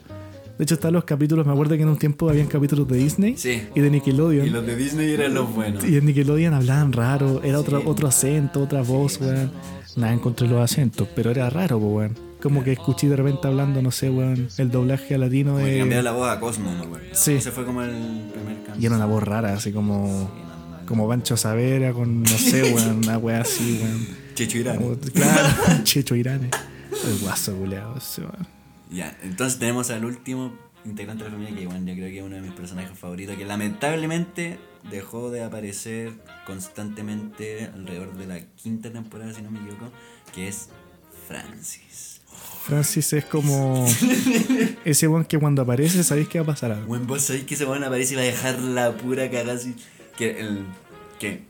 De 0.59 0.65
hecho, 0.65 0.75
están 0.75 0.93
los 0.95 1.05
capítulos, 1.05 1.45
me 1.47 1.53
acuerdo 1.53 1.77
que 1.77 1.83
en 1.83 1.89
un 1.89 1.99
tiempo 1.99 2.29
habían 2.31 2.47
capítulos 2.47 2.89
de 2.89 2.97
Disney 2.97 3.37
Sí. 3.37 3.63
y 3.75 3.81
de 3.81 3.91
Nickelodeon. 3.91 4.47
Y 4.47 4.51
los 4.51 4.67
de 4.67 4.75
Disney 4.77 5.11
eran 5.13 5.35
los 5.35 5.55
buenos. 5.55 5.85
Y 5.85 5.97
en 5.97 6.07
Nickelodeon 6.07 6.55
hablaban 6.55 6.93
raro, 6.93 7.43
era 7.43 7.61
otro, 7.61 7.81
Sí. 7.81 7.85
otro 7.87 8.09
acento, 8.09 8.63
otra 8.63 8.83
voz, 8.83 9.21
weón. 9.21 9.51
Nada 9.97 10.13
en 10.13 10.19
contra 10.19 10.47
de 10.47 10.55
los 10.55 10.63
acentos, 10.63 11.09
pero 11.15 11.31
era 11.31 11.49
raro, 11.51 11.79
weón. 11.79 12.15
Como 12.43 12.63
que 12.63 12.73
escuché 12.73 13.09
de 13.09 13.17
repente 13.17 13.47
hablando, 13.49 13.81
no 13.83 13.91
sé, 13.91 14.09
weón, 14.11 14.49
el 14.59 14.71
doblaje 14.71 15.15
a 15.15 15.19
latino 15.19 15.57
que 15.57 15.79
cambiar 15.79 15.99
de. 16.01 16.03
la 16.03 16.13
voz 16.13 16.29
a 16.29 16.39
Cosmo, 16.41 16.71
me 16.75 16.85
acuerdo. 16.85 17.07
Sí. 17.13 17.33
Ese 17.33 17.51
fue 17.51 17.65
como 17.65 17.83
el 17.83 17.91
primer 18.33 18.63
cambio. 18.65 18.75
Y 18.83 18.87
era 18.87 18.97
una 18.97 19.07
voz 19.07 19.23
rara, 19.23 19.53
así 19.55 19.73
como. 19.73 20.31
Como 20.87 21.09
Pancho 21.09 21.37
Savera 21.37 21.93
con, 21.93 22.23
no 22.23 22.29
sé, 22.29 22.63
weón, 22.75 22.99
una 23.05 23.19
weá 23.19 23.41
así, 23.41 23.81
weón. 23.83 24.07
Checho 24.35 24.59
Irán. 24.59 24.79
Claro, 25.13 25.49
Checho 25.83 26.15
Irane. 26.15 26.51
El 27.07 27.19
guaso, 27.21 27.55
weón. 27.57 28.47
Ya, 28.91 29.17
entonces 29.23 29.59
tenemos 29.59 29.91
al 29.91 30.05
último 30.05 30.53
integrante 30.85 31.25
de 31.25 31.31
la 31.31 31.37
familia 31.37 31.59
que, 31.59 31.67
bueno, 31.67 31.87
yo 31.87 31.95
creo 31.95 32.09
que 32.09 32.19
es 32.19 32.25
uno 32.25 32.37
de 32.37 32.43
mis 32.43 32.53
personajes 32.53 32.97
favoritos, 32.99 33.37
que 33.37 33.45
lamentablemente 33.45 34.59
dejó 34.91 35.31
de 35.31 35.43
aparecer 35.43 36.13
constantemente 36.47 37.71
alrededor 37.75 38.17
de 38.17 38.27
la 38.27 38.41
quinta 38.41 38.91
temporada, 38.91 39.33
si 39.33 39.43
no 39.43 39.51
me 39.51 39.59
equivoco, 39.61 39.91
que 40.33 40.49
es 40.49 40.69
Francis. 41.27 42.21
Francis 42.65 43.13
es 43.13 43.25
como 43.25 43.87
ese 44.85 45.07
weón 45.09 45.25
que 45.25 45.39
cuando 45.39 45.63
aparece 45.63 46.03
sabéis 46.03 46.29
que 46.29 46.39
va 46.41 46.45
a 46.45 46.47
pasar 46.47 46.73
algo. 46.73 46.87
Bueno, 46.87 47.07
vos 47.07 47.23
sabéis 47.23 47.45
que 47.45 47.55
ese 47.55 47.65
weón 47.65 47.85
aparece 47.85 48.15
y 48.15 48.17
va 48.17 48.23
a 48.23 48.27
dejar 48.27 48.59
la 48.61 48.97
pura 48.97 49.31
cagada. 49.31 49.59
Que 50.17 50.41
el. 50.41 50.65
que. 51.19 51.45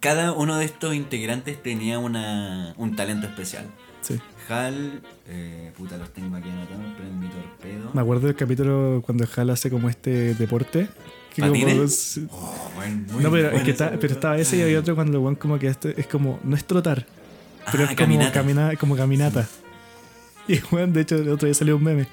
Cada 0.00 0.32
uno 0.32 0.58
de 0.58 0.64
estos 0.64 0.94
integrantes 0.94 1.62
tenía 1.62 1.98
una, 1.98 2.74
un 2.76 2.96
talento 2.96 3.26
especial. 3.26 3.66
Sí. 4.06 4.20
Hal, 4.48 5.00
eh, 5.28 5.72
puta, 5.76 5.96
los 5.96 6.12
tengo 6.12 6.36
aquí 6.36 6.48
anotados, 6.48 6.84
pero 6.96 7.08
en 7.08 7.18
mi 7.18 7.26
torpedo. 7.28 7.90
Me 7.92 8.00
acuerdo 8.00 8.26
del 8.28 8.36
capítulo 8.36 9.02
cuando 9.04 9.26
Hal 9.36 9.50
hace 9.50 9.70
como 9.70 9.88
este 9.88 10.34
deporte. 10.34 10.88
Que. 11.34 11.42
Oh, 11.42 11.48
bueno, 11.48 13.04
muy 13.12 13.22
no, 13.24 13.30
pero, 13.30 13.46
es 13.46 13.50
bueno 13.52 13.64
que 13.64 13.70
está- 13.72 13.98
pero 14.00 14.14
estaba 14.14 14.38
ese 14.38 14.56
y 14.58 14.62
había 14.62 14.78
otro 14.80 14.94
cuando 14.94 15.18
el 15.18 15.22
weón 15.24 15.34
como 15.34 15.58
que 15.58 15.66
este, 15.66 16.00
es 16.00 16.06
como, 16.06 16.38
no 16.44 16.54
es 16.56 16.64
trotar, 16.64 17.06
pero 17.72 17.84
Ah, 17.84 17.90
es 17.90 17.96
como 17.96 17.96
caminata. 17.96 18.32
caminata. 18.32 18.76
como 18.76 18.96
caminata. 18.96 19.48
Y 20.48 20.60
weón, 20.70 20.92
de 20.92 21.00
hecho, 21.00 21.16
el 21.16 21.28
otro 21.28 21.46
día 21.46 21.54
salió 21.54 21.76
un 21.76 21.82
meme. 21.82 22.06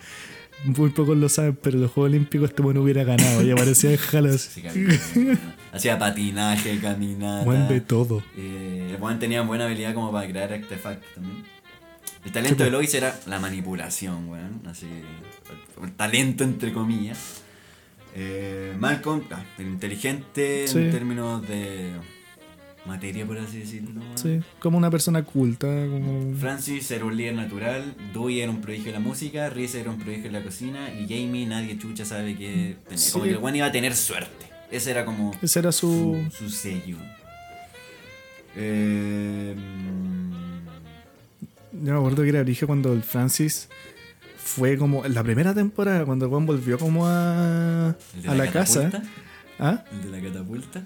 Muy 0.65 0.89
pocos 0.89 1.15
lo 1.15 1.29
saben, 1.29 1.55
pero 1.61 1.77
los 1.77 1.91
Juegos 1.91 2.09
Olímpicos 2.09 2.49
este 2.49 2.61
weón 2.63 2.77
hubiera 2.79 3.03
ganado. 3.03 3.43
Y 3.43 3.51
aparecía 3.51 3.91
en 3.91 3.99
Hal 4.11 4.25
así. 4.27 4.61
Sí. 4.73 5.29
Hacía 5.71 5.99
patinaje, 5.99 6.79
caminata. 6.79 7.47
Weón 7.47 7.67
de 7.67 7.81
todo. 7.81 8.23
Eh, 8.35 8.93
el 8.95 9.01
weón 9.01 9.19
tenía 9.19 9.41
buena 9.43 9.65
habilidad 9.65 9.93
como 9.93 10.11
para 10.11 10.27
crear 10.27 10.51
artefactos 10.51 11.13
también. 11.13 11.43
El 12.25 12.31
talento 12.31 12.63
de 12.63 12.71
Lois 12.71 12.93
era 12.93 13.19
la 13.27 13.39
manipulación, 13.39 14.29
weón. 14.29 14.61
Así. 14.65 14.85
El, 14.87 15.83
el 15.85 15.91
talento 15.93 16.43
entre 16.43 16.71
comillas. 16.71 17.41
Eh, 18.15 18.73
Malcolm, 18.79 19.23
ah, 19.31 19.43
el 19.57 19.67
inteligente 19.67 20.67
Sí. 20.67 20.77
en 20.77 20.91
términos 20.91 21.45
de 21.47 21.91
materia, 22.85 23.25
por 23.25 23.37
así 23.39 23.59
decirlo. 23.59 24.01
Sí, 24.15 24.39
como 24.59 24.77
una 24.77 24.91
persona 24.91 25.23
culta. 25.23 25.67
Como... 25.67 26.35
Francis 26.37 26.91
era 26.91 27.05
un 27.05 27.17
líder 27.17 27.33
natural, 27.33 27.95
Dewey 28.13 28.41
era 28.41 28.51
un 28.51 28.61
prodigio 28.61 28.87
de 28.87 28.91
la 28.93 28.99
música, 28.99 29.49
Reese 29.49 29.81
era 29.81 29.89
un 29.89 29.97
prodigio 29.97 30.25
de 30.25 30.31
la 30.31 30.43
cocina 30.43 30.93
y 30.93 31.03
Jamie 31.07 31.45
nadie 31.47 31.77
chucha 31.77 32.05
sabe 32.05 32.35
que 32.35 32.75
tenía. 32.87 32.97
Sí. 32.97 33.11
Como 33.13 33.23
que 33.25 33.31
el 33.31 33.37
weón 33.37 33.55
iba 33.55 33.65
a 33.67 33.71
tener 33.71 33.95
suerte. 33.95 34.45
Ese 34.69 34.91
era 34.91 35.05
como 35.05 35.31
Ese 35.41 35.59
era 35.59 35.71
su. 35.71 36.23
su, 36.31 36.37
su 36.45 36.49
sello. 36.49 36.97
Eh, 38.55 39.55
Yo 41.73 41.93
me 41.93 41.97
acuerdo 41.97 42.23
que 42.23 42.29
era 42.29 42.41
origen 42.41 42.67
cuando 42.67 42.93
el 42.93 43.03
Francis 43.03 43.67
fue 44.37 44.77
como. 44.77 45.05
En 45.05 45.13
la 45.13 45.23
primera 45.23 45.53
temporada, 45.53 46.05
cuando 46.05 46.29
weón 46.29 46.45
volvió 46.45 46.77
como 46.77 47.07
a. 47.07 47.95
¿El 48.15 48.21
de 48.21 48.29
a 48.29 48.35
la, 48.35 48.51
casa. 48.51 48.83
catapulta? 48.83 49.09
¿Ah? 49.59 49.83
¿El 49.91 50.03
de 50.03 50.17
la 50.17 50.27
catapulta? 50.27 50.83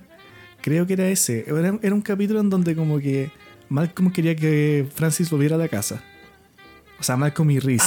Creo 0.61 0.87
que 0.87 0.93
era 0.93 1.07
ese. 1.07 1.45
Era, 1.47 1.77
era 1.81 1.93
un 1.93 2.01
capítulo 2.01 2.39
en 2.39 2.49
donde 2.49 2.75
como 2.75 2.99
que 2.99 3.31
Malcolm 3.69 4.11
quería 4.11 4.35
que 4.35 4.87
Francis 4.95 5.29
volviera 5.29 5.55
a 5.55 5.59
la 5.59 5.67
casa. 5.67 6.01
O 6.99 7.03
sea, 7.03 7.17
Malcolm 7.17 7.51
y 7.51 7.59
Reese. 7.59 7.85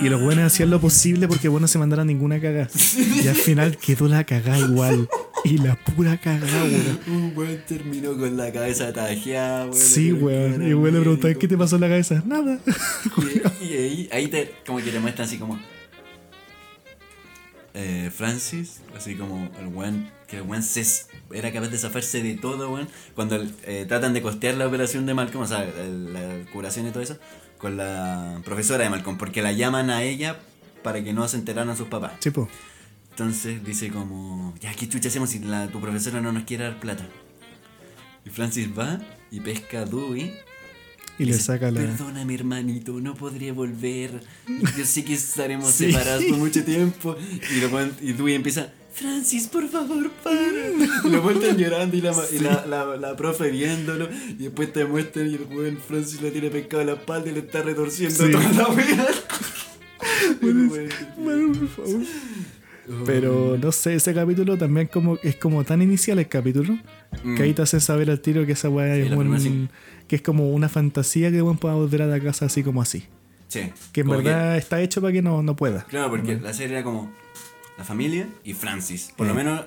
Y 0.00 0.08
los 0.08 0.22
buenos 0.22 0.44
hacían 0.44 0.70
lo 0.70 0.80
posible 0.80 1.26
porque 1.26 1.48
bueno 1.48 1.62
no 1.62 1.68
se 1.68 1.78
mandaran 1.78 2.06
ninguna 2.06 2.40
cagada. 2.40 2.68
Y 3.24 3.26
al 3.26 3.34
final 3.34 3.76
quedó 3.78 4.06
la 4.06 4.24
cagada 4.24 4.58
igual. 4.58 5.08
Y 5.44 5.58
la 5.58 5.76
pura 5.76 6.16
cagada, 6.18 6.64
weón. 6.64 7.00
Un 7.06 7.32
weón 7.36 7.62
terminó 7.66 8.16
con 8.16 8.36
la 8.36 8.52
cabeza 8.52 8.92
tajeada, 8.92 9.64
weón. 9.64 9.74
Sí, 9.76 10.12
weón. 10.12 10.66
Y 10.66 10.74
weón 10.74 10.94
le 10.94 11.00
preguntaba, 11.00 11.34
¿qué 11.34 11.48
te 11.48 11.56
pasó 11.56 11.76
en 11.76 11.80
la 11.82 11.88
cabeza? 11.88 12.22
Nada. 12.26 12.58
Y, 13.60 13.66
y 13.66 13.76
ahí, 13.76 14.08
ahí 14.12 14.28
te, 14.28 14.54
como 14.66 14.78
que 14.78 14.90
te 14.90 15.00
muestran 15.00 15.26
así 15.26 15.38
como. 15.38 15.58
Eh, 17.74 18.10
Francis, 18.14 18.80
así 18.96 19.14
como 19.14 19.48
el 19.60 19.66
weón, 19.68 20.10
que 20.26 20.36
el 20.38 20.42
weón 20.42 20.62
se, 20.62 20.84
era 21.32 21.52
capaz 21.52 21.68
de 21.68 21.78
zafarse 21.78 22.22
de 22.22 22.34
todo, 22.34 22.70
weón. 22.72 22.88
Cuando 23.14 23.36
eh, 23.64 23.84
tratan 23.88 24.14
de 24.14 24.22
costear 24.22 24.54
la 24.56 24.66
operación 24.66 25.06
de 25.06 25.14
Malcolm, 25.14 25.44
o 25.44 25.46
sea, 25.46 25.62
el- 25.64 26.12
la 26.12 26.44
curación 26.52 26.86
y 26.88 26.90
todo 26.90 27.02
eso, 27.02 27.18
con 27.58 27.76
la 27.76 28.40
profesora 28.44 28.84
de 28.84 28.90
Malcolm, 28.90 29.16
porque 29.18 29.42
la 29.42 29.52
llaman 29.52 29.90
a 29.90 30.02
ella 30.02 30.38
para 30.82 31.02
que 31.04 31.12
no 31.12 31.26
se 31.28 31.36
enteraran 31.36 31.76
sus 31.76 31.88
papás. 31.88 32.12
Sí, 32.20 32.30
po. 32.30 32.48
Entonces 33.18 33.64
dice 33.64 33.88
como, 33.88 34.54
ya, 34.60 34.72
¿qué 34.74 34.88
chucha 34.88 35.08
hacemos 35.08 35.30
si 35.30 35.40
la, 35.40 35.66
tu 35.66 35.80
profesora 35.80 36.20
no 36.20 36.30
nos 36.30 36.44
quiere 36.44 36.62
dar 36.62 36.78
plata? 36.78 37.04
Y 38.24 38.30
Francis 38.30 38.68
va 38.78 39.00
y 39.32 39.40
pesca 39.40 39.80
a 39.80 39.84
Dewey. 39.86 40.34
Y 41.18 41.24
le 41.24 41.32
dice, 41.32 41.40
saca 41.46 41.72
la. 41.72 41.80
Perdona, 41.80 42.24
mi 42.24 42.36
hermanito, 42.36 42.92
no 43.00 43.16
podría 43.16 43.52
volver. 43.52 44.22
Yo 44.76 44.84
sé 44.84 45.04
que 45.04 45.14
estaremos 45.14 45.68
Sí. 45.74 45.86
separados 45.90 46.22
por 46.26 46.38
mucho 46.38 46.62
tiempo. 46.64 47.16
Y, 47.56 47.60
lo 47.60 47.86
y 48.02 48.12
Dewey 48.12 48.34
empieza, 48.36 48.72
Francis, 48.94 49.48
por 49.48 49.68
favor, 49.68 50.12
para. 50.22 50.40
Y 51.04 51.10
lo 51.10 51.20
vuelven 51.20 51.56
llorando 51.56 51.96
y, 51.96 52.00
la, 52.00 52.12
ma- 52.12 52.22
y 52.32 52.38
la, 52.38 52.66
la, 52.66 52.96
la 52.98 53.16
profe 53.16 53.50
viéndolo. 53.50 54.08
Y 54.38 54.44
después 54.44 54.72
te 54.72 54.84
muestran 54.84 55.28
y 55.28 55.34
el 55.34 55.44
buen 55.44 55.78
Francis 55.78 56.22
lo 56.22 56.30
tiene 56.30 56.50
pescado 56.50 56.82
en 56.82 56.86
la 56.86 56.92
espalda 56.94 57.28
y 57.30 57.32
le 57.32 57.40
está 57.40 57.62
retorciendo 57.62 58.26
Sí. 58.26 58.30
toda 58.30 58.52
la 58.52 58.68
wea. 58.68 59.08
Bueno, 60.40 60.72
Bueno, 61.16 61.52
por 61.58 61.68
favor. 61.68 62.02
Pero 63.06 63.56
no 63.60 63.72
sé, 63.72 63.94
ese 63.94 64.14
capítulo 64.14 64.56
también 64.56 64.86
como 64.86 65.18
es 65.22 65.36
como 65.36 65.62
tan 65.64 65.82
inicial 65.82 66.18
el 66.18 66.28
capítulo 66.28 66.78
que 67.36 67.42
ahí 67.42 67.52
te 67.54 67.62
hace 67.62 67.80
saber 67.80 68.10
al 68.10 68.20
tiro 68.20 68.44
que 68.46 68.52
esa 68.52 68.68
weá 68.68 68.94
Mm. 68.94 69.08
Sí, 69.08 69.46
es 69.48 69.52
un- 69.52 69.70
que 70.06 70.16
es 70.16 70.22
como 70.22 70.50
una 70.52 70.68
fantasía 70.68 71.30
que 71.30 71.42
weón 71.42 71.58
pueda 71.58 71.74
volver 71.74 72.02
a 72.02 72.06
la 72.06 72.18
casa 72.20 72.46
así 72.46 72.62
como 72.62 72.80
así. 72.82 73.04
Sí. 73.48 73.72
Que 73.92 74.00
en 74.02 74.08
verdad 74.08 74.56
está 74.56 74.80
hecho 74.80 75.00
para 75.00 75.12
que 75.12 75.22
no, 75.22 75.42
no 75.42 75.54
pueda. 75.56 75.84
Claro, 75.84 76.10
porque 76.10 76.36
la 76.38 76.52
serie 76.54 76.76
era 76.76 76.84
como 76.84 77.10
la 77.76 77.84
familia 77.84 78.28
y 78.44 78.54
Francis. 78.54 79.12
Por 79.16 79.26
lo 79.26 79.32
Eh. 79.32 79.36
menos 79.36 79.64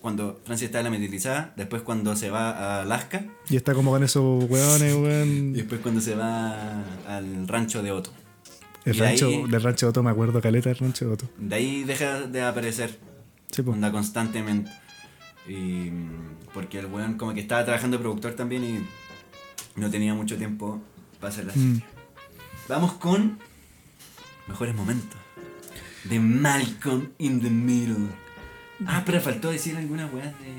cuando 0.00 0.40
Francis 0.44 0.66
está 0.66 0.78
en 0.78 0.84
la 0.84 0.90
militarizada, 0.90 1.52
después 1.56 1.82
cuando 1.82 2.16
se 2.16 2.30
va 2.30 2.50
a 2.50 2.82
Alaska 2.82 3.24
Y 3.50 3.56
está 3.56 3.74
como 3.74 3.90
con 3.90 4.02
esos 4.02 4.44
weones, 4.48 4.94
y 4.94 4.96
weón. 4.96 5.52
después 5.52 5.80
cuando 5.82 6.00
se 6.00 6.14
va 6.14 6.82
al 7.06 7.46
rancho 7.46 7.82
de 7.82 7.90
Otto. 7.92 8.10
El 8.84 8.96
y 8.96 8.98
rancho, 9.00 9.26
ahí- 9.28 9.44
del 9.46 9.62
rancho 9.62 9.86
de 9.86 9.90
Otto, 9.90 10.02
me 10.02 10.10
acuerdo, 10.10 10.40
caleta 10.40 10.68
del 10.70 10.78
rancho 10.78 11.06
de 11.06 11.12
Otto. 11.12 11.28
De 11.38 11.54
ahí 11.54 11.84
deja 11.84 12.20
de 12.22 12.42
aparecer 12.42 12.98
Sí, 13.50 13.62
po. 13.62 13.72
onda 13.72 13.90
constantemente. 13.92 14.70
Y 15.48 15.90
porque 16.54 16.78
el 16.78 16.86
weón 16.86 17.14
como 17.14 17.34
que 17.34 17.40
estaba 17.40 17.64
trabajando 17.64 17.96
de 17.96 18.02
productor 18.02 18.32
también 18.34 18.64
y 18.64 18.86
no 19.80 19.90
tenía 19.90 20.14
mucho 20.14 20.36
tiempo 20.36 20.80
para 21.18 21.32
hacer 21.32 21.46
la 21.46 21.52
serie. 21.52 21.68
Mm. 21.68 21.82
Vamos 22.68 22.92
con 22.94 23.38
mejores 24.46 24.74
momentos. 24.74 25.18
De 26.04 26.18
Malcolm 26.20 27.08
in 27.18 27.40
the 27.42 27.50
Middle. 27.50 28.06
Ah, 28.86 29.02
pero 29.04 29.20
faltó 29.20 29.50
decir 29.50 29.76
algunas 29.76 30.12
weas 30.12 30.32
de. 30.40 30.50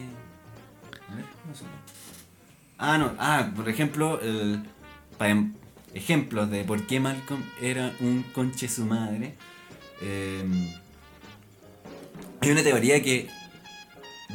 A 1.11 1.15
ver, 1.15 1.25
¿cómo 1.41 1.55
se 1.55 1.63
llama? 1.63 1.75
Ah, 2.77 2.97
no. 2.97 3.13
Ah, 3.17 3.51
por 3.55 3.67
ejemplo, 3.69 4.19
el, 4.21 4.63
ejemplos 5.93 6.49
de 6.49 6.63
por 6.63 6.85
qué 6.87 6.99
Malcolm 6.99 7.43
era 7.61 7.93
un 7.99 8.23
conche 8.33 8.67
su 8.69 8.85
madre. 8.85 9.35
Eh, 10.01 10.43
hay 12.39 12.49
una 12.51 12.63
teoría 12.63 13.01
que 13.03 13.27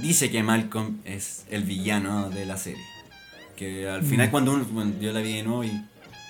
dice 0.00 0.30
que 0.30 0.42
Malcolm 0.42 0.98
es 1.04 1.44
el 1.50 1.64
villano 1.64 2.30
de 2.30 2.46
la 2.46 2.56
serie. 2.56 2.84
Que 3.56 3.88
al 3.88 4.02
final 4.02 4.30
cuando 4.30 4.52
uno, 4.52 4.64
bueno, 4.70 4.92
yo 5.00 5.12
la 5.12 5.20
vi 5.20 5.32
de 5.34 5.42
nuevo 5.42 5.64
y 5.64 5.72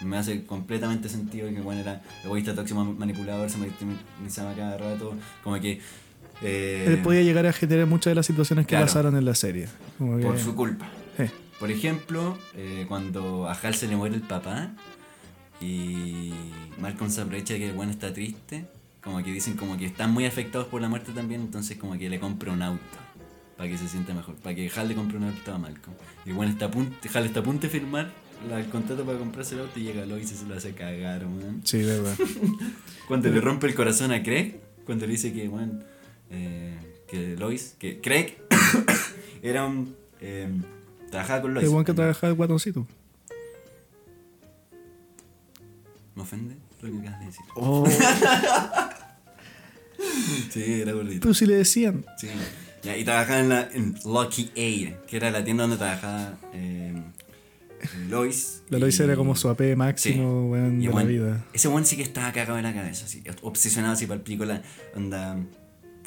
me 0.03 0.16
hace 0.19 0.44
completamente 0.44 1.09
sentido 1.09 1.48
que 1.48 1.61
bueno 1.61 1.81
era 1.81 2.03
egoísta, 2.24 2.55
tóxico, 2.55 2.85
manipulador, 2.85 3.51
se 3.51 3.59
victimizaba 3.59 4.55
cada 4.55 4.77
rato, 4.78 5.15
como 5.43 5.59
que... 5.61 5.81
eh, 6.43 6.85
Él 6.86 6.98
podía 7.03 7.23
llegar 7.23 7.47
a 7.47 7.53
generar 7.53 7.86
muchas 7.86 8.12
de 8.12 8.15
las 8.15 8.27
situaciones 8.27 8.66
que 8.66 8.70
Claro. 8.70 8.86
pasaron 8.86 9.16
en 9.16 9.24
la 9.24 9.35
serie. 9.35 9.69
Como 9.98 10.19
que- 10.19 10.23
por 10.24 10.39
su 10.39 10.55
culpa. 10.55 10.86
Eh, 11.19 11.31
Por 11.59 11.70
ejemplo, 11.70 12.36
eh, 12.55 12.85
cuando 12.89 13.48
a 13.48 13.53
Hal 13.55 13.74
se 13.74 13.89
le 13.89 13.97
muere 13.97 14.15
el 14.15 14.20
papá 14.23 14.70
y 15.61 16.33
Malcolm 16.81 17.11
se 17.11 17.20
aprovecha 17.23 17.55
de 17.55 17.61
que 17.61 17.66
el 17.70 17.74
bueno 17.74 17.93
está 17.93 18.12
triste, 18.12 18.66
como 19.03 19.23
que 19.23 19.33
dicen 19.33 19.57
como 19.57 19.77
que 19.77 19.87
están 19.87 20.12
muy 20.12 20.24
afectados 20.27 20.66
por 20.69 20.81
la 20.81 20.89
muerte 20.89 21.12
también, 21.12 21.41
entonces 21.41 21.77
como 21.77 21.97
que 21.99 22.09
le 22.11 22.19
compra 22.20 22.53
un 22.53 22.62
auto 22.62 22.81
para 23.57 23.69
que 23.70 23.78
se 23.78 23.89
sienta 23.89 24.12
mejor, 24.12 24.35
para 24.37 24.55
que 24.55 24.70
Hal 24.74 24.89
le 24.89 24.95
compre 24.95 25.16
un 25.16 25.24
auto 25.24 25.55
a 25.55 25.59
Malcolm. 25.59 25.97
Y 26.27 26.33
bueno, 26.33 26.53
está 26.53 26.66
a 26.66 26.70
punto, 26.70 26.95
Hal 27.15 27.24
está 27.24 27.41
a 27.41 27.43
punto 27.43 27.62
de 27.62 27.69
firmar 27.70 28.11
la- 28.51 28.61
el 28.61 28.66
contrato 28.66 29.05
para 29.07 29.19
comprarse 29.19 29.55
el 29.55 29.62
auto 29.62 29.81
y 29.81 29.85
llega 29.85 30.05
Lois 30.05 30.31
y 30.31 30.35
se 30.37 30.45
lo 30.45 30.55
hace 30.55 30.73
cagar, 30.73 31.24
weón. 31.27 31.62
sí, 31.65 31.78
verdad. 31.83 32.15
Cuando 33.09 33.31
le 33.31 33.41
rompe 33.41 33.66
el 33.66 33.74
corazón 33.74 34.12
a 34.12 34.23
Craig, 34.23 34.57
cuando 34.85 35.07
le 35.07 35.12
dice 35.12 35.33
que, 35.33 35.49
bueno, 35.49 35.81
eh, 36.31 36.77
que 37.09 37.35
Lois, 37.37 37.77
que 37.78 38.01
Craig 38.01 38.37
era 39.43 39.65
un... 39.65 39.95
eh, 40.20 40.49
trabajaba 41.11 41.43
con 41.43 41.55
Lois. 41.55 41.66
El 41.66 41.73
weón 41.73 41.85
que 41.85 41.95
trabajaba 41.95 42.28
el 42.31 42.35
guatoncito. 42.37 42.87
¿Me 46.16 46.22
ofende 46.22 46.56
lo 46.82 46.90
que 46.90 46.98
acabas 46.98 47.20
de 47.20 47.26
decir? 47.26 47.44
Oh, 47.55 47.86
Sí, 50.51 50.80
era 50.82 50.93
gordito. 50.93 51.20
pero 51.22 51.34
si 51.34 51.47
le 51.47 51.55
decían. 51.56 52.05
Sí. 52.18 52.28
Ya, 52.82 52.97
y 52.97 53.05
trabajaba 53.05 53.40
en, 53.40 53.48
la, 53.48 53.68
en 53.72 53.94
Lucky 54.05 54.51
Aid, 54.56 54.90
que 55.09 55.16
era 55.16 55.30
la 55.30 55.43
tienda 55.44 55.62
donde 55.64 55.76
trabajaba 55.76 56.38
eh, 56.52 56.94
Lois. 58.09 58.62
La 58.68 58.78
Lois 58.78 58.98
y- 58.98 59.02
era 59.02 59.16
como 59.16 59.34
su 59.34 59.48
AP 59.48 59.74
máximo, 59.76 60.52
Sí. 60.55 60.86
de 60.86 60.93
la 60.93 61.02
vida. 61.05 61.44
Ese 61.52 61.68
one 61.68 61.84
sí 61.86 61.97
que 61.97 62.02
estaba 62.02 62.30
cagado 62.32 62.59
en 62.59 62.64
la 62.64 62.74
cabeza, 62.74 63.06
así, 63.06 63.22
obsesionado 63.43 63.94
así 63.94 64.06
para 64.06 64.16
el 64.18 64.22
pico. 64.22 64.44
La, 64.44 64.62
onda, 64.94 65.38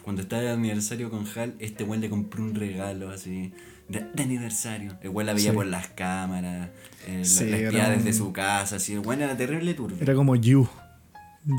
cuando 0.03 0.21
estaba 0.21 0.41
de 0.43 0.49
aniversario 0.51 1.09
con 1.09 1.25
Hal, 1.35 1.55
este 1.59 1.83
weón 1.83 2.01
le 2.01 2.09
compró 2.09 2.43
un 2.43 2.55
regalo 2.55 3.09
así. 3.09 3.51
De, 3.89 4.05
de 4.13 4.23
aniversario. 4.23 4.93
El 5.01 5.09
weón 5.09 5.25
la 5.27 5.33
veía 5.33 5.49
Sí. 5.51 5.55
por 5.55 5.65
las 5.65 5.87
cámaras, 5.89 6.69
eh, 7.07 7.25
Sí, 7.25 7.45
la, 7.49 7.57
espiaba 7.57 7.95
un- 7.95 8.13
su 8.13 8.31
casa, 8.31 8.75
así. 8.77 8.93
El 8.93 8.99
weón 8.99 9.21
era 9.21 9.35
terrible 9.35 9.73
turbio. 9.73 9.97
Era 9.99 10.13
como 10.13 10.35
You. 10.35 10.67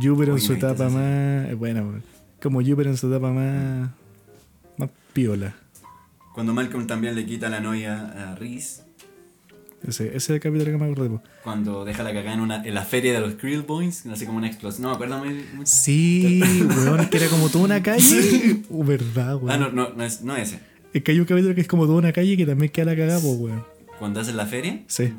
You, 0.03 0.17
pero 0.19 0.35
en 0.35 0.41
su 0.41 0.53
etapa 0.53 0.89
más. 0.89 1.49
eh, 1.51 1.55
Bueno, 1.59 2.01
como 2.41 2.61
You, 2.61 2.77
pero 2.77 2.91
en 2.91 2.97
su 2.97 3.09
etapa 3.13 3.31
más. 3.33 3.91
Más 4.79 4.91
piola. 5.13 5.55
Cuando 6.35 6.55
Malcolm 6.55 6.87
también 6.87 7.15
le 7.17 7.27
quita 7.27 7.49
la 7.49 7.61
novia 7.61 8.31
a 8.33 8.35
Reese. 8.37 8.83
Ese, 9.87 10.09
ese 10.09 10.17
es 10.17 10.31
el 10.31 10.41
capítulo 10.41 10.71
que 10.73 10.77
me 10.77 10.91
acuerdo. 10.93 11.23
Cuando 11.43 11.87
deja 11.87 12.03
la 12.03 12.13
cagada 12.13 12.35
en, 12.35 12.41
una, 12.41 12.63
en 12.63 12.75
la 12.75 12.83
feria 12.85 13.15
de 13.15 13.21
los 13.21 13.35
Krill 13.35 13.63
Boys, 13.63 14.05
así 14.07 14.27
como 14.27 14.37
una 14.37 14.47
explosión. 14.47 14.83
No, 14.83 14.91
acuerdo 14.93 15.19
muy, 15.19 15.43
muy- 15.55 15.65
Sí, 15.67 16.41
weón, 16.85 17.09
que 17.09 17.17
era 17.17 17.29
como 17.29 17.49
toda 17.49 17.65
una 17.65 17.83
calle. 17.83 18.63
Uh, 18.69 18.85
verdad, 18.85 19.37
weón. 19.37 19.51
Ah, 19.51 19.57
no, 19.57 19.73
no, 19.73 19.89
no 19.95 20.05
es 20.05 20.21
no 20.23 20.37
ese. 20.37 20.61
Es 20.93 21.03
que 21.03 21.13
hay 21.13 21.21
un 21.21 21.25
capítulo 21.27 21.55
que 21.55 21.61
es 21.61 21.69
como 21.69 21.87
toda 21.87 21.99
una 21.99 22.13
calle 22.13 22.37
que 22.37 22.47
también 22.47 22.71
queda 22.73 22.87
la 22.87 22.97
cagada, 22.97 23.21
pues, 23.21 23.37
weón. 23.39 23.65
Cuando 23.99 24.21
hacen 24.21 24.37
la 24.37 24.47
feria. 24.47 24.83
Sí. 24.87 25.13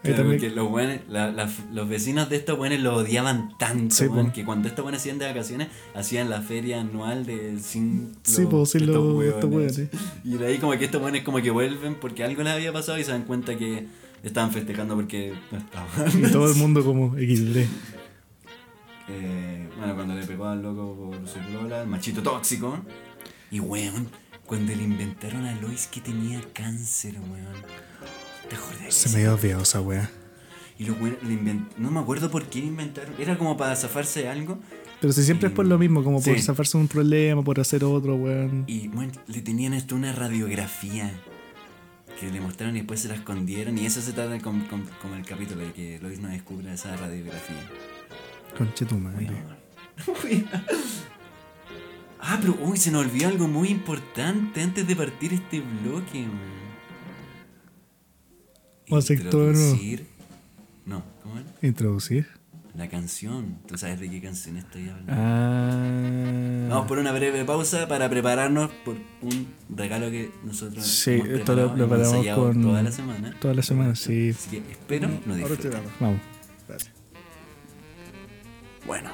Claro, 0.00 0.26
porque 0.26 0.48
los, 0.50 0.68
buenos, 0.70 1.00
la- 1.08 1.32
la- 1.32 1.50
los 1.72 1.88
vecinos 1.88 2.30
de 2.30 2.36
estos 2.36 2.56
buenos 2.56 2.78
lo 2.78 2.94
odiaban 2.94 3.50
tanto, 3.58 3.92
Sí, 3.94 4.04
po. 4.06 4.30
que 4.32 4.44
cuando 4.44 4.68
estos 4.68 4.84
buenos 4.84 5.00
hacían 5.00 5.18
de 5.18 5.26
vacaciones, 5.26 5.68
hacían 5.92 6.30
la 6.30 6.40
feria 6.40 6.80
anual 6.80 7.26
de 7.26 7.58
sin 7.58 8.12
Sí, 8.22 8.46
po, 8.46 8.62
estos 8.62 8.80
los- 8.82 8.96
hueones. 8.96 9.34
estos 9.34 9.50
hueones. 9.50 9.82
Y 10.24 10.34
de 10.36 10.46
ahí 10.46 10.58
como 10.58 10.72
que 10.78 10.84
estos 10.84 11.00
buenos 11.02 11.22
como 11.22 11.42
que 11.42 11.50
vuelven 11.50 11.96
porque 11.96 12.22
algo 12.22 12.42
les 12.44 12.52
había 12.52 12.72
pasado 12.72 12.96
y 12.98 13.02
se 13.04 13.10
dan 13.10 13.24
cuenta 13.24 13.58
que 13.58 13.86
estaban 14.22 14.52
festejando 14.52 14.94
porque 14.94 15.32
no 15.50 15.58
estaban. 15.58 16.28
Y 16.28 16.30
todo 16.30 16.48
el 16.48 16.54
mundo 16.62 16.84
como 16.84 17.14
XD. 17.16 17.66
Eh, 19.08 19.68
bueno, 19.78 19.94
cuando 19.96 20.14
le 20.14 20.24
pegó 20.26 20.46
al 20.46 20.62
loco 20.62 21.10
por 21.10 21.26
su 21.28 21.38
el 21.74 21.86
machito 21.88 22.22
tóxico. 22.22 22.78
Y 23.50 23.58
weón, 23.60 24.06
cuando 24.48 24.74
le 24.74 24.82
inventaron 24.82 25.44
a 25.46 25.54
Lois 25.60 25.86
que 25.86 26.00
tenía 26.00 26.40
cáncer, 26.52 27.14
weón. 27.20 27.46
Se 28.88 29.10
me 29.10 29.16
había 29.16 29.34
olvidado 29.34 29.62
esa 29.62 29.80
weá. 29.80 30.10
Y 30.78 30.84
los 30.84 30.98
weones 31.00 31.22
le 31.22 31.34
invent- 31.34 31.68
No 31.76 31.90
me 31.90 32.00
acuerdo 32.00 32.30
por 32.30 32.46
qué 32.46 32.60
inventaron. 32.60 33.14
Era 33.18 33.36
como 33.38 33.56
para 33.56 33.76
zafarse 33.76 34.22
de 34.22 34.28
algo. 34.28 34.58
Pero 35.00 35.12
si 35.12 35.22
siempre 35.22 35.48
es 35.48 35.54
por 35.54 35.66
lo 35.66 35.78
mismo, 35.78 36.02
como 36.02 36.20
por 36.20 36.40
zafarse 36.40 36.76
un 36.76 36.88
problema, 36.88 37.42
por 37.44 37.60
hacer 37.60 37.84
otro, 37.84 38.16
weón. 38.16 38.64
Y 38.66 38.88
bueno, 38.88 39.12
le 39.26 39.42
tenían 39.42 39.74
esto 39.74 39.94
una 39.94 40.12
radiografía. 40.12 41.12
Que 42.18 42.30
le 42.32 42.40
mostraron 42.40 42.74
y 42.74 42.80
después 42.80 43.00
se 43.00 43.08
la 43.08 43.14
escondieron. 43.14 43.76
Y 43.78 43.86
eso 43.86 44.00
se 44.00 44.12
trata 44.12 44.38
como, 44.40 44.64
el 45.16 45.24
capítulo 45.26 45.60
de 45.60 45.72
que 45.72 45.98
Lois 46.00 46.18
no 46.18 46.28
descubre 46.28 46.72
esa 46.72 46.96
radiografía. 46.96 47.70
Conche 48.56 48.86
tu 48.86 48.96
madre. 48.96 49.28
Ah, 52.30 52.36
pero 52.40 52.56
uy, 52.62 52.76
se 52.76 52.90
nos 52.90 53.06
olvidó 53.06 53.28
algo 53.28 53.48
muy 53.48 53.68
importante 53.70 54.60
antes 54.60 54.86
de 54.86 54.94
partir 54.94 55.32
este 55.32 55.60
bloque. 55.60 56.26
man. 56.26 56.58
Introducir- 58.90 60.06
No, 60.84 61.02
¿cómo 61.22 61.38
era? 61.38 61.46
Introducir. 61.62 62.26
La 62.74 62.88
canción. 62.88 63.58
¿Tú 63.66 63.76
sabes 63.78 63.98
de 63.98 64.08
qué 64.10 64.20
canción 64.20 64.56
estoy 64.58 64.88
hablando? 64.88 65.12
Ah. 65.16 66.66
Vamos 66.70 66.86
por 66.86 66.98
una 66.98 67.12
breve 67.12 67.44
pausa 67.44 67.88
para 67.88 68.08
prepararnos 68.08 68.70
por 68.84 68.94
un 69.22 69.48
regalo 69.74 70.10
que 70.10 70.30
nosotros 70.44 70.86
Sí, 70.86 71.12
hemos 71.12 71.28
esto 71.28 71.56
lo 71.56 71.74
preparamos 71.74 72.26
con- 72.34 72.62
toda 72.62 72.82
la 72.82 72.92
semana. 72.92 73.34
Toda 73.40 73.54
la 73.54 73.62
semana, 73.62 73.94
sí. 73.96 74.30
Así 74.30 74.50
que 74.50 74.58
espero 74.70 75.08
no 75.26 75.34
disfruten. 75.34 75.72
Vamos. 75.98 76.20
Bueno, 78.86 79.10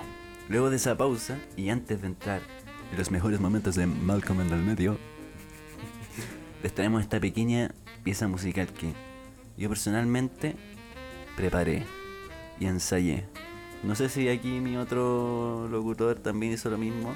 luego 0.49 0.69
de 0.71 0.77
esa 0.77 0.97
pausa 0.97 1.39
y 1.57 1.69
antes 1.71 2.01
de 2.03 2.07
entrar 2.09 2.43
en 2.93 2.99
los 2.99 3.11
mejores 3.11 3.41
momentos 3.41 3.75
de 3.75 3.87
Malcolm 3.87 4.41
en 4.41 4.53
el 4.53 4.63
medio, 4.63 4.99
les 6.63 6.75
traemos 6.75 7.03
esta 7.03 7.21
pequeña 7.21 7.75
pieza 8.03 8.29
musical 8.29 8.69
que 8.69 8.93
yo 9.57 9.69
personalmente 9.69 10.57
preparé 11.37 11.85
y 12.59 12.67
ensayé. 12.67 13.25
No 13.83 13.95
sé 13.95 14.09
si 14.09 14.29
aquí 14.29 14.61
mi 14.61 14.77
otro 14.77 15.69
locutor 15.71 16.19
también 16.19 16.53
hizo 16.53 16.71
lo 16.71 16.79
mismo. 16.79 17.15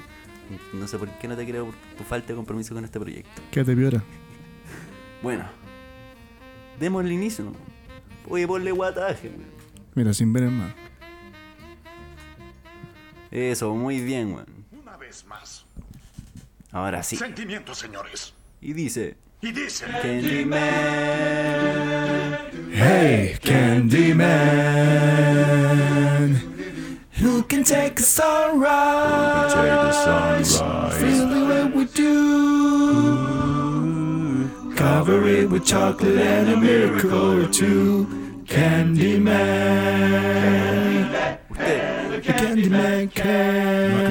No 0.73 0.87
sé 0.87 0.97
por 0.97 1.09
qué 1.19 1.27
no 1.27 1.35
te 1.35 1.45
creo 1.45 1.65
por 1.65 1.75
tu 1.97 2.03
falta 2.03 2.27
de 2.27 2.35
compromiso 2.35 2.73
con 2.75 2.83
este 2.83 2.99
proyecto. 2.99 3.41
Quédate 3.51 3.75
piora. 3.75 4.03
Bueno, 5.21 5.45
démosle 6.79 7.13
inicio. 7.13 7.51
Oye, 8.27 8.47
ponle 8.47 8.71
guataje. 8.71 9.29
weón. 9.29 9.45
Mira, 9.95 10.13
sin 10.13 10.31
ver 10.31 10.49
más. 10.49 10.73
Eso, 13.31 13.73
muy 13.75 13.99
bien, 13.99 14.33
weón. 14.33 14.65
Una 14.71 14.97
vez 14.97 15.25
más. 15.25 15.58
Ahora 16.71 17.01
sí. 17.03 17.17
Sentimientos, 17.17 17.77
señores. 17.79 18.33
Y 18.61 18.73
dice... 18.73 19.17
Y 19.41 19.51
dice... 19.51 19.85
Candyman. 20.01 20.59
Hey, 22.71 23.37
Candyman. 23.41 24.19
Who 27.21 27.43
can 27.43 27.63
take 27.63 27.99
a 27.99 28.03
sunrise? 28.03 29.53
Feel 30.99 31.27
the 31.27 31.45
way 31.45 31.63
we 31.65 31.85
do. 31.85 33.29
Cover 34.75 35.27
it 35.27 35.49
with 35.49 35.65
chocolate 35.65 36.17
and 36.17 36.49
a 36.49 36.57
miracle 36.57 37.43
or 37.43 37.47
two. 37.47 38.05
Candyman. 38.45 39.29
The 42.19 42.33
Candyman 42.33 43.13
can. 43.15 44.09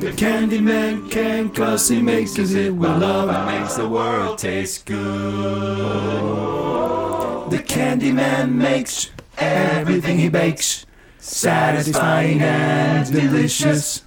The 0.00 0.10
Candyman 0.12 1.10
can, 1.10 1.50
cause 1.50 1.86
he 1.90 2.00
makes 2.00 2.38
it 2.38 2.70
with 2.70 2.90
love 2.90 3.28
and 3.28 3.60
makes 3.60 3.74
the 3.76 3.86
world 3.86 4.38
taste 4.38 4.86
good. 4.86 4.96
The 7.50 7.58
Candyman 7.58 8.52
makes 8.54 9.10
everything 9.36 10.16
he 10.16 10.30
bakes 10.30 10.86
satisfying 11.18 12.40
and 12.40 13.06
delicious. 13.12 14.02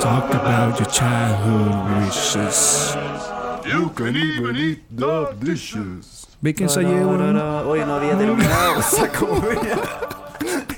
Talk 0.00 0.30
about 0.32 0.80
your 0.80 0.88
childhood 0.88 2.06
wishes. 2.06 2.96
You 3.66 3.90
can 3.90 4.16
even 4.16 4.56
eat 4.56 4.84
the 4.90 5.36
dishes. 5.38 6.20
¿Ve 6.40 6.54
que 6.54 6.64
ensayé, 6.64 7.04
weón? 7.04 7.36
Hoy 7.66 7.80
no 7.80 7.96
había 7.96 8.16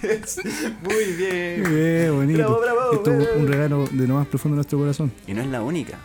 Muy 0.83 1.13
bien. 1.17 1.65
Eh, 1.67 2.11
bonito. 2.11 2.39
Bravo, 2.39 2.61
bravo, 2.61 2.93
Esto 2.95 3.13
es 3.13 3.29
un 3.37 3.47
regalo 3.47 3.87
de 3.91 4.07
lo 4.09 4.15
más 4.15 4.27
profundo 4.27 4.55
de 4.55 4.59
nuestro 4.59 4.79
corazón. 4.79 5.13
Y 5.27 5.35
no 5.35 5.43
es 5.43 5.49
la 5.49 5.63
única. 5.63 5.99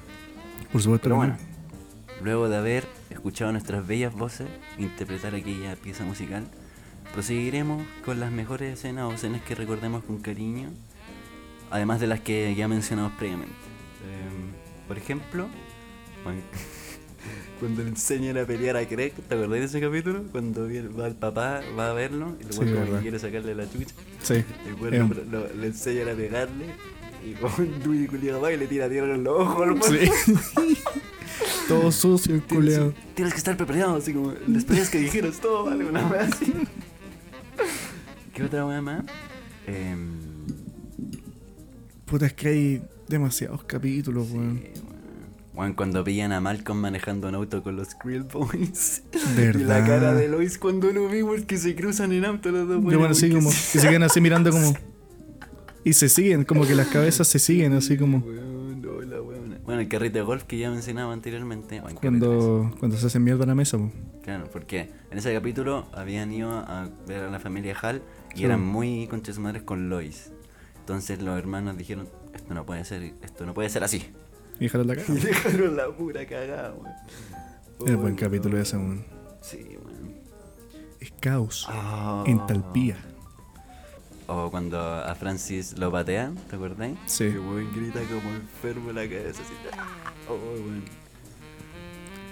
Por 0.71 0.81
supuesto, 0.81 1.05
Pero 1.05 1.15
bueno, 1.15 1.37
no. 1.37 2.23
luego 2.23 2.49
de 2.49 2.57
haber 2.57 2.87
escuchado 3.09 3.51
nuestras 3.51 3.85
bellas 3.87 4.13
voces 4.13 4.47
interpretar 4.77 5.33
aquella 5.33 5.75
pieza 5.75 6.03
musical, 6.03 6.45
proseguiremos 7.13 7.83
con 8.05 8.19
las 8.19 8.31
mejores 8.31 8.73
escenas 8.77 9.05
o 9.05 9.13
escenas 9.13 9.41
que 9.41 9.55
recordemos 9.55 10.03
con 10.03 10.19
cariño, 10.19 10.69
además 11.71 11.99
de 11.99 12.07
las 12.07 12.19
que 12.19 12.53
ya 12.55 12.67
mencionamos 12.67 13.13
previamente. 13.13 13.55
Em, 14.05 14.87
por 14.87 14.97
ejemplo, 14.97 15.47
cuando 17.59 17.83
le 17.83 17.89
enseñan 17.89 18.37
a 18.37 18.45
pelear 18.45 18.77
a 18.77 18.85
Craig, 18.87 19.11
¿te 19.27 19.35
acordás 19.35 19.59
de 19.59 19.65
ese 19.65 19.81
capítulo? 19.81 20.23
Cuando 20.31 20.67
va 20.97 21.07
el 21.07 21.15
papá, 21.15 21.61
va 21.77 21.89
a 21.91 21.93
verlo 21.93 22.35
y 22.39 22.45
el 22.45 22.51
Sí, 22.53 22.59
como 22.59 22.95
que 22.95 23.01
quiere 23.01 23.19
sacarle 23.19 23.55
la 23.55 23.69
chucha. 23.71 23.93
Sí. 24.23 24.43
Lo- 24.79 25.05
un- 25.05 25.31
lo- 25.31 25.53
le 25.53 25.67
enseñan 25.67 26.09
a 26.09 26.13
pegarle 26.13 26.65
y 27.25 27.33
como 27.33 27.53
un 27.57 27.79
Dewey 27.81 28.07
culiado 28.07 28.41
va 28.41 28.53
y 28.53 28.57
le 28.57 28.67
tira 28.67 28.89
tierra 28.89 29.15
en 29.15 29.23
los 29.23 29.39
ojos. 29.39 29.67
Sí. 29.87 30.09
Todo 31.67 31.91
sucio, 31.91 32.33
el 32.35 32.41
culeado. 32.43 32.91
Tienes, 32.91 33.15
tienes 33.15 33.33
que 33.33 33.37
estar 33.39 33.57
preparado, 33.57 33.97
así 33.97 34.13
como 34.13 34.33
les 34.47 34.63
pedías 34.65 34.89
que 34.89 34.99
dijeras 34.99 35.39
todo, 35.39 35.65
vale, 35.65 35.83
una 35.85 36.07
wea 36.07 36.21
así. 36.21 36.53
¿Qué 38.33 38.43
otra 38.43 38.65
wea 38.65 38.81
más? 38.81 39.03
Em, 39.67 40.11
Puta, 42.05 42.25
es 42.27 42.33
que 42.33 42.47
hay 42.47 42.81
demasiados 43.09 43.63
capítulos, 43.65 44.29
weón. 44.31 44.61
Weón, 45.57 45.73
cuando 45.73 46.03
pillan 46.03 46.31
a 46.31 46.39
Malcolm 46.39 46.79
manejando 46.79 47.27
un 47.27 47.35
auto 47.35 47.63
con 47.63 47.75
los 47.75 47.95
Krill 47.95 48.23
Boys. 48.23 49.03
¿Verdad? 49.35 49.59
Y 49.61 49.63
la 49.65 49.85
cara 49.85 50.13
de 50.13 50.27
Lois 50.29 50.57
cuando 50.57 50.91
lo 50.91 51.07
vimos 51.09 51.41
que 51.41 51.57
se 51.57 51.75
cruzan 51.75 52.11
en 52.13 52.25
auto 52.25 52.51
los 52.51 52.67
dos. 52.67 52.77
Yo, 52.77 52.99
bueno, 52.99 53.07
porque 53.13 53.31
como. 53.33 53.51
se- 53.51 53.77
Y 53.77 53.81
se 53.81 53.87
quedan 53.89 54.03
así 54.03 54.21
mirando 54.21 54.51
como. 54.51 54.73
Y 55.83 55.93
se 55.93 56.09
siguen, 56.09 56.43
como 56.43 56.65
que 56.67 56.75
las 56.75 56.87
cabezas 56.87 57.27
se 57.29 57.39
siguen, 57.39 57.71
así 57.73 57.97
como. 57.97 58.23
La. 58.29 59.17
Bueno, 59.65 59.81
el 59.81 59.87
carrito 59.89 60.17
de 60.17 60.23
golf 60.23 60.43
que 60.43 60.57
ya 60.57 60.69
mencionaba 60.71 61.11
anteriormente. 61.13 61.81
bueno, 61.81 61.99
Cuando, 61.99 62.73
cuando 62.79 62.97
se 62.97 63.07
hacen 63.07 63.23
mierda 63.23 63.43
en 63.43 63.49
la 63.49 63.55
mesa, 63.55 63.77
po. 63.77 63.91
Claro, 64.23 64.49
porque 64.51 64.89
en 65.11 65.17
ese 65.17 65.33
capítulo 65.33 65.87
habían 65.93 66.31
ido 66.31 66.49
a 66.51 66.89
ver 67.07 67.23
a 67.23 67.29
la 67.29 67.39
familia 67.39 67.75
Hal 67.81 68.01
y 68.33 68.39
Sí. 68.39 68.45
eran 68.45 68.61
muy 68.65 69.07
conchas 69.07 69.39
madres 69.39 69.63
con 69.63 69.89
Lois. 69.89 70.31
Entonces 70.79 71.21
los 71.21 71.37
hermanos 71.37 71.77
dijeron, 71.77 72.07
esto 72.33 72.53
no 72.53 72.65
puede 72.65 72.85
ser, 72.85 73.13
esto 73.21 73.45
no 73.45 73.53
puede 73.53 73.69
ser 73.69 73.83
así. 73.83 74.03
Y 74.59 74.63
dejaron 74.65 74.87
la 74.87 74.95
cara. 74.95 75.07
Y 75.13 75.19
dejaron 75.19 75.77
la 75.77 75.87
pura 75.89 76.25
cagada, 76.25 76.73
weón. 76.73 77.89
Es 77.89 77.95
buen 77.95 78.13
Oh, 78.13 78.17
capítulo 78.17 78.59
ese, 78.59 78.77
weón. 78.77 79.05
Sí, 79.41 79.57
weón. 79.83 80.15
Es 80.99 81.11
caos. 81.19 81.65
Ah. 81.69 82.23
Entalpía. 82.25 82.97
O 84.29 84.51
cuando 84.51 84.79
a 84.79 85.15
Francis 85.15 85.77
lo 85.77 85.89
patean, 85.91 86.35
¿te 86.49 86.55
acordáis? 86.57 86.97
Sí. 87.05 87.29
Que 87.31 87.39
weón 87.39 87.71
grita 87.73 87.99
como 88.01 88.35
enfermo 88.35 88.89
en 88.89 88.95
la 88.95 89.03
cabeza 89.07 89.41
así. 89.41 89.53
Oh, 90.29 90.33
weón. 90.35 90.83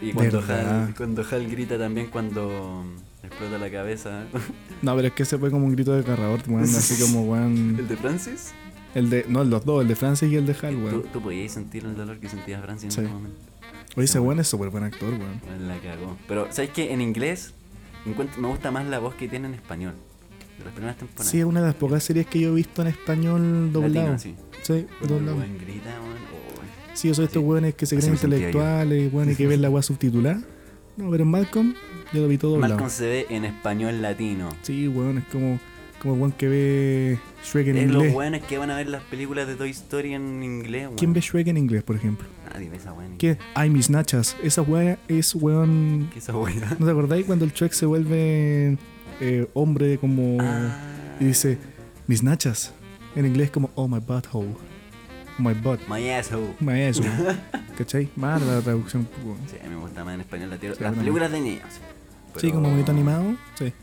Y 0.02 0.12
cuando. 0.12 0.40
Hal, 0.42 0.94
cuando 0.98 1.24
Hal 1.30 1.48
grita 1.50 1.78
también 1.78 2.08
cuando 2.08 2.84
explota 3.24 3.58
la 3.58 3.72
cabeza. 3.72 4.26
No, 4.82 4.94
pero 4.96 5.08
es 5.08 5.14
que 5.14 5.24
ese 5.24 5.38
fue 5.38 5.50
como 5.52 5.66
un 5.68 5.72
grito 5.72 5.94
de 5.94 6.04
carrador, 6.04 6.42
weón. 6.48 6.64
Así 6.64 7.02
como, 7.02 7.24
weón. 7.24 7.78
¿El 7.80 7.88
de 7.88 7.96
Francis? 7.96 8.54
El 8.96 9.10
de. 9.12 9.26
No, 9.30 9.44
los 9.44 9.64
dos, 9.66 9.82
el 9.84 9.88
de 9.88 9.96
Francis 9.96 10.32
y 10.32 10.36
el 10.36 10.46
de 10.48 10.54
Hal, 10.62 10.74
¿Tú, 10.76 10.84
weón. 10.86 11.04
tú 11.14 11.22
podías 11.22 11.52
sentir 11.52 11.86
el 11.86 11.96
dolor 11.96 12.18
que 12.20 12.28
sentía 12.30 12.60
Francis 12.62 12.94
Sí. 12.94 13.02
en 13.02 13.06
ese 13.06 13.14
momento. 13.14 13.38
Oye, 13.96 14.06
ese 14.06 14.20
weón 14.20 14.40
es 14.40 14.48
súper 14.48 14.70
buen 14.70 14.84
actor, 14.84 15.10
weón. 15.14 15.68
La 15.68 15.78
cagó. 15.80 16.18
Pero, 16.28 16.48
¿sabes 16.52 16.72
qué? 16.72 16.92
En 16.94 17.02
inglés 17.02 17.54
me 18.06 18.48
gusta 18.48 18.72
más 18.72 18.86
la 18.88 19.00
voz 19.00 19.14
que 19.16 19.28
tiene 19.28 19.48
en 19.48 19.54
español. 19.54 19.94
De 20.58 20.64
las 20.66 20.74
primeras 20.74 20.98
temporadas. 20.98 21.28
Sí, 21.30 21.40
es 21.40 21.46
una 21.46 21.60
de 21.62 21.68
las 21.68 21.76
pocas 21.76 22.02
series 22.04 22.26
que 22.28 22.40
yo 22.40 22.50
he 22.50 22.56
visto 22.56 22.82
en 22.82 22.88
español 22.88 23.72
doblado. 23.74 24.12
Latino, 24.14 24.20
sí. 24.20 24.36
Sí, 24.64 24.88
doblado. 25.08 25.38
weón 25.38 25.58
grita, 25.58 25.90
weón, 26.02 26.18
oh, 26.34 26.62
Sí, 26.94 27.10
yo 27.10 27.14
soy 27.14 27.26
estos 27.26 27.42
Sí. 27.42 27.48
weones 27.48 27.76
que 27.76 27.86
se 27.86 27.98
creen 27.98 28.14
intelectuales, 28.14 29.14
weones 29.14 29.36
que 29.38 29.48
ven 29.48 29.62
la 29.62 29.70
weá 29.70 29.84
subtitulada. 29.84 30.42
No, 30.96 31.10
pero 31.12 31.24
en 31.24 31.30
Malcolm 31.32 31.74
yo 32.14 32.22
lo 32.22 32.30
vi 32.30 32.38
todo 32.38 32.52
doblado. 32.52 32.76
Malcolm 32.76 32.90
se 32.90 33.06
ve 33.06 33.26
en 33.30 33.44
español 33.44 34.02
latino. 34.02 34.50
Sí, 34.62 34.88
weón, 34.88 35.18
es 35.18 35.26
como, 35.26 35.60
como 36.06 36.16
el 36.16 36.22
weón 36.22 36.32
que 36.34 36.48
ve 36.48 37.20
Shrek 37.44 37.68
en 37.70 37.78
Es 37.78 37.88
los 37.88 37.96
inglés. 37.96 38.14
buenos 38.14 38.42
que 38.44 38.58
van 38.60 38.70
a 38.70 38.76
ver 38.76 38.88
las 38.88 39.02
películas 39.04 39.48
de 39.48 39.56
Toy 39.56 39.72
Story 39.72 40.14
en 40.14 40.44
inglés, 40.44 40.84
weón. 40.84 40.98
¿Quién 40.98 41.14
ve 41.14 41.22
Shrek 41.22 41.48
en 41.48 41.58
inglés, 41.58 41.82
por 41.82 41.96
ejemplo? 41.96 42.28
Nadie 42.54 42.70
ve 42.70 42.78
esa 42.78 42.94
weón. 42.94 43.18
¿Qué? 43.18 43.38
Ay, 43.56 43.72
mis 43.72 43.90
nachas. 43.90 44.36
Esa 44.44 44.62
weá 44.62 45.00
es 45.08 45.34
weón. 45.34 46.10
¿Qué 46.14 46.20
esa 46.20 46.38
weá? 46.38 46.76
¿No 46.78 46.86
te 46.86 46.92
acordáis 46.92 47.26
cuando 47.26 47.44
el 47.44 47.52
Shrek 47.52 47.72
se 47.74 47.88
vuelve 47.88 48.78
eh, 49.20 49.48
hombre 49.56 49.98
como. 49.98 50.38
Ah. 50.40 50.78
y 51.20 51.26
dice, 51.26 51.58
mis 52.06 52.22
nachas? 52.22 52.72
En 53.16 53.26
inglés 53.26 53.50
como, 53.50 53.72
oh 53.74 53.88
my 53.88 54.00
butthole. 54.00 54.56
My 55.40 55.54
butt. 55.54 55.80
My 55.90 56.08
asshole. 56.12 56.54
My 56.60 56.80
eso. 56.82 57.02
¿Cachai? 57.78 58.10
Mala 58.16 58.46
la 58.46 58.62
traducción. 58.62 59.08
Sí, 59.48 59.58
me 59.68 59.76
gusta 59.76 60.06
más 60.06 60.14
en 60.14 60.22
español 60.22 60.52
latino. 60.52 60.76
Sí, 60.76 60.84
las 60.84 60.94
películas 60.96 61.32
de 61.32 61.42
niños. 61.42 61.64
Sí, 62.38 62.52
como 62.52 62.70
bonito 62.70 62.92
animado. 62.92 63.36
Sí. 63.56 63.74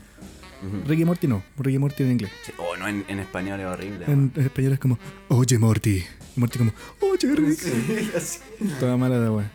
Ujú. 0.65 0.87
Ricky 0.87 1.05
Morty 1.05 1.27
no. 1.27 1.43
Ricky 1.57 1.77
Morty 1.79 2.03
en 2.03 2.11
inglés. 2.11 2.31
Sí, 2.43 2.53
Oh, 2.57 2.75
no, 2.77 2.87
en, 2.87 3.03
en 3.07 3.19
español 3.19 3.59
es 3.59 3.65
horrible. 3.65 4.05
En, 4.07 4.31
en 4.35 4.43
español 4.43 4.73
es 4.73 4.79
como, 4.79 4.97
oye 5.29 5.57
Morty. 5.59 6.03
Y 6.35 6.39
Morty 6.39 6.57
como, 6.59 6.71
oye 7.01 7.35
Rick. 7.35 7.57
Sí, 7.59 8.11
así. 8.17 8.39
Toda 8.79 8.97
mala 8.97 9.17
la 9.17 9.31
weá. 9.31 9.51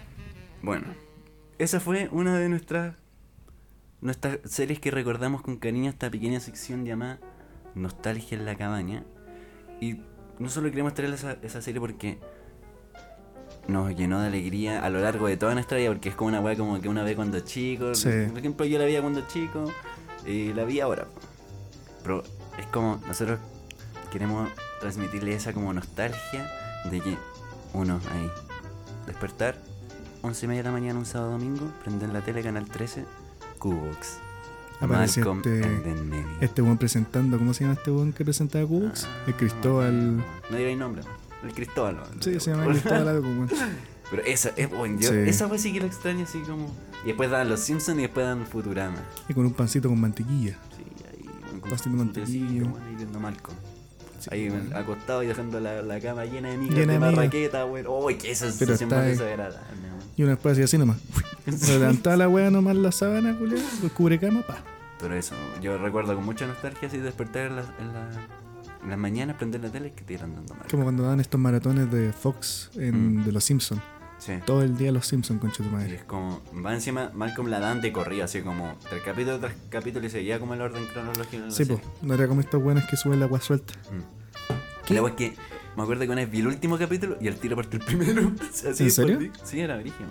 Bueno, 0.62 0.86
esa 1.58 1.80
fue 1.80 2.08
una 2.12 2.38
de 2.38 2.48
nuestras 2.48 2.94
nuestras 4.00 4.38
series 4.44 4.78
que 4.78 4.90
recordamos 4.92 5.42
con 5.42 5.56
cariño 5.56 5.90
esta 5.90 6.08
pequeña 6.10 6.38
sección 6.40 6.84
llamada 6.84 7.18
Nostalgia 7.74 8.38
en 8.38 8.44
la 8.44 8.56
cabaña. 8.56 9.04
Y 9.80 10.00
no 10.38 10.48
solo 10.50 10.70
queremos 10.70 10.94
traer 10.94 11.12
esa, 11.14 11.36
esa 11.42 11.62
serie 11.62 11.80
porque 11.80 12.18
nos 13.66 13.94
llenó 13.96 14.20
de 14.20 14.28
alegría 14.28 14.84
a 14.84 14.88
lo 14.90 15.00
largo 15.00 15.26
de 15.26 15.36
toda 15.36 15.54
nuestra 15.54 15.78
vida, 15.78 15.88
porque 15.90 16.08
es 16.10 16.14
como 16.14 16.28
una 16.28 16.40
weá 16.40 16.56
como 16.56 16.80
que 16.80 16.88
una 16.88 17.02
ve 17.02 17.14
cuando 17.16 17.40
chico. 17.40 17.94
Sí. 17.94 18.08
Por 18.30 18.38
ejemplo, 18.38 18.64
yo 18.66 18.78
la 18.78 18.84
vi 18.86 18.96
cuando 18.98 19.26
chico 19.26 19.72
y 20.28 20.52
la 20.52 20.64
vi 20.64 20.80
ahora. 20.80 21.06
Pero 22.02 22.22
es 22.58 22.66
como 22.66 23.00
nosotros 23.06 23.38
queremos 24.12 24.50
transmitirle 24.80 25.34
esa 25.34 25.52
como 25.52 25.72
nostalgia 25.72 26.50
de 26.90 27.00
que 27.00 27.16
uno 27.72 28.00
ahí 28.12 28.30
despertar 29.06 29.56
11 30.22 30.44
y 30.44 30.48
media 30.48 30.62
de 30.62 30.68
la 30.68 30.72
mañana 30.72 30.98
un 30.98 31.06
sábado 31.06 31.32
domingo, 31.32 31.72
prender 31.82 32.10
la 32.10 32.20
tele 32.20 32.42
canal 32.42 32.66
13, 32.66 33.04
Cubox. 33.58 34.18
Aparece 34.80 35.20
Malcolm 35.20 35.38
este-. 35.38 36.24
Este 36.40 36.62
weón 36.62 36.78
presentando, 36.78 37.38
¿cómo 37.38 37.52
se 37.52 37.64
llama 37.64 37.74
este 37.74 37.90
weón 37.90 38.12
que 38.12 38.24
presentaba 38.24 38.64
Cubux? 38.66 39.08
el 39.26 39.34
Cristóbal. 39.34 40.16
No 40.16 40.56
digáis 40.56 40.78
nombre, 40.78 41.02
el 41.42 41.52
Cristóbal. 41.52 41.96
¿no? 41.96 42.22
Sí, 42.22 42.38
se 42.38 42.50
llama 42.50 42.66
Cristóbal 42.66 43.08
algo. 43.08 43.28
Pero 44.10 44.22
esa, 44.24 44.50
es 44.56 44.70
bueno, 44.70 44.98
yo, 45.00 45.10
Sí. 45.10 45.16
esa 45.26 45.48
fue 45.48 45.58
sí 45.58 45.72
que 45.72 45.80
la 45.80 45.86
extraño 45.86 46.24
así 46.24 46.38
como. 46.40 46.72
Y 47.04 47.08
después 47.08 47.30
dan 47.30 47.48
los 47.48 47.60
Simpsons 47.60 47.98
y 47.98 48.02
después 48.02 48.26
dan 48.26 48.46
Futurama. 48.46 48.96
Y 49.28 49.34
con 49.34 49.44
un 49.46 49.52
pancito 49.52 49.88
con 49.88 50.00
mantequilla. 50.00 50.56
Sí, 50.76 50.84
ahí 51.12 51.28
un 51.52 51.60
de 51.60 51.88
un 51.90 51.96
mantequilla. 51.96 52.64
bueno, 52.70 52.86
ahí 52.86 52.94
viendo 52.96 53.20
Malcolm. 53.20 53.56
Sí, 54.18 54.28
ahí 54.32 54.48
acostado 54.74 55.22
y 55.22 55.26
dejando 55.26 55.60
la, 55.60 55.82
la 55.82 56.00
cama 56.00 56.24
llena 56.24 56.48
de 56.48 56.56
Llena 56.58 56.92
de 56.94 56.98
marraqueta, 56.98 57.64
weón. 57.66 57.86
Uy, 57.86 58.16
qué 58.16 58.30
esa 58.32 58.46
Pero 58.46 58.76
sensación 58.76 58.90
más 58.90 59.04
desagradable. 59.04 59.58
Y 60.16 60.22
una 60.24 60.32
después 60.32 60.54
así, 60.54 60.62
así 60.62 60.78
nomás. 60.78 60.96
Se 61.56 61.78
levantaba 61.78 62.16
la 62.16 62.28
weá 62.28 62.50
nomás 62.50 62.74
la 62.76 62.90
sábana, 62.90 63.36
culiao, 63.38 63.60
el 63.82 63.90
cubre 63.92 64.18
cama, 64.18 64.42
pa. 64.42 64.58
Pero 65.00 65.14
eso, 65.14 65.34
yo 65.62 65.78
recuerdo 65.78 66.14
con 66.16 66.24
mucha 66.24 66.46
nostalgia 66.48 66.88
así 66.88 66.98
despertar 66.98 67.46
en, 67.46 67.56
las 67.56 67.66
en, 67.78 67.92
la- 67.92 68.10
en 68.82 68.90
las 68.90 68.98
mañanas, 68.98 69.36
prender 69.36 69.60
la 69.60 69.70
tele 69.70 69.88
y 69.88 69.90
que 69.92 70.02
te 70.02 70.16
dando 70.18 70.42
mal. 70.54 70.66
Como 70.68 70.82
cuando 70.82 71.04
daban 71.04 71.20
estos 71.20 71.40
maratones 71.40 71.90
de 71.92 72.12
Fox 72.12 72.70
en, 72.74 73.18
Mm. 73.20 73.24
de 73.26 73.32
los 73.32 73.44
Simpsons. 73.44 73.80
Sí. 74.18 74.32
Todo 74.44 74.62
el 74.62 74.76
día 74.76 74.90
los 74.90 75.06
Simpsons, 75.06 75.40
concha 75.40 75.58
tu 75.62 75.68
Y 75.68 75.72
madre. 75.72 75.94
es 75.96 76.04
como, 76.04 76.42
va 76.64 76.74
encima, 76.74 77.10
Malcolm 77.14 77.48
la 77.48 77.60
dan 77.60 77.80
de 77.80 77.92
corrido, 77.92 78.24
así 78.24 78.40
como, 78.42 78.76
tras 78.88 79.00
capítulo 79.02 79.38
tras 79.38 79.54
capítulo 79.70 80.06
y 80.06 80.10
seguía 80.10 80.40
como 80.40 80.54
el 80.54 80.60
orden 80.60 80.84
cronológico. 80.86 81.50
Sí, 81.50 81.64
pues, 81.64 81.80
no 82.02 82.14
era 82.14 82.26
como 82.26 82.40
estos 82.40 82.60
buenos 82.62 82.84
que 82.86 82.96
suben 82.96 83.20
la 83.20 83.26
agua 83.26 83.40
suelta. 83.40 83.74
Y 84.88 84.94
la 84.94 85.06
es 85.06 85.14
que 85.14 85.34
me 85.76 85.82
acuerdo 85.82 86.02
que 86.04 86.08
una 86.10 86.16
vez 86.22 86.30
vi 86.30 86.40
el 86.40 86.48
último 86.48 86.76
capítulo 86.78 87.16
y 87.20 87.28
el 87.28 87.36
tiro 87.36 87.54
partió 87.54 87.78
el 87.78 87.84
primero. 87.86 88.32
Así 88.70 88.84
¿En 88.84 88.90
serio? 88.90 89.18
Sí, 89.44 89.60
era 89.60 89.76
brígido. 89.76 90.08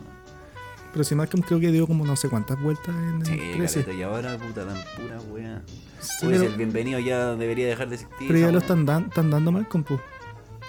Pero 0.93 1.03
si 1.03 1.13
Malcolm 1.15 1.43
creo 1.43 1.59
que 1.59 1.71
dio 1.71 1.85
como 1.85 2.05
no 2.05 2.15
sé 2.15 2.29
cuántas 2.29 2.61
vueltas 2.61 2.95
en 2.95 3.25
Sí, 3.25 3.33
el 3.33 3.57
13. 3.57 3.81
caleta, 3.83 3.99
y 3.99 4.03
ahora 4.03 4.37
puta 4.37 4.63
dan 4.65 4.77
pura 4.95 5.19
wea. 5.29 5.61
Sí, 5.99 6.25
Pues 6.27 6.39
pero, 6.39 6.43
el 6.51 6.55
bienvenido 6.57 6.99
ya 6.99 7.35
debería 7.35 7.67
dejar 7.67 7.89
de 7.89 7.95
existir. 7.95 8.27
pero 8.27 8.39
ya 8.39 8.51
lo 8.51 8.59
están, 8.59 8.85
dan- 8.85 9.05
están 9.09 9.29
dando 9.29 9.51
Malcolm, 9.51 9.83
pues. 9.83 9.99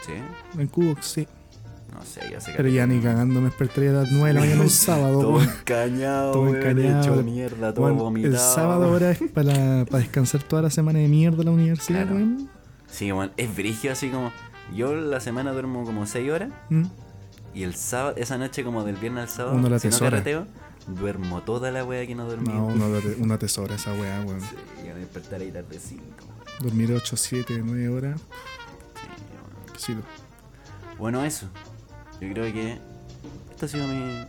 Sí, 0.04 0.12
En 0.58 0.66
Cubox, 0.68 1.06
sí. 1.06 1.28
No 1.98 2.04
sé, 2.04 2.20
ya 2.30 2.40
sé 2.40 2.52
Pero 2.56 2.68
ya 2.68 2.86
ni 2.86 3.00
cagando 3.00 3.40
me 3.40 3.46
despertaría 3.48 3.90
a 3.90 3.94
las 3.94 4.12
9 4.12 4.28
de 4.28 4.34
la 4.34 4.40
mañana 4.40 4.62
un 4.62 4.70
sábado, 4.70 5.20
Todo 5.20 5.42
encañado, 5.42 6.32
Todo 6.32 6.54
encañado. 6.56 7.00
hecho 7.14 7.22
mierda, 7.22 7.74
todo 7.74 7.84
Weón, 7.86 7.98
vomitado. 7.98 8.34
el 8.34 8.40
sábado 8.40 8.84
ahora 8.84 9.10
es 9.10 9.18
para, 9.32 9.84
para 9.84 9.98
descansar 9.98 10.42
toda 10.42 10.62
la 10.62 10.70
semana 10.70 10.98
de 11.00 11.08
mierda 11.08 11.38
en 11.40 11.44
la 11.46 11.50
universidad, 11.52 12.02
Claro. 12.02 12.16
weón. 12.16 12.50
Sí, 12.90 13.10
bueno, 13.10 13.32
es 13.36 13.54
brigio 13.54 13.92
así 13.92 14.08
como. 14.10 14.32
Yo 14.74 14.94
la 14.94 15.20
semana 15.20 15.52
duermo 15.52 15.84
como 15.84 16.06
6 16.06 16.30
horas 16.30 16.50
Mm. 16.70 16.84
y 17.54 17.62
el 17.62 17.74
sábado, 17.74 18.14
esa 18.18 18.38
noche 18.38 18.62
como 18.64 18.84
del 18.84 18.96
viernes 18.96 19.22
al 19.22 19.28
sábado, 19.28 19.56
Uno 19.56 19.68
la 19.68 19.78
si 19.78 19.88
no 19.88 19.98
carreteo, 19.98 20.46
duermo 20.86 21.42
toda 21.42 21.70
la 21.70 21.84
wea 21.84 22.06
que 22.06 22.14
no 22.14 22.26
dormí. 22.26 22.48
No, 22.52 22.66
uno, 22.66 22.86
ate- 22.96 23.16
uno 23.18 23.34
atesora 23.34 23.74
esa 23.74 23.92
weá, 23.94 24.22
weón. 24.26 24.40
Sí, 24.40 24.48
ya 24.86 24.94
me 24.94 25.00
despertaré 25.00 25.44
ahí 25.46 25.50
tardecito. 25.52 26.02
Dormir 26.60 26.92
8, 26.92 27.16
7, 27.16 27.60
9 27.64 27.88
horas. 27.88 28.20
Sí, 29.76 29.92
bueno. 29.92 30.06
Bueno, 30.98 31.24
eso. 31.24 31.46
Yo 32.20 32.32
creo 32.32 32.52
que. 32.52 32.78
Esto 33.50 33.66
ha 33.66 33.68
sido 33.68 33.86
mi. 33.86 34.24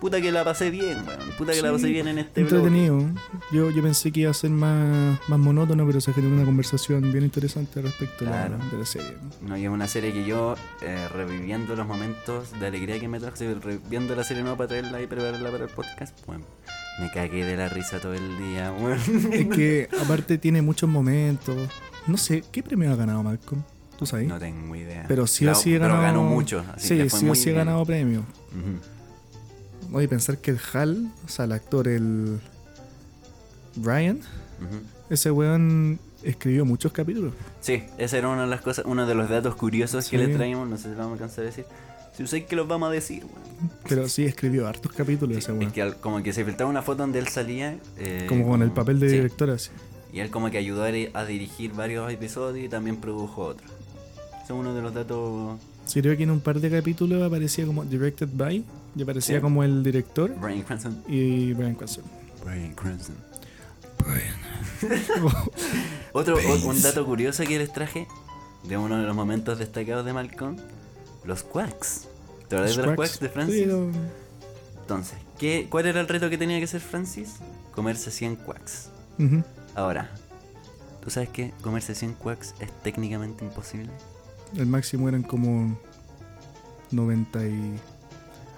Puta 0.00 0.20
que 0.20 0.30
la 0.30 0.44
pasé 0.44 0.70
bien, 0.70 0.96
weón. 1.08 1.30
Puta 1.36 1.52
que 1.52 1.60
la 1.60 1.72
pasé 1.72 1.88
bien 1.88 2.06
en 2.06 2.18
este 2.18 2.44
blog. 2.44 2.66
Entretenido. 2.66 3.00
Yo, 3.52 3.70
yo 3.70 3.82
pensé 3.82 4.12
que 4.12 4.20
iba 4.20 4.30
a 4.30 4.34
ser 4.34 4.50
más, 4.50 5.18
más 5.28 5.38
monótono, 5.40 5.84
pero 5.88 6.00
se 6.00 6.12
generó 6.12 6.36
una 6.36 6.44
conversación 6.44 7.10
bien 7.10 7.24
interesante 7.24 7.82
respecto 7.82 8.24
a 8.28 8.30
la- 8.30 8.48
de 8.48 8.78
la 8.78 8.86
serie. 8.86 9.16
No, 9.42 9.56
y 9.56 9.64
es 9.64 9.68
una 9.70 9.88
serie 9.88 10.12
que 10.12 10.24
yo, 10.24 10.54
eh, 10.82 11.08
reviviendo 11.12 11.74
los 11.74 11.84
momentos 11.84 12.52
de 12.60 12.66
alegría 12.68 13.00
que 13.00 13.08
me 13.08 13.18
trajo, 13.18 13.34
reviviendo 13.60 14.14
la 14.14 14.22
serie 14.22 14.42
nueva 14.44 14.56
para 14.56 14.68
traerla 14.68 15.02
y 15.02 15.08
prepararla 15.08 15.50
para 15.50 15.64
el 15.64 15.70
podcast, 15.70 16.16
bueno, 16.26 16.44
me 17.00 17.10
cagué 17.10 17.44
de 17.44 17.56
la 17.56 17.68
risa 17.68 17.98
todo 17.98 18.14
el 18.14 18.38
día, 18.38 18.70
weón. 18.72 19.00
Es 19.32 19.46
que 19.56 19.88
aparte 20.00 20.38
tiene 20.38 20.62
muchos 20.62 20.88
momentos. 20.88 21.56
No 22.06 22.16
sé, 22.18 22.44
¿qué 22.52 22.62
premio 22.62 22.92
ha 22.92 22.96
ganado 22.96 23.24
Malcolm? 23.24 23.64
¿Tú 23.98 24.06
sabes? 24.06 24.28
No 24.28 24.38
tengo 24.38 24.74
idea. 24.76 25.04
pero 25.08 25.26
sí 25.26 25.46
o 25.46 25.54
sí 25.54 25.70
pero 25.72 25.84
ganado. 25.84 26.02
ganó 26.02 26.22
mucho. 26.22 26.64
Así 26.74 26.88
sí, 26.88 26.96
que 26.98 27.10
fue 27.10 27.18
sí 27.20 27.28
o 27.28 27.34
sí 27.34 27.44
bien. 27.46 27.56
ganado 27.56 27.84
premio. 27.84 28.20
Ujú, 28.20 29.96
Oye, 29.96 30.06
pensar 30.08 30.38
que 30.38 30.50
el 30.52 30.60
Hal, 30.72 31.10
o 31.24 31.28
sea, 31.28 31.44
el 31.46 31.52
actor, 31.52 31.88
el. 31.88 32.38
Brian, 33.76 34.20
ese 35.10 35.30
weón 35.30 35.98
escribió 36.22 36.64
muchos 36.64 36.92
capítulos. 36.92 37.32
Sí, 37.60 37.84
esa 37.96 38.18
era 38.18 38.28
una 38.28 38.42
de 38.42 38.48
las 38.48 38.60
cosas, 38.60 38.84
uno 38.86 39.06
de 39.06 39.14
los 39.14 39.28
datos 39.28 39.54
curiosos 39.56 40.04
Sí. 40.04 40.10
que 40.12 40.18
les 40.18 40.36
traímos, 40.36 40.68
no 40.68 40.76
sé 40.76 40.84
si 40.90 40.94
vamos 40.94 41.10
a 41.10 41.12
alcanzar 41.14 41.44
a 41.44 41.46
decir. 41.46 41.64
Si 42.16 42.24
usáis 42.24 42.44
que 42.46 42.56
los 42.56 42.66
vamos 42.66 42.88
a 42.88 42.92
decir, 42.92 43.24
weón. 43.24 43.70
Pero 43.88 44.08
sí 44.08 44.24
escribió 44.24 44.66
hartos 44.66 44.92
capítulos 44.92 45.36
ese 45.38 45.52
Es 45.52 45.58
weón. 45.58 45.70
que 45.72 45.92
como 46.00 46.22
que 46.22 46.32
se 46.32 46.44
filtraba 46.44 46.68
una 46.70 46.82
foto 46.82 46.98
donde 46.98 47.18
él 47.20 47.28
salía. 47.28 47.78
eh, 47.98 48.26
Como 48.28 48.46
con 48.48 48.62
el 48.62 48.70
papel 48.72 48.98
de 49.00 49.08
sí, 49.08 49.14
director 49.16 49.50
así. 49.50 49.70
Y 50.12 50.20
él 50.20 50.30
como 50.30 50.50
que 50.50 50.58
ayudó 50.58 50.82
a, 50.84 50.88
a 50.88 51.24
dirigir 51.24 51.72
varios 51.72 52.10
episodios 52.12 52.64
y 52.66 52.68
también 52.68 52.96
produjo 52.96 53.42
otros. 53.42 53.70
Es 54.48 54.54
uno 54.54 54.72
de 54.74 54.80
los 54.80 54.94
datos. 54.94 55.58
Sí, 55.84 56.00
creo 56.00 56.16
que 56.16 56.22
en 56.22 56.30
un 56.30 56.40
par 56.40 56.58
de 56.58 56.70
capítulos 56.70 57.22
aparecía 57.22 57.66
como 57.66 57.84
Directed 57.84 58.28
by, 58.32 58.64
y 58.96 59.02
aparecía 59.02 59.36
Sí. 59.36 59.42
como 59.42 59.62
el 59.62 59.82
director 59.82 60.34
Brian 60.40 60.62
Cranston. 60.62 61.02
y 61.06 61.52
Brian 61.52 61.74
Cranston. 61.74 62.04
Brian 62.44 62.72
Cranston. 62.74 63.16
Otro 66.12 66.36
o- 66.36 66.68
un 66.68 66.82
dato 66.82 67.04
curioso 67.04 67.44
que 67.44 67.58
les 67.58 67.72
traje 67.72 68.06
de 68.64 68.76
uno 68.78 68.98
de 68.98 69.04
los 69.04 69.14
momentos 69.14 69.58
destacados 69.58 70.04
de 70.04 70.12
Malcolm, 70.12 70.56
los 71.24 71.42
quacks. 71.42 72.06
¿Te 72.48 72.56
acuerdas 72.56 72.76
de 72.76 72.82
los 72.86 72.94
quacks 72.96 73.20
de 73.20 73.28
Francis? 73.28 73.54
Sí, 73.56 73.64
lo- 73.66 73.90
Entonces, 74.80 75.18
¿qué, 75.38 75.66
¿cuál 75.70 75.86
era 75.86 76.00
el 76.00 76.08
reto 76.08 76.30
que 76.30 76.38
tenía 76.38 76.58
que 76.58 76.64
hacer 76.64 76.80
Francis? 76.80 77.34
Comerse 77.74 78.10
100 78.10 78.36
quacks. 78.36 78.88
Ujú. 79.18 79.42
Ahora, 79.74 80.10
¿tú 81.02 81.10
sabes 81.10 81.28
que 81.28 81.52
comerse 81.60 81.94
100 81.94 82.14
quacks 82.14 82.54
es 82.60 82.70
técnicamente 82.82 83.44
imposible? 83.44 83.90
El 84.56 84.66
máximo 84.66 85.08
eran 85.08 85.22
como 85.22 85.78
90 86.90 87.46
y... 87.46 87.74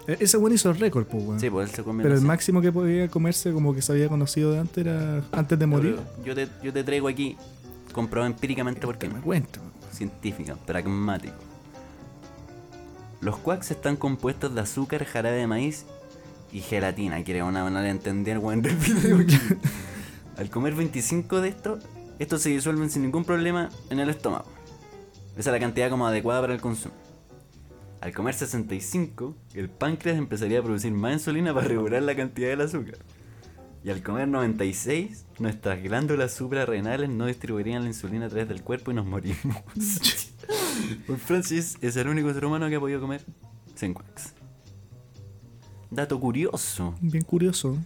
E- 0.06 0.16
Ese 0.20 0.36
weón 0.38 0.54
hizo 0.54 0.70
el 0.70 0.78
récord, 0.78 1.06
pues, 1.06 1.24
weón. 1.24 1.40
Sí, 1.40 1.50
pues 1.50 1.68
él 1.70 1.74
se 1.76 1.82
comió 1.82 2.02
Pero 2.02 2.14
el 2.14 2.22
máximo 2.22 2.60
que 2.60 2.72
podía 2.72 3.08
comerse, 3.08 3.52
como 3.52 3.74
que 3.74 3.82
se 3.82 3.92
había 3.92 4.08
conocido 4.08 4.52
de 4.52 4.60
antes, 4.60 4.86
era 4.86 5.22
antes 5.32 5.58
de 5.58 5.66
morir. 5.66 5.98
Yo 6.24 6.34
te, 6.34 6.48
yo 6.62 6.72
te 6.72 6.84
traigo 6.84 7.08
aquí, 7.08 7.36
comprobado 7.92 8.32
empíricamente 8.32 8.80
porque 8.86 9.08
Que 9.08 9.14
me 9.14 9.20
cuento. 9.20 9.60
científica, 9.92 10.54
pragmático. 10.66 11.34
Los 13.20 13.36
quacks 13.36 13.70
están 13.70 13.96
compuestos 13.96 14.54
de 14.54 14.60
azúcar, 14.62 15.04
jarabe 15.04 15.36
de 15.36 15.46
maíz 15.46 15.84
y 16.52 16.60
gelatina, 16.60 17.22
que 17.22 17.34
era 17.36 17.44
una 17.44 17.62
manera 17.62 17.82
de 17.82 17.90
entender 17.90 18.38
weón 18.38 18.62
del 18.62 18.76
video. 18.76 19.18
Al 20.38 20.48
comer 20.48 20.74
25 20.74 21.40
de 21.42 21.48
estos, 21.50 21.84
estos 22.18 22.40
se 22.42 22.48
disuelven 22.48 22.88
sin 22.90 23.02
ningún 23.02 23.24
problema 23.24 23.68
en 23.90 24.00
el 24.00 24.08
estómago. 24.08 24.46
Esa 25.40 25.48
es 25.50 25.54
la 25.54 25.58
cantidad 25.60 25.88
como 25.88 26.06
adecuada 26.06 26.42
para 26.42 26.52
el 26.52 26.60
consumo. 26.60 26.94
Al 28.02 28.12
comer 28.12 28.34
65, 28.34 29.34
el 29.54 29.70
páncreas 29.70 30.18
empezaría 30.18 30.58
a 30.58 30.62
producir 30.62 30.92
más 30.92 31.14
insulina 31.14 31.54
para 31.54 31.66
regular 31.66 32.02
la 32.02 32.14
cantidad 32.14 32.48
del 32.50 32.60
azúcar. 32.60 32.98
Y 33.82 33.88
al 33.88 34.02
comer 34.02 34.28
96, 34.28 35.24
nuestras 35.38 35.82
glándulas 35.82 36.34
suprarrenales 36.34 37.08
no 37.08 37.24
distribuirían 37.24 37.80
la 37.84 37.88
insulina 37.88 38.26
a 38.26 38.28
través 38.28 38.48
del 38.48 38.62
cuerpo 38.62 38.90
y 38.90 38.94
nos 38.94 39.06
morimos. 39.06 39.56
Francis 41.24 41.78
es 41.80 41.96
el 41.96 42.08
único 42.08 42.30
ser 42.34 42.44
humano 42.44 42.68
que 42.68 42.76
ha 42.76 42.80
podido 42.80 43.00
comer 43.00 43.24
100 43.76 43.94
quacks. 43.94 44.34
Dato 45.90 46.20
curioso. 46.20 46.94
Bien 47.00 47.24
curioso. 47.24 47.78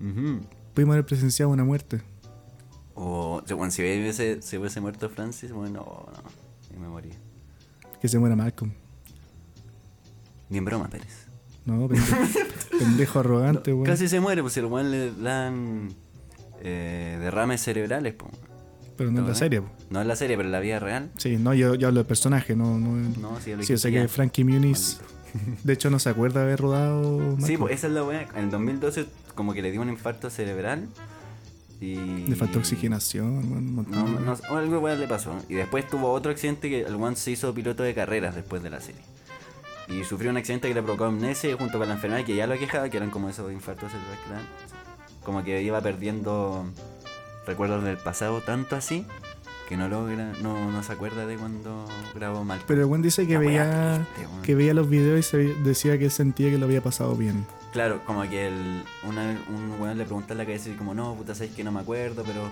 Ujú. 0.00 0.40
Pudimos 0.72 0.94
haber 0.94 1.04
presenciado 1.04 1.50
una 1.52 1.64
muerte. 1.64 2.00
O, 2.94 3.42
si- 3.46 3.52
bueno, 3.52 3.70
si 3.70 3.82
hubiese, 3.82 4.40
si 4.40 4.56
hubiese 4.56 4.80
muerto 4.80 5.10
Francis, 5.10 5.52
bueno, 5.52 6.06
no, 6.14 6.41
me 6.82 6.88
morí. 6.88 7.10
Que 8.00 8.08
se 8.08 8.18
muera 8.18 8.36
Malcolm. 8.36 8.72
Ni 10.50 10.58
en 10.58 10.64
broma, 10.64 10.88
Pérez. 10.88 11.26
No, 11.64 11.86
pendejo, 11.88 12.16
pendejo 12.78 13.20
arrogante, 13.20 13.72
weón. 13.72 13.86
Casi 13.86 14.08
se 14.08 14.20
muere, 14.20 14.42
pues 14.42 14.52
si 14.54 14.60
al 14.60 14.66
weón 14.66 14.90
le 14.90 15.12
dan 15.12 15.88
eh, 16.60 17.16
derrames 17.20 17.62
cerebrales, 17.62 18.14
pues. 18.14 18.32
Pero 18.96 19.10
no 19.10 19.20
en 19.20 19.26
la 19.28 19.34
serie, 19.34 19.62
po. 19.62 19.68
No 19.90 20.02
en 20.02 20.08
la 20.08 20.16
serie, 20.16 20.36
pero 20.36 20.48
en 20.48 20.52
la 20.52 20.60
vida 20.60 20.78
real. 20.78 21.10
Sí, 21.16 21.36
no, 21.36 21.54
yo, 21.54 21.74
yo 21.76 21.88
hablo 21.88 22.00
de 22.00 22.04
personaje, 22.04 22.54
no. 22.56 22.78
No, 22.78 22.96
No, 23.18 23.36
sí, 23.40 23.44
sí, 23.44 23.50
yo 23.50 23.56
sé 23.56 23.56
dijiste 23.56 23.92
ya. 23.92 24.02
que 24.02 24.08
Frankie 24.08 24.44
Muniz, 24.44 25.00
de 25.64 25.72
hecho, 25.72 25.88
no 25.88 25.98
se 25.98 26.10
acuerda 26.10 26.40
de 26.40 26.46
haber 26.46 26.60
rodado. 26.60 27.18
Sí, 27.18 27.22
Malcolm. 27.42 27.58
pues 27.60 27.74
esa 27.74 27.86
es 27.86 27.92
la 27.94 28.04
weá. 28.04 28.28
En 28.34 28.44
el 28.44 28.50
2012 28.50 29.06
como 29.34 29.54
que 29.54 29.62
le 29.62 29.70
dio 29.70 29.80
un 29.80 29.88
infarto 29.88 30.28
cerebral 30.28 30.88
y... 31.82 31.94
Le 32.28 32.36
faltó 32.36 32.60
oxigenación, 32.60 33.50
weón, 33.50 33.68
un 33.68 33.74
montón 33.74 34.24
No, 34.24 34.36
no, 34.36 34.56
algo 34.56 34.78
weá 34.78 34.94
le 34.94 35.08
pasó. 35.08 35.36
Y 35.48 35.54
después 35.54 35.86
tuvo 35.88 36.12
otro 36.12 36.30
accidente 36.30 36.70
que 36.70 36.82
el 36.82 36.94
one 36.94 37.16
se 37.16 37.32
hizo 37.32 37.52
piloto 37.52 37.82
de 37.82 37.92
carreras 37.92 38.34
después 38.34 38.62
de 38.62 38.70
la 38.70 38.80
serie. 38.80 39.00
Y 39.88 40.04
sufrió 40.04 40.30
un 40.30 40.36
accidente 40.36 40.68
que 40.68 40.74
le 40.74 40.82
provocó 40.82 41.04
amnesia 41.04 41.54
junto 41.56 41.78
con 41.78 41.88
la 41.88 41.94
enfermedad 41.94 42.24
que 42.24 42.36
ya 42.36 42.46
lo 42.46 42.54
aquejaba, 42.54 42.88
que 42.88 42.96
eran 42.96 43.10
como 43.10 43.28
esos 43.28 43.52
infartos 43.52 43.90
cerebrales 43.90 44.20
que. 44.20 45.24
Como 45.24 45.42
que 45.44 45.62
iba 45.62 45.80
perdiendo 45.80 46.64
recuerdos 47.46 47.82
del 47.82 47.96
pasado 47.96 48.40
tanto 48.40 48.76
así 48.76 49.04
que 49.68 49.76
no 49.76 49.88
logra, 49.88 50.32
no, 50.42 50.70
no 50.70 50.82
se 50.82 50.92
acuerda 50.92 51.26
de 51.26 51.36
cuando 51.36 51.86
grabó 52.14 52.44
mal. 52.44 52.60
Pero 52.66 52.82
el 52.82 52.86
weón 52.86 53.02
dice 53.02 53.26
que 53.26 53.34
La 53.34 53.40
veía, 53.40 54.06
triste, 54.14 54.36
que 54.42 54.54
veía 54.54 54.74
los 54.74 54.88
videos 54.88 55.20
y 55.20 55.22
se 55.22 55.36
decía 55.38 55.98
que 55.98 56.10
sentía 56.10 56.50
que 56.50 56.58
lo 56.58 56.66
había 56.66 56.82
pasado 56.82 57.14
bien. 57.16 57.46
Claro, 57.72 58.04
como 58.04 58.22
que 58.28 58.48
el, 58.48 58.84
una, 59.04 59.34
un 59.48 59.80
weón 59.80 59.96
le 59.96 60.04
pregunta 60.04 60.34
en 60.34 60.38
la 60.38 60.44
cabeza 60.44 60.68
y 60.68 60.74
como, 60.74 60.92
no, 60.94 61.14
puta, 61.14 61.34
sabes 61.34 61.52
que 61.54 61.64
no 61.64 61.72
me 61.72 61.80
acuerdo, 61.80 62.22
pero 62.22 62.50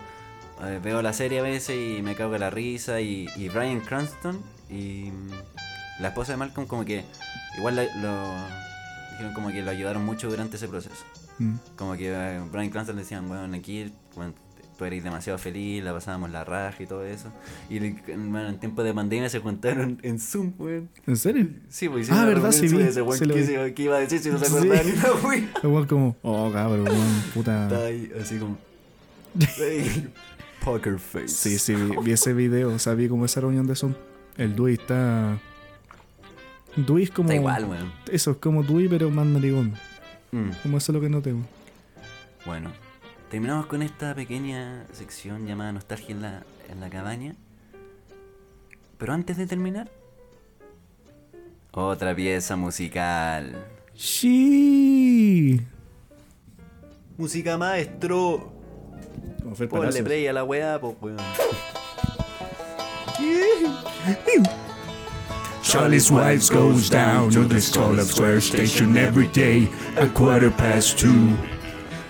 eh, 0.67 0.81
veo 0.83 1.03
la 1.03 1.13
serie 1.13 1.41
a 1.41 1.43
veces 1.43 1.77
y 1.77 2.01
me 2.03 2.15
cago 2.15 2.35
en 2.35 2.41
la 2.41 2.49
risa. 2.51 3.01
Y, 3.03 3.29
y 3.37 3.49
Brian 3.51 3.81
Cranston 3.81 4.41
y 4.71 5.11
mm, 5.11 5.31
la 6.01 6.09
esposa 6.09 6.33
de 6.33 6.39
Malcolm 6.39 6.67
como 6.67 6.85
que 6.87 7.05
igual 7.59 7.77
la- 7.77 7.95
lo 7.97 8.35
dijeron 9.13 9.35
como 9.35 9.49
que 9.51 9.61
lo 9.63 9.71
ayudaron 9.71 10.05
mucho 10.07 10.31
durante 10.31 10.57
ese 10.57 10.69
proceso. 10.69 11.05
Mm. 11.39 11.55
Como 11.77 11.93
que 11.99 12.11
eh, 12.15 12.41
Brian 12.51 12.71
Cranston 12.71 12.97
le 12.97 13.03
decían, 13.03 13.29
bueno, 13.29 13.55
aquí 13.55 13.93
bueno, 14.17 14.33
tú 14.81 14.87
eres 14.87 15.05
demasiado 15.05 15.39
feliz, 15.39 15.85
la 15.85 15.93
pasábamos 15.93 16.31
la 16.31 16.43
raja 16.43 16.83
y 16.83 16.87
todo 16.87 17.05
eso. 17.05 17.29
Y 17.69 17.79
bueno, 17.81 18.49
en 18.49 18.59
tiempo 18.59 18.83
de 18.83 18.95
pandemia 18.95 19.29
se 19.29 19.39
juntaron 19.39 19.99
en 20.03 20.19
Zoom, 20.19 20.55
weón. 20.59 20.89
¿En 21.07 21.19
serio? 21.19 21.49
Sí, 21.69 21.87
pues 21.87 22.11
Ah, 22.11 22.25
verdad, 22.25 22.51
sí 22.51 22.67
vi, 22.67 22.81
ese 22.81 23.03
weón 23.03 23.19
sí 23.19 23.27
que, 23.27 23.75
que 23.75 23.83
iba 23.83 23.97
a 23.97 24.01
decir 24.01 24.21
si 24.21 24.31
no 24.31 24.39
se 24.39 24.47
Sí. 24.47 24.57
acordaba 24.57 24.83
ni 24.83 24.93
una 24.93 25.13
wea. 25.29 25.49
El 25.63 25.69
weón 25.69 25.87
como, 25.87 26.17
oh 26.23 26.51
cabrón, 26.51 26.89
weón, 26.89 27.23
puta. 27.35 27.65
Está 27.65 27.85
ahí, 27.85 28.11
así 28.19 28.39
como. 28.39 28.57
Poker 30.65 30.99
face. 30.99 31.29
Sí, 31.29 31.59
sí, 31.59 31.75
vi, 31.75 31.97
vi 32.03 32.13
ese 32.13 32.33
video, 32.33 32.73
o 32.73 32.79
sea, 32.79 32.95
vi 32.95 33.07
como 33.09 33.27
esa 33.27 33.41
reunión 33.43 33.67
de 33.67 33.75
Zoom. 33.77 33.93
El 34.39 34.57
Dewey 34.57 34.75
está... 34.75 35.39
Dewey 36.77 37.05
es 37.05 37.11
como... 37.11 37.29
Está 37.29 37.37
igual, 37.37 37.65
weón. 37.67 37.93
Eso, 38.11 38.31
es 38.31 38.37
como 38.39 38.63
Dewey, 38.63 38.89
pero 38.89 39.11
más 39.11 39.27
narigón. 39.27 39.75
Mm, 40.33 40.51
Como 40.63 40.79
eso 40.79 40.93
es 40.93 40.95
lo 40.95 41.01
que 41.03 41.11
no 41.11 41.21
tengo. 41.21 41.45
Bueno, 42.47 42.71
terminamos 43.31 43.67
con 43.67 43.81
esta 43.83 44.15
pequeña 44.15 44.85
sección 44.93 45.47
llamada 45.47 45.73
Nostalgia 45.73 46.15
en 46.15 46.23
la, 46.23 46.43
en 46.69 46.81
la 46.81 46.91
cabaña. 46.91 47.37
Pero 48.99 49.13
antes 49.13 49.37
de 49.37 49.47
terminar, 49.47 49.89
otra 51.71 52.15
pieza 52.15 52.57
musical. 52.57 53.55
Sí. 53.95 55.61
Música 57.17 57.57
maestro. 57.57 58.53
Ponle 59.71 60.03
play 60.03 60.27
a 60.27 60.33
la 60.33 60.45
weá, 60.45 60.81
pues 60.81 60.97
weón. 61.01 61.19
Charlie's 65.63 66.11
wife 66.11 66.51
goes 66.51 66.91
down 66.91 67.31
to 67.31 67.45
the 67.45 67.61
Scarlet 67.61 68.07
Square 68.07 68.41
station 68.41 68.97
every 68.97 69.29
day 69.29 69.69
at 69.97 70.13
quarter 70.15 70.51
past 70.51 70.99
two. 70.99 71.37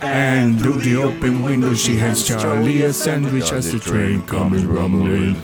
And 0.03 0.59
through 0.59 0.81
the 0.81 0.97
open 0.97 1.43
window 1.43 1.75
she 1.75 1.97
hands 1.97 2.27
Charlie 2.27 2.83
a 2.83 2.93
sandwich 2.93 3.53
as 3.53 3.71
the 3.71 3.79
train 3.79 4.23
comes 4.27 4.65
rumbling. 4.65 5.37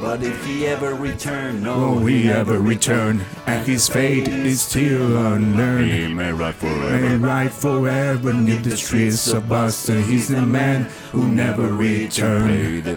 But 0.00 0.22
if 0.22 0.44
he 0.44 0.66
ever 0.66 0.94
return, 0.94 1.62
no, 1.62 1.94
Will 1.94 2.06
he 2.06 2.28
ever 2.28 2.60
return? 2.60 3.24
And 3.46 3.66
his 3.66 3.88
fate 3.88 4.28
is 4.28 4.62
still 4.62 5.16
unknown. 5.26 5.88
He 5.88 6.08
may 6.08 6.32
ride 6.32 6.54
forever. 6.54 7.00
May 7.00 7.16
ride 7.16 7.52
forever 7.52 8.30
in 8.30 8.62
the 8.62 8.76
streets 8.76 9.28
of 9.28 9.48
Boston. 9.48 10.02
He's 10.02 10.28
the 10.28 10.42
man 10.42 10.84
who 11.12 11.28
never 11.28 11.72
returned. 11.72 12.82
Play 12.82 12.94
the. 12.94 12.96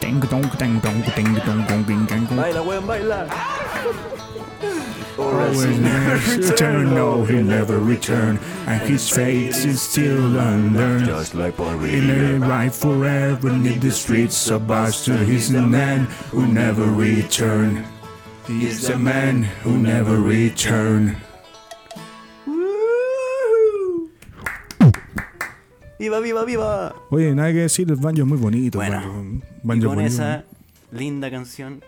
Ding 0.00 0.20
dong 0.20 0.50
ding 0.58 0.80
dong 0.80 1.02
ding 1.16 1.34
dong 1.34 1.66
dong 1.66 1.82
ding 1.84 2.06
dong 2.06 2.26
dong. 2.26 2.36
Baila, 2.36 2.60
weón, 2.62 2.86
baila. 2.86 4.13
Oh, 5.16 5.52
he'll 5.52 5.78
never 5.78 6.40
return, 6.40 6.94
no, 6.94 7.24
he'll 7.24 7.44
never 7.44 7.78
return, 7.78 8.38
and 8.66 8.82
his 8.82 9.08
fate 9.08 9.54
is 9.54 9.80
still 9.80 10.38
unknown. 10.38 11.04
Just 11.04 11.34
like 11.34 11.56
Paul 11.56 11.78
He 11.78 12.00
ride 12.38 12.74
forever 12.74 13.48
in 13.48 13.78
the 13.78 13.90
streets 13.92 14.50
of 14.50 14.66
Boston. 14.66 15.24
He's 15.24 15.52
the 15.52 15.62
man 15.62 16.06
who 16.32 16.46
never 16.46 16.84
return. 16.86 17.84
He's 18.48 18.88
the 18.88 18.98
man 18.98 19.44
who 19.62 19.78
never 19.78 20.18
return. 20.18 21.16
¡Viva, 25.98 26.20
viva, 26.20 26.44
viva! 26.44 26.94
Oye, 27.10 27.34
nada 27.34 27.52
que 27.52 27.60
decir, 27.60 27.88
el 27.88 27.96
banjo 27.96 28.22
es 28.22 28.26
muy 28.26 28.36
bonito. 28.38 28.78
Bueno. 28.78 29.00
Y 29.00 29.40
Banjo 29.62 29.86
con 29.86 29.94
bonito. 29.96 30.12
esa 30.14 30.44
linda 30.90 31.30
canción 31.30 31.82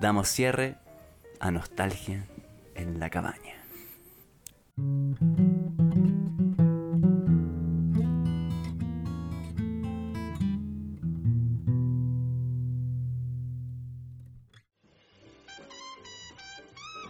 damos 0.00 0.28
cierre 0.28 0.76
a 1.40 1.50
Nostalgia 1.50 2.26
en 2.74 2.98
la 2.98 3.10
cabaña. 3.10 3.54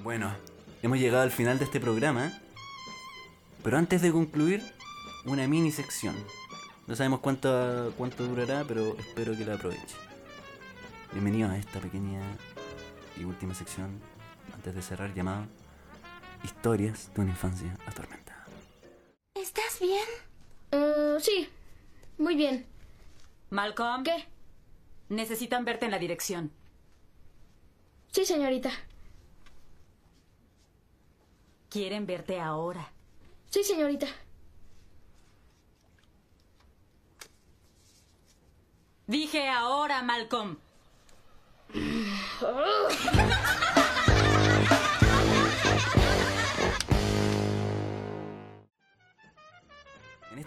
Bueno, 0.03 0.33
hemos 0.83 0.99
llegado 0.99 1.23
al 1.23 1.31
final 1.31 1.59
de 1.59 1.65
este 1.65 1.81
programa, 1.81 2.33
pero 3.63 3.77
antes 3.77 4.01
de 4.01 4.11
concluir, 4.11 4.63
una 5.27 5.47
mini 5.47 5.71
sección. 5.71 6.15
No 6.87 6.97
sabemos 6.97 7.21
cuánto, 7.21 7.93
cuánto 7.99 8.27
durará, 8.27 8.65
pero 8.67 8.97
espero 8.99 9.37
que 9.37 9.45
la 9.45 9.55
aproveche. 9.55 9.97
Bienvenidos 11.13 11.51
a 11.51 11.59
esta 11.59 11.81
pequeña 11.81 12.23
y 13.19 13.25
última 13.25 13.55
sección, 13.55 14.01
antes 14.59 14.75
de 14.75 14.83
cerrar, 14.83 15.15
llamada 15.15 15.47
Historias 16.43 17.13
de 17.15 17.21
una 17.21 17.31
infancia 17.31 17.77
atormentada. 17.87 18.45
¿Estás 19.35 19.79
bien? 19.81 20.05
Eh, 20.73 21.17
sí, 21.21 21.49
muy 22.19 22.35
bien. 22.35 22.67
Malcolm, 23.51 24.03
¿Qué? 24.03 24.27
necesitan 25.09 25.65
verte 25.65 25.85
en 25.85 25.93
la 25.93 25.99
dirección. 25.99 26.51
Sí, 28.11 28.25
señorita. 28.25 28.71
Quieren 31.71 32.05
verte 32.07 32.41
ahora. 32.41 32.91
Sí, 33.51 33.63
señorita. 33.63 34.09
Dije 39.07 39.49
ahora, 39.49 40.03
Malcolm. 40.03 40.57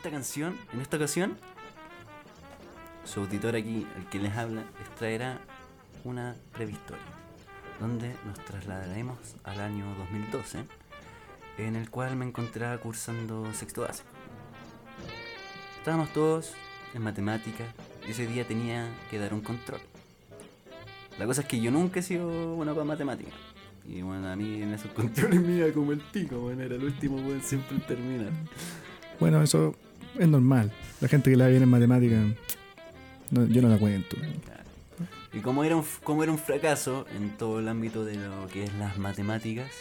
Esta 0.01 0.09
canción, 0.09 0.57
en 0.73 0.81
esta 0.81 0.97
ocasión, 0.97 1.37
su 3.05 3.19
auditor 3.19 3.55
aquí, 3.55 3.85
el 3.95 4.07
que 4.07 4.17
les 4.17 4.35
habla, 4.35 4.63
les 4.79 4.95
traerá 4.95 5.39
una 6.03 6.35
breve 6.55 6.71
historia, 6.71 7.05
donde 7.79 8.15
nos 8.25 8.43
trasladaremos 8.43 9.19
al 9.43 9.59
año 9.59 9.85
2012, 9.99 10.65
en 11.59 11.75
el 11.75 11.91
cual 11.91 12.15
me 12.15 12.25
encontraba 12.25 12.79
cursando 12.79 13.53
sexto 13.53 13.81
básico. 13.81 14.09
Estábamos 15.77 16.11
todos 16.13 16.53
en 16.95 17.03
matemáticas 17.03 17.67
y 18.07 18.09
ese 18.09 18.25
día 18.25 18.47
tenía 18.47 18.87
que 19.11 19.19
dar 19.19 19.35
un 19.35 19.41
control. 19.41 19.81
La 21.19 21.27
cosa 21.27 21.41
es 21.41 21.47
que 21.47 21.61
yo 21.61 21.69
nunca 21.69 21.99
he 21.99 22.03
sido 22.03 22.55
bueno 22.55 22.73
para 22.73 22.85
matemáticas. 22.85 23.35
Y 23.85 24.01
bueno, 24.01 24.31
a 24.31 24.35
mí 24.35 24.63
en 24.63 24.73
esos 24.73 24.89
controles 24.95 25.39
me 25.39 25.57
iba 25.57 25.71
como 25.71 25.91
el 25.91 25.99
pico, 25.99 26.39
bueno, 26.39 26.63
era 26.63 26.73
el 26.73 26.85
último 26.85 27.17
weón 27.17 27.43
siempre 27.43 27.77
terminar. 27.81 28.31
Bueno, 29.19 29.39
eso 29.43 29.75
es 30.19 30.27
normal. 30.27 30.71
La 30.99 31.07
gente 31.07 31.29
que 31.29 31.37
la 31.37 31.47
viene 31.47 31.63
en 31.63 31.69
matemática, 31.69 32.15
no, 33.29 33.45
yo 33.45 33.61
no 33.61 33.69
la 33.69 33.77
cuento. 33.77 34.17
Y 35.33 35.39
como 35.39 35.63
era, 35.63 35.77
un, 35.77 35.85
como 36.03 36.23
era 36.23 36.31
un 36.31 36.37
fracaso 36.37 37.05
en 37.15 37.37
todo 37.37 37.59
el 37.59 37.67
ámbito 37.67 38.03
de 38.03 38.15
lo 38.15 38.47
que 38.47 38.65
es 38.65 38.73
las 38.73 38.97
matemáticas, 38.97 39.71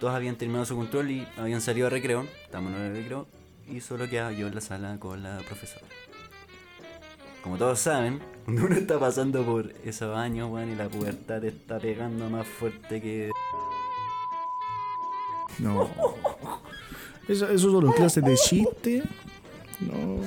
todos 0.00 0.14
habían 0.14 0.36
terminado 0.36 0.64
su 0.64 0.76
control 0.76 1.10
y 1.10 1.28
habían 1.36 1.60
salido 1.60 1.88
a 1.88 1.90
recreo, 1.90 2.26
estamos 2.44 2.72
en 2.72 2.80
el 2.80 2.96
recreo, 2.96 3.26
y 3.68 3.80
solo 3.80 4.08
quedaba 4.08 4.32
yo 4.32 4.48
en 4.48 4.54
la 4.54 4.60
sala 4.62 4.96
con 4.98 5.22
la 5.22 5.38
profesora. 5.40 5.86
Como 7.42 7.56
todos 7.56 7.78
saben, 7.78 8.20
cuando 8.44 8.64
uno 8.66 8.74
está 8.74 8.98
pasando 8.98 9.44
por 9.44 9.72
esos 9.84 10.16
años, 10.16 10.50
weón, 10.50 10.70
y 10.70 10.74
la 10.74 10.88
pubertad 10.88 11.40
te 11.40 11.48
está 11.48 11.78
pegando 11.78 12.28
más 12.30 12.46
fuerte 12.46 13.00
que... 13.00 13.30
No. 15.58 15.90
Eso, 17.30 17.48
eso 17.48 17.70
son 17.70 17.86
las 17.86 17.94
clases 17.94 18.24
de 18.24 18.34
chiste. 18.34 19.02
No. 19.78 20.20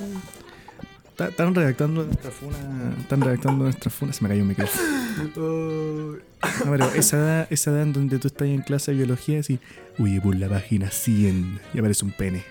Están 1.27 1.53
redactando 1.53 2.05
nuestra 2.05 2.31
funa. 2.31 2.57
Están 2.99 3.21
redactando 3.21 3.63
nuestra 3.65 3.91
funa. 3.91 4.13
Se 4.13 4.23
me 4.23 4.29
cayó 4.29 4.41
un 4.41 4.47
micrófono. 4.47 6.17
No, 6.65 6.71
pero 6.71 6.93
esa 6.93 7.17
edad, 7.17 7.47
esa 7.49 7.71
edad 7.71 7.81
en 7.83 7.93
donde 7.93 8.19
tú 8.19 8.27
estás 8.27 8.47
en 8.47 8.61
clase 8.61 8.91
de 8.91 8.97
biología 8.97 9.35
y 9.35 9.37
decís, 9.41 9.59
uy, 9.97 10.19
por 10.21 10.35
la 10.35 10.47
página 10.47 10.89
100 10.89 11.59
y 11.73 11.79
aparece 11.79 12.05
un 12.05 12.11
pene. 12.11 12.43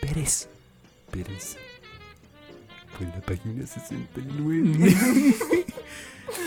Pérez. 0.00 0.48
Pérez. 1.12 1.56
Por 2.98 3.06
la 3.06 3.20
página 3.20 3.64
69. 3.64 4.96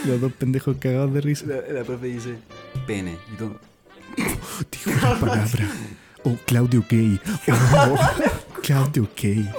Los 0.05 0.19
dos 0.19 0.33
pendejos 0.33 0.75
cagados 0.79 1.13
de 1.13 1.21
risa. 1.21 1.45
La, 1.45 1.61
la 1.61 1.83
profe 1.83 2.07
dice, 2.07 2.35
pene. 2.85 3.17
Y 3.33 3.37
tú, 3.37 3.55
Dijo 4.85 4.91
la 5.01 5.19
palabra. 5.19 5.69
Oh, 6.25 6.37
Claudio 6.45 6.83
Gay. 6.89 7.19
Oh, 7.49 7.97
Claudio 8.61 9.07
Gay. 9.15 9.49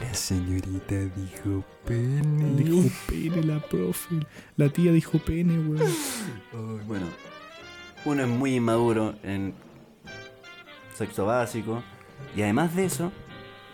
La 0.00 0.12
señorita 0.14 0.94
dijo 1.16 1.64
pene. 1.84 2.62
Dijo 2.62 2.88
pene 3.08 3.42
la 3.44 3.60
profe. 3.60 4.16
La 4.56 4.68
tía 4.68 4.92
dijo 4.92 5.18
pene, 5.18 5.58
weón. 5.58 6.86
Bueno, 6.86 7.06
uno 8.04 8.22
es 8.22 8.28
muy 8.28 8.56
inmaduro 8.56 9.14
en 9.22 9.54
sexo 10.96 11.26
básico. 11.26 11.82
Y 12.34 12.42
además 12.42 12.74
de 12.74 12.86
eso, 12.86 13.12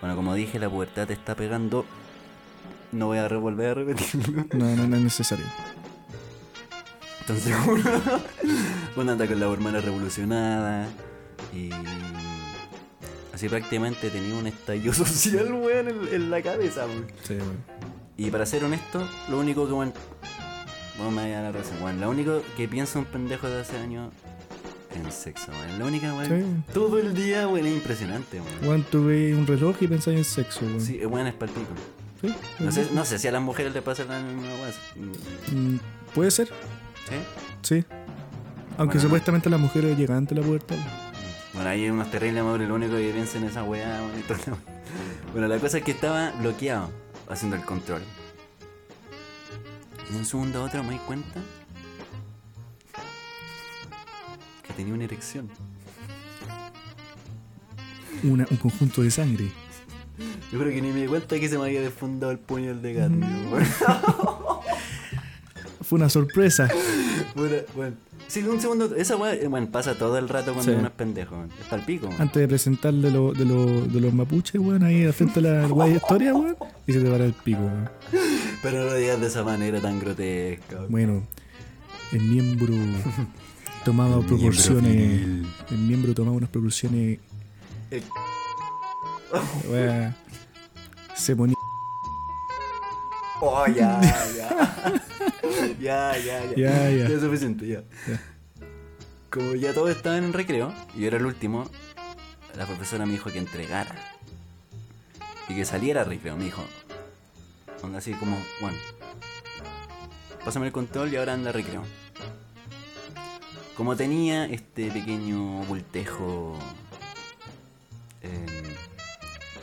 bueno, 0.00 0.14
como 0.16 0.34
dije, 0.34 0.58
la 0.58 0.68
pubertad 0.68 1.06
te 1.06 1.14
está 1.14 1.34
pegando. 1.34 1.86
No 2.92 3.06
voy 3.06 3.18
a 3.18 3.26
re- 3.28 3.36
volver 3.38 3.70
a 3.70 3.74
repetirlo. 3.74 4.44
No, 4.52 4.76
no, 4.76 4.86
no 4.86 4.96
es 4.96 5.02
necesario. 5.02 5.46
Entonces 7.20 7.54
uno, 7.66 7.82
uno 8.96 9.12
anda 9.12 9.26
con 9.26 9.40
la 9.40 9.48
hormona 9.48 9.80
revolucionada. 9.80 10.86
Y 11.52 11.70
así 13.34 13.48
prácticamente 13.48 14.10
tenía 14.10 14.34
un 14.34 14.46
estallido 14.46 14.92
social, 14.94 15.52
weón, 15.52 15.88
en, 15.88 16.14
en 16.14 16.30
la 16.30 16.42
cabeza, 16.42 16.86
weón. 16.86 17.06
Sí, 17.24 17.34
weón. 17.34 17.58
Y 18.16 18.30
para 18.30 18.46
ser 18.46 18.64
honesto, 18.64 19.06
lo 19.28 19.38
único 19.38 19.66
que, 19.66 19.72
bueno, 19.72 19.92
vamos 20.98 21.22
a 21.22 21.28
dar 21.28 21.42
la 21.44 21.52
razón, 21.52 21.82
weón. 21.82 22.00
Lo 22.00 22.10
único 22.10 22.42
que 22.56 22.68
piensa 22.68 22.98
un 22.98 23.04
pendejo 23.06 23.48
de 23.48 23.60
hace 23.60 23.76
años 23.78 24.12
en 24.94 25.10
sexo, 25.10 25.50
weón. 25.52 25.78
La 25.78 25.84
única, 25.86 26.14
weón. 26.14 26.64
Sí. 26.66 26.72
Todo 26.72 26.98
el 26.98 27.14
día, 27.14 27.48
weón, 27.48 27.66
es 27.66 27.74
impresionante, 27.74 28.40
weón. 28.40 28.68
Weón, 28.68 28.82
tuve 28.84 29.34
un 29.34 29.46
reloj 29.46 29.76
y 29.80 29.88
pensaba 29.88 30.16
en 30.16 30.24
sexo, 30.24 30.60
weón. 30.64 30.80
Sí, 30.80 31.04
weón, 31.04 31.26
es 31.26 31.34
palpico. 31.34 31.68
¿Sí? 32.20 32.32
No 32.60 32.70
sé, 32.70 32.86
no 32.92 33.04
sé 33.04 33.18
si 33.18 33.26
a 33.28 33.32
las 33.32 33.42
mujeres 33.42 33.74
les 33.74 33.82
pasa 33.82 34.04
la 34.04 34.20
misma 34.22 34.42
weón. 34.94 35.74
Mm, 35.74 35.78
¿Puede 36.14 36.30
ser? 36.30 36.46
¿Sí? 37.08 37.16
Sí. 37.62 37.84
Aunque 38.78 38.94
Bueno, 38.94 39.00
supuestamente 39.00 39.50
las 39.50 39.58
mujeres 39.60 39.98
llegan 39.98 40.18
antes 40.18 40.36
de 40.36 40.42
la 40.42 40.46
puerta. 40.46 40.74
weón. 40.74 41.11
Bueno, 41.54 41.68
ahí 41.68 41.84
hay 41.84 41.90
unos 41.90 42.10
terribles 42.10 42.42
madres, 42.44 42.68
lo 42.68 42.74
único 42.76 42.96
que 42.96 43.10
piensa 43.10 43.38
en 43.38 43.44
esa 43.44 43.62
weá, 43.62 44.00
weón, 44.02 44.18
y 44.18 44.22
todo 44.22 44.38
lo- 44.46 44.58
Bueno, 45.32 45.48
la 45.48 45.58
cosa 45.58 45.78
es 45.78 45.84
que 45.84 45.90
estaba 45.92 46.30
bloqueado 46.32 46.90
haciendo 47.28 47.56
el 47.56 47.62
control. 47.64 48.02
Y 50.08 50.12
de 50.12 50.18
un 50.18 50.24
segundo 50.24 50.60
a 50.60 50.64
otro 50.64 50.82
me 50.82 50.92
di 50.92 50.98
cuenta 50.98 51.40
que 54.66 54.72
tenía 54.74 54.94
una 54.94 55.04
erección. 55.04 55.48
Una- 58.22 58.46
un 58.50 58.56
conjunto 58.56 59.02
de 59.02 59.10
sangre. 59.10 59.50
Yo 60.52 60.58
creo 60.58 60.70
que 60.72 60.82
ni 60.82 60.88
me 60.92 61.00
di 61.02 61.06
cuenta 61.06 61.38
que 61.40 61.48
se 61.48 61.56
me 61.58 61.64
había 61.64 61.80
desfundado 61.80 62.30
el 62.32 62.38
puñal 62.38 62.80
de 62.82 62.94
cadmio, 62.94 63.26
weón. 63.50 63.66
Fue 65.82 65.96
una 65.98 66.08
sorpresa. 66.08 66.68
Bueno, 67.34 67.56
bueno. 67.74 67.96
Sí, 68.32 68.42
un 68.44 68.59
segundo. 68.62 68.94
Esa 68.96 69.16
weá, 69.16 69.34
eh, 69.34 69.46
bueno, 69.46 69.68
pasa 69.70 69.94
todo 69.98 70.16
el 70.16 70.26
rato 70.26 70.54
cuando 70.54 70.72
Sí. 70.72 70.78
uno 70.78 70.88
es 70.88 70.94
pendejo. 70.94 71.34
weón. 71.36 71.50
Es 71.60 71.66
palpico. 71.66 72.06
weón. 72.06 72.20
Antes 72.22 72.40
de 72.40 72.48
presentarle 72.48 73.10
lo, 73.10 73.32
de, 73.34 73.44
lo- 73.44 73.82
de 73.82 74.00
los 74.00 74.14
mapuches, 74.14 74.59
weón, 74.60 74.82
ahí 74.84 75.04
al 75.04 75.12
frente 75.12 75.40
de 75.42 75.50
la 75.60 75.66
guay 75.66 75.96
historia, 75.96 76.32
weón. 76.34 76.56
Y 76.86 76.92
se 76.94 77.00
te 77.00 77.10
para 77.10 77.24
el 77.26 77.34
pico, 77.34 77.60
weón. 77.60 77.90
Pero 78.62 78.78
no 78.78 78.84
lo 78.86 78.94
digas 78.94 79.20
de 79.20 79.26
esa 79.26 79.44
manera 79.44 79.80
tan 79.80 79.98
grotesca. 80.00 80.76
weón. 80.76 80.90
Bueno, 80.90 81.22
el 82.12 82.20
miembro 82.22 82.74
tomaba 83.84 84.20
proporciones. 84.22 85.44
El 85.70 85.78
miembro 85.78 86.14
tomaba 86.14 86.36
unas 86.36 86.48
proporciones. 86.48 87.18
El- 87.90 88.02
Weón, 89.68 90.14
se 91.14 91.36
ponía. 91.36 91.56
Oh, 93.42 93.66
ya, 93.66 94.00
ya. 94.36 95.02
ya, 95.80 96.16
ya, 96.18 96.44
ya. 96.44 96.56
Ya, 96.56 96.90
ya. 96.90 97.06
es 97.06 97.20
suficiente, 97.20 97.66
ya. 97.66 97.82
Ya. 98.08 98.20
Como 99.30 99.54
ya 99.54 99.72
todos 99.72 99.90
estaban 99.90 100.24
en 100.24 100.32
recreo, 100.32 100.72
y 100.94 101.00
yo 101.00 101.06
era 101.06 101.16
el 101.16 101.26
último, 101.26 101.68
la 102.56 102.66
profesora 102.66 103.06
me 103.06 103.12
dijo 103.12 103.30
que 103.30 103.38
entregara. 103.38 103.94
Y 105.48 105.54
que 105.54 105.64
saliera 105.64 106.02
a 106.02 106.04
recreo, 106.04 106.36
me 106.36 106.44
dijo. 106.44 106.62
Onda 107.82 107.98
así 107.98 108.12
como, 108.12 108.36
bueno. 108.60 108.78
Pásame 110.44 110.66
el 110.66 110.72
control 110.72 111.12
y 111.12 111.16
ahora 111.16 111.34
anda 111.34 111.50
a 111.50 111.52
recreo. 111.52 111.82
Como 113.76 113.96
tenía 113.96 114.44
este 114.46 114.90
pequeño 114.90 115.64
voltejo. 115.64 116.58
eh, 118.22 118.76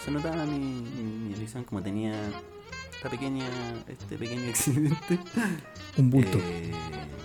se 0.03 0.11
notaba 0.11 0.45
mi, 0.45 0.57
mi, 0.57 1.35
mi 1.35 1.63
como 1.63 1.83
tenía 1.83 2.13
esta 2.99 3.09
pequeña, 3.09 3.45
este 3.87 4.17
pequeño 4.17 4.49
accidente. 4.49 5.19
Un 5.95 6.09
bulto. 6.09 6.37
Eh, 6.37 6.69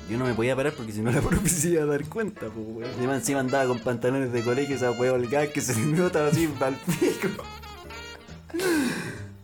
yo 0.09 0.17
no 0.19 0.25
me 0.25 0.33
podía 0.33 0.55
parar 0.55 0.73
porque 0.73 0.93
si 0.93 1.01
no 1.03 1.11
la 1.11 1.21
profe 1.21 1.49
se 1.49 1.71
iba 1.71 1.83
a 1.83 1.87
dar 1.87 2.05
cuenta, 2.05 2.47
pues, 2.47 2.89
weón. 3.01 3.11
Encima 3.13 3.41
andaba 3.41 3.67
con 3.67 3.81
pantalones 3.81 4.33
de 4.33 4.43
colegio, 4.45 4.77
esa 4.77 4.93
weá 4.93 5.13
holgada 5.13 5.49
que 5.49 5.61
se 5.61 5.77
nota 5.81 6.29
así 6.29 6.47
pa'l 6.47 6.77
pico. 6.77 7.29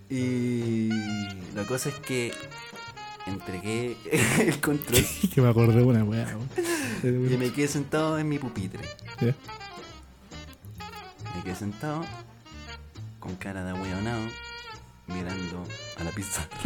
Y 0.08 0.88
la 1.54 1.64
cosa 1.68 1.88
es 1.88 1.94
que 1.96 2.32
entregué 3.26 3.96
el 4.40 4.60
control 4.60 5.04
que 5.32 5.40
me 5.40 5.48
acordé 5.48 5.78
de 5.78 5.82
una 5.84 6.02
weá, 6.02 6.28
y 7.02 7.06
weón. 7.06 7.38
me 7.38 7.52
quedé 7.52 7.66
sentado 7.68 8.18
en 8.18 8.28
mi 8.28 8.38
pupitre. 8.38 8.80
Ya. 9.20 9.34
Me 11.36 11.42
quedé 11.44 11.54
sentado 11.56 12.04
con 13.20 13.36
cara 13.36 13.62
de 13.64 13.70
ahueonado 13.70 14.22
mirando 15.10 15.66
a 15.98 16.04
la 16.04 16.10
pizarra. 16.10 16.48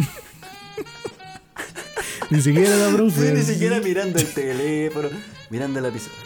Ni 2.30 2.40
siquiera 2.40 2.76
la 2.76 2.90
profe. 2.90 3.28
Sí, 3.28 3.34
ni 3.34 3.42
siquiera 3.42 3.80
mirando 3.80 4.18
el 4.18 4.32
teléfono, 4.32 5.08
mirando 5.50 5.80
la 5.80 5.90
pizarra. 5.90 6.16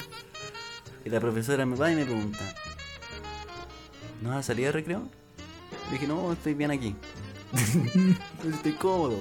Y 1.04 1.10
la 1.10 1.20
profesora 1.20 1.66
me 1.66 1.76
va 1.76 1.90
y 1.90 1.96
me 1.96 2.04
pregunta, 2.04 2.38
¿no 4.22 4.30
vas 4.30 4.38
a 4.38 4.42
salir 4.42 4.66
de 4.66 4.72
recreo? 4.72 5.08
Le 5.86 5.92
dije, 5.92 6.06
no, 6.06 6.32
estoy 6.32 6.54
bien 6.54 6.70
aquí. 6.70 6.94
estoy 8.48 8.72
cómodo. 8.72 9.20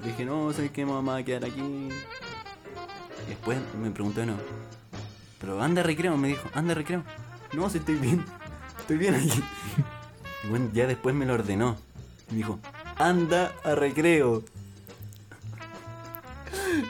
Le 0.00 0.08
dije, 0.08 0.24
no, 0.24 0.52
sé 0.52 0.70
que 0.70 0.84
me 0.84 0.92
vamos 0.92 1.18
a 1.18 1.24
quedar 1.24 1.44
aquí. 1.44 1.60
Y 1.60 3.28
después 3.28 3.58
me 3.80 3.90
preguntó 3.90 4.24
nuevo, 4.24 4.40
pero 5.40 5.60
anda 5.60 5.80
a 5.80 5.84
recreo, 5.84 6.16
me 6.16 6.28
dijo, 6.28 6.48
anda 6.54 6.72
a 6.72 6.76
recreo. 6.76 7.02
No, 7.52 7.68
si 7.68 7.78
estoy 7.78 7.96
bien, 7.96 8.24
estoy 8.78 8.98
bien 8.98 9.14
aquí. 9.14 9.42
Y 10.44 10.48
bueno, 10.48 10.70
ya 10.72 10.88
después 10.88 11.14
me 11.14 11.24
lo 11.24 11.34
ordenó. 11.34 11.76
Me 12.32 12.38
dijo, 12.38 12.58
anda 12.96 13.52
a 13.62 13.74
recreo. 13.74 14.42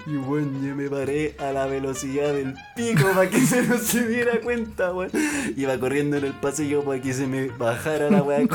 Y 0.06 0.16
bueno, 0.16 0.50
yo 0.64 0.74
me 0.76 0.88
paré 0.88 1.34
a 1.40 1.50
la 1.52 1.66
velocidad 1.66 2.32
del 2.32 2.54
pico 2.76 3.08
para 3.14 3.28
que 3.28 3.40
se 3.46 3.62
no 3.66 3.76
se 3.78 4.06
diera 4.06 4.40
cuenta, 4.40 4.92
weón. 4.92 5.10
Iba 5.56 5.76
corriendo 5.78 6.16
en 6.16 6.24
el 6.26 6.32
pasillo 6.32 6.84
para 6.84 7.00
que 7.02 7.12
se 7.12 7.26
me 7.26 7.48
bajara 7.48 8.08
la 8.10 8.22
weá. 8.22 8.40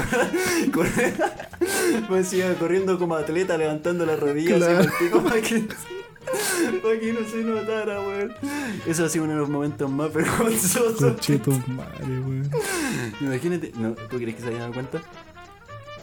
Pues 2.08 2.34
iba 2.34 2.54
corriendo 2.56 2.98
como 3.00 3.16
atleta 3.16 3.58
levantando 3.58 4.06
las 4.06 4.20
rodillas 4.20 4.58
Claro. 4.58 4.80
el 4.82 4.90
pico 5.00 5.22
para 5.24 5.42
que, 5.42 5.60
para 6.82 7.00
que 7.00 7.14
no 7.14 7.20
se 7.30 7.38
notara, 7.44 8.00
weón. 8.02 8.34
Eso 8.86 9.06
ha 9.06 9.10
sido 9.10 9.26
uno 9.26 9.34
de 9.34 9.40
los 9.40 9.50
momentos 9.50 9.90
más 9.90 10.14
vergonzosos. 10.14 10.96
Concheto 11.00 11.52
madre, 11.68 12.06
weón. 12.20 12.50
Imagínate, 13.22 13.72
no, 13.78 13.92
¿tú 13.94 14.18
crees 14.18 14.36
que 14.36 14.42
se 14.42 14.48
hayan 14.48 14.60
dado 14.62 14.74
cuenta? 14.74 15.02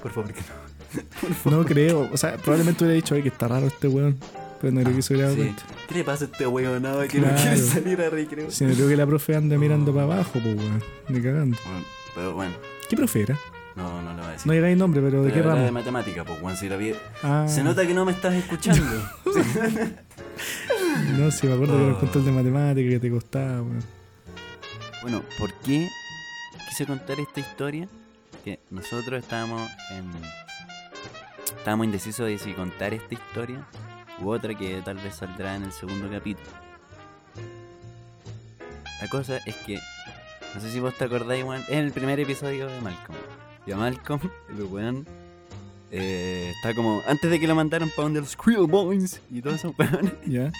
Por 0.02 0.12
favor, 0.12 0.32
que 0.32 0.40
no. 0.40 0.73
No 1.44 1.64
creo. 1.64 2.08
O 2.12 2.16
sea, 2.16 2.36
probablemente 2.36 2.84
hubiera 2.84 2.94
dicho, 2.96 3.14
ay, 3.14 3.22
que 3.22 3.28
está 3.28 3.48
raro 3.48 3.66
este 3.66 3.88
weón. 3.88 4.18
Pero 4.60 4.72
no 4.72 4.82
creo 4.82 4.96
que 4.96 5.02
se 5.02 5.12
hubiera 5.14 5.28
dado 5.30 5.42
Sí. 5.42 5.48
cuenta. 5.48 5.62
¿Qué 5.88 5.94
le 5.94 6.04
pasa 6.04 6.24
a 6.24 6.28
este 6.28 6.46
weón 6.46 6.82
nada 6.82 7.06
que 7.08 7.18
no 7.18 7.24
Claro. 7.26 7.40
quiere 7.42 7.56
salir 7.58 8.00
a 8.00 8.08
recreo? 8.10 8.50
Si 8.50 8.64
no 8.64 8.72
creo 8.74 8.88
que 8.88 8.96
la 8.96 9.06
profe 9.06 9.36
anda 9.36 9.58
mirando 9.58 9.92
para 9.92 10.04
abajo, 10.04 10.30
pues 10.42 10.44
weón. 10.56 10.82
Ni 11.08 11.20
cagando. 11.20 11.56
Bueno, 11.64 11.84
pero 12.14 12.34
bueno, 12.34 12.52
¿Qué 12.88 12.96
profe 12.96 13.22
era? 13.22 13.38
no, 13.76 14.00
no 14.02 14.10
lo 14.12 14.18
voy 14.18 14.26
a 14.26 14.30
decir. 14.32 14.46
No 14.46 14.52
digáis 14.54 14.76
nombre, 14.78 15.02
pero 15.02 15.22
¿de 15.24 15.32
qué 15.32 15.40
era 15.40 15.50
de 15.54 15.60
ramo? 15.62 15.72
matemática, 15.72 16.24
pues, 16.24 16.38
Juan, 16.40 16.56
si 16.56 16.68
la 16.68 16.76
vi- 16.76 16.94
Ah, 17.22 17.44
Se 17.48 17.62
nota 17.64 17.86
que 17.86 17.92
no 17.92 18.04
me 18.04 18.12
estás 18.12 18.32
escuchando. 18.34 18.84
No, 21.18 21.30
sí, 21.30 21.46
me 21.46 21.54
acuerdo 21.54 21.76
que 21.78 21.84
Ah. 21.84 21.88
nos 21.88 21.98
contó 21.98 22.18
el 22.20 22.24
de 22.24 22.32
matemática 22.32 22.88
que 22.90 22.98
te 23.00 23.10
costaba, 23.10 23.62
weón. 23.62 23.84
bueno, 25.02 25.22
¿por 25.38 25.52
qué 25.60 25.88
quise 26.68 26.86
contar 26.86 27.18
esta 27.20 27.40
historia? 27.40 27.88
Que 28.44 28.58
nosotros 28.70 29.22
estábamos 29.22 29.70
en... 29.90 30.04
Estábamos 31.64 31.86
indecisos 31.86 32.26
de 32.26 32.36
si 32.36 32.52
contar 32.52 32.92
esta 32.92 33.14
historia 33.14 33.66
u 34.20 34.28
otra 34.28 34.54
que 34.54 34.82
tal 34.84 34.98
vez 34.98 35.14
saldrá 35.14 35.56
en 35.56 35.62
el 35.62 35.72
segundo 35.72 36.10
capítulo. 36.10 36.46
La 39.00 39.08
cosa 39.08 39.38
es 39.46 39.56
que, 39.64 39.78
no 40.54 40.60
sé 40.60 40.70
si 40.70 40.78
vos 40.78 40.92
te 40.92 41.04
acordáis, 41.04 41.42
weón, 41.42 41.62
es 41.62 41.70
el 41.70 41.90
primer 41.90 42.20
episodio 42.20 42.66
de 42.66 42.78
Malcolm. 42.82 43.16
Y 43.66 43.72
a 43.72 43.78
Malcolm, 43.78 44.20
el 44.50 44.62
weón, 44.64 45.06
eh, 45.90 46.52
está 46.54 46.74
como, 46.74 47.02
antes 47.08 47.30
de 47.30 47.40
que 47.40 47.46
lo 47.46 47.54
mandaron 47.54 47.88
para 47.88 48.02
donde 48.02 48.20
los 48.20 48.32
Squirrel 48.32 48.66
Boys 48.66 49.22
y 49.30 49.40
todos 49.40 49.56
esos 49.56 49.72
weones, 49.78 50.12
¿Ya? 50.26 50.52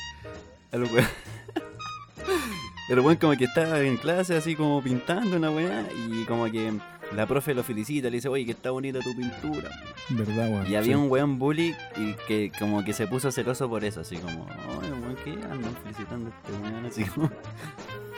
a 0.72 0.76
los 0.78 0.90
weón. 0.90 1.06
El 2.88 3.00
weón 3.00 3.16
como 3.16 3.36
que 3.36 3.44
estaba 3.44 3.78
en 3.80 3.98
clase 3.98 4.36
así 4.36 4.56
como 4.56 4.82
pintando 4.82 5.36
una 5.36 5.50
weá 5.50 5.86
y 6.08 6.24
como 6.24 6.50
que 6.50 6.72
la 7.12 7.26
profe 7.26 7.54
lo 7.54 7.62
felicita, 7.62 8.08
le 8.08 8.16
dice, 8.16 8.28
oye, 8.28 8.44
que 8.44 8.52
está 8.52 8.70
bonita 8.70 8.98
tu 9.00 9.14
pintura. 9.16 9.70
¿Verdad, 10.10 10.48
weón? 10.50 10.66
Y 10.70 10.74
había 10.74 10.94
Sí. 10.94 10.94
un 10.94 11.10
weón 11.10 11.38
bully 11.38 11.74
y 11.96 12.14
que 12.26 12.50
como 12.58 12.84
que 12.84 12.92
se 12.92 13.06
puso 13.06 13.30
celoso 13.30 13.68
por 13.68 13.84
eso, 13.84 14.00
así 14.00 14.16
como, 14.16 14.44
oye, 14.78 14.92
weón, 14.92 15.16
¿qué 15.24 15.30
andan 15.32 15.74
felicitando 15.82 16.30
a 16.30 16.34
este 16.36 16.52
weón? 16.62 16.86
Así 16.86 17.04
como... 17.04 17.30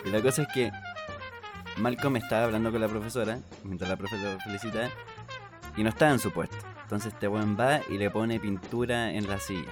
Y 0.05 0.11
la 0.11 0.23
cosa 0.23 0.43
es 0.43 0.49
que 0.55 0.71
Malcolm 1.79 2.17
estaba 2.17 2.45
hablando 2.45 2.71
con 2.73 2.81
la 2.81 2.89
profesora, 2.89 3.39
mientras 3.65 3.91
la 3.91 3.97
profe 3.97 4.17
lo 4.19 4.39
felicita, 4.41 4.89
y 5.77 5.83
no 5.83 5.91
estaba 5.91 6.13
en 6.13 6.19
su 6.19 6.31
puesto. 6.33 6.57
Entonces 6.83 7.13
este 7.13 7.29
weón 7.29 7.57
va 7.59 7.81
y 7.91 7.99
le 7.99 8.11
pone 8.11 8.39
pintura 8.41 9.13
en 9.13 9.29
la 9.29 9.39
silla. 9.41 9.69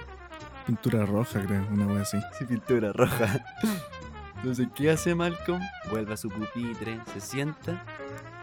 Pintura 0.67 1.05
roja, 1.05 1.41
creo, 1.41 1.65
una 1.71 1.87
weá 1.87 2.01
así. 2.01 2.17
Sí, 2.37 2.45
pintura 2.45 2.91
roja. 2.93 3.43
Entonces, 4.37 4.67
¿qué 4.75 4.91
hace 4.91 5.15
Malcolm? 5.15 5.61
Vuelve 5.89 6.13
a 6.13 6.17
su 6.17 6.29
pupitre, 6.29 6.99
se 7.13 7.21
sienta 7.21 7.83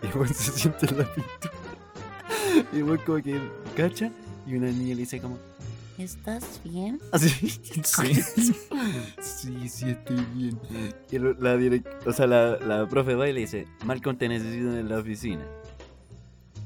y 0.02 0.06
el 0.06 0.14
weón 0.14 0.28
se 0.34 0.52
sienta 0.52 0.86
en 0.86 0.98
la 0.98 1.04
pintura. 1.14 1.54
Y 2.72 2.76
el 2.78 2.82
weón 2.84 2.98
como 3.06 3.22
que 3.22 3.40
cacha 3.76 4.10
y 4.46 4.54
una 4.56 4.66
niña 4.68 4.94
le 4.94 5.02
dice 5.02 5.20
como, 5.20 5.38
¿Estás 5.98 6.60
bien? 6.64 6.98
así. 7.12 7.28
Sí. 7.28 8.22
sí, 9.20 9.68
sí, 9.68 9.90
estoy 9.90 10.24
bien. 10.34 10.58
Y 11.10 11.16
el- 11.16 11.36
la, 11.38 11.56
direc- 11.56 11.86
o 12.06 12.12
sea, 12.12 12.26
la, 12.26 12.56
la 12.58 12.88
profe 12.88 13.14
va 13.14 13.28
y 13.28 13.32
le 13.32 13.40
dice, 13.40 13.66
Malcolm 13.84 14.16
te 14.16 14.28
necesito 14.28 14.76
en 14.76 14.88
la 14.88 14.98
oficina. 14.98 15.44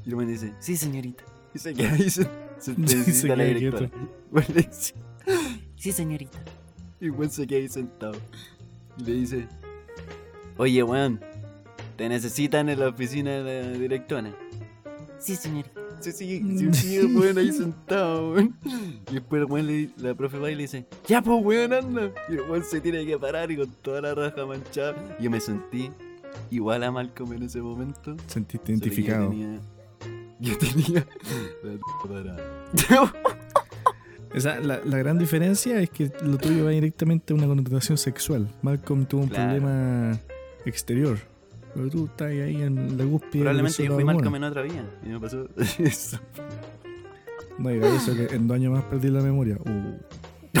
Y 0.05 0.09
el 0.09 0.15
weón 0.15 0.29
dice, 0.29 0.53
sí, 0.59 0.77
señorita. 0.77 1.23
Y 1.53 1.59
se 1.59 1.73
queda 1.73 1.91
ahí, 1.93 2.09
se, 2.09 2.27
se 2.59 2.73
necesita 2.77 3.13
se 3.13 3.35
la 3.35 3.43
directora. 3.43 3.89
Bueno, 4.31 4.47
le 4.55 4.61
dice, 4.63 4.93
Sí, 5.75 5.91
señorita. 5.91 6.39
Y 6.99 7.09
weón 7.09 7.29
se 7.29 7.45
queda 7.45 7.59
ahí 7.59 7.67
sentado. 7.67 8.15
Y 8.97 9.03
le 9.03 9.11
dice: 9.13 9.47
Oye, 10.57 10.81
weón, 10.81 11.19
te 11.97 12.07
necesitan 12.09 12.69
en 12.69 12.79
la 12.79 12.89
oficina 12.89 13.31
de 13.43 13.63
la 13.63 13.77
directora. 13.77 14.33
Sí, 15.19 15.35
señorita. 15.35 15.71
Sí, 15.99 16.11
sí, 16.11 16.43
sí, 16.59 16.73
sí, 16.73 16.99
weón 17.15 17.37
ahí 17.39 17.51
sentado, 17.51 18.33
weón. 18.33 18.55
Y 19.09 19.15
después 19.15 19.41
el 19.41 19.45
weón 19.51 19.65
le, 19.67 19.89
la 19.97 20.13
profe 20.13 20.37
va 20.37 20.51
y 20.51 20.55
le 20.55 20.61
dice: 20.63 20.85
Ya, 21.07 21.21
pues, 21.23 21.43
weón, 21.43 21.73
anda. 21.73 22.11
Y 22.29 22.33
el 22.33 22.41
weón 22.41 22.63
se 22.63 22.79
tiene 22.81 23.03
que 23.05 23.17
parar 23.17 23.49
y 23.51 23.57
con 23.57 23.67
toda 23.81 24.01
la 24.01 24.13
raja 24.13 24.45
manchada. 24.45 24.95
Y 25.19 25.23
yo 25.23 25.31
me 25.31 25.39
sentí 25.39 25.89
igual 26.51 26.83
a 26.83 26.91
Malcolm 26.91 27.33
en 27.33 27.43
ese 27.43 27.61
momento. 27.61 28.15
Sentiste 28.27 28.71
identificado. 28.71 29.23
Yo 29.23 29.29
tenía. 29.31 29.59
Yo 30.39 30.57
tenía. 30.59 31.07
la 31.63 31.79
parada. 32.07 33.13
O 34.35 34.39
sea, 34.39 34.59
la, 34.59 34.79
la 34.85 34.97
gran 34.99 35.17
diferencia 35.17 35.81
es 35.81 35.89
que 35.89 36.11
lo 36.21 36.37
tuyo 36.37 36.65
va 36.65 36.71
directamente 36.71 37.33
a 37.33 37.35
una 37.35 37.47
connotación 37.47 37.97
sexual. 37.97 38.47
Malcolm 38.61 39.05
tuvo 39.07 39.21
un 39.23 39.29
Claro. 39.29 39.59
problema 39.59 40.19
exterior. 40.65 41.17
Pero 41.77 41.89
tú 41.91 42.05
estás 42.07 42.27
ahí 42.29 42.63
en 42.63 42.97
la 42.97 43.03
cúspide. 43.05 43.43
Probablemente 43.43 43.83
yo 43.85 43.93
fui. 43.93 44.03
Malcolm 44.03 44.35
en 44.35 44.43
otra 44.45 44.63
vida. 44.63 44.83
Y 45.05 45.09
me 45.09 45.19
pasó 45.19 45.47
eso. 45.77 46.19
No 47.59 47.69
digas 47.69 48.01
eso, 48.07 48.15
que 48.15 48.33
en 48.35 48.47
dos 48.47 48.55
años 48.55 48.73
más 48.73 48.83
perdí 48.85 49.09
la 49.09 49.21
memoria. 49.21 49.57
Uh, 49.63 49.95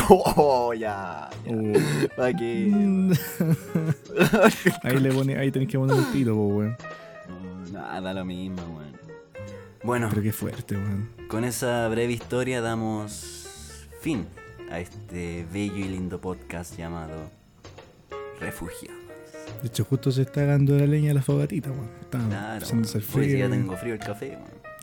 Oh, 0.09 0.73
ya. 0.75 1.27
ya. 1.43 1.51
uh. 1.51 1.73
¿Para 2.15 2.33
qué? 2.33 2.71
ahí 4.83 4.99
le 4.99 5.11
pone, 5.11 5.37
ahí 5.37 5.51
tenés 5.51 5.67
que 5.67 5.79
poner 5.79 5.97
el 5.97 6.05
pito, 6.05 6.35
weón. 6.35 6.77
No, 7.27 7.71
nada, 7.79 8.13
lo 8.13 8.23
mismo, 8.23 8.61
weón. 8.77 8.95
Bueno, 9.83 10.07
Pero 10.11 10.21
qué 10.21 10.31
fuerte, 10.31 10.75
weón. 10.75 11.09
con 11.27 11.43
esa 11.43 11.87
breve 11.87 12.13
historia 12.13 12.61
damos 12.61 13.87
fin 14.01 14.27
a 14.69 14.79
este 14.79 15.47
bello 15.51 15.77
y 15.77 15.85
lindo 15.85 16.21
podcast 16.21 16.77
llamado 16.77 17.31
Refugiado. 18.39 19.06
De 19.61 19.67
hecho, 19.67 19.83
justo 19.85 20.11
se 20.11 20.21
está 20.23 20.45
dando 20.45 20.77
la 20.77 20.85
leña 20.85 21.11
a 21.11 21.13
la 21.15 21.21
fogatita, 21.21 21.71
weón. 21.71 21.87
Está 22.01 22.19
Claro, 22.27 22.63
haciéndose 22.65 22.97
el 22.99 23.03
weón. 23.05 23.19
Oye, 23.19 23.31
si 23.31 23.37
ya 23.37 23.45
frío. 23.47 23.57
tengo 23.59 23.77
frío 23.77 23.93
el 23.93 23.99
café. 23.99 24.37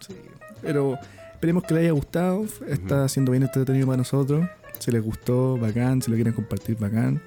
Sí. 0.06 0.14
Pero 0.62 0.98
esperemos 1.32 1.62
que 1.64 1.74
les 1.74 1.82
haya 1.84 1.92
gustado. 1.92 2.44
Está 2.66 3.08
siendo 3.08 3.32
bien 3.32 3.42
entretenido 3.44 3.86
para 3.86 3.98
nosotros. 3.98 4.46
Si 4.78 4.90
les 4.90 5.02
gustó, 5.02 5.56
bacán. 5.58 6.02
Si 6.02 6.10
lo 6.10 6.16
quieren 6.16 6.32
compartir, 6.34 6.76
bacán. 6.78 7.20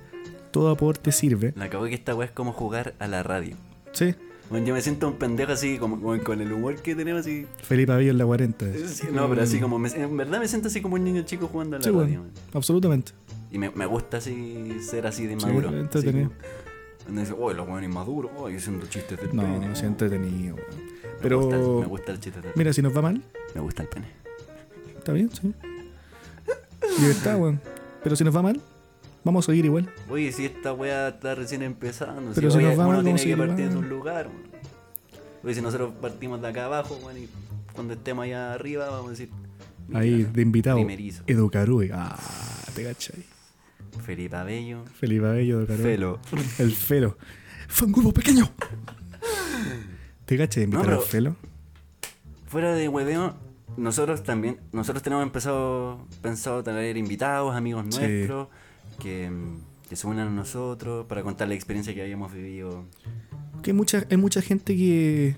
Todo 0.52 0.70
aporte 0.70 1.12
sirve. 1.12 1.54
La 1.56 1.66
acabo 1.66 1.86
que 1.86 1.94
esta 1.94 2.16
weá 2.16 2.26
es 2.28 2.32
como 2.32 2.52
jugar 2.54 2.94
a 3.00 3.08
la 3.08 3.24
radio. 3.24 3.56
Sí. 3.94 4.14
Bueno, 4.50 4.66
yo 4.66 4.74
me 4.74 4.82
siento 4.82 5.10
un 5.10 5.16
pendejo 5.16 5.52
así, 5.52 5.78
como, 5.78 6.00
como 6.02 6.24
con 6.24 6.40
el 6.40 6.52
humor 6.54 6.76
que 6.82 6.96
tenemos 6.96 7.22
así. 7.22 7.46
Felipe 7.62 7.92
Avillo 7.92 8.12
en 8.12 8.18
la 8.18 8.26
40. 8.26 8.66
Sí, 8.88 9.08
no, 9.12 9.28
pero 9.30 9.42
así 9.42 9.60
como, 9.60 9.78
me- 9.78 9.90
en 9.90 10.16
verdad 10.16 10.40
me 10.40 10.48
siento 10.48 10.70
así 10.70 10.80
como 10.82 10.96
un 10.96 11.04
niño 11.04 11.24
chico 11.24 11.48
jugando 11.48 11.76
a 11.76 11.80
la 11.80 11.84
Sí, 11.84 11.92
radio. 11.92 12.22
weón. 12.22 12.32
Absolutamente. 12.54 13.12
Y 13.52 13.58
me, 13.58 13.70
me 13.72 13.86
gusta 13.86 14.18
así 14.18 14.78
ser 14.82 15.06
así 15.06 15.26
de 15.28 15.38
Sí, 15.38 15.46
maduro. 15.46 15.68
así 15.70 15.78
entretenido. 15.78 16.30
como- 16.30 16.67
Dice, 17.10 17.34
oh, 17.38 17.54
los 17.54 17.68
weones 17.68 17.90
inmaduros, 17.90 18.32
oh, 18.36 18.48
haciendo 18.48 18.86
chistes 18.88 19.20
del 19.20 19.36
No, 19.36 19.42
pene. 19.44 19.76
sí, 19.76 19.84
oh". 19.86 19.88
entretenido. 19.88 20.56
weón. 20.56 20.68
Pero, 21.22 21.40
gusta 21.42 21.56
el- 21.56 21.62
me 21.80 21.86
gusta 21.86 22.12
el 22.12 22.20
chiste 22.20 22.42
del 22.42 22.52
mira, 22.56 22.74
si 22.74 22.82
nos 22.82 22.96
va 22.96 23.02
mal, 23.02 23.22
Me 23.56 23.62
gusta 23.62 23.84
el 23.84 23.90
pene. 23.90 24.08
está 24.98 25.12
bien, 25.14 25.30
sí. 25.34 25.54
Libertad, 27.00 27.38
weón. 27.38 27.62
Pero 28.04 28.16
si 28.16 28.24
nos 28.24 28.36
va 28.36 28.42
mal, 28.42 28.62
vamos 29.24 29.46
a 29.46 29.52
seguir 29.52 29.66
igual. 29.66 29.90
Oye, 30.10 30.32
si 30.32 30.46
esta 30.46 30.74
weá 30.74 31.10
está 31.10 31.36
recién 31.36 31.62
empezando, 31.64 32.32
Pero 32.36 32.52
si, 32.52 32.58
si 32.58 32.64
oye, 32.64 32.76
nos 32.76 32.80
va 32.80 32.88
uno 32.88 32.94
mal, 32.98 33.04
tiene 33.04 33.20
vamos 33.20 33.22
a 33.22 33.26
que 33.26 33.38
partir 33.48 33.70
de 33.70 33.78
un 33.78 33.90
lugar. 33.90 34.28
weón. 34.28 34.48
Oye, 35.44 35.56
si 35.56 35.62
nosotros 35.62 35.94
partimos 36.02 36.42
de 36.42 36.48
acá 36.48 36.66
abajo, 36.66 37.00
weón, 37.04 37.18
y 37.18 37.30
cuando 37.74 37.94
estemos 37.94 38.24
allá 38.26 38.54
arriba, 38.54 38.90
vamos 38.90 39.08
a 39.08 39.12
decir. 39.12 39.30
Ahí 39.94 40.24
de 40.24 40.42
invitado. 40.42 40.76
Primerizo. 40.78 41.24
Educarui. 41.28 41.90
Ah, 41.94 42.18
te 42.76 42.84
cachai. 42.84 43.24
Felipe 44.02 44.36
Abello. 44.36 44.84
Felipe 45.00 45.26
Abello, 45.26 45.60
Educarui. 45.60 45.84
Felo. 45.84 46.20
El 46.60 46.72
Felo. 46.72 47.18
Grupo 47.88 48.14
pequeño. 48.14 48.50
¿Te 50.26 50.38
cachai 50.38 50.62
de 50.62 50.64
invitar 50.66 50.88
No, 50.88 50.96
al 50.96 51.02
Felo? 51.02 51.36
Fuera 52.48 52.74
de 52.74 52.88
hueveo, 52.90 53.36
nosotros 53.78 54.24
también, 54.24 54.60
nosotros 54.72 55.04
tenemos 55.04 55.24
empezado, 55.24 56.06
pensado 56.22 56.64
traer 56.64 56.98
invitados, 56.98 57.56
amigos 57.56 57.86
Sí. 57.90 58.00
nuestros, 58.00 58.48
que, 59.00 59.30
que 59.90 59.96
se 59.96 60.08
unan 60.08 60.28
a 60.30 60.32
nosotros 60.32 61.06
para 61.08 61.24
contar 61.24 61.48
la 61.48 61.54
experiencia 61.56 61.94
que 61.94 62.02
habíamos 62.02 62.34
vivido. 62.34 62.86
Que 63.64 63.72
hay 63.72 63.76
mucha, 63.78 64.06
hay 64.10 64.18
mucha 64.18 64.42
gente 64.42 64.76
que 64.76 65.36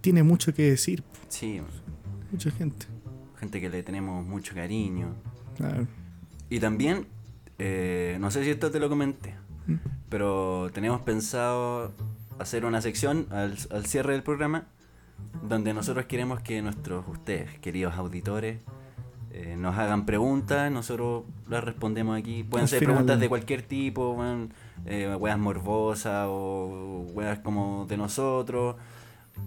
tiene 0.00 0.22
mucho 0.22 0.54
que 0.54 0.70
decir. 0.70 1.02
Sí, 1.28 1.60
Mucha 2.30 2.50
gente. 2.50 2.86
gente 3.38 3.60
que 3.60 3.68
le 3.68 3.82
tenemos 3.82 4.24
mucho 4.24 4.54
cariño. 4.54 5.14
Claro. 5.56 5.86
Y 6.48 6.60
también, 6.60 7.06
eh, 7.64 8.16
no 8.20 8.30
sé 8.32 8.42
si 8.42 8.50
esto 8.50 8.72
te 8.72 8.80
lo 8.80 8.88
comenté, 8.88 9.34
pero 10.08 10.68
tenemos 10.74 11.00
pensado 11.02 11.92
hacer 12.40 12.64
una 12.64 12.80
sección 12.80 13.26
al, 13.30 13.56
al 13.70 13.86
cierre 13.86 14.14
del 14.14 14.24
programa 14.24 14.64
donde 15.48 15.72
nosotros 15.72 16.06
queremos 16.06 16.40
que 16.40 16.60
nuestros, 16.60 17.04
ustedes, 17.06 17.56
queridos 17.60 17.94
auditores, 17.94 18.58
eh, 19.30 19.54
nos 19.56 19.78
hagan 19.78 20.06
preguntas, 20.06 20.72
nosotros 20.72 21.22
las 21.48 21.62
respondemos 21.62 22.18
aquí. 22.18 22.42
Pueden 22.42 22.64
Al 22.64 22.68
ser 22.68 22.80
final- 22.80 22.94
preguntas 22.96 23.20
de 23.20 23.28
cualquier 23.28 23.62
tipo, 23.62 24.10
weón, 24.14 24.52
eh, 24.84 25.14
weas 25.18 25.38
morbosas 25.38 26.26
o 26.28 27.06
weas 27.14 27.38
como 27.38 27.86
de 27.88 27.96
nosotros. 27.96 28.74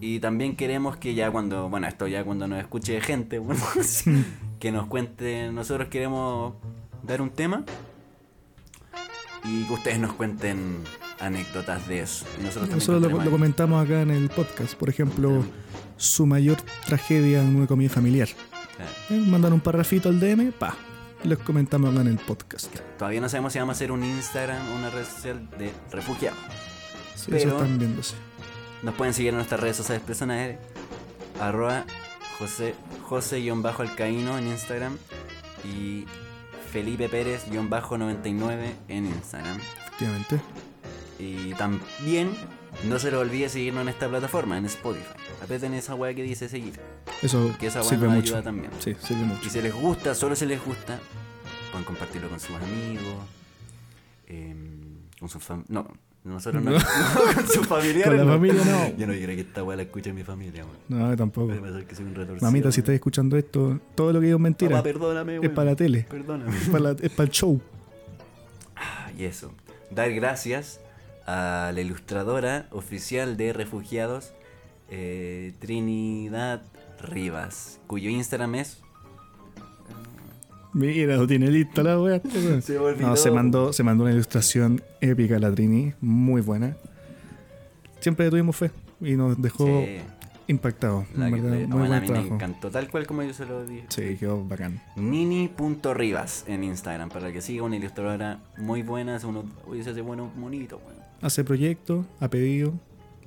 Y 0.00 0.18
también 0.20 0.56
queremos 0.56 0.96
que 0.96 1.14
ya 1.14 1.30
cuando, 1.30 1.68
bueno, 1.68 1.86
esto 1.86 2.06
ya 2.08 2.24
cuando 2.24 2.48
nos 2.48 2.58
escuche 2.60 2.98
gente, 3.02 3.38
bueno, 3.40 3.60
que 4.58 4.72
nos 4.72 4.86
cuente, 4.86 5.52
nosotros 5.52 5.88
queremos 5.88 6.54
dar 7.02 7.20
un 7.20 7.30
tema 7.30 7.64
y 9.48 9.64
que 9.64 9.72
ustedes 9.72 9.98
nos 9.98 10.12
cuenten 10.14 10.78
anécdotas 11.20 11.86
de 11.88 12.00
eso. 12.00 12.24
Y 12.38 12.42
nosotros 12.42 12.68
también 12.68 12.78
Nosotros 12.78 13.24
lo, 13.24 13.30
comentamos 13.30 13.84
acá 13.84 14.02
en 14.02 14.10
el 14.10 14.28
podcast. 14.28 14.74
Por 14.74 14.88
ejemplo, 14.88 15.44
su 15.96 16.26
mayor 16.26 16.56
tragedia 16.86 17.42
en 17.42 17.56
una 17.56 17.66
comida 17.66 17.88
familiar. 17.90 18.28
Claro. 18.76 18.90
Eh, 19.10 19.26
Mandan 19.26 19.52
un 19.52 19.60
parrafito 19.60 20.08
al 20.08 20.20
DM, 20.20 20.52
pa. 20.52 20.74
y 21.24 21.28
los 21.28 21.38
comentamos 21.38 21.92
acá 21.92 22.00
en 22.02 22.08
el 22.08 22.18
podcast. 22.18 22.74
Todavía 22.98 23.20
no 23.20 23.28
sabemos 23.28 23.52
si 23.52 23.58
vamos 23.58 23.74
a 23.74 23.76
hacer 23.76 23.92
un 23.92 24.04
Instagram 24.04 24.72
o 24.72 24.76
una 24.76 24.90
red 24.90 25.04
social 25.04 25.48
de 25.58 25.72
refugiados. 25.90 26.38
Sí, 27.14 27.26
Pero- 27.30 27.38
eso 27.38 27.62
están 27.62 27.78
viéndose. 27.78 28.14
Nos 28.82 28.94
pueden 28.94 29.14
seguir 29.14 29.30
en 29.30 29.36
nuestras 29.36 29.60
redes 29.60 29.76
sociales 29.76 30.02
personales. 30.04 30.58
Arroba 31.40 31.84
José, 32.38 32.74
José-Alcaíno 33.08 34.38
en 34.38 34.48
Instagram. 34.48 34.96
Y 35.64 36.04
Felipe 36.76 37.08
Pérez-99 37.08 38.72
en 38.88 39.06
Instagram. 39.06 39.58
Efectivamente. 39.86 40.38
Y 41.18 41.54
también 41.54 42.30
no 42.84 42.98
se 42.98 43.10
les 43.10 43.18
olvide 43.18 43.48
seguirnos 43.48 43.80
en 43.80 43.88
esta 43.88 44.10
plataforma, 44.10 44.58
en 44.58 44.66
Spotify. 44.66 45.06
Aprieten 45.42 45.72
esa 45.72 45.94
weá 45.94 46.12
que 46.12 46.22
dice 46.22 46.50
seguir. 46.50 46.78
Eso 47.22 47.56
Que 47.58 47.68
esa 47.68 47.82
sirve 47.82 48.08
nos 48.08 48.16
mucho. 48.16 48.26
ayuda 48.34 48.42
también. 48.42 48.70
Sí, 48.80 48.94
sirve 49.00 49.22
mucho. 49.24 49.40
Y 49.46 49.48
si 49.48 49.62
les 49.62 49.72
gusta, 49.74 50.14
solo 50.14 50.36
si 50.36 50.44
les 50.44 50.62
gusta, 50.62 50.98
pueden 51.70 51.86
compartirlo 51.86 52.28
con 52.28 52.38
sus 52.40 52.54
amigos, 52.56 53.24
em, 54.26 54.98
con 55.18 55.30
sus 55.30 55.42
fam- 55.48 55.64
No, 55.68 55.88
nosotros 56.26 56.62
no, 56.62 56.70
No. 56.72 56.78
no, 56.78 57.34
con 57.34 57.46
sus 57.48 57.66
familiares. 57.66 58.04
Con 58.06 58.16
la 58.18 58.24
no. 58.24 58.32
familia 58.32 58.62
no. 58.64 58.96
Yo 58.98 59.06
no 59.06 59.12
quiero 59.12 59.32
que 59.34 59.40
esta 59.40 59.62
weá 59.64 59.76
la 59.76 59.82
escuche 59.84 60.12
mi 60.12 60.22
familia, 60.24 60.64
weón. 60.64 60.76
No, 61.10 61.16
tampoco. 61.16 61.52
Que 61.86 61.94
soy 61.94 62.04
un. 62.06 62.38
Mamita, 62.40 62.72
si 62.72 62.80
estás 62.80 62.94
escuchando 62.94 63.36
esto, 63.36 63.80
todo 63.94 64.12
lo 64.12 64.20
que 64.20 64.26
digo 64.26 64.36
es 64.38 64.42
mentira. 64.42 64.82
Perdóname, 64.82 65.38
es 65.42 65.50
para 65.50 65.70
la 65.70 65.76
tele. 65.76 66.06
Perdóname. 66.08 66.56
Es 66.56 66.68
para, 66.68 66.80
la- 66.80 66.96
es 67.00 67.10
para 67.10 67.24
el 67.26 67.30
show. 67.30 67.60
Ah, 68.76 69.10
Y 69.16 69.24
eso. 69.24 69.52
Dar 69.90 70.12
gracias 70.12 70.80
a 71.26 71.70
la 71.74 71.80
ilustradora 71.80 72.66
oficial 72.70 73.36
de 73.36 73.52
refugiados, 73.52 74.32
eh, 74.90 75.54
Trinidad 75.60 76.62
Rivas, 77.00 77.80
cuyo 77.86 78.10
Instagram 78.10 78.56
es. 78.56 78.82
Mira, 80.76 81.16
lo 81.16 81.26
tiene 81.26 81.50
lista 81.50 81.82
la 81.82 81.98
wea. 81.98 82.16
este. 82.16 82.60
Se 82.60 82.78
me. 82.78 82.92
No, 82.96 83.16
se 83.16 83.30
mandó, 83.30 83.72
se 83.72 83.82
mandó 83.82 84.04
una 84.04 84.12
ilustración 84.12 84.82
épica 85.00 85.38
la 85.38 85.50
Trini, 85.50 85.94
muy 86.02 86.42
buena. 86.42 86.76
Siempre 88.00 88.28
tuvimos 88.30 88.56
fe 88.56 88.70
y 89.00 89.12
nos 89.14 89.40
dejó 89.40 89.64
Sí, 89.66 89.96
impactados. 90.48 91.06
la 91.16 91.30
que- 91.30 91.40
verdad, 91.40 91.50
muy 91.68 91.78
bueno, 91.78 91.94
a 91.94 92.00
mí 92.00 92.06
me 92.06 92.06
trabajo. 92.12 92.34
encantó, 92.34 92.70
tal 92.70 92.90
cual 92.90 93.06
como 93.06 93.22
yo 93.22 93.32
se 93.32 93.46
lo 93.46 93.64
dije. 93.64 93.86
Sí, 93.88 94.16
quedó 94.18 94.44
bacán. 94.44 94.82
Nini.rivas 94.96 96.44
en 96.46 96.62
Instagram, 96.64 97.08
para 97.08 97.32
que 97.32 97.40
siga 97.40 97.62
una 97.62 97.76
ilustradora 97.76 98.40
muy 98.58 98.82
buena, 98.82 99.16
hace 99.16 99.26
unos, 99.26 99.46
se 99.82 99.90
hace 99.90 100.00
buenos 100.02 100.34
monitos, 100.36 100.78
weón. 100.84 100.98
Hace 101.22 101.42
proyectos, 101.42 102.04
ha 102.20 102.28
pedido, 102.28 102.74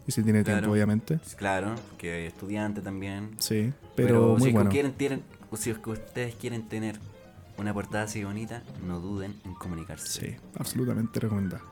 y 0.07 0.11
si 0.11 0.21
tiene 0.21 0.43
Claro. 0.43 0.59
tiempo, 0.59 0.73
obviamente. 0.73 1.19
Claro, 1.35 1.73
que 1.97 2.27
estudiante 2.27 2.81
también. 2.81 3.31
Sí, 3.39 3.73
pero, 3.95 4.35
si 4.35 4.39
muy 4.43 4.49
que 4.49 4.53
bueno. 4.53 4.69
quieren, 4.69 4.91
tienen- 4.93 5.23
si 5.57 5.71
es 5.71 5.79
que 5.79 5.89
ustedes 5.89 6.35
quieren 6.35 6.61
tener 6.69 6.99
una 7.59 7.73
portada 7.73 8.03
así 8.05 8.23
bonita, 8.23 8.63
no 8.85 8.99
duden 8.99 9.35
en 9.45 9.53
comunicarse. 9.55 10.07
Sí, 10.07 10.35
absolutamente 10.55 11.19
recomendado. 11.19 11.63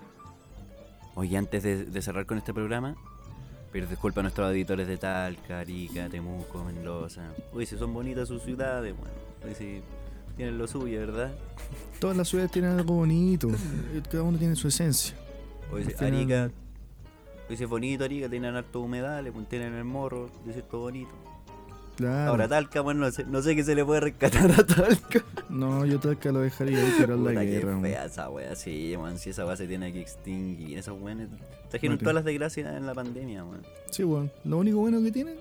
Oye, 1.16 1.38
antes 1.38 1.64
de, 1.64 1.86
de 1.86 2.02
cerrar 2.02 2.26
con 2.26 2.38
este 2.38 2.54
programa, 2.54 2.96
pido 3.72 3.88
disculpas 3.88 4.20
a 4.20 4.24
nuestros 4.24 4.48
auditores 4.48 4.88
de 4.88 4.98
Talca, 4.98 5.60
Arica, 5.60 6.10
Temuco, 6.10 6.64
Mendoza. 6.64 7.24
Uy, 7.54 7.66
si 7.66 7.78
son 7.78 7.94
bonitas 7.94 8.28
sus 8.28 8.44
ciudades, 8.44 8.96
bueno. 8.96 9.14
Uy, 9.48 9.56
si 9.56 9.82
tienen 10.36 10.58
lo 10.58 10.68
suyo, 10.68 11.00
¿verdad? 11.00 11.34
Todas 12.00 12.16
las 12.16 12.28
ciudades 12.28 12.52
tienen 12.52 12.72
algo 12.72 12.94
bonito. 12.96 13.50
Cada 14.12 14.24
uno 14.24 14.38
tiene 14.38 14.56
su 14.56 14.68
esencia. 14.68 15.16
Oye, 15.72 15.86
si 15.86 15.92
final- 15.92 16.14
Arica. 16.14 16.52
Oye, 17.48 17.58
si 17.58 17.64
es 17.64 17.70
bonito 17.70 18.04
Arica, 18.04 18.30
tienen 18.30 18.56
harto 18.56 18.82
humedales, 18.82 19.32
pues, 19.34 19.48
tienen 19.50 19.74
el 19.74 19.86
morro, 19.86 20.30
dice 20.46 20.62
todo 20.62 20.82
bonito. 20.82 21.12
Claro. 21.98 22.32
Ahora 22.32 22.48
Talca, 22.48 22.82
bueno, 22.82 23.02
no 23.02 23.12
sé, 23.12 23.26
no 23.26 23.42
sé 23.42 23.56
qué 23.56 23.64
se 23.64 23.74
le 23.76 23.84
puede 23.84 24.00
rescatar 24.02 24.50
a 24.52 24.64
Talca. 24.66 25.24
No, 25.50 25.86
yo 25.86 26.00
Talca 26.00 26.32
lo 26.32 26.42
dejaría 26.42 26.78
ahí 26.80 26.92
tirar 26.98 27.18
la 27.18 27.44
guerra. 27.44 27.72
man. 27.74 27.82
fea 27.82 28.06
esa 28.06 28.30
wea, 28.30 28.56
sí, 28.56 28.96
man, 29.00 29.18
si 29.18 29.32
esa 29.32 29.46
wea 29.46 29.56
se 29.56 29.66
tiene 29.68 29.92
que 29.92 30.02
extinguir, 30.02 30.78
esos 30.78 31.00
weones 31.02 31.30
trajeron 31.72 31.98
todas 31.98 32.14
las 32.16 32.24
desgracias 32.26 32.76
en 32.76 32.86
la 32.86 32.94
pandemia, 32.94 33.44
weón. 33.44 33.62
Sí, 33.90 34.04
weón. 34.04 34.32
Lo 34.46 34.58
único 34.60 34.78
bueno 34.80 35.02
que 35.02 35.12
tienen. 35.12 35.36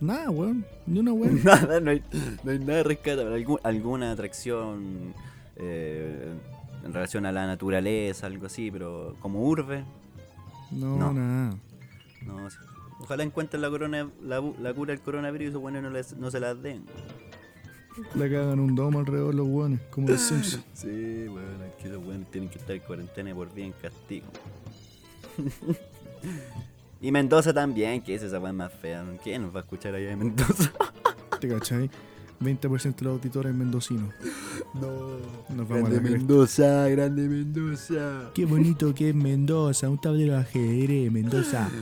Nada, 0.00 0.30
weón. 0.30 0.64
Ni 0.86 0.98
una 1.00 1.12
weón. 1.12 1.40
Nada, 1.44 1.78
no 1.80 1.90
hay, 1.90 2.02
no 2.42 2.50
hay 2.50 2.58
nada 2.58 2.82
rescatable. 2.82 3.34
Algún- 3.34 3.60
alguna 3.62 4.12
atracción 4.12 5.12
eh, 5.56 6.32
en 6.84 6.92
relación 6.92 7.26
a 7.26 7.32
la 7.32 7.46
naturaleza, 7.46 8.26
algo 8.26 8.46
así, 8.46 8.70
pero 8.70 9.14
como 9.20 9.42
urbe, 9.42 9.84
No, 10.70 10.96
No. 10.96 11.12
nada. 11.12 11.54
no 12.24 12.50
sé. 12.50 12.56
Ojalá 13.02 13.22
encuentren 13.24 13.60
la 13.60 13.68
corona, 13.70 14.08
la, 14.22 14.40
bu- 14.40 14.56
la 14.58 14.72
cura 14.72 14.92
del 14.94 15.02
coronavirus 15.02 15.44
y 15.46 15.48
esos 15.50 15.62
weones 15.62 15.82
no, 15.82 15.90
les- 15.90 16.16
no 16.16 16.30
se 16.30 16.40
las 16.40 16.62
den. 16.62 16.84
Le 18.14 18.30
cagan 18.30 18.58
un 18.60 18.74
domo 18.74 19.00
alrededor 19.00 19.34
los 19.34 19.46
weones, 19.46 19.80
como 19.90 20.08
los 20.08 20.20
Simpsons. 20.20 20.64
Sí, 20.72 20.86
weón, 20.88 21.62
es 21.68 21.74
que 21.82 21.88
esos 21.88 21.98
weones 22.06 22.30
tienen 22.30 22.48
que 22.48 22.58
estar 22.58 22.74
en 22.74 22.82
cuarentena 22.82 23.34
por 23.34 23.52
bien 23.52 23.74
castigo. 23.82 24.26
y 27.00 27.10
Mendoza 27.12 27.52
también, 27.52 28.00
que 28.02 28.14
es 28.14 28.22
esa 28.22 28.38
weá 28.38 28.52
más 28.52 28.72
fea. 28.72 29.04
¿Quién 29.22 29.42
nos 29.42 29.54
va 29.54 29.60
a 29.60 29.62
escuchar 29.62 29.94
allá 29.94 30.08
de 30.08 30.16
Mendoza? 30.16 30.72
¿Te 31.40 31.48
cachai? 31.48 31.90
20% 32.40 32.96
de 32.96 33.04
los 33.04 33.12
auditores 33.18 33.54
mendocinos. 33.54 34.12
No. 34.74 34.90
Nos 35.54 35.68
vamos 35.68 35.90
Grande. 35.90 36.10
Mendoza, 36.10 36.88
grande 36.88 37.28
Mendoza. 37.28 38.30
Qué 38.34 38.44
bonito 38.46 38.92
que 38.94 39.10
es 39.10 39.14
Mendoza, 39.14 39.88
un 39.88 40.00
tablero 40.00 40.32
de 40.34 40.38
ajedrez, 40.40 41.12
Mendoza. 41.12 41.68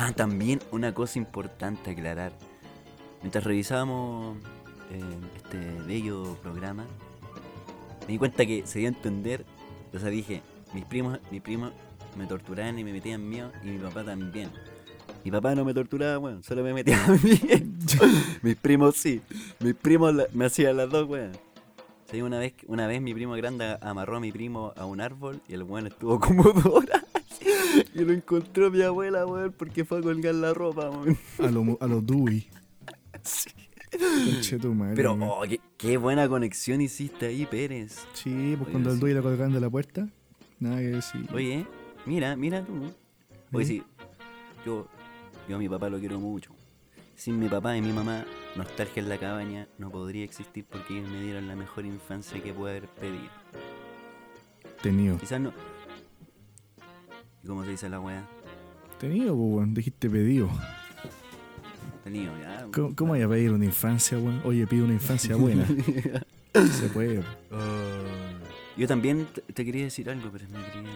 Ah, 0.00 0.12
también 0.12 0.60
una 0.70 0.94
cosa 0.94 1.18
importante 1.18 1.90
aclarar. 1.90 2.30
Mientras 3.20 3.42
revisábamos 3.42 4.36
eh, 4.92 5.00
este 5.34 5.58
bello 5.88 6.36
programa, 6.40 6.86
me 8.02 8.06
di 8.06 8.16
cuenta 8.16 8.46
que 8.46 8.64
se 8.64 8.78
dio 8.78 8.86
a 8.86 8.92
entender. 8.92 9.44
O 9.92 9.98
sea, 9.98 10.08
dije, 10.08 10.40
mis 10.72 10.84
primos, 10.84 11.18
mis 11.32 11.42
primos 11.42 11.72
me 12.16 12.26
torturaban 12.26 12.78
y 12.78 12.84
me 12.84 12.92
metían 12.92 13.28
miedo, 13.28 13.50
y 13.64 13.70
mi 13.70 13.78
papá 13.78 14.04
también. 14.04 14.50
Mi 15.24 15.32
papá 15.32 15.56
no 15.56 15.64
me 15.64 15.74
torturaba, 15.74 16.16
weón, 16.20 16.44
solo 16.44 16.62
me 16.62 16.72
metía 16.72 17.04
a 17.04 17.08
mí. 17.08 17.40
mis 18.42 18.54
primos 18.54 18.94
sí. 18.94 19.20
Mis 19.58 19.74
primos 19.74 20.14
me 20.32 20.44
hacían 20.44 20.76
las 20.76 20.88
dos, 20.88 21.08
weón. 21.08 21.32
Sí, 22.08 22.22
una 22.22 22.38
vez, 22.38 22.54
una 22.68 22.86
vez 22.86 23.02
mi 23.02 23.14
primo 23.14 23.32
grande 23.32 23.76
amarró 23.80 24.18
a 24.18 24.20
mi 24.20 24.30
primo 24.30 24.72
a 24.76 24.86
un 24.86 25.00
árbol 25.00 25.40
y 25.48 25.54
el 25.54 25.64
weón 25.64 25.88
estuvo 25.88 26.20
como 26.20 26.44
dos 26.44 26.66
horas. 26.66 27.02
Y 27.94 28.04
lo 28.04 28.12
encontró 28.12 28.70
mi 28.70 28.82
abuela, 28.82 29.26
weón, 29.26 29.52
porque 29.56 29.84
fue 29.84 29.98
a 29.98 30.02
colgar 30.02 30.34
la 30.34 30.54
ropa, 30.54 30.90
weón. 30.90 31.18
A 31.38 31.50
los 31.50 31.80
a 31.80 31.86
lo 31.86 32.00
Dewey. 32.00 32.48
Conche 33.90 34.58
tu 34.58 34.74
madre, 34.74 34.94
Pero, 34.96 35.12
oh, 35.14 35.42
qué, 35.48 35.60
qué 35.76 35.96
buena 35.96 36.28
conexión 36.28 36.80
hiciste 36.80 37.26
ahí, 37.26 37.46
Pérez. 37.46 38.06
Sí, 38.12 38.54
pues 38.56 38.68
Oye, 38.68 38.72
cuando 38.72 38.90
el 38.90 38.96
sí. 38.96 39.00
Dewey 39.00 39.14
la 39.14 39.22
colgaban 39.22 39.52
de 39.52 39.60
la 39.60 39.70
puerta. 39.70 40.08
Nada 40.60 40.78
que 40.78 40.88
decir. 40.88 41.26
Oye, 41.32 41.66
mira, 42.04 42.36
mira 42.36 42.64
tú. 42.64 42.92
Oye, 43.52 43.64
¿Eh? 43.64 43.66
sí, 43.66 43.82
yo, 44.66 44.86
yo 45.48 45.56
a 45.56 45.58
mi 45.58 45.68
papá 45.68 45.88
lo 45.88 45.98
quiero 45.98 46.18
mucho. 46.20 46.52
Sin 47.16 47.38
mi 47.38 47.48
papá 47.48 47.76
y 47.76 47.82
mi 47.82 47.92
mamá, 47.92 48.24
Nostalgia 48.56 49.02
en 49.02 49.08
la 49.08 49.18
Cabaña 49.18 49.66
no 49.78 49.90
podría 49.90 50.22
existir 50.24 50.64
porque 50.68 50.98
ellos 50.98 51.10
me 51.10 51.20
dieron 51.20 51.48
la 51.48 51.56
mejor 51.56 51.84
infancia 51.84 52.40
que 52.42 52.52
pude 52.52 52.70
haber 52.70 52.88
pedido. 52.88 53.30
Tenido. 54.82 55.18
Quizás 55.18 55.40
no. 55.40 55.52
¿Y 57.42 57.46
cómo 57.46 57.64
se 57.64 57.70
dice 57.70 57.88
la 57.88 58.00
weá? 58.00 58.26
Tenido, 58.98 59.36
pues, 59.36 59.48
weón. 59.50 59.74
Dijiste 59.74 60.10
pedido. 60.10 60.48
Tenido, 62.04 62.36
ya. 62.38 62.66
¿Cómo, 62.72 62.94
cómo 62.96 63.12
voy 63.12 63.22
a 63.22 63.28
pedir 63.28 63.52
una 63.52 63.64
infancia, 63.64 64.18
weón? 64.18 64.40
Oye, 64.44 64.66
pide 64.66 64.82
una 64.82 64.94
infancia 64.94 65.36
buena. 65.36 65.66
Se 66.54 66.88
puede. 66.88 67.22
Yo 68.76 68.86
también 68.86 69.26
te, 69.54 69.64
quería 69.64 69.84
decir 69.84 70.08
algo, 70.10 70.30
pero 70.30 70.46
me 70.48 70.64
quería. 70.64 70.90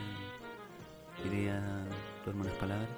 Quería 1.23 1.87
darme 2.27 2.43
unas 2.43 2.55
palabras. 2.55 2.89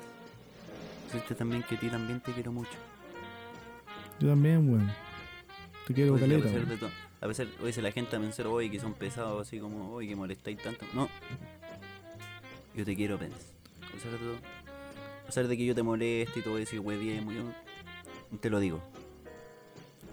Decirte 1.07 1.35
también 1.35 1.63
que 1.63 1.75
a 1.75 1.81
ti 1.81 1.89
también 1.89 2.21
te 2.21 2.33
quiero 2.33 2.53
mucho. 2.53 2.73
Yo 4.21 4.29
también, 4.29 4.71
weón. 4.71 4.91
Te 5.87 5.93
quiero 5.93 6.15
Oye, 6.15 6.25
a 6.25 6.29
caleta. 6.29 6.49
pesar 6.49 6.67
de 6.67 7.05
a 7.25 7.27
pesar, 7.27 7.47
oye, 7.63 7.73
si 7.73 7.81
la 7.81 7.91
gente 7.91 8.11
también 8.11 8.35
se 8.35 8.45
hoy 8.45 8.69
que 8.69 8.79
son 8.79 8.93
pesados, 8.93 9.49
así 9.49 9.59
como, 9.59 9.93
hoy 9.93 10.07
que 10.07 10.15
molestáis 10.15 10.59
tanto. 10.63 10.85
No. 10.93 11.09
Yo 12.77 12.85
te 12.85 12.97
quiero, 12.97 13.19
Pérez. 13.19 13.35
A 13.89 13.93
pesar 13.93 14.12
de 14.12 14.19
todo. 14.19 14.36
A 15.23 15.27
pesar 15.27 15.49
de 15.49 15.57
que 15.57 15.65
yo 15.65 15.75
te 15.75 15.83
moleste 15.83 16.43
y 16.44 16.49
a 16.49 16.55
decir, 16.57 16.81
wey, 16.81 16.99
bien, 16.99 17.28
yo 17.31 18.39
te 18.39 18.51
lo 18.51 18.61
digo. 18.61 18.83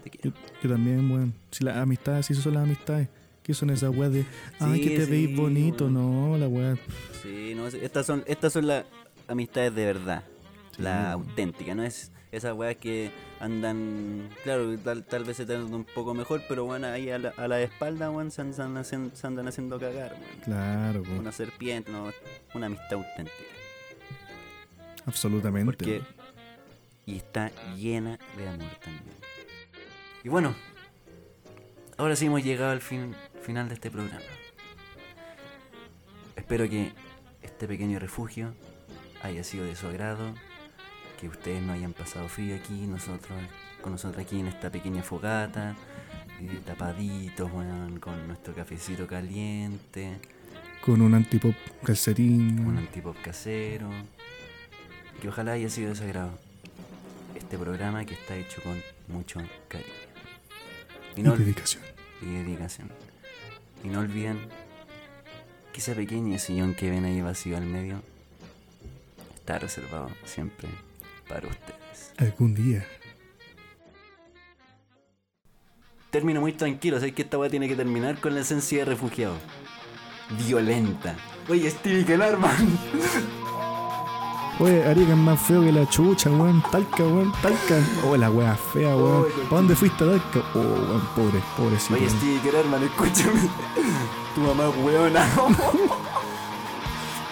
Te 0.04 0.10
quiero. 0.10 0.36
yo 0.62 0.68
también, 0.70 1.10
weón. 1.10 1.34
Si 1.50 1.64
las 1.64 1.76
amistades, 1.76 2.26
si 2.26 2.32
eso 2.32 2.42
son 2.42 2.54
las 2.54 2.64
amistades. 2.64 3.08
¿Qué 3.42 3.54
son 3.54 3.70
esas 3.70 3.90
weas 3.94 4.12
de, 4.12 4.24
ay, 4.60 4.80
Sí, 4.80 4.88
que 4.88 4.96
te 4.96 5.04
sí, 5.06 5.10
veis 5.10 5.36
bonito? 5.36 5.90
No, 5.90 6.38
la 6.38 6.46
wea. 6.46 6.76
Sí, 7.22 7.54
no, 7.56 7.66
estas 7.66 8.06
son, 8.06 8.22
estas 8.28 8.52
son 8.52 8.68
las 8.68 8.84
amistades 9.26 9.74
de 9.74 9.84
verdad. 9.84 10.22
Sí, 10.76 10.82
la 10.82 11.10
auténtica, 11.12 11.74
no 11.74 11.82
es 11.82 12.11
esas 12.32 12.54
weas 12.54 12.76
que 12.76 13.10
andan, 13.40 14.30
claro, 14.42 14.76
tal, 14.78 15.04
tal 15.04 15.24
vez 15.24 15.36
se 15.36 15.44
un 15.56 15.84
poco 15.84 16.14
mejor, 16.14 16.42
pero 16.48 16.64
bueno, 16.64 16.86
ahí 16.88 17.10
a 17.10 17.18
la, 17.18 17.28
a 17.36 17.46
la 17.46 17.60
espalda, 17.60 18.10
weón, 18.10 18.30
se, 18.30 18.40
andan 18.40 18.76
haciendo- 18.78 19.14
se 19.14 19.26
andan 19.26 19.46
haciendo 19.48 19.78
cagar, 19.78 20.12
weón. 20.12 20.40
Claro, 20.42 21.02
po, 21.02 21.12
Una 21.12 21.30
serpiente, 21.30 21.92
no, 21.92 22.10
una 22.54 22.66
amistad 22.66 22.94
auténtica. 22.94 23.36
absolutamente. 25.06 25.66
Porque. 25.76 25.92
weón. 25.98 26.22
Y 27.04 27.16
está 27.16 27.50
llena 27.76 28.18
de 28.36 28.48
amor 28.48 28.70
también. 28.82 29.04
Y 30.24 30.28
bueno, 30.28 30.54
ahora 31.96 32.14
sí 32.14 32.26
hemos 32.26 32.44
llegado 32.44 32.70
al 32.70 32.80
fin, 32.80 33.14
final 33.42 33.68
de 33.68 33.74
este 33.74 33.90
programa. 33.90 34.22
Espero 36.36 36.68
que 36.68 36.92
este 37.42 37.66
pequeño 37.66 37.98
refugio 37.98 38.54
haya 39.22 39.42
sido 39.44 39.64
de 39.64 39.74
su 39.76 39.86
agrado, 39.88 40.34
que 41.22 41.28
ustedes 41.28 41.62
no 41.62 41.72
hayan 41.72 41.92
pasado 41.92 42.28
frío 42.28 42.56
aquí, 42.56 42.84
nosotros 42.88 43.38
con 43.80 43.92
nosotros 43.92 44.24
aquí 44.24 44.40
en 44.40 44.48
esta 44.48 44.70
pequeña 44.70 45.04
fogata, 45.04 45.76
eh, 46.40 46.58
tapaditos, 46.66 47.48
con 48.00 48.26
nuestro 48.26 48.52
cafecito 48.52 49.06
caliente, 49.06 50.18
Con 50.84 51.00
un 51.00 51.14
antipop 51.14 51.54
calcetín. 51.84 52.66
un 52.66 52.76
antipop 52.76 53.16
casero, 53.22 53.88
que 55.20 55.28
ojalá 55.28 55.52
haya 55.52 55.70
sido 55.70 55.90
de 55.90 55.94
su 55.94 56.02
agrado 56.02 56.36
este 57.36 57.56
programa 57.56 58.04
que 58.04 58.14
está 58.14 58.34
hecho 58.34 58.60
con 58.60 58.82
mucho 59.06 59.40
cariño. 59.68 59.92
Y 61.16 61.22
dedicación. 61.22 61.84
y 62.20 62.26
dedicación. 62.26 62.90
Y 63.84 63.88
no 63.88 64.00
olviden 64.00 64.40
que 65.72 65.78
ese 65.78 65.94
pequeño 65.94 66.36
sillón 66.40 66.74
que 66.74 66.90
ven 66.90 67.04
ahí 67.04 67.20
vacío 67.20 67.56
al 67.56 67.66
medio 67.66 68.02
está 69.36 69.60
reservado 69.60 70.10
siempre 70.24 70.68
para 71.28 71.48
ustedes. 71.48 72.12
Algún 72.18 72.54
día. 72.54 72.86
Término 76.10 76.40
muy 76.40 76.52
tranquilo, 76.52 76.98
sabes 76.98 77.14
que 77.14 77.22
esta 77.22 77.38
weá 77.38 77.48
tiene 77.48 77.68
que 77.68 77.76
terminar 77.76 78.20
con 78.20 78.34
la 78.34 78.40
esencia 78.40 78.80
de 78.80 78.84
refugiado. 78.84 79.34
Violenta. 80.46 81.16
Oye, 81.48 81.70
Stevie 81.70 82.04
Kellerman. 82.04 82.78
Oye, 84.58 84.84
Arica 84.84 85.12
es 85.12 85.18
más 85.18 85.40
feo 85.40 85.62
que 85.62 85.72
la 85.72 85.88
chucha, 85.88 86.30
weón. 86.30 86.62
Talca, 86.70 87.02
weón. 87.02 87.32
Talca. 87.40 87.80
Oh, 88.04 88.16
la 88.16 88.30
wea 88.30 88.54
fea, 88.54 88.94
weón. 88.94 89.24
¿Para 89.44 89.56
dónde 89.56 89.74
fuiste, 89.74 90.04
Talca? 90.04 90.42
Oh, 90.54 90.58
weón, 90.58 91.08
pobre, 91.16 91.42
pobrecito. 91.56 91.94
Oye. 91.94 92.10
Stevie 92.10 92.40
Kellerman, 92.40 92.82
escúchame. 92.82 93.48
Tu 94.34 94.40
mamá 94.40 94.68
es 94.68 94.84
weona. 94.84 95.26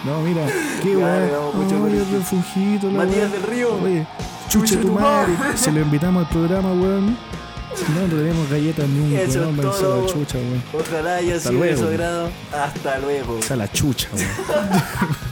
No, 0.03 0.19
mira, 0.21 0.47
qué 0.81 0.95
mucho 0.95 1.83
Oye, 1.83 2.03
refugito, 2.11 2.89
la 2.89 3.05
Matías 3.05 3.31
del 3.31 3.43
Río. 3.43 3.75
Oye, 3.75 4.07
chuche 4.49 4.77
tu 4.77 4.91
madre. 4.93 5.33
Se 5.55 5.71
lo 5.71 5.79
invitamos 5.79 6.25
al 6.25 6.29
programa, 6.29 6.71
weón. 6.73 7.15
Si 7.75 7.91
no, 7.93 8.07
no 8.07 8.15
tenemos 8.15 8.49
galletas 8.49 8.89
nunca. 8.89 9.21
Eso 9.21 9.49
es 9.49 9.59
a 9.59 9.61
todo. 9.61 10.01
la 10.01 10.07
chucha, 10.07 10.37
weón. 10.39 10.63
Ojalá 10.73 11.15
haya 11.17 11.39
sido 11.39 11.61
de 11.61 11.77
su 11.77 11.85
agrado. 11.85 12.29
Hasta 12.51 12.97
luego. 12.99 13.35
O 13.35 13.41
sea, 13.41 13.55
la 13.57 13.71
chucha, 13.71 14.09
weón. 14.13 14.27